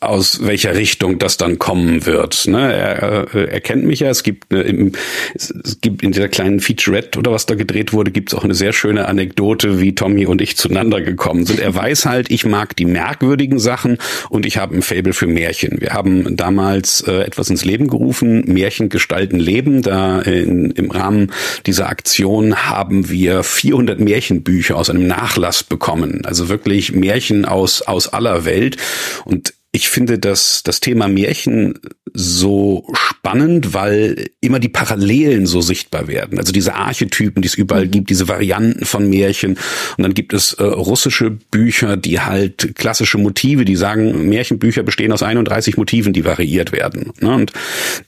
aus 0.00 0.44
welcher 0.44 0.74
Richtung 0.74 1.18
das 1.18 1.36
dann 1.36 1.58
kommen 1.58 2.06
wird. 2.06 2.46
Ne? 2.46 2.72
Er, 2.72 3.34
äh, 3.34 3.44
er 3.44 3.60
kennt 3.60 3.84
mich 3.84 4.00
ja. 4.00 4.08
Es 4.08 4.22
gibt, 4.22 4.52
eine, 4.52 4.62
im, 4.62 4.92
es 5.34 5.78
gibt 5.80 6.02
in 6.02 6.12
dieser 6.12 6.28
kleinen 6.28 6.60
Featurette 6.60 7.18
oder 7.18 7.32
was 7.32 7.46
da 7.46 7.54
gedreht 7.54 7.92
wurde, 7.92 8.10
gibt 8.10 8.32
es 8.32 8.38
auch 8.38 8.44
eine 8.44 8.54
sehr 8.54 8.72
schöne 8.72 9.06
Anekdote, 9.06 9.80
wie 9.80 9.94
Tommy 9.94 10.26
und 10.26 10.40
ich 10.40 10.56
zueinander 10.56 11.00
gekommen 11.00 11.44
sind. 11.44 11.60
Er 11.60 11.74
weiß 11.74 12.06
halt, 12.06 12.30
ich 12.30 12.44
mag 12.46 12.76
die 12.76 12.86
merkwürdigen 12.86 13.58
Sachen 13.58 13.98
und 14.28 14.46
ich 14.46 14.56
habe 14.56 14.74
ein 14.74 14.82
Fable 14.82 15.12
für 15.12 15.26
Märchen. 15.26 15.80
Wir 15.80 15.90
haben 15.90 16.36
damals 16.36 17.02
äh, 17.02 17.22
etwas 17.22 17.50
ins 17.50 17.64
Leben 17.64 17.88
gerufen, 17.88 18.44
Märchen 18.46 18.88
gestalten 18.88 19.38
Leben. 19.38 19.82
Da 19.82 20.20
in, 20.20 20.70
im 20.70 20.90
Rahmen 20.90 21.32
dieser 21.66 21.88
Aktion 21.88 22.56
haben 22.56 23.10
wir 23.10 23.42
400 23.42 24.00
Märchenbücher 24.00 24.76
aus 24.76 24.90
einem 24.90 25.06
Nachlass 25.06 25.62
bekommen. 25.62 26.22
Also 26.24 26.48
wirklich 26.48 26.92
Märchen 26.92 27.44
aus, 27.50 27.82
aus 27.82 28.08
aller 28.08 28.44
Welt. 28.44 28.76
Und 29.24 29.54
ich 29.72 29.88
finde 29.88 30.18
das, 30.18 30.62
das 30.64 30.80
Thema 30.80 31.06
Märchen 31.06 31.78
so 32.12 32.84
spannend, 32.92 33.72
weil 33.72 34.30
immer 34.40 34.58
die 34.58 34.68
Parallelen 34.68 35.46
so 35.46 35.60
sichtbar 35.60 36.08
werden. 36.08 36.38
Also 36.38 36.52
diese 36.52 36.74
Archetypen, 36.74 37.40
die 37.40 37.46
es 37.46 37.54
überall 37.54 37.86
mhm. 37.86 37.90
gibt, 37.92 38.10
diese 38.10 38.26
Varianten 38.26 38.84
von 38.84 39.08
Märchen. 39.08 39.52
Und 39.96 40.02
dann 40.02 40.14
gibt 40.14 40.32
es 40.32 40.54
äh, 40.54 40.64
russische 40.64 41.30
Bücher, 41.30 41.96
die 41.96 42.18
halt 42.20 42.74
klassische 42.74 43.18
Motive, 43.18 43.64
die 43.64 43.76
sagen, 43.76 44.28
Märchenbücher 44.28 44.82
bestehen 44.82 45.12
aus 45.12 45.22
31 45.22 45.76
Motiven, 45.76 46.12
die 46.12 46.24
variiert 46.24 46.72
werden. 46.72 47.12
Ne? 47.20 47.32
Und 47.32 47.52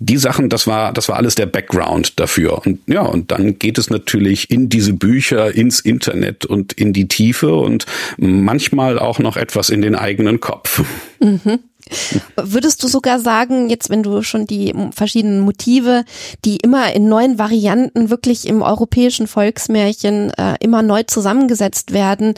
die 0.00 0.16
Sachen, 0.16 0.48
das 0.48 0.66
war, 0.66 0.92
das 0.92 1.08
war 1.08 1.16
alles 1.16 1.36
der 1.36 1.46
Background 1.46 2.18
dafür. 2.18 2.66
Und 2.66 2.80
ja, 2.88 3.02
und 3.02 3.30
dann 3.30 3.60
geht 3.60 3.78
es 3.78 3.88
natürlich 3.88 4.50
in 4.50 4.68
diese 4.68 4.94
Bücher, 4.94 5.54
ins 5.54 5.78
Internet 5.78 6.44
und 6.44 6.72
in 6.72 6.92
die 6.92 7.06
Tiefe 7.06 7.54
und 7.54 7.86
manchmal 8.16 8.98
auch 8.98 9.20
noch 9.20 9.36
etwas 9.36 9.70
in 9.70 9.80
den 9.80 9.94
eigenen 9.94 10.40
Kopf. 10.40 10.82
Mhm. 11.20 11.51
Würdest 12.36 12.82
du 12.82 12.88
sogar 12.88 13.18
sagen, 13.18 13.68
jetzt 13.68 13.90
wenn 13.90 14.02
du 14.02 14.22
schon 14.22 14.46
die 14.46 14.72
verschiedenen 14.92 15.40
Motive, 15.40 16.04
die 16.44 16.56
immer 16.56 16.92
in 16.92 17.08
neuen 17.08 17.38
Varianten 17.38 18.08
wirklich 18.08 18.46
im 18.46 18.62
europäischen 18.62 19.26
Volksmärchen 19.26 20.30
äh, 20.34 20.54
immer 20.60 20.82
neu 20.82 21.02
zusammengesetzt 21.02 21.92
werden, 21.92 22.34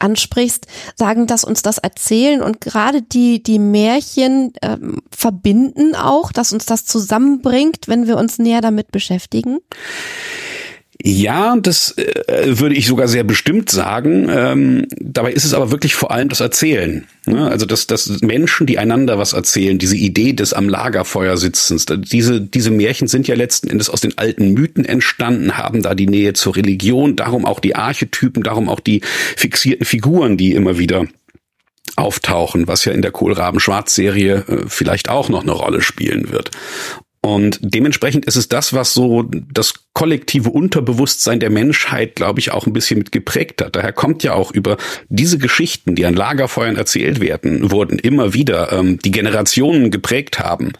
ansprichst, 0.00 0.66
sagen, 0.96 1.26
dass 1.26 1.44
uns 1.44 1.62
das 1.62 1.78
erzählen 1.78 2.42
und 2.42 2.60
gerade 2.60 3.02
die, 3.02 3.42
die 3.42 3.58
Märchen 3.60 4.52
äh, 4.60 4.76
verbinden 5.10 5.94
auch, 5.94 6.32
dass 6.32 6.52
uns 6.52 6.66
das 6.66 6.84
zusammenbringt, 6.84 7.86
wenn 7.86 8.06
wir 8.06 8.16
uns 8.16 8.38
näher 8.38 8.60
damit 8.60 8.90
beschäftigen? 8.90 9.58
Ja, 11.02 11.56
das 11.56 11.96
äh, 11.96 12.58
würde 12.58 12.74
ich 12.74 12.86
sogar 12.86 13.08
sehr 13.08 13.24
bestimmt 13.24 13.70
sagen. 13.70 14.28
Ähm, 14.28 14.86
dabei 14.98 15.32
ist 15.32 15.44
es 15.44 15.54
aber 15.54 15.70
wirklich 15.70 15.94
vor 15.94 16.10
allem 16.10 16.28
das 16.28 16.40
Erzählen. 16.40 17.06
Ne? 17.26 17.48
Also 17.48 17.64
dass, 17.64 17.86
dass 17.86 18.20
Menschen, 18.20 18.66
die 18.66 18.78
einander 18.78 19.16
was 19.16 19.32
erzählen, 19.32 19.78
diese 19.78 19.96
Idee 19.96 20.34
des 20.34 20.52
am 20.52 20.68
Lagerfeuer 20.68 21.38
sitzens, 21.38 21.86
diese, 21.86 22.42
diese 22.42 22.70
Märchen 22.70 23.08
sind 23.08 23.28
ja 23.28 23.34
letzten 23.34 23.70
Endes 23.70 23.88
aus 23.88 24.02
den 24.02 24.18
alten 24.18 24.52
Mythen 24.52 24.84
entstanden, 24.84 25.56
haben 25.56 25.82
da 25.82 25.94
die 25.94 26.06
Nähe 26.06 26.34
zur 26.34 26.56
Religion, 26.56 27.16
darum 27.16 27.46
auch 27.46 27.60
die 27.60 27.76
Archetypen, 27.76 28.42
darum 28.42 28.68
auch 28.68 28.80
die 28.80 29.00
fixierten 29.36 29.86
Figuren, 29.86 30.36
die 30.36 30.52
immer 30.52 30.78
wieder 30.78 31.06
auftauchen, 31.96 32.68
was 32.68 32.84
ja 32.84 32.92
in 32.92 33.02
der 33.02 33.10
Kohlraben-Schwarz-Serie 33.10 34.44
äh, 34.48 34.56
vielleicht 34.66 35.08
auch 35.08 35.30
noch 35.30 35.42
eine 35.42 35.52
Rolle 35.52 35.80
spielen 35.80 36.30
wird. 36.30 36.50
Und 37.22 37.58
dementsprechend 37.60 38.24
ist 38.24 38.36
es 38.36 38.48
das, 38.48 38.72
was 38.72 38.94
so 38.94 39.24
das 39.52 39.74
kollektive 39.92 40.48
Unterbewusstsein 40.48 41.38
der 41.38 41.50
Menschheit, 41.50 42.16
glaube 42.16 42.40
ich, 42.40 42.50
auch 42.50 42.66
ein 42.66 42.72
bisschen 42.72 42.96
mit 42.98 43.12
geprägt 43.12 43.60
hat. 43.60 43.76
Daher 43.76 43.92
kommt 43.92 44.22
ja 44.22 44.32
auch 44.32 44.52
über 44.52 44.78
diese 45.10 45.36
Geschichten, 45.36 45.94
die 45.94 46.06
an 46.06 46.14
Lagerfeuern 46.14 46.76
erzählt 46.76 47.20
werden, 47.20 47.70
wurden 47.70 47.98
immer 47.98 48.32
wieder 48.32 48.72
ähm, 48.72 48.98
die 49.00 49.10
Generationen 49.10 49.90
geprägt 49.90 50.38
haben. 50.38 50.72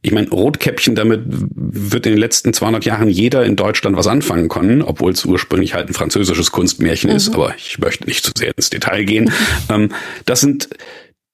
Ich 0.00 0.12
meine, 0.12 0.30
Rotkäppchen, 0.30 0.94
damit 0.94 1.20
wird 1.26 2.06
in 2.06 2.12
den 2.12 2.20
letzten 2.20 2.54
200 2.54 2.86
Jahren 2.86 3.10
jeder 3.10 3.44
in 3.44 3.56
Deutschland 3.56 3.94
was 3.94 4.06
anfangen 4.06 4.48
können, 4.48 4.80
obwohl 4.80 5.12
es 5.12 5.22
ursprünglich 5.26 5.74
halt 5.74 5.88
ein 5.88 5.94
französisches 5.94 6.50
Kunstmärchen 6.50 7.10
mhm. 7.10 7.16
ist. 7.16 7.34
Aber 7.34 7.54
ich 7.58 7.78
möchte 7.78 8.06
nicht 8.06 8.24
zu 8.24 8.32
sehr 8.34 8.56
ins 8.56 8.70
Detail 8.70 9.04
gehen. 9.04 9.30
ähm, 9.68 9.90
das 10.24 10.40
sind 10.40 10.70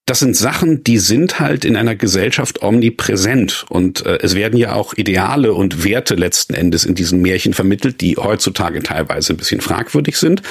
das 0.08 0.20
sind 0.20 0.36
Sachen, 0.36 0.82
die 0.82 0.98
sind 0.98 1.38
halt 1.38 1.64
in 1.64 1.76
einer 1.76 1.94
Gesellschaft 1.94 2.62
omnipräsent 2.62 3.66
und 3.68 4.06
äh, 4.06 4.18
es 4.22 4.34
werden 4.34 4.58
ja 4.58 4.72
auch 4.72 4.94
Ideale 4.94 5.52
und 5.52 5.84
Werte 5.84 6.14
letzten 6.14 6.54
Endes 6.54 6.84
in 6.84 6.94
diesen 6.94 7.20
Märchen 7.20 7.52
vermittelt, 7.52 8.00
die 8.00 8.16
heutzutage 8.16 8.82
teilweise 8.82 9.34
ein 9.34 9.36
bisschen 9.36 9.60
fragwürdig 9.60 10.16
sind, 10.16 10.42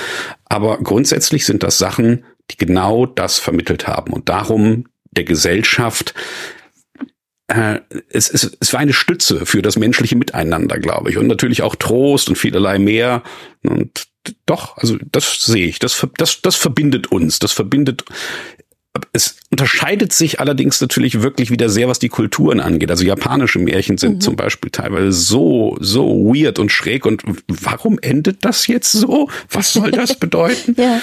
aber 0.45 0.77
grundsätzlich 0.77 1.45
sind 1.45 1.63
das 1.63 1.77
Sachen, 1.77 2.23
die 2.51 2.57
genau 2.57 3.05
das 3.05 3.39
vermittelt 3.39 3.87
haben 3.87 4.13
und 4.13 4.29
darum 4.29 4.85
der 5.11 5.23
Gesellschaft 5.23 6.13
äh, 7.47 7.79
es, 8.09 8.29
es, 8.29 8.57
es 8.59 8.73
war 8.73 8.79
eine 8.79 8.93
Stütze 8.93 9.45
für 9.45 9.61
das 9.61 9.77
menschliche 9.77 10.17
Miteinander, 10.17 10.79
glaube 10.79 11.09
ich. 11.09 11.17
Und 11.17 11.27
natürlich 11.27 11.63
auch 11.63 11.75
Trost 11.75 12.27
und 12.27 12.35
vielerlei 12.35 12.77
mehr. 12.77 13.23
Und 13.63 14.07
doch, 14.45 14.75
also 14.77 14.97
das 15.11 15.45
sehe 15.45 15.65
ich. 15.65 15.79
Das, 15.79 16.05
das, 16.17 16.41
das 16.41 16.55
verbindet 16.57 17.07
uns. 17.07 17.39
Das 17.39 17.53
verbindet 17.53 18.03
es 19.13 19.37
unterscheidet 19.49 20.13
sich 20.13 20.39
allerdings 20.39 20.81
natürlich 20.81 21.21
wirklich 21.21 21.51
wieder 21.51 21.69
sehr, 21.69 21.87
was 21.87 21.99
die 21.99 22.09
Kulturen 22.09 22.59
angeht. 22.59 22.91
Also 22.91 23.05
japanische 23.05 23.59
Märchen 23.59 23.97
sind 23.97 24.15
mhm. 24.15 24.21
zum 24.21 24.35
Beispiel 24.35 24.71
teilweise 24.71 25.11
so, 25.11 25.77
so 25.79 26.05
weird 26.25 26.59
und 26.59 26.71
schräg. 26.71 27.05
Und 27.05 27.23
warum 27.47 27.97
endet 27.99 28.43
das 28.45 28.67
jetzt 28.67 28.91
so? 28.91 29.29
Was 29.49 29.73
soll 29.73 29.91
das 29.91 30.15
bedeuten? 30.19 30.75
ja. 30.77 31.01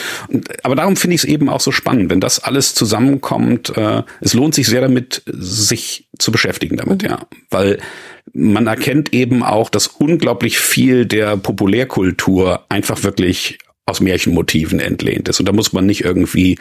Aber 0.63 0.75
darum 0.75 0.97
finde 0.97 1.15
ich 1.15 1.23
es 1.23 1.29
eben 1.29 1.49
auch 1.49 1.61
so 1.61 1.73
spannend, 1.73 2.11
wenn 2.11 2.21
das 2.21 2.39
alles 2.39 2.75
zusammenkommt. 2.75 3.77
Äh, 3.77 4.03
es 4.21 4.35
lohnt 4.35 4.55
sich 4.55 4.67
sehr 4.67 4.81
damit, 4.81 5.23
sich 5.27 6.07
zu 6.19 6.33
beschäftigen 6.33 6.77
damit, 6.77 7.03
mhm. 7.03 7.09
ja. 7.09 7.27
Weil 7.51 7.79
man 8.33 8.67
erkennt 8.67 9.13
eben 9.13 9.43
auch, 9.43 9.69
dass 9.69 9.87
unglaublich 9.87 10.59
viel 10.59 11.07
der 11.07 11.37
Populärkultur 11.37 12.65
einfach 12.69 13.03
wirklich 13.03 13.59
aus 13.87 14.01
Märchenmotiven 14.01 14.81
entlehnt 14.81 15.29
ist. 15.29 15.41
Und 15.41 15.47
da 15.47 15.53
muss 15.53 15.73
man 15.73 15.87
nicht 15.87 16.05
irgendwie 16.05 16.59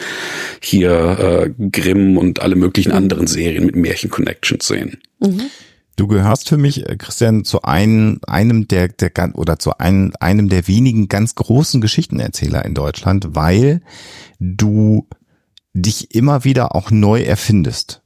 hier 0.60 1.52
äh, 1.58 1.68
Grimm 1.70 2.18
und 2.18 2.40
alle 2.40 2.54
möglichen 2.54 2.90
mhm. 2.90 2.96
anderen 2.98 3.26
Serien 3.26 3.64
mit 3.64 3.76
Märchen-Connections 3.76 4.66
sehen. 4.66 4.98
Mhm. 5.20 5.42
Du 5.96 6.06
gehörst 6.06 6.48
für 6.48 6.58
mich, 6.58 6.88
äh, 6.88 6.96
Christian, 6.96 7.44
zu 7.44 7.62
einem, 7.62 8.20
einem 8.26 8.68
der, 8.68 8.88
der 8.88 9.12
oder 9.34 9.58
zu 9.58 9.78
einem, 9.78 10.12
einem 10.20 10.48
der 10.48 10.68
wenigen 10.68 11.08
ganz 11.08 11.34
großen 11.34 11.80
Geschichtenerzähler 11.80 12.64
in 12.64 12.74
Deutschland, 12.74 13.28
weil 13.30 13.80
du 14.38 15.06
dich 15.72 16.14
immer 16.14 16.44
wieder 16.44 16.74
auch 16.74 16.90
neu 16.90 17.22
erfindest. 17.22 18.02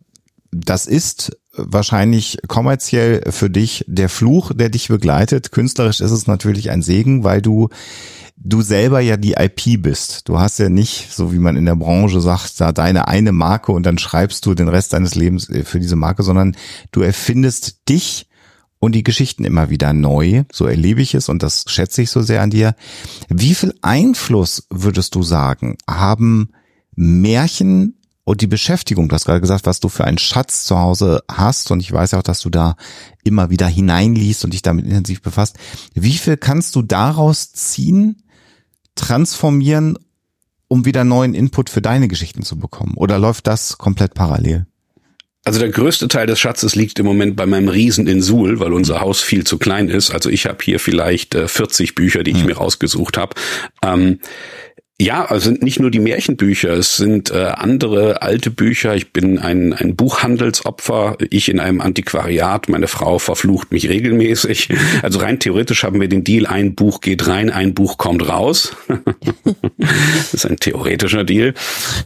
Das 0.50 0.86
ist 0.86 1.36
wahrscheinlich 1.52 2.38
kommerziell 2.46 3.22
für 3.30 3.50
dich 3.50 3.84
der 3.88 4.08
Fluch, 4.08 4.52
der 4.54 4.68
dich 4.68 4.88
begleitet. 4.88 5.50
Künstlerisch 5.50 6.00
ist 6.00 6.12
es 6.12 6.26
natürlich 6.26 6.70
ein 6.70 6.82
Segen, 6.82 7.24
weil 7.24 7.42
du 7.42 7.68
du 8.40 8.62
selber 8.62 9.00
ja 9.00 9.16
die 9.16 9.32
IP 9.32 9.82
bist. 9.82 10.28
Du 10.28 10.38
hast 10.38 10.58
ja 10.58 10.68
nicht, 10.68 11.12
so 11.12 11.32
wie 11.32 11.38
man 11.38 11.56
in 11.56 11.66
der 11.66 11.76
Branche 11.76 12.20
sagt, 12.20 12.60
da 12.60 12.72
deine 12.72 13.08
eine 13.08 13.32
Marke 13.32 13.72
und 13.72 13.84
dann 13.84 13.98
schreibst 13.98 14.46
du 14.46 14.54
den 14.54 14.68
Rest 14.68 14.92
deines 14.92 15.14
Lebens 15.14 15.48
äh, 15.48 15.64
für 15.64 15.80
diese 15.80 15.96
Marke, 15.96 16.22
sondern 16.22 16.56
du 16.92 17.02
erfindest 17.02 17.88
dich 17.88 18.28
und 18.78 18.94
die 18.94 19.02
Geschichten 19.02 19.44
immer 19.44 19.70
wieder 19.70 19.92
neu. 19.92 20.44
So 20.52 20.66
erlebe 20.66 21.02
ich 21.02 21.14
es 21.14 21.28
und 21.28 21.42
das 21.42 21.64
schätze 21.66 22.02
ich 22.02 22.10
so 22.10 22.22
sehr 22.22 22.42
an 22.42 22.50
dir. 22.50 22.74
Wie 23.28 23.54
viel 23.54 23.74
Einfluss 23.82 24.66
würdest 24.70 25.14
du 25.14 25.22
sagen, 25.22 25.76
haben 25.88 26.50
Märchen 26.94 27.94
und 28.24 28.42
die 28.42 28.46
Beschäftigung, 28.46 29.08
du 29.08 29.14
hast 29.14 29.24
gerade 29.24 29.40
gesagt, 29.40 29.64
was 29.64 29.80
du 29.80 29.88
für 29.88 30.04
einen 30.04 30.18
Schatz 30.18 30.64
zu 30.64 30.78
Hause 30.78 31.22
hast 31.30 31.70
und 31.70 31.80
ich 31.80 31.90
weiß 31.90 32.14
auch, 32.14 32.22
dass 32.22 32.40
du 32.40 32.50
da 32.50 32.76
immer 33.24 33.50
wieder 33.50 33.66
hineinliest 33.66 34.44
und 34.44 34.52
dich 34.52 34.62
damit 34.62 34.84
intensiv 34.84 35.22
befasst. 35.22 35.56
Wie 35.94 36.18
viel 36.18 36.36
kannst 36.36 36.76
du 36.76 36.82
daraus 36.82 37.52
ziehen, 37.52 38.22
transformieren, 38.98 39.98
um 40.68 40.84
wieder 40.84 41.04
neuen 41.04 41.34
Input 41.34 41.70
für 41.70 41.80
deine 41.82 42.08
Geschichten 42.08 42.42
zu 42.42 42.58
bekommen? 42.58 42.94
Oder 42.96 43.18
läuft 43.18 43.46
das 43.46 43.78
komplett 43.78 44.14
parallel? 44.14 44.66
Also 45.44 45.60
der 45.60 45.70
größte 45.70 46.08
Teil 46.08 46.26
des 46.26 46.38
Schatzes 46.38 46.74
liegt 46.74 46.98
im 46.98 47.06
Moment 47.06 47.34
bei 47.34 47.46
meinem 47.46 47.68
Riesen 47.68 48.06
in 48.06 48.20
Suhl, 48.20 48.60
weil 48.60 48.72
unser 48.74 49.00
Haus 49.00 49.22
viel 49.22 49.44
zu 49.44 49.56
klein 49.56 49.88
ist. 49.88 50.10
Also 50.10 50.28
ich 50.28 50.44
habe 50.44 50.58
hier 50.62 50.78
vielleicht 50.78 51.34
äh, 51.34 51.48
40 51.48 51.94
Bücher, 51.94 52.22
die 52.22 52.32
ich 52.32 52.40
hm. 52.40 52.46
mir 52.46 52.58
rausgesucht 52.58 53.16
habe. 53.16 53.34
Ähm, 53.82 54.18
ja, 55.00 55.28
es 55.30 55.44
sind 55.44 55.62
nicht 55.62 55.78
nur 55.78 55.92
die 55.92 56.00
Märchenbücher, 56.00 56.70
es 56.72 56.96
sind 56.96 57.30
äh, 57.30 57.52
andere 57.54 58.20
alte 58.20 58.50
Bücher. 58.50 58.96
Ich 58.96 59.12
bin 59.12 59.38
ein, 59.38 59.72
ein 59.72 59.94
Buchhandelsopfer, 59.94 61.16
ich 61.30 61.48
in 61.48 61.60
einem 61.60 61.80
Antiquariat, 61.80 62.68
meine 62.68 62.88
Frau 62.88 63.20
verflucht 63.20 63.70
mich 63.70 63.88
regelmäßig. 63.88 64.70
Also 65.02 65.20
rein 65.20 65.38
theoretisch 65.38 65.84
haben 65.84 66.00
wir 66.00 66.08
den 66.08 66.24
Deal, 66.24 66.46
ein 66.46 66.74
Buch 66.74 67.00
geht 67.00 67.28
rein, 67.28 67.50
ein 67.50 67.74
Buch 67.74 67.96
kommt 67.96 68.28
raus. 68.28 68.76
das 69.78 70.34
ist 70.34 70.46
ein 70.46 70.56
theoretischer 70.56 71.22
Deal. 71.22 71.54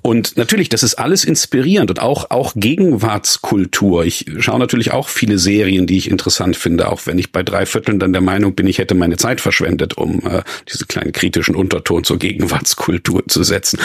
Und 0.03 0.37
natürlich, 0.37 0.69
das 0.69 0.83
ist 0.83 0.97
alles 0.97 1.25
inspirierend 1.25 1.89
und 1.89 2.03
auch, 2.03 2.31
auch 2.31 2.53
Gegenwartskultur. 2.57 4.05
Ich 4.05 4.27
schaue 4.41 4.59
natürlich 4.59 4.91
auch 4.91 5.09
viele 5.09 5.39
Serien, 5.39 5.87
die 5.87 5.97
ich 5.97 6.11
interessant 6.11 6.57
finde, 6.57 6.93
auch 6.93 7.07
wenn 7.07 7.19
ich 7.19 7.33
bei 7.33 7.43
drei 7.43 7.65
Vierteln 7.65 7.99
dann 7.99 8.13
der 8.13 8.21
Meinung 8.21 8.55
bin, 8.55 8.67
ich 8.67 8.77
hätte 8.77 8.95
meine 8.95 9.17
Zeit 9.17 9.41
verschwendet, 9.41 9.97
um 9.97 10.21
äh, 10.27 10.43
diese 10.71 10.85
kleinen 10.85 11.13
kritischen 11.13 11.57
Unterton 11.57 12.05
zur 12.05 12.19
Gegenwartskultur 12.19 12.82
Esskultur 12.83 13.27
zu 13.29 13.43
setzen. 13.43 13.79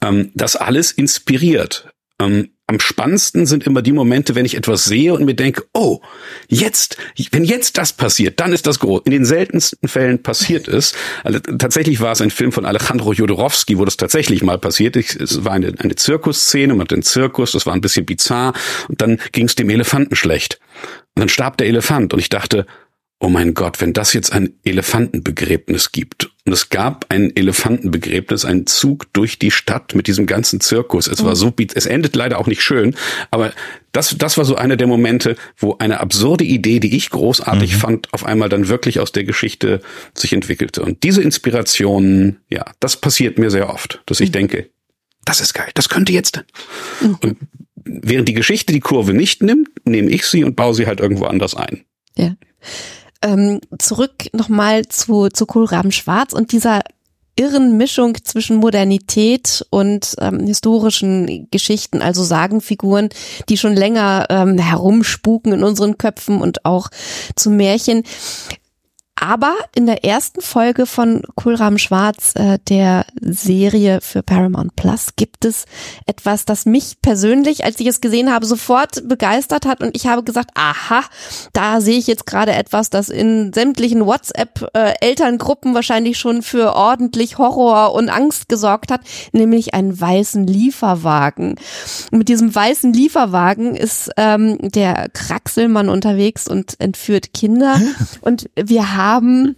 Ähm, 0.00 0.30
das 0.34 0.56
alles 0.56 0.92
inspiriert. 0.92 1.88
Ähm, 2.20 2.50
am 2.66 2.80
spannendsten 2.80 3.44
sind 3.44 3.64
immer 3.64 3.82
die 3.82 3.92
Momente, 3.92 4.34
wenn 4.34 4.46
ich 4.46 4.56
etwas 4.56 4.84
sehe 4.84 5.12
und 5.12 5.24
mir 5.24 5.34
denke, 5.34 5.64
oh, 5.74 6.00
jetzt, 6.48 6.96
wenn 7.32 7.44
jetzt 7.44 7.76
das 7.76 7.92
passiert, 7.92 8.40
dann 8.40 8.52
ist 8.52 8.66
das 8.66 8.78
groß. 8.78 9.02
In 9.04 9.10
den 9.10 9.24
seltensten 9.24 9.88
Fällen 9.88 10.22
passiert 10.22 10.68
es. 10.68 10.94
Also, 11.22 11.38
tatsächlich 11.40 12.00
war 12.00 12.12
es 12.12 12.22
ein 12.22 12.30
Film 12.30 12.50
von 12.50 12.64
Alejandro 12.64 13.12
Jodorowsky, 13.12 13.78
wo 13.78 13.84
das 13.84 13.96
tatsächlich 13.96 14.42
mal 14.42 14.58
passiert 14.58 14.96
ist. 14.96 15.20
Es 15.20 15.44
war 15.44 15.52
eine, 15.52 15.74
eine 15.78 15.96
Zirkusszene, 15.96 16.72
man 16.72 16.82
hat 16.82 16.92
den 16.92 17.02
Zirkus, 17.02 17.52
das 17.52 17.66
war 17.66 17.74
ein 17.74 17.82
bisschen 17.82 18.06
bizarr 18.06 18.54
und 18.88 19.02
dann 19.02 19.18
ging 19.32 19.46
es 19.46 19.54
dem 19.54 19.68
Elefanten 19.68 20.16
schlecht. 20.16 20.58
Und 21.14 21.20
dann 21.20 21.28
starb 21.28 21.58
der 21.58 21.66
Elefant 21.66 22.14
und 22.14 22.20
ich 22.20 22.30
dachte, 22.30 22.66
oh 23.22 23.28
mein 23.28 23.54
Gott, 23.54 23.80
wenn 23.80 23.92
das 23.92 24.12
jetzt 24.14 24.32
ein 24.32 24.54
Elefantenbegräbnis 24.64 25.92
gibt. 25.92 26.32
Und 26.44 26.52
es 26.52 26.70
gab 26.70 27.06
ein 27.08 27.34
Elefantenbegräbnis, 27.36 28.44
einen 28.44 28.66
Zug 28.66 29.12
durch 29.12 29.38
die 29.38 29.52
Stadt 29.52 29.94
mit 29.94 30.08
diesem 30.08 30.26
ganzen 30.26 30.60
Zirkus. 30.60 31.06
Es 31.06 31.22
war 31.22 31.36
so, 31.36 31.54
es 31.74 31.86
endet 31.86 32.16
leider 32.16 32.40
auch 32.40 32.48
nicht 32.48 32.62
schön, 32.62 32.96
aber 33.30 33.52
das, 33.92 34.16
das 34.18 34.38
war 34.38 34.44
so 34.44 34.56
einer 34.56 34.76
der 34.76 34.88
Momente, 34.88 35.36
wo 35.56 35.76
eine 35.78 36.00
absurde 36.00 36.42
Idee, 36.42 36.80
die 36.80 36.96
ich 36.96 37.10
großartig 37.10 37.74
mhm. 37.74 37.78
fand, 37.78 38.12
auf 38.12 38.26
einmal 38.26 38.48
dann 38.48 38.66
wirklich 38.66 38.98
aus 38.98 39.12
der 39.12 39.22
Geschichte 39.22 39.82
sich 40.14 40.32
entwickelte. 40.32 40.82
Und 40.82 41.04
diese 41.04 41.22
Inspirationen, 41.22 42.40
ja, 42.50 42.64
das 42.80 42.96
passiert 42.96 43.38
mir 43.38 43.52
sehr 43.52 43.70
oft, 43.70 44.02
dass 44.06 44.18
ich 44.18 44.30
mhm. 44.30 44.32
denke, 44.32 44.70
das 45.24 45.40
ist 45.40 45.54
geil, 45.54 45.70
das 45.74 45.88
könnte 45.88 46.12
jetzt. 46.12 46.42
Mhm. 47.00 47.18
Und 47.22 47.36
während 47.84 48.28
die 48.28 48.34
Geschichte 48.34 48.72
die 48.72 48.80
Kurve 48.80 49.14
nicht 49.14 49.44
nimmt, 49.44 49.68
nehme 49.84 50.10
ich 50.10 50.26
sie 50.26 50.42
und 50.42 50.56
baue 50.56 50.74
sie 50.74 50.88
halt 50.88 50.98
irgendwo 50.98 51.26
anders 51.26 51.54
ein. 51.54 51.84
Ja. 52.16 52.34
Ähm, 53.22 53.60
zurück 53.78 54.12
nochmal 54.32 54.86
zu, 54.86 55.28
zu 55.28 55.46
Kohlraben 55.46 55.92
Schwarz 55.92 56.32
und 56.32 56.52
dieser 56.52 56.80
irren 57.36 57.76
Mischung 57.76 58.16
zwischen 58.24 58.56
Modernität 58.56 59.64
und 59.70 60.14
ähm, 60.20 60.46
historischen 60.46 61.48
Geschichten, 61.50 62.02
also 62.02 62.22
Sagenfiguren, 62.22 63.08
die 63.48 63.56
schon 63.56 63.74
länger 63.74 64.26
ähm, 64.28 64.58
herumspuken 64.58 65.52
in 65.52 65.64
unseren 65.64 65.96
Köpfen 65.96 66.42
und 66.42 66.64
auch 66.64 66.88
zu 67.34 67.50
Märchen. 67.50 68.02
Aber 69.22 69.54
in 69.76 69.86
der 69.86 70.04
ersten 70.04 70.40
Folge 70.40 70.84
von 70.84 71.22
Kohlraben 71.36 71.78
Schwarz, 71.78 72.32
äh, 72.34 72.58
der 72.68 73.06
Serie 73.20 74.00
für 74.00 74.24
Paramount 74.24 74.74
Plus, 74.74 75.10
gibt 75.14 75.44
es 75.44 75.66
etwas, 76.06 76.44
das 76.44 76.66
mich 76.66 77.00
persönlich, 77.02 77.64
als 77.64 77.78
ich 77.78 77.86
es 77.86 78.00
gesehen 78.00 78.32
habe, 78.32 78.46
sofort 78.46 79.08
begeistert 79.08 79.64
hat. 79.64 79.80
Und 79.80 79.94
ich 79.94 80.08
habe 80.08 80.24
gesagt, 80.24 80.50
aha, 80.56 81.04
da 81.52 81.80
sehe 81.80 81.98
ich 81.98 82.08
jetzt 82.08 82.26
gerade 82.26 82.50
etwas, 82.50 82.90
das 82.90 83.10
in 83.10 83.52
sämtlichen 83.52 84.06
WhatsApp-Elterngruppen 84.06 85.72
wahrscheinlich 85.72 86.18
schon 86.18 86.42
für 86.42 86.74
ordentlich 86.74 87.38
Horror 87.38 87.94
und 87.94 88.08
Angst 88.08 88.48
gesorgt 88.48 88.90
hat, 88.90 89.02
nämlich 89.30 89.72
einen 89.72 90.00
weißen 90.00 90.48
Lieferwagen. 90.48 91.60
Und 92.10 92.18
mit 92.18 92.28
diesem 92.28 92.52
weißen 92.52 92.92
Lieferwagen 92.92 93.76
ist 93.76 94.10
ähm, 94.16 94.58
der 94.60 95.10
Kraxelmann 95.10 95.88
unterwegs 95.88 96.48
und 96.48 96.74
entführt 96.80 97.32
Kinder. 97.32 97.80
Und 98.20 98.50
wir 98.56 98.96
haben 98.96 99.11
haben 99.12 99.56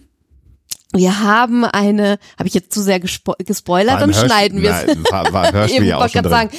wir 0.93 1.19
haben 1.21 1.65
eine, 1.65 2.19
habe 2.37 2.47
ich 2.47 2.53
jetzt 2.53 2.73
zu 2.73 2.81
sehr 2.81 2.99
gespo 2.99 3.33
gespoilert, 3.37 4.01
dann 4.01 4.13
schneiden 4.13 4.61
wir 4.61 4.71
es. 4.71 5.11
War, 5.11 5.33
war 5.33 5.51
auch 5.97 6.09
schon. 6.09 6.29
Sagen. 6.29 6.49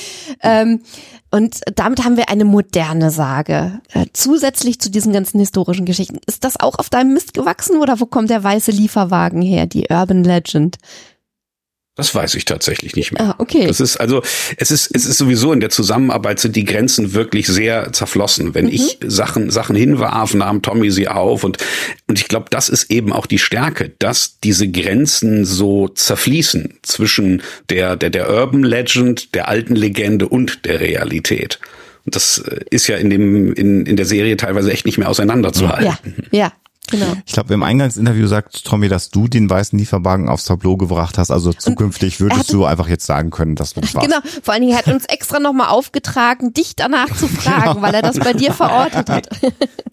Ähm, 0.43 0.83
und 1.31 1.61
damit 1.75 2.05
haben 2.05 2.17
wir 2.17 2.29
eine 2.29 2.45
moderne 2.45 3.11
Sage. 3.11 3.81
Äh, 3.93 4.07
zusätzlich 4.13 4.79
zu 4.79 4.91
diesen 4.91 5.13
ganzen 5.13 5.41
historischen 5.41 5.87
Geschichten. 5.87 6.19
Ist 6.27 6.45
das 6.45 6.61
auch 6.61 6.79
auf 6.79 6.91
deinem 6.91 7.15
Mist 7.15 7.35
gewachsen 7.35 7.79
oder 7.79 7.99
wo 8.01 8.07
kommt 8.07 8.31
der 8.31 8.45
weiße 8.45 8.71
Lieferwagen 8.71 9.43
her, 9.43 9.67
die 9.67 9.87
Urban 9.91 10.23
Legend? 10.23 10.77
Das 11.97 12.15
weiß 12.15 12.35
ich 12.35 12.45
tatsächlich 12.45 12.95
nicht 12.95 13.13
mehr. 13.13 13.23
Ah, 13.23 13.35
okay. 13.39 13.67
Das 13.67 13.81
ist 13.81 13.97
also, 13.97 14.23
es 14.59 14.71
ist, 14.71 14.95
es 14.95 15.07
ist 15.07 15.17
sowieso 15.17 15.55
in 15.55 15.61
der 15.61 15.71
Zusammenarbeit 15.71 16.39
sind 16.39 16.55
die 16.55 16.67
Grenzen 16.67 17.15
wirklich 17.15 17.47
sehr 17.47 17.91
zerflossen. 17.93 18.55
Wenn 18.55 18.67
mhm. 18.67 18.73
ich 18.73 18.99
Sachen, 19.07 19.49
Sachen 19.51 19.75
hinwarf, 19.75 20.35
nahm 20.35 20.61
Tommy 20.61 20.91
sie 20.91 21.09
auf 21.09 21.43
und, 21.43 21.57
und 22.07 22.19
ich 22.19 22.29
glaube, 22.29 22.47
das 22.51 22.69
ist 22.69 22.91
eben 22.91 23.15
auch 23.15 23.25
die 23.25 23.39
Stärke, 23.39 23.93
dass 23.99 24.39
diese 24.41 24.69
Grenzen 24.69 25.47
so 25.47 25.89
zerfließen 25.89 26.75
zwischen 26.83 27.43
der, 27.71 27.97
der, 27.97 28.11
der 28.11 28.29
Urban 28.29 28.63
Legend, 28.63 29.35
der 29.35 29.49
alten 29.49 29.75
Legende 29.75 30.29
und 30.29 30.67
der 30.67 30.81
Realität. 30.81 31.59
Und 32.05 32.15
das 32.15 32.39
äh, 32.39 32.61
ist 32.69 32.89
ja 32.89 32.97
in 32.99 33.09
dem, 33.09 33.55
in, 33.55 33.87
in 33.87 33.97
der 33.97 34.07
Serie 34.07 34.37
teilweise 34.37 34.71
echt 34.71 34.85
nicht 34.85 34.99
mehr 34.99 35.09
auseinanderzuhalten. 35.09 36.15
Ja, 36.31 36.39
ja, 36.39 36.53
Genau. 36.89 37.17
Ich 37.27 37.33
glaube, 37.33 37.53
im 37.55 37.63
Eingangsinterview 37.63 38.27
sagt 38.27 38.65
Tommy, 38.65 38.89
dass 38.89 39.11
du 39.11 39.29
den 39.29 39.49
weißen 39.49 39.79
Lieferwagen 39.79 40.29
aufs 40.29 40.45
Tableau 40.45 40.77
gebracht 40.77 41.19
hast. 41.19 41.31
Also 41.31 41.53
zukünftig 41.53 42.21
würdest 42.21 42.53
du 42.53 42.65
einfach 42.65 42.89
jetzt 42.89 43.07
sagen 43.07 43.31
können, 43.31 43.57
dass 43.57 43.75
du 43.75 43.81
das 43.81 43.95
warst. 43.95 44.09
Genau, 44.09 44.21
vor 44.43 44.55
allen 44.55 44.63
Dingen 44.63 44.77
hat 44.77 44.87
uns 44.89 45.05
extra 45.07 45.41
nochmal 45.41 45.69
aufgetragen, 45.69 46.53
dich 46.53 46.77
danach 46.77 47.09
zu 47.09 47.29
fragen, 47.29 47.75
genau. 47.75 47.83
weil 47.83 47.95
er 47.95 48.03
das 48.03 48.19
bei 48.19 48.33
dir 48.33 48.53
verortet 48.53 49.09
hat. 49.09 49.29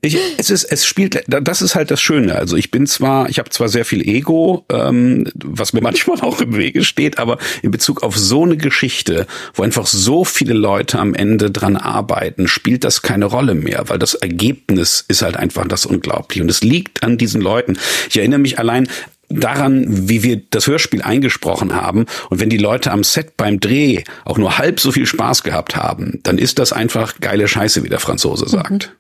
Ich, 0.06 0.18
es 0.38 0.50
ist, 0.50 0.66
es 0.66 0.86
spielt, 0.86 1.24
das 1.28 1.62
ist 1.62 1.76
halt 1.76 1.90
das 1.90 2.02
Schöne. 2.02 2.36
Also 2.36 2.58
ich 2.58 2.72
bin 2.72 2.88
zwar, 2.88 3.30
ich 3.30 3.40
habe 3.40 3.50
zwar 3.52 3.70
sehr 3.70 3.86
viel 3.86 4.06
Ego, 4.06 4.66
ähm, 4.68 5.32
was 5.34 5.72
mir 5.72 5.80
manchmal 5.94 6.20
auch 6.20 6.42
im 6.42 6.58
Wege 6.58 6.84
steht, 6.84 7.20
aber 7.20 7.38
in 7.62 7.72
Bezug 7.72 8.04
auf 8.04 8.18
so 8.18 8.44
eine 8.44 8.58
Geschichte, 8.58 9.28
wo 9.54 9.64
einfach 9.64 9.86
so 9.86 10.26
viele 10.26 10.56
Leute 10.56 11.00
am 11.00 11.14
Ende 11.14 11.52
dran 11.52 11.78
arbeiten, 11.78 12.50
spielt 12.50 12.84
das 12.84 13.02
keine 13.02 13.26
Rolle 13.26 13.56
mehr, 13.56 13.86
weil 13.88 13.98
das 13.98 14.14
Ergebnis 14.14 15.06
ist 15.08 15.22
halt 15.22 15.38
einfach 15.38 15.66
das 15.70 15.86
Unglaubliche. 15.86 16.44
Und 16.44 16.52
es 16.52 16.64
liegt 16.64 16.83
liegt 16.84 17.04
an 17.04 17.18
diesen 17.18 17.42
Leuten. 17.42 17.78
Ich 18.10 18.18
erinnere 18.18 18.40
mich 18.40 18.60
allein 18.60 18.88
daran, 19.30 19.86
wie 20.10 20.22
wir 20.22 20.42
das 20.50 20.68
Hörspiel 20.68 21.02
eingesprochen 21.02 21.74
haben. 21.74 22.06
Und 22.30 22.40
wenn 22.40 22.50
die 22.50 22.58
Leute 22.58 22.92
am 22.92 23.04
Set 23.04 23.38
beim 23.38 23.60
Dreh 23.60 24.04
auch 24.26 24.38
nur 24.38 24.58
halb 24.58 24.80
so 24.80 24.92
viel 24.92 25.06
Spaß 25.06 25.44
gehabt 25.44 25.76
haben, 25.76 26.20
dann 26.24 26.38
ist 26.38 26.60
das 26.60 26.74
einfach 26.74 27.20
geile 27.20 27.48
Scheiße, 27.48 27.84
wie 27.84 27.90
der 27.90 28.00
Franzose 28.00 28.48
sagt. 28.48 28.92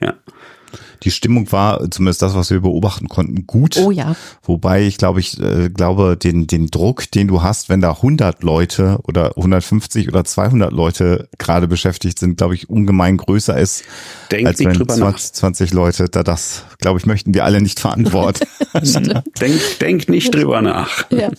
Mhm. 0.00 0.06
Ja. 0.06 0.14
Die 1.02 1.10
Stimmung 1.10 1.50
war, 1.52 1.90
zumindest 1.90 2.22
das, 2.22 2.34
was 2.34 2.50
wir 2.50 2.60
beobachten 2.60 3.08
konnten, 3.08 3.46
gut. 3.46 3.76
Oh 3.76 3.90
ja. 3.90 4.14
Wobei 4.42 4.82
ich 4.82 4.98
glaube, 4.98 5.20
ich 5.20 5.40
äh, 5.40 5.68
glaube, 5.70 6.16
den, 6.16 6.46
den 6.46 6.68
Druck, 6.68 7.10
den 7.10 7.28
du 7.28 7.42
hast, 7.42 7.68
wenn 7.68 7.80
da 7.80 7.92
100 7.92 8.42
Leute 8.42 8.98
oder 9.04 9.36
150 9.36 10.08
oder 10.08 10.24
200 10.24 10.72
Leute 10.72 11.28
gerade 11.38 11.68
beschäftigt 11.68 12.18
sind, 12.18 12.36
glaube 12.36 12.54
ich, 12.54 12.70
ungemein 12.70 13.16
größer 13.16 13.58
ist, 13.58 13.84
Denk 14.30 14.46
als 14.46 14.60
wenn 14.60 14.74
20, 14.74 15.32
20 15.32 15.72
Leute, 15.72 16.08
da 16.08 16.22
das, 16.22 16.64
glaube 16.78 16.98
ich, 16.98 17.06
möchten 17.06 17.34
wir 17.34 17.44
alle 17.44 17.60
nicht 17.60 17.80
verantworten. 17.80 18.46
denk, 19.40 19.60
denk 19.80 20.08
nicht 20.08 20.34
drüber 20.34 20.62
nach. 20.62 21.10
Ja. 21.10 21.30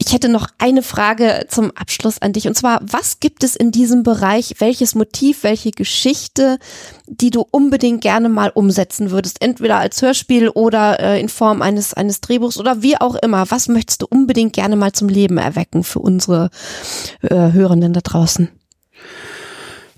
Ich 0.00 0.12
hätte 0.12 0.28
noch 0.28 0.46
eine 0.58 0.84
Frage 0.84 1.46
zum 1.48 1.72
Abschluss 1.72 2.22
an 2.22 2.32
dich. 2.32 2.46
Und 2.46 2.54
zwar, 2.54 2.80
was 2.82 3.18
gibt 3.18 3.42
es 3.42 3.56
in 3.56 3.72
diesem 3.72 4.04
Bereich, 4.04 4.54
welches 4.58 4.94
Motiv, 4.94 5.42
welche 5.42 5.72
Geschichte, 5.72 6.60
die 7.06 7.30
du 7.30 7.44
unbedingt 7.50 8.00
gerne 8.00 8.28
mal 8.28 8.50
umsetzen 8.50 9.10
würdest? 9.10 9.42
Entweder 9.42 9.78
als 9.78 10.00
Hörspiel 10.00 10.50
oder 10.50 11.00
äh, 11.00 11.20
in 11.20 11.28
Form 11.28 11.62
eines, 11.62 11.94
eines 11.94 12.20
Drehbuchs 12.20 12.58
oder 12.58 12.80
wie 12.80 12.96
auch 13.00 13.16
immer. 13.16 13.50
Was 13.50 13.66
möchtest 13.66 14.02
du 14.02 14.06
unbedingt 14.08 14.52
gerne 14.52 14.76
mal 14.76 14.92
zum 14.92 15.08
Leben 15.08 15.36
erwecken 15.36 15.82
für 15.82 15.98
unsere 15.98 16.50
äh, 17.22 17.52
Hörenden 17.52 17.92
da 17.92 18.00
draußen? 18.00 18.48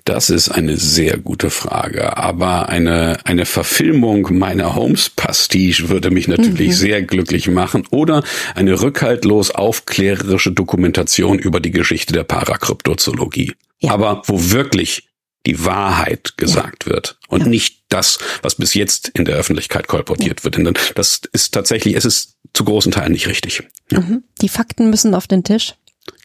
Das 0.04 0.30
ist 0.30 0.48
eine 0.48 0.76
sehr 0.76 1.18
gute 1.18 1.50
Frage. 1.50 2.16
Aber 2.16 2.68
eine, 2.68 3.18
eine 3.24 3.46
Verfilmung 3.46 4.28
meiner 4.32 4.74
Holmes 4.74 5.10
Pastiche 5.10 5.88
würde 5.88 6.10
mich 6.10 6.28
natürlich 6.28 6.68
mhm. 6.68 6.74
sehr 6.74 7.02
glücklich 7.02 7.48
machen. 7.48 7.86
Oder 7.90 8.22
eine 8.54 8.80
rückhaltlos 8.80 9.50
aufklärerische 9.50 10.52
Dokumentation 10.52 11.38
über 11.38 11.60
die 11.60 11.70
Geschichte 11.70 12.12
der 12.12 12.24
Parakryptozoologie. 12.24 13.54
Ja. 13.80 13.92
Aber 13.92 14.22
wo 14.26 14.50
wirklich 14.50 15.08
die 15.46 15.64
Wahrheit 15.64 16.36
gesagt 16.36 16.84
ja. 16.84 16.92
wird 16.92 17.18
und 17.28 17.42
ja. 17.42 17.48
nicht 17.48 17.84
das, 17.88 18.18
was 18.42 18.56
bis 18.56 18.74
jetzt 18.74 19.08
in 19.08 19.24
der 19.24 19.36
Öffentlichkeit 19.36 19.88
kolportiert 19.88 20.44
wird. 20.44 20.56
Denn 20.56 20.72
das 20.94 21.22
ist 21.32 21.52
tatsächlich, 21.54 21.96
es 21.96 22.04
ist 22.04 22.36
zu 22.52 22.64
großen 22.64 22.92
Teilen 22.92 23.12
nicht 23.12 23.26
richtig. 23.26 23.62
Mhm. 23.90 24.24
Die 24.40 24.48
Fakten 24.48 24.90
müssen 24.90 25.14
auf 25.14 25.26
den 25.26 25.44
Tisch. 25.44 25.74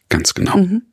Ganz 0.10 0.34
genau. 0.34 0.58
Mhm. 0.58 0.84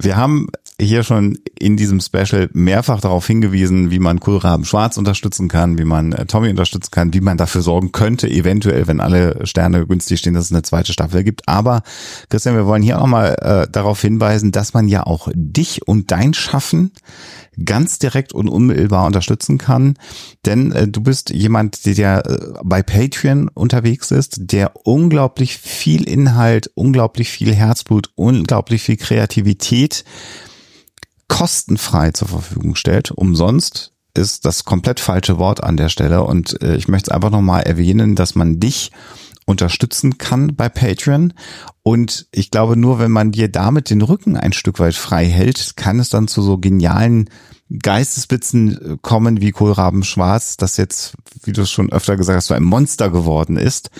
Wir 0.00 0.16
haben 0.16 0.48
hier 0.78 1.04
schon 1.04 1.38
in 1.58 1.76
diesem 1.76 2.00
Special 2.00 2.50
mehrfach 2.52 3.00
darauf 3.00 3.26
hingewiesen, 3.26 3.90
wie 3.90 3.98
man 3.98 4.20
Kohlraben 4.20 4.66
Schwarz 4.66 4.98
unterstützen 4.98 5.48
kann, 5.48 5.78
wie 5.78 5.84
man 5.84 6.12
äh, 6.12 6.26
Tommy 6.26 6.50
unterstützen 6.50 6.90
kann, 6.90 7.14
wie 7.14 7.22
man 7.22 7.38
dafür 7.38 7.62
sorgen 7.62 7.92
könnte, 7.92 8.28
eventuell, 8.28 8.86
wenn 8.86 9.00
alle 9.00 9.46
Sterne 9.46 9.86
günstig 9.86 10.18
stehen, 10.18 10.34
dass 10.34 10.46
es 10.46 10.52
eine 10.52 10.62
zweite 10.62 10.92
Staffel 10.92 11.24
gibt. 11.24 11.48
Aber 11.48 11.82
Christian, 12.28 12.56
wir 12.56 12.66
wollen 12.66 12.82
hier 12.82 12.98
auch 12.98 13.02
nochmal 13.02 13.36
äh, 13.40 13.70
darauf 13.70 14.00
hinweisen, 14.02 14.52
dass 14.52 14.74
man 14.74 14.86
ja 14.86 15.04
auch 15.04 15.28
dich 15.34 15.86
und 15.88 16.10
dein 16.10 16.34
Schaffen 16.34 16.92
ganz 17.64 17.98
direkt 17.98 18.34
und 18.34 18.48
unmittelbar 18.48 19.06
unterstützen 19.06 19.56
kann. 19.56 19.94
Denn 20.44 20.72
äh, 20.72 20.88
du 20.88 21.00
bist 21.00 21.30
jemand, 21.30 21.86
der 21.86 22.26
äh, 22.26 22.38
bei 22.62 22.82
Patreon 22.82 23.48
unterwegs 23.48 24.10
ist, 24.10 24.36
der 24.38 24.72
unglaublich 24.84 25.56
viel 25.56 26.06
Inhalt, 26.06 26.70
unglaublich 26.74 27.30
viel 27.30 27.54
Herzblut, 27.54 28.10
unglaublich 28.14 28.82
viel 28.82 28.98
Kreativität 28.98 30.04
kostenfrei 31.28 32.12
zur 32.12 32.28
Verfügung 32.28 32.76
stellt, 32.76 33.10
umsonst, 33.10 33.92
ist 34.14 34.44
das 34.44 34.64
komplett 34.64 35.00
falsche 35.00 35.38
Wort 35.38 35.62
an 35.62 35.76
der 35.76 35.88
Stelle. 35.88 36.24
Und 36.24 36.60
äh, 36.62 36.76
ich 36.76 36.88
möchte 36.88 37.14
einfach 37.14 37.30
nochmal 37.30 37.62
erwähnen, 37.62 38.14
dass 38.14 38.34
man 38.34 38.60
dich 38.60 38.92
unterstützen 39.44 40.18
kann 40.18 40.56
bei 40.56 40.68
Patreon. 40.68 41.32
Und 41.82 42.26
ich 42.32 42.50
glaube, 42.50 42.76
nur 42.76 42.98
wenn 42.98 43.12
man 43.12 43.30
dir 43.32 43.48
damit 43.48 43.90
den 43.90 44.02
Rücken 44.02 44.36
ein 44.36 44.52
Stück 44.52 44.78
weit 44.80 44.94
frei 44.94 45.26
hält, 45.26 45.76
kann 45.76 46.00
es 46.00 46.08
dann 46.08 46.28
zu 46.28 46.42
so 46.42 46.58
genialen 46.58 47.30
Geistesblitzen 47.82 48.94
äh, 48.94 48.96
kommen 49.02 49.40
wie 49.40 49.50
Kohlraben 49.50 50.04
Schwarz, 50.04 50.56
das 50.56 50.76
jetzt, 50.76 51.14
wie 51.42 51.52
du 51.52 51.62
es 51.62 51.70
schon 51.70 51.90
öfter 51.90 52.16
gesagt 52.16 52.36
hast, 52.36 52.46
so 52.46 52.54
ein 52.54 52.62
Monster 52.62 53.10
geworden 53.10 53.56
ist. 53.56 53.90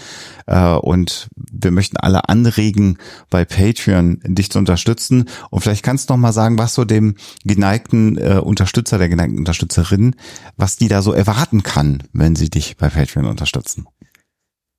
Äh, 0.46 0.74
und 0.74 1.28
wir 1.34 1.72
möchten 1.72 1.96
alle 1.96 2.28
anregen, 2.28 2.98
bei 3.28 3.44
Patreon 3.44 4.20
dich 4.24 4.50
zu 4.50 4.58
unterstützen. 4.58 5.28
Und 5.50 5.60
vielleicht 5.60 5.82
kannst 5.82 6.08
du 6.08 6.14
noch 6.14 6.20
mal 6.20 6.32
sagen, 6.32 6.58
was 6.58 6.74
so 6.74 6.84
dem 6.84 7.16
geneigten 7.44 8.18
äh, 8.18 8.40
Unterstützer, 8.42 8.98
der 8.98 9.08
geneigten 9.08 9.38
Unterstützerin, 9.38 10.14
was 10.56 10.76
die 10.76 10.88
da 10.88 11.02
so 11.02 11.12
erwarten 11.12 11.62
kann, 11.62 12.04
wenn 12.12 12.36
sie 12.36 12.50
dich 12.50 12.76
bei 12.76 12.88
Patreon 12.88 13.26
unterstützen. 13.26 13.86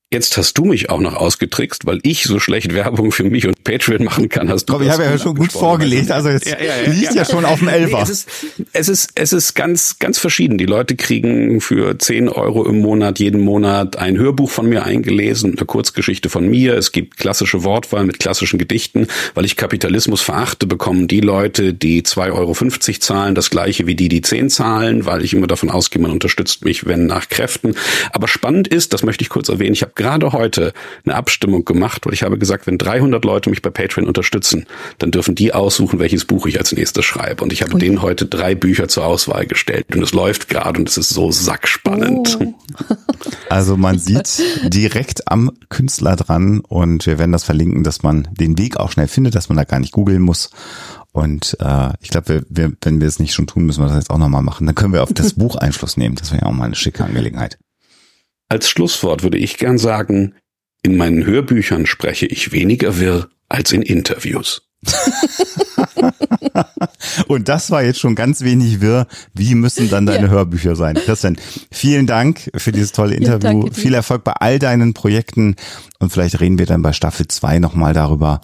Jetzt 0.09 0.37
hast 0.37 0.57
du 0.57 0.63
mich 0.63 0.89
auch 0.89 1.01
noch 1.01 1.17
ausgetrickst, 1.17 1.85
weil 1.85 1.99
ich 2.01 2.23
so 2.23 2.39
schlecht 2.39 2.73
Werbung 2.73 3.11
für 3.11 3.25
mich 3.25 3.45
und 3.45 3.65
Patreon 3.65 4.05
machen 4.05 4.29
kann. 4.29 4.49
Hast 4.49 4.69
du 4.69 4.73
Komm, 4.73 4.83
ich 4.83 4.89
habe 4.89 5.03
ja 5.03 5.17
schon 5.17 5.35
gut 5.35 5.51
vorgelegt, 5.51 6.11
also 6.11 6.29
es 6.29 6.45
ja, 6.45 6.57
ja, 6.57 6.81
ja, 6.81 6.89
liegt 6.89 7.13
ja, 7.13 7.25
schon 7.25 7.43
auf 7.43 7.59
dem 7.59 7.67
Elfer. 7.67 7.97
Nee, 7.97 8.03
es, 8.03 8.09
ist, 8.09 8.29
es, 8.71 8.87
ist, 8.87 9.09
es 9.15 9.33
ist 9.33 9.53
ganz, 9.53 9.99
ganz 9.99 10.17
verschieden. 10.17 10.57
Die 10.57 10.65
Leute 10.65 10.95
kriegen 10.95 11.59
für 11.59 11.99
10 11.99 12.29
Euro 12.29 12.65
im 12.65 12.79
Monat, 12.79 13.19
jeden 13.19 13.41
Monat 13.41 13.97
ein 13.97 14.17
Hörbuch 14.17 14.49
von 14.49 14.69
mir 14.69 14.85
eingelesen, 14.85 15.57
eine 15.57 15.65
Kurzgeschichte 15.65 16.29
von 16.29 16.47
mir. 16.47 16.77
Es 16.77 16.93
gibt 16.93 17.17
klassische 17.17 17.65
Wortwahl 17.65 18.05
mit 18.05 18.17
klassischen 18.17 18.59
Gedichten. 18.59 19.07
Weil 19.33 19.43
ich 19.43 19.57
Kapitalismus 19.57 20.21
verachte, 20.21 20.67
bekommen 20.67 21.09
die 21.09 21.19
Leute, 21.19 21.73
die 21.73 22.03
2,50 22.03 22.31
Euro 22.31 22.53
zahlen, 22.99 23.35
das 23.35 23.49
gleiche 23.49 23.87
wie 23.87 23.95
die, 23.95 24.07
die 24.07 24.21
10 24.21 24.49
zahlen, 24.51 25.05
weil 25.05 25.25
ich 25.25 25.33
immer 25.33 25.47
davon 25.47 25.69
ausgehe, 25.69 26.01
man 26.01 26.11
unterstützt 26.11 26.63
mich, 26.63 26.85
wenn 26.85 27.07
nach 27.07 27.27
Kräften. 27.27 27.75
Aber 28.13 28.29
spannend 28.29 28.69
ist, 28.69 28.93
das 28.93 29.03
möchte 29.03 29.23
ich 29.23 29.29
kurz 29.29 29.49
erwähnen, 29.49 29.73
ich 29.73 29.81
habe 29.81 29.96
gerade 29.97 30.31
heute 30.31 30.73
eine 31.05 31.15
Abstimmung 31.15 31.65
gemacht, 31.65 32.05
weil 32.05 32.13
ich 32.13 32.23
habe 32.23 32.37
gesagt, 32.37 32.67
wenn 32.67 32.77
300 32.77 33.25
Leute 33.25 33.49
mich 33.49 33.61
bei 33.61 33.69
Patreon 33.69 34.07
unterstützen, 34.07 34.65
dann 34.99 35.11
dürfen 35.11 35.35
die 35.35 35.53
aussuchen, 35.53 35.99
welches 35.99 36.25
Buch 36.25 36.47
ich 36.47 36.59
als 36.59 36.71
nächstes 36.71 37.03
schreibe. 37.03 37.43
Und 37.43 37.51
ich 37.51 37.61
habe 37.61 37.73
Ui. 37.73 37.79
denen 37.79 38.01
heute 38.01 38.25
drei 38.25 38.55
Bücher 38.55 38.87
zur 38.87 39.05
Auswahl 39.05 39.45
gestellt. 39.45 39.85
Und 39.93 40.01
es 40.01 40.13
läuft 40.13 40.47
gerade 40.47 40.79
und 40.79 40.87
es 40.87 40.97
ist 40.97 41.09
so 41.09 41.31
sackspannend. 41.31 42.37
Oh. 42.41 42.53
Also 43.49 43.77
man 43.77 43.97
sieht 43.97 44.41
direkt 44.65 45.31
am 45.31 45.51
Künstler 45.69 46.15
dran 46.15 46.59
und 46.59 47.05
wir 47.05 47.17
werden 47.17 47.31
das 47.31 47.45
verlinken, 47.45 47.83
dass 47.83 48.03
man 48.03 48.27
den 48.31 48.57
Weg 48.57 48.77
auch 48.77 48.91
schnell 48.91 49.07
findet, 49.07 49.35
dass 49.35 49.49
man 49.49 49.57
da 49.57 49.63
gar 49.63 49.79
nicht 49.79 49.93
googeln 49.93 50.21
muss. 50.21 50.49
Und 51.13 51.57
äh, 51.59 51.93
ich 52.01 52.09
glaube, 52.09 52.27
wir, 52.29 52.43
wir, 52.49 52.73
wenn 52.81 53.01
wir 53.01 53.07
es 53.07 53.19
nicht 53.19 53.33
schon 53.33 53.47
tun, 53.47 53.65
müssen 53.65 53.81
wir 53.81 53.87
das 53.87 53.95
jetzt 53.95 54.09
auch 54.11 54.17
nochmal 54.17 54.43
machen. 54.43 54.67
Dann 54.67 54.75
können 54.75 54.93
wir 54.93 55.01
auf 55.01 55.13
das 55.13 55.33
Buch 55.35 55.55
Einfluss 55.55 55.97
nehmen. 55.97 56.15
Das 56.15 56.31
wäre 56.31 56.43
ja 56.43 56.47
auch 56.47 56.53
mal 56.53 56.65
eine 56.65 56.75
schicke 56.75 57.03
Angelegenheit. 57.03 57.57
Als 58.49 58.69
Schlusswort 58.69 59.23
würde 59.23 59.37
ich 59.37 59.57
gern 59.57 59.77
sagen, 59.77 60.35
in 60.83 60.95
meinen 60.95 61.25
Hörbüchern 61.25 61.85
spreche 61.85 62.25
ich 62.25 62.51
weniger 62.51 62.99
wirr 62.99 63.29
als 63.49 63.71
in 63.71 63.81
Interviews. 63.81 64.66
Und 67.27 67.49
das 67.49 67.71
war 67.71 67.83
jetzt 67.83 67.99
schon 67.99 68.15
ganz 68.15 68.41
wenig 68.41 68.81
wirr. 68.81 69.07
Wie 69.33 69.55
müssen 69.55 69.89
dann 69.89 70.05
deine 70.05 70.27
ja. 70.27 70.31
Hörbücher 70.31 70.75
sein? 70.75 70.95
Christian, 70.95 71.37
vielen 71.71 72.05
Dank 72.07 72.49
für 72.55 72.71
dieses 72.71 72.91
tolle 72.91 73.15
Interview. 73.15 73.67
Ja, 73.67 73.73
Viel 73.73 73.93
Erfolg 73.93 74.23
bei 74.23 74.33
all 74.33 74.57
deinen 74.59 74.93
Projekten. 74.93 75.55
Und 75.99 76.11
vielleicht 76.11 76.39
reden 76.39 76.59
wir 76.59 76.67
dann 76.67 76.81
bei 76.81 76.93
Staffel 76.93 77.27
2 77.27 77.59
nochmal 77.59 77.93
darüber, 77.93 78.41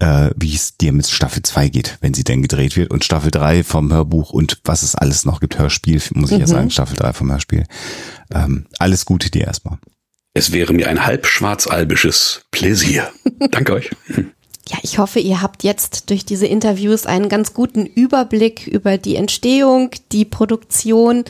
äh, 0.00 0.30
wie 0.36 0.54
es 0.54 0.76
dir 0.76 0.92
mit 0.92 1.06
Staffel 1.06 1.42
2 1.42 1.68
geht, 1.68 1.98
wenn 2.00 2.14
sie 2.14 2.24
denn 2.24 2.42
gedreht 2.42 2.76
wird. 2.76 2.90
Und 2.90 3.04
Staffel 3.04 3.30
3 3.30 3.62
vom 3.62 3.92
Hörbuch 3.92 4.30
und 4.30 4.58
was 4.64 4.82
es 4.82 4.94
alles 4.94 5.24
noch 5.24 5.40
gibt. 5.40 5.58
Hörspiel, 5.58 6.02
muss 6.14 6.30
ich 6.30 6.36
mhm. 6.36 6.42
ja 6.42 6.48
sagen, 6.48 6.70
Staffel 6.70 6.96
3 6.96 7.12
vom 7.12 7.30
Hörspiel. 7.30 7.64
Ähm, 8.32 8.66
alles 8.78 9.04
Gute 9.04 9.30
dir 9.30 9.44
erstmal. 9.44 9.78
Es 10.34 10.52
wäre 10.52 10.74
mir 10.74 10.90
ein 10.90 11.06
halb 11.06 11.26
schwarzalbisches 11.26 12.42
Pläsier. 12.50 13.10
Danke 13.50 13.72
euch. 13.72 13.90
Ja, 14.68 14.78
ich 14.82 14.98
hoffe, 14.98 15.20
ihr 15.20 15.42
habt 15.42 15.62
jetzt 15.62 16.10
durch 16.10 16.24
diese 16.24 16.46
Interviews 16.46 17.06
einen 17.06 17.28
ganz 17.28 17.54
guten 17.54 17.86
Überblick 17.86 18.66
über 18.66 18.98
die 18.98 19.14
Entstehung, 19.14 19.90
die 20.10 20.24
Produktion 20.24 21.24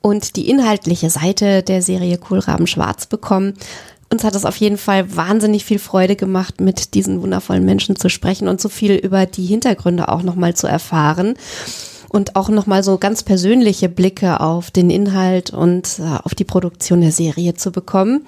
und 0.00 0.36
die 0.36 0.48
inhaltliche 0.48 1.10
Seite 1.10 1.62
der 1.62 1.82
Serie 1.82 2.16
Kohlraben 2.16 2.66
Schwarz 2.66 3.06
bekommen. 3.06 3.54
Uns 4.10 4.24
hat 4.24 4.34
es 4.34 4.46
auf 4.46 4.56
jeden 4.56 4.78
Fall 4.78 5.14
wahnsinnig 5.16 5.66
viel 5.66 5.78
Freude 5.78 6.16
gemacht, 6.16 6.62
mit 6.62 6.94
diesen 6.94 7.20
wundervollen 7.20 7.64
Menschen 7.64 7.96
zu 7.96 8.08
sprechen 8.08 8.48
und 8.48 8.58
so 8.58 8.70
viel 8.70 8.94
über 8.94 9.26
die 9.26 9.44
Hintergründe 9.44 10.08
auch 10.08 10.22
nochmal 10.22 10.54
zu 10.54 10.66
erfahren 10.66 11.34
und 12.08 12.36
auch 12.36 12.48
nochmal 12.48 12.82
so 12.82 12.96
ganz 12.96 13.22
persönliche 13.22 13.90
Blicke 13.90 14.40
auf 14.40 14.70
den 14.70 14.88
Inhalt 14.88 15.50
und 15.50 15.98
äh, 15.98 16.18
auf 16.24 16.34
die 16.34 16.44
Produktion 16.44 17.02
der 17.02 17.12
Serie 17.12 17.52
zu 17.52 17.70
bekommen. 17.70 18.22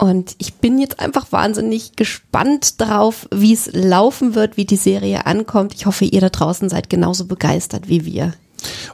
Und 0.00 0.34
ich 0.38 0.54
bin 0.54 0.78
jetzt 0.78 0.98
einfach 0.98 1.30
wahnsinnig 1.30 1.94
gespannt 1.94 2.80
darauf, 2.80 3.28
wie 3.34 3.52
es 3.52 3.70
laufen 3.74 4.34
wird, 4.34 4.56
wie 4.56 4.64
die 4.64 4.76
Serie 4.76 5.26
ankommt. 5.26 5.74
Ich 5.74 5.84
hoffe, 5.84 6.06
ihr 6.06 6.22
da 6.22 6.30
draußen 6.30 6.70
seid 6.70 6.88
genauso 6.88 7.26
begeistert 7.26 7.86
wie 7.90 8.06
wir. 8.06 8.32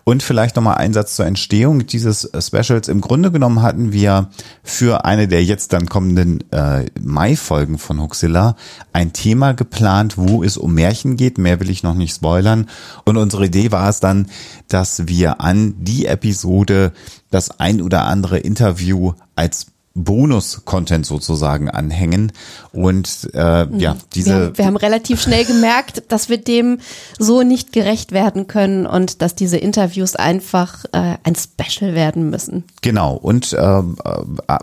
Und 0.02 0.24
vielleicht 0.24 0.56
nochmal 0.56 0.78
ein 0.78 0.92
Satz 0.92 1.14
zur 1.14 1.26
Entstehung 1.26 1.86
dieses 1.86 2.28
Specials. 2.40 2.88
Im 2.88 3.00
Grunde 3.00 3.30
genommen 3.30 3.62
hatten 3.62 3.92
wir 3.92 4.30
für 4.64 5.04
eine 5.04 5.28
der 5.28 5.44
jetzt 5.44 5.72
dann 5.72 5.88
kommenden 5.88 6.42
äh, 6.50 6.86
Mai-Folgen 7.00 7.78
von 7.78 8.00
Huxilla 8.00 8.56
ein 8.92 9.12
Thema 9.12 9.52
geplant, 9.52 10.18
wo 10.18 10.42
es 10.42 10.56
um 10.56 10.74
Märchen 10.74 11.16
geht. 11.16 11.38
Mehr 11.38 11.60
will 11.60 11.70
ich 11.70 11.84
noch 11.84 11.94
nicht 11.94 12.16
spoilern. 12.16 12.68
Und 13.04 13.16
unsere 13.16 13.46
Idee 13.46 13.70
war 13.70 13.88
es 13.88 14.00
dann, 14.00 14.26
dass 14.66 15.06
wir 15.06 15.40
an 15.40 15.74
die 15.78 16.06
Episode 16.06 16.92
das 17.30 17.60
ein 17.60 17.80
oder 17.80 18.06
andere 18.06 18.38
Interview 18.38 19.12
als 19.36 19.66
Bonus-Content 19.97 21.07
sozusagen 21.07 21.70
anhängen. 21.70 22.33
Und 22.73 23.31
äh, 23.34 23.66
ja, 23.78 23.94
mhm. 23.94 23.99
diese. 24.15 24.31
Wir, 24.31 24.58
wir, 24.58 24.66
haben 24.66 24.76
relativ 24.76 25.20
schnell 25.20 25.44
gemerkt, 25.44 26.05
dass 26.08 26.28
wir 26.28 26.39
dem 26.39 26.78
so 27.18 27.42
nicht 27.42 27.73
gerecht 27.73 28.12
werden 28.12 28.47
können 28.47 28.86
und 28.86 29.23
dass 29.23 29.34
diese 29.34 29.57
Interviews 29.57 30.15
einfach 30.15 30.84
äh, 30.92 31.16
ein 31.25 31.34
Special 31.34 31.94
werden 31.94 32.31
müssen. 32.31 32.65
Genau. 32.83 33.15
Und 33.15 33.52
äh, 33.52 33.57
äh 33.58 33.83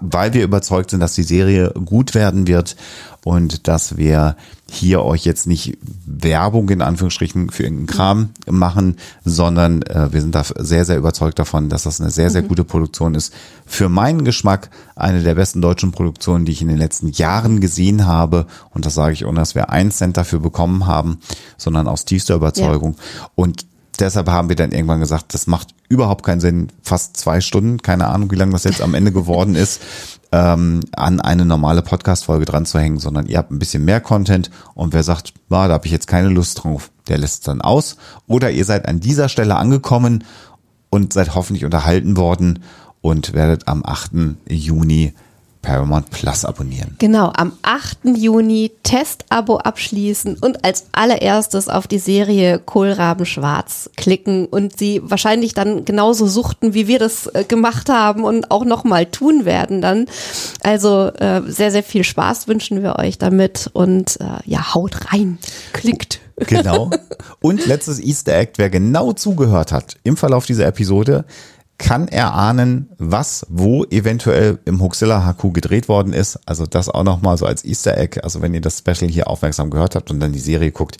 weil 0.02 0.34
wir 0.34 0.44
überzeugt 0.44 0.92
sind, 0.92 1.00
dass 1.00 1.16
die 1.16 1.24
Serie 1.24 1.72
gut 1.86 2.14
werden 2.14 2.48
wird 2.48 2.76
und 3.24 3.68
dass 3.68 3.98
wir 3.98 4.35
hier 4.69 5.03
euch 5.03 5.24
jetzt 5.24 5.48
nicht 5.48 5.77
Werbung 6.06 6.69
in 6.69 6.82
Anführungsstrichen 6.82 7.50
für 7.52 7.64
irgendeinen 7.64 7.88
Kram 7.88 8.30
machen, 8.50 8.98
sondern 9.24 9.82
äh, 9.84 10.11
wir 10.11 10.19
sind 10.19 10.35
da 10.35 10.43
sehr, 10.58 10.84
sehr 10.84 10.98
überzeugt 10.98 11.40
davon, 11.40 11.69
dass 11.69 11.84
das 11.84 12.02
eine 12.02 12.10
sehr, 12.10 12.30
sehr 12.30 12.42
mhm. 12.43 12.48
gute 12.48 12.64
Produktion 12.64 13.16
ist. 13.16 13.34
Für 13.66 13.88
meinen 13.88 14.26
Geschmack 14.26 14.69
eine 14.95 15.22
der 15.22 15.35
besten 15.35 15.61
deutschen 15.61 15.92
Produktionen, 15.92 16.45
die 16.45 16.52
ich 16.52 16.61
in 16.61 16.68
den 16.68 16.77
letzten 16.77 17.08
Jahren 17.08 17.60
gesehen 17.61 18.06
habe. 18.06 18.48
Und 18.72 18.85
das 18.85 18.95
sage 18.95 19.14
ich, 19.14 19.26
ohne 19.26 19.40
dass 19.40 19.56
wir 19.56 19.69
einen 19.69 19.92
Cent 19.92 20.18
dafür 20.18 20.40
bekommen 20.40 20.88
haben, 20.88 21.19
sondern 21.58 21.88
aus 21.88 22.06
tiefster 22.06 22.35
Überzeugung. 22.35 22.95
Ja. 22.98 23.30
Und 23.35 23.66
deshalb 23.99 24.30
haben 24.30 24.49
wir 24.49 24.55
dann 24.55 24.72
irgendwann 24.72 24.99
gesagt, 24.99 25.33
das 25.33 25.47
macht 25.47 25.73
überhaupt 25.89 26.25
keinen 26.25 26.41
Sinn, 26.41 26.69
fast 26.81 27.17
zwei 27.17 27.41
Stunden, 27.41 27.81
keine 27.81 28.07
Ahnung, 28.07 28.31
wie 28.31 28.35
lange 28.35 28.51
das 28.51 28.63
jetzt 28.63 28.81
am 28.81 28.93
Ende 28.93 29.11
geworden 29.11 29.55
ist, 29.55 29.81
ähm, 30.31 30.81
an 30.95 31.19
eine 31.22 31.45
normale 31.45 31.81
Podcast-Folge 31.81 32.45
dran 32.45 32.65
zu 32.65 32.80
hängen, 32.80 32.99
sondern 32.99 33.27
ihr 33.27 33.38
habt 33.38 33.51
ein 33.51 33.59
bisschen 33.59 33.85
mehr 33.85 34.01
Content 34.01 34.49
und 34.73 34.93
wer 34.93 35.03
sagt, 35.03 35.33
ah, 35.49 35.67
da 35.67 35.75
habe 35.75 35.85
ich 35.85 35.91
jetzt 35.91 36.07
keine 36.07 36.30
Lust 36.30 36.63
drauf, 36.63 36.91
der 37.07 37.17
lässt 37.17 37.35
es 37.35 37.41
dann 37.41 37.61
aus. 37.61 37.97
Oder 38.27 38.51
ihr 38.51 38.65
seid 38.65 38.88
an 38.88 38.99
dieser 38.99 39.30
Stelle 39.30 39.55
angekommen 39.55 40.23
und 40.89 41.13
seid 41.13 41.35
hoffentlich 41.35 41.65
unterhalten 41.65 42.17
worden 42.17 42.63
und 43.01 43.33
werdet 43.33 43.67
am 43.67 43.83
8. 43.85 44.38
Juni 44.47 45.13
Paramount 45.64 46.11
Plus 46.11 46.45
abonnieren. 46.45 46.95
Genau, 47.00 47.32
am 47.35 47.53
8. 47.64 48.17
Juni 48.17 48.72
Testabo 48.83 49.58
abschließen 49.58 50.38
und 50.40 50.64
als 50.64 50.85
allererstes 50.92 51.69
auf 51.69 51.88
die 51.88 51.98
Serie 51.98 52.59
Kohlraben 52.59 53.25
Schwarz 53.25 53.90
klicken 53.98 54.45
und 54.45 54.77
sie 54.77 55.01
wahrscheinlich 55.03 55.56
dann 55.56 55.85
genauso 55.85 56.27
suchten, 56.27 56.75
wie 56.75 56.88
wir 56.88 57.00
das 57.00 57.27
äh, 57.27 57.45
gemacht 57.45 57.90
haben 57.90 58.25
und 58.25 58.51
auch 58.51 58.66
nochmal 58.66 59.08
tun 59.08 59.45
werden 59.45 59.82
dann. 59.82 60.06
Also 60.61 61.08
äh, 61.08 61.42
sehr, 61.48 61.72
sehr 61.72 61.83
viel 61.83 62.03
Spaß 62.03 62.48
wünschen 62.48 62.83
wir 62.83 63.00
euch 63.00 63.17
damit 63.17 63.69
und 63.74 64.19
äh, 64.19 64.25
ja, 64.45 64.75
haut 64.75 65.11
rein, 65.11 65.40
klickt. 65.72 66.19
Genau. 66.35 66.90
Und 67.42 67.66
letztes 67.66 68.00
Easter 68.00 68.35
Egg, 68.35 68.53
wer 68.56 68.69
genau 68.69 69.14
zugehört 69.14 69.72
hat 69.72 69.98
im 70.03 70.17
Verlauf 70.17 70.45
dieser 70.45 70.66
Episode, 70.66 71.25
kann 71.77 72.08
erahnen, 72.08 72.90
was 72.98 73.45
wo 73.50 73.84
eventuell 73.85 74.60
im 74.66 74.82
Huxilla 74.82 75.26
HQ 75.26 75.53
gedreht 75.53 75.90
worden 75.90 76.14
ist. 76.14 76.40
Also 76.45 76.66
das 76.66 76.90
auch 76.90 77.03
nochmal 77.03 77.38
so 77.38 77.45
als 77.45 77.66
Easter 77.66 77.98
Egg. 77.98 78.22
Also 78.24 78.42
wenn 78.42 78.53
ihr 78.53 78.61
das 78.61 78.80
Special 78.80 79.10
hier 79.10 79.27
aufmerksam 79.27 79.69
gehört 79.69 79.95
habt 79.95 80.11
und 80.11 80.19
dann 80.19 80.32
die 80.32 80.40
Serie 80.40 80.72
guckt, 80.72 80.98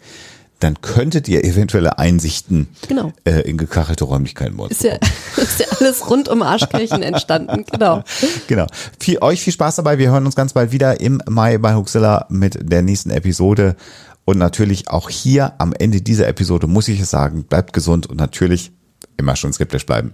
dann 0.64 0.82
könntet 0.82 1.28
ihr 1.28 1.44
eventuelle 1.44 2.00
Einsichten 2.00 2.70
genau. 2.88 3.12
äh, 3.26 3.42
in 3.42 3.58
gekachelte 3.58 4.06
Räumlichkeiten 4.06 4.56
bei 4.56 4.68
ist 4.68 4.84
ja, 4.84 4.94
ist 5.38 5.60
ja 5.60 5.66
alles 5.80 6.10
rund 6.10 6.30
um 6.30 6.42
Arschkirchen 6.42 7.04
entstanden, 7.04 7.66
genau. 7.70 8.04
Genau. 8.48 8.68
Viel, 9.00 9.18
euch 9.20 9.42
viel 9.42 9.54
Spaß 9.54 9.76
dabei. 9.76 9.98
Wir 9.98 10.12
hören 10.12 10.26
uns 10.26 10.36
ganz 10.36 10.54
bald 10.54 10.72
wieder 10.72 11.02
im 11.02 11.22
Mai 11.28 11.58
bei 11.58 11.76
Huxilla 11.76 12.26
mit 12.30 12.58
der 12.62 12.82
nächsten 12.82 13.10
Episode. 13.10 13.76
Und 14.26 14.38
natürlich 14.38 14.88
auch 14.88 15.10
hier 15.10 15.54
am 15.58 15.74
Ende 15.74 16.02
dieser 16.02 16.28
Episode 16.28 16.68
muss 16.68 16.88
ich 16.88 17.00
es 17.00 17.10
sagen, 17.10 17.44
bleibt 17.44 17.74
gesund 17.74 18.08
und 18.08 18.18
natürlich 18.18 18.72
immer 19.18 19.36
schon 19.36 19.52
skeptisch 19.52 19.86
bleiben. 19.86 20.14